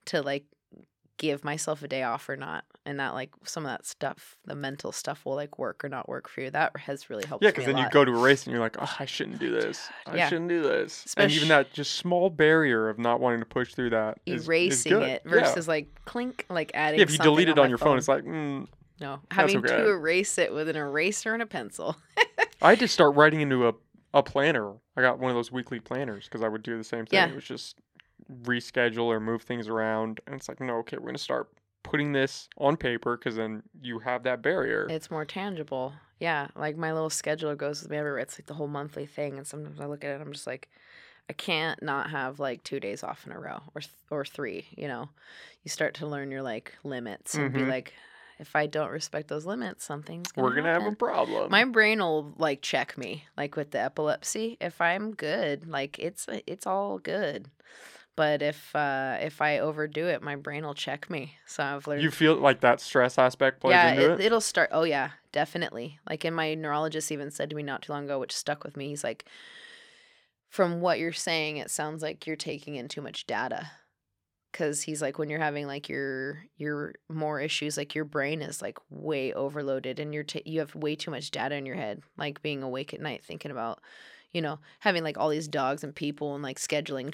to 0.06 0.22
like 0.22 0.44
give 1.18 1.44
myself 1.44 1.82
a 1.82 1.88
day 1.88 2.04
off 2.04 2.28
or 2.28 2.36
not 2.36 2.66
and 2.86 3.00
that 3.00 3.14
like 3.14 3.32
some 3.44 3.66
of 3.66 3.72
that 3.72 3.86
stuff 3.86 4.38
the 4.46 4.56
mental 4.56 4.92
stuff 4.92 5.26
will 5.26 5.36
like 5.36 5.58
work 5.58 5.84
or 5.84 5.90
not 5.90 6.08
work 6.10 6.28
for 6.28 6.42
you 6.42 6.52
that 6.52 6.76
has 6.78 7.10
really 7.10 7.26
helped 7.26 7.44
Yeah, 7.44 7.52
because 7.52 7.66
then 7.66 7.78
you 7.78 7.90
go 7.90 8.04
to 8.04 8.12
a 8.12 8.20
race 8.20 8.46
and 8.46 8.54
you're 8.54 8.62
like, 8.62 8.76
oh, 8.80 8.96
I 9.00 9.06
shouldn't 9.06 9.40
do 9.40 9.52
this. 9.52 9.90
I 10.06 10.18
yeah. 10.18 10.30
shouldn't 10.30 10.50
do 10.50 10.62
this. 10.62 11.14
and 11.18 11.32
even 11.32 11.48
that 11.50 11.74
just 11.74 11.96
small 11.96 12.30
barrier 12.30 12.90
of 12.90 13.00
not 13.00 13.20
wanting 13.20 13.40
to 13.40 13.46
push 13.46 13.74
through 13.74 13.92
that 13.92 14.20
is, 14.26 14.42
is 14.42 14.48
erasing 14.48 14.92
good. 14.92 15.04
it 15.04 15.22
Yeah. 15.26 15.32
versus 15.32 15.68
like 15.68 15.88
clink 16.06 16.46
like 16.50 16.72
adding 16.74 17.00
Yeah, 17.00 17.04
if 17.04 17.12
you 17.12 17.18
delete 17.18 17.50
it 17.50 17.58
my 17.58 17.64
on 17.64 17.70
your 17.70 17.78
phone, 17.78 17.98
it's 17.98 18.08
like, 18.08 18.24
mm, 18.24 18.68
no 19.00 19.20
having 19.32 19.58
okay. 19.58 19.76
to 19.76 19.90
erase 19.90 20.38
it 20.38 20.54
with 20.54 20.70
an 20.70 20.76
eraser 20.76 21.34
and 21.34 21.42
a 21.42 21.46
pencil 21.46 21.96
I 22.62 22.72
had 22.72 22.80
to 22.80 22.88
start 22.88 23.16
writing 23.16 23.42
into 23.42 23.68
a, 23.68 23.74
a 24.14 24.24
planner. 24.24 24.74
I 24.96 25.02
got 25.02 25.20
one 25.20 25.30
of 25.30 25.36
those 25.36 25.52
weekly 25.52 25.80
planners 25.80 26.26
because 26.26 26.42
I 26.42 26.48
would 26.48 26.64
do 26.64 26.78
the 26.78 26.84
same 26.84 27.06
thing. 27.06 27.18
Yeah. 27.18 27.28
It 27.28 27.36
was 27.36 27.44
just 27.44 27.76
reschedule 28.44 29.06
or 29.06 29.20
move 29.20 29.44
things 29.44 29.68
around. 29.68 30.22
And 30.26 30.36
it's 30.36 30.48
like, 30.50 30.60
no, 30.60 30.78
okay, 30.78 30.98
we're 30.98 31.04
going 31.04 31.16
to 31.16 31.22
start 31.22 31.50
putting 31.84 32.12
this 32.12 32.50
on 32.58 32.78
paper 32.78 33.18
because 33.18 33.36
then 33.36 33.64
you 33.82 34.00
have 34.00 34.24
that 34.24 34.42
barrier. 34.42 34.88
It's 34.90 35.12
more 35.12 35.26
tangible. 35.26 35.94
Yeah, 36.20 36.48
like 36.56 36.78
my 36.78 36.94
little 36.94 37.10
scheduler 37.10 37.58
goes 37.58 37.82
with 37.82 37.92
me 37.92 37.98
everywhere. 37.98 38.20
It's 38.20 38.40
like 38.40 38.48
the 38.48 38.54
whole 38.54 38.68
monthly 38.68 39.06
thing, 39.06 39.38
and 39.38 39.46
sometimes 39.46 39.80
I 39.80 39.86
look 39.86 40.04
at 40.04 40.12
it, 40.12 40.14
and 40.16 40.24
I'm 40.24 40.32
just 40.34 40.48
like, 40.48 40.70
I 41.30 41.34
can't 41.34 41.82
not 41.84 42.10
have 42.12 42.40
like 42.40 42.64
two 42.64 42.80
days 42.80 43.04
off 43.04 43.26
in 43.26 43.32
a 43.34 43.40
row 43.40 43.60
or 43.74 43.82
th- 43.82 43.92
or 44.10 44.24
three. 44.24 44.66
You 44.78 44.88
know, 44.88 45.10
you 45.64 45.70
start 45.70 45.96
to 45.96 46.08
learn 46.08 46.32
your 46.32 46.42
like 46.42 46.74
limits 46.84 47.36
and 47.36 47.52
be 47.52 47.62
Mhm. 47.62 47.70
like, 47.70 47.94
if 48.40 48.56
I 48.56 48.68
don't 48.68 48.92
respect 48.92 49.28
those 49.28 49.46
limits, 49.46 49.84
something's 49.84 50.32
gonna 50.32 50.48
We're 50.48 50.56
gonna 50.56 50.74
have 50.74 50.86
a 50.86 50.96
problem. 50.96 51.52
My 51.52 51.66
brain 51.66 52.00
will 52.00 52.34
like 52.38 52.62
check 52.62 52.98
me, 52.98 53.26
like 53.38 53.56
with 53.56 53.72
the 53.72 53.80
epilepsy. 53.80 54.58
If 54.62 54.80
I'm 54.82 55.14
good, 55.14 55.68
like 55.68 56.00
it's 56.00 56.28
it's 56.48 56.66
all 56.68 57.00
good. 57.00 57.50
But 58.16 58.42
if 58.42 58.76
uh 58.76 59.18
if 59.20 59.42
I 59.42 59.60
overdo 59.60 60.08
it, 60.08 60.22
my 60.22 60.36
brain 60.36 60.66
will 60.66 60.74
check 60.74 61.10
me. 61.10 61.36
So 61.46 61.64
I've 61.64 61.86
learned 61.88 62.02
you 62.02 62.12
feel 62.12 62.36
like 62.36 62.62
that 62.62 62.80
stress 62.80 63.18
aspect 63.18 63.60
plays 63.60 63.74
yeah, 63.74 63.92
into 63.92 64.14
it, 64.14 64.20
it. 64.20 64.26
it'll 64.26 64.42
start. 64.42 64.70
Oh 64.72 64.84
yeah, 64.84 65.12
definitely. 65.32 66.00
Like, 66.10 66.24
and 66.24 66.36
my 66.36 66.54
neurologist 66.54 67.12
even 67.12 67.32
said 67.32 67.50
to 67.50 67.56
me 67.56 67.64
not 67.64 67.82
too 67.82 67.92
long 67.92 68.06
ago, 68.06 68.20
which 68.20 68.36
stuck 68.36 68.64
with 68.64 68.78
me. 68.78 68.88
He's 68.88 69.04
like, 69.04 69.26
from 70.48 70.80
what 70.80 71.00
you're 71.00 71.12
saying, 71.12 71.58
it 71.58 71.70
sounds 71.70 72.02
like 72.02 72.26
you're 72.26 72.38
taking 72.38 72.76
in 72.76 72.88
too 72.88 73.02
much 73.02 73.28
data. 73.28 73.72
Cause 74.54 74.84
he's 74.84 75.02
like, 75.02 75.20
when 75.20 75.30
you're 75.30 75.40
having 75.40 75.68
like 75.68 75.90
your 75.90 76.46
your 76.56 76.96
more 77.10 77.42
issues, 77.42 77.76
like 77.76 77.94
your 77.94 78.06
brain 78.06 78.42
is 78.42 78.62
like 78.62 78.78
way 78.90 79.34
overloaded, 79.34 80.00
and 80.00 80.14
you're 80.14 80.24
ta- 80.24 80.40
you 80.46 80.60
have 80.60 80.74
way 80.74 80.96
too 80.96 81.12
much 81.12 81.32
data 81.32 81.56
in 81.56 81.66
your 81.66 81.76
head. 81.76 82.02
Like 82.18 82.42
being 82.42 82.64
awake 82.64 82.94
at 82.94 83.02
night, 83.02 83.26
thinking 83.26 83.52
about, 83.52 83.82
you 84.36 84.42
know, 84.42 84.60
having 84.80 85.02
like 85.02 85.18
all 85.18 85.30
these 85.30 85.48
dogs 85.48 85.82
and 85.82 85.96
people 85.96 86.36
and 86.36 86.44
like 86.44 86.60
scheduling. 86.60 87.08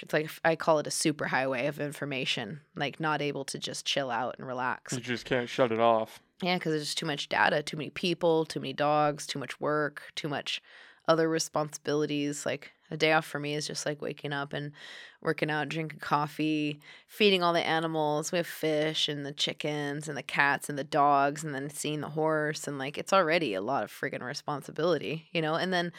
It's 0.00 0.12
like 0.14 0.30
I 0.46 0.56
call 0.56 0.78
it 0.78 0.86
a 0.86 0.90
super 0.90 1.26
highway 1.26 1.66
of 1.66 1.78
information. 1.78 2.62
Like 2.74 2.98
not 2.98 3.20
able 3.20 3.44
to 3.44 3.58
just 3.58 3.84
chill 3.84 4.10
out 4.10 4.36
and 4.38 4.46
relax. 4.46 4.94
You 4.94 5.00
just 5.00 5.26
can't 5.26 5.46
shut 5.46 5.72
it 5.72 5.78
off. 5.78 6.22
Yeah, 6.42 6.56
because 6.56 6.72
there's 6.72 6.84
just 6.84 6.96
too 6.96 7.04
much 7.04 7.28
data, 7.28 7.62
too 7.62 7.76
many 7.76 7.90
people, 7.90 8.46
too 8.46 8.60
many 8.60 8.72
dogs, 8.72 9.26
too 9.26 9.38
much 9.38 9.60
work, 9.60 10.04
too 10.14 10.28
much 10.28 10.62
other 11.06 11.28
responsibilities. 11.28 12.46
Like 12.46 12.72
a 12.90 12.96
day 12.96 13.12
off 13.12 13.26
for 13.26 13.38
me 13.38 13.54
is 13.54 13.66
just 13.66 13.84
like 13.84 14.00
waking 14.00 14.32
up 14.32 14.54
and 14.54 14.72
working 15.20 15.50
out, 15.50 15.68
drinking 15.68 15.98
coffee, 16.00 16.80
feeding 17.06 17.42
all 17.42 17.52
the 17.52 17.66
animals. 17.66 18.32
We 18.32 18.38
have 18.38 18.46
fish 18.46 19.06
and 19.06 19.26
the 19.26 19.32
chickens 19.32 20.08
and 20.08 20.16
the 20.16 20.22
cats 20.22 20.70
and 20.70 20.78
the 20.78 20.84
dogs, 20.84 21.44
and 21.44 21.54
then 21.54 21.68
seeing 21.68 22.00
the 22.00 22.08
horse. 22.08 22.66
And 22.66 22.78
like 22.78 22.96
it's 22.96 23.12
already 23.12 23.52
a 23.52 23.60
lot 23.60 23.84
of 23.84 23.92
friggin' 23.92 24.22
responsibility, 24.22 25.28
you 25.30 25.42
know? 25.42 25.56
And 25.56 25.74
then 25.74 25.92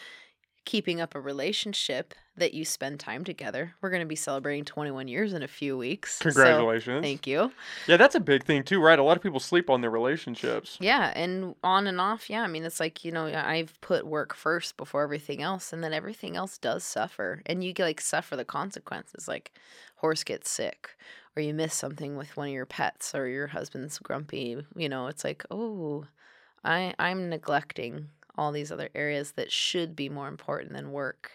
keeping 0.70 1.02
up 1.02 1.16
a 1.16 1.20
relationship 1.20 2.14
that 2.38 2.54
you 2.54 2.64
spend 2.64 3.00
time 3.00 3.24
together. 3.24 3.74
We're 3.82 3.90
going 3.90 4.04
to 4.04 4.06
be 4.08 4.16
celebrating 4.16 4.66
21 4.66 5.08
years 5.08 5.34
in 5.34 5.42
a 5.42 5.48
few 5.48 5.76
weeks. 5.76 6.20
so 6.20 6.26
Congratulations. 6.26 7.02
thank 7.02 7.26
you. 7.26 7.52
Yeah, 7.88 7.98
that's 7.98 8.14
a 8.14 8.20
big 8.20 8.44
thing 8.44 8.62
too, 8.62 8.80
right? 8.80 9.00
A 9.00 9.02
lot 9.04 9.18
of 9.18 9.24
people 9.24 9.40
sleep 9.40 9.68
on 9.68 9.82
their 9.82 9.90
relationships. 9.90 10.78
Yeah, 10.80 11.12
and 11.16 11.56
on 11.64 11.88
and 11.88 12.00
off. 12.00 12.30
Yeah, 12.30 12.44
I 12.44 12.48
mean, 12.48 12.66
it's 12.66 12.80
like 12.80 13.04
you 13.04 13.12
know, 13.12 13.26
I've 13.26 13.82
put 13.82 14.06
work 14.06 14.36
first 14.36 14.78
before 14.78 15.02
everything 15.02 15.42
else, 15.42 15.74
and 15.74 15.84
then 15.84 15.92
everything 15.92 16.38
else 16.38 16.60
does 16.60 16.84
suffer, 16.84 17.42
and 17.48 17.64
you 17.64 17.74
like 17.80 18.00
suffer 18.00 18.36
the 18.36 18.46
consequences. 18.46 19.28
Like, 19.28 19.52
horse 19.96 20.24
gets 20.24 20.52
sick, 20.52 20.92
or 21.36 21.42
you 21.42 21.56
miss 21.56 21.74
something 21.74 22.16
with 22.16 22.38
one 22.38 22.50
of 22.50 22.54
your 22.54 22.68
pets, 22.68 23.16
or 23.16 23.28
your 23.28 23.48
husband's 23.48 23.98
grumpy. 23.98 24.64
You 24.76 24.88
know, 24.88 25.08
it's 25.08 25.24
like, 25.24 25.44
oh, 25.50 26.06
I 26.64 26.94
I'm 27.00 27.28
neglecting 27.28 28.10
all 28.40 28.54
these 28.54 28.72
other 28.72 28.90
areas 28.96 29.34
that 29.34 29.52
should 29.52 29.98
be 29.98 30.08
more 30.08 30.30
important 30.30 30.72
than 30.72 30.94
work. 30.94 31.32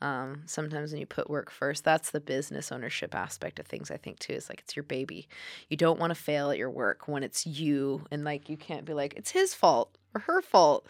Um, 0.00 0.42
sometimes 0.46 0.90
when 0.90 0.98
you 0.98 1.06
put 1.06 1.30
work 1.30 1.50
first, 1.50 1.84
that's 1.84 2.10
the 2.10 2.20
business 2.20 2.72
ownership 2.72 3.14
aspect 3.14 3.60
of 3.60 3.66
things. 3.66 3.90
I 3.90 3.98
think 3.98 4.18
too 4.18 4.32
is 4.32 4.48
like 4.48 4.60
it's 4.60 4.74
your 4.74 4.82
baby. 4.82 5.28
You 5.68 5.76
don't 5.76 6.00
want 6.00 6.10
to 6.10 6.20
fail 6.20 6.50
at 6.50 6.58
your 6.58 6.70
work 6.70 7.06
when 7.06 7.22
it's 7.22 7.46
you, 7.46 8.04
and 8.10 8.24
like 8.24 8.48
you 8.48 8.56
can't 8.56 8.86
be 8.86 8.94
like 8.94 9.14
it's 9.14 9.30
his 9.30 9.54
fault 9.54 9.96
or 10.14 10.22
her 10.22 10.40
fault. 10.40 10.88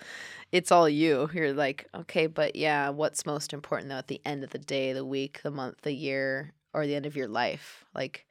It's 0.52 0.73
all 0.73 0.89
you. 0.89 1.28
You're 1.35 1.52
like 1.52 1.89
okay, 1.94 2.27
but 2.27 2.56
yeah, 2.56 2.89
what's 2.89 3.27
most 3.27 3.52
important 3.52 3.90
though 3.90 3.97
at 3.97 4.09
the 4.09 4.23
end 4.24 4.44
of 4.44 4.51
the 4.51 4.59
day, 4.59 4.93
the 4.93 5.05
week, 5.05 5.40
the 5.43 5.51
month, 5.51 5.82
the 5.82 5.93
year, 5.93 6.55
or 6.73 6.86
the 6.86 6.94
end 6.94 7.05
of 7.05 7.16
your 7.16 7.28
life? 7.28 7.85
Like 7.94 8.27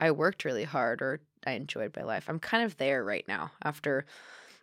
I 0.00 0.10
worked 0.10 0.44
really 0.44 0.64
hard, 0.64 1.00
or 1.00 1.20
I 1.46 1.52
enjoyed 1.52 1.96
my 1.96 2.02
life. 2.02 2.26
I'm 2.28 2.40
kind 2.40 2.64
of 2.64 2.76
there 2.76 3.04
right 3.04 3.24
now 3.26 3.52
after 3.62 4.04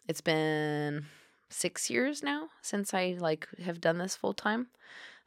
it's 0.08 0.22
been 0.22 1.06
six 1.54 1.90
years 1.90 2.24
now 2.24 2.50
since 2.62 2.94
I 2.94 3.16
like 3.20 3.48
have 3.64 3.82
done 3.82 3.98
this 3.98 4.16
full 4.16 4.34
time. 4.34 4.68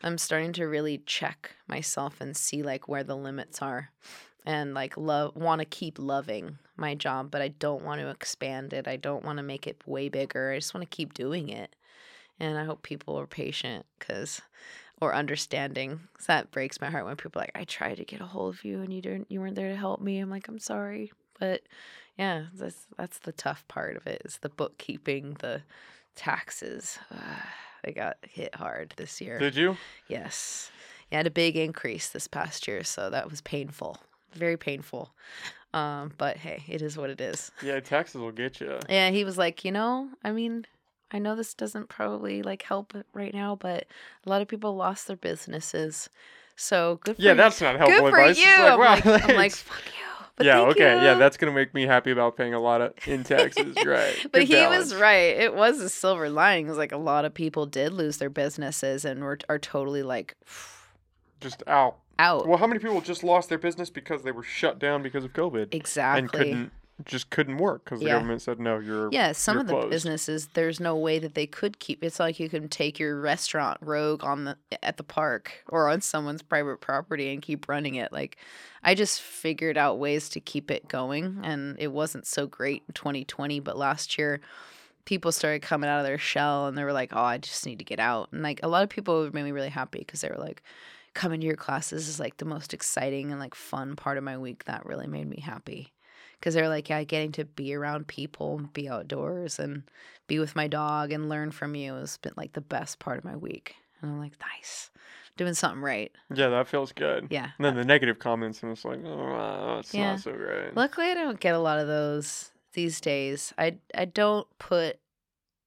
I'm 0.02 0.18
starting 0.18 0.52
to 0.54 0.66
really 0.66 0.98
check 1.06 1.52
myself 1.66 2.20
and 2.20 2.36
see 2.36 2.62
like 2.62 2.88
where 2.88 3.04
the 3.04 3.16
limits 3.16 3.62
are 3.62 3.90
and 4.44 4.74
like 4.74 4.96
love 4.96 5.34
want 5.34 5.60
to 5.60 5.64
keep 5.64 5.98
loving 5.98 6.58
my 6.76 6.94
job, 6.94 7.30
but 7.30 7.42
I 7.42 7.48
don't 7.48 7.84
want 7.84 8.00
to 8.00 8.10
expand 8.10 8.72
it. 8.72 8.86
I 8.86 8.96
don't 8.96 9.24
want 9.24 9.38
to 9.38 9.42
make 9.42 9.66
it 9.66 9.82
way 9.86 10.08
bigger. 10.08 10.52
I 10.52 10.58
just 10.58 10.74
want 10.74 10.88
to 10.88 10.96
keep 10.96 11.14
doing 11.14 11.48
it. 11.48 11.74
And 12.38 12.58
I 12.58 12.64
hope 12.64 12.82
people 12.82 13.18
are 13.18 13.26
patient 13.26 13.86
cuz 13.98 14.40
or 15.00 15.14
understanding. 15.14 16.00
that 16.26 16.50
breaks 16.50 16.80
my 16.80 16.90
heart 16.90 17.04
when 17.04 17.16
people 17.16 17.40
like 17.40 17.52
I 17.54 17.64
tried 17.64 17.96
to 17.96 18.04
get 18.04 18.20
a 18.20 18.26
hold 18.26 18.54
of 18.54 18.64
you 18.64 18.82
and 18.82 18.92
you 18.92 19.02
didn't 19.02 19.30
you 19.30 19.40
weren't 19.40 19.56
there 19.56 19.70
to 19.70 19.76
help 19.76 20.00
me. 20.00 20.18
I'm 20.18 20.30
like 20.30 20.48
I'm 20.48 20.58
sorry. 20.58 21.12
But 21.38 21.62
yeah, 22.16 22.46
that's 22.54 22.86
that's 22.96 23.18
the 23.18 23.32
tough 23.32 23.66
part 23.68 23.96
of 23.96 24.06
it 24.06 24.22
is 24.24 24.38
the 24.38 24.48
bookkeeping, 24.48 25.36
the 25.40 25.62
taxes. 26.16 26.98
I 27.86 27.90
got 27.92 28.16
hit 28.28 28.54
hard 28.54 28.94
this 28.96 29.20
year. 29.20 29.38
Did 29.38 29.54
you? 29.54 29.76
Yes. 30.08 30.70
Had 31.12 31.26
a 31.26 31.30
big 31.30 31.56
increase 31.56 32.08
this 32.08 32.26
past 32.26 32.66
year, 32.66 32.82
so 32.82 33.10
that 33.10 33.30
was 33.30 33.40
painful. 33.42 33.98
Very 34.32 34.56
painful. 34.56 35.12
Um, 35.72 36.12
but 36.18 36.36
hey, 36.38 36.64
it 36.68 36.82
is 36.82 36.96
what 36.96 37.10
it 37.10 37.20
is. 37.20 37.52
Yeah, 37.62 37.78
taxes 37.80 38.20
will 38.20 38.32
get 38.32 38.60
you. 38.60 38.78
Yeah, 38.88 39.10
he 39.10 39.24
was 39.24 39.38
like, 39.38 39.64
you 39.64 39.70
know, 39.70 40.08
I 40.24 40.32
mean, 40.32 40.66
I 41.12 41.18
know 41.20 41.36
this 41.36 41.54
doesn't 41.54 41.88
probably 41.88 42.42
like 42.42 42.62
help 42.62 42.92
right 43.14 43.32
now, 43.32 43.54
but 43.54 43.86
a 44.24 44.28
lot 44.28 44.42
of 44.42 44.48
people 44.48 44.74
lost 44.74 45.06
their 45.06 45.16
businesses. 45.16 46.08
So 46.56 46.98
good 47.04 47.16
for 47.16 47.22
Yeah, 47.22 47.32
you. 47.32 47.36
that's 47.36 47.60
not 47.60 47.76
helpful 47.76 48.00
good 48.00 48.10
for 48.10 48.18
advice. 48.18 48.38
you. 48.38 48.44
It's 48.48 48.58
like, 48.58 49.06
I'm, 49.06 49.12
like, 49.12 49.28
I'm 49.30 49.36
like, 49.44 49.52
fuck 49.52 49.82
you. 49.86 50.05
But 50.36 50.46
yeah, 50.46 50.60
okay. 50.60 51.02
Yeah, 51.02 51.14
that's 51.14 51.36
gonna 51.38 51.52
make 51.52 51.72
me 51.72 51.86
happy 51.86 52.10
about 52.10 52.36
paying 52.36 52.52
a 52.52 52.60
lot 52.60 52.82
of 52.82 52.92
in 53.06 53.24
taxes, 53.24 53.74
right? 53.86 54.14
But 54.24 54.40
Good 54.40 54.48
he 54.48 54.54
balance. 54.54 54.92
was 54.92 55.00
right. 55.00 55.36
It 55.36 55.54
was 55.54 55.80
a 55.80 55.88
silver 55.88 56.28
lining. 56.28 56.66
It 56.66 56.68
was 56.68 56.78
like 56.78 56.92
a 56.92 56.98
lot 56.98 57.24
of 57.24 57.32
people 57.32 57.64
did 57.64 57.92
lose 57.94 58.18
their 58.18 58.30
businesses 58.30 59.04
and 59.04 59.24
were 59.24 59.38
are 59.48 59.58
totally 59.58 60.02
like 60.02 60.36
Just 61.40 61.62
out. 61.66 61.98
out. 62.18 62.46
Well, 62.46 62.58
how 62.58 62.66
many 62.66 62.80
people 62.80 63.00
just 63.00 63.22
lost 63.24 63.48
their 63.48 63.58
business 63.58 63.90
because 63.90 64.22
they 64.22 64.32
were 64.32 64.42
shut 64.42 64.78
down 64.78 65.02
because 65.02 65.24
of 65.24 65.32
COVID 65.32 65.74
exactly. 65.74 66.18
and 66.18 66.32
couldn't 66.32 66.72
just 67.04 67.30
couldn't 67.30 67.58
work 67.58 67.84
because 67.84 68.02
the 68.02 68.08
Yeah. 68.08 68.10
government 68.10 68.42
said 68.42 68.58
no, 68.60 68.78
you're 68.78 69.12
Yeah, 69.12 69.32
some 69.32 69.56
you're 69.56 69.60
of 69.60 69.68
the 69.68 69.76
closed. 69.76 69.86
businesses 69.90 70.48
there's 70.48 70.80
no 70.80 70.96
way 70.96 71.18
that 71.20 71.34
they 71.34 71.46
could 71.46 71.78
keep. 71.78 72.02
It's 72.04 72.20
like 72.20 72.40
you 72.40 72.48
can 72.48 72.68
take 72.68 72.98
your 72.98 73.20
restaurant 73.20 73.78
rogue 73.82 74.24
on 74.24 74.44
the 74.44 74.58
at 74.82 74.96
the 74.96 75.04
park 75.04 75.62
or 75.68 75.88
on 75.88 76.00
someone's 76.00 76.42
private 76.42 76.80
property 76.80 77.32
and 77.32 77.42
keep 77.42 77.68
running 77.68 77.96
it. 77.96 78.12
Like 78.12 78.38
I 78.82 78.94
just 78.96 79.22
figured 79.22 79.78
out 79.78 79.98
ways 80.00 80.28
to 80.30 80.40
keep 80.40 80.70
it 80.70 80.88
going 80.88 81.40
and 81.44 81.76
it 81.78 81.88
wasn't 81.92 82.26
so 82.26 82.46
great 82.48 82.84
in 82.88 82.94
2020, 82.94 83.60
but 83.60 83.76
last 83.78 84.18
year 84.18 84.40
people 85.04 85.32
started 85.32 85.62
coming 85.62 85.88
out 85.90 86.00
of 86.00 86.06
their 86.06 86.18
shell 86.18 86.66
and 86.66 86.76
they 86.78 86.84
were 86.84 86.92
like, 86.92 87.12
"Oh, 87.14 87.22
I 87.22 87.38
just 87.38 87.66
need 87.66 87.78
to 87.78 87.84
get 87.84 88.00
out." 88.00 88.30
And 88.32 88.42
like 88.42 88.60
a 88.62 88.68
lot 88.68 88.82
of 88.84 88.90
people 88.90 89.30
made 89.32 89.44
me 89.44 89.52
really 89.52 89.68
happy 89.70 90.00
because 90.00 90.20
they 90.22 90.28
were 90.30 90.36
like 90.36 90.62
coming 91.14 91.40
to 91.40 91.46
your 91.46 91.56
classes 91.56 92.08
is 92.08 92.20
like 92.20 92.38
the 92.38 92.44
most 92.44 92.74
exciting 92.74 93.30
and 93.32 93.40
like 93.40 93.54
fun 93.54 93.96
part 93.96 94.18
of 94.18 94.24
my 94.24 94.38
week 94.38 94.64
that 94.66 94.86
really 94.86 95.06
made 95.06 95.28
me 95.28 95.40
happy 95.40 95.92
because 96.40 96.54
they're 96.54 96.68
like, 96.68 96.88
yeah, 96.88 97.02
getting 97.04 97.32
to 97.32 97.44
be 97.44 97.74
around 97.74 98.06
people, 98.06 98.60
be 98.72 98.88
outdoors, 98.88 99.58
and 99.58 99.82
be 100.26 100.38
with 100.38 100.56
my 100.56 100.66
dog 100.66 101.12
and 101.12 101.28
learn 101.28 101.50
from 101.50 101.74
you 101.74 101.94
has 101.94 102.16
been 102.18 102.32
like 102.36 102.52
the 102.52 102.60
best 102.60 102.98
part 102.98 103.18
of 103.18 103.24
my 103.24 103.36
week. 103.36 103.74
And 104.02 104.10
I'm 104.10 104.18
like, 104.18 104.34
nice, 104.40 104.90
doing 105.36 105.54
something 105.54 105.80
right. 105.82 106.12
Yeah, 106.34 106.48
that 106.48 106.68
feels 106.68 106.92
good. 106.92 107.28
Yeah. 107.30 107.50
And 107.58 107.64
then 107.64 107.76
the 107.76 107.84
negative 107.84 108.18
comments, 108.18 108.62
and 108.62 108.72
it's 108.72 108.84
like, 108.84 109.00
oh, 109.04 109.78
it's 109.78 109.94
Yeah. 109.94 110.12
not 110.12 110.20
so 110.20 110.32
great. 110.32 110.76
Luckily, 110.76 111.06
I 111.10 111.14
don't 111.14 111.40
get 111.40 111.54
a 111.54 111.58
lot 111.58 111.78
of 111.78 111.86
those 111.86 112.52
these 112.74 113.00
days. 113.00 113.54
I 113.56 113.78
I 113.94 114.04
don't 114.04 114.46
put 114.58 114.98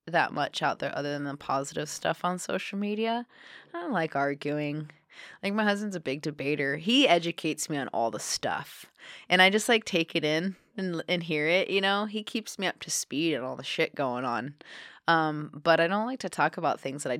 that 0.05 0.33
much 0.33 0.61
out 0.61 0.79
there 0.79 0.95
other 0.95 1.11
than 1.11 1.23
the 1.23 1.35
positive 1.37 1.89
stuff 1.89 2.23
on 2.25 2.37
social 2.39 2.77
media. 2.79 3.25
I 3.73 3.79
don't 3.81 3.91
like 3.91 4.15
arguing. 4.15 4.91
Like 5.43 5.53
my 5.53 5.63
husband's 5.63 5.95
a 5.95 5.99
big 5.99 6.21
debater. 6.21 6.77
He 6.77 7.07
educates 7.07 7.69
me 7.69 7.77
on 7.77 7.87
all 7.89 8.11
the 8.11 8.19
stuff. 8.19 8.85
And 9.29 9.41
I 9.41 9.49
just 9.49 9.69
like 9.69 9.85
take 9.85 10.15
it 10.15 10.23
in 10.23 10.55
and 10.77 11.03
and 11.07 11.23
hear 11.23 11.47
it, 11.47 11.69
you 11.69 11.81
know? 11.81 12.05
He 12.05 12.23
keeps 12.23 12.59
me 12.59 12.67
up 12.67 12.79
to 12.81 12.91
speed 12.91 13.35
on 13.35 13.43
all 13.43 13.55
the 13.55 13.63
shit 13.63 13.95
going 13.95 14.25
on. 14.25 14.55
Um, 15.07 15.49
but 15.63 15.79
I 15.79 15.87
don't 15.87 16.05
like 16.05 16.19
to 16.19 16.29
talk 16.29 16.57
about 16.57 16.79
things 16.79 17.03
that 17.03 17.11
I 17.11 17.19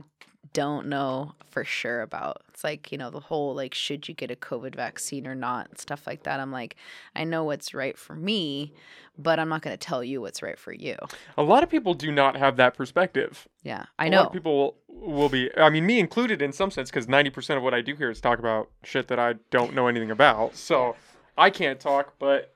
don't 0.54 0.88
know 0.88 1.34
for 1.50 1.64
sure 1.64 2.02
about. 2.02 2.42
It's 2.50 2.64
like, 2.64 2.92
you 2.92 2.98
know, 2.98 3.10
the 3.10 3.20
whole 3.20 3.56
like 3.56 3.74
should 3.74 4.08
you 4.08 4.14
get 4.14 4.32
a 4.32 4.36
COVID 4.36 4.76
vaccine 4.76 5.28
or 5.28 5.36
not, 5.36 5.80
stuff 5.80 6.06
like 6.08 6.24
that. 6.24 6.40
I'm 6.40 6.52
like, 6.52 6.76
I 7.16 7.24
know 7.24 7.44
what's 7.44 7.74
right 7.74 7.98
for 7.98 8.16
me, 8.16 8.74
but 9.18 9.40
I'm 9.40 9.50
not 9.50 9.62
going 9.62 9.78
to 9.78 9.86
tell 9.86 10.04
you 10.04 10.22
what's 10.22 10.42
right 10.42 10.60
for 10.60 10.74
you. 10.74 10.96
A 11.38 11.44
lot 11.44 11.64
of 11.64 11.70
people 11.70 11.94
do 11.94 12.12
not 12.12 12.36
have 12.36 12.58
that 12.58 12.76
perspective. 12.76 13.48
Yeah, 13.64 13.86
I 13.98 14.08
a 14.08 14.10
know. 14.10 14.18
lot 14.18 14.28
of 14.28 14.34
people 14.34 14.76
will 15.02 15.30
be 15.30 15.50
i 15.58 15.70
mean 15.70 15.86
me 15.86 16.00
included 16.00 16.42
in 16.42 16.52
some 16.52 16.70
sense 16.70 16.90
because 16.90 17.08
90% 17.08 17.56
of 17.56 17.64
what 17.64 17.74
i 17.74 17.82
do 17.82 17.96
here 17.96 18.10
is 18.10 18.20
talk 18.20 18.40
about 18.40 18.70
shit 18.84 19.08
that 19.08 19.20
i 19.20 19.34
don't 19.50 19.74
know 19.74 19.88
anything 19.88 20.12
about 20.12 20.56
so 20.56 20.96
i 21.38 21.50
can't 21.50 21.80
talk 21.80 22.16
but 22.20 22.54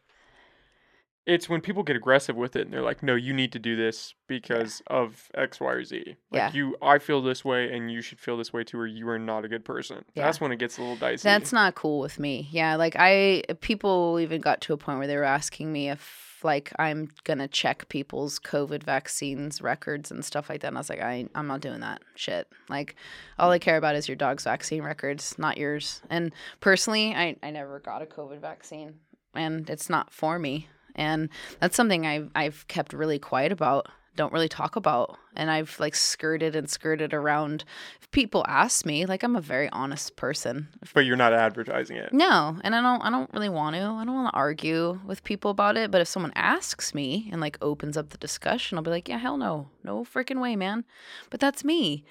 it's 1.25 1.47
when 1.47 1.61
people 1.61 1.83
get 1.83 1.95
aggressive 1.95 2.35
with 2.35 2.55
it 2.55 2.63
and 2.63 2.73
they're 2.73 2.81
like, 2.81 3.01
no, 3.01 3.15
you 3.15 3.33
need 3.33 3.53
to 3.53 3.59
do 3.59 3.75
this 3.75 4.13
because 4.27 4.81
of 4.87 5.29
X, 5.35 5.59
Y, 5.59 5.71
or 5.71 5.83
Z. 5.83 6.03
Like 6.05 6.15
Yeah. 6.31 6.51
you, 6.53 6.75
I 6.81 6.99
feel 6.99 7.21
this 7.21 7.45
way, 7.45 7.71
and 7.73 7.91
you 7.91 8.01
should 8.01 8.19
feel 8.19 8.35
this 8.37 8.51
way 8.51 8.63
too, 8.63 8.77
or 8.79 8.87
you 8.87 9.07
are 9.09 9.19
not 9.19 9.45
a 9.45 9.47
good 9.47 9.63
person. 9.63 10.03
Yeah. 10.15 10.25
That's 10.25 10.41
when 10.41 10.51
it 10.51 10.59
gets 10.59 10.77
a 10.77 10.81
little 10.81 10.97
dicey. 10.97 11.23
That's 11.23 11.53
not 11.53 11.75
cool 11.75 11.99
with 11.99 12.19
me. 12.19 12.49
Yeah, 12.51 12.75
like 12.75 12.95
I 12.97 13.43
people 13.61 14.19
even 14.19 14.41
got 14.41 14.61
to 14.61 14.73
a 14.73 14.77
point 14.77 14.97
where 14.97 15.07
they 15.07 15.15
were 15.15 15.23
asking 15.23 15.71
me 15.71 15.89
if 15.89 16.41
like 16.43 16.73
I'm 16.77 17.07
gonna 17.23 17.47
check 17.47 17.87
people's 17.87 18.37
COVID 18.37 18.83
vaccines 18.83 19.61
records 19.61 20.11
and 20.11 20.25
stuff 20.25 20.49
like 20.49 20.59
that. 20.61 20.67
And 20.67 20.77
I 20.77 20.81
was 20.81 20.89
like, 20.89 21.01
I 21.01 21.27
I'm 21.35 21.47
not 21.47 21.61
doing 21.61 21.79
that 21.79 22.01
shit. 22.15 22.49
Like 22.69 22.95
all 23.39 23.49
I 23.49 23.59
mm. 23.59 23.61
care 23.61 23.77
about 23.77 23.95
is 23.95 24.09
your 24.09 24.17
dog's 24.17 24.43
vaccine 24.43 24.83
records, 24.83 25.37
not 25.37 25.57
yours. 25.57 26.01
And 26.09 26.33
personally, 26.59 27.15
I, 27.15 27.37
I 27.41 27.51
never 27.51 27.79
got 27.79 28.01
a 28.01 28.05
COVID 28.05 28.39
vaccine 28.39 28.95
and 29.35 29.69
it's 29.69 29.89
not 29.89 30.11
for 30.11 30.37
me. 30.37 30.67
And 30.95 31.29
that's 31.59 31.75
something 31.75 32.05
I've 32.05 32.29
I've 32.35 32.67
kept 32.67 32.93
really 32.93 33.19
quiet 33.19 33.51
about. 33.51 33.87
Don't 34.15 34.31
really 34.31 34.49
talk 34.49 34.75
about. 34.75 35.17
And 35.35 35.49
I've 35.49 35.79
like 35.79 35.95
skirted 35.95 36.55
and 36.55 36.69
skirted 36.69 37.15
around. 37.15 37.63
If 37.99 38.11
people 38.11 38.45
ask 38.47 38.85
me, 38.85 39.07
like 39.07 39.23
I'm 39.23 39.35
a 39.35 39.41
very 39.41 39.69
honest 39.69 40.15
person. 40.15 40.67
but 40.93 41.05
you're 41.05 41.15
not 41.15 41.33
advertising 41.33 41.97
it. 41.97 42.13
No, 42.13 42.59
and 42.63 42.75
I 42.75 42.81
don't 42.81 43.01
I 43.01 43.09
don't 43.09 43.33
really 43.33 43.49
want 43.49 43.75
to. 43.75 43.81
I 43.81 44.05
don't 44.05 44.13
want 44.13 44.31
to 44.31 44.37
argue 44.37 44.99
with 45.03 45.23
people 45.23 45.49
about 45.49 45.77
it, 45.77 45.89
but 45.89 45.99
if 46.01 46.07
someone 46.07 46.33
asks 46.35 46.93
me 46.93 47.27
and 47.31 47.41
like 47.41 47.57
opens 47.59 47.97
up 47.97 48.09
the 48.09 48.17
discussion, 48.19 48.77
I'll 48.77 48.83
be 48.83 48.91
like, 48.91 49.09
"Yeah, 49.09 49.17
hell 49.17 49.37
no. 49.37 49.69
No 49.83 50.03
freaking 50.03 50.39
way, 50.39 50.55
man." 50.55 50.83
But 51.31 51.39
that's 51.39 51.63
me. 51.63 52.03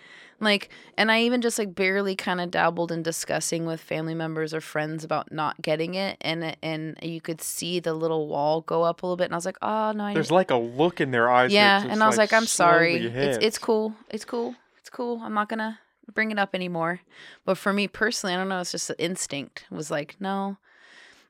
Like, 0.42 0.70
and 0.98 1.10
I 1.10 1.22
even 1.22 1.40
just 1.40 1.58
like 1.58 1.74
barely 1.74 2.16
kind 2.16 2.40
of 2.40 2.50
dabbled 2.50 2.90
in 2.90 3.02
discussing 3.02 3.64
with 3.64 3.80
family 3.80 4.14
members 4.14 4.52
or 4.52 4.60
friends 4.60 5.04
about 5.04 5.30
not 5.30 5.62
getting 5.62 5.94
it 5.94 6.16
and 6.20 6.56
and 6.62 6.98
you 7.00 7.20
could 7.20 7.40
see 7.40 7.78
the 7.80 7.94
little 7.94 8.26
wall 8.26 8.60
go 8.60 8.82
up 8.82 9.02
a 9.02 9.06
little 9.06 9.16
bit 9.16 9.24
and 9.24 9.34
I 9.34 9.36
was 9.36 9.46
like, 9.46 9.58
"Oh, 9.62 9.92
no, 9.92 10.04
I 10.04 10.14
There's 10.14 10.32
like 10.32 10.50
a 10.50 10.56
look 10.56 11.00
in 11.00 11.12
their 11.12 11.30
eyes. 11.30 11.52
yeah, 11.52 11.86
and 11.88 12.02
I 12.02 12.06
was 12.08 12.18
like, 12.18 12.32
I'm 12.32 12.46
sorry. 12.46 12.96
It's 13.06 13.38
it's 13.40 13.58
cool. 13.58 13.94
It's 14.10 14.24
cool. 14.24 14.56
It's 14.78 14.90
cool. 14.90 15.20
I'm 15.22 15.32
not 15.34 15.48
gonna 15.48 15.78
bring 16.12 16.32
it 16.32 16.38
up 16.38 16.54
anymore. 16.54 17.00
But 17.44 17.56
for 17.56 17.72
me 17.72 17.86
personally, 17.86 18.34
I 18.34 18.38
don't 18.38 18.48
know. 18.48 18.60
It's 18.60 18.72
just 18.72 18.90
an 18.90 18.96
instinct. 18.98 19.64
It 19.70 19.74
was 19.74 19.90
like 19.90 20.16
no. 20.18 20.56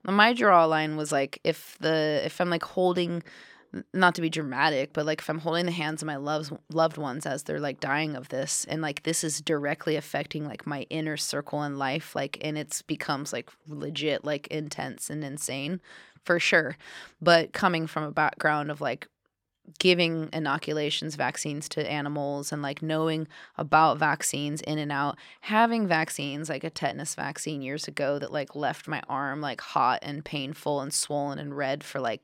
My 0.04 0.32
draw 0.32 0.64
line 0.64 0.96
was 0.96 1.12
like 1.12 1.38
if 1.44 1.76
the 1.80 2.22
if 2.24 2.40
I'm 2.40 2.50
like 2.50 2.64
holding, 2.64 3.22
not 3.92 4.14
to 4.14 4.20
be 4.20 4.28
dramatic, 4.28 4.92
but 4.92 5.06
like 5.06 5.20
if 5.20 5.30
I'm 5.30 5.38
holding 5.38 5.66
the 5.66 5.72
hands 5.72 6.02
of 6.02 6.06
my 6.06 6.16
loves 6.16 6.52
loved 6.70 6.98
ones 6.98 7.24
as 7.24 7.42
they're 7.42 7.60
like 7.60 7.80
dying 7.80 8.16
of 8.16 8.28
this, 8.28 8.66
and 8.68 8.82
like 8.82 9.02
this 9.02 9.24
is 9.24 9.40
directly 9.40 9.96
affecting 9.96 10.46
like 10.46 10.66
my 10.66 10.82
inner 10.90 11.16
circle 11.16 11.62
in 11.62 11.78
life, 11.78 12.14
like 12.14 12.38
and 12.42 12.58
it's 12.58 12.82
becomes 12.82 13.32
like 13.32 13.50
legit 13.66 14.24
like 14.24 14.46
intense 14.48 15.08
and 15.08 15.24
insane, 15.24 15.80
for 16.24 16.38
sure. 16.38 16.76
But 17.20 17.52
coming 17.52 17.86
from 17.86 18.04
a 18.04 18.12
background 18.12 18.70
of 18.70 18.80
like 18.80 19.08
giving 19.78 20.28
inoculations 20.32 21.14
vaccines 21.14 21.68
to 21.68 21.88
animals 21.90 22.52
and 22.52 22.62
like 22.62 22.82
knowing 22.82 23.28
about 23.56 23.96
vaccines 23.96 24.60
in 24.62 24.76
and 24.76 24.90
out 24.90 25.16
having 25.42 25.86
vaccines 25.86 26.48
like 26.48 26.64
a 26.64 26.70
tetanus 26.70 27.14
vaccine 27.14 27.62
years 27.62 27.86
ago 27.86 28.18
that 28.18 28.32
like 28.32 28.56
left 28.56 28.88
my 28.88 29.00
arm 29.08 29.40
like 29.40 29.60
hot 29.60 30.00
and 30.02 30.24
painful 30.24 30.80
and 30.80 30.92
swollen 30.92 31.38
and 31.38 31.56
red 31.56 31.84
for 31.84 32.00
like 32.00 32.22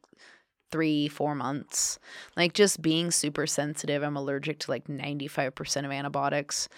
three 0.70 1.09
four 1.09 1.35
months. 1.35 1.99
Like 2.36 2.53
just 2.53 2.82
being 2.82 3.11
super 3.11 3.47
sensitive 3.47 4.03
i'm 4.03 4.16
allergic 4.16 4.59
to 4.61 4.70
like 4.70 4.86
95% 4.86 5.85
of 5.85 5.90
antibiotics. 5.90 6.69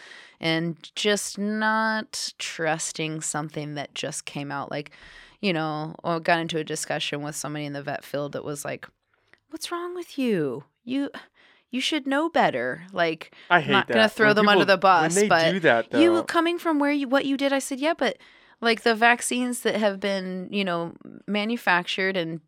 And 0.41 0.77
just 0.95 1.39
not 1.39 2.33
trusting 2.39 3.21
something 3.21 3.75
that 3.75 3.95
just 3.95 4.25
came 4.25 4.51
out. 4.51 4.71
Like 4.71 4.91
you 5.41 5.53
know 5.53 5.95
or 6.05 6.21
got 6.21 6.39
into 6.41 6.59
a 6.59 6.65
discussion 6.65 7.23
with 7.23 7.35
somebody 7.37 7.65
in 7.65 7.73
the 7.73 7.83
vet 7.83 8.05
field 8.05 8.33
that 8.33 8.45
was 8.45 8.65
like 8.65 8.87
what's 9.51 9.71
wrong 9.73 9.95
with 9.95 10.19
you? 10.19 10.65
You 10.85 11.11
you 11.71 11.81
should 11.81 12.07
know 12.07 12.29
better. 12.29 12.83
Like 12.93 13.35
I 13.49 13.61
hate 13.61 13.73
not 13.73 13.89
that. 13.89 13.95
gonna 13.95 14.09
throw 14.09 14.29
When 14.29 14.37
them 14.37 14.49
under 14.49 14.65
the 14.65 14.77
bus, 14.77 15.23
but 15.29 15.53
do 15.53 15.61
that, 15.61 15.91
though, 15.91 16.01
you 16.01 16.23
coming 16.25 16.59
from 16.59 16.79
where 16.79 16.93
you 16.93 17.09
what 17.09 17.25
you 17.27 17.37
did 17.37 17.53
i 17.53 17.59
said 17.59 17.79
yeah 17.79 17.95
but 17.97 18.19
like 18.61 18.83
the 18.83 18.95
vaccines 18.95 19.61
that 19.61 19.77
have 19.77 20.01
been 20.01 20.49
you 20.51 20.65
know 20.65 20.93
manufactured 21.27 22.17
and 22.17 22.41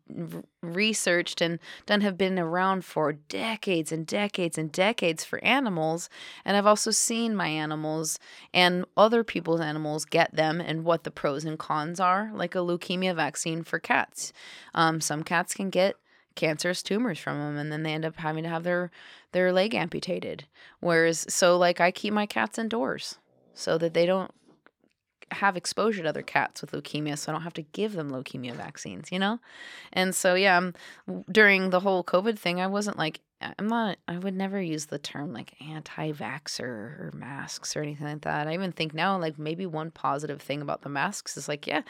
researched 0.61 1.41
and 1.41 1.59
done 1.85 2.01
have 2.01 2.17
been 2.17 2.39
around 2.39 2.85
for 2.85 3.13
decades 3.13 3.91
and 3.91 4.05
decades 4.07 4.57
and 4.57 4.71
decades 4.71 5.23
for 5.23 5.43
animals 5.43 6.09
and 6.45 6.55
i've 6.55 6.67
also 6.67 6.91
seen 6.91 7.35
my 7.35 7.47
animals 7.47 8.19
and 8.53 8.85
other 8.95 9.23
people's 9.23 9.61
animals 9.61 10.05
get 10.05 10.33
them 10.35 10.61
and 10.61 10.83
what 10.83 11.03
the 11.03 11.11
pros 11.11 11.45
and 11.45 11.59
cons 11.59 11.99
are 11.99 12.31
like 12.33 12.55
a 12.55 12.59
leukemia 12.59 13.15
vaccine 13.15 13.63
for 13.63 13.79
cats. 13.79 14.33
Um, 14.73 15.01
some 15.01 15.23
cats 15.23 15.53
can 15.53 15.69
get 15.69 15.95
cancerous 16.35 16.81
tumors 16.81 17.19
from 17.19 17.37
them 17.37 17.57
and 17.57 17.71
then 17.71 17.83
they 17.83 17.93
end 17.93 18.05
up 18.05 18.17
having 18.17 18.43
to 18.43 18.49
have 18.49 18.63
their 18.63 18.89
their 19.33 19.53
leg 19.53 19.75
amputated. 19.75 20.45
Whereas 20.79 21.25
so 21.29 21.57
like 21.57 21.79
i 21.79 21.91
keep 21.91 22.13
my 22.13 22.25
cats 22.25 22.57
indoors 22.57 23.17
so 23.53 23.77
that 23.77 23.93
they 23.93 24.05
don't 24.05 24.31
have 25.33 25.57
exposure 25.57 26.03
to 26.03 26.09
other 26.09 26.21
cats 26.21 26.61
with 26.61 26.71
leukemia 26.71 27.17
so 27.17 27.31
i 27.31 27.33
don't 27.33 27.41
have 27.43 27.53
to 27.53 27.61
give 27.61 27.93
them 27.93 28.11
leukemia 28.11 28.53
vaccines 28.53 29.11
you 29.11 29.19
know? 29.19 29.39
And 29.91 30.15
so 30.15 30.35
yeah 30.35 30.57
um, 30.57 30.73
w- 31.07 31.25
during 31.31 31.69
the 31.69 31.79
whole 31.79 32.03
covid 32.03 32.37
thing 32.37 32.59
i 32.61 32.67
wasn't 32.67 32.97
like 32.97 33.19
i'm 33.41 33.67
not 33.67 33.97
i 34.07 34.17
would 34.17 34.33
never 34.33 34.61
use 34.61 34.85
the 34.85 34.97
term 34.97 35.33
like 35.33 35.53
anti-vaxxer 35.61 36.61
or 36.61 37.11
masks 37.13 37.75
or 37.75 37.81
anything 37.81 38.07
like 38.07 38.21
that. 38.21 38.47
I 38.47 38.53
even 38.53 38.71
think 38.71 38.93
now 38.93 39.17
like 39.19 39.37
maybe 39.37 39.65
one 39.65 39.91
positive 39.91 40.41
thing 40.41 40.61
about 40.61 40.81
the 40.81 40.89
masks 40.89 41.35
is 41.35 41.47
like 41.47 41.67
yeah 41.67 41.81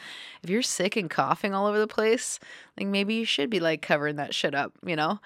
if 0.42 0.50
you're 0.50 0.62
sick 0.62 0.96
and 0.96 1.08
coughing 1.08 1.54
all 1.54 1.66
over 1.66 1.78
the 1.78 1.86
place 1.86 2.40
like 2.78 2.88
maybe 2.88 3.14
you 3.14 3.24
should 3.24 3.50
be 3.50 3.60
like 3.60 3.82
covering 3.82 4.16
that 4.16 4.34
shit 4.34 4.54
up 4.54 4.72
you 4.84 4.96
know? 4.96 5.20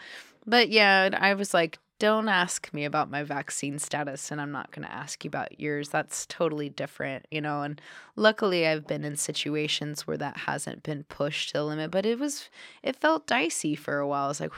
But 0.47 0.69
yeah 0.69 1.11
i 1.19 1.35
was 1.35 1.55
like 1.55 1.79
don't 1.99 2.29
ask 2.29 2.73
me 2.73 2.85
about 2.85 3.11
my 3.11 3.25
vaccine 3.25 3.79
status 3.79 4.31
and 4.31 4.41
I'm 4.41 4.53
not 4.53 4.71
going 4.71 4.87
to 4.87 4.93
ask 4.93 5.25
you 5.25 5.29
about 5.29 5.59
yours. 5.59 5.89
That's 5.89 6.27
totally 6.27 6.69
different, 6.69 7.27
you 7.31 7.41
know. 7.41 7.63
And 7.63 7.81
luckily 8.15 8.67
I've 8.67 8.87
been 8.87 9.05
in 9.05 9.17
situations 9.17 10.07
where 10.07 10.17
that 10.17 10.37
hasn't 10.39 10.85
been 10.85 11.05
pushed 11.05 11.51
to 11.51 11.55
the 11.55 11.65
limit, 11.65 11.91
but 11.91 12.07
it 12.07 12.19
was 12.19 12.49
it 12.83 12.97
felt 12.97 13.27
dicey 13.27 13.75
for 13.75 13.99
a 13.99 14.07
while. 14.07 14.27
I 14.27 14.29
was 14.29 14.41
like 14.41 14.53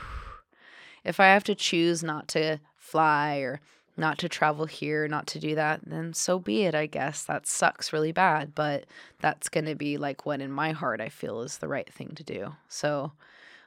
if 1.03 1.19
I 1.19 1.27
have 1.27 1.43
to 1.45 1.55
choose 1.55 2.03
not 2.03 2.27
to 2.29 2.59
fly 2.77 3.37
or 3.37 3.59
not 3.97 4.17
to 4.19 4.29
travel 4.29 4.65
here, 4.65 5.07
not 5.07 5.27
to 5.27 5.39
do 5.39 5.55
that, 5.55 5.81
then 5.85 6.13
so 6.13 6.39
be 6.39 6.63
it, 6.63 6.75
I 6.75 6.85
guess. 6.85 7.23
That 7.23 7.47
sucks 7.47 7.91
really 7.91 8.11
bad, 8.11 8.55
but 8.55 8.85
that's 9.19 9.49
going 9.49 9.65
to 9.65 9.75
be 9.75 9.97
like 9.97 10.25
what 10.25 10.41
in 10.41 10.51
my 10.51 10.71
heart 10.71 11.01
I 11.01 11.09
feel 11.09 11.41
is 11.41 11.57
the 11.57 11.67
right 11.67 11.91
thing 11.91 12.13
to 12.15 12.23
do. 12.23 12.55
So, 12.67 13.13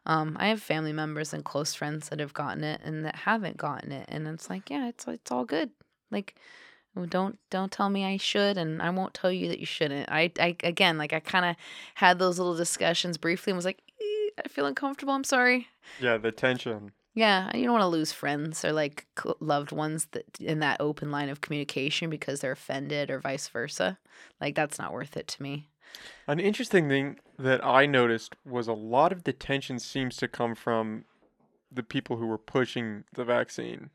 um, 0.07 0.37
I 0.39 0.49
have 0.49 0.61
family 0.63 0.93
members 0.93 1.33
and 1.33 1.45
close 1.45 1.75
friends 1.75 2.09
that 2.09 2.21
have 2.21 2.35
gotten 2.35 2.63
it 2.65 2.81
and 2.85 3.05
that 3.05 3.17
haven't 3.17 3.57
gotten 3.57 3.93
it, 3.93 4.07
and 4.09 4.27
it's 4.29 4.51
like, 4.51 4.71
yeah, 4.71 4.89
it's 4.89 5.07
it's 5.07 5.31
all 5.31 5.45
good. 5.45 5.71
Like, 6.11 6.37
don't 7.09 7.39
don't 7.51 7.73
tell 7.73 7.91
me 7.91 8.05
I 8.05 8.17
should, 8.19 8.57
and 8.59 8.81
I 8.83 8.91
won't 8.91 9.15
tell 9.15 9.33
you 9.33 9.49
that 9.49 9.59
you 9.59 9.67
shouldn't. 9.67 10.11
I, 10.11 10.31
I 10.39 10.57
again, 10.63 10.99
like 10.99 11.13
I 11.13 11.21
kind 11.21 11.45
of 11.45 11.57
had 11.95 12.19
those 12.19 12.39
little 12.39 12.57
discussions 12.57 13.19
briefly 13.19 13.51
and 13.51 13.57
was 13.57 13.65
like, 13.65 13.83
"Eh, 14.01 14.31
I 14.45 14.49
feel 14.49 14.67
uncomfortable. 14.67 15.15
I'm 15.15 15.25
sorry. 15.25 15.69
yeah, 16.01 16.19
the 16.19 16.33
tension. 16.33 16.93
Yeah, 17.17 17.57
you 17.57 17.65
don't 17.65 17.73
want 17.73 17.83
to 17.83 17.89
lose 17.89 18.11
friends 18.13 18.65
or 18.65 18.73
like 18.73 19.07
loved 19.41 19.71
ones 19.71 20.07
that 20.13 20.25
in 20.41 20.59
that 20.61 20.81
open 20.81 21.13
line 21.13 21.29
of 21.29 21.41
communication 21.41 22.11
because 22.11 22.41
they're 22.41 22.53
offended 22.53 23.09
or 23.11 23.21
vice 23.21 23.49
versa. 23.49 23.99
Like 24.41 24.55
that's 24.57 24.79
not 24.79 24.93
worth 24.93 25.17
it 25.17 25.29
to 25.29 25.43
me. 25.43 25.69
An 26.27 26.41
interesting 26.41 26.89
thing 26.89 27.19
that 27.39 27.65
I 27.65 27.87
noticed 27.87 28.35
was 28.45 28.69
a 28.69 28.73
lot 28.73 29.13
of 29.13 29.25
the 29.25 29.33
tension 29.33 29.79
seems 29.79 30.17
to 30.17 30.29
come 30.29 30.55
from 30.55 31.05
the 31.71 31.83
people 31.83 32.17
who 32.17 32.27
were 32.27 32.39
pushing 32.39 33.05
the 33.13 33.25
vaccine. 33.25 33.91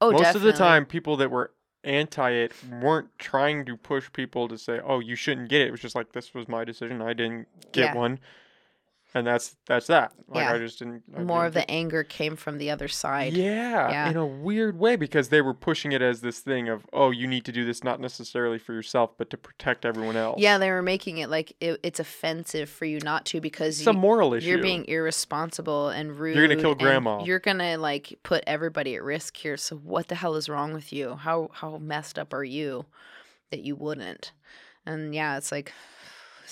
Oh, 0.00 0.10
Most 0.10 0.22
definitely. 0.22 0.50
of 0.50 0.54
the 0.54 0.58
time, 0.58 0.86
people 0.86 1.16
that 1.16 1.30
were 1.30 1.52
anti 1.84 2.30
it 2.30 2.52
weren't 2.80 3.08
trying 3.18 3.64
to 3.66 3.76
push 3.76 4.12
people 4.12 4.48
to 4.48 4.56
say, 4.56 4.80
"Oh, 4.82 5.00
you 5.00 5.16
shouldn't 5.16 5.48
get 5.48 5.62
it." 5.62 5.68
It 5.68 5.70
was 5.72 5.80
just 5.80 5.94
like, 5.94 6.12
"This 6.12 6.32
was 6.34 6.48
my 6.48 6.64
decision. 6.64 7.02
I 7.02 7.12
didn't 7.12 7.48
get 7.72 7.92
Yeah. 7.92 7.94
one," 7.94 8.20
and 9.14 9.26
that's 9.26 9.56
that's 9.66 9.86
that. 9.88 10.12
Like 10.28 10.44
Yeah. 10.44 10.52
I 10.54 10.58
just 10.58 10.78
didn't. 10.78 11.02
I 11.16 11.22
more 11.22 11.38
didn't 11.40 11.46
of 11.48 11.54
the 11.54 11.60
get- 11.60 11.70
anger 11.70 12.02
came 12.04 12.34
from 12.36 12.58
the 12.58 12.70
other 12.70 12.88
side. 12.88 13.34
Yeah, 13.34 13.90
Yeah. 13.90 14.08
in 14.10 14.16
a 14.16 14.26
weird 14.26 14.78
way 14.78 14.96
because 14.96 15.28
they 15.28 15.40
were 15.42 15.52
pushing 15.54 15.92
it 15.92 16.00
as 16.02 16.20
this 16.22 16.40
thing 16.40 16.68
of, 16.68 16.86
"Oh, 16.92 17.10
you 17.10 17.26
need 17.26 17.44
to 17.44 17.52
do 17.52 17.64
this 17.64 17.84
not 17.84 18.00
necessarily 18.00 18.58
for 18.58 18.72
yourself, 18.72 19.10
but 19.18 19.28
to 19.30 19.36
protect 19.36 19.84
everyone 19.84 20.16
else." 20.16 20.40
Yeah, 20.40 20.56
they 20.58 20.70
were 20.70 20.82
making 20.82 21.18
it 21.18 21.28
like 21.28 21.52
it, 21.60 21.78
it's 21.82 22.00
offensive 22.00 22.70
for 22.70 22.84
you 22.86 23.00
not 23.00 23.26
to 23.26 23.40
because 23.40 23.78
it's 23.80 23.86
a 23.86 23.92
moral 23.92 24.34
issue. 24.34 24.48
you're 24.48 24.58
being 24.62 24.84
irresponsible 24.86 25.88
and 25.88 26.16
rude. 26.18 26.36
You're 26.36 26.48
gonna 26.48 26.60
kill 26.60 26.74
grandma. 26.74 27.22
You're 27.22 27.38
gonna 27.38 27.76
like 27.78 28.18
put 28.22 28.42
everybody 28.46 28.94
at 28.96 29.02
risk 29.02 29.36
here. 29.36 29.56
So 29.56 29.76
what 29.76 30.08
the 30.08 30.14
hell 30.14 30.36
is 30.36 30.48
wrong 30.48 30.72
with 30.72 30.92
you? 30.92 31.16
How 31.16 31.50
how 31.52 31.78
messed 31.78 32.18
up 32.18 32.32
are 32.32 32.44
you 32.44 32.86
that 33.50 33.60
you 33.60 33.76
wouldn't? 33.76 34.32
And 34.86 35.14
yeah, 35.14 35.36
it's 35.36 35.52
like 35.52 35.72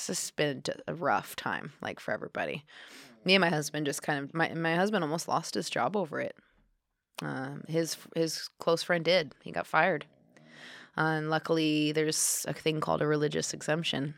it's 0.09 0.21
just 0.21 0.37
been 0.37 0.63
a 0.87 0.95
rough 0.95 1.37
time 1.37 1.73
like 1.83 2.01
for 2.01 2.13
everybody. 2.13 2.65
Me 3.25 3.35
and 3.35 3.43
my 3.43 3.51
husband 3.51 3.87
just 3.87 4.03
kind 4.03 4.25
of 4.25 4.35
my 4.35 4.53
my 4.55 4.75
husband 4.75 5.05
almost 5.05 5.29
lost 5.29 5.55
his 5.55 5.69
job 5.69 5.97
over 5.97 6.21
it. 6.21 6.35
Um, 7.23 7.65
his 7.69 7.97
his 8.15 8.49
close 8.59 8.83
friend 8.83 9.05
did. 9.05 9.35
He 9.43 9.53
got 9.53 9.67
fired. 9.67 10.07
Uh, 10.97 11.19
and 11.19 11.31
luckily, 11.31 11.93
there's 11.93 12.45
a 12.49 12.53
thing 12.53 12.81
called 12.81 13.03
a 13.03 13.07
religious 13.07 13.53
exemption. 13.55 14.15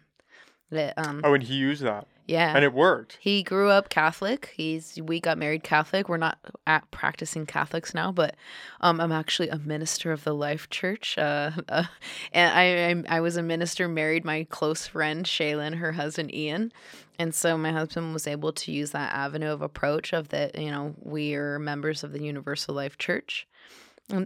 That 0.72 0.94
um 0.96 1.20
Oh, 1.22 1.34
and 1.34 1.42
he 1.42 1.54
used 1.54 1.82
that, 1.82 2.06
yeah. 2.26 2.54
and 2.56 2.64
it 2.64 2.72
worked. 2.72 3.18
He 3.20 3.42
grew 3.42 3.68
up 3.68 3.90
Catholic. 3.90 4.52
He's 4.56 4.98
we 5.02 5.20
got 5.20 5.36
married 5.36 5.62
Catholic. 5.62 6.08
We're 6.08 6.16
not 6.16 6.38
at 6.66 6.90
practicing 6.90 7.44
Catholics 7.44 7.92
now, 7.92 8.10
but 8.10 8.36
um, 8.80 8.98
I'm 9.00 9.12
actually 9.12 9.50
a 9.50 9.58
minister 9.58 10.12
of 10.12 10.24
the 10.24 10.34
Life 10.34 10.70
Church. 10.70 11.18
Uh, 11.18 11.50
uh, 11.68 11.84
and 12.32 12.58
I, 12.58 13.14
I 13.14 13.18
I 13.18 13.20
was 13.20 13.36
a 13.36 13.42
minister, 13.42 13.86
married 13.86 14.24
my 14.24 14.44
close 14.48 14.86
friend 14.86 15.26
Shaylin, 15.26 15.76
her 15.76 15.92
husband 15.92 16.34
Ian, 16.34 16.72
and 17.18 17.34
so 17.34 17.58
my 17.58 17.70
husband 17.70 18.14
was 18.14 18.26
able 18.26 18.52
to 18.54 18.72
use 18.72 18.92
that 18.92 19.12
avenue 19.12 19.50
of 19.50 19.60
approach 19.60 20.14
of 20.14 20.30
that. 20.30 20.58
You 20.58 20.70
know, 20.70 20.94
we 21.02 21.34
are 21.34 21.58
members 21.58 22.02
of 22.02 22.12
the 22.12 22.22
Universal 22.22 22.74
Life 22.74 22.96
Church. 22.96 23.46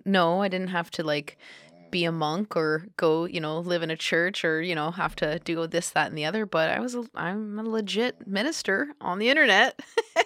No, 0.05 0.43
I 0.43 0.49
didn't 0.49 0.69
have 0.69 0.91
to 0.93 1.05
like 1.05 1.39
be 1.91 2.05
a 2.05 2.13
monk 2.13 2.57
or 2.57 2.87
go, 2.97 3.25
you 3.25 3.41
know, 3.41 3.59
live 3.59 3.83
in 3.83 3.91
a 3.91 3.97
church 3.97 4.45
or, 4.45 4.63
you 4.63 4.75
know, 4.75 4.91
have 4.91 5.17
to 5.17 5.39
do 5.41 5.67
this, 5.67 5.91
that, 5.91 6.09
and 6.09 6.19
the 6.19 6.25
other. 6.25 6.47
But 6.47 6.71
I 6.71 6.81
was, 6.81 6.95
a, 6.95 7.05
I'm 7.15 7.59
a 7.59 7.63
legit 7.63 8.27
minister 8.27 8.89
on 9.01 9.19
the 9.19 9.29
internet. 9.29 9.81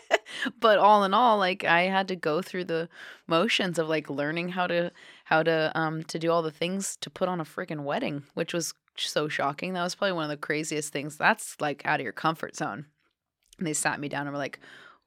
but 0.61 0.79
all 0.79 1.05
in 1.05 1.15
all, 1.15 1.39
like 1.39 1.65
I 1.65 1.83
had 1.83 2.09
to 2.09 2.17
go 2.17 2.43
through 2.43 2.65
the 2.65 2.89
motions 3.27 3.79
of 3.79 3.89
like 3.89 4.11
learning 4.11 4.51
how 4.51 4.67
to, 4.67 4.93
how 5.25 5.43
to, 5.43 5.73
um, 5.75 6.03
to 6.05 6.19
do 6.19 6.31
all 6.31 6.43
the 6.43 6.51
things 6.51 6.97
to 7.01 7.11
put 7.11 7.29
on 7.29 7.41
a 7.41 7.45
freaking 7.45 7.85
wedding, 7.85 8.25
which 8.35 8.53
was 8.53 8.75
so 8.97 9.29
shocking. 9.29 9.75
That 9.75 9.83
was 9.83 9.95
probably 9.95 10.13
one 10.13 10.25
of 10.25 10.31
the 10.31 10.37
craziest 10.37 10.93
things. 10.93 11.17
That's 11.17 11.61
like 11.61 11.85
out 11.85 12.01
of 12.01 12.05
your 12.05 12.13
comfort 12.13 12.57
zone. 12.57 12.87
And 13.59 13.67
they 13.67 13.73
sat 13.73 14.01
me 14.01 14.09
down 14.09 14.23
and 14.23 14.33
were 14.33 14.39
like, 14.39 14.59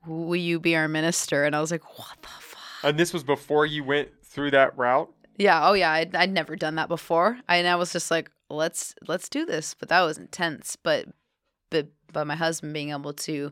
will 0.06 0.36
you 0.36 0.60
be 0.60 0.76
our 0.76 0.88
minister? 0.88 1.44
And 1.44 1.56
I 1.56 1.62
was 1.62 1.72
like, 1.72 1.98
what 1.98 2.22
the 2.22 2.28
fuck? 2.28 2.62
And 2.84 2.98
this 2.98 3.14
was 3.14 3.24
before 3.24 3.66
you 3.66 3.84
went 3.84 4.10
through 4.24 4.52
that 4.52 4.78
route. 4.78 5.12
Yeah. 5.38 5.68
Oh, 5.68 5.74
yeah. 5.74 5.92
I'd, 5.92 6.16
I'd 6.16 6.32
never 6.32 6.56
done 6.56 6.76
that 6.76 6.88
before, 6.90 7.40
I, 7.48 7.58
and 7.58 7.68
I 7.68 7.76
was 7.76 7.92
just 7.94 8.12
like, 8.12 8.30
let's 8.50 8.94
let's 9.08 9.30
do 9.30 9.46
this. 9.46 9.74
But 9.74 9.90
that 9.90 10.02
was 10.02 10.18
intense. 10.18 10.76
But 10.76 11.08
but 11.70 11.88
but 12.12 12.28
my 12.28 12.36
husband 12.36 12.74
being 12.74 12.92
able 12.92 13.14
to, 13.14 13.52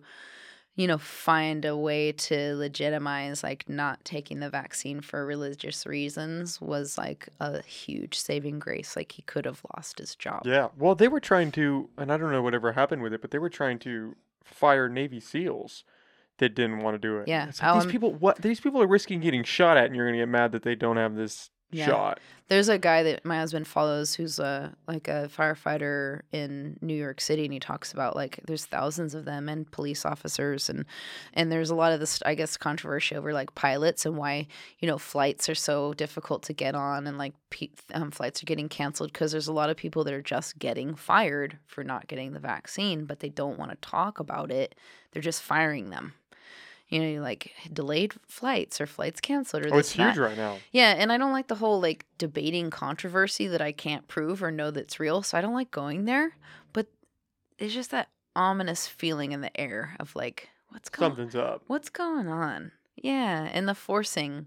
you 0.76 0.88
know, 0.88 0.98
find 1.00 1.66
a 1.66 1.76
way 1.76 2.12
to 2.12 2.56
legitimize 2.56 3.44
like 3.44 3.68
not 3.68 4.04
taking 4.06 4.40
the 4.40 4.50
vaccine 4.50 5.02
for 5.02 5.26
religious 5.26 5.86
reasons 5.88 6.62
was 6.62 6.98
like 6.98 7.28
a 7.40 7.64
huge 7.64 8.18
saving 8.18 8.60
grace. 8.60 8.96
Like 8.96 9.14
he 9.14 9.24
could 9.24 9.46
have 9.46 9.62
lost 9.76 9.98
his 9.98 10.16
job. 10.16 10.44
Yeah. 10.46 10.68
Well, 10.78 10.94
they 10.96 11.08
were 11.08 11.20
trying 11.20 11.52
to, 11.54 11.90
and 11.98 12.12
I 12.12 12.18
don't 12.18 12.32
know 12.32 12.44
whatever 12.44 12.74
happened 12.74 13.02
with 13.02 13.14
it, 13.14 13.22
but 13.22 13.32
they 13.32 13.40
were 13.40 13.50
trying 13.50 13.80
to 13.80 14.16
fire 14.44 14.88
Navy 14.88 15.20
SEAls 15.20 15.84
that 16.38 16.56
didn't 16.56 16.80
want 16.80 16.96
to 16.96 17.00
do 17.00 17.18
it. 17.18 17.28
Yeah. 17.28 17.46
Like, 17.46 17.56
Oh, 17.64 17.80
these 17.80 17.92
people, 17.92 18.14
what? 18.14 18.38
These 18.42 18.60
people 18.60 18.82
are 18.82 18.88
risking 18.88 19.20
getting 19.22 19.44
shot 19.44 19.78
at, 19.78 19.86
and 19.86 19.96
you're 19.96 20.06
gonna 20.08 20.18
get 20.20 20.30
mad 20.30 20.52
that 20.52 20.64
they 20.64 20.76
don't 20.76 20.98
have 20.98 21.16
this 21.16 21.50
Yeah. 21.72 21.86
shot. 21.86 22.20
There's 22.48 22.68
a 22.68 22.78
guy 22.78 23.02
that 23.04 23.24
my 23.24 23.38
husband 23.38 23.66
follows 23.66 24.14
who's 24.14 24.38
a 24.38 24.76
like 24.86 25.08
a 25.08 25.30
firefighter 25.34 26.22
in 26.34 26.78
New 26.82 26.94
York 26.96 27.22
City 27.22 27.46
and 27.46 27.54
he 27.54 27.60
talks 27.60 27.94
about 27.94 28.14
like 28.14 28.42
there's 28.46 28.66
thousands 28.66 29.16
of 29.16 29.24
them 29.24 29.48
and 29.48 29.72
police 29.72 30.06
officers 30.06 30.70
and 30.70 30.84
and 31.34 31.50
there's 31.50 31.70
a 31.70 31.76
lot 31.76 31.94
of 31.94 32.02
this 32.02 32.22
I 32.26 32.36
guess 32.36 32.58
controversy 32.58 33.16
over 33.16 33.32
like 33.32 33.56
pilots 33.56 34.06
and 34.06 34.18
why 34.18 34.48
you 34.80 34.88
know 34.90 34.98
flights 34.98 35.48
are 35.48 35.56
so 35.56 35.94
difficult 35.94 36.44
to 36.44 36.54
get 36.54 36.76
on 36.76 37.08
and 37.08 37.18
like 37.18 37.36
pe- 37.52 37.70
um, 37.94 38.12
flights 38.12 38.44
are 38.44 38.48
getting 38.48 38.68
canceled 38.68 39.14
because 39.14 39.32
there's 39.32 39.48
a 39.48 39.54
lot 39.54 39.70
of 39.70 39.78
people 39.78 40.04
that 40.04 40.14
are 40.14 40.22
just 40.22 40.60
getting 40.60 40.94
fired 40.94 41.58
for 41.68 41.86
not 41.86 42.08
getting 42.08 42.34
the 42.34 42.40
vaccine 42.40 43.06
but 43.06 43.20
they 43.22 43.30
don't 43.30 43.58
want 43.58 43.72
to 43.72 43.78
talk 43.78 44.20
about 44.20 44.52
it 44.52 44.76
they're 45.14 45.22
just 45.22 45.42
firing 45.42 45.90
them 45.90 46.14
you 46.92 47.00
know 47.02 47.22
like 47.22 47.52
delayed 47.74 48.14
flights 48.28 48.80
or 48.80 48.86
flights 48.86 49.20
canceled 49.20 49.66
or 49.66 49.74
Oh, 49.74 49.78
it's 49.80 49.96
and 49.96 50.06
that. 50.08 50.14
huge 50.14 50.20
right 50.20 50.38
now. 50.38 50.58
Yeah, 50.72 50.94
and 50.98 51.12
I 51.12 51.18
don't 51.18 51.32
like 51.32 51.48
the 51.48 51.56
whole 51.56 51.82
like 51.82 52.06
debating 52.20 52.70
controversy 52.70 53.48
that 53.48 53.62
I 53.62 53.72
can't 53.72 54.08
prove 54.08 54.44
or 54.44 54.52
know 54.52 54.70
that's 54.70 55.00
real, 55.00 55.24
so 55.24 55.38
I 55.38 55.42
don't 55.42 55.56
like 55.56 55.72
going 55.72 56.06
there. 56.06 56.36
But 56.74 56.88
it's 57.58 57.74
just 57.74 57.92
that 57.92 58.10
ominous 58.36 58.86
feeling 58.88 59.32
in 59.32 59.42
the 59.42 59.60
air 59.60 59.96
of 60.00 60.16
like, 60.16 60.50
what's 60.70 60.90
going 60.90 61.10
Something's 61.12 61.36
up. 61.36 61.64
what's 61.68 61.90
going 61.90 62.28
on? 62.28 62.72
Yeah, 62.96 63.50
and 63.52 63.68
the 63.68 63.74
forcing. 63.76 64.46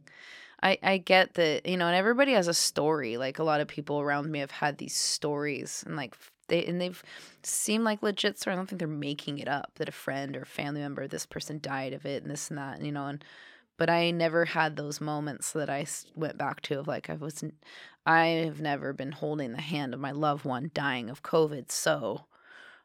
I 0.62 0.78
I 0.82 0.98
get 0.98 1.34
that, 1.34 1.66
you 1.66 1.76
know, 1.76 1.86
and 1.86 1.96
everybody 1.96 2.32
has 2.32 2.46
a 2.48 2.54
story. 2.54 3.16
Like 3.16 3.38
a 3.38 3.44
lot 3.44 3.60
of 3.60 3.68
people 3.68 4.00
around 4.00 4.30
me 4.30 4.38
have 4.38 4.50
had 4.50 4.78
these 4.78 4.94
stories 4.96 5.82
and 5.86 5.96
like 5.96 6.14
they 6.48 6.64
and 6.64 6.80
they've 6.80 7.02
seemed 7.42 7.84
like 7.84 8.02
legit 8.02 8.38
stories. 8.38 8.54
I 8.54 8.56
don't 8.56 8.68
think 8.68 8.78
they're 8.78 8.88
making 8.88 9.38
it 9.38 9.48
up 9.48 9.72
that 9.76 9.88
a 9.88 9.92
friend 9.92 10.36
or 10.36 10.44
family 10.44 10.80
member, 10.80 11.06
this 11.06 11.26
person 11.26 11.58
died 11.60 11.92
of 11.92 12.06
it 12.06 12.22
and 12.22 12.30
this 12.30 12.48
and 12.48 12.58
that, 12.58 12.76
and, 12.76 12.86
you 12.86 12.92
know, 12.92 13.06
and 13.06 13.24
but 13.76 13.90
I 13.90 14.12
never 14.12 14.44
had 14.44 14.76
those 14.76 15.00
moments 15.00 15.52
that 15.52 15.68
I 15.68 15.86
went 16.14 16.38
back 16.38 16.60
to 16.62 16.78
of 16.80 16.86
like 16.88 17.10
I 17.10 17.14
wasn't 17.14 17.54
I 18.06 18.26
have 18.46 18.60
never 18.60 18.92
been 18.92 19.12
holding 19.12 19.52
the 19.52 19.60
hand 19.62 19.94
of 19.94 20.00
my 20.00 20.12
loved 20.12 20.44
one 20.44 20.70
dying 20.74 21.10
of 21.10 21.22
COVID, 21.22 21.70
so 21.72 22.26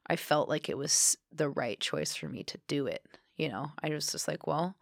I 0.08 0.16
felt 0.16 0.50
like 0.50 0.70
it 0.70 0.78
was 0.78 1.18
the 1.32 1.50
right 1.50 1.80
choice 1.80 2.16
for 2.16 2.28
me 2.28 2.44
to 2.44 2.60
do 2.68 2.88
it. 2.88 3.06
You 3.38 3.50
know, 3.50 3.72
I 3.84 3.90
was 3.90 4.12
just 4.12 4.28
like, 4.28 4.48
well, 4.48 4.76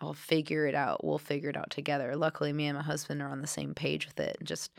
I'll 0.00 0.14
figure 0.14 0.66
it 0.66 0.74
out. 0.74 1.04
We'll 1.04 1.18
figure 1.18 1.50
it 1.50 1.56
out 1.56 1.70
together. 1.70 2.16
Luckily, 2.16 2.52
me 2.52 2.66
and 2.66 2.76
my 2.76 2.82
husband 2.82 3.22
are 3.22 3.28
on 3.28 3.40
the 3.40 3.46
same 3.46 3.74
page 3.74 4.06
with 4.06 4.18
it. 4.18 4.36
And 4.40 4.48
just 4.48 4.72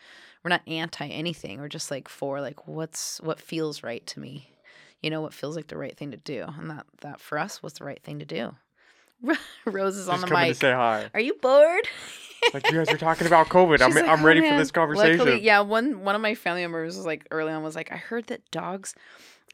we're 0.43 0.49
not 0.49 0.61
anti 0.67 1.07
anything. 1.07 1.59
We're 1.59 1.69
just 1.69 1.89
like 1.91 2.07
for 2.07 2.41
like 2.41 2.67
what's 2.67 3.19
what 3.21 3.39
feels 3.39 3.83
right 3.83 4.05
to 4.07 4.19
me. 4.19 4.49
You 5.01 5.09
know 5.09 5.21
what 5.21 5.33
feels 5.33 5.55
like 5.55 5.67
the 5.67 5.77
right 5.77 5.95
thing 5.95 6.11
to 6.11 6.17
do, 6.17 6.45
and 6.57 6.69
that 6.69 6.85
that 7.01 7.19
for 7.19 7.37
us 7.37 7.61
was 7.61 7.73
the 7.73 7.83
right 7.85 8.01
thing 8.01 8.19
to 8.19 8.25
do. 8.25 8.55
Rose 9.65 9.95
is 9.95 10.09
on 10.09 10.21
the 10.21 10.27
mic. 10.27 10.55
say 10.55 10.71
hi. 10.71 11.09
Are 11.13 11.19
you 11.19 11.33
bored? 11.35 11.87
Like 12.53 12.69
you 12.69 12.77
guys 12.77 12.93
are 12.93 12.97
talking 12.97 13.25
about 13.25 13.47
COVID. 13.47 13.81
I'm 13.81 13.91
like, 13.91 14.05
I'm 14.05 14.21
"Oh, 14.21 14.25
ready 14.25 14.41
for 14.41 14.57
this 14.57 14.71
conversation. 14.71 15.19
Luckily, 15.19 15.41
yeah, 15.41 15.61
one 15.61 16.03
one 16.03 16.15
of 16.15 16.21
my 16.21 16.35
family 16.35 16.61
members 16.61 16.97
was 16.97 17.05
like 17.05 17.25
early 17.31 17.53
on 17.53 17.63
was 17.63 17.75
like, 17.75 17.91
I 17.91 17.95
heard 17.95 18.27
that 18.27 18.49
dogs, 18.51 18.95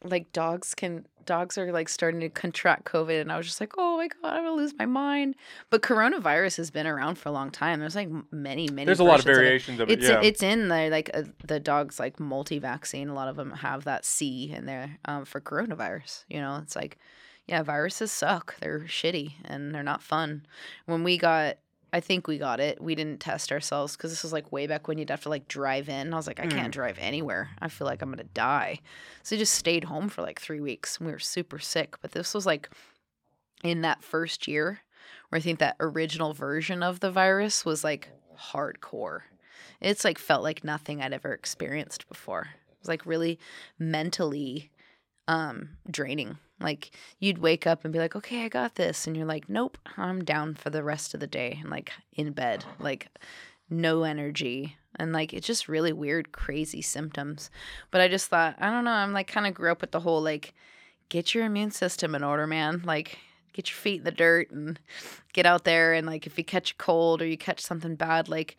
like 0.04 0.32
dogs 0.32 0.74
can 0.74 1.06
dogs 1.26 1.58
are 1.58 1.72
like 1.72 1.90
starting 1.90 2.20
to 2.22 2.30
contract 2.30 2.86
COVID, 2.86 3.22
and 3.22 3.32
I 3.32 3.38
was 3.38 3.46
just 3.46 3.62
like, 3.62 3.74
oh 3.78 3.98
my 3.98 4.08
god, 4.08 4.34
I'm 4.34 4.44
gonna 4.44 4.56
lose 4.56 4.74
my 4.78 4.86
mind. 4.86 5.36
But 5.70 5.82
coronavirus 5.82 6.58
has 6.58 6.72
been 6.72 6.88
around 6.88 7.16
for 7.16 7.30
a 7.30 7.32
long 7.32 7.52
time. 7.52 7.80
There's 7.80 7.96
like 7.96 8.10
many 8.32 8.68
many. 8.70 8.86
There's 8.86 9.00
a 9.00 9.04
lot 9.04 9.20
of 9.20 9.26
versions 9.26 9.38
it. 9.38 9.44
variations 9.44 9.80
of 9.80 9.90
it. 9.90 10.00
It's 10.00 10.10
yeah. 10.10 10.22
it's 10.22 10.44
in 10.44 10.70
there 10.70 10.90
like 10.90 11.12
uh, 11.14 11.24
the 11.46 11.60
dogs 11.60 12.00
like 12.00 12.20
multi-vaccine. 12.20 13.10
A 13.10 13.14
lot 13.14 13.28
of 13.28 13.36
them 13.36 13.52
have 13.52 13.84
that 13.84 14.06
C 14.06 14.52
in 14.52 14.66
there 14.66 14.98
um, 15.06 15.26
for 15.26 15.40
coronavirus. 15.40 16.24
You 16.30 16.40
know, 16.40 16.60
it's 16.64 16.76
like 16.76 16.98
yeah, 17.50 17.64
viruses 17.64 18.12
suck. 18.12 18.56
They're 18.60 18.82
shitty 18.82 19.34
and 19.44 19.74
they're 19.74 19.82
not 19.82 20.04
fun. 20.04 20.46
When 20.86 21.04
we 21.04 21.18
got, 21.18 21.58
I 21.92 22.00
think 22.00 22.28
we 22.28 22.38
got 22.38 22.60
it. 22.60 22.82
We 22.82 22.94
didn't 22.96 23.20
test 23.20 23.52
ourselves 23.52 23.96
because 23.98 24.12
this 24.12 24.22
was 24.24 24.32
like 24.34 24.52
way 24.52 24.68
back 24.68 24.88
when 24.88 24.98
you'd 24.98 25.10
have 25.10 25.24
to 25.24 25.30
like 25.30 25.48
drive 25.48 25.90
in. 25.90 26.14
I 26.14 26.16
was 26.16 26.28
like, 26.28 26.40
I 26.40 26.46
Mm. 26.46 26.52
can't 26.52 26.74
drive 26.74 26.98
anywhere. 27.00 27.50
I 27.60 27.68
feel 27.68 27.88
like 27.88 28.02
I'm 28.02 28.10
gonna 28.12 28.24
die. 28.26 28.80
So 29.24 29.36
we 29.36 29.40
just 29.40 29.56
stayed 29.56 29.86
home 29.86 30.08
for 30.10 30.22
like 30.22 30.40
three 30.40 30.60
weeks. 30.62 31.00
We 31.00 31.12
were 31.12 31.20
super 31.20 31.58
sick, 31.60 31.96
but 32.02 32.12
this 32.12 32.34
was 32.34 32.46
like 32.46 32.70
in 33.64 33.82
that 33.82 34.04
first 34.04 34.48
year 34.48 34.82
where 35.30 35.38
I 35.38 35.42
think 35.42 35.60
that 35.60 35.76
original 35.80 36.34
version 36.34 36.84
of 36.84 37.00
the 37.00 37.12
virus 37.12 37.66
was 37.66 37.84
like 37.84 38.10
hardcore. 38.52 39.22
It's 39.82 40.04
like 40.04 40.18
felt 40.18 40.44
like 40.44 40.64
nothing 40.64 41.02
I'd 41.02 41.14
ever 41.14 41.34
experienced 41.34 42.08
before. 42.08 42.50
It 42.72 42.78
was 42.82 42.88
like 42.88 43.06
really 43.06 43.40
mentally 43.78 44.70
um 45.30 45.70
draining. 45.90 46.38
Like 46.60 46.92
you'd 47.20 47.38
wake 47.38 47.66
up 47.66 47.86
and 47.86 47.94
be 47.94 48.00
like, 48.00 48.16
"Okay, 48.16 48.44
I 48.44 48.50
got 48.50 48.76
this." 48.76 49.08
And 49.08 49.16
you're 49.16 49.26
like, 49.26 49.48
"Nope, 49.48 49.78
I'm 49.96 50.26
down 50.26 50.56
for 50.56 50.70
the 50.72 50.84
rest 50.84 51.14
of 51.14 51.22
the 51.22 51.28
day." 51.28 51.60
And 51.62 51.70
like 51.70 51.92
in 52.14 52.32
bed, 52.34 52.66
like 52.80 53.08
no 53.70 54.04
energy. 54.04 54.76
And 54.96 55.14
like 55.14 55.34
it's 55.34 55.48
just 55.48 55.70
really 55.70 55.94
weird 55.94 56.32
crazy 56.32 56.82
symptoms. 56.82 57.50
But 57.92 58.02
I 58.02 58.08
just 58.10 58.28
thought, 58.28 58.56
I 58.60 58.72
don't 58.72 58.84
know, 58.84 58.92
I'm 58.92 59.14
like 59.14 59.28
kind 59.28 59.48
of 59.48 59.54
grew 59.54 59.72
up 59.72 59.82
with 59.82 59.92
the 59.92 60.02
whole 60.02 60.22
like 60.22 60.54
get 61.10 61.34
your 61.34 61.46
immune 61.46 61.72
system 61.72 62.16
in 62.16 62.24
order, 62.24 62.48
man. 62.48 62.82
Like 62.84 63.20
get 63.54 63.70
your 63.70 63.78
feet 63.78 64.00
in 64.00 64.04
the 64.06 64.12
dirt 64.12 64.52
and 64.52 64.80
get 65.34 65.46
out 65.46 65.64
there 65.64 65.94
and 65.94 66.08
like 66.08 66.26
if 66.28 66.38
you 66.38 66.44
catch 66.44 66.72
a 66.72 66.76
cold 66.76 67.22
or 67.22 67.28
you 67.28 67.38
catch 67.38 67.62
something 67.62 67.96
bad, 67.96 68.30
like 68.30 68.58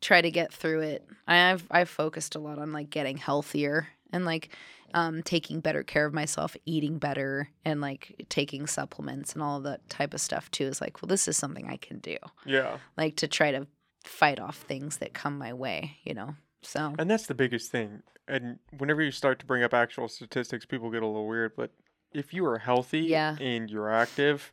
try 0.00 0.20
to 0.22 0.30
get 0.30 0.52
through 0.52 0.80
it. 0.80 1.06
I've 1.26 1.66
I've 1.70 1.90
focused 1.90 2.36
a 2.36 2.38
lot 2.38 2.58
on 2.58 2.72
like 2.72 2.90
getting 2.90 3.16
healthier 3.16 3.88
and 4.14 4.24
like 4.24 4.48
um, 4.94 5.22
taking 5.22 5.60
better 5.60 5.82
care 5.82 6.06
of 6.06 6.14
myself, 6.14 6.56
eating 6.64 6.98
better, 6.98 7.48
and 7.64 7.80
like 7.80 8.24
taking 8.28 8.66
supplements 8.66 9.32
and 9.34 9.42
all 9.42 9.60
that 9.60 9.88
type 9.90 10.14
of 10.14 10.20
stuff 10.20 10.50
too. 10.50 10.64
Is 10.64 10.80
like, 10.80 11.02
well, 11.02 11.08
this 11.08 11.26
is 11.28 11.36
something 11.36 11.68
I 11.68 11.76
can 11.76 11.98
do, 11.98 12.16
yeah. 12.46 12.78
like 12.96 13.16
to 13.16 13.28
try 13.28 13.50
to 13.50 13.66
fight 14.04 14.38
off 14.38 14.56
things 14.58 14.98
that 14.98 15.12
come 15.14 15.36
my 15.38 15.52
way, 15.52 15.96
you 16.04 16.14
know. 16.14 16.34
So 16.62 16.94
And 16.98 17.10
that's 17.10 17.26
the 17.26 17.34
biggest 17.34 17.70
thing. 17.72 18.02
And 18.28 18.58
whenever 18.78 19.02
you 19.02 19.10
start 19.10 19.38
to 19.40 19.46
bring 19.46 19.62
up 19.62 19.74
actual 19.74 20.08
statistics, 20.08 20.64
people 20.64 20.90
get 20.90 21.02
a 21.02 21.06
little 21.06 21.26
weird. 21.28 21.52
But 21.56 21.72
if 22.12 22.32
you 22.32 22.46
are 22.46 22.58
healthy 22.58 23.00
Yeah. 23.00 23.36
and 23.40 23.68
you're 23.68 23.90
active, 23.92 24.52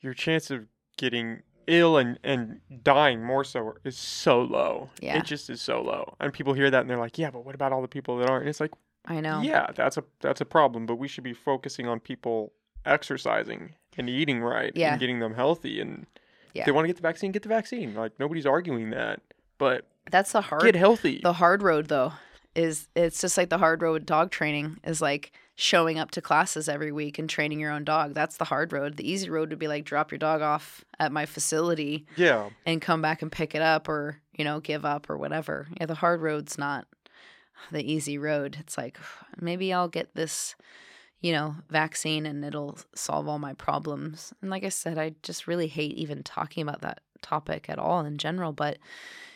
your 0.00 0.14
chance 0.14 0.50
of 0.50 0.66
getting 0.96 1.42
ill 1.66 1.96
and, 1.98 2.18
and 2.24 2.60
dying 2.82 3.22
more 3.24 3.44
so 3.44 3.74
is 3.84 3.96
so 3.96 4.40
low. 4.42 4.90
Yeah. 5.00 5.18
It 5.18 5.24
just 5.24 5.48
is 5.50 5.60
so 5.60 5.82
low. 5.82 6.14
And 6.20 6.32
people 6.32 6.52
hear 6.54 6.70
that 6.70 6.80
and 6.82 6.90
they're 6.90 6.98
like, 6.98 7.18
yeah, 7.18 7.30
but 7.30 7.44
what 7.44 7.54
about 7.54 7.72
all 7.72 7.82
the 7.82 7.88
people 7.88 8.18
that 8.18 8.28
aren't? 8.28 8.42
And 8.42 8.48
it's 8.50 8.60
like, 8.60 8.72
I 9.06 9.20
know. 9.20 9.40
yeah, 9.40 9.68
that's 9.74 9.96
a 9.96 10.04
that's 10.20 10.40
a 10.40 10.44
problem. 10.44 10.86
But 10.86 10.96
we 10.96 11.08
should 11.08 11.24
be 11.24 11.32
focusing 11.34 11.88
on 11.88 11.98
people 12.00 12.52
exercising 12.86 13.74
and 13.98 14.08
eating 14.08 14.40
right 14.40 14.72
Yeah. 14.74 14.92
and 14.92 15.00
getting 15.00 15.18
them 15.18 15.34
healthy. 15.34 15.80
And 15.80 16.06
Yeah. 16.54 16.64
they 16.64 16.72
want 16.72 16.84
to 16.84 16.88
get 16.88 16.96
the 16.96 17.02
vaccine, 17.02 17.32
get 17.32 17.42
the 17.42 17.48
vaccine. 17.48 17.94
Like 17.94 18.12
nobody's 18.20 18.46
arguing 18.46 18.90
that. 18.90 19.20
But 19.58 19.86
That's 20.10 20.32
the 20.32 20.40
hard 20.40 20.62
get 20.62 20.74
healthy. 20.76 21.20
The 21.22 21.32
hard 21.34 21.62
road 21.62 21.88
though 21.88 22.12
is 22.54 22.88
it's 22.94 23.20
just 23.20 23.36
like 23.38 23.48
the 23.48 23.58
hard 23.58 23.82
road 23.82 24.04
dog 24.06 24.30
training 24.30 24.78
is 24.84 25.00
like 25.00 25.32
showing 25.54 25.98
up 25.98 26.10
to 26.12 26.20
classes 26.22 26.68
every 26.68 26.90
week 26.92 27.18
and 27.18 27.28
training 27.28 27.60
your 27.60 27.70
own 27.70 27.84
dog. 27.84 28.14
That's 28.14 28.36
the 28.38 28.44
hard 28.46 28.72
road. 28.72 28.96
The 28.96 29.08
easy 29.10 29.28
road 29.28 29.50
would 29.50 29.58
be 29.58 29.68
like 29.68 29.84
drop 29.84 30.10
your 30.10 30.18
dog 30.18 30.40
off 30.40 30.84
at 30.98 31.12
my 31.12 31.26
facility 31.26 32.06
Yeah. 32.16 32.50
and 32.64 32.80
come 32.80 33.02
back 33.02 33.20
and 33.22 33.30
pick 33.30 33.54
it 33.54 33.62
up 33.62 33.88
or, 33.88 34.20
you 34.32 34.44
know, 34.44 34.60
give 34.60 34.84
up 34.84 35.10
or 35.10 35.18
whatever. 35.18 35.68
Yeah, 35.78 35.86
the 35.86 35.94
hard 35.96 36.22
road's 36.22 36.56
not 36.56 36.86
the 37.70 37.84
easy 37.92 38.16
road. 38.18 38.56
It's 38.60 38.78
like 38.78 38.98
maybe 39.40 39.72
I'll 39.72 39.88
get 39.88 40.14
this, 40.14 40.54
you 41.20 41.32
know, 41.32 41.56
vaccine 41.68 42.24
and 42.26 42.42
it'll 42.44 42.78
solve 42.94 43.28
all 43.28 43.38
my 43.38 43.52
problems. 43.52 44.32
And 44.40 44.50
like 44.50 44.64
I 44.64 44.70
said, 44.70 44.96
I 44.98 45.14
just 45.22 45.46
really 45.46 45.68
hate 45.68 45.92
even 45.96 46.22
talking 46.22 46.62
about 46.62 46.80
that 46.80 47.00
topic 47.20 47.68
at 47.68 47.78
all 47.78 48.00
in 48.06 48.16
general, 48.18 48.52
but 48.52 48.78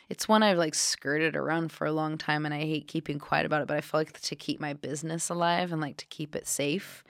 it's 0.08 0.28
one 0.28 0.42
I've 0.42 0.58
like 0.58 0.74
skirted 0.74 1.34
around 1.34 1.72
for 1.72 1.86
a 1.86 1.92
long 1.92 2.16
time 2.16 2.44
and 2.44 2.54
I 2.54 2.60
hate 2.60 2.86
keeping 2.86 3.18
quiet 3.18 3.46
about 3.46 3.62
it, 3.62 3.68
but 3.68 3.76
I 3.76 3.80
feel 3.80 4.00
like 4.00 4.20
to 4.20 4.36
keep 4.36 4.60
my 4.60 4.72
business 4.72 5.28
alive 5.28 5.72
and 5.72 5.80
like 5.80 5.96
to 5.98 6.06
keep 6.06 6.36
it 6.36 6.46
safe, 6.46 7.02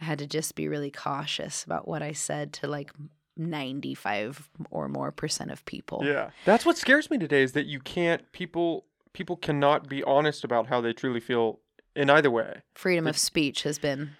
I 0.00 0.04
had 0.04 0.18
to 0.18 0.26
just 0.26 0.54
be 0.54 0.68
really 0.68 0.90
cautious 0.90 1.64
about 1.64 1.86
what 1.86 2.02
I 2.02 2.12
said 2.12 2.52
to 2.54 2.66
like 2.66 2.90
95 3.36 4.50
or 4.70 4.88
more 4.88 5.12
percent 5.12 5.50
of 5.50 5.64
people. 5.64 6.02
Yeah. 6.04 6.30
That's 6.44 6.66
what 6.66 6.76
scares 6.76 7.10
me 7.10 7.18
today 7.18 7.42
is 7.42 7.52
that 7.52 7.66
you 7.66 7.80
can't 7.80 8.30
people 8.32 8.86
people 9.12 9.36
cannot 9.36 9.88
be 9.88 10.02
honest 10.02 10.42
about 10.42 10.66
how 10.66 10.80
they 10.80 10.92
truly 10.92 11.20
feel 11.20 11.60
in 11.94 12.10
either 12.10 12.30
way. 12.30 12.62
Freedom 12.74 13.06
of 13.06 13.18
speech 13.18 13.62
has 13.62 13.78
been 13.78 14.12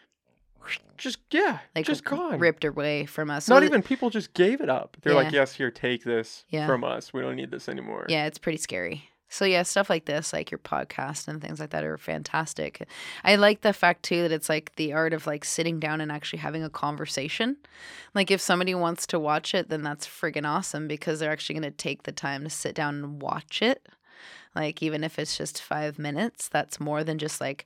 Just 0.98 1.18
yeah, 1.32 1.58
like 1.74 1.84
just 1.84 2.04
gone. 2.04 2.38
ripped 2.38 2.64
away 2.64 3.06
from 3.06 3.28
us. 3.30 3.48
Not 3.48 3.64
even 3.64 3.82
people 3.82 4.08
just 4.10 4.34
gave 4.34 4.60
it 4.60 4.68
up. 4.68 4.96
They're 5.02 5.14
like, 5.14 5.32
"Yes, 5.32 5.54
here, 5.54 5.70
take 5.70 6.04
this 6.04 6.44
Yeah. 6.48 6.66
from 6.66 6.84
us. 6.84 7.12
We 7.12 7.20
don't 7.22 7.34
need 7.36 7.50
this 7.50 7.68
anymore." 7.68 8.06
Yeah, 8.08 8.26
it's 8.26 8.38
pretty 8.38 8.58
scary. 8.58 9.08
So 9.28 9.44
yeah, 9.46 9.62
stuff 9.62 9.88
like 9.88 10.04
this, 10.04 10.32
like 10.34 10.50
your 10.50 10.58
podcast 10.58 11.26
and 11.26 11.40
things 11.40 11.58
like 11.58 11.70
that 11.70 11.84
are 11.84 11.96
fantastic. 11.96 12.86
I 13.24 13.36
like 13.36 13.62
the 13.62 13.72
fact 13.72 14.02
too 14.02 14.20
that 14.22 14.30
it's 14.30 14.50
like 14.50 14.76
the 14.76 14.92
art 14.92 15.14
of 15.14 15.26
like 15.26 15.44
sitting 15.46 15.80
down 15.80 16.02
and 16.02 16.12
actually 16.12 16.40
having 16.40 16.62
a 16.62 16.68
conversation. 16.68 17.56
Like 18.14 18.30
if 18.30 18.42
somebody 18.42 18.74
wants 18.74 19.06
to 19.06 19.18
watch 19.18 19.54
it, 19.54 19.70
then 19.70 19.82
that's 19.82 20.06
friggin' 20.06 20.46
awesome 20.46 20.86
because 20.86 21.18
they're 21.18 21.32
actually 21.32 21.54
going 21.58 21.70
to 21.72 21.76
take 21.76 22.02
the 22.02 22.12
time 22.12 22.44
to 22.44 22.50
sit 22.50 22.74
down 22.74 22.96
and 22.96 23.22
watch 23.22 23.62
it. 23.62 23.88
Like 24.54 24.82
even 24.82 25.02
if 25.02 25.18
it's 25.18 25.38
just 25.38 25.62
5 25.62 25.98
minutes, 25.98 26.48
that's 26.48 26.78
more 26.78 27.02
than 27.02 27.16
just 27.18 27.40
like 27.40 27.64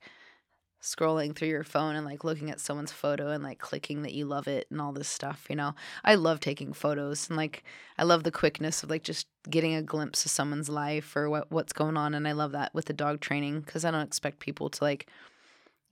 scrolling 0.86 1.34
through 1.34 1.48
your 1.48 1.64
phone 1.64 1.96
and 1.96 2.06
like 2.06 2.22
looking 2.22 2.50
at 2.50 2.60
someone's 2.60 2.92
photo 2.92 3.30
and 3.30 3.42
like 3.42 3.58
clicking 3.58 4.02
that 4.02 4.14
you 4.14 4.24
love 4.24 4.46
it 4.46 4.66
and 4.70 4.80
all 4.80 4.92
this 4.92 5.08
stuff, 5.08 5.46
you 5.50 5.56
know. 5.56 5.74
I 6.04 6.14
love 6.14 6.38
taking 6.38 6.72
photos 6.72 7.28
and 7.28 7.36
like 7.36 7.64
I 7.98 8.04
love 8.04 8.22
the 8.22 8.30
quickness 8.30 8.82
of 8.82 8.90
like 8.90 9.02
just 9.02 9.26
getting 9.50 9.74
a 9.74 9.82
glimpse 9.82 10.24
of 10.24 10.30
someone's 10.30 10.68
life 10.68 11.16
or 11.16 11.28
what 11.28 11.50
what's 11.50 11.72
going 11.72 11.96
on 11.96 12.14
and 12.14 12.26
I 12.28 12.32
love 12.32 12.52
that 12.52 12.72
with 12.72 12.86
the 12.86 12.92
dog 12.92 13.20
training 13.20 13.62
cuz 13.62 13.84
I 13.84 13.90
don't 13.90 14.06
expect 14.06 14.38
people 14.38 14.70
to 14.70 14.84
like 14.84 15.08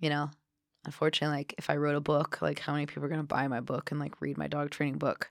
you 0.01 0.11
know, 0.11 0.31
unfortunately 0.85 1.37
like 1.39 1.55
if 1.59 1.71
I 1.71 1.77
wrote 1.77 1.97
a 1.97 2.01
book, 2.01 2.41
like 2.41 2.61
how 2.61 2.73
many 2.73 2.87
people 2.87 3.05
are 3.05 3.09
going 3.09 3.21
to 3.21 3.27
buy 3.27 3.49
my 3.49 3.61
book 3.61 3.91
and 3.91 3.99
like 3.99 4.21
read 4.21 4.39
my 4.39 4.47
dog 4.47 4.71
training 4.71 4.99
book? 4.99 5.31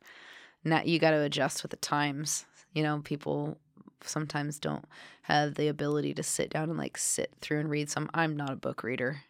Now 0.63 0.81
you 0.83 0.99
got 0.99 1.11
to 1.11 1.21
adjust 1.21 1.63
with 1.63 1.71
the 1.71 1.77
times. 1.77 2.45
You 2.73 2.83
know, 2.83 3.01
people 3.03 3.57
sometimes 4.07 4.59
don't 4.59 4.85
have 5.23 5.55
the 5.55 5.67
ability 5.67 6.13
to 6.15 6.23
sit 6.23 6.49
down 6.49 6.69
and 6.69 6.77
like 6.77 6.97
sit 6.97 7.31
through 7.41 7.59
and 7.59 7.69
read 7.69 7.89
some 7.89 8.09
I'm 8.13 8.35
not 8.35 8.51
a 8.51 8.57
book 8.57 8.83
reader. 8.83 9.21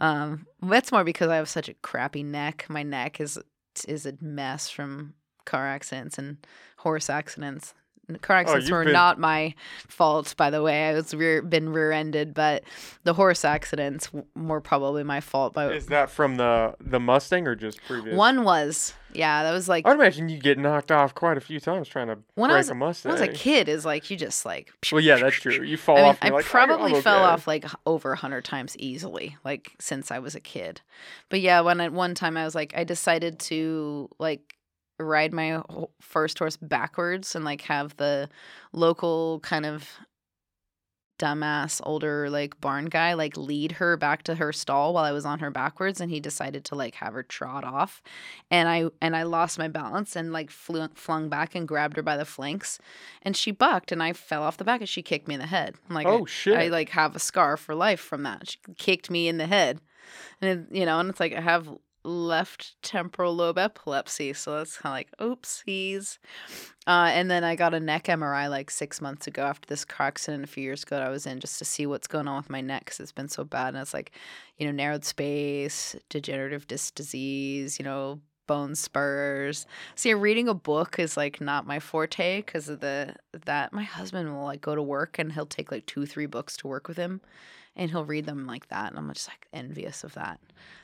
Um 0.00 0.46
that's 0.62 0.92
more 0.92 1.04
because 1.04 1.28
I 1.28 1.36
have 1.36 1.48
such 1.48 1.68
a 1.68 1.74
crappy 1.74 2.22
neck. 2.22 2.66
My 2.68 2.82
neck 2.82 3.20
is 3.20 3.38
is 3.88 4.06
a 4.06 4.14
mess 4.20 4.70
from 4.70 5.14
car 5.44 5.66
accidents 5.66 6.18
and 6.18 6.38
horse 6.78 7.10
accidents. 7.10 7.74
Car 8.20 8.36
oh, 8.36 8.40
accidents 8.40 8.68
you've 8.68 8.76
were 8.76 8.84
been- 8.84 8.92
not 8.92 9.18
my 9.18 9.54
fault, 9.88 10.34
by 10.36 10.50
the 10.50 10.62
way. 10.62 10.88
I 10.88 10.92
was 10.94 11.14
rear, 11.14 11.40
been 11.42 11.70
rear-ended, 11.70 12.34
but 12.34 12.62
the 13.04 13.14
horse 13.14 13.44
accidents 13.44 14.10
were 14.36 14.60
probably 14.60 15.02
my 15.04 15.20
fault. 15.20 15.54
But 15.54 15.74
Is 15.74 15.86
that 15.86 16.10
from 16.10 16.36
the 16.36 16.74
the 16.80 17.00
Mustang 17.00 17.46
or 17.46 17.54
just 17.54 17.82
previous? 17.86 18.14
one 18.16 18.44
was, 18.44 18.92
yeah, 19.12 19.42
that 19.42 19.52
was 19.52 19.68
like 19.68 19.86
I'd 19.86 19.94
imagine 19.94 20.28
you 20.28 20.38
get 20.38 20.58
knocked 20.58 20.92
off 20.92 21.14
quite 21.14 21.36
a 21.36 21.40
few 21.40 21.60
times 21.60 21.88
trying 21.88 22.08
to 22.08 22.18
When 22.34 22.50
I 22.50 22.54
break 22.54 22.58
was- 22.60 22.70
a 22.70 22.74
when 22.74 22.82
I 22.82 23.20
was 23.20 23.20
a 23.20 23.28
kid. 23.28 23.68
Is 23.68 23.84
like 23.86 24.10
you 24.10 24.16
just 24.16 24.44
like. 24.44 24.70
Well, 24.92 25.00
yeah, 25.00 25.16
that's 25.16 25.36
true. 25.36 25.62
You 25.62 25.76
fall 25.76 25.96
I 25.96 26.00
mean, 26.00 26.08
off. 26.10 26.18
And 26.20 26.32
I 26.32 26.36
like, 26.36 26.44
oh, 26.44 26.48
probably 26.48 26.94
I'm 26.96 27.02
fell 27.02 27.16
okay." 27.24 27.24
off 27.32 27.46
like 27.46 27.64
over 27.86 28.12
a 28.12 28.16
hundred 28.16 28.44
times 28.44 28.76
easily, 28.78 29.36
like 29.44 29.72
since 29.80 30.10
I 30.10 30.18
was 30.18 30.34
a 30.34 30.40
kid. 30.40 30.82
But 31.30 31.40
yeah, 31.40 31.62
when 31.62 31.80
at 31.80 31.92
one 31.92 32.14
time 32.14 32.36
I 32.36 32.44
was 32.44 32.54
like, 32.54 32.74
I 32.76 32.84
decided 32.84 33.38
to 33.40 34.10
like 34.18 34.56
ride 34.98 35.32
my 35.32 35.62
first 36.00 36.38
horse 36.38 36.56
backwards 36.56 37.34
and 37.34 37.44
like 37.44 37.62
have 37.62 37.96
the 37.96 38.28
local 38.72 39.40
kind 39.40 39.66
of 39.66 39.88
dumbass 41.18 41.80
older 41.84 42.28
like 42.28 42.60
barn 42.60 42.86
guy 42.86 43.14
like 43.14 43.36
lead 43.36 43.72
her 43.72 43.96
back 43.96 44.24
to 44.24 44.34
her 44.34 44.52
stall 44.52 44.92
while 44.92 45.04
I 45.04 45.12
was 45.12 45.24
on 45.24 45.38
her 45.38 45.50
backwards 45.50 46.00
and 46.00 46.10
he 46.10 46.18
decided 46.18 46.64
to 46.66 46.74
like 46.74 46.96
have 46.96 47.14
her 47.14 47.22
trot 47.22 47.62
off 47.62 48.02
and 48.50 48.68
I 48.68 48.86
and 49.00 49.14
I 49.14 49.22
lost 49.22 49.58
my 49.58 49.68
balance 49.68 50.16
and 50.16 50.32
like 50.32 50.50
flew, 50.50 50.88
flung 50.94 51.28
back 51.28 51.54
and 51.54 51.68
grabbed 51.68 51.96
her 51.96 52.02
by 52.02 52.16
the 52.16 52.24
flanks 52.24 52.80
and 53.22 53.36
she 53.36 53.52
bucked 53.52 53.92
and 53.92 54.02
I 54.02 54.12
fell 54.12 54.42
off 54.42 54.56
the 54.56 54.64
back 54.64 54.80
and 54.80 54.88
she 54.88 55.02
kicked 55.02 55.28
me 55.28 55.34
in 55.34 55.40
the 55.40 55.46
head. 55.46 55.76
I'm 55.88 55.94
like 55.94 56.06
Oh 56.06 56.22
I, 56.22 56.28
shit! 56.28 56.58
I 56.58 56.66
like 56.68 56.88
have 56.90 57.14
a 57.14 57.20
scar 57.20 57.56
for 57.56 57.76
life 57.76 58.00
from 58.00 58.24
that. 58.24 58.50
She 58.50 58.58
kicked 58.76 59.08
me 59.08 59.28
in 59.28 59.38
the 59.38 59.46
head. 59.46 59.80
And 60.40 60.50
it, 60.50 60.76
you 60.76 60.84
know, 60.84 60.98
and 60.98 61.08
it's 61.10 61.20
like 61.20 61.32
I 61.32 61.40
have 61.40 61.68
left 62.04 62.76
temporal 62.82 63.34
lobe 63.34 63.58
epilepsy, 63.58 64.32
so 64.32 64.58
that's 64.58 64.76
kind 64.76 64.92
of 64.92 64.96
like 64.96 65.10
oopsies. 65.18 66.18
Uh, 66.86 67.10
and 67.12 67.30
then 67.30 67.44
I 67.44 67.56
got 67.56 67.74
a 67.74 67.80
neck 67.80 68.04
MRI 68.04 68.48
like 68.48 68.70
six 68.70 69.00
months 69.00 69.26
ago 69.26 69.42
after 69.42 69.66
this 69.66 69.84
car 69.84 70.08
accident 70.08 70.44
a 70.44 70.46
few 70.46 70.62
years 70.62 70.82
ago. 70.82 70.96
that 70.96 71.06
I 71.06 71.10
was 71.10 71.26
in 71.26 71.40
just 71.40 71.58
to 71.58 71.64
see 71.64 71.86
what's 71.86 72.06
going 72.06 72.28
on 72.28 72.36
with 72.36 72.50
my 72.50 72.60
neck 72.60 72.84
because 72.84 73.00
it's 73.00 73.12
been 73.12 73.28
so 73.28 73.44
bad, 73.44 73.68
and 73.68 73.78
it's 73.78 73.94
like, 73.94 74.12
you 74.58 74.66
know, 74.66 74.72
narrowed 74.72 75.04
space, 75.04 75.96
degenerative 76.10 76.66
disc 76.66 76.94
disease, 76.94 77.78
you 77.78 77.84
know, 77.84 78.20
bone 78.46 78.74
spurs. 78.74 79.66
See, 79.94 80.12
reading 80.14 80.48
a 80.48 80.54
book 80.54 80.98
is 80.98 81.16
like 81.16 81.40
not 81.40 81.66
my 81.66 81.80
forte 81.80 82.38
because 82.38 82.68
of 82.68 82.80
the 82.80 83.14
that 83.46 83.72
my 83.72 83.84
husband 83.84 84.34
will 84.34 84.44
like 84.44 84.60
go 84.60 84.74
to 84.74 84.82
work 84.82 85.18
and 85.18 85.32
he'll 85.32 85.46
take 85.46 85.70
like 85.70 85.86
two, 85.86 86.06
three 86.06 86.26
books 86.26 86.56
to 86.58 86.66
work 86.66 86.88
with 86.88 86.96
him, 86.96 87.20
and 87.76 87.90
he'll 87.90 88.04
read 88.04 88.26
them 88.26 88.46
like 88.46 88.68
that, 88.68 88.90
and 88.90 88.98
I'm 88.98 89.12
just 89.12 89.28
like 89.28 89.46
envious 89.52 90.04
of 90.04 90.14
that. 90.14 90.40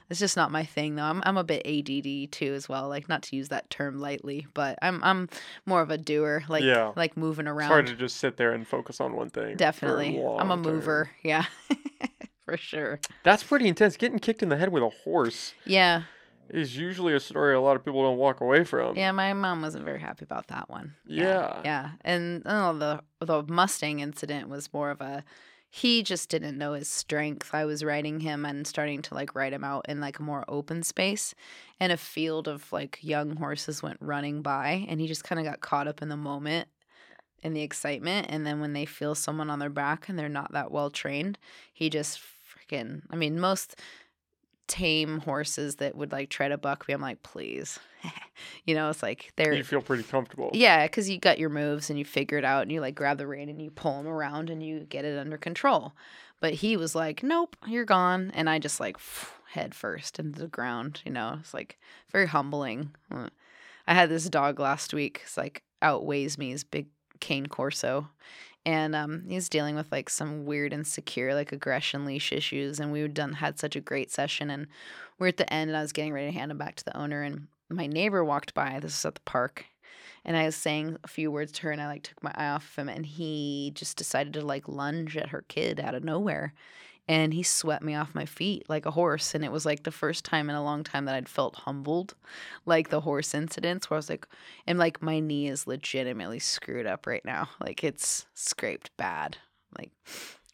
It's 0.09 0.19
just 0.19 0.37
not 0.37 0.51
my 0.51 0.65
thing 0.65 0.97
though. 0.97 1.05
I'm 1.05 1.23
I'm 1.25 1.37
a 1.37 1.45
bit 1.45 1.65
ADD 1.65 2.33
too 2.33 2.53
as 2.55 2.69
well. 2.69 2.89
Like 2.89 3.09
not 3.09 3.23
to 3.25 3.37
use 3.37 3.49
that 3.51 3.71
term 3.71 4.01
lightly, 4.01 4.47
but 4.55 4.77
I'm 4.83 5.03
I'm 5.05 5.29
more 5.67 5.83
of 5.83 5.91
a 5.91 5.99
doer. 5.99 6.43
Like 6.49 6.65
Yeah. 6.65 6.93
like 6.97 7.17
moving 7.17 7.47
around 7.47 7.67
it's 7.67 7.73
hard 7.73 7.87
to 7.87 7.95
just 7.95 8.17
sit 8.17 8.37
there 8.37 8.53
and 8.53 8.67
focus 8.67 9.01
on 9.01 9.15
one 9.15 9.31
thing. 9.31 9.57
Definitely, 9.57 10.17
I'm 10.19 10.51
a 10.51 10.55
long 10.55 10.65
term. 10.65 10.75
mover. 10.75 11.11
Yeah, 11.23 11.45
for 12.45 12.57
sure. 12.57 12.99
That's 13.23 13.43
pretty 13.45 13.69
intense. 13.69 13.97
Getting 13.97 14.19
kicked 14.19 14.43
in 14.43 14.49
the 14.49 14.57
head 14.57 14.71
with 14.71 14.83
a 14.83 14.89
horse 15.05 15.55
Yeah, 15.65 16.03
is 16.49 16.77
usually 16.77 17.15
a 17.15 17.21
story 17.21 17.55
a 17.55 17.61
lot 17.61 17.77
of 17.77 17.85
people 17.85 18.03
don't 18.03 18.19
walk 18.19 18.41
away 18.41 18.65
from. 18.65 18.97
yeah. 18.97 19.13
My 19.13 19.33
mom 19.33 19.63
wasn't 19.63 19.85
very 19.85 20.01
happy 20.01 20.25
about 20.25 20.49
that 20.49 20.69
one. 20.69 20.95
Yeah. 21.07 21.61
yeah. 21.65 21.91
And 22.01 22.43
oh, 22.47 22.77
the 22.77 23.01
the 23.25 23.45
Mustang 23.45 24.01
incident 24.01 24.49
was 24.49 24.73
more 24.73 24.91
of 24.91 25.01
a 25.01 25.23
he 25.71 26.03
just 26.03 26.29
didn't 26.29 26.59
know 26.59 26.73
his 26.73 26.89
strength. 26.89 27.51
I 27.55 27.65
was 27.65 27.85
riding 27.85 28.21
him 28.21 28.45
and 28.45 28.67
starting 28.67 29.03
to 29.03 29.15
like 29.15 29.35
ride 29.35 29.53
him 29.53 29.63
out 29.63 29.87
in 29.89 30.01
like 30.01 30.19
a 30.19 30.23
more 30.25 30.45
open 30.49 30.83
space, 30.83 31.35
and 31.79 31.93
a 31.93 31.97
field 31.97 32.49
of 32.49 32.73
like 32.73 32.99
young 33.01 33.37
horses 33.37 33.83
went 33.83 33.99
running 34.01 34.43
by, 34.43 34.85
and 34.89 35.01
he 35.01 35.07
just 35.07 35.25
kind 35.25 35.39
of 35.39 35.45
got 35.45 35.61
caught 35.61 35.89
up 35.89 36.03
in 36.03 36.09
the 36.09 36.17
moment 36.17 36.69
in 37.43 37.55
the 37.55 37.63
excitement. 37.63 38.27
And 38.29 38.47
then 38.47 38.61
when 38.61 38.73
they 38.73 38.85
feel 38.85 39.15
someone 39.15 39.49
on 39.49 39.61
their 39.61 39.71
back 39.71 40.09
and 40.09 40.19
they're 40.19 40.29
not 40.29 40.53
that 40.53 40.71
well 40.71 40.91
trained, 40.91 41.39
he 41.73 41.89
just 41.89 42.19
freaking. 42.19 43.03
I 43.11 43.17
mean, 43.17 43.39
most 43.41 43.77
tame 44.71 45.21
horses 45.21 45.77
that 45.77 45.97
would 45.97 46.13
like 46.13 46.31
try 46.31 46.49
to 46.49 46.57
buck 46.57 46.87
me, 46.87 46.95
I'm 46.95 47.01
like, 47.01 47.23
please, 47.25 47.79
you 48.65 48.75
know, 48.75 48.89
it's 48.89 49.03
like 49.03 49.33
they're 49.37 49.53
You 49.53 49.65
feel 49.65 49.83
pretty 49.83 50.05
comfortable. 50.05 50.51
yeah, 50.55 50.87
because 50.87 51.11
you 51.11 51.19
got 51.19 51.39
your 51.41 51.51
moves 51.51 51.91
and 51.91 51.99
you 51.99 52.05
figure 52.05 52.39
it 52.39 52.45
out 52.45 52.63
and 52.63 52.73
you 52.73 52.81
like 52.81 52.95
grab 52.95 53.19
the 53.19 53.27
rein 53.27 53.49
and 53.49 53.61
you 53.61 53.71
pull 53.71 53.99
him 54.01 54.07
around 54.07 54.49
and 54.49 54.63
you 54.63 54.81
get 54.89 55.05
it 55.05 55.19
under 55.19 55.37
control. 55.37 55.93
But 56.41 56.55
he 56.55 56.77
was 56.77 56.95
like, 56.95 57.23
nope, 57.23 57.57
you're 57.67 57.85
gone. 57.85 58.31
And 58.35 58.49
I 58.49 58.59
just 58.59 58.81
like 58.81 58.97
head 59.51 59.75
first 59.75 60.19
into 60.19 60.41
the 60.41 60.47
ground, 60.49 61.03
you 61.05 61.11
know, 61.13 61.39
it's 61.41 61.53
like 61.53 61.79
very 62.13 62.29
humbling. 62.29 62.95
Uh, 63.13 63.29
I 63.87 63.95
had 63.95 64.09
this 64.09 64.29
dog 64.29 64.61
last 64.61 64.95
week. 64.95 65.23
It's 65.25 65.37
like 65.37 65.63
outweighs 65.83 66.39
me. 66.39 66.51
He's 66.51 66.63
big 66.65 66.87
cane 67.19 67.47
corso. 67.47 68.09
And 68.71 68.95
um, 68.95 69.25
he's 69.29 69.49
dealing 69.49 69.75
with 69.75 69.91
like 69.91 70.09
some 70.09 70.45
weird 70.45 70.73
insecure 70.73 71.35
like 71.35 71.51
aggression 71.51 72.05
leash 72.05 72.33
issues. 72.33 72.79
And 72.79 72.93
we 72.93 73.03
were 73.03 73.09
done 73.09 73.33
had 73.33 73.59
such 73.59 73.75
a 73.75 73.81
great 73.81 74.13
session. 74.13 74.49
And 74.49 74.69
we're 75.19 75.27
at 75.27 75.39
the 75.39 75.53
end 75.53 75.71
and 75.71 75.77
I 75.77 75.83
was 75.83 75.93
getting 75.93 76.13
ready 76.13 76.31
to 76.31 76.39
hand 76.39 76.53
him 76.53 76.59
back 76.59 76.77
to 76.77 76.85
the 76.85 76.97
owner. 76.97 77.23
And 77.23 77.49
my 77.69 77.89
neighbor 77.89 78.25
walked 78.25 78.55
by. 78.55 78.79
This 78.79 78.97
is 78.97 79.05
at 79.05 79.17
the 79.17 79.21
park 79.23 79.65
and 80.25 80.37
I 80.37 80.45
was 80.45 80.57
saying 80.57 80.99
a 81.03 81.09
few 81.09 81.31
words 81.31 81.53
to 81.53 81.63
her 81.63 81.71
and 81.73 81.81
I 81.81 81.87
like 81.87 82.03
took 82.03 82.23
my 82.23 82.33
eye 82.37 82.51
off 82.51 82.71
of 82.71 82.77
him 82.77 82.89
and 82.89 83.07
he 83.07 83.73
just 83.75 83.97
decided 83.97 84.35
to 84.35 84.43
like 84.43 84.69
lunge 84.69 85.17
at 85.17 85.31
her 85.31 85.45
kid 85.49 85.81
out 85.81 85.95
of 85.95 86.05
nowhere. 86.05 86.53
And 87.09 87.35
he 87.35 87.43
swept 87.43 87.83
me 87.83 87.95
off 87.97 88.15
my 88.15 88.25
feet 88.25 88.65
like 88.69 88.87
a 88.87 88.93
horse. 88.93 89.35
And 89.35 89.45
it 89.45 89.51
was 89.51 89.67
like 89.67 89.83
the 89.83 89.91
first 89.91 90.25
time 90.25 90.49
in 90.49 90.57
a 90.57 90.63
long 90.63 90.85
time 90.85 91.07
that 91.07 91.15
I'd 91.15 91.29
felt 91.29 91.57
humbled, 91.57 92.15
like 92.67 92.91
the 92.91 93.01
horse 93.01 93.35
incidents 93.35 93.91
where 93.91 93.97
I 93.97 93.99
was 93.99 94.09
like, 94.09 94.29
and 94.67 94.79
like 94.79 95.03
my 95.03 95.19
knee 95.19 95.49
is 95.49 95.67
legitimately 95.67 96.39
screwed 96.39 96.87
up 96.87 97.07
right 97.07 97.25
now. 97.25 97.49
Like 97.61 97.83
it's 97.83 98.27
scraped 98.35 98.97
bad, 98.97 99.39
like 99.77 99.91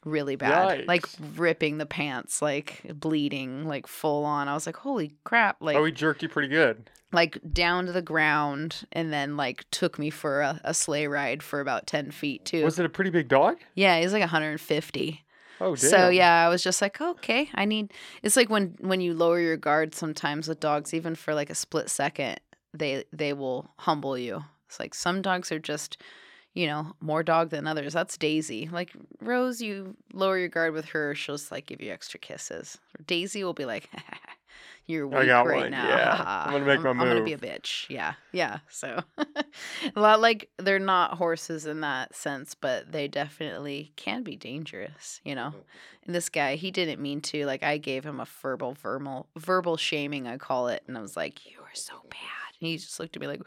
really 0.05 0.37
bad, 0.37 0.87
like 0.87 1.07
ripping 1.35 1.79
the 1.79 1.87
pants, 1.87 2.41
like 2.41 2.83
bleeding, 2.95 3.67
like 3.67 3.87
full 3.87 4.25
on. 4.25 4.49
I 4.49 4.55
was 4.55 4.65
like, 4.67 4.77
holy 4.77 5.15
crap! 5.25 5.57
Like 5.61 5.77
oh, 5.77 5.85
he 5.85 5.93
jerked 5.93 6.23
you 6.23 6.29
pretty 6.29 6.49
good. 6.49 6.89
like 7.13 7.39
down 7.53 7.87
to 7.87 7.93
the 7.93 8.03
ground, 8.03 8.87
and 8.93 9.13
then 9.13 9.37
like 9.37 9.65
took 9.71 9.99
me 9.99 10.11
for 10.11 10.41
a, 10.43 10.61
a 10.65 10.73
sleigh 10.73 11.07
ride 11.09 11.43
for 11.43 11.61
about 11.61 11.87
ten 11.87 12.11
feet 12.13 12.45
too. 12.45 12.65
Was 12.65 12.79
it 12.79 12.87
a 12.87 12.89
pretty 12.89 13.11
big 13.11 13.29
dog? 13.29 13.59
yeah, 13.75 13.99
he's 14.01 14.13
like 14.13 14.21
150. 14.21 15.23
Oh, 15.61 15.75
damn. 15.77 15.91
So 15.91 16.09
yeah, 16.09 16.45
I 16.45 16.49
was 16.49 16.63
just 16.63 16.83
like, 16.83 17.01
okay, 17.01 17.49
I 17.55 17.65
need. 17.65 17.93
It's 18.23 18.37
like 18.37 18.51
when 18.51 18.77
when 18.81 19.01
you 19.01 19.15
lower 19.15 19.41
your 19.41 19.57
guard 19.57 19.95
sometimes 19.95 20.49
with 20.49 20.61
dogs, 20.61 20.93
even 20.93 21.15
for 21.15 21.35
like 21.35 21.51
a 21.51 21.55
split 21.55 21.89
second, 21.91 22.41
they 22.75 23.05
they 23.13 23.33
will 23.33 23.71
humble 23.79 24.19
you. 24.19 24.45
It's 24.69 24.81
like 24.81 24.95
some 24.95 25.23
dogs 25.23 25.51
are 25.53 25.59
just, 25.59 25.97
you 26.55 26.67
know, 26.67 26.95
more 27.01 27.23
dog 27.23 27.51
than 27.51 27.67
others. 27.67 27.93
That's 27.93 28.19
Daisy. 28.19 28.69
Like 28.71 28.91
Rose, 29.21 29.61
you 29.63 29.97
lower 30.13 30.39
your 30.39 30.49
guard 30.49 30.73
with 30.73 30.87
her, 30.87 31.15
she'll 31.15 31.37
just 31.37 31.51
like 31.53 31.67
give 31.67 31.81
you 31.81 31.93
extra 31.93 32.19
kisses. 32.21 32.79
Daisy 33.07 33.45
will 33.45 33.55
be 33.55 33.65
like, 33.65 33.89
you're 34.87 35.13
I 35.15 35.21
weak 35.21 35.29
got 35.29 35.47
right 35.47 35.63
one, 35.63 35.71
now. 35.73 35.89
yeah. 35.89 36.25
I'm 36.47 36.53
gonna 36.53 36.65
make 36.65 36.81
my 36.81 36.91
I'm 36.91 36.99
gonna 36.99 37.23
be 37.23 37.33
a 37.33 37.39
bitch. 37.39 37.89
Yeah, 37.89 38.15
yeah. 38.33 38.59
So 38.69 39.03
a 39.19 40.01
lot 40.01 40.21
like 40.21 40.49
they're 40.59 40.79
not 40.79 41.15
horses 41.15 41.67
in 41.67 41.81
that 41.81 42.15
sense, 42.15 42.55
but 42.55 42.93
they 42.93 43.09
definitely 43.09 43.93
can 43.97 44.23
be 44.23 44.37
dangerous. 44.37 45.21
You 45.25 45.35
know, 45.35 45.53
mm. 45.57 45.63
and 46.05 46.15
this 46.15 46.29
guy 46.29 46.57
he 46.57 46.71
didn't 46.71 47.01
mean 47.01 47.21
to. 47.23 47.45
Like 47.47 47.63
I 47.63 47.79
gave 47.79 48.05
him 48.05 48.21
a 48.21 48.27
verbal 48.43 48.75
verbal 48.75 49.27
verbal 49.37 49.77
shaming, 49.77 50.27
I 50.27 50.37
call 50.37 50.69
it, 50.69 50.83
and 50.87 50.97
I 50.97 51.01
was 51.01 51.17
like, 51.17 51.47
"You 51.51 51.59
are 51.61 51.75
so 51.75 51.95
bad." 52.09 52.55
And 52.61 52.69
he 52.69 52.77
just 52.77 53.01
looked 53.01 53.17
at 53.17 53.21
me 53.21 53.27
like. 53.27 53.43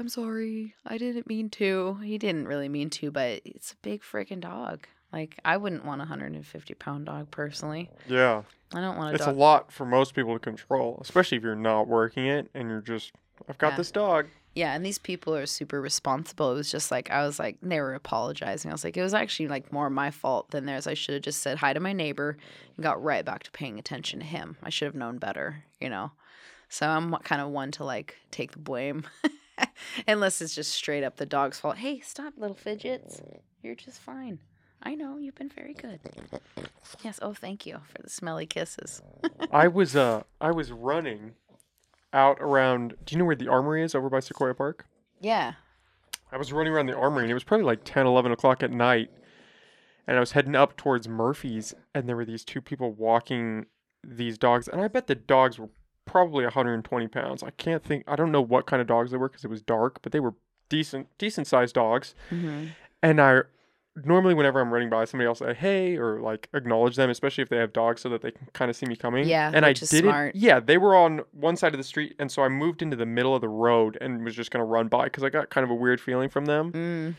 I'm 0.00 0.08
sorry. 0.08 0.76
I 0.86 0.96
didn't 0.96 1.26
mean 1.26 1.50
to. 1.50 1.94
He 2.04 2.18
didn't 2.18 2.46
really 2.46 2.68
mean 2.68 2.88
to, 2.90 3.10
but 3.10 3.40
it's 3.44 3.72
a 3.72 3.76
big 3.82 4.02
freaking 4.02 4.38
dog. 4.38 4.86
Like 5.12 5.38
I 5.44 5.56
wouldn't 5.56 5.84
want 5.84 6.00
a 6.00 6.04
150 6.04 6.74
pound 6.74 7.06
dog 7.06 7.30
personally. 7.30 7.90
Yeah. 8.06 8.42
I 8.74 8.80
don't 8.80 8.96
want 8.98 9.12
a 9.12 9.14
It's 9.14 9.26
a 9.26 9.32
lot 9.32 9.72
for 9.72 9.86
most 9.86 10.14
people 10.14 10.34
to 10.34 10.38
control, 10.38 10.98
especially 11.00 11.38
if 11.38 11.42
you're 11.44 11.54
not 11.54 11.88
working 11.88 12.26
it 12.26 12.50
and 12.54 12.68
you're 12.68 12.82
just, 12.82 13.12
I've 13.48 13.56
got 13.58 13.72
Yeah. 13.72 13.76
this 13.78 13.90
dog. 13.90 14.26
Yeah, 14.54 14.74
and 14.74 14.84
these 14.84 14.98
people 14.98 15.36
are 15.36 15.46
super 15.46 15.80
responsible. 15.80 16.50
It 16.50 16.54
was 16.56 16.70
just 16.70 16.90
like 16.90 17.10
I 17.10 17.24
was 17.24 17.38
like 17.38 17.58
they 17.62 17.80
were 17.80 17.94
apologizing. 17.94 18.70
I 18.70 18.74
was 18.74 18.82
like 18.82 18.96
it 18.96 19.02
was 19.02 19.14
actually 19.14 19.48
like 19.48 19.72
more 19.72 19.88
my 19.88 20.10
fault 20.10 20.50
than 20.50 20.66
theirs. 20.66 20.86
I 20.88 20.94
should 20.94 21.14
have 21.14 21.22
just 21.22 21.42
said 21.42 21.58
hi 21.58 21.72
to 21.72 21.80
my 21.80 21.92
neighbor 21.92 22.36
and 22.76 22.82
got 22.82 23.00
right 23.02 23.24
back 23.24 23.44
to 23.44 23.50
paying 23.52 23.78
attention 23.78 24.18
to 24.20 24.26
him. 24.26 24.56
I 24.62 24.70
should 24.70 24.86
have 24.86 24.94
known 24.96 25.18
better, 25.18 25.64
you 25.80 25.88
know. 25.88 26.10
So 26.68 26.88
I'm 26.88 27.14
kind 27.18 27.40
of 27.40 27.48
one 27.50 27.70
to 27.72 27.84
like 27.84 28.16
take 28.32 28.50
the 28.52 28.58
blame. 28.58 29.04
Unless 30.08 30.40
it's 30.40 30.54
just 30.54 30.72
straight 30.72 31.04
up 31.04 31.16
the 31.16 31.26
dog's 31.26 31.60
fault. 31.60 31.76
Hey, 31.78 32.00
stop 32.00 32.34
little 32.36 32.56
fidgets. 32.56 33.20
You're 33.62 33.74
just 33.74 34.00
fine. 34.00 34.38
I 34.82 34.94
know, 34.94 35.18
you've 35.18 35.34
been 35.34 35.48
very 35.48 35.74
good. 35.74 36.00
Yes, 37.02 37.18
oh 37.22 37.34
thank 37.34 37.66
you 37.66 37.80
for 37.92 38.02
the 38.02 38.08
smelly 38.10 38.46
kisses. 38.46 39.02
I 39.50 39.68
was, 39.78 39.96
uh, 39.96 40.22
I 40.40 40.50
was 40.52 40.72
running 40.72 41.32
out 42.12 42.38
around, 42.40 42.94
do 43.04 43.14
you 43.14 43.18
know 43.18 43.24
where 43.24 43.36
the 43.36 43.48
armory 43.48 43.82
is 43.82 43.94
over 43.94 44.08
by 44.08 44.20
Sequoia 44.20 44.54
Park? 44.54 44.86
Yeah. 45.20 45.54
I 46.30 46.36
was 46.36 46.52
running 46.52 46.72
around 46.72 46.86
the 46.86 46.96
armory 46.96 47.24
and 47.24 47.30
it 47.30 47.34
was 47.34 47.44
probably 47.44 47.66
like 47.66 47.80
10, 47.84 48.06
11 48.06 48.32
o'clock 48.32 48.62
at 48.62 48.70
night. 48.70 49.10
And 50.06 50.16
I 50.16 50.20
was 50.20 50.32
heading 50.32 50.54
up 50.54 50.76
towards 50.76 51.08
Murphy's 51.08 51.74
and 51.94 52.08
there 52.08 52.16
were 52.16 52.24
these 52.24 52.44
two 52.44 52.60
people 52.60 52.92
walking 52.92 53.66
these 54.06 54.38
dogs. 54.38 54.68
And 54.68 54.80
I 54.80 54.88
bet 54.88 55.06
the 55.06 55.14
dogs 55.14 55.58
were 55.58 55.68
probably 56.06 56.44
120 56.44 57.08
pounds. 57.08 57.42
I 57.42 57.50
can't 57.50 57.84
think, 57.84 58.04
I 58.06 58.16
don't 58.16 58.32
know 58.32 58.40
what 58.40 58.66
kind 58.66 58.80
of 58.80 58.86
dogs 58.86 59.10
they 59.10 59.16
were 59.18 59.28
because 59.28 59.44
it 59.44 59.50
was 59.50 59.60
dark, 59.60 60.00
but 60.02 60.12
they 60.12 60.20
were 60.20 60.34
decent, 60.68 61.08
decent 61.18 61.46
sized 61.46 61.74
dogs. 61.74 62.14
hmm 62.30 62.66
And 63.02 63.20
I 63.20 63.42
normally, 64.04 64.34
whenever 64.34 64.60
I'm 64.60 64.72
running 64.72 64.90
by, 64.90 65.04
somebody 65.04 65.26
else 65.26 65.38
say 65.40 65.54
hey 65.54 65.96
or 65.96 66.20
like 66.20 66.48
acknowledge 66.54 66.96
them, 66.96 67.10
especially 67.10 67.42
if 67.42 67.48
they 67.48 67.56
have 67.58 67.72
dogs 67.72 68.02
so 68.02 68.08
that 68.10 68.22
they 68.22 68.30
can 68.30 68.46
kind 68.52 68.70
of 68.70 68.76
see 68.76 68.86
me 68.86 68.96
coming. 68.96 69.26
Yeah, 69.28 69.50
And 69.54 69.64
I 69.66 69.72
did 69.72 69.88
smart. 69.88 70.34
Yeah, 70.34 70.60
they 70.60 70.78
were 70.78 70.94
on 70.96 71.20
one 71.32 71.56
side 71.56 71.74
of 71.74 71.78
the 71.78 71.84
street. 71.84 72.14
And 72.18 72.30
so 72.30 72.42
I 72.42 72.48
moved 72.48 72.82
into 72.82 72.96
the 72.96 73.06
middle 73.06 73.34
of 73.34 73.40
the 73.40 73.48
road 73.48 73.98
and 74.00 74.24
was 74.24 74.34
just 74.34 74.50
going 74.50 74.60
to 74.60 74.64
run 74.64 74.88
by 74.88 75.04
because 75.04 75.22
I 75.24 75.28
got 75.30 75.50
kind 75.50 75.64
of 75.64 75.70
a 75.70 75.74
weird 75.74 76.00
feeling 76.00 76.28
from 76.28 76.46
them 76.46 76.72
Mm. 76.72 77.14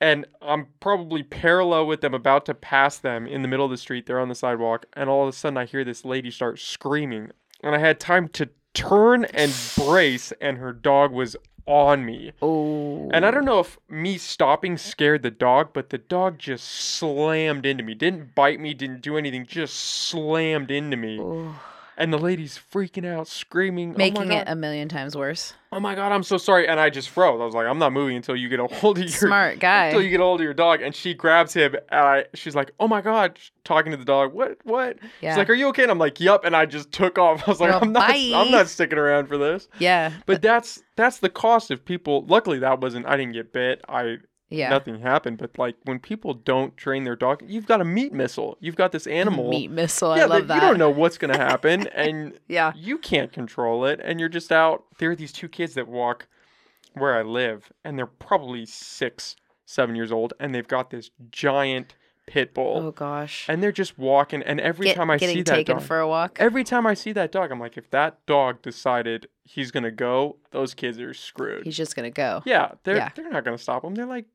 and 0.00 0.26
I'm 0.42 0.68
probably 0.80 1.22
parallel 1.22 1.86
with 1.86 2.00
them, 2.00 2.14
about 2.14 2.46
to 2.46 2.54
pass 2.54 2.98
them 2.98 3.26
in 3.26 3.42
the 3.42 3.48
middle 3.48 3.64
of 3.64 3.70
the 3.70 3.76
street. 3.76 4.06
They're 4.06 4.20
on 4.20 4.28
the 4.28 4.34
sidewalk, 4.34 4.86
and 4.94 5.08
all 5.10 5.22
of 5.22 5.28
a 5.28 5.32
sudden 5.32 5.56
I 5.56 5.64
hear 5.64 5.84
this 5.84 6.04
lady 6.04 6.30
start 6.30 6.58
screaming, 6.58 7.30
and 7.62 7.74
I 7.74 7.78
had 7.78 7.98
time 7.98 8.28
to 8.28 8.48
turn 8.74 9.24
and 9.24 9.52
brace, 9.76 10.32
and 10.40 10.58
her 10.58 10.72
dog 10.72 11.10
was 11.10 11.36
on 11.68 12.04
me. 12.04 12.32
Oh. 12.42 13.08
And 13.12 13.24
I 13.24 13.28
oh. 13.28 13.30
don't 13.30 13.44
know 13.44 13.60
if 13.60 13.78
me 13.88 14.18
stopping 14.18 14.76
scared 14.78 15.22
the 15.22 15.30
dog, 15.30 15.70
but 15.72 15.90
the 15.90 15.98
dog 15.98 16.38
just 16.38 16.64
slammed 16.64 17.66
into 17.66 17.84
me. 17.84 17.94
Didn't 17.94 18.34
bite 18.34 18.58
me, 18.58 18.74
didn't 18.74 19.02
do 19.02 19.16
anything, 19.16 19.46
just 19.46 19.74
slammed 19.74 20.70
into 20.70 20.96
me. 20.96 21.18
Ooh. 21.18 21.54
And 21.98 22.12
the 22.12 22.18
lady's 22.18 22.58
freaking 22.72 23.04
out, 23.04 23.26
screaming, 23.28 23.92
oh 23.94 23.98
making 23.98 24.32
oh 24.32 24.36
it 24.36 24.44
a 24.46 24.54
million 24.54 24.88
times 24.88 25.16
worse. 25.16 25.52
oh 25.72 25.80
my 25.80 25.94
God, 25.94 26.12
I'm 26.12 26.22
so 26.22 26.38
sorry. 26.38 26.66
And 26.68 26.78
I 26.78 26.88
just 26.90 27.10
froze. 27.10 27.40
I 27.40 27.44
was 27.44 27.54
like, 27.54 27.66
I'm 27.66 27.78
not 27.78 27.92
moving 27.92 28.16
until 28.16 28.36
you 28.36 28.48
get 28.48 28.60
a 28.60 28.66
hold 28.68 28.98
of 28.98 29.04
your 29.04 29.10
Smart 29.10 29.58
guy. 29.60 29.86
until 29.86 30.02
you 30.02 30.10
get 30.10 30.20
a 30.20 30.22
hold 30.22 30.40
of 30.40 30.44
your 30.44 30.54
dog 30.54 30.80
and 30.80 30.94
she 30.94 31.12
grabs 31.12 31.52
him 31.52 31.74
and 31.74 32.00
I 32.00 32.24
she's 32.34 32.54
like 32.54 32.70
oh 32.80 32.88
my 32.88 33.00
god 33.00 33.38
talking 33.64 33.90
to 33.90 33.98
the 33.98 34.04
dog 34.04 34.32
what 34.32 34.58
what 34.64 34.98
yeah. 35.20 35.32
she's 35.32 35.38
like 35.38 35.50
are 35.50 35.54
you 35.54 35.68
okay 35.68 35.82
and 35.82 35.90
i'm 35.90 35.98
like 35.98 36.20
yup 36.20 36.44
and 36.44 36.56
i 36.56 36.64
just 36.64 36.90
took 36.90 37.18
off 37.18 37.42
i 37.46 37.50
was 37.50 37.60
like 37.60 37.70
You're 37.70 37.82
i'm 37.82 37.92
not 37.92 38.08
bye. 38.08 38.32
i'm 38.34 38.50
not 38.50 38.68
sticking 38.68 38.98
around 38.98 39.26
for 39.26 39.36
this 39.36 39.68
yeah. 39.78 40.12
but 40.24 40.40
that's 40.40 40.82
that's 40.96 41.18
the 41.18 41.28
cost 41.28 41.70
of 41.70 41.84
people 41.84 42.24
luckily 42.26 42.60
that 42.60 42.80
wasn't 42.80 43.04
i 43.06 43.16
didn't 43.16 43.32
get 43.34 43.52
bit 43.52 43.82
i 43.88 44.16
Yeah. 44.50 44.70
nothing 44.70 45.00
happened 45.00 45.38
but 45.38 45.58
like 45.58 45.76
when 45.84 45.98
people 45.98 46.32
don't 46.34 46.76
train 46.76 47.04
their 47.04 47.16
dog 47.16 47.42
you've 47.46 47.66
got 47.66 47.80
a 47.80 47.84
meat 47.84 48.12
missile 48.12 48.56
you've 48.60 48.76
got 48.76 48.92
this 48.92 49.06
animal 49.06 49.50
Meat 49.50 49.70
missile. 49.70 50.16
yeah 50.16 50.22
I 50.22 50.26
love 50.26 50.48
that 50.48 50.54
you 50.54 50.60
don't 50.60 50.78
know 50.78 50.88
what's 50.90 51.18
going 51.18 51.32
to 51.32 51.38
happen 51.38 51.86
and 51.94 52.38
Yeah. 52.48 52.72
you 52.74 52.96
can't 52.98 53.32
control 53.32 53.84
it 53.84 54.00
and 54.02 54.18
you're 54.20 54.28
just 54.30 54.50
out 54.50 54.84
there 54.98 55.10
are 55.10 55.16
these 55.16 55.32
two 55.32 55.48
kids 55.48 55.74
that 55.74 55.86
walk 55.86 56.28
where 56.94 57.16
i 57.18 57.22
live 57.22 57.70
and 57.84 57.98
they're 57.98 58.06
probably 58.06 58.64
six 58.66 59.36
seven 59.66 59.94
years 59.94 60.10
old 60.10 60.32
and 60.40 60.54
they've 60.54 60.66
got 60.66 60.90
this 60.90 61.10
giant 61.30 61.94
pit 62.26 62.52
bull 62.54 62.78
Oh 62.84 62.90
gosh. 62.90 63.46
and 63.48 63.62
they're 63.62 63.72
just 63.72 63.98
walking 63.98 64.42
and 64.42 64.60
every 64.60 64.86
Get- 64.88 64.96
time 64.96 65.10
i 65.10 65.16
see 65.18 65.42
that 65.42 65.66
dog 65.66 65.82
for 65.82 65.98
a 66.00 66.06
walk. 66.08 66.36
every 66.40 66.64
time 66.64 66.86
i 66.86 66.94
see 66.94 67.12
that 67.12 67.32
dog 67.32 67.50
i'm 67.50 67.60
like 67.60 67.76
if 67.78 67.90
that 67.90 68.24
dog 68.26 68.60
decided 68.62 69.28
he's 69.44 69.70
going 69.70 69.84
to 69.84 69.90
go 69.90 70.36
those 70.50 70.74
kids 70.74 70.98
are 71.00 71.14
screwed 71.14 71.64
He's 71.64 71.76
just 71.76 71.94
gonna 71.96 72.10
go. 72.10 72.42
yeah 72.46 72.72
they're 72.84 72.96
Yeah. 72.96 73.10
they're 73.14 73.30
not 73.30 73.44
going 73.44 73.56
to 73.56 73.62
stop 73.62 73.82
him 73.84 73.94
they're 73.94 74.04
like 74.06 74.26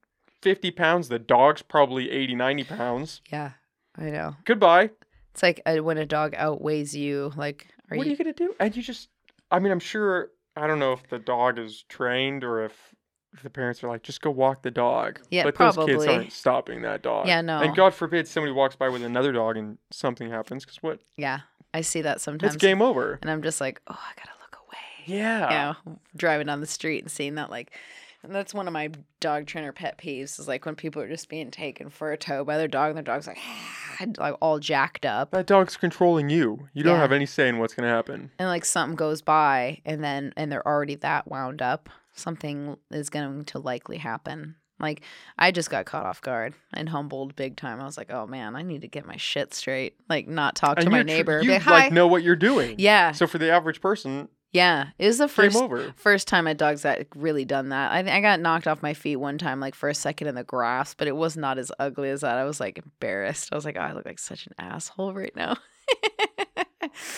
50 0.44 0.72
pounds 0.72 1.08
the 1.10 1.20
dog's 1.20 1.62
probably 1.62 2.12
80 2.12 2.36
90 2.36 2.64
pounds 2.66 3.22
Yeah. 3.32 3.52
I 3.98 4.10
know. 4.10 4.36
goodbye 4.46 4.90
It's 5.34 5.42
like 5.44 5.62
uh, 5.66 5.78
when 5.78 5.98
a 5.98 6.06
dog 6.06 6.34
outweighs 6.36 6.96
you. 6.96 7.32
Like, 7.36 7.68
are 7.90 7.98
what 7.98 8.06
you? 8.06 8.12
are 8.12 8.16
you 8.16 8.18
gonna 8.18 8.34
do? 8.34 8.54
And 8.60 8.76
you 8.76 8.84
just, 8.84 9.10
I 9.50 9.60
mean, 9.60 9.72
I'm 9.72 9.80
sure. 9.80 10.30
I 10.56 10.68
don't 10.68 10.78
know 10.78 10.94
if 10.94 11.08
the 11.10 11.18
dog 11.18 11.58
is 11.58 11.84
trained 11.90 12.44
or 12.44 12.64
if, 12.66 12.94
the 13.42 13.50
parents 13.50 13.84
are 13.84 13.88
like, 13.88 14.04
just 14.04 14.22
go 14.22 14.30
walk 14.30 14.62
the 14.62 14.70
dog. 14.70 15.20
Yeah, 15.32 15.44
but 15.44 15.58
those 15.58 15.76
kids 15.88 16.06
aren't 16.06 16.32
stopping 16.32 16.84
that 16.84 17.02
dog. 17.02 17.26
Yeah, 17.28 17.42
no. 17.42 17.62
And 17.62 17.76
God 17.76 17.96
forbid 17.96 18.28
somebody 18.28 18.52
walks 18.52 18.76
by 18.76 18.90
with 18.90 19.02
another 19.02 19.32
dog 19.32 19.58
and 19.58 19.80
something 19.92 20.30
happens, 20.30 20.66
because 20.66 20.84
what? 20.84 21.00
Yeah. 21.18 21.40
I 21.74 21.82
see 21.82 22.02
that 22.02 22.22
sometimes. 22.22 22.54
It's 22.54 22.62
game 22.62 22.82
over. 22.84 23.18
And 23.24 23.32
I'm 23.32 23.42
just 23.42 23.60
like, 23.60 23.82
oh, 23.88 23.98
I 24.00 24.12
gotta 24.16 24.38
look 24.40 24.60
away. 24.68 25.18
Yeah. 25.18 25.74
you 25.86 25.92
know, 25.92 26.00
driving 26.16 26.46
down 26.46 26.62
the 26.62 26.68
street 26.68 27.02
and 27.02 27.10
seeing 27.12 27.36
that 27.36 27.50
like 27.50 27.76
and 28.24 28.34
that's 28.34 28.54
one 28.54 28.68
of 28.68 28.74
my 28.74 28.90
dog 29.20 29.46
trainer 29.46 29.72
pet 29.72 29.98
peeves 29.98 30.40
is 30.40 30.48
like 30.48 30.66
when 30.66 30.76
people 30.76 31.02
are 31.02 31.08
just 31.08 31.30
being 31.30 31.52
taken 31.52 31.90
for 31.90 32.12
a 32.12 32.18
tow 32.18 32.44
by 32.44 32.58
their 32.58 32.68
dog 32.68 32.90
and 32.90 32.98
their 32.98 33.04
dog's 33.04 33.28
like 33.28 33.38
like 34.18 34.36
all 34.42 34.60
jacked 34.60 35.06
up 35.06 35.32
That 35.32 35.48
dog's 35.48 35.78
controlling 35.78 36.30
you. 36.30 36.68
You 36.74 36.84
don't 36.84 36.96
Yeah. 36.96 37.02
have 37.02 37.12
any 37.12 37.26
say 37.26 37.48
in 37.50 37.60
what's 37.60 37.74
gonna 37.74 37.90
happen. 37.90 38.32
and 38.40 38.48
like 38.50 38.66
something 38.66 38.96
goes 38.96 39.22
by 39.22 39.82
and 39.86 40.04
then 40.04 40.34
and 40.38 40.52
they're 40.52 40.68
already 40.68 40.96
that 40.96 41.28
wound 41.30 41.62
up 41.62 41.90
something 42.16 42.78
is 42.92 43.10
going 43.10 43.44
to 43.46 43.60
likely 43.60 43.98
happen 43.98 44.56
like 44.80 45.02
i 45.40 45.50
just 45.52 45.70
got 45.72 45.86
caught 45.86 46.06
off 46.06 46.22
guard 46.22 46.54
and 46.74 46.90
humbled 46.90 47.36
big 47.36 47.56
time 47.56 47.80
i 47.82 47.86
was 47.86 47.98
like 47.98 48.12
oh 48.12 48.28
man 48.28 48.56
i 48.56 48.62
need 48.62 48.82
to 48.82 48.88
get 48.88 49.06
my 49.06 49.16
shit 49.18 49.52
straight 49.54 49.96
like 50.10 50.28
not 50.28 50.56
talk 50.56 50.78
to 50.78 50.90
my 50.90 50.98
you're 50.98 51.04
tr- 51.04 51.08
neighbor 51.08 51.40
be 51.40 51.46
You 51.46 51.52
like, 51.54 51.62
hi 51.64 51.72
like 51.86 51.92
know 51.92 52.08
what 52.08 52.22
you're 52.24 52.36
doing. 52.36 52.76
yeah 52.78 53.12
So 53.14 53.26
for 53.28 53.38
the 53.40 53.52
average 53.52 53.82
person, 53.82 54.30
yeah 54.54 54.90
it 54.98 55.08
was 55.08 55.18
the 55.18 55.28
first 55.28 55.58
first 55.98 56.28
time 56.30 56.48
a 56.48 56.54
dog's 56.54 56.84
that 56.84 57.08
really 57.16 57.44
done 57.44 57.70
that. 57.70 57.92
I 57.92 58.00
I 58.18 58.22
got 58.22 58.40
knocked 58.40 58.68
off 58.68 58.82
my 58.82 58.94
feet 58.94 59.18
one 59.18 59.38
time, 59.38 59.60
like 59.60 59.76
for 59.76 59.90
a 59.90 59.96
second 59.96 60.28
in 60.28 60.36
the 60.36 60.44
grass, 60.46 60.94
but 60.94 61.08
it 61.10 61.16
was 61.16 61.36
not 61.36 61.58
as 61.58 61.72
ugly 61.80 62.10
as 62.10 62.22
that. 62.22 62.38
I 62.38 62.46
was 62.46 62.60
like 62.62 62.78
embarrassed. 62.78 63.50
I 63.52 63.56
was 63.56 63.66
like, 63.66 63.76
oh, 63.78 63.82
I 63.82 63.92
look 63.94 64.06
like 64.06 64.20
such 64.20 64.48
an 64.48 64.54
asshole 64.60 65.14
right 65.14 65.36
now. 65.36 65.58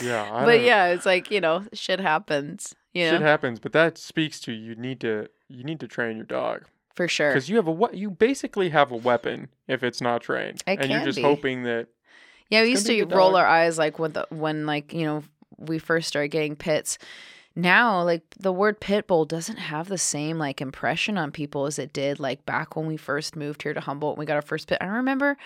Yeah. 0.02 0.30
I 0.32 0.46
but 0.46 0.62
yeah, 0.62 0.88
it's 0.88 1.06
like 1.06 1.32
you 1.32 1.42
know, 1.42 1.66
shit 1.74 2.00
happens. 2.00 2.76
You 2.94 3.06
know, 3.06 3.12
Shit 3.14 3.22
happens, 3.22 3.60
but 3.60 3.74
that 3.74 3.98
speaks 3.98 4.40
to 4.42 4.54
you 4.54 4.76
need 4.76 5.02
to 5.02 5.28
you 5.50 5.64
need 5.64 5.80
to 5.82 5.88
train 5.88 6.16
your 6.18 6.26
dog. 6.26 6.66
for 6.96 7.08
sure. 7.10 7.32
because 7.32 7.50
you 7.50 7.58
have 7.58 7.68
a 7.68 7.72
we- 7.72 7.98
you 7.98 8.10
basically 8.10 8.70
have 8.70 8.92
a 8.92 8.96
weapon 8.96 9.50
if 9.68 9.84
it's 9.84 10.00
not 10.02 10.22
trained, 10.22 10.64
It 10.66 10.80
and 10.80 10.90
you're 10.92 11.04
just 11.04 11.18
be. 11.18 11.22
hoping 11.24 11.64
that 11.64 11.88
Yeah, 12.50 12.62
we 12.62 12.70
used 12.70 12.86
to 12.88 13.04
roll 13.06 13.32
dog. 13.32 13.40
our 13.42 13.46
eyes 13.48 13.78
like 13.78 14.00
when 14.00 14.14
the 14.14 14.26
when 14.30 14.66
like 14.66 14.94
you 14.94 15.04
know 15.06 15.24
we 15.58 15.80
first 15.80 16.08
started 16.08 16.30
getting 16.30 16.56
pits. 16.56 16.98
now 17.56 18.02
like 18.04 18.24
the 18.38 18.52
word 18.52 18.80
pit 18.80 19.08
bull 19.08 19.26
doesn't 19.26 19.58
have 19.58 19.88
the 19.88 19.98
same 19.98 20.38
like 20.38 20.60
impression 20.60 21.18
on 21.18 21.32
people 21.32 21.66
as 21.66 21.80
it 21.80 21.94
did 21.94 22.20
like 22.20 22.46
back 22.46 22.76
when 22.76 22.86
we 22.86 22.98
first 22.98 23.36
moved 23.36 23.64
here 23.64 23.74
to 23.74 23.80
Humboldt 23.80 24.16
and 24.16 24.20
we 24.20 24.26
got 24.26 24.36
our 24.36 24.42
first 24.42 24.68
pit. 24.68 24.78
I 24.82 24.88
remember 24.88 25.38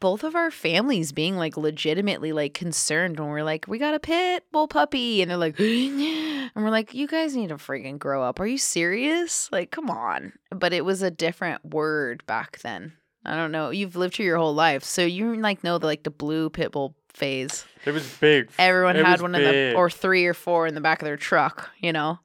both 0.00 0.22
of 0.22 0.34
our 0.34 0.50
families 0.50 1.12
being 1.12 1.36
like 1.36 1.56
legitimately 1.56 2.32
like 2.32 2.54
concerned 2.54 3.18
when 3.18 3.28
we're 3.28 3.42
like, 3.42 3.66
we 3.66 3.78
got 3.78 3.94
a 3.94 4.00
pit 4.00 4.44
bull 4.52 4.68
puppy. 4.68 5.22
And 5.22 5.30
they're 5.30 5.38
like, 5.38 5.58
and 5.60 6.50
we're 6.54 6.70
like, 6.70 6.94
you 6.94 7.06
guys 7.06 7.36
need 7.36 7.48
to 7.48 7.56
freaking 7.56 7.98
grow 7.98 8.22
up. 8.22 8.40
Are 8.40 8.46
you 8.46 8.58
serious? 8.58 9.50
Like, 9.50 9.70
come 9.70 9.90
on. 9.90 10.32
But 10.50 10.72
it 10.72 10.84
was 10.84 11.02
a 11.02 11.10
different 11.10 11.64
word 11.64 12.24
back 12.26 12.60
then. 12.60 12.94
I 13.24 13.34
don't 13.34 13.52
know. 13.52 13.70
You've 13.70 13.96
lived 13.96 14.16
here 14.16 14.26
your 14.26 14.38
whole 14.38 14.54
life. 14.54 14.84
So 14.84 15.02
you 15.02 15.34
like 15.36 15.64
know 15.64 15.78
the 15.78 15.86
like 15.86 16.04
the 16.04 16.10
blue 16.10 16.50
pit 16.50 16.72
bull 16.72 16.94
phase. 17.18 17.64
It 17.84 17.92
was 17.92 18.06
big. 18.18 18.50
Everyone 18.58 18.96
It 18.96 19.04
had 19.04 19.20
one 19.22 19.34
in 19.34 19.42
the 19.42 19.74
or 19.74 19.88
three 19.90 20.26
or 20.26 20.34
four 20.34 20.66
in 20.66 20.74
the 20.74 20.80
back 20.80 21.00
of 21.02 21.06
their 21.06 21.16
truck, 21.16 21.70
you 21.78 21.92
know. 21.92 22.18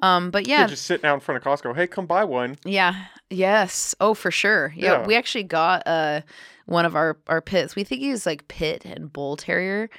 Um, 0.00 0.30
but 0.30 0.46
Yeah, 0.46 0.66
just 0.66 0.86
sitting 0.86 1.04
out 1.06 1.14
in 1.14 1.20
front 1.20 1.44
of 1.44 1.44
Costco. 1.44 1.74
Hey, 1.74 1.86
come 1.86 2.06
buy 2.06 2.24
one. 2.24 2.56
yeah. 2.64 3.06
Yes. 3.30 3.94
Oh, 4.00 4.14
for 4.14 4.30
sure. 4.30 4.72
Yeah. 4.74 5.00
Yeah. 5.00 5.06
We 5.06 5.14
actually 5.14 5.44
got 5.44 5.82
uh 5.86 6.22
one 6.66 6.84
of 6.86 6.94
our 6.96 7.18
our 7.26 7.40
pits. 7.42 7.76
We 7.76 7.84
think 7.84 8.00
he 8.00 8.10
was 8.10 8.24
like 8.26 8.48
pit 8.48 8.84
and 8.84 9.12
bull 9.12 9.36
terrier. 9.36 9.90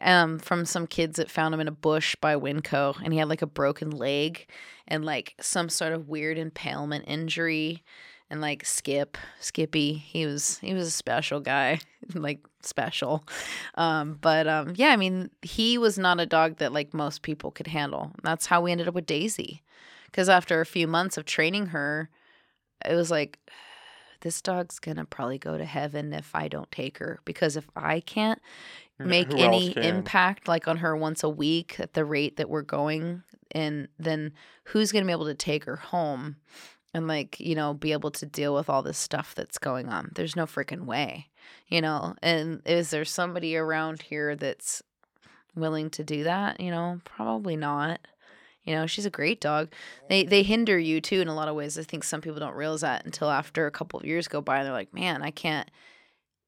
Um, 0.00 0.40
from 0.40 0.64
some 0.64 0.88
kids 0.88 1.16
that 1.16 1.30
found 1.30 1.54
him 1.54 1.60
in 1.60 1.68
a 1.68 1.72
bush 1.72 2.16
by 2.20 2.34
Winco, 2.34 3.00
and 3.04 3.12
he 3.12 3.20
had 3.20 3.28
like 3.28 3.40
a 3.42 3.46
broken 3.46 3.90
leg 3.92 4.46
and 4.88 5.04
like 5.04 5.36
some 5.40 5.68
sort 5.68 5.92
of 5.92 6.08
weird 6.08 6.38
impalement 6.38 7.04
injury, 7.06 7.84
and 8.28 8.40
like 8.40 8.66
Skip, 8.66 9.16
Skippy, 9.38 9.92
he 9.94 10.26
was 10.26 10.58
he 10.58 10.74
was 10.74 10.88
a 10.88 10.90
special 10.90 11.38
guy, 11.38 11.78
like 12.14 12.40
special. 12.66 13.24
Um, 13.74 14.18
but 14.20 14.46
um, 14.46 14.72
yeah, 14.76 14.88
I 14.88 14.96
mean, 14.96 15.30
he 15.42 15.78
was 15.78 15.98
not 15.98 16.20
a 16.20 16.26
dog 16.26 16.56
that 16.58 16.72
like 16.72 16.94
most 16.94 17.22
people 17.22 17.50
could 17.50 17.66
handle. 17.66 18.12
That's 18.22 18.46
how 18.46 18.60
we 18.60 18.72
ended 18.72 18.88
up 18.88 18.94
with 18.94 19.06
Daisy, 19.06 19.62
because 20.06 20.28
after 20.28 20.60
a 20.60 20.66
few 20.66 20.86
months 20.86 21.16
of 21.16 21.24
training 21.24 21.66
her, 21.66 22.10
it 22.84 22.94
was 22.94 23.10
like 23.10 23.38
this 24.20 24.40
dog's 24.42 24.78
gonna 24.78 25.04
probably 25.04 25.38
go 25.38 25.56
to 25.58 25.64
heaven 25.64 26.12
if 26.12 26.34
I 26.34 26.48
don't 26.48 26.70
take 26.70 26.98
her 26.98 27.20
because 27.24 27.56
if 27.56 27.68
I 27.76 28.00
can't 28.00 28.40
make 28.98 29.30
Who 29.30 29.38
any 29.38 29.74
can? 29.74 29.82
impact 29.82 30.48
like 30.48 30.66
on 30.66 30.78
her 30.78 30.96
once 30.96 31.22
a 31.22 31.28
week 31.28 31.76
at 31.78 31.92
the 31.92 32.04
rate 32.04 32.36
that 32.38 32.48
we're 32.48 32.62
going 32.62 33.22
and 33.50 33.88
then 33.98 34.32
who's 34.64 34.90
going 34.90 35.02
to 35.02 35.06
be 35.06 35.12
able 35.12 35.26
to 35.26 35.34
take 35.34 35.64
her 35.64 35.76
home 35.76 36.36
and 36.94 37.06
like 37.06 37.38
you 37.38 37.54
know 37.54 37.74
be 37.74 37.92
able 37.92 38.10
to 38.10 38.24
deal 38.24 38.54
with 38.54 38.70
all 38.70 38.82
this 38.82 38.96
stuff 38.98 39.34
that's 39.34 39.58
going 39.58 39.88
on 39.88 40.10
there's 40.14 40.34
no 40.34 40.46
freaking 40.46 40.86
way 40.86 41.28
you 41.68 41.80
know 41.80 42.14
and 42.22 42.62
is 42.64 42.90
there 42.90 43.04
somebody 43.04 43.56
around 43.56 44.02
here 44.02 44.36
that's 44.36 44.82
willing 45.54 45.90
to 45.90 46.04
do 46.04 46.24
that? 46.24 46.60
You 46.60 46.70
know 46.70 47.00
probably 47.04 47.56
not. 47.56 48.00
You 48.64 48.74
know 48.74 48.86
she's 48.86 49.06
a 49.06 49.10
great 49.10 49.40
dog. 49.40 49.72
They 50.08 50.24
they 50.24 50.42
hinder 50.42 50.78
you 50.78 51.00
too 51.00 51.20
in 51.20 51.28
a 51.28 51.34
lot 51.34 51.48
of 51.48 51.54
ways. 51.54 51.78
I 51.78 51.82
think 51.82 52.04
some 52.04 52.20
people 52.20 52.40
don't 52.40 52.56
realize 52.56 52.80
that 52.80 53.04
until 53.04 53.30
after 53.30 53.66
a 53.66 53.70
couple 53.70 54.00
of 54.00 54.06
years 54.06 54.28
go 54.28 54.40
by 54.40 54.58
and 54.58 54.66
they're 54.66 54.72
like 54.72 54.92
man 54.92 55.22
i 55.22 55.30
can't 55.30 55.70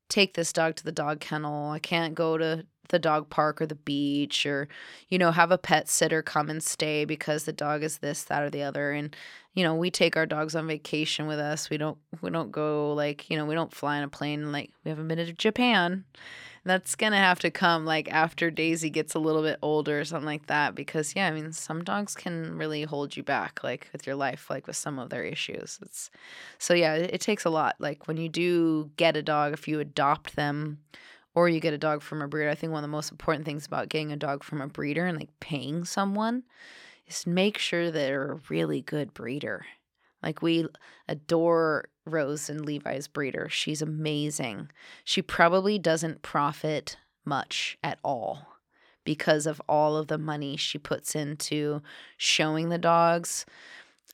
take 0.08 0.34
this 0.34 0.52
dog 0.52 0.76
to 0.76 0.84
the 0.84 0.92
dog 0.92 1.20
kennel. 1.20 1.70
I 1.70 1.78
can't 1.78 2.14
go 2.14 2.38
to 2.38 2.64
the 2.88 2.98
dog 2.98 3.30
park 3.30 3.60
or 3.60 3.66
the 3.66 3.74
beach 3.74 4.46
or, 4.46 4.68
you 5.08 5.18
know, 5.18 5.30
have 5.30 5.50
a 5.50 5.58
pet 5.58 5.88
sitter 5.88 6.22
come 6.22 6.50
and 6.50 6.62
stay 6.62 7.04
because 7.04 7.44
the 7.44 7.52
dog 7.52 7.82
is 7.82 7.98
this, 7.98 8.24
that, 8.24 8.42
or 8.42 8.50
the 8.50 8.62
other. 8.62 8.92
And, 8.92 9.14
you 9.54 9.64
know, 9.64 9.74
we 9.74 9.90
take 9.90 10.16
our 10.16 10.26
dogs 10.26 10.54
on 10.54 10.68
vacation 10.68 11.26
with 11.26 11.40
us. 11.40 11.68
We 11.68 11.78
don't 11.78 11.98
we 12.20 12.30
don't 12.30 12.52
go 12.52 12.92
like, 12.92 13.28
you 13.28 13.36
know, 13.36 13.44
we 13.44 13.56
don't 13.56 13.74
fly 13.74 13.96
in 13.96 14.04
a 14.04 14.08
plane 14.08 14.52
like 14.52 14.70
we 14.84 14.90
haven't 14.90 15.08
been 15.08 15.18
to 15.18 15.32
Japan. 15.32 16.04
That's 16.64 16.94
gonna 16.94 17.16
have 17.16 17.40
to 17.40 17.50
come 17.50 17.84
like 17.84 18.08
after 18.12 18.52
Daisy 18.52 18.88
gets 18.88 19.14
a 19.14 19.18
little 19.18 19.42
bit 19.42 19.58
older 19.60 19.98
or 19.98 20.04
something 20.04 20.26
like 20.26 20.46
that 20.46 20.76
because 20.76 21.16
yeah, 21.16 21.26
I 21.26 21.32
mean 21.32 21.52
some 21.52 21.82
dogs 21.82 22.14
can 22.14 22.56
really 22.56 22.82
hold 22.82 23.16
you 23.16 23.24
back 23.24 23.64
like 23.64 23.88
with 23.92 24.06
your 24.06 24.16
life, 24.16 24.48
like 24.48 24.68
with 24.68 24.76
some 24.76 24.98
of 24.98 25.10
their 25.10 25.24
issues. 25.24 25.80
It's 25.82 26.10
so 26.58 26.72
yeah, 26.74 26.94
it, 26.94 27.14
it 27.14 27.20
takes 27.20 27.44
a 27.44 27.50
lot. 27.50 27.74
Like 27.80 28.06
when 28.06 28.16
you 28.16 28.28
do 28.28 28.92
get 28.96 29.16
a 29.16 29.22
dog, 29.22 29.54
if 29.54 29.66
you 29.66 29.80
adopt 29.80 30.36
them 30.36 30.78
or 31.38 31.48
you 31.48 31.60
get 31.60 31.72
a 31.72 31.78
dog 31.78 32.02
from 32.02 32.20
a 32.20 32.26
breeder, 32.26 32.50
I 32.50 32.56
think 32.56 32.72
one 32.72 32.82
of 32.82 32.90
the 32.90 32.96
most 32.96 33.12
important 33.12 33.44
things 33.44 33.64
about 33.64 33.88
getting 33.88 34.10
a 34.10 34.16
dog 34.16 34.42
from 34.42 34.60
a 34.60 34.66
breeder 34.66 35.06
and 35.06 35.16
like 35.16 35.30
paying 35.38 35.84
someone 35.84 36.42
is 37.06 37.28
make 37.28 37.58
sure 37.58 37.92
they're 37.92 38.32
a 38.32 38.40
really 38.48 38.80
good 38.80 39.14
breeder. 39.14 39.64
Like 40.20 40.42
we 40.42 40.66
adore 41.06 41.90
Rose 42.04 42.50
and 42.50 42.66
Levi's 42.66 43.06
breeder. 43.06 43.48
She's 43.48 43.80
amazing. 43.80 44.70
She 45.04 45.22
probably 45.22 45.78
doesn't 45.78 46.22
profit 46.22 46.96
much 47.24 47.78
at 47.84 48.00
all 48.02 48.48
because 49.04 49.46
of 49.46 49.62
all 49.68 49.96
of 49.96 50.08
the 50.08 50.18
money 50.18 50.56
she 50.56 50.76
puts 50.76 51.14
into 51.14 51.82
showing 52.16 52.68
the 52.68 52.78
dogs. 52.78 53.46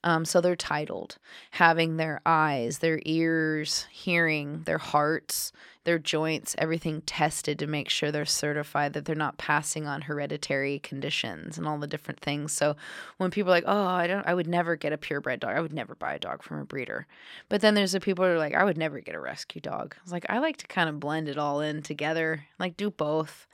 Um, 0.02 0.26
so 0.26 0.42
they're 0.42 0.54
titled, 0.54 1.16
having 1.52 1.96
their 1.96 2.20
eyes, 2.26 2.80
their 2.80 3.00
ears, 3.06 3.86
hearing, 3.90 4.64
their 4.64 4.76
hearts, 4.76 5.50
their 5.84 5.98
joints, 5.98 6.54
everything 6.58 7.02
tested 7.02 7.58
to 7.58 7.66
make 7.66 7.88
sure 7.88 8.10
they're 8.10 8.24
certified 8.24 8.94
that 8.94 9.04
they're 9.04 9.14
not 9.14 9.38
passing 9.38 9.86
on 9.86 10.02
hereditary 10.02 10.78
conditions 10.78 11.56
and 11.58 11.66
all 11.66 11.78
the 11.78 11.86
different 11.86 12.20
things. 12.20 12.52
So 12.52 12.76
when 13.18 13.30
people 13.30 13.50
are 13.52 13.56
like, 13.56 13.64
"Oh, 13.66 13.84
I 13.84 14.06
don't, 14.06 14.26
I 14.26 14.34
would 14.34 14.46
never 14.48 14.76
get 14.76 14.92
a 14.92 14.98
purebred 14.98 15.40
dog. 15.40 15.56
I 15.56 15.60
would 15.60 15.72
never 15.72 15.94
buy 15.94 16.14
a 16.14 16.18
dog 16.18 16.42
from 16.42 16.58
a 16.58 16.64
breeder," 16.64 17.06
but 17.48 17.60
then 17.60 17.74
there's 17.74 17.92
the 17.92 18.00
people 18.00 18.24
who 18.24 18.32
are 18.32 18.38
like, 18.38 18.54
"I 18.54 18.64
would 18.64 18.78
never 18.78 19.00
get 19.00 19.14
a 19.14 19.20
rescue 19.20 19.60
dog." 19.60 19.94
I 19.98 20.02
was 20.02 20.12
like, 20.12 20.26
I 20.28 20.38
like 20.38 20.56
to 20.58 20.66
kind 20.66 20.88
of 20.88 21.00
blend 21.00 21.28
it 21.28 21.38
all 21.38 21.60
in 21.60 21.82
together, 21.82 22.46
like 22.58 22.76
do 22.76 22.90
both. 22.90 23.46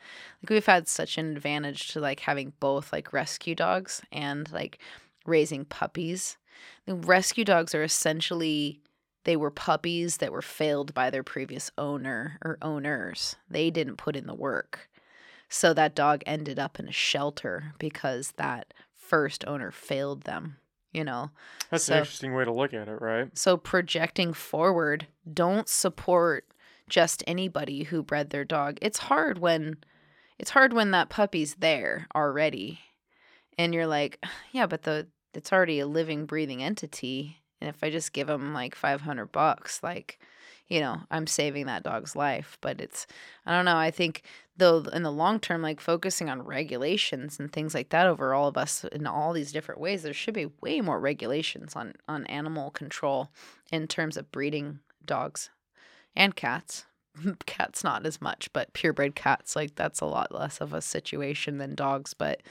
Like 0.42 0.50
we've 0.50 0.66
had 0.66 0.88
such 0.88 1.18
an 1.18 1.32
advantage 1.32 1.88
to 1.88 2.00
like 2.00 2.20
having 2.20 2.52
both 2.60 2.92
like 2.92 3.12
rescue 3.12 3.54
dogs 3.54 4.02
and 4.12 4.50
like 4.52 4.78
raising 5.26 5.64
puppies. 5.64 6.36
The 6.86 6.94
rescue 6.94 7.44
dogs 7.44 7.74
are 7.74 7.82
essentially 7.82 8.80
they 9.24 9.36
were 9.36 9.50
puppies 9.50 10.18
that 10.18 10.32
were 10.32 10.42
failed 10.42 10.94
by 10.94 11.10
their 11.10 11.22
previous 11.22 11.70
owner 11.76 12.38
or 12.44 12.58
owners. 12.62 13.36
They 13.48 13.70
didn't 13.70 13.96
put 13.96 14.16
in 14.16 14.26
the 14.26 14.34
work. 14.34 14.88
So 15.48 15.74
that 15.74 15.94
dog 15.94 16.22
ended 16.26 16.58
up 16.58 16.78
in 16.78 16.88
a 16.88 16.92
shelter 16.92 17.74
because 17.78 18.32
that 18.36 18.72
first 18.94 19.44
owner 19.46 19.70
failed 19.70 20.22
them, 20.22 20.56
you 20.92 21.04
know. 21.04 21.30
That's 21.70 21.84
So- 21.84 21.94
an 21.94 21.98
interesting 22.00 22.34
way 22.34 22.44
to 22.44 22.52
look 22.52 22.72
at 22.72 22.88
it, 22.88 23.00
right? 23.00 23.36
So 23.36 23.56
projecting 23.56 24.32
forward, 24.32 25.06
don't 25.32 25.68
support 25.68 26.46
just 26.88 27.22
anybody 27.26 27.84
who 27.84 28.02
bred 28.02 28.30
their 28.30 28.44
dog. 28.44 28.78
It's 28.80 28.98
hard 28.98 29.38
when 29.38 29.78
it's 30.38 30.50
hard 30.50 30.72
when 30.72 30.90
that 30.92 31.10
puppy's 31.10 31.56
there 31.56 32.06
already. 32.16 32.80
And 33.58 33.74
you're 33.74 33.86
like, 33.86 34.24
yeah, 34.52 34.66
but 34.66 34.82
the 34.82 35.08
it's 35.34 35.52
already 35.52 35.78
a 35.80 35.86
living 35.86 36.26
breathing 36.26 36.62
entity 36.62 37.39
and 37.60 37.68
if 37.68 37.82
I 37.82 37.90
just 37.90 38.12
give 38.12 38.28
him 38.28 38.54
like 38.54 38.74
500 38.74 39.26
bucks 39.26 39.82
like 39.82 40.18
you 40.70 40.78
know, 40.78 41.00
I'm 41.10 41.26
saving 41.26 41.66
that 41.66 41.82
dog's 41.82 42.14
life, 42.14 42.56
but 42.60 42.80
it's 42.80 43.06
I 43.44 43.54
don't 43.54 43.64
know, 43.64 43.76
I 43.76 43.90
think 43.90 44.22
though 44.56 44.78
in 44.92 45.02
the 45.02 45.10
long 45.10 45.40
term 45.40 45.62
like 45.62 45.80
focusing 45.80 46.30
on 46.30 46.42
regulations 46.42 47.40
and 47.40 47.52
things 47.52 47.74
like 47.74 47.88
that 47.90 48.06
over 48.06 48.32
all 48.32 48.46
of 48.46 48.56
us 48.56 48.84
in 48.84 49.06
all 49.06 49.32
these 49.32 49.52
different 49.52 49.80
ways 49.80 50.02
there 50.02 50.12
should 50.12 50.34
be 50.34 50.52
way 50.60 50.80
more 50.80 51.00
regulations 51.00 51.74
on 51.74 51.94
on 52.08 52.24
animal 52.26 52.70
control 52.70 53.30
in 53.72 53.88
terms 53.88 54.16
of 54.16 54.30
breeding 54.30 54.78
dogs 55.04 55.50
and 56.14 56.36
cats. 56.36 56.86
Cats 57.46 57.82
not 57.82 58.06
as 58.06 58.20
much 58.20 58.48
but 58.52 58.72
purebred 58.72 59.16
cats 59.16 59.56
like 59.56 59.74
that's 59.74 60.00
a 60.00 60.06
lot 60.06 60.32
less 60.32 60.60
of 60.60 60.72
a 60.72 60.80
situation 60.80 61.58
than 61.58 61.74
dogs. 61.74 62.14
But 62.14 62.42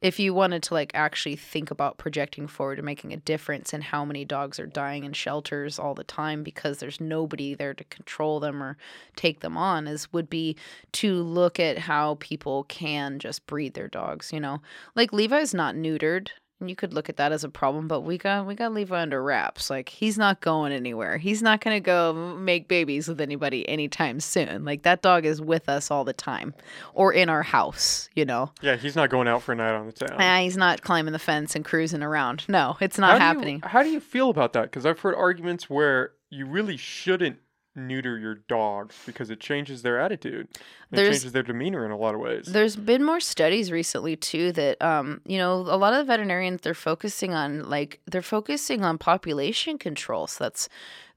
if 0.00 0.18
you 0.18 0.34
wanted 0.34 0.62
to 0.62 0.74
like 0.74 0.90
actually 0.94 1.36
think 1.36 1.70
about 1.70 1.98
projecting 1.98 2.46
forward 2.46 2.78
and 2.78 2.86
making 2.86 3.12
a 3.12 3.18
difference 3.18 3.72
in 3.72 3.80
how 3.80 4.04
many 4.04 4.24
dogs 4.24 4.58
are 4.58 4.66
dying 4.66 5.04
in 5.04 5.12
shelters 5.12 5.78
all 5.78 5.94
the 5.94 6.04
time 6.04 6.42
because 6.42 6.78
there's 6.78 7.00
nobody 7.00 7.54
there 7.54 7.74
to 7.74 7.84
control 7.84 8.40
them 8.40 8.62
or 8.62 8.76
take 9.16 9.40
them 9.40 9.56
on 9.56 9.86
is 9.86 10.12
would 10.12 10.28
be 10.28 10.56
to 10.92 11.22
look 11.22 11.58
at 11.58 11.78
how 11.78 12.16
people 12.20 12.64
can 12.64 13.18
just 13.18 13.46
breed 13.46 13.74
their 13.74 13.88
dogs 13.88 14.32
you 14.32 14.40
know? 14.40 14.60
Like 14.94 15.12
levi's 15.12 15.54
not 15.54 15.74
neutered 15.74 16.28
you 16.68 16.76
could 16.76 16.92
look 16.94 17.08
at 17.08 17.16
that 17.16 17.32
as 17.32 17.44
a 17.44 17.48
problem 17.48 17.86
but 17.88 18.00
we 18.00 18.16
got 18.18 18.46
we 18.46 18.54
got 18.54 18.72
levi 18.72 19.00
under 19.00 19.22
wraps 19.22 19.70
like 19.70 19.88
he's 19.88 20.16
not 20.18 20.40
going 20.40 20.72
anywhere 20.72 21.18
he's 21.18 21.42
not 21.42 21.60
going 21.60 21.74
to 21.76 21.80
go 21.80 22.12
make 22.38 22.68
babies 22.68 23.08
with 23.08 23.20
anybody 23.20 23.68
anytime 23.68 24.20
soon 24.20 24.64
like 24.64 24.82
that 24.82 25.02
dog 25.02 25.24
is 25.24 25.40
with 25.40 25.68
us 25.68 25.90
all 25.90 26.04
the 26.04 26.12
time 26.12 26.54
or 26.94 27.12
in 27.12 27.28
our 27.28 27.42
house 27.42 28.08
you 28.14 28.24
know 28.24 28.50
Yeah, 28.62 28.76
he's 28.76 28.96
not 28.96 29.10
going 29.10 29.28
out 29.28 29.42
for 29.42 29.52
a 29.52 29.56
night 29.56 29.74
on 29.74 29.86
the 29.86 29.92
town. 29.92 30.16
Ah, 30.18 30.38
he's 30.40 30.56
not 30.56 30.82
climbing 30.82 31.12
the 31.12 31.18
fence 31.18 31.54
and 31.56 31.64
cruising 31.64 32.02
around. 32.02 32.44
No, 32.48 32.76
it's 32.80 32.96
How 32.96 33.06
not 33.08 33.14
you- 33.14 33.20
happening. 33.20 33.60
how 33.64 33.82
do 33.82 33.90
you 33.90 34.00
feel 34.00 34.30
about 34.30 34.52
that? 34.54 34.62
Because 34.64 34.86
I've 34.86 35.00
heard 35.00 35.14
arguments 35.14 35.68
where 35.70 36.12
you 36.30 36.46
really 36.46 36.76
shouldn't 36.76 37.38
neuter 37.76 38.18
your 38.18 38.36
dogs 38.48 38.96
because 39.06 39.30
it 39.30 39.40
changes 39.40 39.82
their 39.82 40.00
attitude. 40.00 40.48
It 40.92 40.96
changes 40.96 41.32
their 41.32 41.42
demeanor 41.42 41.84
in 41.84 41.90
a 41.90 41.96
lot 41.96 42.14
of 42.14 42.20
ways. 42.20 42.46
There's 42.46 42.76
been 42.76 43.02
more 43.04 43.20
studies 43.20 43.72
recently 43.72 44.16
too 44.16 44.52
that 44.52 44.80
um 44.80 45.20
you 45.26 45.38
know 45.38 45.54
a 45.54 45.76
lot 45.76 45.92
of 45.92 45.98
the 45.98 46.04
veterinarians 46.04 46.60
they're 46.60 46.74
focusing 46.74 47.34
on 47.34 47.68
like 47.68 48.00
they're 48.06 48.22
focusing 48.22 48.84
on 48.84 48.98
population 48.98 49.78
control 49.78 50.26
so 50.26 50.44
that's 50.44 50.68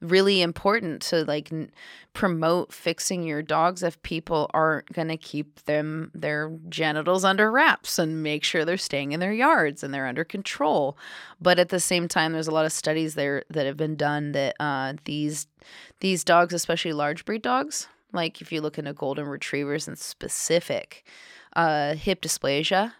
really 0.01 0.41
important 0.41 1.01
to 1.01 1.23
like 1.25 1.51
n- 1.51 1.71
promote 2.13 2.71
fixing 2.71 3.23
your 3.23 3.41
dogs 3.41 3.83
if 3.83 4.01
people 4.03 4.49
aren't 4.53 4.91
going 4.93 5.07
to 5.07 5.17
keep 5.17 5.63
them 5.65 6.11
their 6.13 6.51
genitals 6.69 7.25
under 7.25 7.51
wraps 7.51 7.97
and 7.97 8.21
make 8.21 8.43
sure 8.43 8.63
they're 8.63 8.77
staying 8.77 9.11
in 9.11 9.19
their 9.19 9.33
yards 9.33 9.83
and 9.83 9.93
they're 9.93 10.07
under 10.07 10.23
control. 10.23 10.97
But 11.41 11.59
at 11.59 11.69
the 11.69 11.79
same 11.79 12.07
time 12.07 12.33
there's 12.33 12.47
a 12.47 12.51
lot 12.51 12.65
of 12.65 12.71
studies 12.71 13.15
there 13.15 13.43
that 13.49 13.65
have 13.65 13.77
been 13.77 13.95
done 13.95 14.33
that 14.33 14.55
uh 14.59 14.93
these 15.05 15.47
these 15.99 16.23
dogs 16.23 16.53
especially 16.53 16.93
large 16.93 17.25
breed 17.25 17.41
dogs 17.41 17.87
like 18.13 18.41
if 18.41 18.51
you 18.51 18.61
look 18.61 18.77
into 18.77 18.93
golden 18.93 19.27
retrievers 19.27 19.87
and 19.87 19.97
specific 19.97 21.05
uh, 21.55 21.95
hip 21.95 22.21
dysplasia 22.21 22.93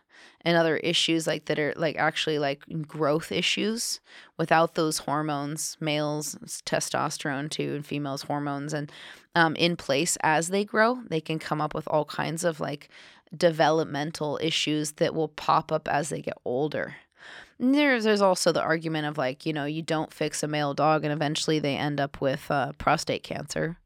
and 0.48 0.56
other 0.56 0.78
issues 0.78 1.28
like 1.28 1.46
that 1.46 1.60
are 1.60 1.74
like 1.76 1.98
actually 1.98 2.40
like 2.40 2.64
growth 2.88 3.32
issues 3.32 4.00
without 4.38 4.76
those 4.76 5.00
hormones 5.00 5.76
males 5.82 6.38
testosterone 6.66 7.50
too 7.50 7.76
and 7.76 7.86
females 7.86 8.24
hormones 8.24 8.74
and 8.74 8.92
um, 9.36 9.56
in 9.58 9.76
place 9.76 10.18
as 10.24 10.48
they 10.48 10.64
grow 10.64 11.00
they 11.10 11.20
can 11.20 11.38
come 11.38 11.60
up 11.60 11.76
with 11.76 11.88
all 11.90 12.06
kinds 12.06 12.44
of 12.44 12.60
like 12.60 12.90
developmental 13.36 14.40
issues 14.42 14.94
that 14.94 15.14
will 15.14 15.28
pop 15.28 15.72
up 15.72 15.88
as 15.88 16.10
they 16.10 16.22
get 16.22 16.38
older. 16.46 16.96
There's 17.60 18.04
there's 18.04 18.22
also 18.22 18.52
the 18.52 18.62
argument 18.62 19.08
of 19.08 19.18
like 19.18 19.46
you 19.46 19.54
know 19.54 19.66
you 19.66 19.82
don't 19.82 20.14
fix 20.14 20.44
a 20.44 20.48
male 20.48 20.74
dog 20.74 21.04
and 21.04 21.12
eventually 21.12 21.60
they 21.60 21.76
end 21.76 22.00
up 22.00 22.22
with 22.22 22.50
uh, 22.52 22.74
prostate 22.74 23.24
cancer 23.24 23.78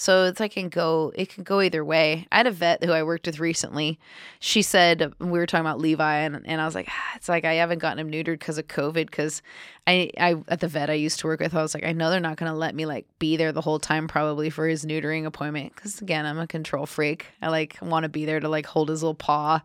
so 0.00 0.26
it's 0.26 0.38
like 0.38 0.52
can 0.52 0.68
go 0.68 1.10
it 1.16 1.28
can 1.28 1.42
go 1.42 1.60
either 1.60 1.84
way. 1.84 2.24
I 2.30 2.36
had 2.36 2.46
a 2.46 2.52
vet 2.52 2.84
who 2.84 2.92
I 2.92 3.02
worked 3.02 3.26
with 3.26 3.40
recently. 3.40 3.98
She 4.38 4.62
said 4.62 5.12
we 5.18 5.26
were 5.26 5.44
talking 5.44 5.66
about 5.66 5.80
Levi 5.80 6.18
and, 6.18 6.40
and 6.44 6.60
I 6.60 6.64
was 6.64 6.76
like, 6.76 6.86
ah, 6.88 7.12
it's 7.16 7.28
like 7.28 7.44
I 7.44 7.54
haven't 7.54 7.80
gotten 7.80 7.98
him 7.98 8.08
neutered 8.08 8.38
because 8.38 8.58
of 8.58 8.68
COVID 8.68 9.06
because 9.06 9.42
I, 9.88 10.12
I 10.16 10.36
at 10.46 10.60
the 10.60 10.68
vet 10.68 10.88
I 10.88 10.92
used 10.94 11.18
to 11.18 11.26
work 11.26 11.40
with, 11.40 11.52
I 11.52 11.62
was 11.62 11.74
like, 11.74 11.84
I 11.84 11.90
know 11.90 12.10
they're 12.10 12.20
not 12.20 12.36
gonna 12.36 12.54
let 12.54 12.76
me 12.76 12.86
like 12.86 13.06
be 13.18 13.36
there 13.36 13.50
the 13.50 13.60
whole 13.60 13.80
time 13.80 14.06
probably 14.06 14.50
for 14.50 14.68
his 14.68 14.84
neutering 14.84 15.26
appointment. 15.26 15.74
Cause 15.74 16.00
again, 16.00 16.26
I'm 16.26 16.38
a 16.38 16.46
control 16.46 16.86
freak. 16.86 17.26
I 17.42 17.48
like 17.48 17.76
wanna 17.82 18.08
be 18.08 18.24
there 18.24 18.38
to 18.38 18.48
like 18.48 18.66
hold 18.66 18.90
his 18.90 19.02
little 19.02 19.16
paw 19.16 19.62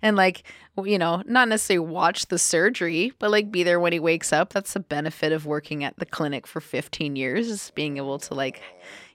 and 0.00 0.16
like 0.16 0.44
you 0.82 0.98
know, 0.98 1.22
not 1.26 1.48
necessarily 1.48 1.86
watch 1.86 2.26
the 2.26 2.38
surgery, 2.38 3.12
but 3.18 3.30
like 3.30 3.52
be 3.52 3.62
there 3.62 3.78
when 3.78 3.92
he 3.92 4.00
wakes 4.00 4.32
up. 4.32 4.52
That's 4.52 4.72
the 4.72 4.80
benefit 4.80 5.30
of 5.30 5.46
working 5.46 5.84
at 5.84 5.98
the 5.98 6.06
clinic 6.06 6.46
for 6.46 6.60
15 6.60 7.14
years 7.16 7.48
is 7.48 7.70
being 7.74 7.98
able 7.98 8.18
to 8.20 8.34
like, 8.34 8.60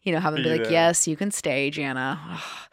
you 0.04 0.12
know, 0.12 0.20
have 0.20 0.36
be, 0.36 0.44
Be 0.44 0.50
like, 0.50 0.70
yes, 0.70 1.08
you 1.08 1.16
can 1.16 1.32
stay, 1.32 1.70
Jana. 1.70 2.20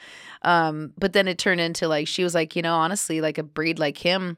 um, 0.42 0.92
but 0.98 1.12
then 1.12 1.28
it 1.28 1.38
turned 1.38 1.60
into 1.60 1.88
like, 1.88 2.08
she 2.08 2.24
was 2.24 2.34
like, 2.34 2.56
you 2.56 2.62
know, 2.62 2.74
honestly, 2.74 3.20
like 3.20 3.38
a 3.38 3.42
breed 3.42 3.78
like 3.78 3.98
him, 3.98 4.36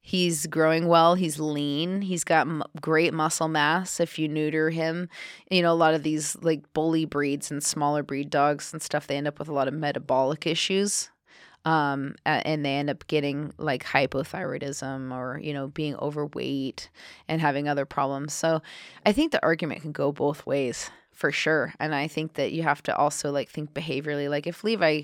he's 0.00 0.46
growing 0.46 0.88
well. 0.88 1.14
He's 1.14 1.38
lean. 1.38 2.02
He's 2.02 2.24
got 2.24 2.46
m- 2.46 2.62
great 2.80 3.14
muscle 3.14 3.48
mass. 3.48 4.00
If 4.00 4.18
you 4.18 4.28
neuter 4.28 4.70
him, 4.70 5.08
you 5.50 5.62
know, 5.62 5.72
a 5.72 5.74
lot 5.74 5.94
of 5.94 6.02
these 6.02 6.36
like 6.42 6.72
bully 6.72 7.04
breeds 7.04 7.50
and 7.50 7.62
smaller 7.62 8.02
breed 8.02 8.30
dogs 8.30 8.72
and 8.72 8.82
stuff, 8.82 9.06
they 9.06 9.16
end 9.16 9.28
up 9.28 9.38
with 9.38 9.48
a 9.48 9.54
lot 9.54 9.68
of 9.68 9.74
metabolic 9.74 10.46
issues 10.46 11.10
um 11.64 12.14
and 12.24 12.64
they 12.64 12.76
end 12.76 12.88
up 12.88 13.06
getting 13.08 13.52
like 13.58 13.84
hypothyroidism 13.84 15.12
or 15.12 15.40
you 15.42 15.52
know 15.52 15.66
being 15.66 15.96
overweight 15.96 16.88
and 17.26 17.40
having 17.40 17.68
other 17.68 17.84
problems 17.84 18.32
so 18.32 18.62
i 19.04 19.12
think 19.12 19.32
the 19.32 19.42
argument 19.42 19.82
can 19.82 19.92
go 19.92 20.12
both 20.12 20.46
ways 20.46 20.90
for 21.18 21.32
sure 21.32 21.74
and 21.80 21.96
i 21.96 22.06
think 22.06 22.34
that 22.34 22.52
you 22.52 22.62
have 22.62 22.80
to 22.80 22.96
also 22.96 23.32
like 23.32 23.48
think 23.50 23.74
behaviorally 23.74 24.30
like 24.30 24.46
if 24.46 24.62
levi 24.62 25.02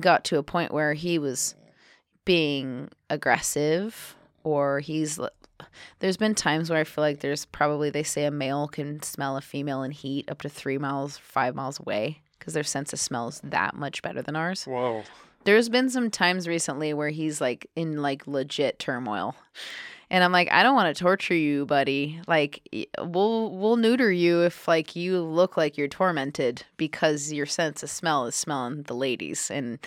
got 0.00 0.24
to 0.24 0.38
a 0.38 0.42
point 0.42 0.72
where 0.72 0.92
he 0.92 1.20
was 1.20 1.54
being 2.24 2.88
aggressive 3.08 4.16
or 4.42 4.80
he's 4.80 5.20
there's 6.00 6.16
been 6.16 6.34
times 6.34 6.68
where 6.68 6.80
i 6.80 6.84
feel 6.84 7.02
like 7.02 7.20
there's 7.20 7.44
probably 7.46 7.90
they 7.90 8.02
say 8.02 8.24
a 8.24 8.30
male 8.30 8.66
can 8.66 9.00
smell 9.02 9.36
a 9.36 9.40
female 9.40 9.84
in 9.84 9.92
heat 9.92 10.28
up 10.28 10.42
to 10.42 10.48
three 10.48 10.78
miles 10.78 11.16
five 11.16 11.54
miles 11.54 11.78
away 11.78 12.20
because 12.36 12.52
their 12.52 12.64
sense 12.64 12.92
of 12.92 12.98
smell 12.98 13.28
is 13.28 13.40
that 13.44 13.76
much 13.76 14.02
better 14.02 14.22
than 14.22 14.34
ours 14.34 14.64
Whoa. 14.64 15.04
there's 15.44 15.68
been 15.68 15.88
some 15.90 16.10
times 16.10 16.48
recently 16.48 16.92
where 16.92 17.10
he's 17.10 17.40
like 17.40 17.70
in 17.76 18.02
like 18.02 18.26
legit 18.26 18.80
turmoil. 18.80 19.36
And 20.10 20.24
I'm 20.24 20.32
like, 20.32 20.50
I 20.50 20.62
don't 20.64 20.74
want 20.74 20.94
to 20.94 21.00
torture 21.00 21.34
you, 21.36 21.66
buddy. 21.66 22.20
Like 22.26 22.62
we'll 22.98 23.50
we'll 23.56 23.76
neuter 23.76 24.10
you 24.10 24.40
if 24.42 24.66
like 24.66 24.96
you 24.96 25.20
look 25.20 25.56
like 25.56 25.78
you're 25.78 25.88
tormented 25.88 26.64
because 26.76 27.32
your 27.32 27.46
sense 27.46 27.82
of 27.82 27.90
smell 27.90 28.26
is 28.26 28.34
smelling 28.34 28.82
the 28.82 28.94
ladies 28.94 29.50
and 29.50 29.78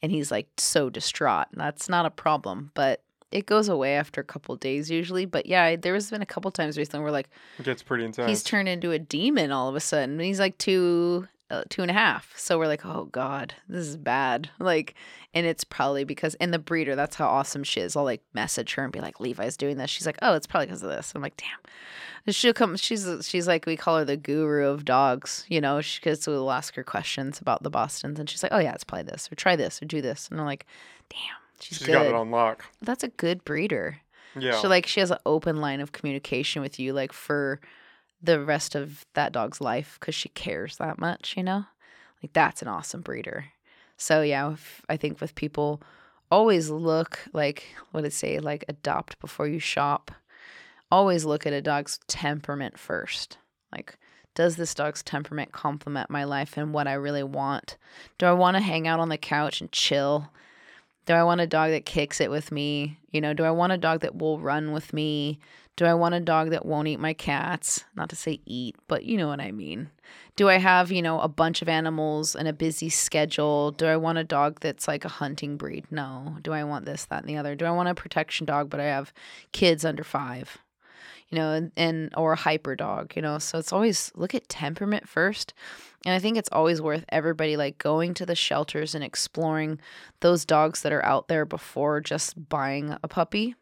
and 0.00 0.12
he's 0.12 0.30
like 0.30 0.48
so 0.56 0.88
distraught. 0.88 1.48
That's 1.54 1.88
not 1.88 2.06
a 2.06 2.10
problem, 2.10 2.70
but 2.74 3.02
it 3.32 3.46
goes 3.46 3.68
away 3.68 3.96
after 3.96 4.20
a 4.20 4.24
couple 4.24 4.54
days 4.56 4.90
usually. 4.90 5.24
But 5.24 5.46
yeah, 5.46 5.74
there 5.74 5.94
has 5.94 6.10
been 6.10 6.22
a 6.22 6.26
couple 6.26 6.50
times 6.50 6.78
recently 6.78 7.02
where 7.02 7.12
like 7.12 7.28
It 7.58 7.64
gets 7.64 7.82
pretty 7.82 8.04
intense. 8.04 8.28
he's 8.28 8.42
turned 8.42 8.68
into 8.68 8.92
a 8.92 8.98
demon 8.98 9.50
all 9.50 9.68
of 9.68 9.74
a 9.74 9.80
sudden. 9.80 10.20
He's 10.20 10.38
like 10.38 10.62
uh, 10.68 11.22
Uh, 11.52 11.64
two 11.68 11.82
and 11.82 11.90
a 11.90 11.94
half. 11.94 12.32
So 12.34 12.58
we're 12.58 12.66
like, 12.66 12.86
oh 12.86 13.04
god, 13.12 13.52
this 13.68 13.86
is 13.86 13.98
bad. 13.98 14.48
Like, 14.58 14.94
and 15.34 15.44
it's 15.44 15.64
probably 15.64 16.04
because 16.04 16.34
and 16.36 16.50
the 16.52 16.58
breeder. 16.58 16.96
That's 16.96 17.16
how 17.16 17.28
awesome 17.28 17.62
she 17.62 17.80
is. 17.80 17.94
I'll 17.94 18.04
like 18.04 18.22
message 18.32 18.72
her 18.74 18.84
and 18.84 18.92
be 18.92 19.00
like, 19.00 19.20
Levi's 19.20 19.58
doing 19.58 19.76
this. 19.76 19.90
She's 19.90 20.06
like, 20.06 20.16
oh, 20.22 20.32
it's 20.34 20.46
probably 20.46 20.68
because 20.68 20.82
of 20.82 20.88
this. 20.88 21.12
I'm 21.14 21.20
like, 21.20 21.36
damn. 21.36 21.48
And 22.24 22.34
She'll 22.34 22.54
come. 22.54 22.76
She's 22.76 23.06
she's 23.28 23.46
like 23.46 23.66
we 23.66 23.76
call 23.76 23.98
her 23.98 24.04
the 24.06 24.16
guru 24.16 24.66
of 24.66 24.86
dogs. 24.86 25.44
You 25.48 25.60
know, 25.60 25.82
because 25.82 26.26
we'll 26.26 26.50
ask 26.50 26.74
her 26.76 26.84
questions 26.84 27.38
about 27.38 27.62
the 27.62 27.70
Boston's, 27.70 28.18
and 28.18 28.30
she's 28.30 28.42
like, 28.42 28.52
oh 28.52 28.58
yeah, 28.58 28.72
it's 28.72 28.84
probably 28.84 29.10
this 29.10 29.28
or 29.30 29.34
try 29.34 29.54
this 29.54 29.82
or 29.82 29.84
do 29.84 30.00
this. 30.00 30.28
And 30.30 30.40
I'm 30.40 30.46
like, 30.46 30.64
damn, 31.10 31.18
she's, 31.60 31.78
She's 31.78 31.86
good. 31.86 31.92
got 31.92 32.06
it 32.06 32.14
on 32.14 32.30
lock. 32.30 32.64
That's 32.80 33.04
a 33.04 33.08
good 33.08 33.44
breeder. 33.44 33.98
Yeah. 34.38 34.58
So 34.60 34.68
like 34.68 34.86
she 34.86 35.00
has 35.00 35.10
an 35.10 35.18
open 35.26 35.56
line 35.56 35.80
of 35.82 35.92
communication 35.92 36.62
with 36.62 36.80
you 36.80 36.94
like 36.94 37.12
for 37.12 37.60
the 38.22 38.40
rest 38.40 38.74
of 38.74 39.04
that 39.14 39.32
dog's 39.32 39.60
life 39.60 39.96
because 39.98 40.14
she 40.14 40.28
cares 40.30 40.76
that 40.76 40.98
much, 40.98 41.34
you 41.36 41.42
know? 41.42 41.66
Like 42.22 42.32
that's 42.32 42.62
an 42.62 42.68
awesome 42.68 43.00
breeder. 43.00 43.46
So 43.96 44.22
yeah, 44.22 44.52
if, 44.52 44.82
I 44.88 44.96
think 44.96 45.20
with 45.20 45.34
people 45.34 45.82
always 46.30 46.70
look 46.70 47.20
like 47.32 47.64
what 47.90 48.02
did 48.02 48.08
it 48.08 48.12
say 48.14 48.38
like 48.38 48.64
adopt 48.68 49.20
before 49.20 49.46
you 49.46 49.58
shop. 49.58 50.10
Always 50.90 51.24
look 51.24 51.46
at 51.46 51.52
a 51.52 51.62
dog's 51.62 51.98
temperament 52.06 52.78
first. 52.78 53.38
Like 53.72 53.98
does 54.34 54.56
this 54.56 54.74
dog's 54.74 55.02
temperament 55.02 55.52
complement 55.52 56.08
my 56.08 56.24
life 56.24 56.56
and 56.56 56.72
what 56.72 56.88
I 56.88 56.94
really 56.94 57.22
want? 57.22 57.76
Do 58.18 58.26
I 58.26 58.32
want 58.32 58.56
to 58.56 58.62
hang 58.62 58.88
out 58.88 59.00
on 59.00 59.10
the 59.10 59.18
couch 59.18 59.60
and 59.60 59.70
chill? 59.72 60.30
Do 61.04 61.14
I 61.14 61.24
want 61.24 61.40
a 61.40 61.46
dog 61.46 61.70
that 61.70 61.84
kicks 61.84 62.20
it 62.20 62.30
with 62.30 62.52
me? 62.52 62.98
You 63.10 63.20
know, 63.20 63.34
do 63.34 63.44
I 63.44 63.50
want 63.50 63.72
a 63.72 63.78
dog 63.78 64.00
that 64.00 64.16
will 64.16 64.38
run 64.38 64.72
with 64.72 64.92
me? 64.92 65.40
Do 65.76 65.84
I 65.84 65.94
want 65.94 66.14
a 66.14 66.20
dog 66.20 66.50
that 66.50 66.66
won't 66.66 66.88
eat 66.88 67.00
my 67.00 67.14
cats? 67.14 67.84
Not 67.96 68.10
to 68.10 68.16
say 68.16 68.40
eat, 68.44 68.76
but 68.88 69.04
you 69.04 69.16
know 69.16 69.26
what 69.26 69.40
I 69.40 69.52
mean. 69.52 69.90
Do 70.36 70.48
I 70.48 70.58
have, 70.58 70.92
you 70.92 71.02
know, 71.02 71.20
a 71.20 71.28
bunch 71.28 71.62
of 71.62 71.68
animals 71.68 72.36
and 72.36 72.46
a 72.46 72.52
busy 72.52 72.88
schedule? 72.88 73.70
Do 73.70 73.86
I 73.86 73.96
want 73.96 74.18
a 74.18 74.24
dog 74.24 74.60
that's 74.60 74.86
like 74.86 75.04
a 75.04 75.08
hunting 75.08 75.56
breed? 75.56 75.86
No. 75.90 76.36
Do 76.42 76.52
I 76.52 76.64
want 76.64 76.84
this, 76.84 77.06
that, 77.06 77.22
and 77.22 77.28
the 77.28 77.36
other? 77.36 77.54
Do 77.54 77.64
I 77.64 77.70
want 77.70 77.88
a 77.88 77.94
protection 77.94 78.46
dog, 78.46 78.70
but 78.70 78.80
I 78.80 78.84
have 78.84 79.12
kids 79.52 79.84
under 79.84 80.04
five? 80.04 80.58
You 81.32 81.38
know, 81.38 81.52
and, 81.52 81.72
and 81.76 82.14
or 82.14 82.34
hyper 82.34 82.76
dog, 82.76 83.16
you 83.16 83.22
know. 83.22 83.38
So 83.38 83.58
it's 83.58 83.72
always 83.72 84.12
look 84.14 84.34
at 84.34 84.48
temperament 84.48 85.08
first. 85.08 85.54
And 86.04 86.14
I 86.14 86.18
think 86.18 86.36
it's 86.36 86.50
always 86.52 86.82
worth 86.82 87.04
everybody 87.08 87.56
like 87.56 87.78
going 87.78 88.12
to 88.14 88.26
the 88.26 88.34
shelters 88.34 88.94
and 88.94 89.02
exploring 89.02 89.80
those 90.20 90.44
dogs 90.44 90.82
that 90.82 90.92
are 90.92 91.04
out 91.04 91.28
there 91.28 91.46
before 91.46 92.00
just 92.00 92.48
buying 92.48 92.96
a 93.02 93.08
puppy. 93.08 93.54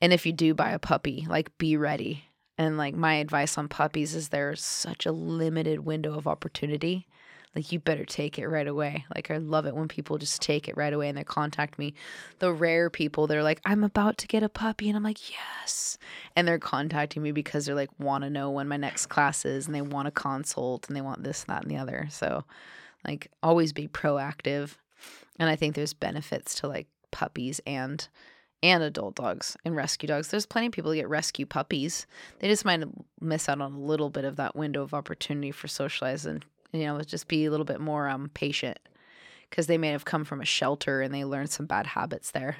And 0.00 0.12
if 0.12 0.24
you 0.24 0.32
do 0.32 0.54
buy 0.54 0.70
a 0.70 0.78
puppy, 0.78 1.26
like 1.28 1.56
be 1.58 1.76
ready. 1.76 2.24
And 2.56 2.78
like 2.78 2.94
my 2.94 3.14
advice 3.14 3.58
on 3.58 3.68
puppies 3.68 4.14
is 4.14 4.28
there's 4.28 4.62
such 4.62 5.04
a 5.04 5.12
limited 5.12 5.80
window 5.80 6.16
of 6.16 6.26
opportunity. 6.26 7.06
Like 7.54 7.70
you 7.70 7.78
better 7.78 8.04
take 8.04 8.38
it 8.38 8.48
right 8.48 8.66
away. 8.66 9.04
Like 9.14 9.30
I 9.30 9.36
love 9.36 9.66
it 9.66 9.74
when 9.76 9.88
people 9.88 10.16
just 10.16 10.40
take 10.40 10.68
it 10.68 10.76
right 10.76 10.92
away 10.92 11.08
and 11.08 11.18
they 11.18 11.24
contact 11.24 11.78
me. 11.78 11.94
The 12.38 12.52
rare 12.52 12.88
people 12.88 13.26
they're 13.26 13.42
like, 13.42 13.60
I'm 13.64 13.84
about 13.84 14.16
to 14.18 14.26
get 14.26 14.42
a 14.42 14.48
puppy, 14.48 14.88
and 14.88 14.96
I'm 14.96 15.02
like, 15.02 15.30
yes. 15.30 15.98
And 16.34 16.48
they're 16.48 16.58
contacting 16.58 17.22
me 17.22 17.32
because 17.32 17.66
they're 17.66 17.74
like 17.74 17.90
want 17.98 18.24
to 18.24 18.30
know 18.30 18.50
when 18.50 18.68
my 18.68 18.78
next 18.78 19.06
class 19.06 19.44
is 19.44 19.66
and 19.66 19.74
they 19.74 19.82
want 19.82 20.08
a 20.08 20.12
consult 20.12 20.88
and 20.88 20.96
they 20.96 21.02
want 21.02 21.24
this, 21.24 21.44
that, 21.44 21.62
and 21.62 21.70
the 21.70 21.76
other. 21.76 22.08
So 22.10 22.44
like 23.06 23.30
always 23.42 23.72
be 23.72 23.88
proactive. 23.88 24.76
And 25.38 25.50
I 25.50 25.56
think 25.56 25.74
there's 25.74 25.94
benefits 25.94 26.54
to 26.56 26.68
like 26.68 26.86
puppies 27.10 27.60
and 27.66 28.06
and 28.62 28.82
adult 28.82 29.16
dogs 29.16 29.56
and 29.64 29.74
rescue 29.74 30.06
dogs. 30.06 30.28
There's 30.28 30.46
plenty 30.46 30.68
of 30.68 30.72
people 30.72 30.92
who 30.92 30.96
get 30.96 31.08
rescue 31.08 31.46
puppies. 31.46 32.06
They 32.38 32.48
just 32.48 32.64
might 32.64 32.84
miss 33.20 33.48
out 33.48 33.60
on 33.60 33.72
a 33.72 33.80
little 33.80 34.08
bit 34.08 34.24
of 34.24 34.36
that 34.36 34.54
window 34.54 34.82
of 34.82 34.94
opportunity 34.94 35.50
for 35.50 35.66
socializing. 35.66 36.44
You 36.72 36.86
know, 36.86 37.00
just 37.02 37.28
be 37.28 37.44
a 37.44 37.50
little 37.50 37.66
bit 37.66 37.80
more 37.80 38.08
um 38.08 38.30
patient 38.34 38.78
because 39.50 39.66
they 39.66 39.78
may 39.78 39.88
have 39.88 40.04
come 40.04 40.24
from 40.24 40.40
a 40.40 40.46
shelter 40.46 41.02
and 41.02 41.14
they 41.14 41.24
learned 41.24 41.50
some 41.50 41.66
bad 41.66 41.86
habits 41.86 42.30
there. 42.30 42.56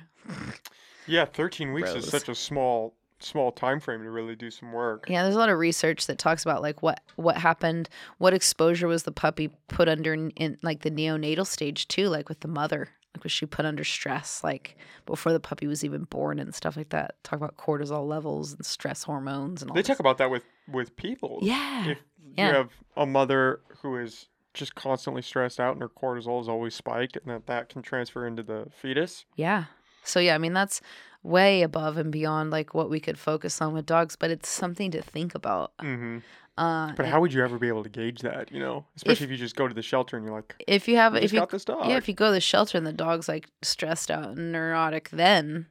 yeah, 1.06 1.24
13 1.24 1.72
weeks 1.72 1.92
Gross. 1.92 2.04
is 2.04 2.10
such 2.10 2.28
a 2.28 2.34
small 2.34 2.94
small 3.24 3.52
time 3.52 3.80
frame 3.80 4.02
to 4.02 4.10
really 4.10 4.36
do 4.36 4.50
some 4.50 4.72
work. 4.72 5.06
Yeah, 5.08 5.22
there's 5.22 5.34
a 5.34 5.38
lot 5.38 5.48
of 5.48 5.58
research 5.58 6.06
that 6.06 6.18
talks 6.18 6.42
about 6.42 6.62
like 6.62 6.82
what 6.82 7.00
what 7.16 7.36
happened, 7.36 7.88
what 8.18 8.34
exposure 8.34 8.88
was 8.88 9.04
the 9.04 9.12
puppy 9.12 9.50
put 9.68 9.88
under 9.88 10.12
in, 10.12 10.30
in 10.30 10.58
like 10.62 10.82
the 10.82 10.90
neonatal 10.90 11.46
stage 11.46 11.88
too, 11.88 12.08
like 12.08 12.28
with 12.28 12.40
the 12.40 12.48
mother. 12.48 12.88
Like 13.14 13.24
was 13.24 13.32
she 13.32 13.44
put 13.44 13.66
under 13.66 13.84
stress 13.84 14.42
like 14.42 14.76
before 15.04 15.32
the 15.32 15.40
puppy 15.40 15.66
was 15.66 15.84
even 15.84 16.04
born 16.04 16.38
and 16.38 16.54
stuff 16.54 16.76
like 16.76 16.90
that? 16.90 17.22
Talk 17.24 17.38
about 17.38 17.56
cortisol 17.56 18.06
levels 18.06 18.54
and 18.54 18.64
stress 18.64 19.02
hormones 19.02 19.62
and 19.62 19.70
all. 19.70 19.74
They 19.74 19.80
this. 19.82 19.88
talk 19.88 20.00
about 20.00 20.18
that 20.18 20.30
with 20.30 20.44
with 20.68 20.96
people. 20.96 21.38
Yeah. 21.42 21.88
If 21.88 21.98
Yeah. 22.36 22.48
you 22.48 22.54
have 22.54 22.70
a 22.96 23.06
mother 23.06 23.60
who 23.82 23.96
is 23.96 24.26
just 24.54 24.74
constantly 24.74 25.22
stressed 25.22 25.58
out 25.58 25.72
and 25.72 25.80
her 25.80 25.88
cortisol 25.88 26.40
is 26.40 26.48
always 26.48 26.74
spiked, 26.74 27.16
and 27.16 27.26
that 27.26 27.46
that 27.46 27.68
can 27.68 27.82
transfer 27.82 28.26
into 28.26 28.42
the 28.42 28.66
fetus. 28.70 29.24
Yeah. 29.36 29.64
So 30.04 30.20
yeah, 30.20 30.34
I 30.34 30.38
mean 30.38 30.52
that's 30.52 30.80
way 31.22 31.62
above 31.62 31.96
and 31.96 32.10
beyond 32.10 32.50
like 32.50 32.74
what 32.74 32.90
we 32.90 32.98
could 33.00 33.18
focus 33.18 33.60
on 33.62 33.72
with 33.72 33.86
dogs, 33.86 34.16
but 34.16 34.30
it's 34.30 34.48
something 34.48 34.90
to 34.90 35.00
think 35.02 35.34
about. 35.34 35.72
hmm 35.80 36.18
Uh, 36.58 36.92
But 36.96 37.06
how 37.06 37.20
would 37.20 37.32
you 37.32 37.42
ever 37.42 37.58
be 37.58 37.68
able 37.68 37.82
to 37.84 37.88
gauge 37.88 38.20
that? 38.20 38.50
You 38.52 38.58
know, 38.58 38.84
especially 38.96 39.24
if, 39.24 39.30
you 39.30 39.36
just 39.38 39.56
go 39.56 39.68
to 39.68 39.74
the 39.74 39.82
shelter 39.82 40.16
and 40.16 40.26
you're 40.26 40.34
like, 40.34 40.54
if 40.66 40.86
you 40.88 40.96
have 40.96 41.14
"We 41.14 41.20
if 41.20 41.32
you 41.32 41.38
got 41.38 41.50
this 41.50 41.64
dog. 41.64 41.88
yeah 41.88 41.96
if 41.96 42.08
you 42.08 42.14
go 42.14 42.26
to 42.26 42.32
the 42.32 42.40
shelter 42.40 42.76
and 42.76 42.86
the 42.86 42.92
dog's 42.92 43.28
like 43.28 43.48
stressed 43.62 44.10
out 44.10 44.36
and 44.36 44.52
neurotic, 44.52 45.08
then 45.10 45.66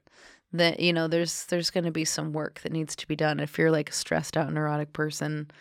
that 0.53 0.79
you 0.79 0.91
know 0.93 1.07
there's 1.07 1.45
there's 1.47 1.69
going 1.69 1.83
to 1.83 1.91
be 1.91 2.05
some 2.05 2.33
work 2.33 2.61
that 2.61 2.71
needs 2.71 2.95
to 2.95 3.07
be 3.07 3.15
done. 3.15 3.39
If 3.39 3.57
you're 3.59 3.71
like 3.71 3.89
a 3.89 3.93
stressed 3.93 4.35
out 4.37 4.51
neurotic 4.51 4.91
person, 4.93 5.51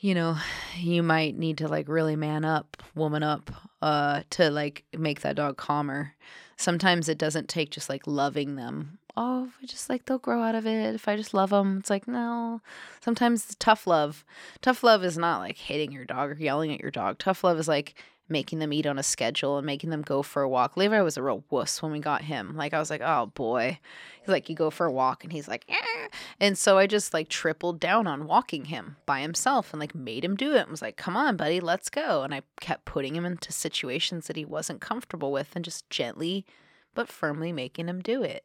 you 0.00 0.14
know, 0.14 0.36
you 0.78 1.02
might 1.02 1.36
need 1.36 1.58
to 1.58 1.68
like 1.68 1.88
really 1.88 2.16
man 2.16 2.44
up, 2.44 2.82
woman 2.94 3.22
up, 3.22 3.50
uh, 3.82 4.22
to 4.30 4.50
like 4.50 4.84
make 4.96 5.20
that 5.20 5.36
dog 5.36 5.58
calmer. 5.58 6.14
Sometimes 6.56 7.08
it 7.08 7.18
doesn't 7.18 7.48
take 7.48 7.70
just 7.70 7.88
like 7.88 8.06
loving 8.06 8.56
them. 8.56 8.98
Oh, 9.16 9.46
if 9.46 9.58
I 9.62 9.66
just 9.66 9.90
like 9.90 10.06
they'll 10.06 10.18
grow 10.18 10.42
out 10.42 10.54
of 10.54 10.66
it. 10.66 10.94
If 10.94 11.06
I 11.06 11.16
just 11.16 11.34
love 11.34 11.50
them, 11.50 11.78
it's 11.78 11.90
like 11.90 12.08
no. 12.08 12.62
Sometimes 13.00 13.54
tough 13.58 13.86
love. 13.86 14.24
Tough 14.62 14.82
love 14.82 15.04
is 15.04 15.18
not 15.18 15.40
like 15.40 15.58
hitting 15.58 15.92
your 15.92 16.06
dog 16.06 16.30
or 16.30 16.34
yelling 16.34 16.72
at 16.72 16.80
your 16.80 16.90
dog. 16.90 17.18
Tough 17.18 17.44
love 17.44 17.58
is 17.58 17.68
like 17.68 17.94
making 18.30 18.58
them 18.60 18.72
eat 18.72 18.86
on 18.86 18.98
a 18.98 19.02
schedule 19.02 19.56
and 19.58 19.66
making 19.66 19.90
them 19.90 20.02
go 20.02 20.22
for 20.22 20.42
a 20.42 20.48
walk. 20.48 20.76
Levi 20.76 21.00
was 21.00 21.16
a 21.16 21.22
real 21.22 21.44
wuss 21.50 21.82
when 21.82 21.92
we 21.92 21.98
got 21.98 22.22
him. 22.22 22.56
Like 22.56 22.72
I 22.72 22.78
was 22.78 22.90
like, 22.90 23.02
oh 23.02 23.26
boy. 23.34 23.78
He's 24.20 24.28
like, 24.28 24.48
you 24.48 24.54
go 24.54 24.70
for 24.70 24.86
a 24.86 24.92
walk 24.92 25.24
and 25.24 25.32
he's 25.32 25.48
like, 25.48 25.64
"Eh." 25.68 26.08
and 26.38 26.56
so 26.56 26.78
I 26.78 26.86
just 26.86 27.14
like 27.14 27.28
tripled 27.28 27.80
down 27.80 28.06
on 28.06 28.26
walking 28.26 28.66
him 28.66 28.96
by 29.06 29.20
himself 29.20 29.72
and 29.72 29.80
like 29.80 29.94
made 29.94 30.24
him 30.24 30.36
do 30.36 30.54
it 30.54 30.60
and 30.60 30.70
was 30.70 30.82
like, 30.82 30.96
come 30.96 31.16
on, 31.16 31.36
buddy, 31.36 31.58
let's 31.60 31.90
go. 31.90 32.22
And 32.22 32.34
I 32.34 32.42
kept 32.60 32.84
putting 32.84 33.16
him 33.16 33.24
into 33.24 33.52
situations 33.52 34.26
that 34.26 34.36
he 34.36 34.44
wasn't 34.44 34.80
comfortable 34.80 35.32
with 35.32 35.56
and 35.56 35.64
just 35.64 35.88
gently 35.90 36.46
but 36.94 37.08
firmly 37.08 37.52
making 37.52 37.88
him 37.88 38.00
do 38.00 38.22
it 38.22 38.44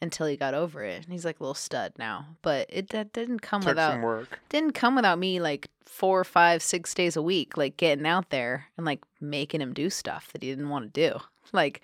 until 0.00 0.26
he 0.26 0.36
got 0.36 0.54
over 0.54 0.82
it. 0.84 1.04
And 1.04 1.12
he's 1.12 1.24
like 1.24 1.40
a 1.40 1.42
little 1.42 1.54
stud 1.54 1.92
now. 1.98 2.26
But 2.42 2.66
it 2.68 2.90
that 2.90 3.12
didn't 3.12 3.40
come 3.40 3.60
Took 3.62 3.70
without 3.70 4.00
work. 4.00 4.40
didn't 4.48 4.72
come 4.74 4.94
without 4.94 5.18
me 5.18 5.40
like 5.40 5.68
four, 5.84 6.22
five, 6.24 6.62
six 6.62 6.94
days 6.94 7.16
a 7.16 7.22
week, 7.22 7.56
like 7.56 7.76
getting 7.76 8.06
out 8.06 8.30
there 8.30 8.66
and 8.76 8.84
like 8.86 9.00
making 9.20 9.60
him 9.60 9.72
do 9.74 9.90
stuff 9.90 10.30
that 10.32 10.42
he 10.42 10.50
didn't 10.50 10.68
want 10.70 10.92
to 10.94 11.10
do. 11.10 11.18
Like, 11.50 11.80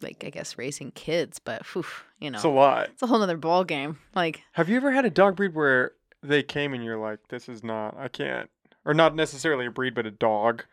like 0.00 0.22
I 0.24 0.30
guess 0.30 0.56
raising 0.58 0.92
kids, 0.92 1.40
but 1.40 1.66
whew, 1.66 1.84
you 2.20 2.30
know, 2.30 2.36
It's 2.36 2.44
a 2.44 2.48
lot. 2.48 2.88
it's 2.90 3.02
a 3.02 3.08
whole 3.08 3.18
nother 3.18 3.36
ball 3.36 3.64
game. 3.64 3.98
Like, 4.14 4.42
Have 4.52 4.68
you 4.68 4.76
ever 4.76 4.92
had 4.92 5.04
a 5.04 5.10
dog 5.10 5.34
breed 5.34 5.54
where 5.56 5.90
they 6.22 6.44
came 6.44 6.72
and 6.72 6.84
you're 6.84 6.96
like, 6.98 7.18
this 7.28 7.48
is 7.48 7.64
not, 7.64 7.96
I 7.98 8.06
can't, 8.06 8.48
or 8.84 8.94
not 8.94 9.16
necessarily 9.16 9.66
a 9.66 9.72
breed, 9.72 9.92
but 9.94 10.06
a 10.06 10.12
dog 10.12 10.64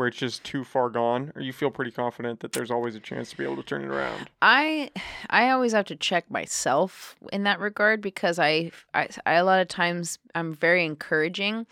where 0.00 0.08
it's 0.08 0.16
just 0.16 0.42
too 0.42 0.64
far 0.64 0.88
gone, 0.88 1.30
or 1.36 1.42
you 1.42 1.52
feel 1.52 1.70
pretty 1.70 1.90
confident 1.90 2.40
that 2.40 2.52
there's 2.52 2.70
always 2.70 2.94
a 2.94 3.00
chance 3.00 3.28
to 3.28 3.36
be 3.36 3.44
able 3.44 3.56
to 3.56 3.62
turn 3.62 3.82
it 3.82 3.88
around? 3.88 4.30
I, 4.40 4.90
I 5.28 5.50
always 5.50 5.72
have 5.72 5.84
to 5.86 5.94
check 5.94 6.30
myself 6.30 7.16
in 7.34 7.42
that 7.42 7.60
regard 7.60 8.00
because 8.00 8.38
I, 8.38 8.70
I, 8.94 9.08
I 9.26 9.34
a 9.34 9.44
lot 9.44 9.60
of 9.60 9.68
times 9.68 10.18
I'm 10.34 10.54
very 10.54 10.86
encouraging, 10.86 11.66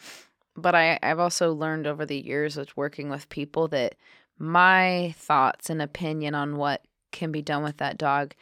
but 0.54 0.74
I, 0.74 0.98
I've 1.02 1.18
also 1.18 1.54
learned 1.54 1.86
over 1.86 2.04
the 2.04 2.20
years 2.20 2.58
with 2.58 2.76
working 2.76 3.08
with 3.08 3.30
people 3.30 3.66
that 3.68 3.94
my 4.38 5.14
thoughts 5.16 5.70
and 5.70 5.80
opinion 5.80 6.34
on 6.34 6.58
what 6.58 6.82
can 7.12 7.32
be 7.32 7.40
done 7.40 7.62
with 7.62 7.78
that 7.78 7.96
dog 7.96 8.34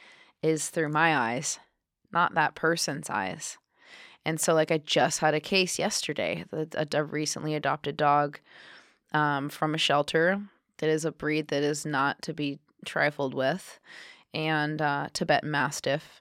is 0.42 0.68
through 0.68 0.88
my 0.88 1.16
eyes, 1.16 1.60
not 2.12 2.34
that 2.34 2.56
person's 2.56 3.08
eyes. 3.08 3.56
And 4.24 4.40
so, 4.40 4.52
like, 4.52 4.72
I 4.72 4.78
just 4.78 5.20
had 5.20 5.34
a 5.34 5.40
case 5.40 5.78
yesterday, 5.78 6.44
a, 6.52 6.88
a 6.92 7.04
recently 7.04 7.54
adopted 7.54 7.96
dog 7.96 8.40
um, 9.12 9.48
from 9.48 9.74
a 9.74 9.78
shelter 9.78 10.40
that 10.78 10.90
is 10.90 11.04
a 11.04 11.12
breed 11.12 11.48
that 11.48 11.62
is 11.62 11.86
not 11.86 12.20
to 12.22 12.32
be 12.32 12.58
trifled 12.84 13.34
with, 13.34 13.80
and 14.34 14.80
uh, 14.82 15.08
Tibetan 15.12 15.50
Mastiff, 15.50 16.20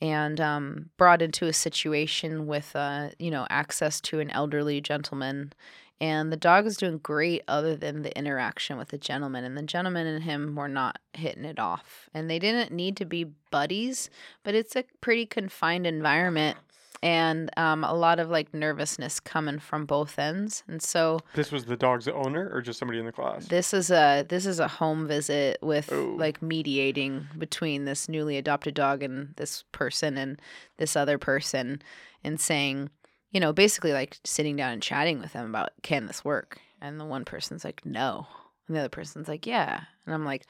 and 0.00 0.40
um, 0.40 0.90
brought 0.96 1.22
into 1.22 1.46
a 1.46 1.52
situation 1.52 2.46
with, 2.46 2.76
uh, 2.76 3.10
you 3.18 3.30
know, 3.30 3.46
access 3.48 4.00
to 4.02 4.20
an 4.20 4.30
elderly 4.30 4.80
gentleman. 4.80 5.52
And 5.98 6.30
the 6.30 6.36
dog 6.36 6.66
is 6.66 6.76
doing 6.76 6.98
great 6.98 7.42
other 7.48 7.74
than 7.74 8.02
the 8.02 8.16
interaction 8.18 8.76
with 8.76 8.88
the 8.88 8.98
gentleman. 8.98 9.44
And 9.44 9.56
the 9.56 9.62
gentleman 9.62 10.06
and 10.06 10.24
him 10.24 10.54
were 10.54 10.68
not 10.68 10.98
hitting 11.14 11.46
it 11.46 11.58
off. 11.58 12.10
And 12.12 12.28
they 12.28 12.38
didn't 12.38 12.70
need 12.70 12.98
to 12.98 13.06
be 13.06 13.32
buddies, 13.50 14.10
but 14.44 14.54
it's 14.54 14.76
a 14.76 14.84
pretty 15.00 15.24
confined 15.24 15.86
environment 15.86 16.58
and 17.02 17.50
um, 17.58 17.84
a 17.84 17.92
lot 17.94 18.18
of 18.18 18.30
like 18.30 18.52
nervousness 18.54 19.20
coming 19.20 19.58
from 19.58 19.84
both 19.86 20.18
ends. 20.18 20.64
And 20.66 20.80
so 20.82 21.20
This 21.34 21.52
was 21.52 21.64
the 21.66 21.76
dog's 21.76 22.08
owner 22.08 22.50
or 22.52 22.62
just 22.62 22.78
somebody 22.78 22.98
in 22.98 23.06
the 23.06 23.12
class? 23.12 23.46
this 23.46 23.74
is 23.74 23.90
a 23.90 24.24
this 24.28 24.46
is 24.46 24.58
a 24.60 24.68
home 24.68 25.06
visit 25.06 25.58
with 25.62 25.92
Oh. 25.92 26.14
like 26.18 26.40
mediating 26.42 27.26
between 27.38 27.84
this 27.84 28.08
newly 28.08 28.36
adopted 28.38 28.74
dog 28.74 29.02
and 29.02 29.34
this 29.36 29.64
person 29.72 30.16
and 30.16 30.40
this 30.78 30.96
other 30.96 31.18
person 31.18 31.82
and 32.24 32.40
saying, 32.40 32.90
you 33.30 33.40
know, 33.40 33.52
basically 33.52 33.92
like 33.92 34.16
sitting 34.24 34.56
down 34.56 34.72
and 34.72 34.82
chatting 34.82 35.20
with 35.20 35.32
them 35.32 35.48
about 35.50 35.70
can 35.82 36.06
this 36.06 36.24
work? 36.24 36.58
And 36.80 36.98
the 37.00 37.04
one 37.04 37.24
person's 37.24 37.64
like, 37.64 37.84
no. 37.84 38.26
And 38.66 38.76
the 38.76 38.80
other 38.80 38.88
person's 38.88 39.28
like, 39.28 39.46
yeah. 39.46 39.82
And 40.06 40.14
I'm 40.14 40.24
like, 40.24 40.46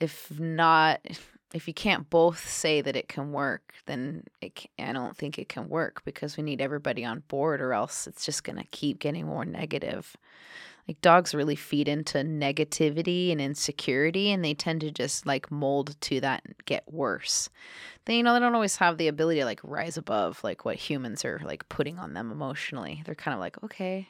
if 0.00 0.30
not 0.38 1.00
if 1.56 1.66
you 1.66 1.74
can't 1.74 2.08
both 2.10 2.46
say 2.46 2.82
that 2.82 2.96
it 2.96 3.08
can 3.08 3.32
work, 3.32 3.72
then 3.86 4.24
it 4.40 4.54
can, 4.54 4.70
I 4.90 4.92
don't 4.92 5.16
think 5.16 5.38
it 5.38 5.48
can 5.48 5.68
work 5.68 6.04
because 6.04 6.36
we 6.36 6.42
need 6.42 6.60
everybody 6.60 7.04
on 7.04 7.22
board, 7.28 7.60
or 7.60 7.72
else 7.72 8.06
it's 8.06 8.24
just 8.26 8.44
gonna 8.44 8.64
keep 8.70 8.98
getting 8.98 9.26
more 9.26 9.44
negative. 9.44 10.16
Like 10.86 11.00
dogs 11.00 11.34
really 11.34 11.56
feed 11.56 11.88
into 11.88 12.18
negativity 12.18 13.32
and 13.32 13.40
insecurity, 13.40 14.30
and 14.30 14.44
they 14.44 14.54
tend 14.54 14.82
to 14.82 14.90
just 14.90 15.26
like 15.26 15.50
mold 15.50 15.96
to 16.02 16.20
that 16.20 16.42
and 16.44 16.54
get 16.66 16.84
worse. 16.92 17.48
They, 18.04 18.18
you 18.18 18.22
know, 18.22 18.34
they 18.34 18.40
don't 18.40 18.54
always 18.54 18.76
have 18.76 18.98
the 18.98 19.08
ability 19.08 19.40
to 19.40 19.46
like 19.46 19.60
rise 19.64 19.96
above 19.96 20.44
like 20.44 20.64
what 20.64 20.76
humans 20.76 21.24
are 21.24 21.40
like 21.44 21.68
putting 21.68 21.98
on 21.98 22.12
them 22.12 22.30
emotionally. 22.30 23.02
They're 23.04 23.16
kind 23.16 23.34
of 23.34 23.40
like, 23.40 23.62
okay, 23.64 24.08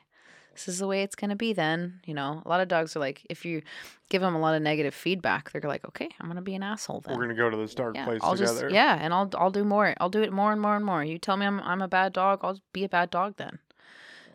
this 0.65 0.75
is 0.75 0.79
the 0.79 0.87
way 0.87 1.03
it's 1.03 1.15
going 1.15 1.31
to 1.31 1.37
be 1.37 1.53
then. 1.53 2.01
You 2.07 2.15
know, 2.15 2.43
a 2.45 2.49
lot 2.49 2.61
of 2.61 2.69
dogs 2.69 2.97
are 2.97 3.01
like, 3.01 3.27
if 3.29 3.45
you 3.45 3.63
give 4.09 4.23
them 4.23 4.35
a 4.35 4.41
lot 4.41 4.55
of 4.55 4.63
negative 4.63 4.95
feedback, 4.95 5.51
they're 5.51 5.61
like, 5.63 5.87
okay, 5.87 6.09
I'm 6.21 6.27
going 6.27 6.37
to 6.37 6.43
be 6.43 6.55
an 6.55 6.63
asshole 6.63 7.01
then. 7.01 7.17
We're 7.17 7.23
gonna 7.23 7.35
go 7.35 7.51
to 7.51 7.57
this 7.57 7.75
dark 7.75 7.95
yeah, 7.95 8.05
place 8.05 8.21
I'll 8.23 8.37
together. 8.37 8.63
just 8.63 8.75
yeah, 8.75 8.99
and 9.01 9.13
I'll 9.13 9.31
I'll 9.37 9.51
do 9.51 9.65
more. 9.65 9.95
I'll 10.01 10.11
do 10.11 10.23
it 10.23 10.33
more 10.33 10.53
and 10.53 10.61
more 10.61 10.77
and 10.77 10.85
more. 10.85 11.05
You 11.05 11.19
tell 11.19 11.37
me 11.37 11.47
I'm 11.47 11.61
I'm 11.61 11.83
a 11.83 11.89
bad 11.89 12.13
dog, 12.13 12.41
I'll 12.43 12.61
be 12.73 12.85
a 12.85 12.89
bad 12.89 13.11
dog 13.11 13.35
then. 13.37 13.59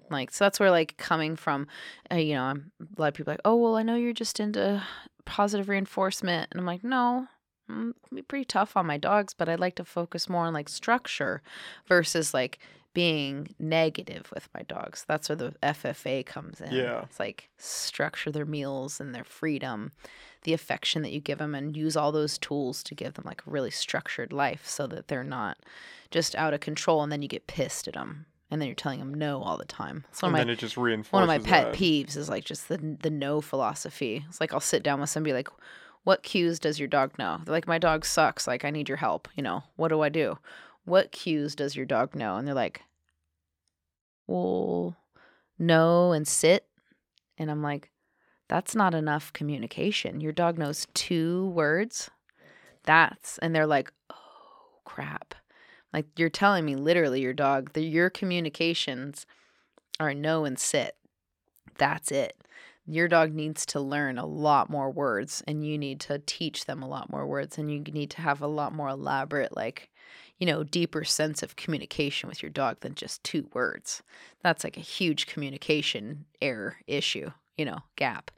Like 0.10 0.32
so 0.32 0.46
that's 0.46 0.60
where 0.60 0.72
like 0.72 0.98
coming 0.98 1.36
from, 1.36 1.68
uh, 2.12 2.16
you 2.16 2.36
know, 2.36 2.44
I'm, 2.44 2.72
a 2.82 3.02
lot 3.02 3.08
of 3.10 3.14
people 3.14 3.32
are 3.32 3.36
like, 3.36 3.42
oh 3.46 3.56
well, 3.56 3.76
I 3.76 3.84
know 3.84 3.96
you're 3.96 4.14
just 4.14 4.40
into 4.40 4.84
positive 5.26 5.70
reinforcement, 5.70 6.50
and 6.52 6.60
I'm 6.60 6.66
like, 6.66 6.84
no. 6.84 7.28
I'm 7.70 7.96
be 8.14 8.22
pretty 8.22 8.44
tough 8.44 8.76
on 8.76 8.86
my 8.86 8.98
dogs, 8.98 9.34
but 9.34 9.48
I'd 9.48 9.62
like 9.62 9.76
to 9.76 9.86
focus 9.86 10.28
more 10.28 10.44
on 10.44 10.54
like 10.54 10.68
structure 10.68 11.42
versus 11.88 12.34
like 12.34 12.60
being 12.94 13.56
negative 13.60 14.30
with 14.34 14.50
my 14.54 14.64
dogs. 14.64 15.06
That's 15.08 15.30
where 15.30 15.36
the 15.36 15.54
FFA 15.64 16.26
comes 16.26 16.60
in. 16.60 16.74
Yeah. 16.74 17.04
It's 17.04 17.20
like 17.20 17.50
structure 17.58 18.32
their 18.32 18.46
meals 18.46 19.00
and 19.00 19.16
their 19.16 19.24
freedom, 19.24 19.92
the 20.44 20.54
affection 20.54 21.02
that 21.04 21.12
you 21.12 21.22
give 21.22 21.38
them, 21.38 21.56
and 21.56 21.76
use 21.76 21.96
all 21.96 22.12
those 22.12 22.38
tools 22.38 22.84
to 22.84 22.96
give 22.96 23.14
them 23.14 23.24
like 23.26 23.42
a 23.46 23.50
really 23.50 23.72
structured 23.72 24.34
life 24.34 24.68
so 24.68 24.88
that 24.88 25.08
they're 25.08 25.24
not 25.24 25.58
just 26.10 26.36
out 26.36 26.54
of 26.54 26.60
control 26.60 27.02
and 27.02 27.12
then 27.12 27.22
you 27.22 27.28
get 27.28 27.48
pissed 27.48 27.88
at 27.88 27.94
them 27.94 28.26
and 28.52 28.60
then 28.60 28.68
you're 28.68 28.76
telling 28.76 29.00
them 29.00 29.14
no 29.14 29.42
all 29.42 29.58
the 29.58 29.66
time. 29.66 30.04
So 30.12 30.28
and 30.28 30.34
my 30.34 30.40
then 30.40 30.50
it 30.50 30.60
just 30.60 30.76
reinforces 30.76 31.14
one 31.14 31.24
of 31.24 31.28
my 31.28 31.40
pet 31.40 31.72
that. 31.72 31.80
peeves 31.80 32.18
is 32.18 32.30
like 32.30 32.44
just 32.44 32.68
the 32.68 32.98
the 33.02 33.10
no 33.10 33.40
philosophy. 33.40 34.26
It's 34.28 34.42
like 34.42 34.54
I'll 34.54 34.60
sit 34.60 34.84
down 34.84 35.00
with 35.00 35.10
somebody 35.10 35.34
like, 35.34 35.48
"What 36.04 36.22
cues 36.22 36.60
does 36.60 36.78
your 36.78 36.90
dog 36.90 37.18
know?" 37.18 37.40
They're 37.46 37.54
like, 37.54 37.68
"My 37.68 37.78
dog 37.78 38.04
sucks. 38.04 38.48
Like 38.48 38.66
I 38.66 38.70
need 38.70 38.90
your 38.90 38.98
help. 38.98 39.30
You 39.36 39.44
know, 39.44 39.64
what 39.78 39.88
do 39.88 40.02
I 40.02 40.10
do? 40.10 40.38
What 40.86 41.12
cues 41.12 41.56
does 41.56 41.76
your 41.76 41.86
dog 41.86 42.16
know?" 42.16 42.38
And 42.38 42.48
they're 42.48 42.56
like, 42.56 42.84
"Well, 44.28 44.98
no 45.60 46.12
and 46.12 46.28
sit." 46.28 46.68
And 47.38 47.52
I'm 47.52 47.62
like, 47.62 47.92
"That's 48.48 48.76
not 48.76 48.94
enough 48.94 49.34
communication. 49.34 50.22
Your 50.22 50.32
dog 50.32 50.58
knows 50.58 50.88
two 50.94 51.50
words. 51.50 52.10
That's." 52.84 53.38
And 53.40 53.56
they're 53.56 53.68
like, 53.68 53.92
"Oh, 54.10 54.80
crap." 54.86 55.36
Like 55.94 56.08
you're 56.18 56.30
telling 56.30 56.66
me 56.66 56.76
literally 56.76 57.22
your 57.22 57.34
dog, 57.34 57.74
the, 57.74 57.84
your 57.84 58.10
communications 58.10 59.26
are 60.00 60.14
no 60.14 60.46
and 60.46 60.58
sit. 60.58 60.96
That's 61.78 62.12
it. 62.12 62.36
Your 62.86 63.08
dog 63.08 63.34
needs 63.34 63.66
to 63.68 63.80
learn 63.80 64.18
a 64.18 64.26
lot 64.26 64.70
more 64.70 64.90
words 64.90 65.44
and 65.48 65.66
you 65.66 65.78
need 65.78 66.00
to 66.02 66.20
teach 66.20 66.66
them 66.66 66.82
a 66.82 66.88
lot 66.88 67.12
more 67.12 67.28
words 67.28 67.58
and 67.58 67.72
you 67.72 67.80
need 67.80 68.10
to 68.12 68.22
have 68.22 68.42
a 68.42 68.48
lot 68.48 68.74
more 68.74 68.90
elaborate 68.90 69.56
like 69.56 69.91
you 70.42 70.48
know, 70.48 70.64
deeper 70.64 71.04
sense 71.04 71.44
of 71.44 71.56
communication 71.56 72.28
with 72.28 72.42
your 72.42 72.50
dog 72.50 72.80
than 72.80 72.96
just 72.96 73.24
two 73.24 73.48
words. 73.54 74.02
That's 74.42 74.64
like 74.64 74.76
a 74.76 74.82
huge 74.82 75.28
communication 75.28 76.26
error 76.42 76.78
issue, 76.88 77.30
you 77.58 77.64
know, 77.64 77.78
gap. 77.96 78.32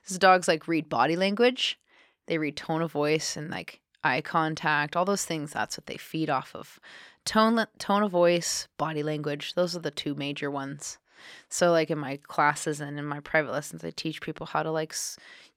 Because 0.00 0.18
dogs 0.18 0.48
like 0.48 0.66
read 0.66 0.88
body 0.88 1.14
language, 1.14 1.78
they 2.26 2.38
read 2.38 2.56
tone 2.56 2.80
of 2.80 2.90
voice 2.90 3.36
and 3.36 3.50
like 3.50 3.80
eye 4.02 4.22
contact, 4.22 4.96
all 4.96 5.04
those 5.04 5.26
things. 5.26 5.52
That's 5.52 5.76
what 5.76 5.84
they 5.84 5.98
feed 5.98 6.30
off 6.30 6.52
of. 6.54 6.80
Tone, 7.26 7.66
tone 7.78 8.02
of 8.02 8.10
voice, 8.10 8.66
body 8.78 9.02
language. 9.02 9.52
Those 9.52 9.76
are 9.76 9.80
the 9.80 9.90
two 9.90 10.14
major 10.14 10.50
ones. 10.50 10.96
So, 11.48 11.70
like 11.70 11.90
in 11.90 11.98
my 11.98 12.16
classes 12.16 12.80
and 12.80 12.98
in 12.98 13.04
my 13.04 13.20
private 13.20 13.52
lessons, 13.52 13.84
I 13.84 13.90
teach 13.90 14.20
people 14.20 14.46
how 14.46 14.62
to 14.62 14.70
like 14.70 14.94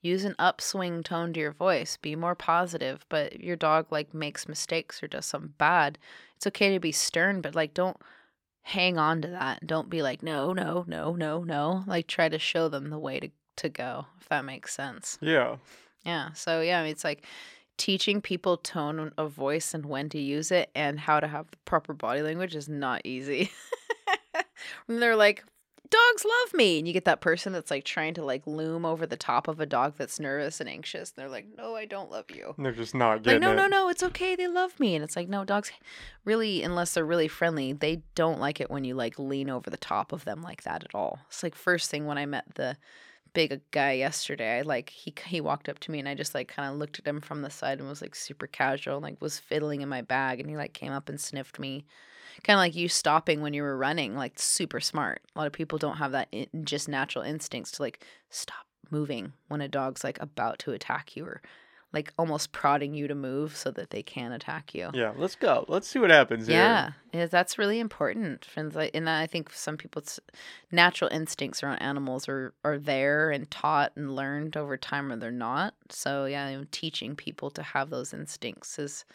use 0.02 0.26
an 0.26 0.36
upswing 0.40 1.04
tone 1.04 1.34
to 1.34 1.40
your 1.40 1.52
voice, 1.52 1.98
be 1.98 2.16
more 2.16 2.36
positive. 2.36 3.06
But 3.10 3.40
your 3.40 3.56
dog 3.56 3.88
like 3.92 4.14
makes 4.14 4.48
mistakes 4.48 5.02
or 5.02 5.08
does 5.08 5.26
something 5.26 5.54
bad, 5.58 5.98
it's 6.36 6.48
okay 6.48 6.74
to 6.74 6.80
be 6.80 6.92
stern, 6.92 7.42
but 7.42 7.56
like 7.56 7.74
don't 7.74 7.98
hang 8.66 8.98
on 8.98 9.22
to 9.22 9.28
that. 9.28 9.66
Don't 9.66 9.90
be 9.92 10.02
like, 10.02 10.24
no, 10.24 10.52
no, 10.52 10.86
no, 10.88 11.14
no, 11.14 11.44
no. 11.44 11.84
Like 11.86 12.08
try 12.08 12.30
to 12.30 12.40
show 12.40 12.68
them 12.68 12.90
the 12.90 12.98
way 12.98 13.20
to, 13.20 13.30
to 13.58 13.70
go, 13.70 14.08
if 14.20 14.28
that 14.30 14.44
makes 14.44 14.74
sense. 14.74 15.20
Yeah. 15.22 15.58
Yeah. 16.04 16.34
So, 16.34 16.62
yeah, 16.62 16.82
it's 16.84 17.04
like 17.04 17.26
teaching 17.78 18.22
people 18.22 18.58
tone 18.58 19.12
of 19.18 19.32
voice 19.32 19.74
and 19.74 19.86
when 19.86 20.10
to 20.10 20.20
use 20.20 20.52
it 20.52 20.72
and 20.74 21.00
how 21.00 21.20
to 21.20 21.28
have 21.28 21.52
the 21.52 21.58
proper 21.66 21.94
body 21.94 22.24
language 22.24 22.56
is 22.56 22.68
not 22.68 23.02
easy. 23.04 23.52
and 24.88 25.02
they're 25.02 25.16
like, 25.16 25.44
dogs 25.90 26.26
love 26.26 26.54
me. 26.54 26.80
And 26.80 26.88
you 26.88 26.94
get 26.94 27.06
that 27.06 27.22
person 27.22 27.54
that's 27.54 27.72
like 27.72 27.84
trying 27.84 28.14
to 28.16 28.24
like 28.24 28.46
loom 28.46 28.86
over 28.86 29.06
the 29.06 29.18
top 29.18 29.48
of 29.48 29.60
a 29.60 29.66
dog 29.66 29.94
that's 29.98 30.20
nervous 30.20 30.60
and 30.60 30.70
anxious. 30.70 31.12
And 31.12 31.22
they're 31.22 31.30
like, 31.30 31.46
no, 31.58 31.76
I 31.76 31.86
don't 31.86 32.12
love 32.12 32.26
you. 32.34 32.54
And 32.58 32.66
they're 32.66 32.74
just 32.74 32.96
not 32.96 33.14
Like, 33.18 33.24
getting 33.24 33.42
no, 33.42 33.52
it. 33.52 33.56
no, 33.56 33.68
no, 33.68 33.90
it's 33.90 34.04
okay. 34.04 34.36
They 34.36 34.48
love 34.48 34.80
me. 34.80 34.96
And 34.96 35.04
it's 35.04 35.16
like, 35.16 35.30
no, 35.30 35.44
dogs 35.46 35.72
really, 36.24 36.64
unless 36.64 36.94
they're 36.94 37.06
really 37.06 37.28
friendly, 37.28 37.74
they 37.74 38.02
don't 38.16 38.40
like 38.40 38.60
it 38.60 38.70
when 38.72 38.84
you 38.84 38.96
like 38.96 39.20
lean 39.20 39.50
over 39.50 39.70
the 39.70 39.78
top 39.78 40.12
of 40.12 40.26
them 40.26 40.42
like 40.42 40.64
that 40.64 40.84
at 40.84 40.96
all. 40.96 41.20
It's 41.28 41.44
like 41.44 41.56
first 41.56 41.90
thing 41.90 42.06
when 42.06 42.18
I 42.18 42.26
met 42.26 42.56
the 42.56 42.78
big 43.36 43.54
uh, 43.54 43.58
guy 43.70 43.92
yesterday, 43.92 44.58
I 44.58 44.62
like 44.62 44.90
he 44.90 45.14
he 45.28 45.42
walked 45.42 45.70
up 45.70 45.78
to 45.80 45.92
me 45.92 46.00
and 46.00 46.10
I 46.10 46.16
just 46.16 46.34
like 46.34 46.48
kind 46.48 46.72
of 46.72 46.80
looked 46.80 46.98
at 46.98 47.08
him 47.08 47.22
from 47.22 47.44
the 47.44 47.52
side 47.52 47.80
and 47.80 47.88
was 47.88 48.02
like 48.02 48.16
super 48.16 48.48
casual, 48.48 49.00
like 49.00 49.22
was 49.22 49.38
fiddling 49.38 49.82
in 49.82 49.90
my 49.90 50.02
bag 50.02 50.40
and 50.40 50.50
he 50.50 50.58
like 50.58 50.74
came 50.74 50.92
up 50.92 51.10
and 51.10 51.22
sniffed 51.22 51.60
me. 51.60 51.86
Kind 52.44 52.58
of 52.58 52.62
like 52.62 52.76
you 52.76 52.90
stopping 52.90 53.42
when 53.42 53.54
you 53.54 53.62
were 53.62 53.78
running, 53.78 54.16
like 54.16 54.40
super 54.40 54.80
smart. 54.80 55.22
A 55.36 55.40
lot 55.40 55.48
of 55.48 55.54
people 55.54 55.78
don't 55.78 55.98
have 55.98 56.14
that 56.14 56.28
in, 56.32 56.48
just 56.66 56.90
natural 56.90 57.24
instincts 57.24 57.72
to 57.72 57.84
like 57.84 58.04
stop 58.30 58.66
moving 58.90 59.34
when 59.48 59.62
a 59.62 59.68
dog's 59.68 60.04
like 60.04 60.20
about 60.22 60.60
to 60.60 60.72
attack 60.72 61.16
you 61.16 61.26
or 61.26 61.42
like 61.96 62.14
almost 62.20 62.52
prodding 62.52 62.94
you 62.94 63.08
to 63.08 63.16
move 63.16 63.56
so 63.56 63.72
that 63.72 63.90
they 63.90 64.04
can 64.04 64.34
attack 64.34 64.76
you. 64.76 64.92
Yeah, 64.94 65.14
let's 65.18 65.36
go. 65.36 65.66
Let's 65.68 65.88
see 65.88 65.98
what 65.98 66.12
happens 66.12 66.46
here. 66.46 66.58
Yeah, 66.58 66.92
yeah, 67.14 67.26
that's 67.26 67.58
really 67.58 67.80
important. 67.80 68.48
And 68.56 68.76
and 68.76 69.10
I 69.10 69.26
think 69.26 69.52
some 69.52 69.78
people's 69.78 70.20
natural 70.72 71.10
instincts 71.12 71.64
around 71.64 71.78
animals 71.78 72.28
are 72.28 72.54
are 72.64 72.78
there 72.78 73.32
and 73.32 73.50
taught 73.50 73.94
and 73.96 74.16
learned 74.16 74.58
over 74.58 74.78
time, 74.78 75.12
or 75.12 75.16
they're 75.16 75.32
not. 75.32 75.74
So 75.90 76.26
yeah, 76.26 76.64
teaching 76.72 77.16
people 77.16 77.50
to 77.52 77.64
have 77.64 77.90
those 77.90 78.14
instincts 78.14 78.78
is 78.78 79.06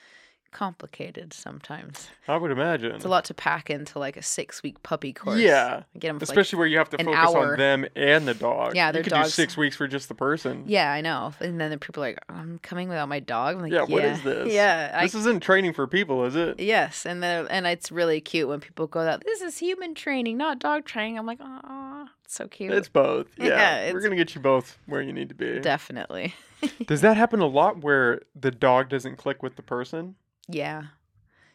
complicated 0.53 1.33
sometimes. 1.33 2.09
I 2.29 2.37
would 2.37 2.51
imagine. 2.51 2.95
It's 2.95 3.05
a 3.05 3.09
lot 3.09 3.25
to 3.27 3.35
pack 3.35 3.71
into 3.71 3.99
like 3.99 4.17
a 4.17 4.23
six 4.23 4.63
week 4.63 4.83
puppy 4.83 5.13
course. 5.13 5.41
Yeah. 5.41 5.83
get 5.99 6.09
them 6.09 6.19
Especially 6.21 6.59
where 6.59 6.67
you 6.67 6.79
have 6.79 6.91
to 6.91 6.99
focus 6.99 7.15
hour. 7.17 7.53
on 7.53 7.59
them 7.59 7.87
and 7.97 8.27
the 8.29 8.35
dog. 8.35 8.75
Yeah, 8.77 8.89
you 8.89 8.93
their 8.95 9.03
could 9.03 9.11
dogs- 9.13 9.29
do 9.29 9.33
six 9.33 9.57
weeks 9.57 9.77
for 9.77 9.87
just 9.89 10.09
the 10.09 10.15
person. 10.15 10.65
yeah, 10.67 10.93
I 10.93 11.01
know. 11.01 11.33
And 11.41 11.61
then 11.61 11.71
the 11.71 11.79
people 11.79 12.03
are 12.03 12.09
like, 12.09 12.19
I'm 12.29 12.59
coming 12.63 12.89
without 12.89 13.09
my 13.09 13.21
dog. 13.21 13.57
I'm 13.57 13.63
like, 13.63 13.73
Yeah, 13.73 13.85
yeah, 13.89 13.95
what 13.95 14.05
is 14.05 14.23
this? 14.23 14.53
Yeah, 14.53 14.93
I 14.95 15.05
This 15.05 15.15
isn't 15.15 15.43
training 15.43 15.73
for 15.73 15.87
people, 15.87 16.25
is 16.25 16.37
it? 16.37 16.61
Yes, 16.61 17.07
and 17.07 17.23
then 17.23 17.47
and 17.49 17.67
it's 17.67 17.91
really 17.93 18.21
cute 18.21 18.49
when 18.49 18.61
people 18.61 18.87
go 18.87 19.03
that 19.05 19.23
this 19.25 19.41
is 19.41 19.59
human 19.59 19.95
training, 19.95 20.37
not 20.37 20.59
dog 20.59 20.85
training. 20.85 21.19
I'm 21.19 21.27
like, 21.27 21.39
oh, 21.43 22.07
so 22.27 22.47
cute. 22.49 22.73
It's 22.73 22.89
both. 22.89 23.27
Yeah. 23.39 23.87
Yeah, 23.87 23.93
We're 23.93 24.01
gonna 24.01 24.17
get 24.17 24.35
you 24.35 24.41
both 24.41 24.79
where 24.87 25.01
you 25.03 25.13
need 25.13 25.29
to 25.31 25.35
be. 25.35 25.59
Definitely. 25.61 26.35
Does 26.87 27.01
that 27.01 27.17
happen 27.17 27.41
a 27.41 27.47
lot 27.47 27.79
where 27.83 28.21
the 28.39 28.51
dog 28.51 28.91
doesn't 28.91 29.17
click 29.17 29.43
with 29.43 29.57
the 29.57 29.63
person? 29.63 30.15
Yeah. 30.49 30.85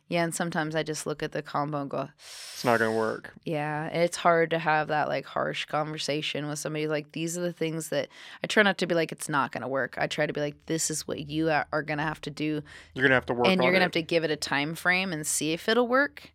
Yeah, 0.07 0.23
and 0.23 0.35
sometimes 0.35 0.75
I 0.75 0.83
just 0.83 1.07
look 1.07 1.23
at 1.23 1.31
the 1.31 1.41
combo 1.41 1.81
and 1.81 1.89
go, 1.89 2.09
It's 2.53 2.63
not 2.63 2.77
gonna 2.77 2.95
work. 2.95 3.33
yeah, 3.43 3.87
it's 3.87 4.17
hard 4.17 4.51
to 4.51 4.59
have 4.59 4.89
that 4.89 5.07
like 5.07 5.25
harsh 5.25 5.65
conversation 5.65 6.47
with 6.47 6.59
somebody 6.59 6.87
like 6.87 7.11
these 7.13 7.35
are 7.35 7.41
the 7.41 7.51
things 7.51 7.89
that 7.89 8.09
I 8.43 8.47
try 8.47 8.61
not 8.61 8.77
to 8.77 8.85
be 8.87 8.93
like 8.93 9.11
it's 9.11 9.27
not 9.27 9.51
going 9.51 9.63
to 9.63 9.67
work. 9.67 9.95
I 9.97 10.05
try 10.05 10.27
to 10.27 10.33
be 10.33 10.41
like 10.41 10.63
this 10.67 10.91
is 10.91 11.07
what 11.07 11.27
you 11.27 11.49
are, 11.49 11.65
to 11.83 11.95
have 11.97 12.21
to 12.21 12.29
do 12.29 12.61
You're 12.93 13.03
gonna 13.03 13.15
have 13.15 13.25
to 13.25 13.33
work 13.33 13.47
and 13.47 13.63
you're 13.63 13.71
going 13.71 13.79
to 13.79 13.85
it. 13.85 13.85
have 13.85 13.91
to 13.93 14.01
give 14.03 14.23
it 14.23 14.29
a 14.29 14.35
time 14.35 14.75
frame 14.75 15.11
and 15.11 15.25
see 15.25 15.53
if 15.53 15.67
it'll 15.67 15.87
work. 15.87 16.31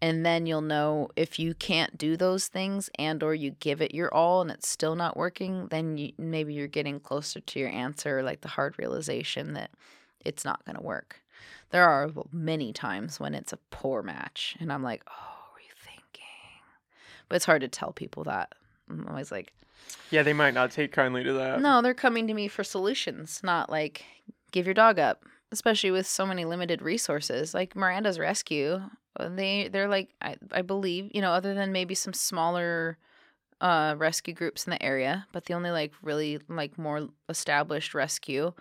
And 0.00 0.24
then 0.24 0.46
you'll 0.46 0.62
know 0.62 1.10
if 1.14 1.38
you 1.38 1.52
can't 1.52 1.98
do 1.98 2.16
those 2.16 2.48
things 2.48 2.88
and 2.98 3.22
or 3.22 3.34
you 3.34 3.50
give 3.60 3.82
it 3.82 3.94
your 3.94 4.12
all 4.14 4.40
and 4.40 4.50
it's 4.50 4.66
still 4.66 4.94
not 4.96 5.14
working, 5.14 5.66
then 5.68 5.98
you, 5.98 6.12
maybe 6.16 6.54
you're 6.54 6.68
getting 6.68 7.00
closer 7.00 7.40
to 7.40 7.58
your 7.60 7.68
answer 7.68 8.22
like 8.22 8.40
the 8.40 8.48
hard 8.48 8.78
realization 8.78 9.52
that 9.52 9.70
it's 10.24 10.42
not 10.42 10.64
going 10.64 10.76
to 10.76 10.82
work. 10.82 11.20
There 11.70 11.88
are 11.88 12.10
many 12.32 12.72
times 12.72 13.20
when 13.20 13.34
it's 13.34 13.52
a 13.52 13.58
poor 13.70 14.02
match 14.02 14.56
and 14.60 14.72
I'm 14.72 14.82
like, 14.82 15.02
"Oh, 15.08 15.36
rethinking." 15.56 16.62
But 17.28 17.36
it's 17.36 17.44
hard 17.44 17.60
to 17.62 17.68
tell 17.68 17.92
people 17.92 18.24
that. 18.24 18.52
I'm 18.88 19.06
always 19.08 19.30
like, 19.30 19.52
Yeah, 20.10 20.22
they 20.24 20.32
might 20.32 20.54
not 20.54 20.72
take 20.72 20.92
kindly 20.92 21.22
to 21.24 21.32
that. 21.34 21.60
no, 21.60 21.80
they're 21.80 21.94
coming 21.94 22.26
to 22.26 22.34
me 22.34 22.48
for 22.48 22.64
solutions, 22.64 23.40
not 23.44 23.70
like 23.70 24.04
give 24.52 24.66
your 24.66 24.74
dog 24.74 24.98
up. 24.98 25.24
Especially 25.52 25.90
with 25.90 26.06
so 26.06 26.24
many 26.24 26.44
limited 26.44 26.80
resources, 26.80 27.54
like 27.54 27.74
Miranda's 27.74 28.20
Rescue, 28.20 28.80
uh, 29.16 29.28
they 29.28 29.66
they're 29.68 29.88
like 29.88 30.10
I, 30.22 30.36
I 30.52 30.62
believe 30.62 31.10
you 31.12 31.20
know 31.20 31.32
other 31.32 31.54
than 31.54 31.72
maybe 31.72 31.94
some 31.96 32.12
smaller 32.12 32.98
uh 33.60 33.94
rescue 33.98 34.34
groups 34.34 34.66
in 34.66 34.70
the 34.70 34.82
area, 34.82 35.26
but 35.32 35.44
the 35.44 35.54
only 35.54 35.70
like 35.70 35.92
really 36.02 36.40
like 36.48 36.78
more 36.78 37.08
established 37.28 37.94
rescue 37.94 38.52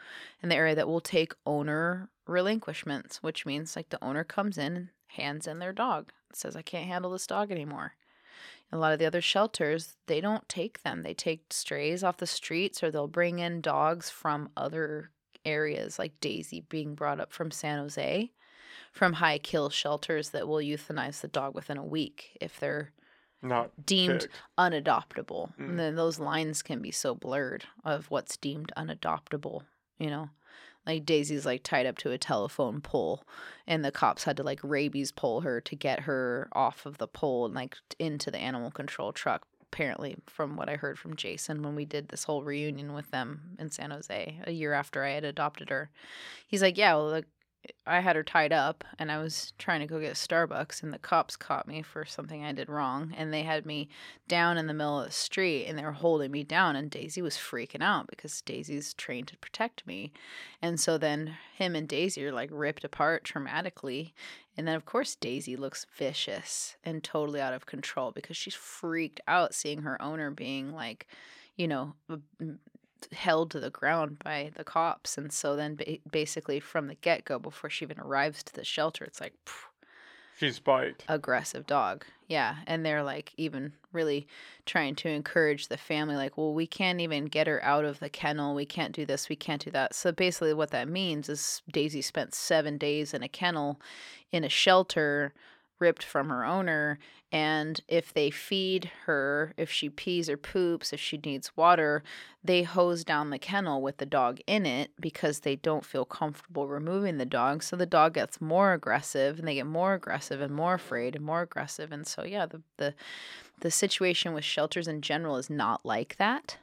in 0.41 0.49
the 0.49 0.55
area 0.55 0.75
that 0.75 0.87
will 0.87 1.01
take 1.01 1.33
owner 1.45 2.09
relinquishments, 2.27 3.23
which 3.23 3.45
means 3.45 3.75
like 3.75 3.89
the 3.89 4.03
owner 4.03 4.23
comes 4.23 4.57
in 4.57 4.75
and 4.75 4.89
hands 5.07 5.47
in 5.47 5.59
their 5.59 5.73
dog, 5.73 6.11
says 6.33 6.55
I 6.55 6.61
can't 6.61 6.87
handle 6.87 7.11
this 7.11 7.27
dog 7.27 7.51
anymore. 7.51 7.93
A 8.71 8.77
lot 8.77 8.93
of 8.93 8.99
the 8.99 9.05
other 9.05 9.21
shelters, 9.21 9.95
they 10.05 10.21
don't 10.21 10.47
take 10.47 10.83
them. 10.83 11.01
They 11.01 11.15
take 11.15 11.51
strays 11.51 12.03
off 12.03 12.17
the 12.17 12.27
streets 12.27 12.83
or 12.83 12.91
they'll 12.91 13.07
bring 13.07 13.39
in 13.39 13.61
dogs 13.61 14.11
from 14.11 14.49
other 14.55 15.09
areas, 15.43 15.97
like 15.97 16.19
Daisy 16.19 16.61
being 16.61 16.93
brought 16.93 17.19
up 17.19 17.33
from 17.33 17.49
San 17.49 17.79
Jose, 17.79 18.31
from 18.91 19.13
high 19.13 19.39
kill 19.39 19.71
shelters 19.71 20.29
that 20.29 20.47
will 20.47 20.57
euthanize 20.57 21.21
the 21.21 21.27
dog 21.27 21.55
within 21.55 21.77
a 21.77 21.85
week 21.85 22.37
if 22.39 22.59
they're 22.59 22.91
Not 23.41 23.71
deemed 23.85 24.21
picked. 24.21 24.41
unadoptable. 24.57 25.55
Mm. 25.57 25.69
And 25.69 25.79
then 25.79 25.95
those 25.95 26.19
lines 26.19 26.61
can 26.61 26.81
be 26.81 26.91
so 26.91 27.15
blurred 27.15 27.65
of 27.85 28.09
what's 28.11 28.37
deemed 28.37 28.71
unadoptable, 28.77 29.61
you 29.97 30.09
know? 30.09 30.29
Like 30.85 31.05
Daisy's 31.05 31.45
like 31.45 31.63
tied 31.63 31.85
up 31.85 31.97
to 31.99 32.11
a 32.11 32.17
telephone 32.17 32.81
pole 32.81 33.23
and 33.67 33.85
the 33.85 33.91
cops 33.91 34.23
had 34.23 34.37
to 34.37 34.43
like 34.43 34.59
rabies 34.63 35.11
pull 35.11 35.41
her 35.41 35.61
to 35.61 35.75
get 35.75 36.01
her 36.01 36.49
off 36.53 36.85
of 36.85 36.97
the 36.97 37.07
pole 37.07 37.45
and 37.45 37.53
like 37.53 37.75
into 37.99 38.31
the 38.31 38.39
animal 38.39 38.71
control 38.71 39.11
truck. 39.13 39.45
Apparently, 39.71 40.15
from 40.25 40.55
what 40.55 40.67
I 40.67 40.77
heard 40.77 40.97
from 40.97 41.15
Jason 41.15 41.61
when 41.61 41.75
we 41.75 41.85
did 41.85 42.09
this 42.09 42.23
whole 42.23 42.43
reunion 42.43 42.93
with 42.93 43.11
them 43.11 43.55
in 43.59 43.69
San 43.69 43.91
Jose 43.91 44.39
a 44.43 44.51
year 44.51 44.73
after 44.73 45.03
I 45.03 45.11
had 45.11 45.23
adopted 45.23 45.69
her, 45.69 45.91
he's 46.47 46.63
like, 46.63 46.75
Yeah, 46.75 46.95
well, 46.95 47.11
the 47.11 47.25
I 47.85 47.99
had 47.99 48.15
her 48.15 48.23
tied 48.23 48.53
up 48.53 48.83
and 48.97 49.11
I 49.11 49.17
was 49.17 49.53
trying 49.57 49.81
to 49.81 49.87
go 49.87 49.99
get 49.99 50.13
Starbucks 50.13 50.81
and 50.81 50.93
the 50.93 50.99
cops 50.99 51.35
caught 51.35 51.67
me 51.67 51.81
for 51.81 52.05
something 52.05 52.43
I 52.43 52.51
did 52.51 52.69
wrong 52.69 53.13
and 53.17 53.33
they 53.33 53.43
had 53.43 53.65
me 53.65 53.89
down 54.27 54.57
in 54.57 54.67
the 54.67 54.73
middle 54.73 54.99
of 54.99 55.07
the 55.07 55.11
street 55.11 55.65
and 55.65 55.77
they 55.77 55.83
were 55.83 55.91
holding 55.91 56.31
me 56.31 56.43
down 56.43 56.75
and 56.75 56.89
Daisy 56.89 57.21
was 57.21 57.35
freaking 57.35 57.81
out 57.81 58.07
because 58.07 58.41
Daisy's 58.41 58.93
trained 58.93 59.27
to 59.29 59.37
protect 59.37 59.85
me. 59.85 60.11
And 60.61 60.79
so 60.79 60.97
then 60.97 61.35
him 61.55 61.75
and 61.75 61.87
Daisy 61.87 62.25
are 62.25 62.31
like 62.31 62.49
ripped 62.53 62.83
apart 62.83 63.23
traumatically. 63.25 64.13
And 64.55 64.67
then 64.67 64.75
of 64.75 64.85
course 64.85 65.15
Daisy 65.15 65.55
looks 65.55 65.85
vicious 65.97 66.77
and 66.83 67.03
totally 67.03 67.41
out 67.41 67.53
of 67.53 67.65
control 67.65 68.11
because 68.11 68.37
she's 68.37 68.55
freaked 68.55 69.19
out 69.27 69.53
seeing 69.53 69.81
her 69.81 70.01
owner 70.01 70.31
being 70.31 70.73
like, 70.73 71.07
you 71.57 71.67
know, 71.67 71.95
held 73.13 73.51
to 73.51 73.59
the 73.59 73.69
ground 73.69 74.17
by 74.23 74.51
the 74.55 74.63
cops 74.63 75.17
and 75.17 75.31
so 75.31 75.55
then 75.55 75.75
ba- 75.75 75.97
basically 76.11 76.59
from 76.59 76.87
the 76.87 76.95
get-go 76.95 77.39
before 77.39 77.69
she 77.69 77.85
even 77.85 77.99
arrives 77.99 78.43
to 78.43 78.53
the 78.53 78.63
shelter 78.63 79.03
it's 79.05 79.21
like 79.21 79.33
phew, 79.45 79.67
She's 80.39 80.55
spiked. 80.55 81.03
aggressive 81.09 81.67
dog. 81.67 82.05
Yeah 82.27 82.57
and 82.65 82.85
they're 82.85 83.03
like 83.03 83.33
even 83.35 83.73
really 83.91 84.25
trying 84.65 84.95
to 84.95 85.09
encourage 85.09 85.67
the 85.67 85.75
family 85.77 86.15
like 86.15 86.37
well 86.37 86.53
we 86.53 86.65
can't 86.65 87.01
even 87.01 87.25
get 87.25 87.47
her 87.47 87.61
out 87.63 87.83
of 87.83 87.99
the 87.99 88.09
kennel. 88.09 88.55
We 88.55 88.65
can't 88.65 88.93
do 88.95 89.05
this. 89.05 89.27
We 89.27 89.35
can't 89.35 89.61
do 89.63 89.71
that. 89.71 89.93
So 89.95 90.11
basically 90.13 90.53
what 90.53 90.71
that 90.71 90.87
means 90.87 91.27
is 91.27 91.61
daisy 91.69 92.01
spent 92.01 92.33
seven 92.33 92.77
days 92.77 93.13
in 93.13 93.21
a 93.21 93.27
kennel 93.27 93.81
in 94.31 94.43
a 94.45 94.49
shelter 94.49 95.33
ripped 95.79 96.03
from 96.03 96.29
her 96.29 96.45
owner. 96.45 96.99
And 97.31 97.79
if 97.87 98.11
they 98.11 98.31
feed 98.31 98.91
her, 99.05 99.53
if 99.55 99.71
she 99.71 99.89
pees 99.89 100.29
or 100.29 100.37
poops, 100.37 100.91
if 100.91 100.99
she 100.99 101.17
needs 101.17 101.55
water, 101.55 102.03
they 102.43 102.63
hose 102.63 103.03
down 103.03 103.29
the 103.29 103.37
kennel 103.37 103.81
with 103.81 103.97
the 103.97 104.05
dog 104.05 104.39
in 104.47 104.65
it 104.65 104.91
because 104.99 105.41
they 105.41 105.55
don't 105.55 105.85
feel 105.85 106.05
comfortable 106.05 106.67
removing 106.67 107.17
the 107.17 107.25
dog. 107.25 107.61
So 107.61 107.75
the 107.75 107.85
dog 107.85 108.15
gets 108.15 108.41
more 108.41 108.73
aggressive 108.73 109.37
and 109.37 109.47
they 109.47 109.55
get 109.55 109.67
more 109.67 109.93
aggressive 109.93 110.41
and 110.41 110.53
more 110.53 110.73
afraid 110.75 111.15
and 111.15 111.23
more 111.23 111.41
aggressive. 111.41 111.91
And 111.91 112.07
so, 112.07 112.23
yeah, 112.23 112.47
the, 112.47 112.61
the, 112.77 112.95
the 113.59 113.71
situation 113.71 114.33
with 114.33 114.43
shelters 114.43 114.87
in 114.87 115.01
general 115.01 115.37
is 115.37 115.49
not 115.49 115.85
like 115.85 116.17
that. 116.17 116.57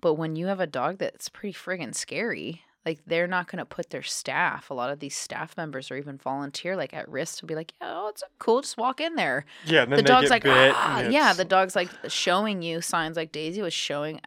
But 0.00 0.14
when 0.14 0.36
you 0.36 0.46
have 0.46 0.60
a 0.60 0.66
dog 0.66 0.98
that's 0.98 1.28
pretty 1.28 1.54
friggin' 1.54 1.94
scary, 1.94 2.62
like 2.84 3.00
they're 3.06 3.26
not 3.26 3.46
going 3.50 3.58
to 3.58 3.64
put 3.64 3.90
their 3.90 4.02
staff 4.02 4.70
a 4.70 4.74
lot 4.74 4.90
of 4.90 4.98
these 4.98 5.16
staff 5.16 5.56
members 5.56 5.90
or 5.90 5.96
even 5.96 6.18
volunteer 6.18 6.76
like 6.76 6.92
at 6.94 7.08
risk 7.08 7.38
to 7.38 7.46
be 7.46 7.54
like 7.54 7.72
yeah 7.80 7.88
oh 7.90 8.08
it's 8.08 8.22
cool 8.38 8.60
just 8.60 8.76
walk 8.76 9.00
in 9.00 9.14
there. 9.14 9.44
Yeah, 9.64 9.82
and 9.82 9.92
then 9.92 9.98
the 9.98 10.02
dog's 10.02 10.30
like 10.30 10.44
ah, 10.46 11.00
yeah 11.00 11.32
the 11.32 11.44
dog's 11.44 11.76
like 11.76 11.90
showing 12.08 12.62
you 12.62 12.80
signs 12.80 13.16
like 13.16 13.32
daisy 13.32 13.62
was 13.62 13.74
showing 13.74 14.20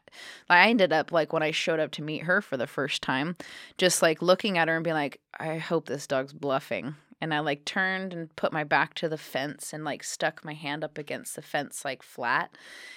i 0.49 0.69
ended 0.69 0.93
up 0.93 1.11
like 1.11 1.33
when 1.33 1.43
i 1.43 1.51
showed 1.51 1.79
up 1.79 1.91
to 1.91 2.01
meet 2.01 2.23
her 2.23 2.41
for 2.41 2.57
the 2.57 2.67
first 2.67 3.01
time 3.01 3.35
just 3.77 4.01
like 4.01 4.21
looking 4.21 4.57
at 4.57 4.67
her 4.67 4.75
and 4.75 4.83
being 4.83 4.95
like 4.95 5.19
i 5.39 5.57
hope 5.57 5.87
this 5.87 6.07
dog's 6.07 6.33
bluffing 6.33 6.95
and 7.21 7.33
i 7.33 7.39
like 7.39 7.65
turned 7.65 8.13
and 8.13 8.35
put 8.35 8.53
my 8.53 8.63
back 8.63 8.93
to 8.93 9.09
the 9.09 9.17
fence 9.17 9.73
and 9.73 9.83
like 9.83 10.03
stuck 10.03 10.43
my 10.45 10.53
hand 10.53 10.83
up 10.83 10.97
against 10.97 11.35
the 11.35 11.41
fence 11.41 11.83
like 11.83 12.01
flat 12.01 12.51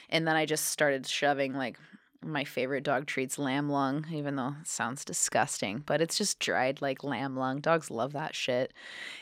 and 0.09 0.27
then 0.27 0.37
i 0.37 0.47
just 0.47 0.67
started 0.67 1.07
shoving 1.07 1.55
like 1.55 1.79
my 2.23 2.45
favorite 2.45 2.83
dog 2.83 3.07
treats 3.07 3.39
lamb 3.39 3.69
lung, 3.69 4.07
even 4.13 4.37
though 4.37 4.55
it 4.61 4.67
sounds 4.67 5.05
disgusting, 5.05 5.83
but 5.87 6.01
it's 6.01 6.19
just 6.19 6.41
dried 6.41 6.83
like 6.83 7.05
lamb 7.05 7.37
lung. 7.37 7.61
Dogs 7.61 7.91
love 7.91 8.13
that 8.13 8.35
shit. 8.35 8.73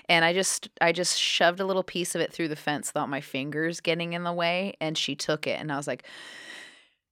And 0.08 0.25
I 0.25 0.33
just 0.33 0.70
I 0.81 0.92
just 0.92 1.18
shoved 1.18 1.60
a 1.60 1.66
little 1.66 1.83
piece 1.83 2.15
of 2.15 2.20
it 2.20 2.33
through 2.33 2.49
the 2.49 2.57
fence 2.57 2.89
without 2.89 3.10
my 3.10 3.20
fingers 3.20 3.81
getting 3.81 4.15
in 4.15 4.25
the 4.25 4.33
way, 4.33 4.75
and 4.81 4.97
she 4.97 5.15
took 5.15 5.47
it 5.47 5.60
and 5.60 5.70
I 5.70 5.76
was 5.76 5.86
like 5.86 6.05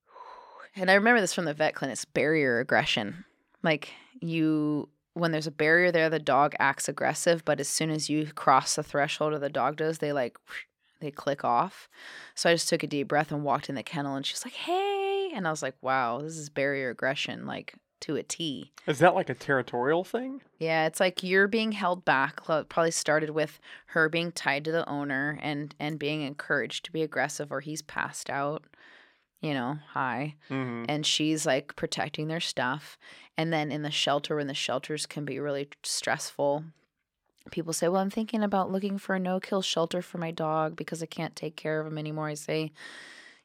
and 0.76 0.90
I 0.90 0.94
remember 0.94 1.20
this 1.20 1.34
from 1.34 1.44
the 1.44 1.54
vet 1.54 1.74
clinic, 1.74 1.94
it's 1.94 2.04
barrier 2.04 2.60
aggression. 2.60 3.24
Like 3.62 3.90
you 4.20 4.88
when 5.12 5.30
there's 5.30 5.46
a 5.46 5.52
barrier 5.52 5.92
there, 5.92 6.10
the 6.10 6.18
dog 6.18 6.54
acts 6.58 6.88
aggressive, 6.88 7.44
but 7.44 7.60
as 7.60 7.68
soon 7.68 7.90
as 7.90 8.08
you 8.08 8.26
cross 8.32 8.74
the 8.74 8.82
threshold 8.82 9.32
of 9.32 9.40
the 9.40 9.50
dog 9.50 9.76
does, 9.76 9.98
they 9.98 10.12
like 10.12 10.38
they 11.00 11.10
click 11.10 11.44
off. 11.44 11.90
So 12.34 12.48
I 12.48 12.54
just 12.54 12.70
took 12.70 12.82
a 12.82 12.86
deep 12.86 13.08
breath 13.08 13.30
and 13.30 13.44
walked 13.44 13.68
in 13.68 13.74
the 13.74 13.82
kennel 13.82 14.16
and 14.16 14.24
she's 14.24 14.46
like, 14.46 14.54
"Hey." 14.54 15.03
And 15.34 15.46
I 15.46 15.50
was 15.50 15.62
like, 15.62 15.76
"Wow, 15.82 16.20
this 16.20 16.36
is 16.36 16.48
barrier 16.50 16.90
aggression 16.90 17.46
like 17.46 17.74
to 18.00 18.16
a 18.16 18.22
T." 18.22 18.72
Is 18.86 18.98
that 18.98 19.14
like 19.14 19.30
a 19.30 19.34
territorial 19.34 20.04
thing? 20.04 20.42
Yeah, 20.58 20.86
it's 20.86 21.00
like 21.00 21.22
you're 21.22 21.48
being 21.48 21.72
held 21.72 22.04
back. 22.04 22.44
Probably 22.44 22.90
started 22.90 23.30
with 23.30 23.58
her 23.86 24.08
being 24.08 24.32
tied 24.32 24.64
to 24.66 24.72
the 24.72 24.88
owner 24.88 25.38
and 25.42 25.74
and 25.78 25.98
being 25.98 26.22
encouraged 26.22 26.84
to 26.86 26.92
be 26.92 27.02
aggressive 27.02 27.50
or 27.52 27.60
he's 27.60 27.82
passed 27.82 28.30
out, 28.30 28.64
you 29.40 29.54
know, 29.54 29.78
high 29.92 30.36
Mm-hmm. 30.50 30.84
and 30.88 31.04
she's 31.06 31.44
like 31.46 31.76
protecting 31.76 32.28
their 32.28 32.40
stuff. 32.40 32.96
And 33.36 33.52
then 33.52 33.72
in 33.72 33.82
the 33.82 33.90
shelter, 33.90 34.36
when 34.36 34.46
the 34.46 34.54
shelters 34.54 35.06
can 35.06 35.24
be 35.24 35.40
really 35.40 35.68
stressful, 35.82 36.64
people 37.50 37.72
say, 37.72 37.88
Well, 37.88 38.00
I'm 38.00 38.10
thinking 38.10 38.42
about 38.42 38.70
looking 38.70 38.96
for 38.98 39.16
a 39.16 39.20
no 39.20 39.40
kill 39.40 39.60
shelter 39.62 40.02
for 40.02 40.18
my 40.18 40.30
dog 40.30 40.76
because 40.76 41.02
I 41.02 41.06
can't 41.06 41.34
take 41.34 41.56
care 41.56 41.80
of 41.80 41.86
him 41.86 41.98
anymore. 41.98 42.28
I 42.28 42.34
say, 42.34 42.72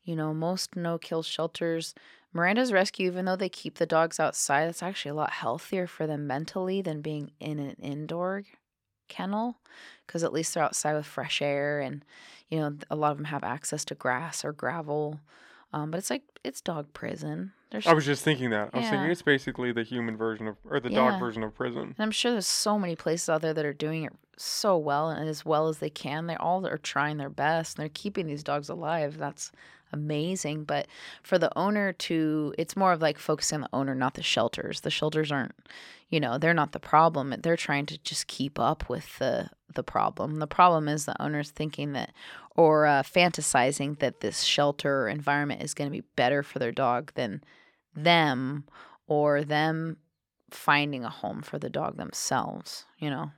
You 0.03 0.15
know, 0.15 0.33
most 0.33 0.75
no 0.75 0.97
kill 0.97 1.23
shelters, 1.23 1.93
Miranda's 2.33 2.71
Rescue, 2.71 3.07
even 3.07 3.25
though 3.25 3.35
they 3.35 3.49
keep 3.49 3.75
the 3.75 3.85
dogs 3.85 4.19
outside, 4.19 4.67
it's 4.69 4.83
actually 4.83 5.09
a 5.11 5.15
lot 5.15 5.31
healthier 5.31 5.87
for 5.87 6.05
them 6.05 6.27
mentally 6.27 6.81
than 6.81 7.01
being 7.01 7.31
in 7.39 7.59
an 7.59 7.75
indoor 7.81 8.43
kennel 9.07 9.57
because 10.05 10.23
at 10.23 10.31
least 10.31 10.53
they're 10.53 10.63
outside 10.63 10.93
with 10.93 11.05
fresh 11.05 11.41
air 11.41 11.79
and, 11.79 12.05
you 12.47 12.59
know, 12.59 12.75
a 12.89 12.95
lot 12.95 13.11
of 13.11 13.17
them 13.17 13.25
have 13.25 13.43
access 13.43 13.83
to 13.85 13.95
grass 13.95 14.45
or 14.45 14.53
gravel. 14.53 15.19
Um, 15.73 15.91
but 15.91 15.97
it's 15.97 16.09
like, 16.09 16.23
it's 16.43 16.61
dog 16.61 16.93
prison. 16.93 17.53
There's 17.71 17.87
I 17.87 17.93
was 17.93 18.05
just 18.05 18.23
thinking 18.23 18.49
that. 18.51 18.69
I 18.73 18.77
was 18.77 18.89
thinking 18.89 19.05
Yeah. 19.05 19.11
it's 19.11 19.21
basically 19.21 19.71
the 19.71 19.83
human 19.83 20.15
version 20.17 20.47
of, 20.47 20.57
or 20.65 20.79
the 20.79 20.89
Yeah. 20.89 20.95
dog 21.11 21.19
version 21.19 21.43
of 21.43 21.53
prison. 21.55 21.81
And 21.81 21.99
I'm 21.99 22.11
sure 22.11 22.31
there's 22.31 22.47
so 22.47 22.77
many 22.79 22.95
places 22.95 23.29
out 23.29 23.41
there 23.41 23.53
that 23.53 23.65
are 23.65 23.73
doing 23.73 24.03
it 24.03 24.13
so 24.37 24.77
well 24.77 25.09
and 25.09 25.27
as 25.27 25.43
well 25.45 25.67
as 25.67 25.79
they 25.79 25.89
can. 25.89 26.27
They 26.27 26.35
all 26.35 26.65
are 26.65 26.77
trying 26.77 27.17
their 27.17 27.29
best 27.29 27.77
and 27.77 27.83
they're 27.83 27.89
keeping 27.93 28.25
these 28.27 28.43
dogs 28.43 28.69
alive. 28.69 29.17
That's 29.17 29.51
amazing. 29.91 30.63
But 30.63 30.87
for 31.23 31.37
the 31.37 31.55
owner 31.57 31.93
to, 31.93 32.53
it's 32.57 32.77
more 32.77 32.91
of 32.91 33.01
like 33.01 33.17
focusing 33.17 33.57
on 33.57 33.61
the 33.61 33.69
owner, 33.73 33.95
not 33.95 34.13
the 34.13 34.23
shelters. 34.23 34.81
The 34.81 34.89
shelters 34.89 35.31
aren't, 35.31 35.55
you 36.09 36.19
know, 36.19 36.37
they're 36.37 36.53
not 36.53 36.71
the 36.71 36.79
problem. 36.79 37.33
They're 37.41 37.57
trying 37.57 37.85
to 37.87 37.97
just 37.99 38.27
keep 38.27 38.59
up 38.59 38.89
with 38.89 39.17
the 39.19 39.49
the 39.75 39.83
problem. 39.83 40.37
The 40.37 40.47
problem 40.47 40.87
is 40.87 41.05
the 41.05 41.21
owner's 41.21 41.51
thinking 41.51 41.93
that 41.93 42.11
or 42.55 42.85
uh, 42.85 43.03
fantasizing 43.03 43.99
that 43.99 44.19
this 44.19 44.41
shelter 44.41 45.07
environment 45.07 45.61
is 45.61 45.73
going 45.73 45.89
to 45.89 45.95
be 45.95 46.07
better 46.15 46.43
for 46.43 46.59
their 46.59 46.71
dog 46.71 47.13
than 47.13 47.41
them 47.95 48.65
or 49.07 49.43
them 49.43 49.97
finding 50.51 51.03
a 51.03 51.09
home 51.09 51.41
for 51.41 51.59
the 51.59 51.69
dog 51.69 51.97
themselves 51.97 52.85
you 52.97 53.09
know 53.09 53.31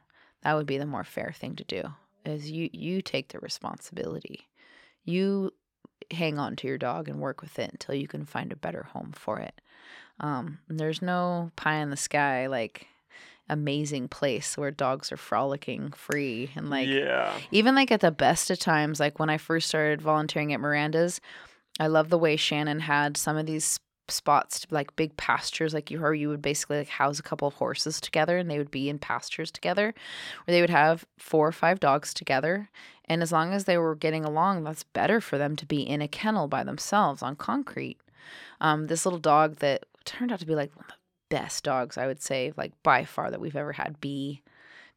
that 0.44 0.56
would 0.56 0.66
be 0.66 0.78
the 0.78 0.86
more 0.86 1.04
fair 1.04 1.34
thing 1.38 1.56
to 1.56 1.64
do 1.66 1.84
is 2.26 2.50
you 2.50 2.70
you 2.72 3.02
take 3.02 3.30
the 3.30 3.40
responsibility 3.40 4.48
you 5.04 5.52
hang 6.12 6.40
on 6.40 6.56
to 6.56 6.68
your 6.68 6.78
dog 6.78 7.08
and 7.08 7.20
work 7.20 7.42
with 7.42 7.60
it 7.60 7.72
until 7.72 7.96
you 7.96 8.08
can 8.08 8.26
find 8.26 8.52
a 8.52 8.56
better 8.56 8.88
home 8.94 9.12
for 9.14 9.40
it 9.40 9.60
um 10.20 10.60
there's 10.68 11.02
no 11.02 11.52
pie 11.56 11.78
in 11.78 11.90
the 11.90 11.98
sky 11.98 12.48
like 12.48 12.88
amazing 13.50 14.08
place 14.08 14.58
where 14.58 14.72
dogs 14.72 15.12
are 15.12 15.18
frolicking 15.18 15.92
free 15.92 16.52
and 16.56 16.70
like 16.70 16.88
yeah. 16.88 17.34
even 17.52 17.76
like 17.76 17.92
at 17.92 18.00
the 18.00 18.12
best 18.12 18.50
of 18.50 18.58
times 18.58 19.00
like 19.00 19.20
when 19.20 19.30
i 19.30 19.38
first 19.38 19.68
started 19.68 20.02
volunteering 20.02 20.54
at 20.54 20.60
miranda's 20.60 21.20
i 21.80 21.88
love 21.88 22.10
the 22.10 22.18
way 22.18 22.38
shannon 22.38 22.80
had 22.80 23.18
some 23.18 23.36
of 23.36 23.46
these 23.46 23.80
spots 24.12 24.60
to 24.60 24.68
like 24.72 24.96
big 24.96 25.16
pastures 25.18 25.74
like 25.74 25.90
you 25.90 26.04
or 26.04 26.14
you 26.14 26.30
would 26.30 26.42
basically 26.42 26.78
like 26.78 26.90
house 26.90 27.20
a 27.20 27.24
couple 27.24 27.48
of 27.48 27.54
horses 27.56 28.00
together 28.00 28.38
and 28.38 28.50
they 28.50 28.58
would 28.58 28.72
be 28.72 28.90
in 28.90 29.00
pastures 29.00 29.52
together 29.52 29.94
where 30.46 30.54
they 30.54 30.62
would 30.62 30.70
have 30.70 31.06
four 31.18 31.48
or 31.48 31.52
five 31.52 31.80
dogs 31.80 32.14
together 32.14 32.70
and 33.06 33.22
as 33.22 33.32
long 33.32 33.54
as 33.54 33.66
they 33.66 33.78
were 33.78 33.96
getting 33.96 34.24
along 34.24 34.64
that's 34.64 34.84
better 34.84 35.20
for 35.20 35.38
them 35.38 35.56
to 35.56 35.66
be 35.66 35.82
in 35.82 36.02
a 36.02 36.08
kennel 36.08 36.48
by 36.48 36.64
themselves 36.64 37.22
on 37.22 37.36
concrete. 37.36 37.98
Um, 38.60 38.88
this 38.88 39.06
little 39.06 39.20
dog 39.20 39.58
that 39.58 39.86
turned 40.06 40.32
out 40.32 40.40
to 40.40 40.46
be 40.46 40.56
like 40.56 40.76
one 40.76 40.86
of 40.86 40.92
the 40.92 41.36
best 41.36 41.64
dogs 41.64 41.98
i 41.98 42.06
would 42.06 42.22
say 42.22 42.52
like 42.58 42.74
by 42.84 43.06
far 43.06 43.32
that 43.32 43.40
we've 43.40 43.56
ever 43.56 43.72
had 43.72 44.02
b 44.02 44.42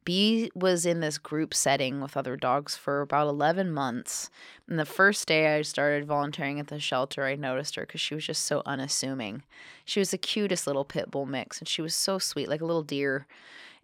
B 0.05 0.51
was 0.55 0.85
in 0.85 0.99
this 0.99 1.17
group 1.17 1.53
setting 1.53 1.99
with 1.99 2.15
other 2.15 2.37
dogs 2.37 2.77
for 2.77 3.01
about 3.01 3.27
11 3.27 3.71
months. 3.71 4.29
And 4.69 4.79
the 4.79 4.85
first 4.85 5.27
day 5.27 5.55
I 5.55 5.63
started 5.63 6.05
volunteering 6.05 6.59
at 6.59 6.67
the 6.67 6.79
shelter, 6.79 7.25
I 7.25 7.35
noticed 7.35 7.75
her 7.75 7.81
because 7.81 8.01
she 8.01 8.15
was 8.15 8.25
just 8.25 8.43
so 8.43 8.61
unassuming. 8.65 9.43
She 9.83 9.99
was 9.99 10.11
the 10.11 10.17
cutest 10.17 10.67
little 10.67 10.85
pit 10.85 11.11
bull 11.11 11.25
mix, 11.25 11.59
and 11.59 11.67
she 11.67 11.81
was 11.81 11.95
so 11.95 12.19
sweet, 12.19 12.47
like 12.47 12.61
a 12.61 12.65
little 12.65 12.83
deer. 12.83 13.27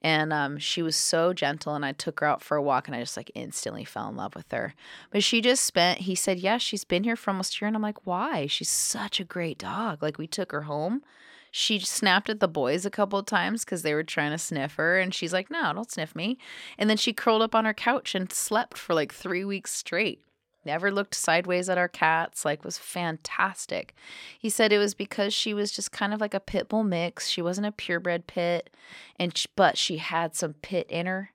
And 0.04 0.32
um, 0.32 0.58
she 0.58 0.82
was 0.82 0.96
so 0.96 1.34
gentle, 1.34 1.76
and 1.76 1.86
I 1.86 1.92
took 1.92 2.22
her 2.22 2.26
out 2.26 2.42
for 2.42 2.58
a 2.58 2.62
walk, 2.62 2.88
and 2.88 2.96
I 2.96 3.00
just 3.02 3.18
like 3.18 3.32
instantly 3.36 3.84
fell 3.84 4.10
in 4.10 4.16
love 4.16 4.36
with 4.36 4.52
her. 4.52 4.74
But 5.12 5.24
she 5.24 5.42
just 5.42 5.64
spent, 5.64 6.02
he 6.02 6.16
said, 6.16 6.40
Yeah, 6.40 6.58
she's 6.58 6.84
been 6.84 7.04
here 7.04 7.16
for 7.16 7.32
almost 7.32 7.56
a 7.56 7.62
year. 7.62 7.68
And 7.68 7.76
I'm 7.76 7.84
like, 7.84 8.06
Why? 8.06 8.48
She's 8.48 8.70
such 8.70 9.20
a 9.20 9.26
great 9.26 9.58
dog. 9.58 10.02
Like, 10.02 10.18
we 10.18 10.28
took 10.28 10.52
her 10.52 10.64
home 10.64 11.04
she 11.52 11.80
snapped 11.80 12.30
at 12.30 12.40
the 12.40 12.48
boys 12.48 12.86
a 12.86 12.90
couple 12.90 13.20
of 13.20 13.26
times 13.26 13.64
because 13.64 13.82
they 13.84 13.94
were 13.94 14.04
trying 14.04 14.32
to 14.32 14.38
sniff 14.38 14.76
her 14.76 14.98
and 14.98 15.14
she's 15.14 15.34
like 15.34 15.52
no 15.52 15.74
don't 15.74 15.92
sniff 15.92 16.16
me. 16.16 16.38
And 16.78 16.90
then 16.90 16.98
she 16.98 17.14
curled 17.14 17.42
up 17.42 17.54
on 17.54 17.66
her 17.66 17.74
couch 17.74 18.16
and 18.16 18.32
slept 18.32 18.78
for 18.78 18.94
like 18.94 19.14
three 19.14 19.44
weeks 19.46 19.72
straight. 19.72 20.24
Never 20.64 20.92
looked 20.92 21.16
sideways 21.16 21.70
at 21.70 21.78
our 21.78 21.88
cats 21.88 22.46
like 22.46 22.64
was 22.64 22.78
fantastic. 22.78 23.94
He 24.40 24.50
said 24.50 24.72
it 24.72 24.78
was 24.78 24.94
because 24.94 25.34
she 25.34 25.54
was 25.54 25.72
just 25.72 25.92
kind 25.92 26.14
of 26.14 26.22
like 26.22 26.34
a 26.34 26.40
pit 26.40 26.70
bull 26.70 26.84
mix. 26.84 27.28
She 27.28 27.42
wasn't 27.42 27.68
a 27.68 27.72
purebred 27.72 28.28
pit 28.28 28.70
and 29.18 29.36
sh- 29.38 29.48
but 29.56 29.78
she 29.78 29.98
had 29.98 30.36
some 30.36 30.54
pit 30.54 30.88
in 30.90 31.06
her 31.06 31.32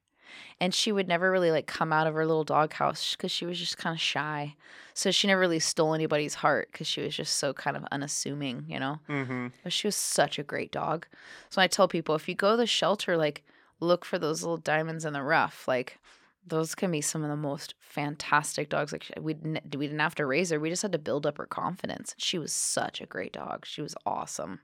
and 0.61 0.75
she 0.75 0.93
would 0.93 1.09
never 1.09 1.31
really 1.31 1.51
like 1.51 1.67
come 1.67 1.93
out 1.93 2.07
of 2.07 2.15
her 2.15 2.27
little 2.27 2.45
doghouse 2.45 3.15
because 3.17 3.31
she 3.31 3.47
was 3.47 3.59
just 3.59 3.79
kind 3.79 3.95
of 3.95 4.01
shy 4.01 4.55
so 4.95 5.11
she 5.11 5.27
never 5.27 5.41
really 5.41 5.59
stole 5.59 5.95
anybody's 5.95 6.35
heart 6.35 6.69
because 6.73 6.87
she 6.87 7.03
was 7.03 7.15
just 7.15 7.37
so 7.37 7.53
kind 7.53 7.77
of 7.77 7.85
unassuming 7.93 8.65
you 8.69 8.79
know 8.81 8.99
Mm-hmm. 9.09 9.49
but 9.63 9.73
she 9.73 9.87
was 9.87 9.97
such 9.97 10.39
a 10.39 10.43
great 10.43 10.73
dog. 10.73 11.07
So 11.51 11.61
I 11.61 11.67
tell 11.67 11.89
people 11.89 12.15
if 12.15 12.29
you 12.29 12.35
go 12.35 12.53
to 12.53 12.57
the 12.57 12.67
shelter, 12.67 13.17
like 13.17 13.45
look 13.81 14.05
for 14.05 14.19
those 14.19 14.43
little 14.43 14.57
diamonds 14.57 15.05
in 15.05 15.13
the 15.13 15.23
rough. 15.23 15.69
Like 15.69 15.99
those 16.47 16.75
can 16.75 16.91
be 16.91 17.01
some 17.01 17.23
of 17.25 17.29
the 17.29 17.37
most 17.37 17.75
fantastic 17.81 18.69
dogs. 18.69 18.93
Like 18.93 19.05
we 19.21 19.35
didn't, 19.35 19.77
we 19.77 19.87
didn't 19.87 20.01
have 20.01 20.15
to 20.15 20.25
raise 20.27 20.51
her. 20.51 20.61
We 20.61 20.71
just 20.71 20.83
had 20.83 20.93
to 20.93 20.99
build 20.99 21.27
up 21.27 21.39
her 21.39 21.47
confidence. 21.47 22.15
She 22.19 22.39
was 22.39 22.53
such 22.53 23.01
a 23.01 23.07
great 23.07 23.33
dog. 23.33 23.67
She 23.67 23.83
was 23.83 23.95
awesome. 24.07 24.61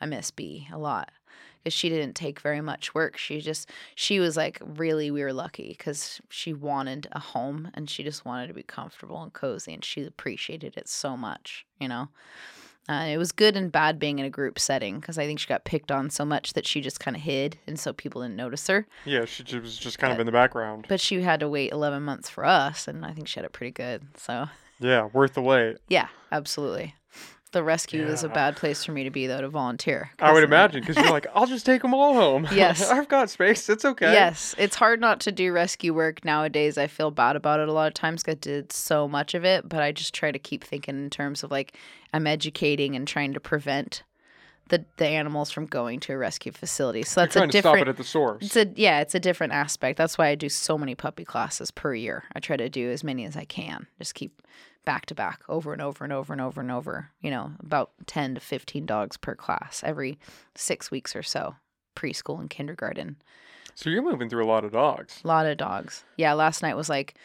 I 0.00 0.06
miss 0.06 0.30
B 0.30 0.66
a 0.72 0.78
lot 0.78 1.10
she 1.72 1.88
didn't 1.88 2.14
take 2.14 2.40
very 2.40 2.60
much 2.60 2.94
work. 2.94 3.16
She 3.16 3.40
just 3.40 3.70
she 3.94 4.20
was 4.20 4.36
like 4.36 4.58
really 4.64 5.10
we 5.10 5.22
were 5.22 5.32
lucky 5.32 5.68
because 5.68 6.20
she 6.30 6.52
wanted 6.52 7.08
a 7.12 7.18
home 7.18 7.70
and 7.74 7.88
she 7.88 8.02
just 8.02 8.24
wanted 8.24 8.48
to 8.48 8.54
be 8.54 8.62
comfortable 8.62 9.22
and 9.22 9.32
cozy 9.32 9.74
and 9.74 9.84
she 9.84 10.04
appreciated 10.04 10.76
it 10.76 10.88
so 10.88 11.16
much. 11.16 11.66
You 11.80 11.88
know. 11.88 12.08
Uh, 12.88 13.06
it 13.08 13.18
was 13.18 13.32
good 13.32 13.56
and 13.56 13.72
bad 13.72 13.98
being 13.98 14.20
in 14.20 14.24
a 14.24 14.30
group 14.30 14.60
setting 14.60 15.00
because 15.00 15.18
I 15.18 15.26
think 15.26 15.40
she 15.40 15.48
got 15.48 15.64
picked 15.64 15.90
on 15.90 16.08
so 16.08 16.24
much 16.24 16.52
that 16.52 16.68
she 16.68 16.80
just 16.80 17.00
kind 17.00 17.16
of 17.16 17.22
hid, 17.24 17.58
and 17.66 17.80
so 17.80 17.92
people 17.92 18.22
didn't 18.22 18.36
notice 18.36 18.64
her. 18.68 18.86
Yeah, 19.04 19.24
she 19.24 19.58
was 19.58 19.76
just 19.76 19.98
kind 19.98 20.12
of 20.12 20.20
in 20.20 20.26
the 20.26 20.30
background. 20.30 20.86
But 20.88 21.00
she 21.00 21.20
had 21.20 21.40
to 21.40 21.48
wait 21.48 21.72
11 21.72 22.04
months 22.04 22.30
for 22.30 22.44
us, 22.44 22.86
and 22.86 23.04
I 23.04 23.12
think 23.12 23.26
she 23.26 23.40
had 23.40 23.44
it 23.44 23.52
pretty 23.52 23.72
good. 23.72 24.06
So, 24.16 24.46
Yeah, 24.78 25.08
worth 25.12 25.34
the 25.34 25.42
wait. 25.42 25.78
yeah, 25.88 26.06
absolutely. 26.30 26.94
The 27.52 27.62
rescue 27.62 28.06
is 28.06 28.22
a 28.22 28.28
bad 28.28 28.56
place 28.56 28.84
for 28.84 28.92
me 28.92 29.04
to 29.04 29.10
be, 29.10 29.26
though, 29.26 29.40
to 29.40 29.48
volunteer. 29.48 30.10
I 30.18 30.32
would 30.32 30.42
uh, 30.42 30.46
imagine 30.46 30.80
because 30.80 30.96
you're 30.96 31.10
like, 31.10 31.26
I'll 31.34 31.46
just 31.46 31.64
take 31.64 31.80
them 31.82 31.94
all 31.94 32.12
home. 32.12 32.46
Yes. 32.52 32.90
I've 32.90 33.08
got 33.08 33.30
space. 33.30 33.68
It's 33.68 33.84
okay. 33.84 34.12
Yes, 34.12 34.54
it's 34.58 34.76
hard 34.76 35.00
not 35.00 35.20
to 35.20 35.32
do 35.32 35.52
rescue 35.52 35.94
work 35.94 36.24
nowadays. 36.24 36.76
I 36.76 36.86
feel 36.86 37.10
bad 37.10 37.36
about 37.36 37.60
it 37.60 37.68
a 37.68 37.72
lot 37.72 37.86
of 37.86 37.94
times 37.94 38.22
'cause 38.22 38.32
I 38.32 38.36
did 38.36 38.72
so 38.72 39.06
much 39.08 39.34
of 39.34 39.44
it, 39.44 39.68
but 39.68 39.80
I 39.80 39.92
just 39.92 40.12
try 40.12 40.32
to 40.32 40.38
keep 40.38 40.64
thinking 40.64 40.96
in 40.96 41.08
terms 41.10 41.42
of 41.42 41.50
like 41.50 41.74
I'm 42.12 42.26
educating 42.26 42.96
and 42.96 43.06
trying 43.06 43.32
to 43.34 43.40
prevent 43.40 44.02
the 44.68 44.84
the 44.96 45.06
animals 45.06 45.50
from 45.50 45.66
going 45.66 46.00
to 46.00 46.12
a 46.14 46.18
rescue 46.18 46.50
facility. 46.52 47.04
So 47.04 47.20
that's 47.20 47.36
a 47.36 47.38
trying 47.40 47.50
to 47.50 47.58
stop 47.60 47.74
different 47.74 47.88
it 47.88 47.90
at 47.90 47.96
the 47.98 48.04
source. 48.04 48.42
It's 48.44 48.56
a 48.56 48.66
yeah, 48.74 49.00
it's 49.00 49.14
a 49.14 49.20
different 49.20 49.52
aspect. 49.52 49.96
That's 49.98 50.18
why 50.18 50.28
I 50.28 50.34
do 50.34 50.48
so 50.48 50.76
many 50.76 50.94
puppy 50.94 51.24
classes 51.24 51.70
per 51.70 51.94
year. 51.94 52.24
I 52.34 52.40
try 52.40 52.56
to 52.56 52.68
do 52.68 52.90
as 52.90 53.04
many 53.04 53.24
as 53.24 53.36
I 53.36 53.44
can. 53.44 53.86
Just 53.98 54.14
keep 54.14 54.42
back 54.86 55.04
to 55.06 55.14
back 55.14 55.42
over 55.50 55.74
and 55.74 55.82
over 55.82 56.02
and 56.02 56.12
over 56.14 56.32
and 56.32 56.40
over 56.40 56.62
and 56.62 56.70
over. 56.70 57.10
You 57.20 57.30
know, 57.30 57.52
about 57.60 57.90
10 58.06 58.36
to 58.36 58.40
15 58.40 58.86
dogs 58.86 59.18
per 59.18 59.34
class 59.34 59.82
every 59.84 60.18
6 60.54 60.90
weeks 60.90 61.14
or 61.14 61.22
so. 61.22 61.56
Preschool 61.94 62.40
and 62.40 62.48
kindergarten. 62.48 63.16
So 63.74 63.90
you're 63.90 64.02
moving 64.02 64.30
through 64.30 64.44
a 64.44 64.48
lot 64.48 64.64
of 64.64 64.72
dogs. 64.72 65.20
A 65.22 65.28
lot 65.28 65.44
of 65.44 65.58
dogs. 65.58 66.04
Yeah, 66.16 66.32
last 66.32 66.62
night 66.62 66.76
was 66.76 66.88
like 66.88 67.16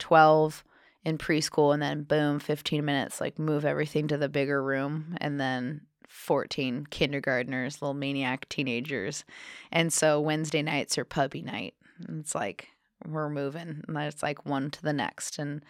12 0.00 0.64
in 1.04 1.18
preschool 1.18 1.72
and 1.72 1.80
then 1.80 2.02
boom, 2.02 2.40
15 2.40 2.84
minutes 2.84 3.20
like 3.20 3.38
move 3.38 3.64
everything 3.64 4.08
to 4.08 4.16
the 4.16 4.28
bigger 4.28 4.62
room 4.62 5.16
and 5.20 5.40
then 5.40 5.82
14 6.08 6.86
kindergartners, 6.90 7.80
little 7.80 7.94
maniac 7.94 8.48
teenagers. 8.48 9.24
And 9.70 9.92
so 9.92 10.20
Wednesday 10.20 10.62
nights 10.62 10.98
are 10.98 11.04
puppy 11.04 11.42
night. 11.42 11.74
And 12.06 12.20
it's 12.20 12.34
like 12.34 12.68
we're 13.06 13.30
moving 13.30 13.82
and 13.86 13.96
it's 13.98 14.22
like 14.22 14.44
one 14.46 14.70
to 14.70 14.82
the 14.82 14.92
next 14.92 15.38
and 15.38 15.62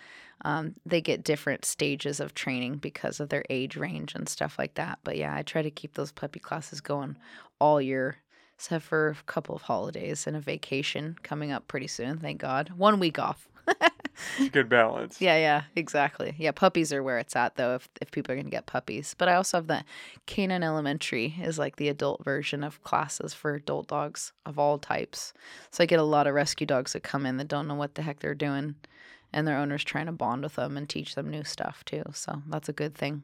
um, 0.42 0.74
they 0.86 1.00
get 1.00 1.22
different 1.22 1.64
stages 1.64 2.18
of 2.18 2.34
training 2.34 2.76
because 2.76 3.20
of 3.20 3.28
their 3.28 3.44
age 3.50 3.76
range 3.76 4.14
and 4.14 4.28
stuff 4.28 4.58
like 4.58 4.74
that. 4.74 4.98
But 5.04 5.18
yeah, 5.18 5.34
I 5.34 5.42
try 5.42 5.60
to 5.62 5.70
keep 5.70 5.94
those 5.94 6.12
puppy 6.12 6.40
classes 6.40 6.80
going 6.80 7.16
all 7.58 7.80
year 7.80 8.16
except 8.56 8.84
for 8.84 9.08
a 9.08 9.24
couple 9.24 9.54
of 9.54 9.62
holidays 9.62 10.26
and 10.26 10.36
a 10.36 10.40
vacation 10.40 11.16
coming 11.22 11.50
up 11.50 11.66
pretty 11.66 11.86
soon. 11.86 12.18
Thank 12.18 12.40
God. 12.40 12.70
One 12.76 12.98
week 13.00 13.18
off. 13.18 13.49
It's 14.38 14.48
a 14.48 14.50
good 14.50 14.68
balance. 14.68 15.20
Yeah, 15.20 15.36
yeah, 15.38 15.62
exactly. 15.74 16.34
Yeah, 16.38 16.52
puppies 16.52 16.92
are 16.92 17.02
where 17.02 17.18
it's 17.18 17.34
at 17.34 17.56
though. 17.56 17.74
If 17.76 17.88
if 18.02 18.10
people 18.10 18.32
are 18.32 18.36
gonna 18.36 18.50
get 18.50 18.66
puppies, 18.66 19.14
but 19.16 19.28
I 19.28 19.34
also 19.34 19.56
have 19.58 19.66
the 19.66 19.82
Canine 20.26 20.62
Elementary 20.62 21.36
is 21.42 21.58
like 21.58 21.76
the 21.76 21.88
adult 21.88 22.22
version 22.24 22.62
of 22.62 22.82
classes 22.82 23.32
for 23.32 23.54
adult 23.54 23.88
dogs 23.88 24.32
of 24.44 24.58
all 24.58 24.78
types. 24.78 25.32
So 25.70 25.82
I 25.82 25.86
get 25.86 25.98
a 26.00 26.04
lot 26.04 26.26
of 26.26 26.34
rescue 26.34 26.66
dogs 26.66 26.92
that 26.92 27.02
come 27.02 27.24
in 27.24 27.38
that 27.38 27.48
don't 27.48 27.66
know 27.66 27.74
what 27.74 27.94
the 27.94 28.02
heck 28.02 28.20
they're 28.20 28.34
doing, 28.34 28.74
and 29.32 29.46
their 29.48 29.56
owners 29.56 29.84
trying 29.84 30.06
to 30.06 30.12
bond 30.12 30.42
with 30.42 30.56
them 30.56 30.76
and 30.76 30.88
teach 30.88 31.14
them 31.14 31.30
new 31.30 31.42
stuff 31.44 31.82
too. 31.84 32.02
So 32.12 32.42
that's 32.48 32.68
a 32.68 32.74
good 32.74 32.94
thing. 32.94 33.22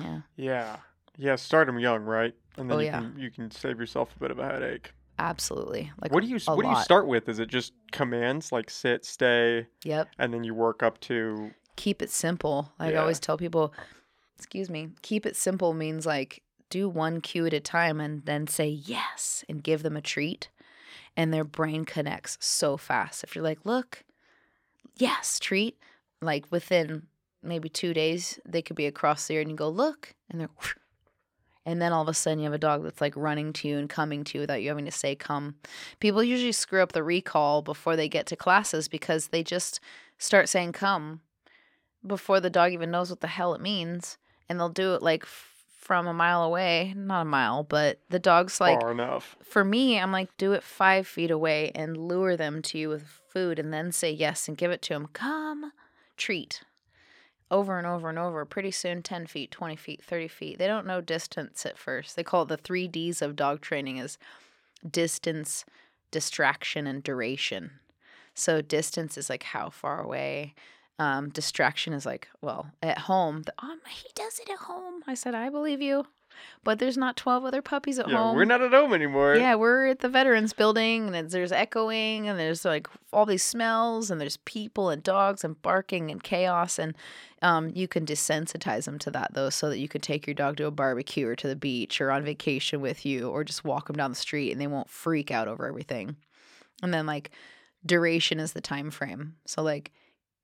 Yeah, 0.00 0.20
Yeah. 0.36 0.76
Yeah. 1.16 1.36
Start 1.36 1.66
them 1.66 1.78
young, 1.78 2.04
right? 2.04 2.34
And 2.58 2.70
oh, 2.70 2.76
then 2.76 2.76
Oh, 2.76 2.80
you 2.80 2.86
yeah. 2.86 3.00
can 3.00 3.18
you 3.18 3.30
can 3.30 3.50
save 3.50 3.80
yourself 3.80 4.14
a 4.14 4.18
bit 4.20 4.30
of 4.30 4.38
a 4.38 4.44
headache. 4.44 4.92
Absolutely. 5.18 5.92
Like 6.00 6.12
what 6.12 6.22
do 6.22 6.28
you 6.28 6.38
what 6.46 6.62
do 6.62 6.68
you 6.68 6.76
start 6.76 7.06
with? 7.06 7.28
Is 7.28 7.38
it 7.38 7.48
just 7.48 7.72
commands 7.92 8.52
like 8.52 8.70
sit, 8.70 9.04
stay, 9.04 9.66
Yep. 9.84 10.08
and 10.18 10.32
then 10.32 10.44
you 10.44 10.54
work 10.54 10.82
up 10.82 11.00
to 11.02 11.52
keep 11.76 12.02
it 12.02 12.10
simple. 12.10 12.72
I 12.78 12.92
Yeah. 12.92 13.00
always 13.00 13.20
tell 13.20 13.36
people, 13.38 13.72
excuse 14.36 14.68
me, 14.70 14.90
keep 15.02 15.24
it 15.26 15.36
simple 15.36 15.74
means 15.74 16.06
like 16.06 16.42
do 16.70 16.88
one 16.88 17.20
cue 17.20 17.46
at 17.46 17.52
a 17.52 17.60
time 17.60 18.00
and 18.00 18.24
then 18.26 18.46
say 18.46 18.68
yes 18.68 19.44
and 19.48 19.62
give 19.62 19.82
them 19.82 19.96
a 19.96 20.02
treat. 20.02 20.50
And 21.16 21.32
their 21.32 21.44
brain 21.44 21.84
connects 21.84 22.36
so 22.40 22.76
fast. 22.76 23.24
If 23.24 23.34
you're 23.34 23.42
like, 23.44 23.64
look, 23.64 24.04
yes, 24.96 25.38
treat, 25.38 25.78
like 26.20 26.46
within 26.50 27.06
maybe 27.42 27.68
two 27.68 27.92
days, 27.94 28.38
they 28.44 28.62
could 28.62 28.76
be 28.76 28.86
across 28.86 29.26
the 29.26 29.34
yard 29.34 29.46
and 29.46 29.50
you 29.52 29.56
go, 29.56 29.68
look, 29.68 30.14
and 30.30 30.40
they're, 30.40 30.48
and 31.68 31.82
then 31.82 31.92
all 31.92 32.00
of 32.00 32.08
a 32.08 32.14
sudden 32.14 32.38
you 32.38 32.44
have 32.46 32.54
a 32.54 32.58
dog 32.58 32.82
that's 32.82 33.02
like 33.02 33.14
running 33.14 33.52
to 33.52 33.68
you 33.68 33.76
and 33.76 33.90
coming 33.90 34.24
to 34.24 34.38
you 34.38 34.40
without 34.40 34.62
you 34.62 34.70
having 34.70 34.86
to 34.86 34.90
say 34.90 35.14
come. 35.14 35.56
People 36.00 36.22
usually 36.24 36.52
screw 36.52 36.82
up 36.82 36.92
the 36.92 37.02
recall 37.02 37.60
before 37.60 37.94
they 37.94 38.08
get 38.08 38.24
to 38.26 38.36
classes 38.36 38.88
because 38.88 39.28
they 39.28 39.42
just 39.42 39.78
start 40.16 40.48
saying 40.48 40.72
come 40.72 41.20
before 42.06 42.40
the 42.40 42.48
dog 42.48 42.72
even 42.72 42.90
knows 42.90 43.10
what 43.10 43.20
the 43.20 43.26
hell 43.26 43.52
it 43.52 43.60
means 43.60 44.16
and 44.48 44.58
they'll 44.58 44.70
do 44.70 44.94
it 44.94 45.02
like 45.02 45.24
f- 45.24 45.52
from 45.78 46.06
a 46.06 46.12
mile 46.14 46.42
away 46.42 46.94
not 46.96 47.22
a 47.22 47.24
mile 47.24 47.64
but 47.64 48.00
the 48.08 48.18
dog's 48.18 48.60
like 48.60 48.80
far 48.80 48.92
enough. 48.92 49.36
for 49.42 49.64
me 49.64 49.98
i'm 49.98 50.12
like 50.12 50.34
do 50.36 50.52
it 50.52 50.62
five 50.62 51.06
feet 51.06 51.30
away 51.30 51.72
and 51.74 51.96
lure 51.96 52.36
them 52.36 52.62
to 52.62 52.78
you 52.78 52.88
with 52.88 53.02
food 53.32 53.58
and 53.58 53.72
then 53.72 53.90
say 53.90 54.10
yes 54.10 54.46
and 54.48 54.56
give 54.56 54.70
it 54.70 54.80
to 54.80 54.94
them 54.94 55.08
come 55.12 55.72
treat 56.16 56.62
over 57.50 57.78
and 57.78 57.86
over 57.86 58.08
and 58.08 58.18
over 58.18 58.44
pretty 58.44 58.70
soon 58.70 59.02
10 59.02 59.26
feet 59.26 59.50
20 59.50 59.76
feet 59.76 60.02
30 60.02 60.28
feet. 60.28 60.58
They 60.58 60.66
don't 60.66 60.86
know 60.86 61.00
distance 61.00 61.64
at 61.64 61.78
first. 61.78 62.16
They 62.16 62.22
call 62.22 62.42
it 62.42 62.48
the 62.48 62.56
three 62.56 62.88
d's 62.88 63.22
of 63.22 63.36
dog 63.36 63.60
training 63.60 63.98
is 63.98 64.18
distance 64.88 65.64
distraction 66.10 66.86
and 66.86 67.02
duration. 67.02 67.72
So 68.34 68.60
distance 68.60 69.18
is 69.18 69.28
like 69.28 69.42
how 69.42 69.70
far 69.70 70.00
away. 70.00 70.54
Um, 70.98 71.28
distraction 71.28 71.92
is 71.92 72.04
like 72.04 72.28
well 72.40 72.72
at 72.82 72.98
home 72.98 73.42
the, 73.42 73.52
um, 73.58 73.80
he 73.88 74.08
does 74.14 74.40
it 74.40 74.50
at 74.50 74.58
home. 74.58 75.02
I 75.06 75.14
said 75.14 75.34
i 75.34 75.48
believe 75.48 75.80
you 75.80 76.06
but 76.64 76.78
there's 76.78 76.96
not 76.96 77.16
12 77.16 77.44
other 77.44 77.62
puppies 77.62 77.98
at 77.98 78.08
Yeah, 78.08 78.16
home 78.16 78.36
we're 78.36 78.44
not 78.44 78.60
at 78.60 78.72
home 78.72 78.92
anymore. 78.92 79.36
yeah, 79.36 79.54
we're 79.54 79.86
at 79.88 80.00
the 80.00 80.08
veterans 80.08 80.52
building 80.52 81.14
and 81.14 81.30
there's 81.30 81.52
echoing 81.52 82.28
and 82.28 82.38
there's 82.38 82.64
like 82.64 82.86
all 83.12 83.26
these 83.26 83.42
smells 83.42 84.10
and 84.10 84.20
there's 84.20 84.36
people 84.38 84.90
and 84.90 85.02
dogs 85.02 85.44
and 85.44 85.60
barking 85.62 86.10
and 86.10 86.22
chaos 86.22 86.78
and 86.78 86.94
um, 87.42 87.70
you 87.74 87.86
can 87.86 88.04
desensitize 88.04 88.84
them 88.84 88.98
to 88.98 89.10
that 89.12 89.32
though 89.34 89.50
so 89.50 89.68
that 89.68 89.78
you 89.78 89.88
can 89.88 90.00
take 90.00 90.26
your 90.26 90.34
dog 90.34 90.56
to 90.56 90.66
a 90.66 90.70
barbecue 90.70 91.26
or 91.28 91.36
to 91.36 91.46
the 91.48 91.54
beach 91.56 92.00
or 92.00 92.10
on 92.10 92.24
vacation 92.24 92.80
with 92.80 93.06
you 93.06 93.28
or 93.28 93.44
just 93.44 93.64
walk 93.64 93.86
them 93.86 93.96
down 93.96 94.10
the 94.10 94.16
street 94.16 94.50
and 94.50 94.60
they 94.60 94.66
won't 94.66 94.90
freak 94.90 95.30
out 95.30 95.46
over 95.48 95.66
everything. 95.66 96.16
And 96.82 96.92
then 96.92 97.06
like 97.06 97.30
duration 97.86 98.40
is 98.40 98.52
the 98.52 98.60
time 98.60 98.90
frame. 98.90 99.36
So 99.46 99.62
like 99.62 99.92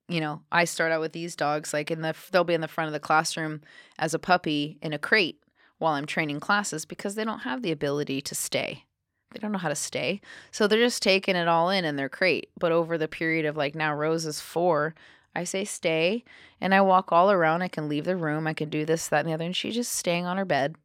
you 0.06 0.20
know, 0.20 0.42
I 0.52 0.64
start 0.66 0.92
out 0.92 1.00
with 1.00 1.12
these 1.12 1.34
dogs 1.34 1.72
like 1.72 1.90
in 1.90 2.02
the 2.02 2.14
they'll 2.30 2.44
be 2.44 2.52
in 2.54 2.60
the 2.60 2.68
front 2.68 2.88
of 2.88 2.92
the 2.92 3.00
classroom 3.00 3.62
as 3.98 4.12
a 4.12 4.18
puppy 4.18 4.78
in 4.82 4.92
a 4.92 4.98
crate 4.98 5.38
while 5.84 5.92
I'm 5.92 6.06
training 6.06 6.40
classes 6.40 6.86
because 6.86 7.14
they 7.14 7.24
don't 7.24 7.40
have 7.40 7.60
the 7.60 7.70
ability 7.70 8.22
to 8.22 8.34
stay. 8.34 8.84
They 9.30 9.38
don't 9.38 9.52
know 9.52 9.58
how 9.58 9.68
to 9.68 9.74
stay. 9.74 10.22
So 10.50 10.66
they're 10.66 10.78
just 10.78 11.02
taking 11.02 11.36
it 11.36 11.46
all 11.46 11.68
in 11.68 11.84
in 11.84 11.96
their 11.96 12.08
crate. 12.08 12.48
But 12.58 12.72
over 12.72 12.96
the 12.96 13.06
period 13.06 13.44
of 13.44 13.56
like 13.56 13.74
now 13.74 13.94
Rose 13.94 14.24
is 14.24 14.40
four, 14.40 14.94
I 15.36 15.44
say 15.44 15.64
stay 15.64 16.24
and 16.58 16.74
I 16.74 16.80
walk 16.80 17.12
all 17.12 17.30
around. 17.30 17.60
I 17.60 17.68
can 17.68 17.88
leave 17.88 18.06
the 18.06 18.16
room. 18.16 18.46
I 18.46 18.54
can 18.54 18.70
do 18.70 18.86
this, 18.86 19.08
that, 19.08 19.20
and 19.20 19.28
the 19.28 19.34
other. 19.34 19.44
And 19.44 19.54
she's 19.54 19.74
just 19.74 19.92
staying 19.92 20.24
on 20.24 20.38
her 20.38 20.46
bed. 20.46 20.76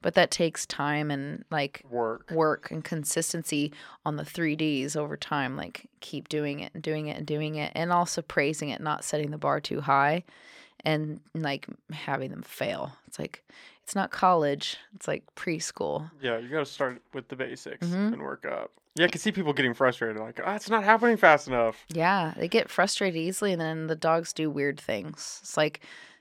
But 0.00 0.14
that 0.14 0.30
takes 0.30 0.64
time 0.64 1.10
and 1.10 1.44
like 1.50 1.82
Work. 1.90 2.30
work 2.30 2.70
and 2.70 2.82
consistency 2.82 3.72
on 4.06 4.16
the 4.16 4.22
3Ds 4.22 4.96
over 4.96 5.18
time. 5.18 5.56
Like 5.56 5.86
keep 6.00 6.30
doing 6.30 6.60
it 6.60 6.72
and 6.72 6.82
doing 6.82 7.08
it 7.08 7.18
and 7.18 7.26
doing 7.26 7.56
it. 7.56 7.72
And 7.74 7.92
also 7.92 8.22
praising 8.22 8.70
it, 8.70 8.80
not 8.80 9.04
setting 9.04 9.32
the 9.32 9.38
bar 9.38 9.60
too 9.60 9.82
high 9.82 10.24
and 10.84 11.20
like 11.34 11.66
having 11.92 12.30
them 12.30 12.42
fail. 12.42 12.92
It's 13.06 13.18
like, 13.18 13.42
it's 13.86 13.94
not 13.94 14.10
college, 14.10 14.78
it's 14.96 15.06
like 15.06 15.22
preschool. 15.36 16.10
Yeah, 16.20 16.38
you 16.38 16.48
got 16.48 16.58
to 16.58 16.66
start 16.66 17.00
with 17.14 17.28
the 17.28 17.36
basics 17.36 17.86
Mhm. 17.86 18.14
and 18.14 18.20
work 18.22 18.44
up. 18.44 18.72
Yeah, 18.96 19.04
I 19.04 19.08
can 19.08 19.20
see 19.20 19.30
people 19.30 19.52
getting 19.52 19.74
frustrated, 19.74 20.16
like, 20.20 20.40
ah, 20.44 20.56
it's 20.56 20.68
not 20.68 20.82
happening 20.82 21.16
fast 21.16 21.46
enough. 21.46 21.84
Yeah, 21.88 22.34
they 22.36 22.48
get 22.48 22.68
frustrated 22.68 23.16
easily, 23.16 23.52
and 23.52 23.60
then 23.60 23.86
the 23.86 23.94
dogs 23.94 24.32
do 24.32 24.50
weird 24.50 24.80
things. 24.80 25.38
It's 25.42 25.56
like 25.56 25.80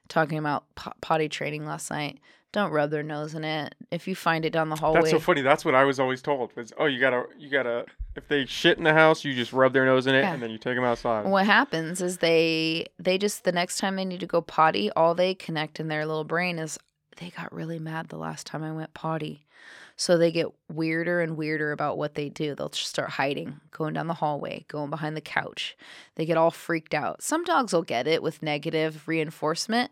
talking 0.10 0.38
about 0.38 0.66
po- 0.76 0.94
potty 1.02 1.28
training 1.28 1.66
last 1.66 1.90
night. 1.90 2.20
Don't 2.52 2.72
rub 2.72 2.92
their 2.92 3.02
nose 3.04 3.34
in 3.34 3.44
it. 3.44 3.74
If 3.92 4.08
you 4.08 4.16
find 4.16 4.46
it 4.46 4.52
down 4.54 4.70
the 4.70 4.76
hallway, 4.76 5.00
That's 5.02 5.12
so 5.12 5.20
funny. 5.20 5.42
That's 5.42 5.66
what 5.66 5.74
I 5.76 5.84
was 5.86 6.00
always 6.00 6.22
told. 6.22 6.56
Was 6.56 6.72
oh, 6.78 6.86
you 6.86 7.00
gotta, 7.00 7.24
you 7.38 7.50
gotta. 7.50 7.86
If 8.16 8.28
they 8.30 8.46
shit 8.46 8.78
in 8.78 8.86
the 8.86 8.94
house, 8.94 9.26
you 9.26 9.34
just 9.34 9.52
rub 9.52 9.74
their 9.74 9.86
nose 9.86 10.06
in 10.08 10.14
it, 10.16 10.20
Yeah. 10.22 10.34
and 10.34 10.42
then 10.44 10.52
you 10.52 10.58
take 10.58 10.76
them 10.76 10.86
outside. 10.86 11.26
what 11.26 11.46
happens 11.48 12.00
is 12.02 12.20
they 12.20 12.86
they 13.00 13.18
just 13.18 13.44
the 13.44 13.52
next 13.52 13.80
time 13.80 13.96
they 13.98 14.06
need 14.06 14.20
to 14.22 14.28
go 14.28 14.40
potty, 14.42 14.90
all 14.92 15.16
they 15.16 15.34
connect 15.34 15.80
in 15.82 15.88
their 15.90 16.06
little 16.06 16.24
brain 16.24 16.60
is 16.60 16.78
they 17.18 17.30
got 17.30 17.54
really 17.54 17.80
mad 17.80 18.10
the 18.10 18.18
last 18.18 18.46
time 18.48 18.64
I 18.64 18.72
went 18.72 18.94
potty. 18.94 19.46
So 19.98 20.18
they 20.18 20.32
get 20.32 20.48
weirder 20.70 21.22
and 21.22 21.38
weirder 21.38 21.72
about 21.72 21.98
what 21.98 22.16
they 22.16 22.28
do. 22.28 22.54
They'll 22.54 22.70
just 22.70 22.90
start 22.90 23.12
hiding, 23.12 23.62
going 23.72 23.94
down 23.94 24.08
the 24.08 24.16
hallway, 24.16 24.66
going 24.68 24.90
behind 24.90 25.16
the 25.16 25.22
couch. 25.22 25.78
They 26.16 26.26
get 26.26 26.38
all 26.38 26.52
freaked 26.52 26.94
out. 26.94 27.24
Some 27.24 27.46
dogs 27.46 27.72
will 27.72 27.82
get 27.84 28.06
it 28.06 28.22
with 28.22 28.44
negative 28.44 29.08
reinforcement, 29.08 29.92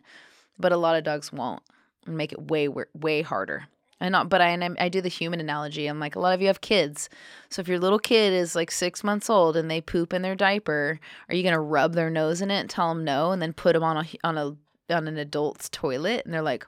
but 0.60 0.74
a 0.74 0.78
lot 0.78 0.98
of 0.98 1.06
dogs 1.06 1.32
won't 1.32 1.64
and 2.06 2.18
make 2.18 2.34
it 2.34 2.50
way 2.50 2.68
way 2.68 3.22
harder. 3.22 3.68
And 4.00 4.12
not, 4.12 4.28
but 4.28 4.42
I 4.42 4.50
and 4.50 4.78
I 4.78 4.90
do 4.90 5.00
the 5.00 5.08
human 5.08 5.40
analogy. 5.40 5.88
I'm 5.88 6.00
like 6.00 6.18
a 6.18 6.20
lot 6.20 6.34
of 6.34 6.42
you 6.42 6.48
have 6.48 6.60
kids, 6.60 7.10
so 7.50 7.62
if 7.62 7.70
your 7.70 7.80
little 7.80 8.00
kid 8.00 8.34
is 8.34 8.56
like 8.56 8.70
six 8.72 9.02
months 9.02 9.30
old 9.30 9.56
and 9.56 9.72
they 9.72 9.80
poop 9.80 10.12
in 10.12 10.22
their 10.22 10.36
diaper, 10.36 11.00
are 11.30 11.36
you 11.36 11.44
gonna 11.44 11.62
rub 11.62 11.94
their 11.94 12.10
nose 12.10 12.42
in 12.42 12.52
it 12.52 12.60
and 12.60 12.70
tell 12.70 12.90
them 12.90 13.06
no, 13.06 13.32
and 13.32 13.42
then 13.42 13.54
put 13.54 13.74
them 13.74 13.84
on 13.84 13.98
a 13.98 14.06
on 14.26 14.38
a 14.38 14.94
on 14.94 15.08
an 15.08 15.18
adult's 15.18 15.70
toilet, 15.70 16.26
and 16.26 16.34
they're 16.34 16.42
like, 16.42 16.68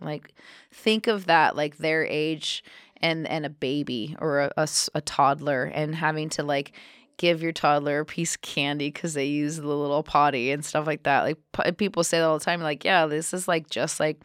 Like 0.00 0.34
think 0.72 1.06
of 1.06 1.26
that 1.26 1.56
like 1.56 1.78
their 1.78 2.04
age 2.04 2.64
and 2.98 3.26
and 3.28 3.46
a 3.46 3.50
baby 3.50 4.16
or 4.20 4.50
a 4.56 4.68
a 4.94 5.00
toddler 5.00 5.64
and 5.64 5.94
having 5.94 6.28
to 6.30 6.42
like 6.42 6.72
give 7.20 7.42
your 7.42 7.52
toddler 7.52 8.00
a 8.00 8.04
piece 8.06 8.34
of 8.34 8.40
candy 8.40 8.90
because 8.90 9.12
they 9.12 9.26
use 9.26 9.58
the 9.58 9.66
little 9.66 10.02
potty 10.02 10.50
and 10.50 10.64
stuff 10.64 10.86
like 10.86 11.02
that. 11.02 11.22
Like 11.22 11.36
p- 11.52 11.72
people 11.72 12.02
say 12.02 12.18
that 12.18 12.24
all 12.24 12.38
the 12.38 12.44
time. 12.44 12.62
Like, 12.62 12.82
yeah, 12.82 13.04
this 13.04 13.34
is 13.34 13.46
like 13.46 13.68
just 13.68 14.00
like 14.00 14.22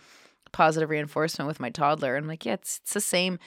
positive 0.54 0.90
reinforcement 0.90 1.46
with 1.46 1.60
my 1.60 1.70
toddler. 1.70 2.16
And 2.16 2.24
I'm 2.24 2.30
like, 2.30 2.46
yeah, 2.46 2.54
it's 2.54 2.80
it's 2.82 2.94
the 2.94 3.02
same 3.02 3.38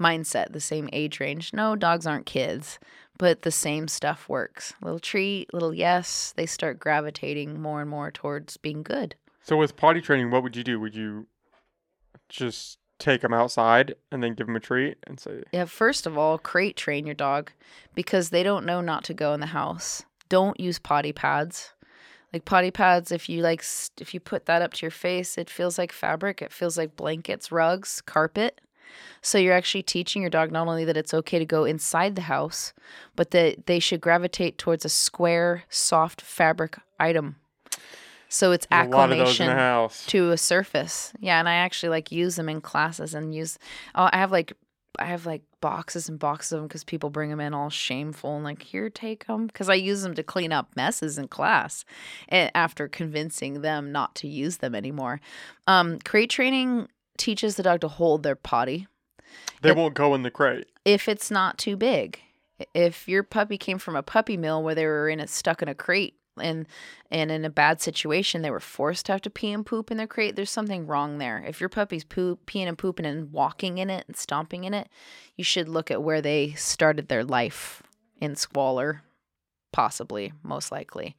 mindset, 0.00 0.52
the 0.52 0.60
same 0.60 0.88
age 0.92 1.20
range. 1.20 1.52
No, 1.52 1.76
dogs 1.76 2.04
aren't 2.04 2.26
kids, 2.26 2.80
but 3.16 3.42
the 3.42 3.52
same 3.52 3.86
stuff 3.86 4.28
works. 4.28 4.74
Little 4.82 4.98
treat, 4.98 5.54
little 5.54 5.72
yes, 5.72 6.34
they 6.36 6.46
start 6.46 6.80
gravitating 6.80 7.62
more 7.62 7.80
and 7.82 7.88
more 7.88 8.10
towards 8.10 8.56
being 8.56 8.82
good. 8.82 9.14
So 9.40 9.56
with 9.56 9.76
potty 9.76 10.00
training, 10.00 10.32
what 10.32 10.42
would 10.42 10.56
you 10.56 10.64
do? 10.64 10.80
Would 10.80 10.96
you 10.96 11.28
just 12.28 12.78
take 12.98 13.20
them 13.20 13.34
outside 13.34 13.94
and 14.10 14.22
then 14.22 14.34
give 14.34 14.46
them 14.46 14.56
a 14.56 14.60
treat 14.60 14.98
and 15.06 15.20
say, 15.20 15.42
Yeah, 15.52 15.66
first 15.66 16.06
of 16.06 16.16
all, 16.16 16.38
crate 16.38 16.76
train 16.76 17.06
your 17.06 17.14
dog 17.14 17.52
because 17.94 18.30
they 18.30 18.42
don't 18.42 18.66
know 18.66 18.80
not 18.80 19.04
to 19.04 19.14
go 19.14 19.34
in 19.34 19.40
the 19.40 19.46
house. 19.46 20.04
Don't 20.28 20.58
use 20.58 20.78
potty 20.78 21.12
pads. 21.12 21.72
Like 22.32 22.44
potty 22.44 22.70
pads, 22.70 23.12
if 23.12 23.28
you 23.28 23.40
like, 23.42 23.64
if 24.00 24.12
you 24.12 24.20
put 24.20 24.46
that 24.46 24.62
up 24.62 24.72
to 24.74 24.82
your 24.82 24.90
face, 24.90 25.38
it 25.38 25.48
feels 25.48 25.78
like 25.78 25.92
fabric. 25.92 26.42
It 26.42 26.52
feels 26.52 26.76
like 26.76 26.96
blankets, 26.96 27.52
rugs, 27.52 28.02
carpet. 28.04 28.60
So 29.22 29.38
you're 29.38 29.54
actually 29.54 29.82
teaching 29.82 30.22
your 30.22 30.30
dog 30.30 30.50
not 30.50 30.68
only 30.68 30.84
that 30.84 30.96
it's 30.96 31.14
okay 31.14 31.38
to 31.38 31.44
go 31.44 31.64
inside 31.64 32.14
the 32.14 32.22
house, 32.22 32.72
but 33.14 33.30
that 33.30 33.66
they 33.66 33.78
should 33.78 34.00
gravitate 34.00 34.58
towards 34.58 34.84
a 34.84 34.88
square, 34.88 35.64
soft 35.68 36.20
fabric 36.20 36.78
item. 36.98 37.36
So 38.28 38.52
it's 38.52 38.66
"There's 38.70 38.86
a 38.86 38.90
lot 38.90 39.12
of 39.12 39.18
those 39.18 39.40
in 39.40 39.46
acclimation 39.48 39.50
house? 39.50 40.06
to 40.06 40.30
a 40.32 40.36
surface. 40.36 41.12
Yeah, 41.20 41.38
and 41.38 41.48
I 41.48 41.54
actually 41.54 41.90
like 41.90 42.10
use 42.12 42.36
them 42.36 42.48
in 42.48 42.60
classes 42.60 43.14
and 43.14 43.34
use. 43.34 43.58
Oh, 43.94 44.08
I 44.12 44.18
have 44.18 44.32
like 44.32 44.52
I 44.98 45.04
have 45.04 45.26
like 45.26 45.42
boxes 45.60 46.08
and 46.08 46.18
boxes 46.18 46.52
of 46.52 46.58
them 46.60 46.68
because 46.68 46.82
people 46.84 47.10
bring 47.10 47.28
them 47.30 47.40
in 47.40 47.52
all 47.54 47.68
shameful 47.70 48.34
and 48.36 48.44
like 48.44 48.62
here 48.62 48.88
take 48.88 49.26
them 49.26 49.46
because 49.46 49.68
I 49.68 49.74
use 49.74 50.02
them 50.02 50.14
to 50.14 50.22
clean 50.22 50.52
up 50.52 50.74
messes 50.74 51.18
in 51.18 51.28
class, 51.28 51.84
and 52.28 52.50
after 52.54 52.88
convincing 52.88 53.60
them 53.60 53.92
not 53.92 54.14
to 54.16 54.28
use 54.28 54.56
them 54.58 54.74
anymore. 54.74 55.20
Um, 55.66 55.98
crate 56.00 56.30
training 56.30 56.88
teaches 57.18 57.56
the 57.56 57.62
dog 57.62 57.80
to 57.82 57.88
hold 57.88 58.22
their 58.22 58.36
potty 58.36 58.86
They 59.62 59.72
won't 59.72 59.94
go 59.94 60.14
in 60.14 60.22
the 60.22 60.30
crate. 60.30 60.66
if 60.84 61.08
it's 61.08 61.30
not 61.30 61.58
too 61.58 61.76
big. 61.76 62.20
If 62.74 63.06
your 63.06 63.22
puppy 63.22 63.58
came 63.58 63.78
from 63.78 63.96
a 63.96 64.02
puppy 64.02 64.36
mill 64.38 64.62
where 64.62 64.74
they 64.74 64.86
were 64.86 65.08
in 65.10 65.20
it 65.20 65.28
stuck 65.28 65.60
in 65.62 65.68
a 65.68 65.74
crate 65.74 66.14
and 66.38 66.66
and 67.10 67.30
in 67.30 67.44
a 67.44 67.50
bad 67.50 67.80
situation 67.80 68.42
they 68.42 68.50
were 68.50 68.60
forced 68.60 69.06
to 69.06 69.12
have 69.12 69.22
to 69.22 69.30
pee 69.30 69.52
and 69.52 69.64
poop 69.64 69.90
in 69.90 69.96
their 69.96 70.06
crate, 70.06 70.36
there's 70.36 70.50
something 70.50 70.86
wrong 70.86 71.18
there. 71.18 71.44
If 71.46 71.60
your 71.60 71.68
puppy's 71.68 72.04
poop, 72.04 72.46
peeing 72.46 72.68
and 72.68 72.78
pooping 72.78 73.06
and 73.06 73.32
walking 73.32 73.78
in 73.78 73.90
it 73.90 74.04
and 74.06 74.16
stomping 74.16 74.64
in 74.64 74.74
it, 74.74 74.88
you 75.36 75.44
should 75.44 75.68
look 75.68 75.90
at 75.90 76.02
where 76.02 76.20
they 76.20 76.52
started 76.52 77.08
their 77.08 77.24
life 77.24 77.82
in 78.20 78.34
squalor, 78.34 79.02
possibly, 79.72 80.32
most 80.42 80.72
likely. 80.72 81.16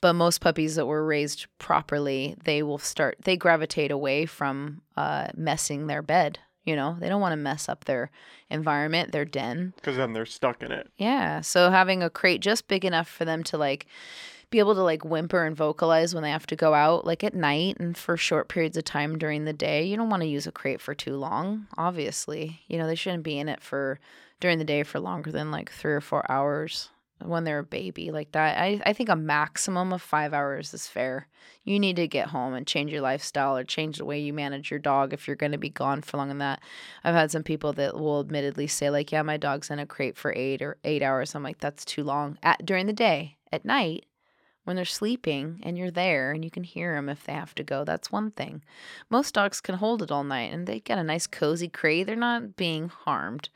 But 0.00 0.12
most 0.14 0.40
puppies 0.40 0.76
that 0.76 0.86
were 0.86 1.04
raised 1.04 1.46
properly, 1.58 2.36
they 2.44 2.62
will 2.62 2.78
start 2.78 3.18
they 3.24 3.36
gravitate 3.36 3.90
away 3.90 4.26
from 4.26 4.82
uh, 4.96 5.28
messing 5.34 5.86
their 5.86 6.02
bed. 6.02 6.38
You 6.64 6.76
know, 6.76 6.96
they 6.98 7.10
don't 7.10 7.20
want 7.20 7.32
to 7.32 7.36
mess 7.36 7.68
up 7.68 7.84
their 7.84 8.10
environment, 8.48 9.12
their 9.12 9.26
den. 9.26 9.74
Because 9.76 9.98
then 9.98 10.14
they're 10.14 10.24
stuck 10.24 10.62
in 10.62 10.72
it. 10.72 10.90
Yeah. 10.96 11.42
So 11.42 11.70
having 11.70 12.02
a 12.02 12.08
crate 12.08 12.40
just 12.40 12.68
big 12.68 12.86
enough 12.86 13.08
for 13.08 13.26
them 13.26 13.42
to 13.44 13.58
like 13.58 13.86
be 14.54 14.60
able 14.60 14.76
to 14.76 14.84
like 14.84 15.04
whimper 15.04 15.44
and 15.44 15.56
vocalize 15.56 16.14
when 16.14 16.22
they 16.22 16.30
have 16.30 16.46
to 16.46 16.54
go 16.54 16.74
out, 16.74 17.04
like 17.04 17.24
at 17.24 17.34
night 17.34 17.76
and 17.80 17.98
for 17.98 18.16
short 18.16 18.48
periods 18.48 18.76
of 18.76 18.84
time 18.84 19.18
during 19.18 19.44
the 19.44 19.52
day. 19.52 19.82
You 19.82 19.96
don't 19.96 20.10
want 20.10 20.22
to 20.22 20.28
use 20.28 20.46
a 20.46 20.52
crate 20.52 20.80
for 20.80 20.94
too 20.94 21.16
long, 21.16 21.66
obviously. 21.76 22.60
You 22.68 22.78
know, 22.78 22.86
they 22.86 22.94
shouldn't 22.94 23.24
be 23.24 23.36
in 23.36 23.48
it 23.48 23.60
for 23.60 23.98
during 24.38 24.58
the 24.58 24.64
day 24.64 24.84
for 24.84 25.00
longer 25.00 25.32
than 25.32 25.50
like 25.50 25.72
three 25.72 25.92
or 25.92 26.00
four 26.00 26.24
hours 26.30 26.90
when 27.20 27.42
they're 27.42 27.58
a 27.58 27.64
baby 27.64 28.12
like 28.12 28.30
that. 28.30 28.56
I, 28.56 28.80
I 28.86 28.92
think 28.92 29.08
a 29.08 29.16
maximum 29.16 29.92
of 29.92 30.00
five 30.00 30.32
hours 30.32 30.72
is 30.72 30.86
fair. 30.86 31.26
You 31.64 31.80
need 31.80 31.96
to 31.96 32.06
get 32.06 32.28
home 32.28 32.54
and 32.54 32.64
change 32.64 32.92
your 32.92 33.00
lifestyle 33.00 33.56
or 33.56 33.64
change 33.64 33.98
the 33.98 34.04
way 34.04 34.20
you 34.20 34.32
manage 34.32 34.70
your 34.70 34.78
dog 34.78 35.12
if 35.12 35.26
you're 35.26 35.34
going 35.34 35.50
to 35.50 35.58
be 35.58 35.68
gone 35.68 36.00
for 36.00 36.16
longer 36.16 36.30
than 36.30 36.38
that. 36.38 36.62
I've 37.02 37.16
had 37.16 37.32
some 37.32 37.42
people 37.42 37.72
that 37.72 37.98
will 37.98 38.20
admittedly 38.20 38.68
say 38.68 38.88
like, 38.88 39.10
"Yeah, 39.10 39.22
my 39.22 39.36
dog's 39.36 39.68
in 39.68 39.80
a 39.80 39.86
crate 39.86 40.16
for 40.16 40.32
eight 40.36 40.62
or 40.62 40.76
eight 40.84 41.02
hours." 41.02 41.34
I'm 41.34 41.42
like, 41.42 41.58
"That's 41.58 41.84
too 41.84 42.04
long." 42.04 42.38
At 42.40 42.64
during 42.64 42.86
the 42.86 42.92
day, 42.92 43.38
at 43.50 43.64
night, 43.64 44.04
when 44.64 44.76
they're 44.76 44.84
sleeping 44.84 45.60
and 45.62 45.78
you're 45.78 45.90
there 45.90 46.32
and 46.32 46.44
you 46.44 46.50
can 46.50 46.64
hear 46.64 46.94
them 46.94 47.08
if 47.08 47.24
they 47.24 47.32
have 47.32 47.54
to 47.54 47.62
go, 47.62 47.84
that's 47.84 48.10
one 48.10 48.30
thing. 48.32 48.62
Most 49.10 49.34
dogs 49.34 49.60
can 49.60 49.76
hold 49.76 50.02
it 50.02 50.10
all 50.10 50.24
night 50.24 50.52
and 50.52 50.66
they 50.66 50.80
get 50.80 50.98
a 50.98 51.04
nice 51.04 51.26
cozy 51.26 51.68
crate. 51.68 52.06
They're 52.06 52.16
not 52.16 52.56
being 52.56 52.88
harmed 52.88 53.48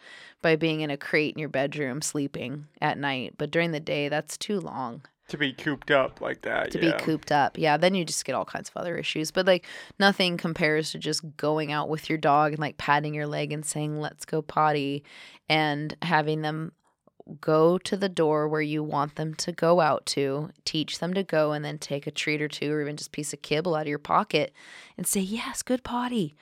by 0.43 0.55
being 0.57 0.81
in 0.83 0.91
a 0.91 0.97
crate 0.97 1.35
in 1.35 1.41
your 1.41 1.49
bedroom 1.49 2.01
sleeping 2.03 2.67
at 2.81 2.99
night, 2.99 3.35
but 3.39 3.51
during 3.51 3.73
the 3.73 3.81
day, 3.81 4.09
that's 4.09 4.37
too 4.37 4.61
long 4.61 5.03
To 5.29 5.37
be 5.37 5.53
cooped 5.53 5.91
up 5.91 6.21
like 6.21 6.43
that. 6.43 6.71
to 6.73 6.79
yeah. 6.85 6.97
be 6.97 7.03
cooped 7.03 7.33
up. 7.33 7.59
Yeah, 7.59 7.77
then 7.77 7.95
you 7.95 8.05
just 8.05 8.25
get 8.25 8.35
all 8.35 8.45
kinds 8.45 8.69
of 8.69 8.77
other 8.77 8.97
issues. 8.97 9.31
But 9.31 9.47
like 9.47 9.67
nothing 9.99 10.37
compares 10.37 10.93
to 10.93 10.99
just 10.99 11.37
going 11.37 11.73
out 11.73 11.89
with 11.89 12.09
your 12.09 12.19
dog 12.19 12.53
and 12.53 12.61
like 12.61 12.77
patting 12.79 13.15
your 13.15 13.27
leg 13.27 13.53
and 13.53 13.65
saying, 13.67 13.99
let's 14.01 14.25
go 14.25 14.41
potty 14.43 15.03
and 15.49 15.97
having 16.03 16.43
them 16.43 16.73
go 17.41 17.79
to 17.79 17.97
the 17.97 18.09
door 18.09 18.49
where 18.49 18.61
you 18.61 18.83
want 18.83 19.17
them 19.17 19.35
to 19.35 19.53
go 19.53 19.81
out 19.81 20.07
to, 20.07 20.51
teach 20.65 20.99
them 20.99 21.15
to 21.15 21.23
go, 21.23 21.53
and 21.53 21.65
then 21.65 21.79
take 21.79 22.07
a 22.07 22.11
treat 22.11 22.41
or 22.43 22.49
two 22.49 22.73
or 22.73 22.83
even 22.83 22.97
just 22.97 23.09
a 23.09 23.13
piece 23.13 23.33
of 23.33 23.43
kibble 23.43 23.75
out 23.75 23.83
of 23.83 23.89
your 23.89 23.99
pocket 23.99 24.53
and 24.97 25.07
say, 25.07 25.21
yes, 25.21 25.63
good 25.63 25.85
potty. 25.85 26.35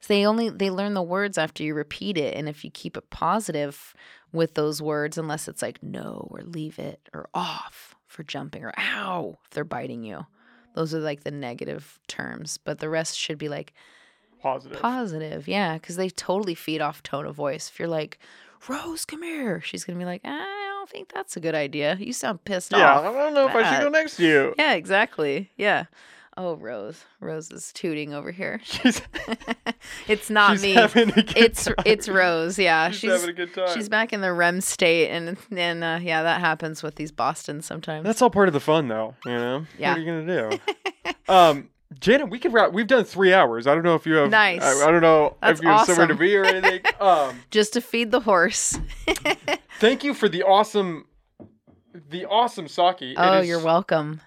So 0.00 0.14
they 0.14 0.26
only 0.26 0.48
they 0.48 0.70
learn 0.70 0.94
the 0.94 1.02
words 1.02 1.36
after 1.36 1.62
you 1.62 1.74
repeat 1.74 2.16
it. 2.16 2.34
And 2.34 2.48
if 2.48 2.64
you 2.64 2.70
keep 2.70 2.96
it 2.96 3.10
positive 3.10 3.94
with 4.32 4.54
those 4.54 4.80
words, 4.80 5.18
unless 5.18 5.46
it's 5.46 5.62
like 5.62 5.82
no 5.82 6.26
or 6.30 6.40
leave 6.42 6.78
it 6.78 7.08
or 7.12 7.28
off 7.34 7.94
for 8.06 8.22
jumping 8.22 8.64
or 8.64 8.72
ow 8.78 9.38
if 9.44 9.50
they're 9.50 9.64
biting 9.64 10.02
you. 10.02 10.26
Those 10.74 10.94
are 10.94 11.00
like 11.00 11.24
the 11.24 11.30
negative 11.30 11.98
terms, 12.06 12.56
but 12.56 12.78
the 12.78 12.88
rest 12.88 13.18
should 13.18 13.38
be 13.38 13.48
like 13.48 13.72
Positive. 14.40 14.80
positive. 14.80 15.48
Yeah, 15.48 15.74
because 15.74 15.96
they 15.96 16.08
totally 16.08 16.54
feed 16.54 16.80
off 16.80 17.02
tone 17.02 17.26
of 17.26 17.34
voice. 17.34 17.68
If 17.68 17.78
you're 17.78 17.88
like, 17.88 18.18
Rose, 18.68 19.04
come 19.04 19.22
here, 19.22 19.60
she's 19.62 19.84
gonna 19.84 19.98
be 19.98 20.04
like, 20.04 20.20
I 20.24 20.66
don't 20.78 20.88
think 20.88 21.12
that's 21.12 21.36
a 21.36 21.40
good 21.40 21.54
idea. 21.54 21.96
You 21.98 22.12
sound 22.12 22.44
pissed 22.44 22.72
yeah, 22.72 22.92
off. 22.94 23.04
Yeah, 23.04 23.10
I 23.10 23.12
don't 23.12 23.34
know 23.34 23.48
if 23.48 23.54
I 23.54 23.70
should 23.74 23.82
go 23.84 23.88
next 23.90 24.16
to 24.16 24.24
you. 24.24 24.54
Yeah, 24.58 24.74
exactly. 24.74 25.50
Yeah. 25.56 25.84
Oh, 26.36 26.54
Rose. 26.56 27.04
Rose 27.20 27.50
is 27.50 27.72
tooting 27.72 28.14
over 28.14 28.30
here. 28.30 28.60
She's, 28.64 29.02
it's 30.08 30.30
not 30.30 30.52
she's 30.52 30.62
me. 30.62 30.72
having 30.72 31.10
a 31.10 31.22
good 31.22 31.36
It's 31.36 31.64
time. 31.64 31.74
it's 31.84 32.08
Rose. 32.08 32.58
Yeah, 32.58 32.90
she's, 32.90 33.00
she's 33.00 33.10
having 33.10 33.28
a 33.30 33.32
good 33.32 33.52
time. 33.52 33.74
she's 33.74 33.88
back 33.88 34.12
in 34.12 34.20
the 34.20 34.32
REM 34.32 34.60
state, 34.60 35.08
and 35.10 35.36
and 35.50 35.84
uh, 35.84 35.98
yeah, 36.00 36.22
that 36.22 36.40
happens 36.40 36.82
with 36.82 36.94
these 36.94 37.10
Bostons 37.12 37.66
sometimes. 37.66 38.04
That's 38.04 38.22
all 38.22 38.30
part 38.30 38.48
of 38.48 38.54
the 38.54 38.60
fun, 38.60 38.88
though. 38.88 39.14
You 39.26 39.32
know. 39.32 39.66
Yeah. 39.78 39.90
What 39.90 39.98
are 39.98 40.00
you 40.00 40.06
gonna 40.06 40.50
do? 40.50 41.12
um, 41.28 41.68
Janet, 41.98 42.30
we 42.30 42.38
could 42.38 42.52
wrap. 42.52 42.72
We've 42.72 42.86
done 42.86 43.04
three 43.04 43.32
hours. 43.32 43.66
I 43.66 43.74
don't 43.74 43.82
know 43.82 43.96
if 43.96 44.06
you 44.06 44.14
have. 44.14 44.30
Nice. 44.30 44.62
I, 44.62 44.88
I 44.88 44.90
don't 44.90 45.02
know 45.02 45.36
That's 45.42 45.58
if 45.58 45.64
you 45.64 45.70
have 45.70 45.86
somewhere 45.86 46.06
to 46.06 46.14
be 46.14 46.36
or 46.36 46.44
anything. 46.44 46.80
um, 47.00 47.40
Just 47.50 47.72
to 47.72 47.80
feed 47.80 48.10
the 48.12 48.20
horse. 48.20 48.78
thank 49.80 50.04
you 50.04 50.14
for 50.14 50.28
the 50.28 50.44
awesome, 50.44 51.06
the 52.08 52.26
awesome 52.26 52.68
sake. 52.68 53.02
It 53.02 53.16
oh, 53.18 53.40
is 53.40 53.48
you're 53.48 53.62
welcome. 53.62 54.20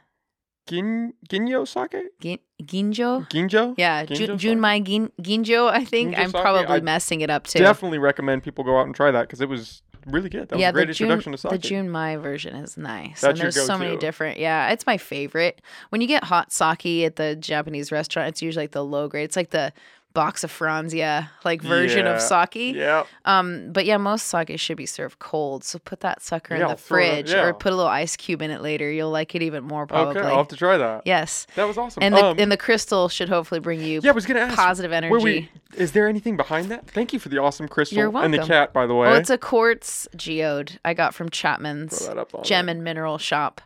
Gin 0.67 1.13
Ginyo 1.29 1.67
sake. 1.67 2.03
Gin- 2.19 2.39
Ginjo. 2.63 3.29
Ginjo. 3.29 3.75
Yeah, 3.77 4.05
Ginjo 4.05 4.15
Ju- 4.15 4.25
sake? 4.25 4.57
Junmai 4.57 4.83
Gin- 4.83 5.11
Ginjo. 5.21 5.69
I 5.69 5.85
think 5.85 6.15
Ginjo 6.15 6.19
I'm 6.19 6.31
sake? 6.31 6.41
probably 6.41 6.75
I 6.75 6.79
messing 6.81 7.21
it 7.21 7.29
up 7.29 7.47
too. 7.47 7.59
Definitely 7.59 7.99
recommend 7.99 8.43
people 8.43 8.63
go 8.63 8.77
out 8.77 8.85
and 8.85 8.95
try 8.95 9.11
that 9.11 9.21
because 9.21 9.41
it 9.41 9.49
was 9.49 9.82
really 10.07 10.29
good. 10.29 10.49
That 10.49 10.59
yeah, 10.59 10.67
was 10.67 10.71
a 10.71 10.73
great 10.73 10.89
introduction 10.89 11.33
to 11.33 11.41
the 11.41 11.49
sake. 11.49 11.61
Junmai 11.61 12.21
version 12.21 12.55
is 12.55 12.77
nice. 12.77 13.21
That's 13.21 13.39
and 13.39 13.39
there's 13.39 13.65
so 13.65 13.77
many 13.77 13.97
different. 13.97 14.39
Yeah, 14.39 14.69
it's 14.69 14.85
my 14.85 14.97
favorite. 14.97 15.61
When 15.89 16.01
you 16.01 16.07
get 16.07 16.23
hot 16.23 16.51
sake 16.51 17.05
at 17.05 17.15
the 17.15 17.35
Japanese 17.35 17.91
restaurant, 17.91 18.29
it's 18.29 18.41
usually 18.41 18.63
like 18.63 18.71
the 18.71 18.83
low 18.83 19.07
grade. 19.07 19.25
It's 19.25 19.35
like 19.35 19.51
the 19.51 19.73
box 20.13 20.43
of 20.43 20.51
Franzia 20.51 21.29
like 21.43 21.61
version 21.61 22.05
Yeah. 22.05 22.13
of 22.15 22.21
sake. 22.21 22.75
yeah. 22.75 23.03
Um, 23.25 23.71
but 23.71 23.85
yeah, 23.85 23.97
most 23.97 24.27
sake 24.27 24.59
should 24.59 24.77
be 24.77 24.85
served 24.85 25.19
cold. 25.19 25.63
So 25.63 25.79
put 25.79 26.01
that 26.01 26.21
sucker 26.21 26.55
Yeah, 26.55 26.61
in 26.61 26.67
the 26.67 26.73
it- 26.73 26.79
fridge 26.79 27.31
yeah. 27.31 27.43
or 27.45 27.53
put 27.53 27.73
a 27.73 27.75
little 27.75 27.89
ice 27.91 28.15
cube 28.15 28.41
in 28.41 28.51
it 28.51 28.61
later. 28.61 28.91
You'll 28.91 29.09
like 29.11 29.33
it 29.35 29.41
even 29.41 29.63
more 29.63 29.87
probably. 29.87 30.19
Okay, 30.21 30.29
I'll 30.29 30.37
have 30.37 30.47
to 30.49 30.55
try 30.55 30.77
that. 30.77 31.01
yes. 31.05 31.47
That 31.55 31.67
was 31.67 31.77
awesome. 31.77 32.03
And 32.03 32.15
the 32.15 32.23
um, 32.25 32.39
and 32.39 32.51
the 32.51 32.57
crystal 32.57 33.09
should 33.09 33.29
hopefully 33.29 33.59
bring 33.59 33.81
you 33.81 34.01
yeah, 34.03 34.11
I 34.11 34.13
was 34.13 34.25
gonna 34.25 34.41
ask. 34.41 34.55
positive 34.55 34.91
energy. 34.91 35.23
We, 35.23 35.49
is 35.75 35.93
there 35.93 36.07
anything 36.07 36.37
behind 36.37 36.69
that? 36.69 36.87
Thank 36.87 37.13
you 37.13 37.19
for 37.19 37.29
the 37.29 37.39
awesome 37.39 37.67
crystal 37.67 37.97
You're 37.97 38.15
and 38.17 38.33
the 38.33 38.39
cat, 38.45 38.71
by 38.73 38.85
the 38.85 38.93
way. 38.93 39.07
Well, 39.07 39.15
it's 39.15 39.29
a 39.31 39.37
quartz 39.37 40.07
geode 40.15 40.77
I 40.85 40.93
got 40.93 41.15
from 41.15 41.29
Chapman's 41.29 42.07
that 42.07 42.17
up 42.17 42.35
on 42.35 42.43
Gem 42.43 42.69
and 42.69 42.83
Mineral 42.83 43.17
Shop. 43.17 43.61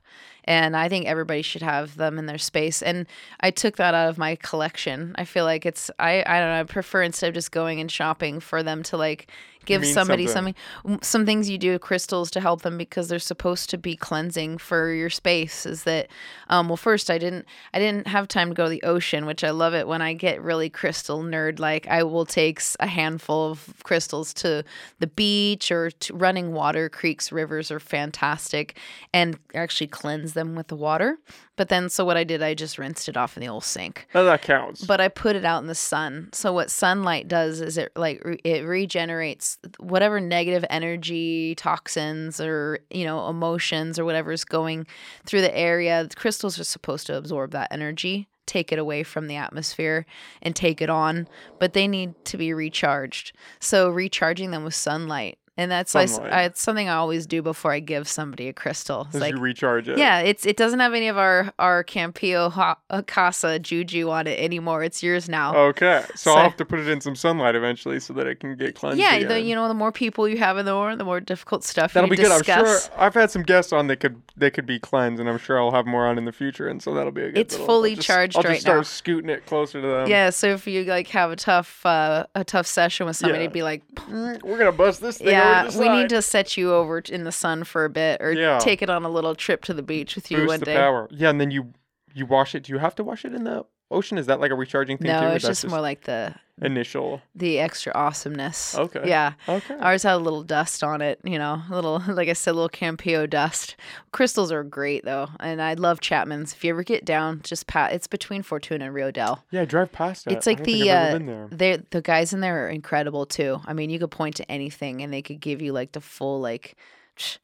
And 0.47 0.75
I 0.75 0.89
think 0.89 1.05
everybody 1.05 1.41
should 1.41 1.61
have 1.61 1.97
them 1.97 2.17
in 2.17 2.25
their 2.25 2.37
space. 2.37 2.81
And 2.81 3.05
I 3.41 3.51
took 3.51 3.77
that 3.77 3.93
out 3.93 4.09
of 4.09 4.17
my 4.17 4.35
collection. 4.35 5.13
I 5.17 5.25
feel 5.25 5.45
like 5.45 5.65
it's 5.65 5.91
I 5.99 6.23
I 6.25 6.39
don't 6.39 6.49
know, 6.49 6.59
I 6.61 6.63
prefer 6.63 7.03
instead 7.03 7.27
of 7.27 7.33
just 7.33 7.51
going 7.51 7.79
and 7.79 7.91
shopping 7.91 8.39
for 8.39 8.63
them 8.63 8.81
to 8.83 8.97
like 8.97 9.29
give 9.67 9.85
somebody 9.85 10.25
something. 10.27 10.55
something 10.83 10.99
some 11.03 11.25
things 11.25 11.49
you 11.49 11.57
do 11.57 11.71
with 11.73 11.81
crystals 11.81 12.31
to 12.31 12.41
help 12.41 12.63
them 12.63 12.77
because 12.77 13.07
they're 13.09 13.19
supposed 13.19 13.69
to 13.69 13.77
be 13.77 13.95
cleansing 13.95 14.57
for 14.57 14.91
your 14.91 15.09
space 15.09 15.65
is 15.65 15.83
that 15.83 16.07
um 16.49 16.67
well 16.69 16.77
first 16.77 17.11
i 17.11 17.17
didn't 17.17 17.45
i 17.73 17.79
didn't 17.79 18.07
have 18.07 18.27
time 18.27 18.49
to 18.49 18.55
go 18.55 18.63
to 18.63 18.69
the 18.69 18.81
ocean 18.83 19.25
which 19.25 19.43
i 19.43 19.49
love 19.51 19.73
it 19.73 19.87
when 19.87 20.01
i 20.01 20.13
get 20.13 20.41
really 20.41 20.69
crystal 20.69 21.21
nerd 21.21 21.59
like 21.59 21.85
i 21.87 22.01
will 22.01 22.25
take 22.25 22.61
a 22.79 22.87
handful 22.87 23.51
of 23.51 23.73
crystals 23.83 24.33
to 24.33 24.63
the 24.99 25.07
beach 25.07 25.71
or 25.71 25.91
to 25.91 26.13
running 26.15 26.53
water 26.53 26.89
creeks 26.89 27.31
rivers 27.31 27.69
are 27.69 27.79
fantastic 27.79 28.77
and 29.13 29.37
actually 29.53 29.87
cleanse 29.87 30.33
them 30.33 30.55
with 30.55 30.67
the 30.67 30.75
water 30.75 31.17
but 31.55 31.69
then 31.69 31.89
so 31.89 32.03
what 32.05 32.17
i 32.17 32.23
did 32.23 32.41
i 32.41 32.53
just 32.53 32.77
rinsed 32.77 33.09
it 33.09 33.17
off 33.17 33.35
in 33.37 33.41
the 33.41 33.47
old 33.49 33.63
sink 33.63 34.07
Oh, 34.15 34.23
that 34.25 34.41
counts. 34.41 34.83
but 34.85 35.01
I 35.01 35.09
put 35.09 35.35
it 35.35 35.43
out 35.45 35.61
in 35.61 35.67
the 35.67 35.75
sun. 35.75 36.29
So 36.33 36.53
what 36.53 36.71
sunlight 36.71 37.27
does 37.27 37.61
is 37.61 37.77
it 37.77 37.91
like 37.95 38.23
re- 38.23 38.39
it 38.43 38.63
regenerates 38.65 39.56
whatever 39.79 40.19
negative 40.19 40.65
energy, 40.69 41.55
toxins 41.55 42.39
or, 42.39 42.79
you 42.89 43.05
know, 43.05 43.27
emotions 43.27 43.99
or 43.99 44.05
whatever 44.05 44.31
is 44.31 44.45
going 44.45 44.87
through 45.25 45.41
the 45.41 45.57
area. 45.57 46.05
The 46.07 46.15
crystals 46.15 46.59
are 46.59 46.63
supposed 46.63 47.07
to 47.07 47.17
absorb 47.17 47.51
that 47.51 47.69
energy, 47.71 48.27
take 48.45 48.71
it 48.71 48.79
away 48.79 49.03
from 49.03 49.27
the 49.27 49.35
atmosphere 49.35 50.05
and 50.41 50.55
take 50.55 50.81
it 50.81 50.89
on, 50.89 51.27
but 51.59 51.73
they 51.73 51.87
need 51.87 52.13
to 52.25 52.37
be 52.37 52.53
recharged. 52.53 53.33
So 53.59 53.89
recharging 53.89 54.51
them 54.51 54.63
with 54.63 54.75
sunlight. 54.75 55.37
And 55.59 55.71
that's 55.71 55.91
Sunlight. 55.91 56.31
I, 56.31 56.43
it's 56.43 56.61
something 56.61 56.87
I 56.87 56.93
always 56.95 57.25
do 57.25 57.41
before 57.41 57.71
I 57.71 57.79
give 57.79 58.07
somebody 58.07 58.47
a 58.47 58.53
crystal. 58.53 59.07
It's 59.11 59.15
like 59.19 59.33
you 59.33 59.39
recharge 59.39 59.89
it. 59.89 59.97
yeah, 59.97 60.19
it's 60.19 60.45
it 60.45 60.55
doesn't 60.55 60.79
have 60.79 60.93
any 60.93 61.07
of 61.07 61.17
our 61.17 61.51
our 61.57 61.83
Campillo 61.83 62.51
ha- 62.51 62.77
uh, 62.91 63.01
Casa 63.01 63.57
juju 63.57 64.09
on 64.11 64.27
it 64.27 64.39
anymore. 64.39 64.83
It's 64.83 65.01
yours 65.01 65.27
now. 65.27 65.55
Okay, 65.55 66.03
so, 66.09 66.15
So- 66.15 66.33
I'll 66.35 66.43
have 66.43 66.57
to 66.57 66.65
put 66.65 66.79
it 66.79 66.87
in 66.87 67.01
some 67.01 67.15
sunlight 67.15 67.55
eventually 67.55 67.99
so 67.99 68.13
that 68.13 68.27
it 68.27 68.39
can 68.39 68.55
get 68.55 68.75
cleansed. 68.75 68.99
yeah, 68.99 69.23
the, 69.23 69.41
you 69.41 69.55
know, 69.55 69.67
the 69.67 69.73
more 69.73 69.91
people 69.91 70.27
you 70.27 70.37
have 70.37 70.57
in 70.59 70.65
the 70.65 70.75
war, 70.75 70.95
the 70.95 71.03
more 71.03 71.19
difficult 71.19 71.63
stuff 71.63 71.93
That'll 71.93 72.07
be 72.09 72.15
good. 72.17 72.31
I'm 72.31 72.43
sure 72.43 72.77
I've 72.95 73.15
had 73.15 73.31
some 73.31 73.41
guests 73.43 73.73
on 73.73 73.87
that 73.87 73.99
could 73.99 74.21
they 74.35 74.51
could 74.51 74.67
be 74.67 74.79
cleansed, 74.79 75.19
and 75.19 75.27
I'm 75.27 75.39
sure 75.39 75.59
I'll 75.59 75.71
have 75.71 75.87
more 75.87 76.05
on 76.05 76.19
in 76.19 76.25
the 76.25 76.31
future, 76.31 76.67
and 76.67 76.83
so 76.83 76.93
that'll 76.93 77.11
be 77.11 77.23
a 77.23 77.31
good. 77.31 77.39
It's 77.39 77.53
little- 77.55 77.65
fully 77.65 77.89
I'll 77.91 77.95
just- 77.95 78.07
charged 78.07 78.35
I'll 78.37 78.43
just 78.43 78.51
right 78.51 78.61
start 78.61 78.77
now. 78.77 78.83
scooting 78.83 79.29
it 79.31 79.45
closer 79.47 79.81
to 79.81 79.87
them. 79.87 80.07
yeah, 80.07 80.29
so 80.29 80.49
if 80.53 80.67
you 80.67 80.83
like 80.83 81.07
have 81.07 81.31
a 81.31 81.35
tough 81.35 81.83
uh, 81.83 82.27
a 82.35 82.43
tough 82.43 82.67
session 82.67 83.07
with 83.07 83.15
somebody, 83.15 83.45
Yeah. 83.45 83.49
be 83.49 83.63
like, 83.63 83.81
we're 84.07 84.57
gonna 84.59 84.71
bust 84.71 85.01
this 85.01 85.17
thing. 85.17 85.29
yeah, 85.29 85.46
the 85.71 85.79
we 85.79 85.89
need 85.89 86.09
to 86.09 86.21
set 86.21 86.57
you 86.57 86.73
over 86.73 86.99
in 86.99 87.23
the 87.23 87.31
sun 87.31 87.63
for 87.63 87.85
a 87.85 87.89
bit, 87.89 88.21
or 88.21 88.31
Yeah. 88.31 88.59
take 88.59 88.81
it 88.81 88.89
on 88.89 89.03
a 89.05 89.09
little 89.09 89.35
trip 89.35 89.63
to 89.65 89.73
the 89.73 89.81
beach 89.83 90.15
with 90.15 90.29
you 90.31 90.37
boost 90.37 90.47
one 90.49 90.59
day. 90.61 90.75
power. 90.75 91.07
Yeah, 91.11 91.29
and 91.29 91.39
then 91.41 91.51
you 91.51 91.73
you 92.13 92.25
wash 92.25 92.55
it. 92.55 92.63
Do 92.63 92.73
you 92.73 92.79
have 92.79 92.95
to 92.95 93.03
wash 93.03 93.25
it 93.25 93.33
in 93.33 93.43
the 93.43 93.65
ocean? 93.91 94.17
Is 94.17 94.27
that 94.27 94.39
like 94.39 94.51
a 94.51 94.55
recharging 94.55 94.97
thing 94.97 95.07
too? 95.07 95.13
No, 95.13 95.31
or 95.31 95.35
it's 95.35 95.45
that's 95.45 95.61
just 95.61 95.69
more 95.71 95.81
like 95.81 96.01
the 96.01 96.35
initial. 96.61 97.21
the 97.35 97.59
extra 97.59 97.91
awesomeness. 97.93 98.75
Okay. 98.75 99.03
Yeah. 99.05 99.33
Okay. 99.47 99.75
Ours 99.79 100.03
had 100.03 100.15
a 100.15 100.17
little 100.17 100.43
dust 100.43 100.83
on 100.83 101.01
it, 101.01 101.19
you 101.23 101.37
know, 101.37 101.61
a 101.69 101.75
little, 101.75 102.01
like 102.07 102.29
I 102.29 102.33
said, 102.33 102.51
a 102.51 102.53
little 102.53 102.69
Campillo 102.69 103.29
dust. 103.29 103.75
Crystals 104.11 104.51
are 104.51 104.63
great 104.63 105.05
though, 105.05 105.29
and 105.39 105.61
I 105.61 105.73
love 105.73 105.99
Chapman's. 105.99 106.53
If 106.53 106.63
you 106.63 106.71
ever 106.71 106.83
get 106.83 107.05
down, 107.05 107.41
just 107.43 107.67
pat. 107.67 107.93
It's 107.93 108.07
between 108.07 108.41
Fortuna 108.43 108.85
and 108.85 108.93
Rio 108.93 109.11
Dell. 109.11 109.45
yeah, 109.51 109.65
drive 109.65 109.91
past 109.91 110.27
it. 110.27 110.33
It's 110.33 110.47
like 110.47 110.63
the 110.63 110.91
uh, 110.91 111.47
they 111.51 111.77
the 111.91 112.01
guys 112.01 112.33
in 112.33 112.39
there 112.39 112.65
are 112.65 112.69
incredible 112.69 113.25
too. 113.25 113.61
I 113.65 113.73
mean, 113.73 113.89
you 113.89 113.99
could 113.99 114.11
point 114.11 114.35
to 114.37 114.51
anything 114.51 115.01
and 115.01 115.13
they 115.13 115.21
could 115.21 115.39
give 115.39 115.61
you 115.61 115.73
like 115.73 115.91
the 115.93 116.01
full 116.01 116.39
like. 116.39 116.75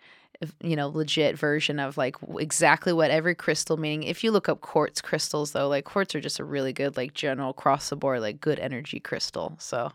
You 0.61 0.75
know, 0.75 0.89
legit 0.89 1.37
version 1.37 1.79
of 1.79 1.97
like 1.97 2.15
exactly 2.37 2.93
what 2.93 3.11
every 3.11 3.35
crystal 3.35 3.77
meaning. 3.77 4.03
If 4.03 4.23
you 4.23 4.31
look 4.31 4.49
up 4.49 4.61
quartz 4.61 5.01
crystals, 5.01 5.51
though, 5.51 5.67
like 5.67 5.85
quartz 5.85 6.15
are 6.15 6.21
just 6.21 6.39
a 6.39 6.43
really 6.43 6.73
good, 6.73 6.97
like 6.97 7.13
general 7.13 7.51
across 7.51 7.89
the 7.89 7.95
board, 7.95 8.21
like 8.21 8.41
good 8.41 8.59
energy 8.59 8.99
crystal. 8.99 9.55
So, 9.59 9.91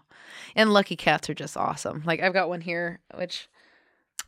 and 0.55 0.73
lucky 0.73 0.97
cats 0.97 1.29
are 1.31 1.35
just 1.35 1.57
awesome. 1.57 2.03
Like 2.07 2.21
I've 2.21 2.33
got 2.33 2.49
one 2.49 2.61
here, 2.61 3.01
which 3.15 3.49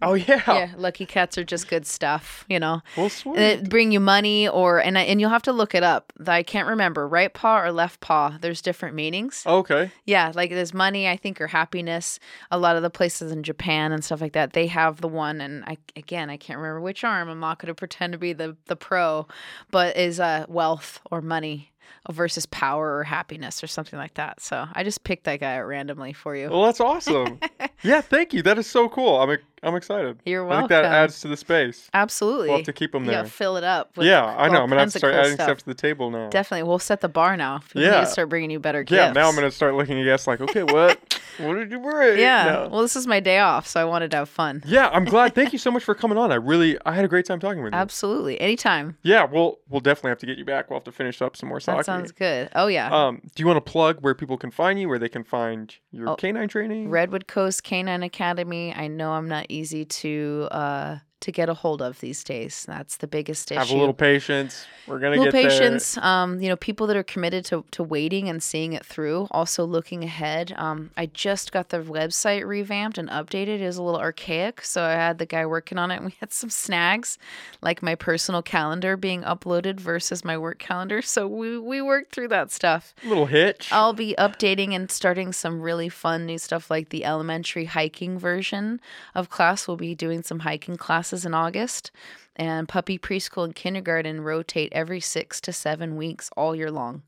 Oh 0.02 0.15
yeah. 0.15 0.43
yeah, 0.47 0.70
lucky 0.77 1.05
cats 1.05 1.36
are 1.36 1.44
just 1.44 1.69
good 1.69 1.86
stuff, 1.86 2.47
you 2.49 2.59
know. 2.59 2.81
Well, 2.97 3.10
sweet. 3.10 3.69
Bring 3.69 3.93
you 3.93 4.01
money 4.01 4.49
or 4.49 4.78
and 4.78 4.97
I, 4.97 5.02
and 5.02 5.20
you'll 5.20 5.31
have 5.31 5.43
to 5.43 5.52
look 5.52 5.75
it 5.75 5.83
up. 5.83 6.12
I 6.27 6.43
can't 6.43 6.67
remember 6.69 7.07
right 7.07 7.33
paw 7.33 7.60
or 7.60 7.70
left 7.70 8.01
paw. 8.01 8.39
There's 8.41 8.62
different 8.62 8.94
meanings. 8.94 9.43
okay. 9.47 9.91
Yeah, 10.07 10.33
like 10.35 10.51
there's 10.51 10.73
money, 10.73 11.07
I 11.07 11.17
think, 11.17 11.39
or 11.41 11.49
happiness. 11.49 12.19
A 12.51 12.59
lot 12.59 12.77
of 12.77 12.83
the 12.83 12.91
places 12.91 13.31
in 13.31 13.43
Japan 13.43 13.93
and 13.93 14.02
stuff 14.02 14.23
like 14.23 14.33
that, 14.33 14.55
they 14.55 14.69
have 14.69 15.02
the 15.02 15.09
one. 15.09 15.41
And 15.43 15.65
I 15.67 15.77
again, 15.97 16.31
I 16.31 16.39
can't 16.39 16.59
remember 16.59 16.81
which 16.81 17.05
arm. 17.05 17.28
I'm 17.28 17.41
not 17.41 17.59
going 17.59 17.69
to 17.69 17.75
pretend 17.75 18.12
to 18.15 18.19
be 18.19 18.33
the 18.33 18.57
the 18.67 18.77
pro, 18.77 19.27
but 19.70 19.97
is 19.99 20.19
uh 20.19 20.47
wealth 20.49 21.01
or 21.10 21.20
money 21.20 21.70
versus 22.10 22.47
power 22.47 22.97
or 22.97 23.05
happiness 23.05 23.62
or 23.62 23.67
something 23.67 23.99
like 23.99 24.15
that. 24.15 24.41
So 24.41 24.67
I 24.73 24.83
just 24.85 25.05
picked 25.05 25.25
that 25.25 25.41
guy 25.41 25.59
out 25.59 25.67
randomly 25.67 26.12
for 26.12 26.35
you. 26.35 26.49
Well, 26.49 26.62
that's 26.62 26.81
awesome. 26.81 27.39
yeah, 27.83 28.01
thank 28.01 28.33
you. 28.33 28.43
That 28.43 28.59
is 28.59 28.67
so 28.67 28.89
cool. 28.89 29.20
I'm 29.20 29.36
I'm 29.63 29.75
excited. 29.75 30.19
You're 30.25 30.45
welcome. 30.45 30.57
I 30.57 30.61
think 30.63 30.69
that 30.71 30.85
adds 30.87 31.21
to 31.21 31.29
the 31.29 31.37
space. 31.37 31.91
Absolutely. 31.93 32.49
We'll 32.49 32.59
have 32.59 32.67
to 32.67 32.73
keep 32.73 32.93
them 32.93 33.05
there. 33.05 33.23
yeah, 33.23 33.29
fill 33.29 33.57
it 33.57 33.65
up. 33.65 33.97
with 33.97 34.07
Yeah, 34.07 34.25
I 34.25 34.49
know. 34.49 34.63
I'm 34.63 34.69
gonna 34.69 34.81
have 34.81 34.93
to 34.93 34.99
start 34.99 35.13
cool 35.13 35.21
adding 35.23 35.35
stuff. 35.35 35.59
to 35.59 35.67
the 35.67 35.75
table 35.75 36.11
now. 36.11 36.29
Definitely, 36.31 36.63
we'll 36.69 36.79
set 36.79 37.01
the 37.01 37.09
bar 37.09 37.37
now. 37.37 37.61
We 37.75 37.83
need 37.83 37.89
Yeah. 37.89 38.01
to 38.01 38.07
start 38.07 38.29
bringing 38.31 38.51
you 38.51 38.59
better 38.59 38.83
gifts. 38.83 38.97
Yeah, 38.97 39.13
now 39.13 39.29
I'm 39.29 39.35
gonna 39.35 39.51
start 39.51 39.75
looking 39.75 39.99
at 40.01 40.05
guests 40.05 40.27
like, 40.27 40.41
okay, 40.41 40.63
what, 40.63 40.99
what 41.39 41.55
did 41.55 41.71
you 41.71 41.79
bring? 41.79 42.19
Yeah. 42.19 42.45
No. 42.45 42.69
Well, 42.71 42.83
this 42.83 42.97
is 42.97 43.07
my 43.07 43.21
day 43.21 43.39
off, 43.41 43.67
so 43.67 43.81
I 43.81 43.85
wanted 43.85 44.11
to 44.13 44.19
have 44.19 44.29
fun. 44.29 44.63
Yeah, 44.67 44.89
I'm 44.89 45.05
glad. 45.05 45.35
Thank 45.35 45.53
you 45.53 45.59
so 45.59 45.71
much 45.71 45.85
for 45.85 45.95
coming 45.95 46.17
on. 46.17 46.33
I 46.33 46.37
really, 46.37 46.79
I 46.87 46.93
had 46.95 47.05
a 47.05 47.09
great 47.09 47.27
time 47.27 47.39
talking 47.41 47.63
with 47.63 47.73
you. 47.75 47.79
Absolutely, 47.79 48.41
anytime. 48.41 48.97
Yeah, 49.03 49.25
we'll 49.25 49.59
we'll 49.69 49.81
definitely 49.81 50.11
have 50.11 50.19
to 50.19 50.27
get 50.27 50.39
you 50.39 50.45
back. 50.45 50.71
We'll 50.71 50.79
have 50.79 50.85
to 50.85 50.93
finish 50.93 51.21
up 51.21 51.37
some 51.37 51.49
more 51.51 51.61
sake. 51.61 51.77
That 51.77 51.85
sounds 51.87 52.13
good. 52.13 52.49
Oh 52.55 52.67
yeah. 52.69 52.89
Um, 52.91 53.21
do 53.35 53.43
you 53.43 53.47
want 53.47 53.59
to 53.65 53.71
plug 53.71 53.99
where 54.01 54.15
people 54.15 54.39
can 54.39 54.51
find 54.51 54.81
you, 54.81 54.89
where 54.89 54.99
they 54.99 55.09
can 55.09 55.23
find 55.25 55.75
your 55.93 56.09
Oh, 56.11 56.17
canine 56.17 56.49
training? 56.49 56.89
Redwood 56.91 57.27
Coast 57.27 57.63
Canine 57.63 58.03
Academy. 58.03 58.75
I 58.75 58.87
know 58.89 59.13
I'm 59.13 59.29
not 59.29 59.50
easy 59.51 59.85
to 59.85 60.49
uh 60.51 60.99
to 61.21 61.31
get 61.31 61.49
a 61.49 61.55
hold 61.55 61.83
of 61.83 62.01
these 62.01 62.25
days. 62.25 62.65
That's 62.67 62.97
the 62.97 63.07
biggest 63.07 63.51
issue. 63.51 63.59
Have 63.59 63.71
a 63.71 63.77
little 63.77 63.95
patience. 63.95 64.67
We're 64.87 64.99
gonna 64.99 65.17
little 65.17 65.25
get 65.27 65.51
patience. 65.51 65.97
Um, 65.99 66.41
you 66.41 66.49
know, 66.49 66.57
people 66.57 66.87
that 66.89 66.97
are 66.97 67.03
committed 67.03 67.45
to, 67.47 67.65
to 67.73 67.83
waiting 67.83 68.29
and 68.29 68.43
seeing 68.43 68.73
it 68.73 68.85
through, 68.85 69.29
also 69.31 69.65
looking 69.65 70.03
ahead. 70.03 70.55
Um, 70.57 70.91
I 70.97 71.07
just 71.07 71.53
got 71.53 71.69
the 71.69 71.79
website 71.79 72.47
revamped 72.47 72.97
and 72.97 73.09
updated. 73.11 73.61
It 73.61 73.67
was 73.67 73.77
a 73.77 73.83
little 73.83 74.01
archaic, 74.01 74.63
so 74.65 74.83
I 74.83 74.93
had 74.93 75.19
the 75.19 75.27
guy 75.27 75.45
working 75.45 75.79
on 75.79 75.91
it, 75.91 75.97
and 75.97 76.07
we 76.07 76.15
had 76.21 76.33
some 76.33 76.51
snags, 76.51 77.19
like 77.61 77.83
my 77.83 77.95
personal 77.95 78.43
calendar 78.43 78.97
being 78.97 79.23
uploaded 79.23 79.79
versus 79.79 80.25
my 80.25 80.37
work 80.37 80.59
calendar. 80.59 81.03
So 81.11 81.27
we 81.27 81.59
we 81.59 81.83
worked 81.83 82.15
through 82.15 82.29
that 82.29 82.53
stuff. 82.53 82.95
there. 83.03 83.11
Little 83.11 83.27
hitch. 83.27 83.69
I'll 83.73 83.93
be 83.93 84.15
updating 84.17 84.75
and 84.75 84.89
starting 84.91 85.33
some 85.33 85.61
really 85.61 85.89
fun 85.89 86.25
new 86.25 86.39
stuff 86.39 86.71
like 86.71 86.91
the 86.91 87.05
elementary 87.05 87.65
hiking 87.65 88.17
version 88.17 88.81
of 89.13 89.29
class. 89.29 89.67
We'll 89.67 89.77
be 89.77 89.97
doing 89.97 90.23
some 90.23 90.41
hiking 90.41 90.77
classes 90.77 91.10
in 91.13 91.35
August. 91.35 91.91
And 92.37 92.69
puppy 92.69 92.99
preschool 92.99 93.45
and 93.45 93.55
kindergarten 93.55 94.23
rotate 94.23 94.73
every 94.73 95.01
six 95.01 95.43
to 95.43 95.53
seven 95.53 95.97
weeks 95.97 96.31
all 96.39 96.57
year 96.57 96.71
long. 96.71 97.03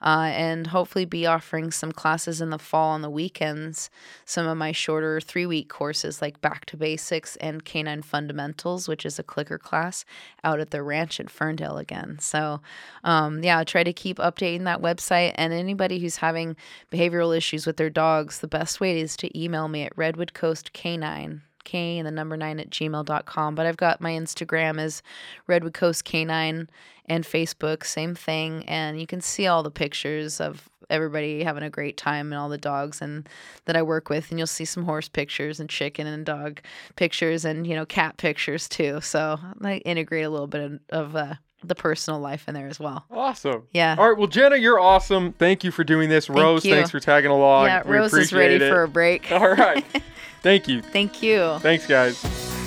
Uh, 0.00 0.30
and 0.32 0.66
hopefully 0.66 1.04
be 1.04 1.24
offering 1.24 1.70
some 1.70 1.92
classes 1.92 2.40
in 2.40 2.50
the 2.50 2.58
fall 2.58 2.90
on 2.90 3.02
the 3.02 3.10
weekends. 3.10 3.90
Some 4.24 4.48
of 4.48 4.56
my 4.56 4.72
shorter 4.72 5.20
three 5.20 5.46
week 5.46 5.68
courses 5.68 6.20
like 6.20 6.40
Back 6.40 6.64
to 6.66 6.76
Basics 6.76 7.36
and 7.36 7.64
Canine 7.64 8.02
Fundamentals, 8.02 8.88
which 8.88 9.06
is 9.06 9.20
a 9.20 9.22
clicker 9.22 9.58
class 9.58 10.04
out 10.42 10.58
at 10.58 10.70
the 10.70 10.82
ranch 10.82 11.20
at 11.20 11.30
Ferndale 11.30 11.78
again. 11.78 12.18
So, 12.18 12.60
um, 13.04 13.44
yeah, 13.44 13.62
try 13.62 13.84
to 13.84 13.92
keep 13.92 14.16
updating 14.18 14.64
that 14.64 14.82
website. 14.82 15.32
And 15.36 15.52
anybody 15.52 16.00
who's 16.00 16.16
having 16.16 16.56
behavioral 16.90 17.36
issues 17.36 17.66
with 17.66 17.76
their 17.76 17.90
dogs, 17.90 18.40
the 18.40 18.48
best 18.48 18.80
way 18.80 19.00
is 19.00 19.16
to 19.18 19.40
email 19.40 19.68
me 19.68 19.82
at 19.82 19.96
Redwood 19.96 20.34
Coast 20.34 20.72
Canine. 20.72 21.42
K 21.64 21.98
and 21.98 22.06
the 22.06 22.10
number 22.10 22.36
nine 22.36 22.60
at 22.60 22.70
gmail.com. 22.70 23.54
But 23.54 23.66
I've 23.66 23.76
got 23.76 24.00
my 24.00 24.12
Instagram 24.12 24.80
is 24.80 25.02
Redwood 25.46 25.74
Coast 25.74 26.04
Canine 26.04 26.68
and 27.06 27.24
Facebook, 27.24 27.84
same 27.84 28.14
thing. 28.14 28.64
And 28.66 29.00
you 29.00 29.06
can 29.06 29.20
see 29.20 29.46
all 29.46 29.62
the 29.62 29.70
pictures 29.70 30.40
of 30.40 30.68
everybody 30.90 31.42
having 31.42 31.62
a 31.62 31.70
great 31.70 31.96
time 31.96 32.32
and 32.32 32.40
all 32.40 32.48
the 32.48 32.58
dogs 32.58 33.00
and 33.00 33.28
that 33.64 33.76
I 33.76 33.82
work 33.82 34.08
with. 34.08 34.30
And 34.30 34.38
you'll 34.38 34.46
see 34.46 34.64
some 34.64 34.84
horse 34.84 35.08
pictures 35.08 35.58
and 35.58 35.68
chicken 35.68 36.06
and 36.06 36.24
dog 36.24 36.60
pictures 36.96 37.44
and, 37.44 37.66
you 37.66 37.74
know, 37.74 37.86
cat 37.86 38.16
pictures 38.18 38.68
too. 38.68 39.00
So 39.00 39.38
I 39.62 39.76
integrate 39.78 40.24
a 40.24 40.30
little 40.30 40.46
bit 40.46 40.80
of, 40.90 41.16
uh, 41.16 41.34
the 41.64 41.74
personal 41.74 42.20
life 42.20 42.48
in 42.48 42.54
there 42.54 42.68
as 42.68 42.78
well. 42.80 43.04
awesome. 43.10 43.64
Yeah. 43.72 43.96
All 43.98 44.08
right. 44.08 44.18
Well, 44.18 44.26
Jenna, 44.28 44.56
you're 44.56 44.80
awesome. 44.80 45.32
Thank 45.32 45.64
you 45.64 45.70
for 45.70 45.84
doing 45.84 46.08
this. 46.08 46.28
Rose, 46.28 46.64
you. 46.64 46.74
thanks 46.74 46.90
for 46.90 47.00
tagging 47.00 47.30
along. 47.30 47.66
yeah, 47.66 47.82
We 47.86 47.96
Rose 47.96 48.12
is 48.14 48.32
ready 48.32 48.56
it. 48.56 48.68
for 48.68 48.82
a 48.82 48.88
break. 48.88 49.30
All 49.32 49.50
right. 49.54 49.84
Thank 50.42 50.66
you. 50.66 50.82
Thank 50.82 51.22
you. 51.22 51.58
Thanks, 51.60 51.86
guys. 51.86 52.60